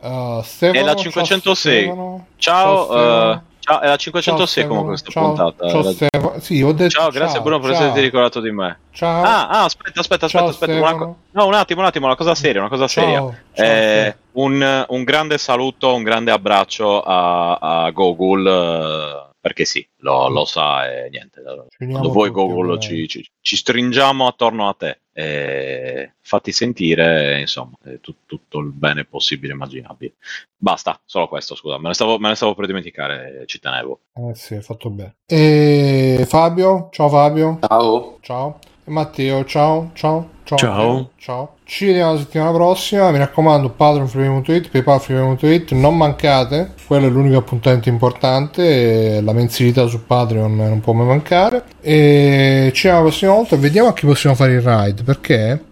Uh, 0.01 0.40
Stefano, 0.44 0.78
è 0.78 0.82
la 0.82 0.94
506. 0.94 1.84
Ciao, 1.86 2.26
ciao, 2.36 2.86
ciao 2.86 3.32
uh, 3.32 3.40
Ciao, 3.64 3.80
è 3.80 3.86
la 3.86 3.97
506 3.97 4.62
ciao, 4.62 4.68
comunque 4.68 4.90
questa 4.90 5.10
ciao, 5.10 5.26
puntata. 5.26 5.68
Ciao, 5.68 5.82
Stefano. 5.93 6.34
Sì, 6.40 6.62
ho 6.62 6.72
detto 6.72 6.90
ciao, 6.90 7.10
grazie 7.10 7.40
Bruno 7.40 7.60
per 7.60 7.70
esserti 7.70 8.01
ricordato 8.01 8.40
di 8.40 8.51
me. 8.51 8.78
Ciao. 8.90 9.22
Ah, 9.22 9.48
ah 9.48 9.64
aspetta, 9.64 10.01
aspetta, 10.01 10.26
aspetta, 10.26 10.44
aspetta. 10.44 10.72
Una 10.74 10.94
co- 10.97 11.16
no, 11.30 11.47
un 11.47 11.55
attimo, 11.55 11.80
un 11.80 11.86
attimo, 11.86 12.06
una 12.06 12.16
cosa 12.16 12.34
seria, 12.34 12.60
una 12.60 12.68
cosa 12.68 12.89
seria. 12.89 13.24
Eh, 13.52 14.16
un, 14.32 14.84
un, 14.88 15.04
grande 15.04 15.38
saluto, 15.38 15.94
un 15.94 16.02
grande 16.02 16.30
abbraccio 16.30 17.02
a, 17.02 17.54
a 17.54 17.90
Google. 17.90 18.50
Uh, 18.50 19.30
perché 19.42 19.64
sì, 19.64 19.84
lo, 19.96 20.28
lo, 20.28 20.44
sa 20.44 20.86
e 20.88 21.09
niente. 21.10 21.42
Quando 21.76 22.12
vuoi 22.12 22.30
Google 22.30 22.78
ci, 22.78 23.09
ci, 23.09 23.28
ci, 23.40 23.56
stringiamo 23.56 24.28
attorno 24.28 24.68
a 24.68 24.74
te 24.74 25.00
e 25.12 26.12
fatti 26.20 26.52
sentire, 26.52 27.40
insomma, 27.40 27.72
tu, 28.00 28.14
tutto 28.24 28.60
il 28.60 28.70
bene 28.70 29.04
possibile 29.04 29.52
e 29.52 29.56
immaginabile. 29.56 30.14
Basta, 30.56 31.00
solo 31.04 31.26
questo, 31.26 31.56
scusa, 31.56 31.76
me 31.78 31.88
ne 31.88 31.94
stavo, 31.94 32.18
me 32.20 32.28
ne 32.28 32.36
stavo 32.36 32.54
per 32.54 32.66
dimenticare, 32.66 33.42
ci 33.46 33.59
tenevo. 33.59 33.98
Eh 34.14 34.34
sì, 34.36 34.54
hai 34.54 34.62
fatto 34.62 34.90
bene. 34.90 35.16
E 35.26 36.24
Fabio, 36.28 36.88
ciao 36.92 37.09
Fabio. 37.09 37.59
Ciao. 37.66 38.18
Ciao. 38.20 38.59
E 38.84 38.90
Matteo, 38.92 39.44
ciao, 39.44 39.90
ciao, 39.94 40.30
ciao. 40.44 40.56
Ciao. 40.56 41.10
Ciao. 41.16 41.56
Ci 41.72 41.86
vediamo 41.86 42.12
la 42.12 42.18
settimana 42.18 42.52
prossima. 42.52 43.10
Mi 43.10 43.16
raccomando, 43.16 43.70
patronfreemium.it, 43.70 44.68
paypalfreemium.it, 44.68 45.72
non 45.72 45.96
mancate. 45.96 46.74
Quello 46.86 47.06
è 47.06 47.08
l'unico 47.08 47.38
appuntamento 47.38 47.88
importante. 47.88 49.22
La 49.22 49.32
mensilità 49.32 49.86
su 49.86 50.04
Patreon 50.04 50.54
non 50.54 50.80
può 50.80 50.92
mai 50.92 51.06
mancare. 51.06 51.64
E 51.80 52.72
ci 52.74 52.88
vediamo 52.88 52.98
la 52.98 53.08
prossima 53.08 53.32
volta. 53.32 53.56
Vediamo 53.56 53.88
a 53.88 53.94
chi 53.94 54.04
possiamo 54.04 54.36
fare 54.36 54.52
il 54.52 54.60
ride. 54.60 55.02
Perché 55.02 55.64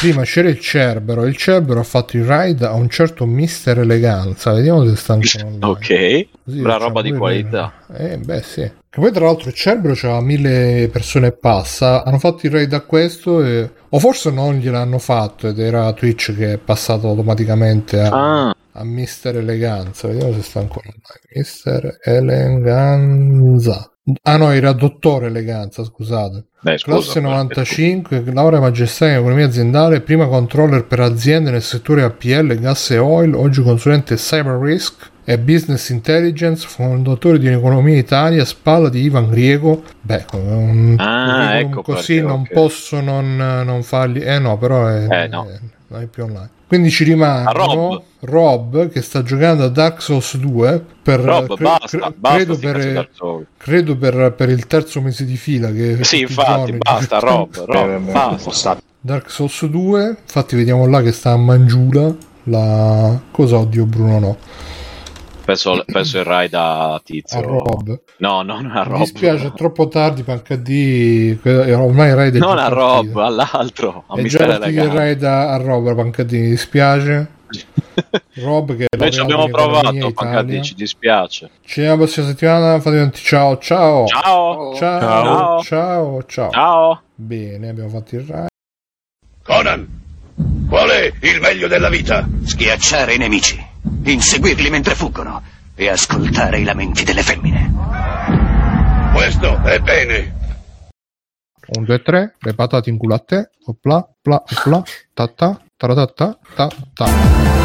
prima 0.00 0.24
c'era 0.24 0.48
il 0.48 0.58
Cerbero. 0.58 1.24
Il 1.24 1.36
Cerbero 1.36 1.78
ha 1.78 1.84
fatto 1.84 2.16
il 2.16 2.24
ride 2.24 2.66
a 2.66 2.72
un 2.72 2.88
certo 2.88 3.24
mister 3.24 3.78
eleganza. 3.78 4.52
Vediamo 4.52 4.84
se 4.84 4.96
sta 4.96 5.12
ancora 5.12 5.44
online. 5.46 5.66
Ok, 5.66 6.26
Così 6.46 6.58
una 6.58 6.78
roba 6.78 7.00
di 7.00 7.12
qualità. 7.12 7.74
Eh, 7.96 8.18
beh, 8.18 8.42
sì. 8.42 8.68
Che 8.94 9.00
poi 9.00 9.10
tra 9.10 9.24
l'altro 9.24 9.48
il 9.48 9.56
Cerbero 9.56 9.94
c'ha 9.96 10.20
mille 10.20 10.88
persone 10.88 11.26
e 11.26 11.32
passa, 11.32 12.04
hanno 12.04 12.20
fatto 12.20 12.46
il 12.46 12.52
raid 12.52 12.72
a 12.74 12.82
questo 12.82 13.42
e... 13.42 13.68
o 13.88 13.98
forse 13.98 14.30
non 14.30 14.54
gliel'hanno 14.54 15.00
fatto 15.00 15.48
ed 15.48 15.58
era 15.58 15.92
Twitch 15.94 16.32
che 16.32 16.52
è 16.52 16.58
passato 16.58 17.08
automaticamente 17.08 17.98
a, 17.98 18.50
ah. 18.50 18.56
a 18.70 18.84
Mister 18.84 19.38
Eleganza, 19.38 20.06
vediamo 20.06 20.32
se 20.34 20.42
sta 20.42 20.60
ancora 20.60 20.86
online. 20.86 21.20
Mister 21.34 21.98
Eleganza. 22.04 23.90
Ah 24.22 24.36
no, 24.36 24.52
era 24.52 24.70
Dottore 24.70 25.26
Eleganza, 25.26 25.82
scusate. 25.82 26.44
Beh, 26.60 26.76
Classe 26.76 27.18
95, 27.18 28.22
laurea 28.32 28.60
magistrale 28.60 29.14
in 29.14 29.18
economia 29.18 29.46
aziendale, 29.46 30.02
prima 30.02 30.28
controller 30.28 30.86
per 30.86 31.00
aziende 31.00 31.50
nel 31.50 31.62
settore 31.62 32.04
APL, 32.04 32.60
gas 32.60 32.92
e 32.92 32.98
oil, 32.98 33.34
oggi 33.34 33.60
consulente 33.60 34.14
cyber 34.14 34.56
risk 34.56 35.10
e 35.24 35.38
Business 35.38 35.88
Intelligence, 35.88 36.66
fondatore 36.66 37.38
di 37.38 37.46
Un'Economia 37.48 37.96
Italia, 37.96 38.44
spalla 38.44 38.88
di 38.88 39.02
Ivan 39.02 39.30
Griego. 39.30 39.82
Beh, 40.00 40.24
un, 40.32 40.94
ah, 40.98 41.58
ecco 41.58 41.82
così 41.82 42.16
perché, 42.16 42.28
non 42.28 42.40
okay. 42.40 42.52
posso 42.54 43.00
non, 43.00 43.36
non, 43.36 43.82
fargli. 43.82 44.22
Eh 44.22 44.38
no, 44.38 44.58
però 44.58 44.86
è, 44.86 45.06
eh, 45.08 45.28
no. 45.28 45.48
È, 45.48 45.58
non 45.88 46.02
è 46.02 46.06
più 46.06 46.24
online. 46.24 46.50
Quindi 46.66 46.90
ci 46.90 47.04
rimangono 47.04 47.52
Rob. 47.64 48.02
Rob. 48.20 48.88
che 48.88 49.00
sta 49.00 49.22
giocando 49.22 49.64
a 49.64 49.68
Dark 49.68 50.02
Souls 50.02 50.36
2 50.36 50.84
per, 51.02 51.20
Rob, 51.20 51.54
cre- 51.54 51.64
basta, 51.64 51.86
cre- 51.86 52.14
basta 52.16 52.36
credo, 52.36 52.58
per, 52.58 53.08
credo 53.56 53.96
per, 53.96 54.32
per, 54.32 54.48
il 54.48 54.66
terzo 54.66 55.00
mese 55.00 55.24
di 55.24 55.36
fila 55.36 55.70
che 55.70 56.02
sì 56.02 56.22
infatti 56.22 56.72
basta 56.72 57.18
Rob, 57.18 57.54
Rob 57.66 58.10
basta. 58.10 58.80
Dark 58.98 59.30
Souls 59.30 59.66
2 59.66 60.16
infatti 60.22 60.56
vediamo 60.56 60.86
là 60.86 61.02
che 61.02 61.12
sta 61.12 61.32
a 61.32 61.36
Mangiula 61.36 62.12
la 62.44 63.20
cosa 63.30 63.58
oddio 63.58 63.84
Bruno 63.84 64.18
no 64.18 64.36
Penso, 65.44 65.84
penso 65.90 66.18
il 66.18 66.24
ride 66.24 66.56
a 66.56 67.00
Tizio. 67.04 67.38
A 67.38 67.42
Rob. 67.42 68.00
No, 68.18 68.42
non 68.42 68.70
a 68.70 68.82
Rob. 68.82 68.92
Mi 68.92 68.98
dispiace, 69.00 69.46
è 69.46 69.52
troppo 69.52 69.88
tardi 69.88 70.22
per 70.22 70.42
HD. 70.42 71.38
Ormai 71.44 72.10
il 72.10 72.16
ride 72.16 72.38
è 72.38 72.40
Non 72.40 72.58
a 72.58 72.68
Rob, 72.68 73.16
all'altro. 73.16 74.04
A 74.06 74.16
è 74.16 74.22
già 74.24 74.44
il 74.44 74.90
ride 74.90 75.26
a, 75.26 75.52
a 75.52 75.56
Rob 75.56 75.94
per 75.94 76.24
HD, 76.24 76.32
mi 76.32 76.48
dispiace. 76.50 77.42
Rob 78.42 78.76
che 78.76 78.86
Noi 78.96 79.12
ci 79.12 79.20
abbiamo 79.20 79.48
provato, 79.48 80.12
Paccardi, 80.12 80.62
ci 80.62 80.74
dispiace. 80.74 81.50
Ci 81.64 81.80
vediamo 81.80 82.00
la 82.00 82.04
prossima 82.04 82.26
settimana, 82.26 82.80
fate 82.80 82.98
un 82.98 83.12
ciao 83.12 83.58
ciao. 83.58 84.06
Ciao. 84.06 84.74
Ciao. 84.74 85.00
Ciao. 85.00 85.62
Ciao. 85.62 86.24
Ciao. 86.24 86.50
Ciao. 86.50 87.02
Bene, 87.14 87.68
abbiamo 87.68 87.90
fatto 87.90 88.16
il 88.16 88.22
raid. 88.26 88.48
Conan, 89.42 89.86
qual 90.68 90.88
è 90.88 91.12
il 91.20 91.40
meglio 91.40 91.68
della 91.68 91.88
vita? 91.88 92.26
Schiacciare 92.44 93.14
i 93.14 93.18
nemici, 93.18 93.64
inseguirli 94.04 94.70
mentre 94.70 94.94
fuggono 94.94 95.42
e 95.74 95.88
ascoltare 95.88 96.60
i 96.60 96.64
lamenti 96.64 97.04
delle 97.04 97.22
femmine. 97.22 97.72
Questo 99.12 99.62
è 99.62 99.78
bene. 99.80 100.42
Un, 101.66 101.84
due, 101.84 102.02
tre, 102.02 102.34
le 102.40 102.54
patate 102.54 102.90
in 102.90 102.98
culo 102.98 103.14
a 103.14 103.18
te, 103.18 103.50
opla, 103.66 104.06
pla, 104.20 104.42
pla, 104.62 104.82
ta 105.14 105.26
ta, 105.28 105.60
ta 105.76 105.94
ta 105.94 106.06
ta 106.06 106.38
ta 106.54 106.68
ta. 106.94 107.62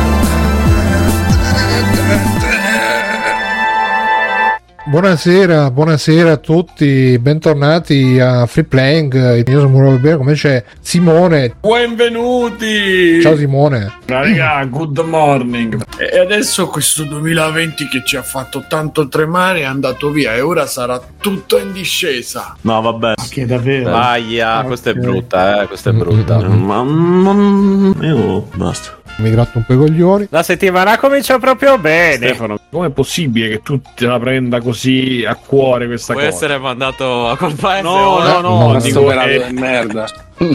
Buonasera, 4.90 5.70
buonasera 5.70 6.32
a 6.32 6.38
tutti, 6.38 7.20
bentornati 7.20 8.20
a 8.20 8.48
Free 8.48 8.64
Playing. 8.64 9.48
Io 9.48 9.60
sono 9.60 9.70
Muro 9.70 9.92
Bene, 10.00 10.18
come 10.18 10.34
c'è 10.34 10.64
Simone. 10.82 11.54
Benvenuti! 11.62 13.22
Ciao 13.22 13.38
Simone. 13.38 14.00
Raga, 14.08 14.66
good 14.66 14.98
morning. 15.02 15.80
E 15.96 16.18
adesso 16.18 16.66
questo 16.70 17.04
2020 17.04 17.88
che 17.88 18.02
ci 18.04 18.18
ha 18.18 18.24
fatto 18.24 18.66
tanto 18.68 19.08
tremare 19.08 19.60
è 19.60 19.66
andato 19.66 20.10
via 20.10 20.34
e 20.34 20.42
ora 20.42 20.66
sarà 20.66 21.00
tutto 21.22 21.60
in 21.60 21.72
discesa. 21.72 22.58
No, 22.62 22.82
vabbè. 22.82 23.14
Che 23.30 23.46
davvero. 23.46 23.94
Aia, 23.94 24.56
okay. 24.56 24.66
questa 24.66 24.90
è 24.90 24.94
brutta, 24.96 25.62
eh, 25.62 25.68
questa 25.68 25.92
è 25.92 25.94
brutta. 25.94 26.40
Ma 26.48 26.82
non... 26.82 27.96
Io 28.02 28.48
basta 28.56 28.99
mi 29.20 29.30
gratto 29.32 29.58
un 29.58 29.66
po' 29.66 29.74
i 29.74 29.78
coglioni. 29.78 30.28
La 30.30 30.44
settimana 30.44 30.98
comincia 30.98 31.38
proprio 31.40 31.78
bene. 31.78 32.16
Stefano, 32.28 32.58
com'è 32.70 32.90
possibile 32.90 33.50
che 33.50 33.62
tu 33.62 33.82
te 33.96 34.06
la 34.06 34.20
prenda 34.20 34.62
così 34.62 35.26
a 35.28 35.36
cuore 35.36 35.88
questa 35.88 36.14
Puoi 36.14 36.26
cosa? 36.26 36.36
essere 36.36 36.58
mandato 36.58 37.28
a 37.28 37.38
colpa 37.38 37.82
No, 37.82 38.20
no, 38.20 38.42
no, 38.42 38.72
no 38.74 38.80
dico 38.80 39.10
è 39.12 39.52
merda. 39.52 40.08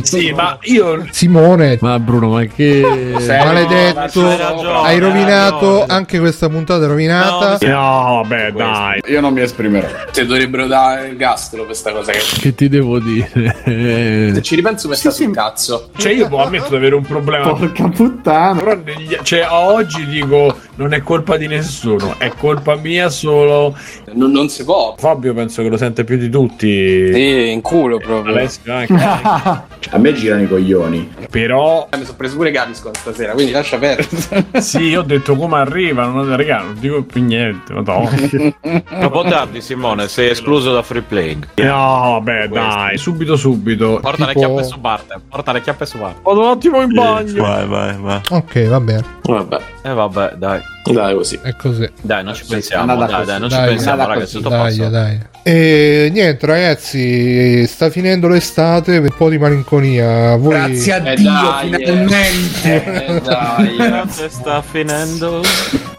Sì, 0.03 0.33
ma 0.33 0.59
io 0.63 1.07
Simone, 1.11 1.79
ma 1.81 1.99
Bruno, 1.99 2.31
ma 2.31 2.45
che 2.45 2.81
maledetto, 2.83 4.23
no, 4.23 4.37
ragione, 4.37 4.79
hai 4.83 4.99
rovinato 4.99 5.81
ragione. 5.81 5.93
anche 5.93 6.19
questa 6.19 6.49
puntata 6.49 6.87
rovinata. 6.87 7.59
No, 7.67 8.23
vabbè, 8.23 8.53
dai. 8.53 9.01
Io 9.09 9.21
non 9.21 9.33
mi 9.33 9.43
esprimerò. 9.43 9.87
Ti 10.11 10.25
dovrebbero 10.25 10.67
dare 10.67 11.09
il 11.09 11.17
gastro 11.17 11.59
per 11.59 11.67
questa 11.67 11.93
cosa. 11.93 12.13
Che... 12.13 12.21
che 12.41 12.55
ti 12.55 12.69
devo 12.69 12.99
dire? 12.99 14.33
Se 14.35 14.43
ci 14.43 14.55
ripenso 14.55 14.89
mi 14.89 14.95
sta 14.97 15.11
sul 15.11 15.33
cazzo. 15.33 15.91
Cioè, 15.97 16.13
io 16.13 16.29
può 16.29 16.43
ammetto 16.45 16.71
di 16.71 16.77
avere 16.77 16.95
un 16.95 17.03
problema. 17.05 17.53
Porca 17.53 17.89
puttana. 17.89 18.59
Però 18.59 18.77
negli- 18.83 19.19
cioè, 19.23 19.41
a 19.41 19.61
oggi 19.61 20.07
dico 20.07 20.57
non 20.77 20.93
è 20.93 21.03
colpa 21.03 21.37
di 21.37 21.47
nessuno, 21.47 22.15
è 22.19 22.31
colpa 22.39 22.75
mia 22.77 23.09
solo. 23.11 23.77
Non, 24.15 24.31
non 24.31 24.49
si 24.49 24.65
può. 24.65 24.95
Fabio 24.97 25.35
penso 25.35 25.63
che 25.63 25.69
lo 25.69 25.77
sente 25.77 26.05
più 26.05 26.17
di 26.17 26.31
tutti. 26.31 27.13
Sì, 27.13 27.51
in 27.51 27.61
culo 27.61 27.99
proprio. 27.99 28.35
Alessio 28.35 28.73
anche. 28.73 29.73
A 29.91 29.99
me 29.99 30.13
girano 30.13 30.43
i 30.43 30.49
coglioni. 30.49 31.13
Però 31.31 31.89
Mi 31.97 32.05
sono 32.05 32.17
preso 32.17 32.37
pure 32.37 32.51
Gaviscon 32.51 32.95
stasera, 32.95 33.33
quindi 33.33 33.53
lascia 33.53 33.79
perdere. 33.79 34.47
sì, 34.61 34.83
io 34.83 35.01
ho 35.01 35.03
detto 35.03 35.37
come 35.37 35.57
arriva, 35.59 36.07
non, 36.07 36.35
raga, 36.37 36.63
non 36.63 36.77
dico 36.79 37.03
più 37.03 37.23
niente. 37.23 37.73
Madonna. 37.73 38.11
Troppo 38.99 39.23
tardi, 39.25 39.61
Simone, 39.61 40.09
sei 40.09 40.31
escluso 40.31 40.73
da 40.73 40.83
free 40.83 41.03
playing. 41.03 41.47
No, 41.57 42.21
vabbè, 42.21 42.49
dai, 42.49 42.97
subito, 42.99 43.37
subito. 43.37 43.99
Porta 44.01 44.27
le 44.27 44.33
Tipo- 44.35 44.47
chiappe 44.47 44.65
su 44.65 44.79
Barte. 44.79 45.21
Porta 45.29 45.53
le 45.53 45.61
chiappe 45.61 45.87
su 45.87 45.99
Barte. 45.99 46.21
Vado 46.23 46.41
un 46.41 46.49
attimo 46.49 46.81
in 46.83 46.93
bagno. 46.93 47.43
Vai, 47.43 47.67
vai, 47.67 47.97
vai. 47.99 48.21
Ok, 48.31 48.69
va 48.69 48.81
bene, 48.81 49.05
Vabbè, 49.23 49.57
E 49.83 49.89
eh, 49.91 49.93
vabbè, 49.93 50.33
dai. 50.37 50.61
Dai 50.93 51.15
così. 51.15 51.39
è 51.43 51.55
così. 51.57 51.89
Dai, 52.03 52.23
non 52.25 52.35
ci 52.35 52.45
pensiamo. 52.47 52.97
Dai, 52.97 53.09
così. 53.15 53.25
dai, 53.27 53.41
non 53.41 53.49
Dai, 53.49 53.61
ci 53.61 53.67
pensiamo, 53.67 54.07
ragazzi. 54.07 54.37
Tutto 54.37 54.49
Dai, 54.51 54.77
passa. 54.77 54.89
dai. 54.89 55.19
E 55.43 56.09
niente, 56.13 56.47
ragazzi, 56.47 57.67
sta 57.67 57.91
finendo 57.91 58.29
l'estate, 58.29 58.97
un 58.99 59.09
po' 59.17 59.29
di 59.29 59.39
malinconia. 59.39 60.37
Voi... 60.37 60.55
Grazie 60.55 60.93
a 60.93 61.11
Eh, 61.11 61.17
Dio, 61.17 61.31
dai, 61.31 61.71
finalmente. 61.75 62.85
Eh, 63.07 63.21
dai. 63.21 63.77
Grazie, 63.89 64.29
sta 64.31 64.63
finendo. 64.63 65.43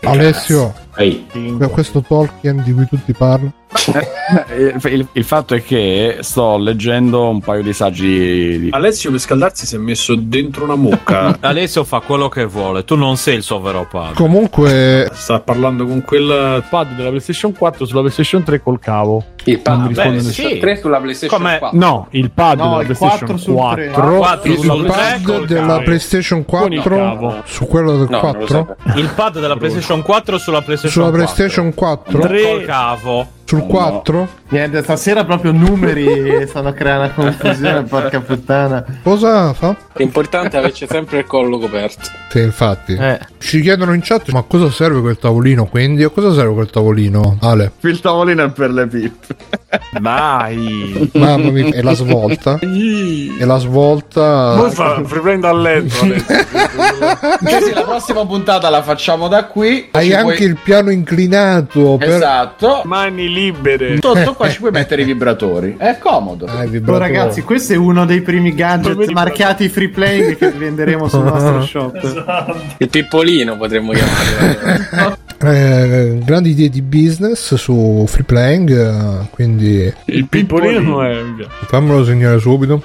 Alessio, 0.04 0.74
Ehi, 0.98 1.26
per 1.58 1.70
questo 1.70 2.02
Tolkien 2.02 2.62
di 2.64 2.72
cui 2.74 2.88
tutti 2.88 3.12
parlano. 3.14 3.54
Il, 4.58 4.80
il- 4.92 5.08
il 5.12 5.24
fatto 5.24 5.54
è 5.56 5.64
che 5.64 6.18
sto 6.22 6.58
leggendo 6.58 7.28
un 7.30 7.40
paio 7.42 7.62
di 7.62 7.74
saggi 7.74 8.60
di... 8.60 8.70
Alessio 8.72 9.12
per 9.12 9.20
scaldarsi 9.20 9.66
si 9.66 9.76
è 9.76 9.78
messo 9.78 10.16
dentro 10.16 10.64
una 10.64 10.76
mucca. 10.76 11.38
Alessio 11.42 11.84
fa 11.84 12.00
quello 12.00 12.28
che 12.30 12.46
vuole. 12.46 12.84
Tu 12.84 12.96
non 12.96 13.18
sei 13.18 13.36
il 13.36 13.44
suo 13.44 13.60
vero 13.62 13.88
padre. 13.90 14.16
Comunque, 14.16 15.10
Sta 15.14 15.40
parlando 15.40 15.86
con 15.86 16.02
quel 16.04 16.64
pad 16.70 16.96
della 16.96 17.10
PlayStation 17.10 17.54
4 17.54 17.86
sulla 17.86 18.02
PlayStation 18.02 18.44
3 18.44 18.62
col 18.62 18.80
cavo. 18.80 19.24
Il 19.48 19.62
Non 19.64 19.82
mi 19.82 19.84
pad 19.84 19.88
risponde 19.88 20.18
beh, 20.18 20.32
sì. 20.32 20.58
3 20.60 20.76
sulla 20.78 20.98
PlayStation 21.00 21.38
Come- 21.40 21.58
4. 21.60 21.78
No, 21.80 22.08
il 22.12 22.32
pad 22.32 22.58
No, 22.58 22.64
della 22.70 22.80
il 22.82 22.86
PlayStation 22.98 23.18
4 23.20 23.38
sul 23.38 23.54
4. 23.54 23.84
3. 23.94 24.18
4 24.18 24.52
il 24.52 24.84
pad 24.86 25.22
col 25.24 25.46
della. 25.46 25.80
PlayStation 25.80 26.46
Con 26.46 26.72
il 26.74 26.82
4 26.82 26.96
cavo. 26.98 27.42
su 27.46 27.66
quello 27.68 27.92
del 27.98 28.08
No, 28.10 28.22
non 28.22 28.32
lo 28.32 28.38
4 28.46 28.48
sapevo. 28.76 29.00
Il 29.00 29.10
pad 29.14 29.40
della 29.40 29.56
PlayStation 29.58 30.02
4 30.02 30.38
sulla 30.38 30.62
PlayStation 30.62 30.92
sulla 30.92 31.10
4. 31.18 31.34
PlayStation 31.36 31.74
4 31.74 32.20
Col 32.20 32.64
cavo. 32.66 33.28
sul 33.46 33.66
4 33.68 34.28
Niente, 34.50 34.82
stasera 34.84 35.24
proprio 35.26 35.52
numeri 35.52 36.46
stanno 36.48 36.70
a 36.70 36.74
creare 36.74 37.12
una 37.16 37.32
confusione, 37.32 37.84
porca 37.84 38.20
puttana. 38.22 38.84
cosa 39.04 39.54
fa? 39.54 39.76
L'importante 39.94 40.56
è 40.56 40.60
averci 40.60 40.86
sempre 40.88 41.20
il 41.20 41.26
collo 41.26 41.58
coperto. 41.60 42.02
Sì, 42.30 42.40
infatti. 42.42 42.94
Eh. 42.94 43.20
Ci 43.38 43.62
chiedono 43.62 43.94
in 43.94 44.02
chat 44.04 44.30
ma 44.32 44.42
cosa 44.44 44.70
serve 44.72 45.02
quel 45.02 45.18
tavolino 45.18 45.66
quindi? 45.66 46.04
A 46.04 46.10
cosa 46.10 46.34
serve 46.34 46.54
quel 46.54 46.70
tavolino? 46.70 47.38
Ale. 47.42 47.72
Il 47.82 48.00
tavolino 48.02 48.44
è 48.44 48.50
per 48.50 48.72
le 48.72 48.88
pippe. 48.88 49.35
Dai. 50.00 51.10
Mamma 51.14 51.50
mia, 51.52 51.68
è 51.74 51.82
la 51.82 51.94
svolta. 51.94 52.60
È 52.60 53.44
la 53.46 53.58
svolta. 53.58 54.56
Poi 54.58 54.72
fa 54.72 55.02
riprenda 55.10 55.50
a 55.50 55.54
letto. 55.54 55.98
Così 56.00 57.74
la 57.74 57.84
prossima 57.84 58.26
puntata 58.26 58.70
la 58.70 58.82
facciamo 58.82 59.28
da 59.28 59.46
qui. 59.46 59.90
Hai 59.92 60.14
anche 60.14 60.36
puoi- 60.36 60.48
il 60.50 60.58
piano 60.64 60.90
inclinato 60.92 61.96
per 61.98 62.10
Esatto. 62.10 62.82
Mani 62.86 63.30
libere. 63.32 63.98
Sotto 64.02 64.34
qua 64.34 64.50
ci 64.50 64.60
puoi 64.60 64.72
mettere 64.72 65.02
i 65.02 65.06
vibratori. 65.06 65.76
È 65.78 65.98
comodo. 66.00 66.46
Ah, 66.46 66.64
Oh, 66.88 66.98
ragazzi, 66.98 67.42
questo 67.42 67.74
è 67.74 67.76
uno 67.78 68.06
dei 68.06 68.22
primi 68.22 68.54
gadget 68.54 69.10
marchiati 69.12 69.70
free 69.70 69.90
play 69.90 70.36
che 70.36 70.50
venderemo 70.52 71.08
sul 71.08 71.24
nostro 71.24 71.64
shop. 71.66 72.76
Il 72.78 72.90
pippolino 72.90 73.56
potremmo 73.58 73.92
chiamarlo. 73.92 75.18
Eh, 75.48 76.18
grandi 76.24 76.50
idee 76.52 76.70
di 76.70 76.82
business 76.82 77.54
su 77.56 78.06
free 78.08 78.24
playing 78.24 78.70
eh, 78.72 79.28
quindi 79.32 79.94
Il 80.06 80.28
pippolino 80.28 81.04
è. 81.04 81.22
fammelo 81.68 82.04
segnare 82.04 82.40
subito 82.40 82.82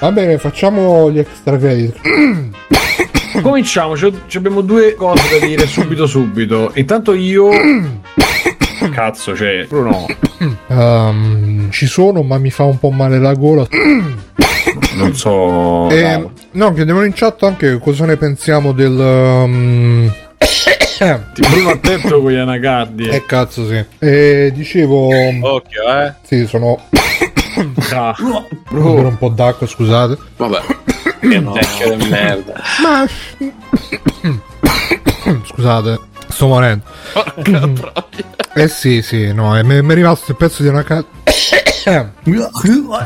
va 0.00 0.10
bene 0.12 0.38
facciamo 0.38 1.10
gli 1.10 1.18
extra 1.18 1.58
credit 1.58 1.94
Cominciamo, 3.42 3.96
ci 3.96 4.12
ci 4.26 4.36
abbiamo 4.36 4.60
due 4.60 4.94
cose 4.94 5.22
da 5.38 5.46
dire 5.46 5.66
subito 5.66 6.06
subito. 6.06 6.70
Intanto 6.74 7.14
io 7.14 7.48
Cazzo, 8.92 9.34
cioè, 9.34 9.64
Bruno, 9.68 10.06
Ehm, 10.68 11.70
ci 11.70 11.86
sono 11.86 12.22
ma 12.22 12.38
mi 12.38 12.50
fa 12.50 12.64
un 12.64 12.78
po' 12.78 12.90
male 12.90 13.18
la 13.18 13.34
gola 13.34 13.66
non 14.96 15.14
so. 15.14 15.88
e, 15.90 16.00
bravo. 16.00 16.32
no 16.52 16.72
chiedevano 16.72 17.04
in 17.06 17.12
chat 17.14 17.42
anche 17.44 17.78
cosa 17.78 18.04
ne 18.06 18.16
pensiamo 18.16 18.72
del 18.72 18.92
um, 18.98 20.12
Ti- 21.34 21.42
Bruno 21.50 21.70
attento 21.70 22.20
con 22.20 22.30
gli 22.30 22.36
anacardi. 22.36 23.08
eh 23.08 23.24
cazzo 23.26 23.66
sì 23.66 23.84
e 23.98 24.50
dicevo 24.54 25.08
Occhio, 25.42 25.82
eh. 26.00 26.12
sì 26.22 26.46
sono 26.46 26.78
Ah, 27.92 28.14
bevo 28.70 28.92
un 29.06 29.18
po' 29.18 29.28
d'acqua 29.28 29.66
scusate 29.66 30.16
Vabbè. 30.36 30.60
Che 31.20 31.40
vecchio 31.40 31.96
di 31.96 32.08
merda. 32.08 32.54
ma 32.82 33.04
scusate 35.44 35.98
sto 36.32 36.46
morendo 36.48 36.82
eh 38.54 38.68
sì 38.68 39.02
sì 39.02 39.32
no 39.32 39.56
e 39.56 39.62
mi 39.62 39.80
mi 39.82 39.92
è 39.92 39.94
rimasto 39.94 40.30
il 40.32 40.36
pezzo 40.36 40.62
di 40.62 40.68
una 40.68 40.82
cazzo 40.82 41.06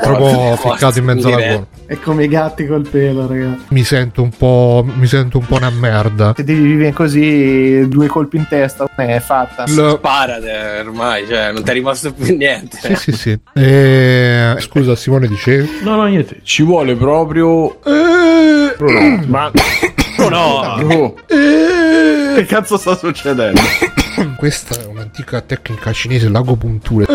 proprio 0.02 0.56
ficcato 0.56 0.98
in 0.98 1.05
mezzo 1.05 1.28
alla 1.28 1.36
gola 1.46 1.66
È 1.86 1.98
come 2.00 2.24
i 2.24 2.28
gatti 2.28 2.66
col 2.66 2.86
pelo, 2.88 3.26
ragazzi. 3.26 3.64
mi 3.68 3.84
sento 3.84 4.20
un 4.22 4.30
po' 4.30 4.84
mi 4.86 5.06
sento 5.06 5.38
un 5.38 5.46
po' 5.46 5.55
una 5.55 5.70
merda 5.70 6.34
Se 6.36 6.42
devi 6.44 6.60
vivere 6.62 6.92
così, 6.92 7.86
due 7.88 8.06
colpi 8.08 8.36
in 8.38 8.46
testa, 8.48 8.86
è 8.96 9.20
fatta. 9.20 9.64
Il- 9.68 9.94
Sparate 9.98 10.82
ormai, 10.84 11.26
cioè, 11.26 11.52
non 11.52 11.62
ti 11.62 11.70
è 11.70 11.72
rimasto 11.72 12.12
più 12.12 12.36
niente. 12.36 12.76
sì 12.82 12.94
sì 12.96 13.12
sì 13.12 13.38
Eh, 13.55 14.56
scusa 14.58 14.94
Simone 14.96 15.28
dicevi 15.28 15.78
no, 15.82 15.94
no, 15.96 16.05
niente. 16.06 16.40
Ci 16.42 16.62
vuole 16.64 16.96
proprio. 16.96 17.78
Bruno, 18.76 19.22
ma. 19.26 19.50
No, 20.18 20.76
Bruno, 20.78 21.14
Che 21.26 22.44
cazzo 22.46 22.76
sta 22.76 22.96
succedendo? 22.96 23.60
questa 24.36 24.80
è 24.80 24.86
un'antica 24.86 25.40
tecnica 25.40 25.92
cinese 25.92 26.28
l'agopuntura 26.28 27.06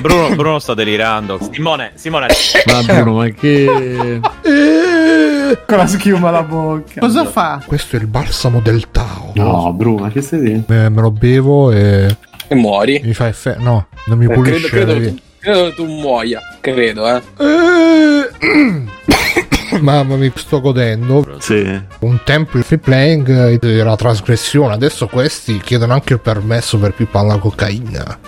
Bruno, 0.00 0.34
Bruno 0.34 0.58
sta 0.58 0.74
delirando. 0.74 1.38
Simone, 1.50 1.92
Simone. 1.94 2.26
Ma 2.66 2.82
Bruno, 2.82 3.14
ma 3.14 3.28
che... 3.28 4.20
con 5.66 5.76
la 5.76 5.86
schiuma 5.86 6.28
alla 6.28 6.42
bocca. 6.42 7.00
Cosa 7.00 7.24
fa? 7.24 7.62
Questo 7.64 7.96
è 7.96 8.00
il 8.00 8.06
balsamo 8.06 8.60
del 8.60 8.90
Tao. 8.90 9.32
No, 9.34 9.72
Bruno, 9.72 10.08
che 10.08 10.20
stai 10.20 10.40
dicendo? 10.40 10.64
Me, 10.68 10.88
me 10.88 11.00
lo 11.00 11.10
bevo 11.10 11.72
e. 11.72 12.16
E 12.46 12.54
muori. 12.54 13.00
Mi 13.04 13.14
fa 13.14 13.28
effetto. 13.28 13.62
No, 13.62 13.86
non 14.06 14.18
mi 14.18 14.26
eh, 14.26 14.34
pulisce. 14.34 14.68
Credo, 14.68 14.92
credo, 14.92 15.08
tu, 15.08 15.20
credo 15.38 15.74
tu 15.74 15.84
muoia. 15.86 16.40
Credo, 16.60 17.08
eh. 17.08 17.22
Mamma 19.80 20.16
mi 20.16 20.30
sto 20.34 20.60
godendo. 20.60 21.36
Sì. 21.38 21.80
Un 22.00 22.20
tempo 22.24 22.58
il 22.58 22.64
free 22.64 22.78
playing 22.78 23.62
era 23.64 23.96
trasgressione, 23.96 24.74
adesso 24.74 25.06
questi 25.06 25.58
chiedono 25.58 25.92
anche 25.94 26.14
il 26.14 26.20
permesso 26.20 26.78
per 26.78 26.92
pippare 26.92 27.26
la 27.26 27.38
cocaina. 27.38 28.18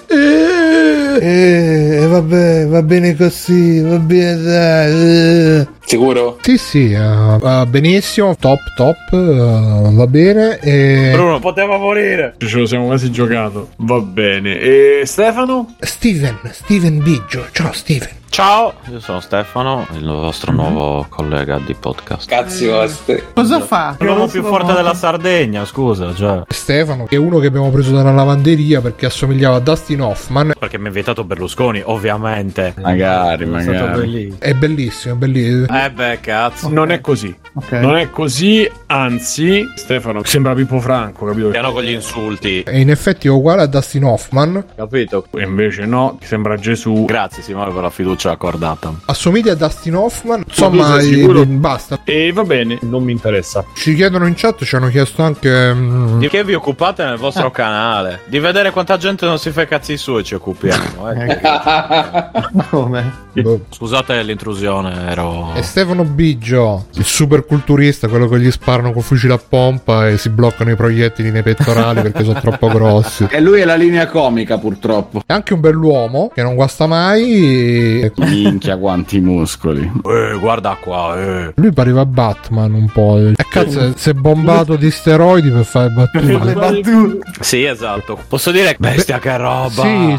Eh, 1.18 2.06
vabbè, 2.08 2.66
va 2.66 2.82
bene 2.82 3.16
così, 3.16 3.80
va 3.80 3.98
bene 3.98 4.42
dai. 4.42 5.66
Sicuro? 5.86 6.38
Sì, 6.40 6.58
sì, 6.58 6.92
uh, 6.94 7.36
uh, 7.36 7.64
benissimo, 7.64 8.34
top, 8.36 8.58
top, 8.74 8.96
uh, 9.12 9.94
va 9.94 10.06
bene. 10.08 10.58
E... 10.58 11.10
Bruno, 11.12 11.38
poteva 11.38 11.78
morire. 11.78 12.34
Ce 12.38 12.58
lo 12.58 12.66
siamo 12.66 12.86
quasi 12.86 13.12
giocato. 13.12 13.68
Va 13.76 14.00
bene. 14.00 14.58
E 14.58 15.02
Stefano? 15.04 15.76
Steven, 15.78 16.40
Steven 16.50 17.00
Biggio. 17.00 17.46
Ciao 17.52 17.72
Steven. 17.72 18.24
Ciao, 18.28 18.74
io 18.90 19.00
sono 19.00 19.20
Stefano, 19.20 19.86
il 19.94 20.04
vostro 20.04 20.52
mm-hmm. 20.52 20.60
nuovo 20.60 21.06
collega 21.08 21.58
di 21.64 21.72
podcast. 21.72 22.28
Cazzi 22.28 22.66
vostri. 22.66 23.22
Cosa 23.32 23.60
fa? 23.60 23.96
L'uomo 24.00 24.26
più 24.26 24.42
forte 24.42 24.74
della 24.74 24.92
Sardegna, 24.92 25.64
scusa. 25.64 26.12
Cioè. 26.14 26.42
Stefano, 26.48 27.06
è 27.08 27.16
uno 27.16 27.38
che 27.38 27.46
abbiamo 27.46 27.70
preso 27.70 27.92
dalla 27.92 28.12
lavanderia 28.12 28.82
perché 28.82 29.06
assomigliava 29.06 29.56
a 29.56 29.60
Dustin 29.60 30.02
Hoffman. 30.02 30.52
Perché 30.58 30.76
mi 30.76 30.84
ha 30.84 30.88
invitato 30.88 31.24
Berlusconi, 31.24 31.80
ovviamente. 31.82 32.74
Magari, 32.78 33.46
magari. 33.46 34.36
È 34.38 34.52
bellissimo, 34.52 35.14
è 35.14 35.16
bellissimo. 35.16 35.66
Eh 35.84 35.90
beh, 35.90 36.20
cazzo. 36.20 36.68
Non 36.68 36.90
è 36.90 37.00
così. 37.00 37.34
Okay. 37.58 37.80
Non 37.80 37.96
è 37.96 38.10
così, 38.10 38.70
anzi, 38.84 39.64
Stefano 39.76 40.22
sembra 40.24 40.52
Pippo 40.52 40.78
Franco, 40.78 41.24
capito? 41.24 41.48
Piano 41.48 41.72
con 41.72 41.82
gli 41.82 41.90
insulti. 41.90 42.60
E 42.60 42.80
in 42.80 42.90
effetti 42.90 43.28
è 43.28 43.30
uguale 43.30 43.62
a 43.62 43.66
Dustin 43.66 44.04
Hoffman. 44.04 44.62
Capito? 44.76 45.26
E 45.34 45.42
invece 45.42 45.86
no, 45.86 46.18
sembra 46.20 46.56
Gesù. 46.56 47.06
Grazie 47.06 47.42
Simone 47.42 47.72
per 47.72 47.82
la 47.82 47.88
fiducia 47.88 48.30
accordata. 48.30 48.92
Assomiglia 49.06 49.52
a 49.52 49.54
Dustin 49.54 49.94
Hoffman. 49.94 50.44
Insomma, 50.46 50.98
e, 50.98 51.46
basta. 51.46 52.00
E 52.04 52.30
va 52.30 52.42
bene, 52.42 52.78
non 52.82 53.02
mi 53.02 53.12
interessa. 53.12 53.64
Ci 53.74 53.94
chiedono 53.94 54.26
in 54.26 54.34
chat, 54.34 54.62
ci 54.62 54.76
hanno 54.76 54.88
chiesto 54.88 55.22
anche... 55.22 55.72
Mm... 55.72 56.18
Di 56.18 56.28
che 56.28 56.44
vi 56.44 56.52
occupate 56.52 57.04
nel 57.04 57.16
vostro 57.16 57.46
ah. 57.46 57.52
canale? 57.52 58.20
Di 58.26 58.38
vedere 58.38 58.70
quanta 58.70 58.98
gente 58.98 59.24
non 59.24 59.38
si 59.38 59.50
fa 59.50 59.62
i 59.62 59.66
cazzi 59.66 59.96
suoi 59.96 60.24
ci 60.24 60.34
occupiamo. 60.34 61.10
Eh. 61.10 61.40
Come? 62.68 63.24
Scusate 63.70 64.22
l'intrusione, 64.22 65.08
ero... 65.08 65.54
E 65.54 65.62
Stefano 65.66 66.04
Biggio, 66.04 66.86
il 66.94 67.04
super 67.04 67.44
culturista, 67.44 68.08
quello 68.08 68.28
che 68.28 68.38
gli 68.38 68.50
sparano 68.50 68.92
con 68.92 69.02
fucile 69.02 69.34
a 69.34 69.38
pompa 69.38 70.08
e 70.08 70.16
si 70.16 70.30
bloccano 70.30 70.70
i 70.70 70.76
proiettili 70.76 71.30
nei 71.30 71.42
pettorali 71.42 72.00
perché 72.00 72.24
sono 72.24 72.40
troppo 72.40 72.68
grossi. 72.68 73.26
E 73.28 73.40
lui 73.40 73.60
è 73.60 73.64
la 73.64 73.74
linea 73.74 74.06
comica, 74.06 74.56
purtroppo. 74.58 75.22
È 75.26 75.32
anche 75.32 75.52
un 75.54 75.60
bell'uomo 75.60 76.30
che 76.32 76.42
non 76.42 76.54
guasta 76.54 76.86
mai. 76.86 78.10
Minchia, 78.16 78.78
quanti 78.78 79.20
muscoli. 79.20 79.82
Eh, 79.82 80.38
guarda 80.38 80.78
qua, 80.80 81.20
eh. 81.20 81.52
Lui 81.56 81.72
pareva 81.72 82.06
Batman 82.06 82.72
un 82.72 82.86
po'. 82.86 83.18
E 83.18 83.34
cazzo, 83.50 83.92
si 83.96 84.10
è 84.10 84.12
bombato 84.14 84.76
di 84.76 84.90
steroidi 84.90 85.50
per 85.50 85.64
fare 85.64 85.90
battute. 85.90 86.24
Le 86.24 86.52
battute. 86.54 87.18
Sì, 87.40 87.64
esatto. 87.64 88.18
Posso 88.28 88.50
dire, 88.50 88.76
bestia 88.78 89.18
che 89.18 89.36
roba. 89.36 89.82
Sì. 89.82 90.16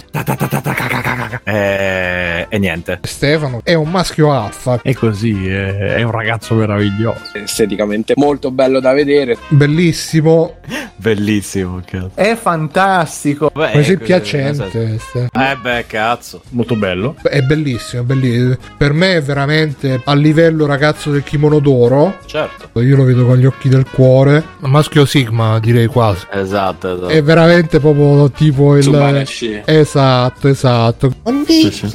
E, 1.44 2.46
e 2.50 2.58
niente. 2.60 3.00
Stefano 3.04 3.62
è 3.64 3.74
un 3.74 3.90
maschio 3.90 4.32
alfa. 4.32 4.80
È 4.82 4.94
così, 4.94 5.37
è, 5.46 5.96
è 5.96 6.02
un 6.02 6.12
ragazzo 6.12 6.56
meraviglioso. 6.56 7.22
Esteticamente 7.34 8.14
molto 8.16 8.50
bello 8.50 8.80
da 8.80 8.94
vedere. 8.94 9.38
Bellissimo. 9.50 10.56
Bellissimo, 10.96 11.82
cazzo. 11.86 12.12
È 12.16 12.36
fantastico. 12.36 13.52
Beh, 13.54 13.72
così 13.72 13.94
è 13.94 13.98
piacente. 13.98 15.00
Eh 15.32 15.58
beh, 15.62 15.86
cazzo. 15.86 16.42
Molto 16.50 16.76
bello. 16.76 17.16
È 17.22 17.42
bellissimo, 17.42 18.02
è 18.02 18.06
bellissimo. 18.06 18.56
Per 18.76 18.94
me 18.94 19.18
è 19.18 19.22
veramente 19.22 20.02
a 20.04 20.16
livello 20.16 20.66
ragazzo 20.66 21.12
del 21.12 21.24
kimono 21.24 21.60
d'oro. 21.60 22.18
Certo. 22.26 22.82
Io 22.82 22.96
lo 22.96 23.04
vedo 23.04 23.26
con 23.26 23.38
gli 23.38 23.46
occhi 23.46 23.70
del 23.70 23.86
cuore. 23.88 24.44
Maschio 24.60 25.06
Sigma, 25.06 25.60
direi 25.60 25.86
quasi. 25.88 26.26
Esatto, 26.32 26.96
esatto. 26.96 27.08
È 27.10 27.22
veramente 27.22 27.80
proprio 27.80 28.32
tipo 28.32 28.76
il... 28.76 28.84
Subarashi. 28.84 29.62
Esatto, 29.66 30.48
esatto. 30.48 31.14
Sì, 31.46 31.72
sì. 31.72 31.90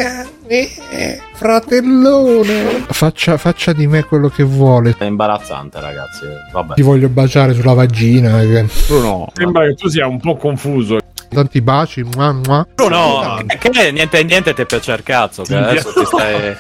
Eh, 0.55 1.19
fratellone, 1.33 2.85
faccia, 2.91 3.39
faccia, 3.39 3.73
di 3.73 3.87
me 3.87 4.05
quello 4.05 4.29
che 4.29 4.43
vuole. 4.43 4.95
È 4.99 5.05
imbarazzante, 5.05 5.81
ragazzi. 5.81 6.27
Vabbè. 6.53 6.75
Ti 6.75 6.83
voglio 6.83 7.09
baciare 7.09 7.55
sulla 7.55 7.73
vagina. 7.73 8.39
Che... 8.41 8.67
No, 8.91 9.31
sembra 9.33 9.65
che 9.65 9.75
tu 9.75 9.89
sia 9.89 10.07
un 10.07 10.21
po' 10.21 10.37
confuso 10.37 10.99
tanti 11.35 11.61
baci. 11.61 12.03
Mua, 12.03 12.33
mua. 12.33 12.67
No, 12.77 12.89
no, 12.89 13.45
che 13.59 13.91
niente, 13.91 14.23
niente 14.25 14.55
ti 14.55 14.65
piace 14.65 14.93
il 14.93 15.03
cazzo. 15.03 15.43
Che 15.43 15.55
adesso 15.55 15.93
ti 15.93 16.05
stai. 16.05 16.57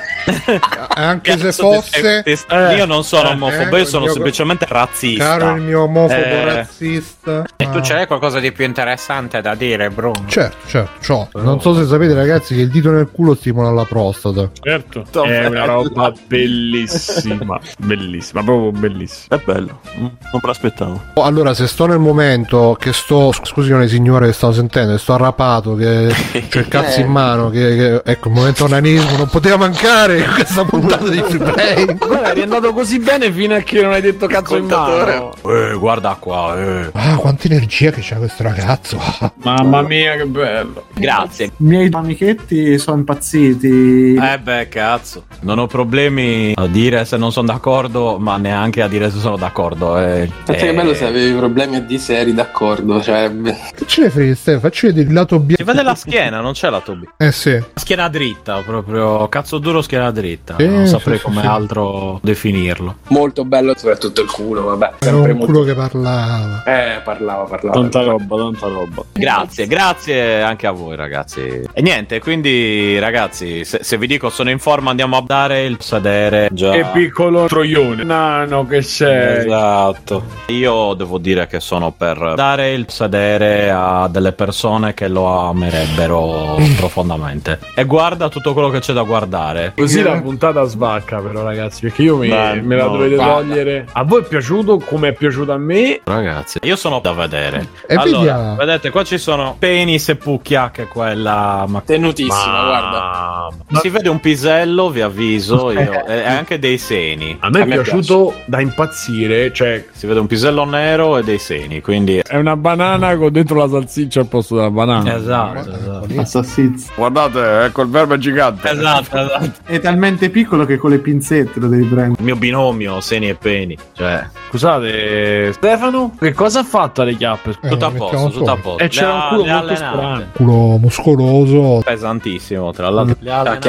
Anche 0.94 1.38
se 1.38 1.52
fosse. 1.52 2.22
Ti, 2.22 2.34
ti, 2.34 2.42
eh, 2.54 2.76
io 2.76 2.86
non 2.86 3.04
sono 3.04 3.30
eh, 3.30 3.32
omofobo, 3.32 3.76
io 3.76 3.84
sono 3.84 4.06
semplicemente 4.08 4.66
razzista. 4.68 5.24
Caro 5.24 5.56
il 5.56 5.62
mio 5.62 5.82
omofobo 5.82 6.20
eh, 6.20 6.44
razzista. 6.44 7.44
E 7.56 7.70
tu 7.70 7.80
c'è 7.80 8.06
qualcosa 8.06 8.38
di 8.38 8.52
più 8.52 8.64
interessante 8.64 9.40
da 9.40 9.54
dire, 9.54 9.90
Bruno? 9.90 10.24
Certo, 10.26 10.66
certo, 10.66 11.02
ciò. 11.02 11.28
Non 11.34 11.60
so 11.60 11.74
se 11.74 11.86
sapete, 11.86 12.14
ragazzi, 12.14 12.54
che 12.54 12.62
il 12.62 12.70
dito 12.70 12.90
nel 12.90 13.08
culo 13.10 13.34
stimola 13.34 13.70
la 13.70 13.84
prostata. 13.84 14.50
Certo, 14.60 15.04
è 15.24 15.46
una 15.46 15.64
roba 15.64 16.12
bellissima. 16.26 17.58
bellissima, 17.78 18.42
proprio 18.42 18.70
bellissima. 18.72 19.36
È 19.36 19.42
bello, 19.44 19.80
non 19.96 20.16
me 20.32 20.40
l'aspettavo. 20.40 21.00
Allora, 21.14 21.54
se 21.54 21.66
sto 21.66 21.86
nel 21.86 21.98
momento 21.98 22.76
che 22.78 22.92
sto. 22.92 23.32
Scusi, 23.32 23.70
signore, 23.88 24.26
che 24.26 24.32
stavo 24.32 24.52
sentendo, 24.62 24.96
sto 24.96 25.14
arrapato, 25.14 25.74
che 25.74 26.14
c'è 26.48 26.60
il 26.60 26.68
cazzo 26.68 27.00
in 27.00 27.08
mano, 27.08 27.50
che, 27.50 27.76
che 27.76 28.02
ecco, 28.04 28.28
il 28.28 28.34
momento 28.34 28.64
onanismo 28.64 29.16
non 29.16 29.28
poteva 29.28 29.56
mancare 29.56 30.18
in 30.18 30.30
questa 30.32 30.64
puntata 30.64 31.08
di 31.08 31.20
free 31.20 31.38
play. 31.38 31.84
Guarda, 31.98 32.32
è 32.32 32.42
andato 32.42 32.72
così 32.72 32.98
bene 32.98 33.32
fino 33.32 33.54
a 33.54 33.58
che 33.58 33.82
non 33.82 33.92
hai 33.92 34.00
detto 34.00 34.26
cazzo 34.26 34.56
in 34.56 34.66
mano. 34.66 35.34
Eh, 35.44 35.74
guarda 35.76 36.16
qua, 36.18 36.56
eh. 36.58 36.90
Ah, 36.92 37.16
quanta 37.16 37.46
energia 37.46 37.90
che 37.90 38.00
c'ha 38.02 38.16
questo 38.16 38.42
ragazzo. 38.42 39.00
Mamma 39.42 39.82
mia, 39.82 40.16
che 40.16 40.26
bello. 40.26 40.86
Grazie. 40.94 41.46
I 41.46 41.50
miei 41.56 41.88
amichetti 41.90 42.78
sono 42.78 42.98
impazziti. 42.98 44.14
Eh 44.14 44.38
beh, 44.38 44.68
cazzo. 44.68 45.24
Non 45.40 45.58
ho 45.58 45.66
problemi 45.66 46.52
a 46.54 46.66
dire 46.66 47.04
se 47.04 47.16
non 47.16 47.32
sono 47.32 47.48
d'accordo, 47.48 48.18
ma 48.18 48.36
neanche 48.36 48.82
a 48.82 48.88
dire 48.88 49.10
se 49.10 49.18
sono 49.18 49.36
d'accordo. 49.36 49.98
Eh, 49.98 50.30
Pensa 50.44 50.62
eh... 50.62 50.66
che 50.66 50.74
bello 50.74 50.94
se 50.94 51.06
avevi 51.06 51.36
problemi 51.36 51.76
a 51.76 51.80
dire 51.80 52.00
se 52.00 52.18
eri 52.18 52.32
d'accordo. 52.32 53.02
Cioè... 53.02 53.30
Che 53.74 53.86
ce 53.86 54.02
ne 54.02 54.10
frega, 54.10 54.34
Stefano? 54.52 54.60
Facci 54.60 54.86
vedere 54.86 55.08
il 55.08 55.14
lato 55.14 55.38
B. 55.38 55.54
Si 55.56 55.62
vede 55.62 55.82
la 55.82 55.94
schiena, 55.94 56.40
non 56.40 56.52
c'è 56.52 56.70
lato 56.70 56.94
B. 56.94 57.04
Eh 57.16 57.32
sì. 57.32 57.62
Schiena 57.74 58.08
dritta, 58.08 58.62
proprio 58.64 59.28
cazzo 59.28 59.58
duro 59.58 59.82
schiena 59.82 60.10
dritta. 60.10 60.56
Sì, 60.58 60.68
non 60.68 60.86
saprei 60.86 61.18
sì, 61.18 61.24
come 61.24 61.40
sì. 61.40 61.46
altro 61.46 62.18
definirlo. 62.22 62.96
Molto 63.08 63.44
bello, 63.44 63.74
soprattutto 63.76 64.22
il 64.22 64.30
culo, 64.30 64.62
vabbè. 64.62 64.92
Era 65.00 65.16
un 65.16 65.30
molto... 65.30 65.46
culo 65.46 65.62
che 65.62 65.74
parlava. 65.74 66.62
Eh, 66.64 67.00
parlava, 67.02 67.44
parlava. 67.44 67.80
Tanta 67.80 68.02
roba, 68.02 68.36
tanta 68.36 68.66
roba. 68.66 69.04
Grazie, 69.12 69.66
grazie 69.66 70.42
anche 70.42 70.66
a 70.66 70.72
voi 70.72 70.96
ragazzi. 70.96 71.40
E 71.72 71.82
niente, 71.82 72.20
quindi 72.20 72.98
ragazzi, 72.98 73.64
se, 73.64 73.80
se 73.82 73.96
vi 73.98 74.06
dico 74.06 74.30
sono 74.30 74.50
in 74.50 74.58
forma 74.58 74.90
andiamo 74.90 75.16
a 75.16 75.22
dare 75.26 75.64
il 75.64 75.76
sedere. 75.80 76.48
Già. 76.52 76.70
Che 76.72 76.86
piccolo 76.92 77.46
troione. 77.46 78.04
Nano 78.04 78.66
che 78.66 78.82
sei. 78.82 79.46
Esatto. 79.46 80.24
Io 80.46 80.94
devo 80.94 81.18
dire 81.18 81.46
che 81.46 81.60
sono 81.60 81.92
per 81.92 82.34
dare 82.36 82.72
il 82.72 82.86
sedere 82.88 83.70
a 83.70 84.08
delle 84.08 84.32
persone 84.32 84.41
persone 84.42 84.92
che 84.92 85.06
lo 85.06 85.26
amerebbero 85.26 86.56
profondamente. 86.76 87.60
E 87.76 87.84
guarda 87.84 88.28
tutto 88.28 88.52
quello 88.52 88.70
che 88.70 88.80
c'è 88.80 88.92
da 88.92 89.02
guardare. 89.02 89.72
Così 89.76 90.02
la 90.02 90.20
puntata 90.20 90.64
svacca, 90.64 91.20
però, 91.20 91.44
ragazzi. 91.44 91.82
Perché 91.82 92.02
io 92.02 92.16
mi, 92.16 92.28
Beh, 92.28 92.60
me 92.60 92.74
la 92.74 92.86
no, 92.86 92.90
dovete 92.92 93.14
guarda. 93.14 93.34
togliere. 93.34 93.86
A 93.92 94.02
voi 94.02 94.22
è 94.22 94.24
piaciuto 94.24 94.78
come 94.78 95.08
è 95.08 95.12
piaciuto 95.12 95.52
a 95.52 95.58
me? 95.58 96.00
Ragazzi, 96.02 96.58
io 96.62 96.74
sono 96.74 96.98
da 96.98 97.12
vedere. 97.12 97.68
E 97.86 97.94
allora, 97.94 98.18
vediamo. 98.18 98.54
vedete, 98.56 98.90
qua 98.90 99.04
ci 99.04 99.18
sono 99.18 99.54
penis 99.56 100.08
e 100.08 100.16
pucchia, 100.16 100.70
che 100.72 100.82
è 100.82 100.88
quella. 100.88 101.64
Ma... 101.68 101.82
Tenutissima, 101.84 102.34
ma... 102.34 102.66
guarda. 102.66 103.56
Ma... 103.68 103.78
Si 103.78 103.88
vede 103.90 104.08
un 104.08 104.18
pisello, 104.18 104.90
vi 104.90 105.02
avviso. 105.02 105.70
Io, 105.70 106.04
e 106.04 106.26
anche 106.26 106.58
dei 106.58 106.78
seni. 106.78 107.36
A 107.38 107.48
me 107.48 107.60
a 107.60 107.64
è 107.64 107.68
piaciuto 107.68 108.26
piace. 108.26 108.44
da 108.46 108.60
impazzire. 108.60 109.52
Cioè, 109.52 109.86
si 109.92 110.06
vede 110.06 110.18
un 110.18 110.26
pisello 110.26 110.64
nero 110.64 111.16
e 111.18 111.22
dei 111.22 111.38
seni. 111.38 111.80
Quindi 111.80 112.18
è 112.18 112.36
una 112.36 112.56
banana 112.56 113.16
con 113.16 113.30
dentro 113.30 113.56
la 113.56 113.68
salsiccia 113.68 114.20
al 114.20 114.26
posto 114.32 114.56
della 114.56 114.70
banana. 114.70 115.14
Esatto, 115.14 115.70
esatto. 115.70 116.86
Guardate, 116.96 117.64
ecco 117.64 117.82
il 117.82 117.90
verbo 117.90 118.14
è 118.14 118.18
gigante. 118.18 118.70
Esatto, 118.70 119.18
esatto. 119.18 119.52
È 119.64 119.78
talmente 119.78 120.30
piccolo 120.30 120.64
che 120.64 120.78
con 120.78 120.88
le 120.88 120.98
pinzette 120.98 121.60
lo 121.60 121.68
devi 121.68 121.84
prendere. 121.84 122.14
Il 122.18 122.24
mio 122.24 122.36
binomio, 122.36 123.00
seni 123.02 123.28
e 123.28 123.34
peni. 123.34 123.76
Cioè, 123.92 124.26
Scusate, 124.52 125.50
Stefano, 125.54 126.14
che 126.20 126.34
cosa 126.34 126.60
ha 126.60 126.62
fatto 126.62 127.00
alle 127.00 127.16
chiappe? 127.16 127.54
Eh, 127.62 127.70
tutto 127.70 127.86
a 127.86 127.90
posto, 127.90 128.28
tutto 128.28 128.50
a 128.50 128.56
posto. 128.58 128.84
E 128.84 128.88
c'era 128.88 129.14
un 129.14 129.28
culo 129.30 129.44
molto 129.46 129.74
strano. 129.74 130.24
Culo 130.34 130.76
muscoloso. 130.76 131.80
Pesantissimo, 131.82 132.70
tra 132.70 132.90
l'altro. 132.90 133.16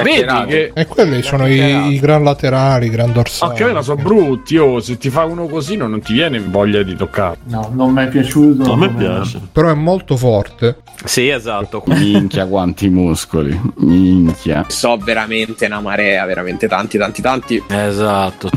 Vedi 0.03 0.45
che... 0.47 0.71
E 0.75 0.85
quelli 0.85 1.21
sono 1.21 1.47
i, 1.47 1.93
i 1.93 1.99
gran 1.99 2.25
laterali, 2.25 2.87
i 2.87 2.89
gran 2.89 3.13
dorsali. 3.13 3.53
Occhio, 3.53 3.81
sono 3.81 4.01
brutti. 4.01 4.57
Oh, 4.57 4.81
se 4.81 4.97
ti 4.97 5.09
fa 5.09 5.23
uno 5.23 5.47
così 5.47 5.77
non 5.77 6.01
ti 6.01 6.11
viene 6.11 6.41
voglia 6.41 6.83
di 6.83 6.97
toccare. 6.97 7.37
No, 7.43 7.71
non 7.71 7.93
mi 7.93 8.03
è 8.03 8.09
piaciuto. 8.09 8.73
A 8.73 8.75
me 8.75 8.89
piace. 8.89 9.39
Però 9.53 9.69
è 9.69 9.75
molto 9.75 10.17
forte. 10.17 10.79
Sì, 11.05 11.29
esatto. 11.29 11.81
Minchia 11.85 12.45
quanti 12.45 12.89
muscoli. 12.89 13.57
Minchia. 13.77 14.65
So 14.67 14.97
veramente 14.97 15.65
una 15.65 15.79
marea, 15.79 16.25
veramente 16.25 16.67
tanti, 16.67 16.97
tanti, 16.97 17.21
tanti. 17.21 17.63
Esatto. 17.69 18.49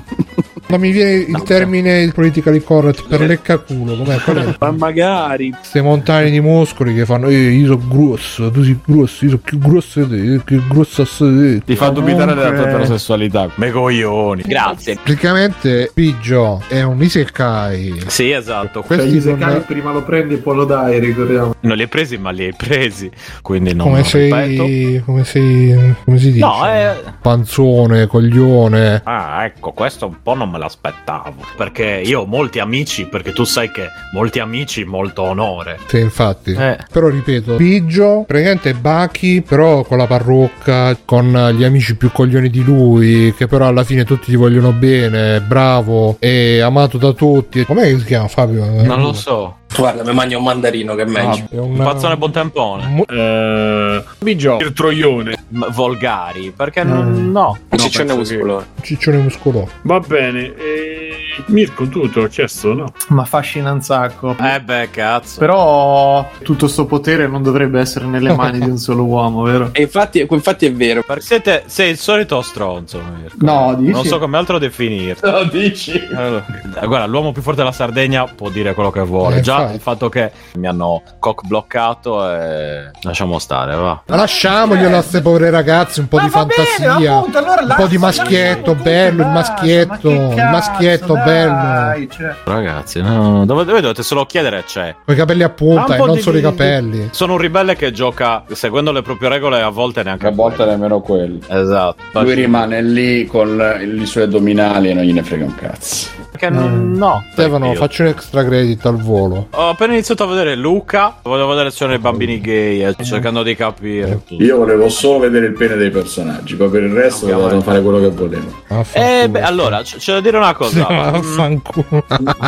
Non 0.68 0.80
mi 0.80 0.90
viene 0.90 1.12
il 1.12 1.42
termine 1.44 2.02
il 2.02 2.12
politically 2.12 2.60
correct 2.60 3.06
per 3.06 3.20
leccaculo. 3.20 3.96
Com'è? 3.96 4.18
Qual 4.18 4.36
è? 4.38 4.54
Ma 4.58 4.70
magari. 4.72 5.50
Queste 5.50 5.80
montagne 5.80 6.30
di 6.30 6.40
muscoli 6.40 6.92
che 6.92 7.04
fanno. 7.04 7.28
Eh, 7.28 7.50
io 7.50 7.66
sono 7.66 7.82
grosso, 7.86 8.50
tu 8.50 8.64
sei 8.64 8.78
grosso, 8.84 9.24
io 9.24 9.30
sono 9.30 9.42
più 9.44 9.58
grosso 9.58 10.04
di 10.04 10.36
te, 10.36 10.42
più 10.44 10.66
grosso 10.66 11.02
a 11.02 11.06
te. 11.06 11.62
Ti 11.64 11.76
fa 11.76 11.90
dubitare 11.90 12.34
della 12.34 12.52
tua 12.52 12.68
eterosessualità. 12.68 13.48
Me 13.54 13.70
coglioni. 13.70 14.42
Grazie. 14.44 14.98
Praticamente 15.02 15.90
Piggio 15.94 16.62
è 16.66 16.82
un 16.82 17.00
isekai. 17.00 18.02
Sì, 18.08 18.30
esatto. 18.30 18.84
Cioè, 18.86 19.04
gli 19.04 19.16
isekai 19.16 19.54
con... 19.54 19.64
prima 19.66 19.92
lo 19.92 20.02
prendi 20.02 20.34
e 20.34 20.38
poi 20.38 20.56
lo 20.56 20.64
dai, 20.64 20.98
ricordiamo. 20.98 21.54
Non 21.60 21.76
li 21.76 21.82
hai 21.82 21.88
presi, 21.88 22.18
ma 22.18 22.30
li 22.30 22.44
hai 22.44 22.54
presi. 22.54 23.08
Quindi 23.40 23.72
non 23.72 23.86
come 23.88 24.02
sei, 24.02 25.00
come 25.04 25.24
sei. 25.24 25.94
Come 26.04 26.18
si 26.18 26.32
dice? 26.32 26.44
No, 26.44 26.66
è. 26.66 26.96
Panzone, 27.22 28.06
coglione. 28.06 29.00
Ah, 29.04 29.44
ecco, 29.44 29.70
questo 29.70 30.06
un 30.06 30.16
po' 30.22 30.34
non 30.34 30.50
me 30.56 30.58
l'aspettavo. 30.58 31.34
Perché 31.56 32.02
io 32.04 32.22
ho 32.22 32.26
molti 32.26 32.58
amici, 32.58 33.06
perché 33.06 33.32
tu 33.32 33.44
sai 33.44 33.70
che 33.70 33.88
molti 34.12 34.40
amici, 34.40 34.84
molto 34.84 35.22
onore. 35.22 35.78
Sì, 35.86 36.00
infatti. 36.00 36.52
Eh. 36.52 36.78
Però 36.90 37.08
ripeto, 37.08 37.56
Piggio, 37.56 38.24
praticamente 38.26 38.70
è 38.70 38.74
Baki, 38.74 39.42
però 39.42 39.84
con 39.84 39.98
la 39.98 40.06
parrucca, 40.06 40.96
con 41.04 41.54
gli 41.56 41.64
amici 41.64 41.96
più 41.96 42.10
coglioni 42.10 42.50
di 42.50 42.62
lui, 42.62 43.34
che 43.36 43.46
però 43.46 43.66
alla 43.66 43.84
fine 43.84 44.04
tutti 44.04 44.30
gli 44.30 44.36
vogliono 44.36 44.72
bene, 44.72 45.40
bravo 45.40 46.16
e 46.18 46.60
amato 46.60 46.98
da 46.98 47.12
tutti. 47.12 47.64
Com'è 47.64 47.84
che 47.84 47.98
si 47.98 48.04
chiama 48.04 48.28
Fabio? 48.28 48.82
Non 48.82 49.00
lo 49.00 49.12
so. 49.12 49.58
Guarda, 49.76 50.02
mi 50.04 50.12
mangio 50.14 50.38
un 50.38 50.44
mandarino 50.44 50.94
che 50.94 51.02
è 51.02 51.04
meglio. 51.06 51.44
Ah, 51.52 51.60
Un 51.62 51.76
pazzone 51.76 52.16
buon 52.16 52.32
tempone. 52.32 53.04
Eh, 53.08 54.02
Bigio, 54.20 54.58
il 54.60 54.72
troione. 54.72 55.36
M- 55.48 55.70
volgari, 55.72 56.52
perché 56.56 56.82
non- 56.82 57.30
no. 57.30 57.58
Un 57.68 57.78
ciccione 57.78 58.10
che- 58.12 58.16
muscoloso. 58.18 58.66
Ciccione 58.82 59.16
muscoloso. 59.18 59.70
Va 59.82 60.00
bene. 60.00 60.54
E... 60.56 61.10
Mirko, 61.46 61.88
tu 61.88 62.10
te 62.10 62.20
l'ho 62.20 62.28
chiesto, 62.28 62.74
no? 62.74 62.92
Ma 63.08 63.22
affascina 63.22 63.72
un 63.72 63.80
sacco. 63.82 64.36
Eh 64.40 64.60
beh, 64.60 64.90
cazzo. 64.90 65.38
Però 65.38 66.28
tutto 66.42 66.68
sto 66.68 66.86
potere 66.86 67.26
non 67.26 67.42
dovrebbe 67.42 67.80
essere 67.80 68.06
nelle 68.06 68.34
mani 68.34 68.58
di 68.60 68.68
un 68.68 68.78
solo 68.78 69.04
uomo, 69.04 69.42
vero? 69.42 69.70
E 69.72 69.82
infatti, 69.82 70.26
infatti 70.28 70.66
è 70.66 70.72
vero. 70.72 71.02
Perché 71.06 71.22
siete, 71.22 71.62
sei 71.66 71.90
il 71.90 71.98
solito 71.98 72.40
stronzo, 72.42 73.00
Mirko. 73.16 73.36
No, 73.44 73.74
dici? 73.74 73.90
Non 73.92 74.04
so 74.04 74.18
come 74.18 74.36
altro 74.36 74.58
definirti. 74.58 75.28
No, 75.28 75.44
dici? 75.44 76.00
Allora, 76.14 76.44
eh, 76.80 76.86
guarda, 76.86 77.06
l'uomo 77.06 77.32
più 77.32 77.42
forte 77.42 77.60
della 77.60 77.72
Sardegna 77.72 78.24
può 78.26 78.48
dire 78.48 78.74
quello 78.74 78.90
che 78.90 79.00
vuole. 79.00 79.38
Eh, 79.38 79.40
Già 79.40 79.56
infatti. 79.56 79.74
il 79.74 79.80
fatto 79.80 80.08
che 80.08 80.32
mi 80.54 80.66
hanno 80.66 81.02
cock 81.18 81.46
bloccato 81.46 82.28
e 82.30 82.90
lasciamo 83.02 83.38
stare, 83.38 83.74
va. 83.74 84.02
Ma 84.06 84.16
lasciamoglielo 84.16 84.96
a 84.96 85.00
queste 85.00 85.20
povere 85.20 85.50
ragazze 85.50 86.00
un 86.00 86.08
po' 86.08 86.20
di 86.20 86.28
fantasia. 86.28 87.18
un 87.18 87.74
po' 87.76 87.86
di 87.86 87.98
maschietto 87.98 88.74
bello, 88.74 89.22
il 89.22 89.28
maschietto, 89.28 90.10
il 90.10 90.48
maschietto 90.50 91.14
bello. 91.26 92.08
cioè. 92.10 92.34
Ragazzi, 92.44 93.00
no, 93.02 93.44
dove, 93.46 93.64
dove 93.64 93.80
dovete 93.80 94.02
solo 94.02 94.24
chiedere 94.26 94.64
c'è. 94.66 94.94
Con 95.04 95.14
i 95.14 95.18
capelli 95.18 95.42
a 95.42 95.48
punta 95.50 95.84
Un 95.86 95.92
e 95.94 95.96
non 96.06 96.14
di- 96.14 96.20
solo 96.20 96.38
i 96.38 96.42
capelli. 96.42 97.08
Sono 97.12 97.32
un 97.32 97.38
ribelle 97.38 97.76
che 97.76 97.92
gioca 97.92 98.44
seguendo 98.52 98.92
le 98.92 99.02
proprie 99.02 99.28
regole 99.28 99.60
a 99.62 99.68
volte 99.68 100.02
neanche 100.02 100.26
A 100.26 100.30
volte 100.30 100.64
nemmeno 100.64 101.00
quelli. 101.00 101.40
Esatto. 101.48 101.96
Lui 102.20 102.34
rimane 102.34 102.82
lì 102.82 103.26
con 103.26 103.60
i 104.00 104.06
suoi 104.06 104.24
addominali 104.24 104.90
e 104.90 104.94
non 104.94 105.04
gliene 105.04 105.22
frega 105.22 105.44
un 105.44 105.54
cazzo. 105.54 106.08
Perché 106.30 106.50
non, 106.50 106.92
no. 106.92 107.24
Stefano, 107.32 107.66
Io- 107.68 107.74
faccio 107.74 108.02
un 108.02 108.08
extra 108.08 108.44
credit 108.44 108.84
al 108.86 108.96
volo. 108.96 109.46
Ho 109.52 109.68
appena 109.70 109.92
iniziato 109.94 110.24
a 110.24 110.26
vedere 110.26 110.54
Luca, 110.54 111.16
volevo 111.22 111.48
vedere 111.48 111.70
se 111.70 111.76
sono 111.76 111.94
i 111.94 111.98
bambini 111.98 112.40
gay, 112.40 112.82
eh, 112.84 112.94
cercando 113.04 113.42
di 113.42 113.54
capire. 113.56 114.20
tutto. 114.26 114.42
Io 114.42 114.56
volevo 114.58 114.88
solo 114.90 115.20
vedere 115.20 115.46
il 115.46 115.52
pene 115.54 115.76
dei 115.76 115.90
personaggi, 115.90 116.54
poi 116.56 116.68
per 116.68 116.82
il 116.82 116.92
resto 116.92 117.24
Ovviamente. 117.24 117.50
dovevo 117.54 117.70
fare 117.70 117.82
quello 117.82 118.00
che 118.00 118.10
volevo. 118.10 118.84
Eh, 118.92 119.28
beh, 119.30 119.40
allora, 119.40 119.80
c- 119.82 119.96
c'è 119.96 120.12
da 120.12 120.20
dire 120.20 120.36
una 120.36 120.54
cosa. 120.54 120.86
Vaffanculo. 121.20 122.04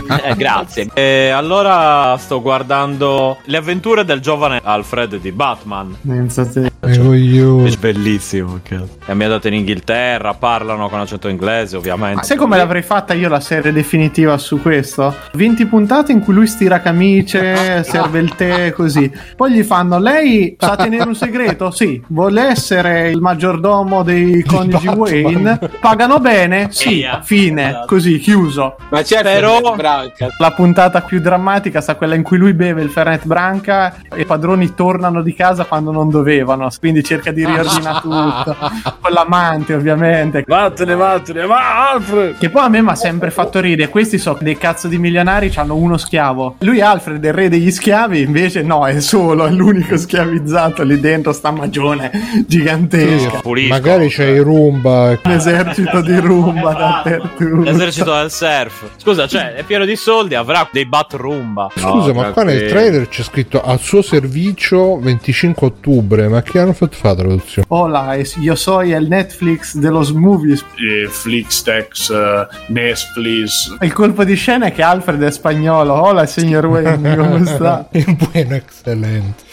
Eh, 0.24 0.34
grazie. 0.36 0.88
E 0.94 1.28
allora 1.28 2.16
sto 2.18 2.40
guardando 2.40 3.38
le 3.44 3.56
avventure 3.56 4.04
del 4.04 4.20
giovane 4.20 4.60
Alfred 4.62 5.16
di 5.16 5.32
Batman. 5.32 5.96
Pensate. 6.06 6.72
Coglioni. 6.80 7.72
È 7.72 7.76
bellissimo. 7.76 8.60
cazzo. 8.62 8.88
È 9.04 9.10
ambientato 9.10 9.48
in 9.48 9.54
Inghilterra, 9.54 10.34
parlano 10.34 10.88
con 10.88 11.00
accento 11.00 11.28
inglese, 11.28 11.76
ovviamente. 11.76 12.16
Ma 12.16 12.22
sai 12.22 12.36
come 12.36 12.56
l'avrei 12.56 12.82
fatta 12.82 13.14
io 13.14 13.28
la 13.28 13.40
serie 13.40 13.72
definitiva 13.72 14.38
su 14.38 14.60
questo? 14.60 15.14
20 15.32 15.66
puntate 15.66 16.12
in 16.12 16.20
cui 16.20 16.34
lui 16.34 16.46
stira 16.46 16.80
camicie, 16.80 17.82
serve 17.84 18.20
il 18.20 18.34
tè, 18.34 18.72
così. 18.72 19.10
Poi 19.36 19.52
gli 19.52 19.62
fanno: 19.62 19.98
Lei 19.98 20.56
sa 20.58 20.76
tenere 20.76 21.08
un 21.08 21.14
segreto? 21.14 21.70
Sì. 21.70 22.00
Vuole 22.08 22.42
essere 22.48 23.10
il 23.10 23.20
maggiordomo 23.20 24.02
dei 24.02 24.42
coniugi. 24.44 24.88
Wayne? 24.88 25.58
Pagano 25.80 26.18
bene? 26.20 26.68
Sì. 26.70 27.04
Fine. 27.22 27.84
Così, 27.86 28.18
chiuso. 28.18 28.57
Ma 28.90 29.02
certo, 29.02 29.28
Però- 29.28 29.74
Branca. 29.74 30.28
La 30.38 30.50
puntata 30.52 31.00
più 31.02 31.20
drammatica 31.20 31.80
sta 31.80 31.94
quella 31.96 32.14
in 32.14 32.22
cui 32.22 32.36
lui 32.38 32.52
beve 32.54 32.82
il 32.82 32.90
Fernet 32.90 33.24
Branca 33.24 33.94
e 34.14 34.20
i 34.22 34.24
padroni 34.24 34.74
tornano 34.74 35.22
di 35.22 35.34
casa 35.34 35.64
quando 35.64 35.90
non 35.90 36.10
dovevano. 36.10 36.68
Quindi 36.78 37.02
cerca 37.04 37.30
di 37.32 37.44
riordinare 37.44 38.00
tutto. 38.02 38.56
Con 39.00 39.12
l'amante, 39.12 39.74
ovviamente. 39.74 40.44
Vattene, 40.46 40.94
vattene, 40.94 41.46
ma 41.46 41.90
Alfred! 41.90 42.38
Che 42.38 42.50
poi 42.50 42.62
a 42.64 42.68
me 42.68 42.82
mi 42.82 42.88
ha 42.90 42.94
sempre 42.94 43.30
fatto 43.30 43.60
ridere. 43.60 43.88
Questi 43.90 44.18
sono 44.18 44.38
dei 44.40 44.56
cazzo 44.56 44.88
di 44.88 44.98
milionari, 44.98 45.52
hanno 45.56 45.76
uno 45.76 45.96
schiavo. 45.96 46.56
Lui, 46.60 46.80
Alfred, 46.80 47.22
è 47.24 47.28
il 47.28 47.34
re 47.34 47.48
degli 47.48 47.70
schiavi, 47.70 48.20
invece 48.22 48.62
no, 48.62 48.86
è 48.86 49.00
solo, 49.00 49.46
è 49.46 49.50
l'unico 49.50 49.96
schiavizzato 49.96 50.82
lì 50.82 50.98
dentro, 51.00 51.32
sta 51.32 51.50
magione 51.50 52.10
gigantesca. 52.46 53.40
Pulisco. 53.40 53.72
Magari 53.74 54.08
c'è 54.08 54.26
i 54.26 54.38
rumba. 54.38 55.18
Un 55.22 55.30
esercito 55.30 56.00
di 56.00 56.16
rumba 56.18 56.72
dappertutto. 56.72 57.60
L'esercito 57.62 58.14
del 58.14 58.30
surf. 58.38 58.90
Scusa, 58.98 59.26
cioè, 59.26 59.54
è 59.54 59.64
pieno 59.64 59.84
di 59.84 59.96
soldi, 59.96 60.36
avrà 60.36 60.68
dei 60.70 60.86
bat 60.86 61.12
rumba. 61.14 61.68
Scusa, 61.74 62.12
ma 62.12 62.30
qua 62.30 62.44
nel 62.44 62.68
trailer 62.68 63.08
c'è 63.08 63.24
scritto 63.24 63.60
al 63.60 63.80
suo 63.80 64.00
servizio 64.00 64.98
25 65.00 65.66
ottobre. 65.66 66.28
Ma 66.28 66.42
che 66.42 66.60
hanno 66.60 66.72
fatto 66.72 66.96
fare 66.96 67.16
la 67.16 67.22
traduzione? 67.22 67.66
Hola, 67.70 68.14
io 68.14 68.54
soy 68.54 68.92
el 68.92 69.08
Netflix 69.08 69.76
de 69.76 69.90
los 69.90 70.12
movies. 70.12 70.64
Eh, 70.76 71.08
Flixtex, 71.08 72.10
eh, 72.10 72.46
Netflix. 72.68 73.76
Il 73.80 73.92
colpo 73.92 74.22
di 74.22 74.36
scena 74.36 74.66
è 74.66 74.72
che 74.72 74.82
Alfred 74.82 75.20
è 75.22 75.30
spagnolo. 75.30 75.94
Hola, 75.94 76.24
signor 76.26 76.66
Wayne, 76.66 77.16
come 77.16 77.44
sta? 77.44 77.88
È 77.90 78.04
buono, 78.04 78.54
eccellente. 78.54 79.46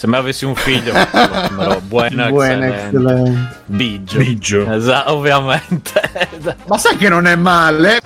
Se 0.00 0.06
me 0.06 0.16
avessi 0.16 0.46
un 0.46 0.54
figlio, 0.54 0.94
me 0.94 1.06
lo 1.12 1.28
chiamerò 1.28 1.80
Buena 1.80 2.30
Buena, 2.30 2.66
Excellente. 2.68 2.86
eccellente. 2.86 3.58
Biggio. 3.66 4.18
Biggio. 4.18 4.72
Esatto, 4.72 5.12
ovviamente. 5.12 6.00
Ma 6.66 6.78
sai 6.78 6.96
che 6.96 7.10
non 7.10 7.26
è 7.26 7.36
male? 7.36 8.00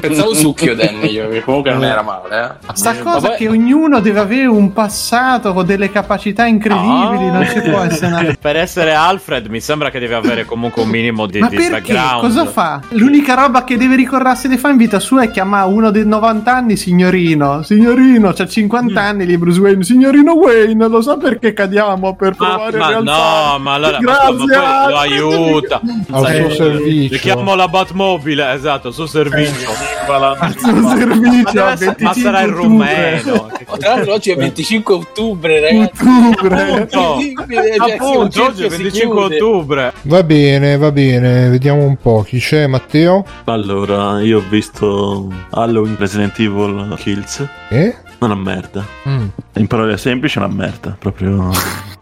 Pensavo 0.00 0.32
succhio 0.32 0.74
Danny 0.74 1.10
io, 1.10 1.28
che 1.28 1.42
comunque 1.42 1.74
non 1.74 1.84
era 1.84 2.00
male, 2.00 2.58
eh. 2.66 2.72
Sta 2.72 2.94
Ma 2.94 2.98
cosa 3.00 3.28
poi- 3.28 3.36
che 3.36 3.48
ognuno 3.48 4.00
deve 4.00 4.20
avere 4.20 4.46
un 4.46 4.72
passato 4.72 5.52
con 5.52 5.66
delle 5.66 5.90
capacità 5.90 6.46
incredibili, 6.46 7.30
non 7.30 7.46
ci 7.46 7.60
può 7.60 7.80
essere 7.80 8.06
una... 8.06 8.36
per 8.40 8.56
essere 8.56 8.94
Alfred 8.94 9.46
mi 9.48 9.60
sembra 9.60 9.90
che 9.90 9.98
deve 9.98 10.14
avere 10.14 10.46
comunque 10.46 10.80
un 10.80 10.88
minimo 10.88 11.26
di, 11.26 11.40
Ma 11.40 11.50
di 11.50 11.56
perché? 11.56 11.92
background. 11.92 12.20
Cosa 12.22 12.46
fa? 12.46 12.80
L'unica 12.92 13.34
roba 13.34 13.64
che 13.64 13.76
deve 13.76 13.96
ricordarsi 13.96 14.48
di 14.48 14.56
fare 14.56 14.72
in 14.72 14.78
vita 14.78 14.98
sua 14.98 15.24
è 15.24 15.30
chiamare 15.30 15.68
uno 15.68 15.90
dei 15.90 16.06
90 16.06 16.54
anni 16.56 16.76
signorino. 16.78 17.62
Signorino, 17.62 18.32
c'ha 18.32 18.46
50 18.46 18.98
anni 18.98 19.26
lì 19.26 19.36
Bruce 19.36 19.60
Wayne. 19.60 19.84
Signorino 19.84 20.32
Wayne, 20.32 20.88
lo 20.88 21.02
sa 21.02 21.18
perché 21.18 21.32
cadiamo 21.52 22.14
per 22.14 22.34
Ma, 22.38 22.46
provare 22.46 22.78
ma 22.78 22.98
no, 23.00 23.58
ma 23.58 23.72
allora 23.74 23.98
ma- 24.00 24.04
Grazie, 24.04 24.56
ma 24.56 24.80
poi 24.82 24.90
lo 24.90 24.98
aiuta. 24.98 25.80
Al 26.10 26.26
suo 26.34 26.50
servizio. 26.50 27.16
Le 27.16 27.18
chiamo 27.18 27.54
la 27.54 27.68
Batmobile, 27.68 28.52
esatto, 28.52 28.88
al 28.88 28.94
suo 28.94 29.06
servizio. 29.06 29.68
Al 30.06 30.54
suo 30.58 30.72
Ma, 30.72 30.96
servizio, 30.96 31.64
25 31.64 31.96
ma 32.04 32.12
sarà 32.14 32.40
il 32.42 32.52
rumeno. 32.52 33.50
Ma 33.68 33.76
tra 33.78 33.94
l'altro 33.94 34.12
oggi 34.14 34.30
è 34.30 34.36
25 34.36 34.94
ottobre, 34.94 35.60
ragazzi. 35.60 36.02
Ottobre. 36.04 37.74
Appunto, 37.76 38.30
cioè, 38.30 38.46
oggi 38.48 38.64
è 38.64 38.70
si 38.70 38.76
25 38.82 39.18
chiude. 39.28 39.34
ottobre. 39.36 39.92
Va 40.02 40.22
bene, 40.22 40.76
va 40.76 40.90
bene. 40.92 41.48
Vediamo 41.48 41.82
un 41.84 41.96
po' 41.96 42.22
chi 42.22 42.38
c'è. 42.38 42.66
Matteo? 42.66 43.24
Allora, 43.44 44.20
io 44.20 44.38
ho 44.38 44.44
visto 44.48 45.28
Halloween 45.50 45.96
Resident 45.98 46.38
Evil 46.38 46.94
Kills. 46.98 47.46
Eh? 47.70 47.94
Una 48.24 48.34
merda. 48.34 48.86
Mm. 49.06 49.26
In 49.56 49.66
parole 49.66 49.98
semplici, 49.98 50.38
una 50.38 50.48
merda. 50.48 50.96
Proprio. 50.98 51.50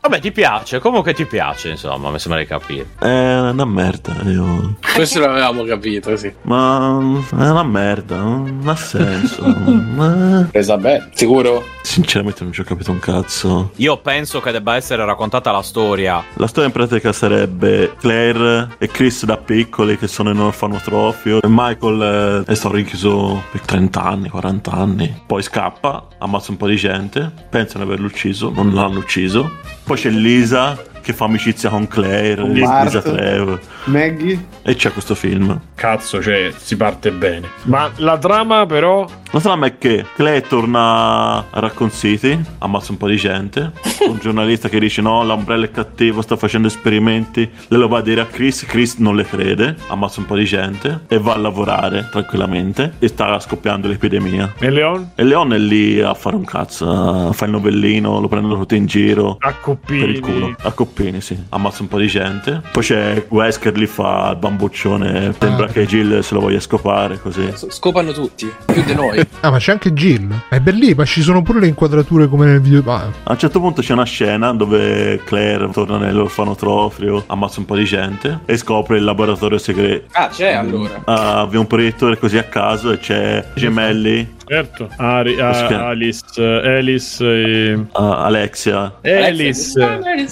Vabbè, 0.04 0.18
ti 0.18 0.32
piace, 0.32 0.80
comunque 0.80 1.14
ti 1.14 1.24
piace, 1.26 1.68
insomma, 1.68 2.10
mi 2.10 2.18
sembra 2.18 2.40
di 2.40 2.46
capire. 2.46 2.88
È 2.98 3.38
una 3.38 3.64
merda, 3.64 4.16
io. 4.24 4.74
Questo 4.94 5.20
l'avevamo 5.20 5.62
capito, 5.62 6.16
sì. 6.16 6.34
Ma 6.42 7.00
è 7.30 7.48
una 7.48 7.62
merda, 7.62 8.16
non 8.16 8.62
ha 8.64 8.74
senso. 8.74 9.44
Ma... 9.46 10.48
Presa 10.50 10.76
bene, 10.76 11.08
sicuro? 11.14 11.64
Sinceramente 11.82 12.42
non 12.42 12.52
ci 12.52 12.62
ho 12.62 12.64
capito 12.64 12.90
un 12.90 12.98
cazzo. 12.98 13.70
Io 13.76 13.96
penso 13.98 14.40
che 14.40 14.50
debba 14.50 14.74
essere 14.74 15.04
raccontata 15.04 15.52
la 15.52 15.62
storia. 15.62 16.24
La 16.34 16.48
storia 16.48 16.68
in 16.68 16.74
pratica 16.74 17.12
sarebbe 17.12 17.94
Claire 17.96 18.74
e 18.78 18.88
Chris 18.88 19.24
da 19.24 19.36
piccoli 19.36 19.96
che 19.98 20.08
sono 20.08 20.30
in 20.30 20.40
orfanotrofio 20.40 21.40
e 21.40 21.46
Michael 21.48 22.44
è 22.44 22.54
stato 22.54 22.74
rinchiuso 22.74 23.44
per 23.52 23.60
30 23.60 24.02
anni, 24.02 24.28
40 24.28 24.70
anni. 24.72 25.22
Poi 25.24 25.42
scappa, 25.42 26.08
ammazza 26.18 26.50
un 26.50 26.56
po' 26.56 26.66
di 26.66 26.76
gente, 26.76 27.32
pensano 27.48 27.84
di 27.84 27.90
averlo 27.90 28.08
ucciso, 28.08 28.50
non 28.50 28.74
l'hanno 28.74 28.98
ucciso. 28.98 29.60
Poi 29.92 30.00
c'è 30.00 30.08
Lisa 30.08 30.82
che 31.02 31.12
fa 31.12 31.26
amicizia 31.26 31.68
con 31.68 31.86
Claire, 31.86 32.48
Lisa 32.48 33.02
Trevor. 33.02 33.60
Maggie. 33.84 34.42
E 34.62 34.74
c'è 34.74 34.90
questo 34.90 35.14
film. 35.14 35.60
Cazzo, 35.74 36.22
cioè, 36.22 36.50
si 36.56 36.76
parte 36.76 37.10
bene. 37.10 37.50
Ma 37.64 37.90
la 37.96 38.16
trama, 38.16 38.64
però. 38.64 39.06
La 39.34 39.40
trama 39.40 39.64
è 39.64 39.78
che 39.78 40.04
Claire 40.14 40.42
torna 40.46 41.38
a 41.38 41.44
Raccoon 41.52 41.90
City, 41.90 42.38
ammazza 42.58 42.92
un 42.92 42.98
po' 42.98 43.08
di 43.08 43.16
gente. 43.16 43.72
Un 44.06 44.18
giornalista 44.18 44.68
che 44.68 44.78
dice: 44.78 45.00
No, 45.00 45.24
l'ombrello 45.24 45.64
è 45.64 45.70
cattivo, 45.70 46.20
sta 46.20 46.36
facendo 46.36 46.68
esperimenti. 46.68 47.50
Lei 47.68 47.80
lo 47.80 47.88
va 47.88 47.98
a 47.98 48.02
dire 48.02 48.20
a 48.20 48.26
Chris. 48.26 48.66
Chris 48.66 48.96
non 48.96 49.16
le 49.16 49.24
crede, 49.24 49.74
ammazza 49.86 50.20
un 50.20 50.26
po' 50.26 50.36
di 50.36 50.44
gente 50.44 51.04
e 51.08 51.18
va 51.18 51.32
a 51.32 51.38
lavorare 51.38 52.08
tranquillamente. 52.10 52.96
E 52.98 53.08
sta 53.08 53.40
scoppiando 53.40 53.88
l'epidemia. 53.88 54.52
E 54.58 54.68
Leon? 54.68 55.12
E 55.14 55.24
Leon 55.24 55.54
è 55.54 55.58
lì 55.58 55.98
a 55.98 56.12
fare 56.12 56.36
un 56.36 56.44
cazzo, 56.44 57.28
a 57.28 57.32
fare 57.32 57.50
il 57.50 57.56
novellino, 57.56 58.20
lo 58.20 58.28
prendono 58.28 58.58
tutti 58.58 58.76
in 58.76 58.84
giro. 58.84 59.38
A 59.40 59.54
coppini. 59.54 60.00
Per 60.00 60.08
il 60.10 60.20
culo. 60.20 60.54
A 60.60 60.72
coppini, 60.72 61.22
sì. 61.22 61.42
Ammazza 61.48 61.80
un 61.80 61.88
po' 61.88 61.98
di 61.98 62.06
gente. 62.06 62.60
Poi 62.70 62.82
c'è 62.82 63.24
Wesker 63.30 63.78
lì 63.78 63.86
fa 63.86 64.28
il 64.32 64.36
bambuccione. 64.36 65.34
Sembra 65.38 65.64
ah. 65.64 65.68
che 65.70 65.86
Jill 65.86 66.20
se 66.20 66.34
lo 66.34 66.40
voglia 66.40 66.60
scopare 66.60 67.18
così. 67.18 67.50
Scopano 67.68 68.12
tutti, 68.12 68.52
più 68.66 68.84
di 68.84 68.94
noi. 68.94 69.20
Ah, 69.40 69.50
ma 69.50 69.58
c'è 69.58 69.72
anche 69.72 69.92
Jill. 69.92 70.32
È 70.48 70.60
bellissimo, 70.60 70.96
ma 70.98 71.04
ci 71.04 71.22
sono 71.22 71.42
pure 71.42 71.60
le 71.60 71.66
inquadrature 71.66 72.28
come 72.28 72.46
nel 72.46 72.60
video. 72.60 72.82
Ah. 72.86 73.10
A 73.24 73.32
un 73.32 73.38
certo 73.38 73.60
punto 73.60 73.82
c'è 73.82 73.92
una 73.92 74.04
scena 74.04 74.52
dove 74.52 75.20
Claire 75.24 75.68
torna 75.70 75.98
nell'orfanotrofio, 75.98 77.24
ammazza 77.26 77.60
un 77.60 77.66
po' 77.66 77.76
di 77.76 77.84
gente 77.84 78.40
e 78.44 78.56
scopre 78.56 78.98
il 78.98 79.04
laboratorio 79.04 79.58
segreto. 79.58 80.06
Ah, 80.12 80.28
c'è 80.28 80.52
allora. 80.52 81.02
Ah, 81.04 81.40
avvia 81.40 81.60
un 81.60 81.66
proiettore 81.66 82.18
così 82.18 82.38
a 82.38 82.44
caso 82.44 82.90
e 82.90 82.98
c'è 82.98 83.44
gemelli 83.54 84.40
Certo, 84.52 84.86
Ari, 84.96 85.40
a, 85.40 85.88
Alice, 85.88 86.24
Alice 86.36 87.24
e... 87.24 87.72
Uh, 87.72 87.86
Alexia. 87.94 88.98
Alice. 89.02 89.78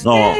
No. 0.04 0.34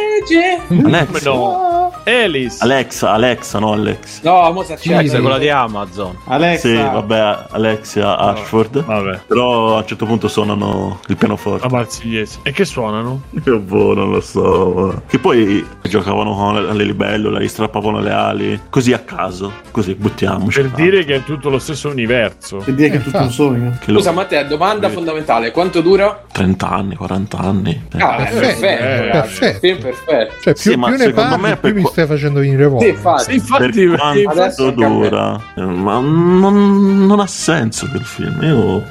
Alexa. 0.85 1.31
No. 1.31 1.70
Alice. 2.05 2.59
Alexa, 2.61 3.13
Alexa, 3.13 3.59
no 3.59 3.73
Alex. 3.73 4.23
No, 4.23 4.51
mo 4.53 4.63
c'è 4.63 4.77
Alexa, 4.93 5.21
quella 5.21 5.39
di 5.39 5.49
Amazon. 5.49 6.17
Alexa. 6.27 6.69
Sì, 6.69 6.75
vabbè, 6.75 7.47
Alexia 7.51 8.17
Ashford. 8.17 8.85
Vabbè. 8.85 9.21
Però 9.27 9.77
a 9.77 9.79
un 9.79 9.87
certo 9.87 10.07
punto 10.07 10.29
suonano 10.29 11.01
il 11.09 11.17
pianoforte. 11.17 11.67
A 11.67 11.71
Marsigliese. 11.71 12.41
E 12.43 12.53
che 12.53 12.65
suonano? 12.65 13.23
Che 13.43 13.51
boh, 13.59 13.95
non 13.95 14.11
lo 14.11 14.21
so. 14.21 15.03
Che 15.07 15.19
poi 15.19 15.67
giocavano 15.83 16.35
con 16.35 16.77
le 16.77 16.85
libellule, 16.85 17.43
gli 17.43 17.49
strappavano 17.49 18.01
le 18.01 18.13
ali. 18.13 18.61
Così 18.71 18.93
a 18.93 18.99
caso. 18.99 19.53
Così, 19.71 19.95
buttiamoci. 19.95 20.61
Per 20.61 20.71
dire 20.71 21.05
che 21.05 21.17
è 21.17 21.25
tutto 21.25 21.49
lo 21.51 21.59
stesso 21.59 21.89
universo. 21.89 22.59
Per 22.59 22.75
dire 22.75 22.91
che 22.91 22.97
è 22.97 23.03
tutto 23.03 23.19
un 23.19 23.31
sogno. 23.31 23.77
Che 23.81 23.93
Scusa, 23.93 24.11
lo... 24.11 24.17
Matteo, 24.17 24.45
domanda 24.45 24.89
sì. 24.89 24.95
fondamentale: 24.95 25.51
quanto 25.51 25.81
dura? 25.81 26.25
30 26.33 26.69
anni, 26.69 26.95
40 26.95 27.39
anni. 27.39 27.87
Ah, 27.99 28.17
perfetto, 28.17 28.61
perfetto. 28.61 29.11
perfetto. 29.11 29.59
Film 29.59 29.81
perfetto. 29.81 30.35
Cioè, 30.41 30.53
più, 30.53 30.63
sì, 30.63 30.79
più 30.79 30.97
ne 30.97 31.11
parli, 31.13 31.41
me 31.41 31.57
più 31.57 31.75
mi 31.75 31.90
stai 31.91 32.07
facendo 32.07 32.41
venire 32.41 32.67
voglia. 32.67 32.85
Sì, 32.85 32.91
infatti, 32.91 33.35
infatti, 33.35 33.87
per 33.87 34.23
quanto 34.25 34.71
dura, 34.71 35.41
ma 35.57 35.99
non, 35.99 37.07
non 37.07 37.21
ha 37.21 37.27
senso 37.27 37.89
quel 37.89 38.05
film. 38.05 38.43
Io 38.43 38.85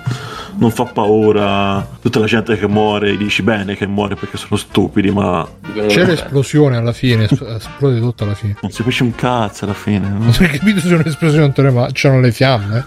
non 0.57 0.71
fa 0.71 0.85
paura. 0.85 1.87
Tutta 2.01 2.19
la 2.19 2.25
gente 2.25 2.57
che 2.57 2.67
muore 2.67 3.17
dici 3.17 3.41
bene 3.41 3.75
che 3.75 3.87
muore 3.87 4.15
perché 4.15 4.37
sono 4.37 4.57
stupidi 4.57 5.11
ma 5.11 5.47
c'è 5.87 6.05
l'esplosione 6.05 6.77
alla 6.77 6.93
fine 6.93 7.25
esplode 7.29 7.99
tutto 7.99 8.23
alla 8.23 8.33
fine. 8.33 8.55
Non 8.61 8.71
si 8.71 8.77
capisce 8.77 9.03
un 9.03 9.15
cazzo 9.15 9.65
alla 9.65 9.73
fine. 9.73 10.07
Non 10.07 10.33
hai 10.39 10.49
capito 10.49 10.79
se 10.79 10.93
un'esplosione 10.93 11.71
ma 11.71 11.87
c'erano 11.91 12.21
le 12.21 12.31
fiamme. 12.31 12.85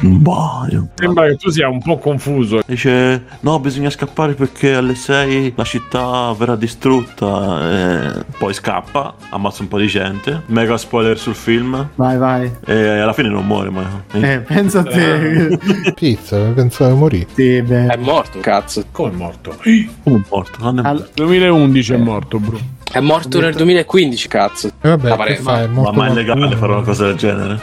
Boh, 0.00 0.66
io... 0.70 0.88
sembra 0.94 1.26
che 1.26 1.36
tu 1.36 1.50
sia 1.50 1.68
un 1.68 1.82
po' 1.82 1.98
confuso. 1.98 2.62
Dice 2.66 3.22
no 3.40 3.60
bisogna 3.60 3.90
scappare 3.90 4.34
perché 4.34 4.74
alle 4.74 4.94
6 4.94 5.54
la 5.56 5.64
città 5.64 6.34
verrà 6.36 6.56
distrutta 6.56 7.70
e 7.70 8.24
poi 8.38 8.54
scappa 8.54 9.14
ammazza 9.30 9.62
un 9.62 9.68
po' 9.68 9.78
di 9.78 9.86
gente. 9.86 10.42
Mega 10.46 10.76
spoiler 10.76 11.18
sul 11.18 11.34
film. 11.34 11.88
Vai 11.94 12.16
vai. 12.18 12.50
E 12.66 12.88
alla 12.98 13.12
fine 13.12 13.28
non 13.28 13.46
muore 13.46 13.70
mai 13.70 13.84
eh 14.12 14.40
pensa 14.40 14.80
a 14.80 14.82
te. 14.84 15.58
Pizza 15.94 16.52
pensavo 16.84 16.96
morì. 16.96 17.26
Sì, 17.34 17.56
è 17.56 17.96
morto, 17.96 18.40
cazzo. 18.40 18.84
Come 18.90 19.12
è 19.12 19.14
morto? 19.14 19.56
Come 19.62 19.88
è 20.04 20.20
morto? 20.28 20.58
All... 20.82 21.08
2011 21.14 21.92
è 21.92 21.96
morto, 21.96 22.38
bro. 22.38 22.58
È 22.94 23.00
morto 23.00 23.40
nel 23.40 23.54
2015, 23.54 24.28
cazzo. 24.28 24.68
E 24.80 24.88
eh 24.88 24.96
vabbè, 24.96 25.24
che 25.24 25.34
fai, 25.38 25.64
è 25.64 25.66
morto 25.66 25.92
ma, 25.94 26.04
ma 26.04 26.10
è 26.12 26.14
legale 26.14 26.54
fare 26.54 26.74
una 26.74 26.82
cosa 26.82 27.06
del 27.06 27.16
genere? 27.16 27.60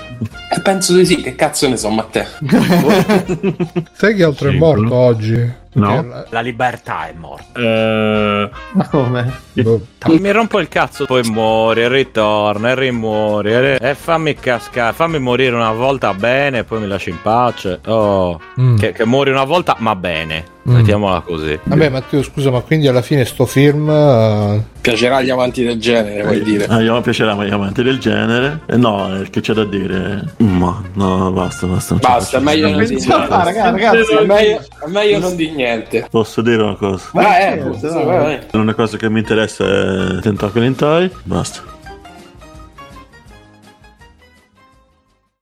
Eh, 0.49 0.59
penso 0.59 0.93
di 0.93 1.05
sì, 1.05 1.21
che 1.21 1.35
cazzo 1.35 1.69
ne 1.69 1.77
so, 1.77 1.87
Matteo. 1.89 2.25
Sai 3.93 4.15
che 4.15 4.23
altro 4.25 4.49
sì, 4.49 4.55
è 4.57 4.59
morto 4.59 4.83
bro. 4.83 4.93
oggi? 4.93 5.59
No. 5.73 6.05
La... 6.05 6.25
la 6.29 6.41
libertà 6.41 7.07
è 7.07 7.13
morta. 7.13 7.57
Uh... 7.57 8.49
Ma 8.73 8.87
come? 8.89 9.31
Boh. 9.53 9.85
Mi 10.07 10.31
rompo 10.31 10.59
il 10.59 10.67
cazzo, 10.67 11.05
poi 11.05 11.23
muori, 11.29 11.87
ritorna, 11.87 12.71
e 12.71 12.75
rimuori. 12.75 13.53
E, 13.53 13.77
e 13.79 13.95
fammi 13.95 14.35
cascare, 14.35 14.91
fammi 14.91 15.19
morire 15.19 15.55
una 15.55 15.71
volta 15.71 16.13
bene, 16.13 16.65
poi 16.65 16.81
mi 16.81 16.87
lasci 16.87 17.09
in 17.09 17.21
pace. 17.21 17.79
Oh, 17.85 18.37
mm. 18.59 18.75
che, 18.75 18.91
che 18.91 19.05
muori 19.05 19.29
una 19.29 19.45
volta, 19.45 19.77
ma 19.79 19.95
bene. 19.95 20.59
Mm. 20.69 20.75
Mettiamola 20.75 21.21
così. 21.21 21.59
Vabbè, 21.63 21.89
Matteo, 21.89 22.21
scusa, 22.21 22.51
ma 22.51 22.61
quindi 22.61 22.87
alla 22.87 23.01
fine 23.01 23.25
sto 23.25 23.45
film. 23.45 23.87
Uh... 23.87 24.63
Piacerà 24.79 25.17
agli 25.17 25.29
amanti 25.29 25.63
del 25.63 25.79
genere, 25.79 26.23
vuoi 26.23 26.37
eh, 26.37 26.43
dire? 26.43 26.65
Ah, 26.65 26.81
io 26.81 26.99
piacerà 27.01 27.33
agli 27.33 27.51
amanti 27.51 27.81
del 27.81 27.97
genere. 27.99 28.61
Eh, 28.67 28.77
no, 28.77 29.21
eh, 29.21 29.29
che 29.29 29.41
c'è 29.41 29.53
da 29.53 29.65
dire? 29.65 30.33
Ma 30.37 30.81
no, 30.93 31.31
basta, 31.31 31.65
basta. 31.65 31.95
Basta, 31.95 32.37
è 32.37 32.41
meglio 32.41 32.69
non 32.69 32.83
dire 32.83 32.95
niente. 32.95 33.27
Ragazzi, 33.27 34.13
è 34.13 34.25
meglio, 34.25 34.59
è 34.59 34.87
meglio 34.87 35.19
non 35.19 35.35
dire 35.35 35.51
niente. 35.51 36.07
Posso 36.09 36.41
dire 36.41 36.61
una 36.61 36.75
cosa? 36.75 37.09
Ma 37.13 37.39
eh, 37.39 37.57
vai, 37.57 38.05
vai. 38.05 38.39
L'unica 38.51 38.75
cosa 38.75 38.97
che 38.97 39.09
mi 39.09 39.19
interessa 39.19 39.65
è 39.65 40.19
Tentacoli 40.21 40.65
in 40.65 41.09
Basta. 41.23 41.70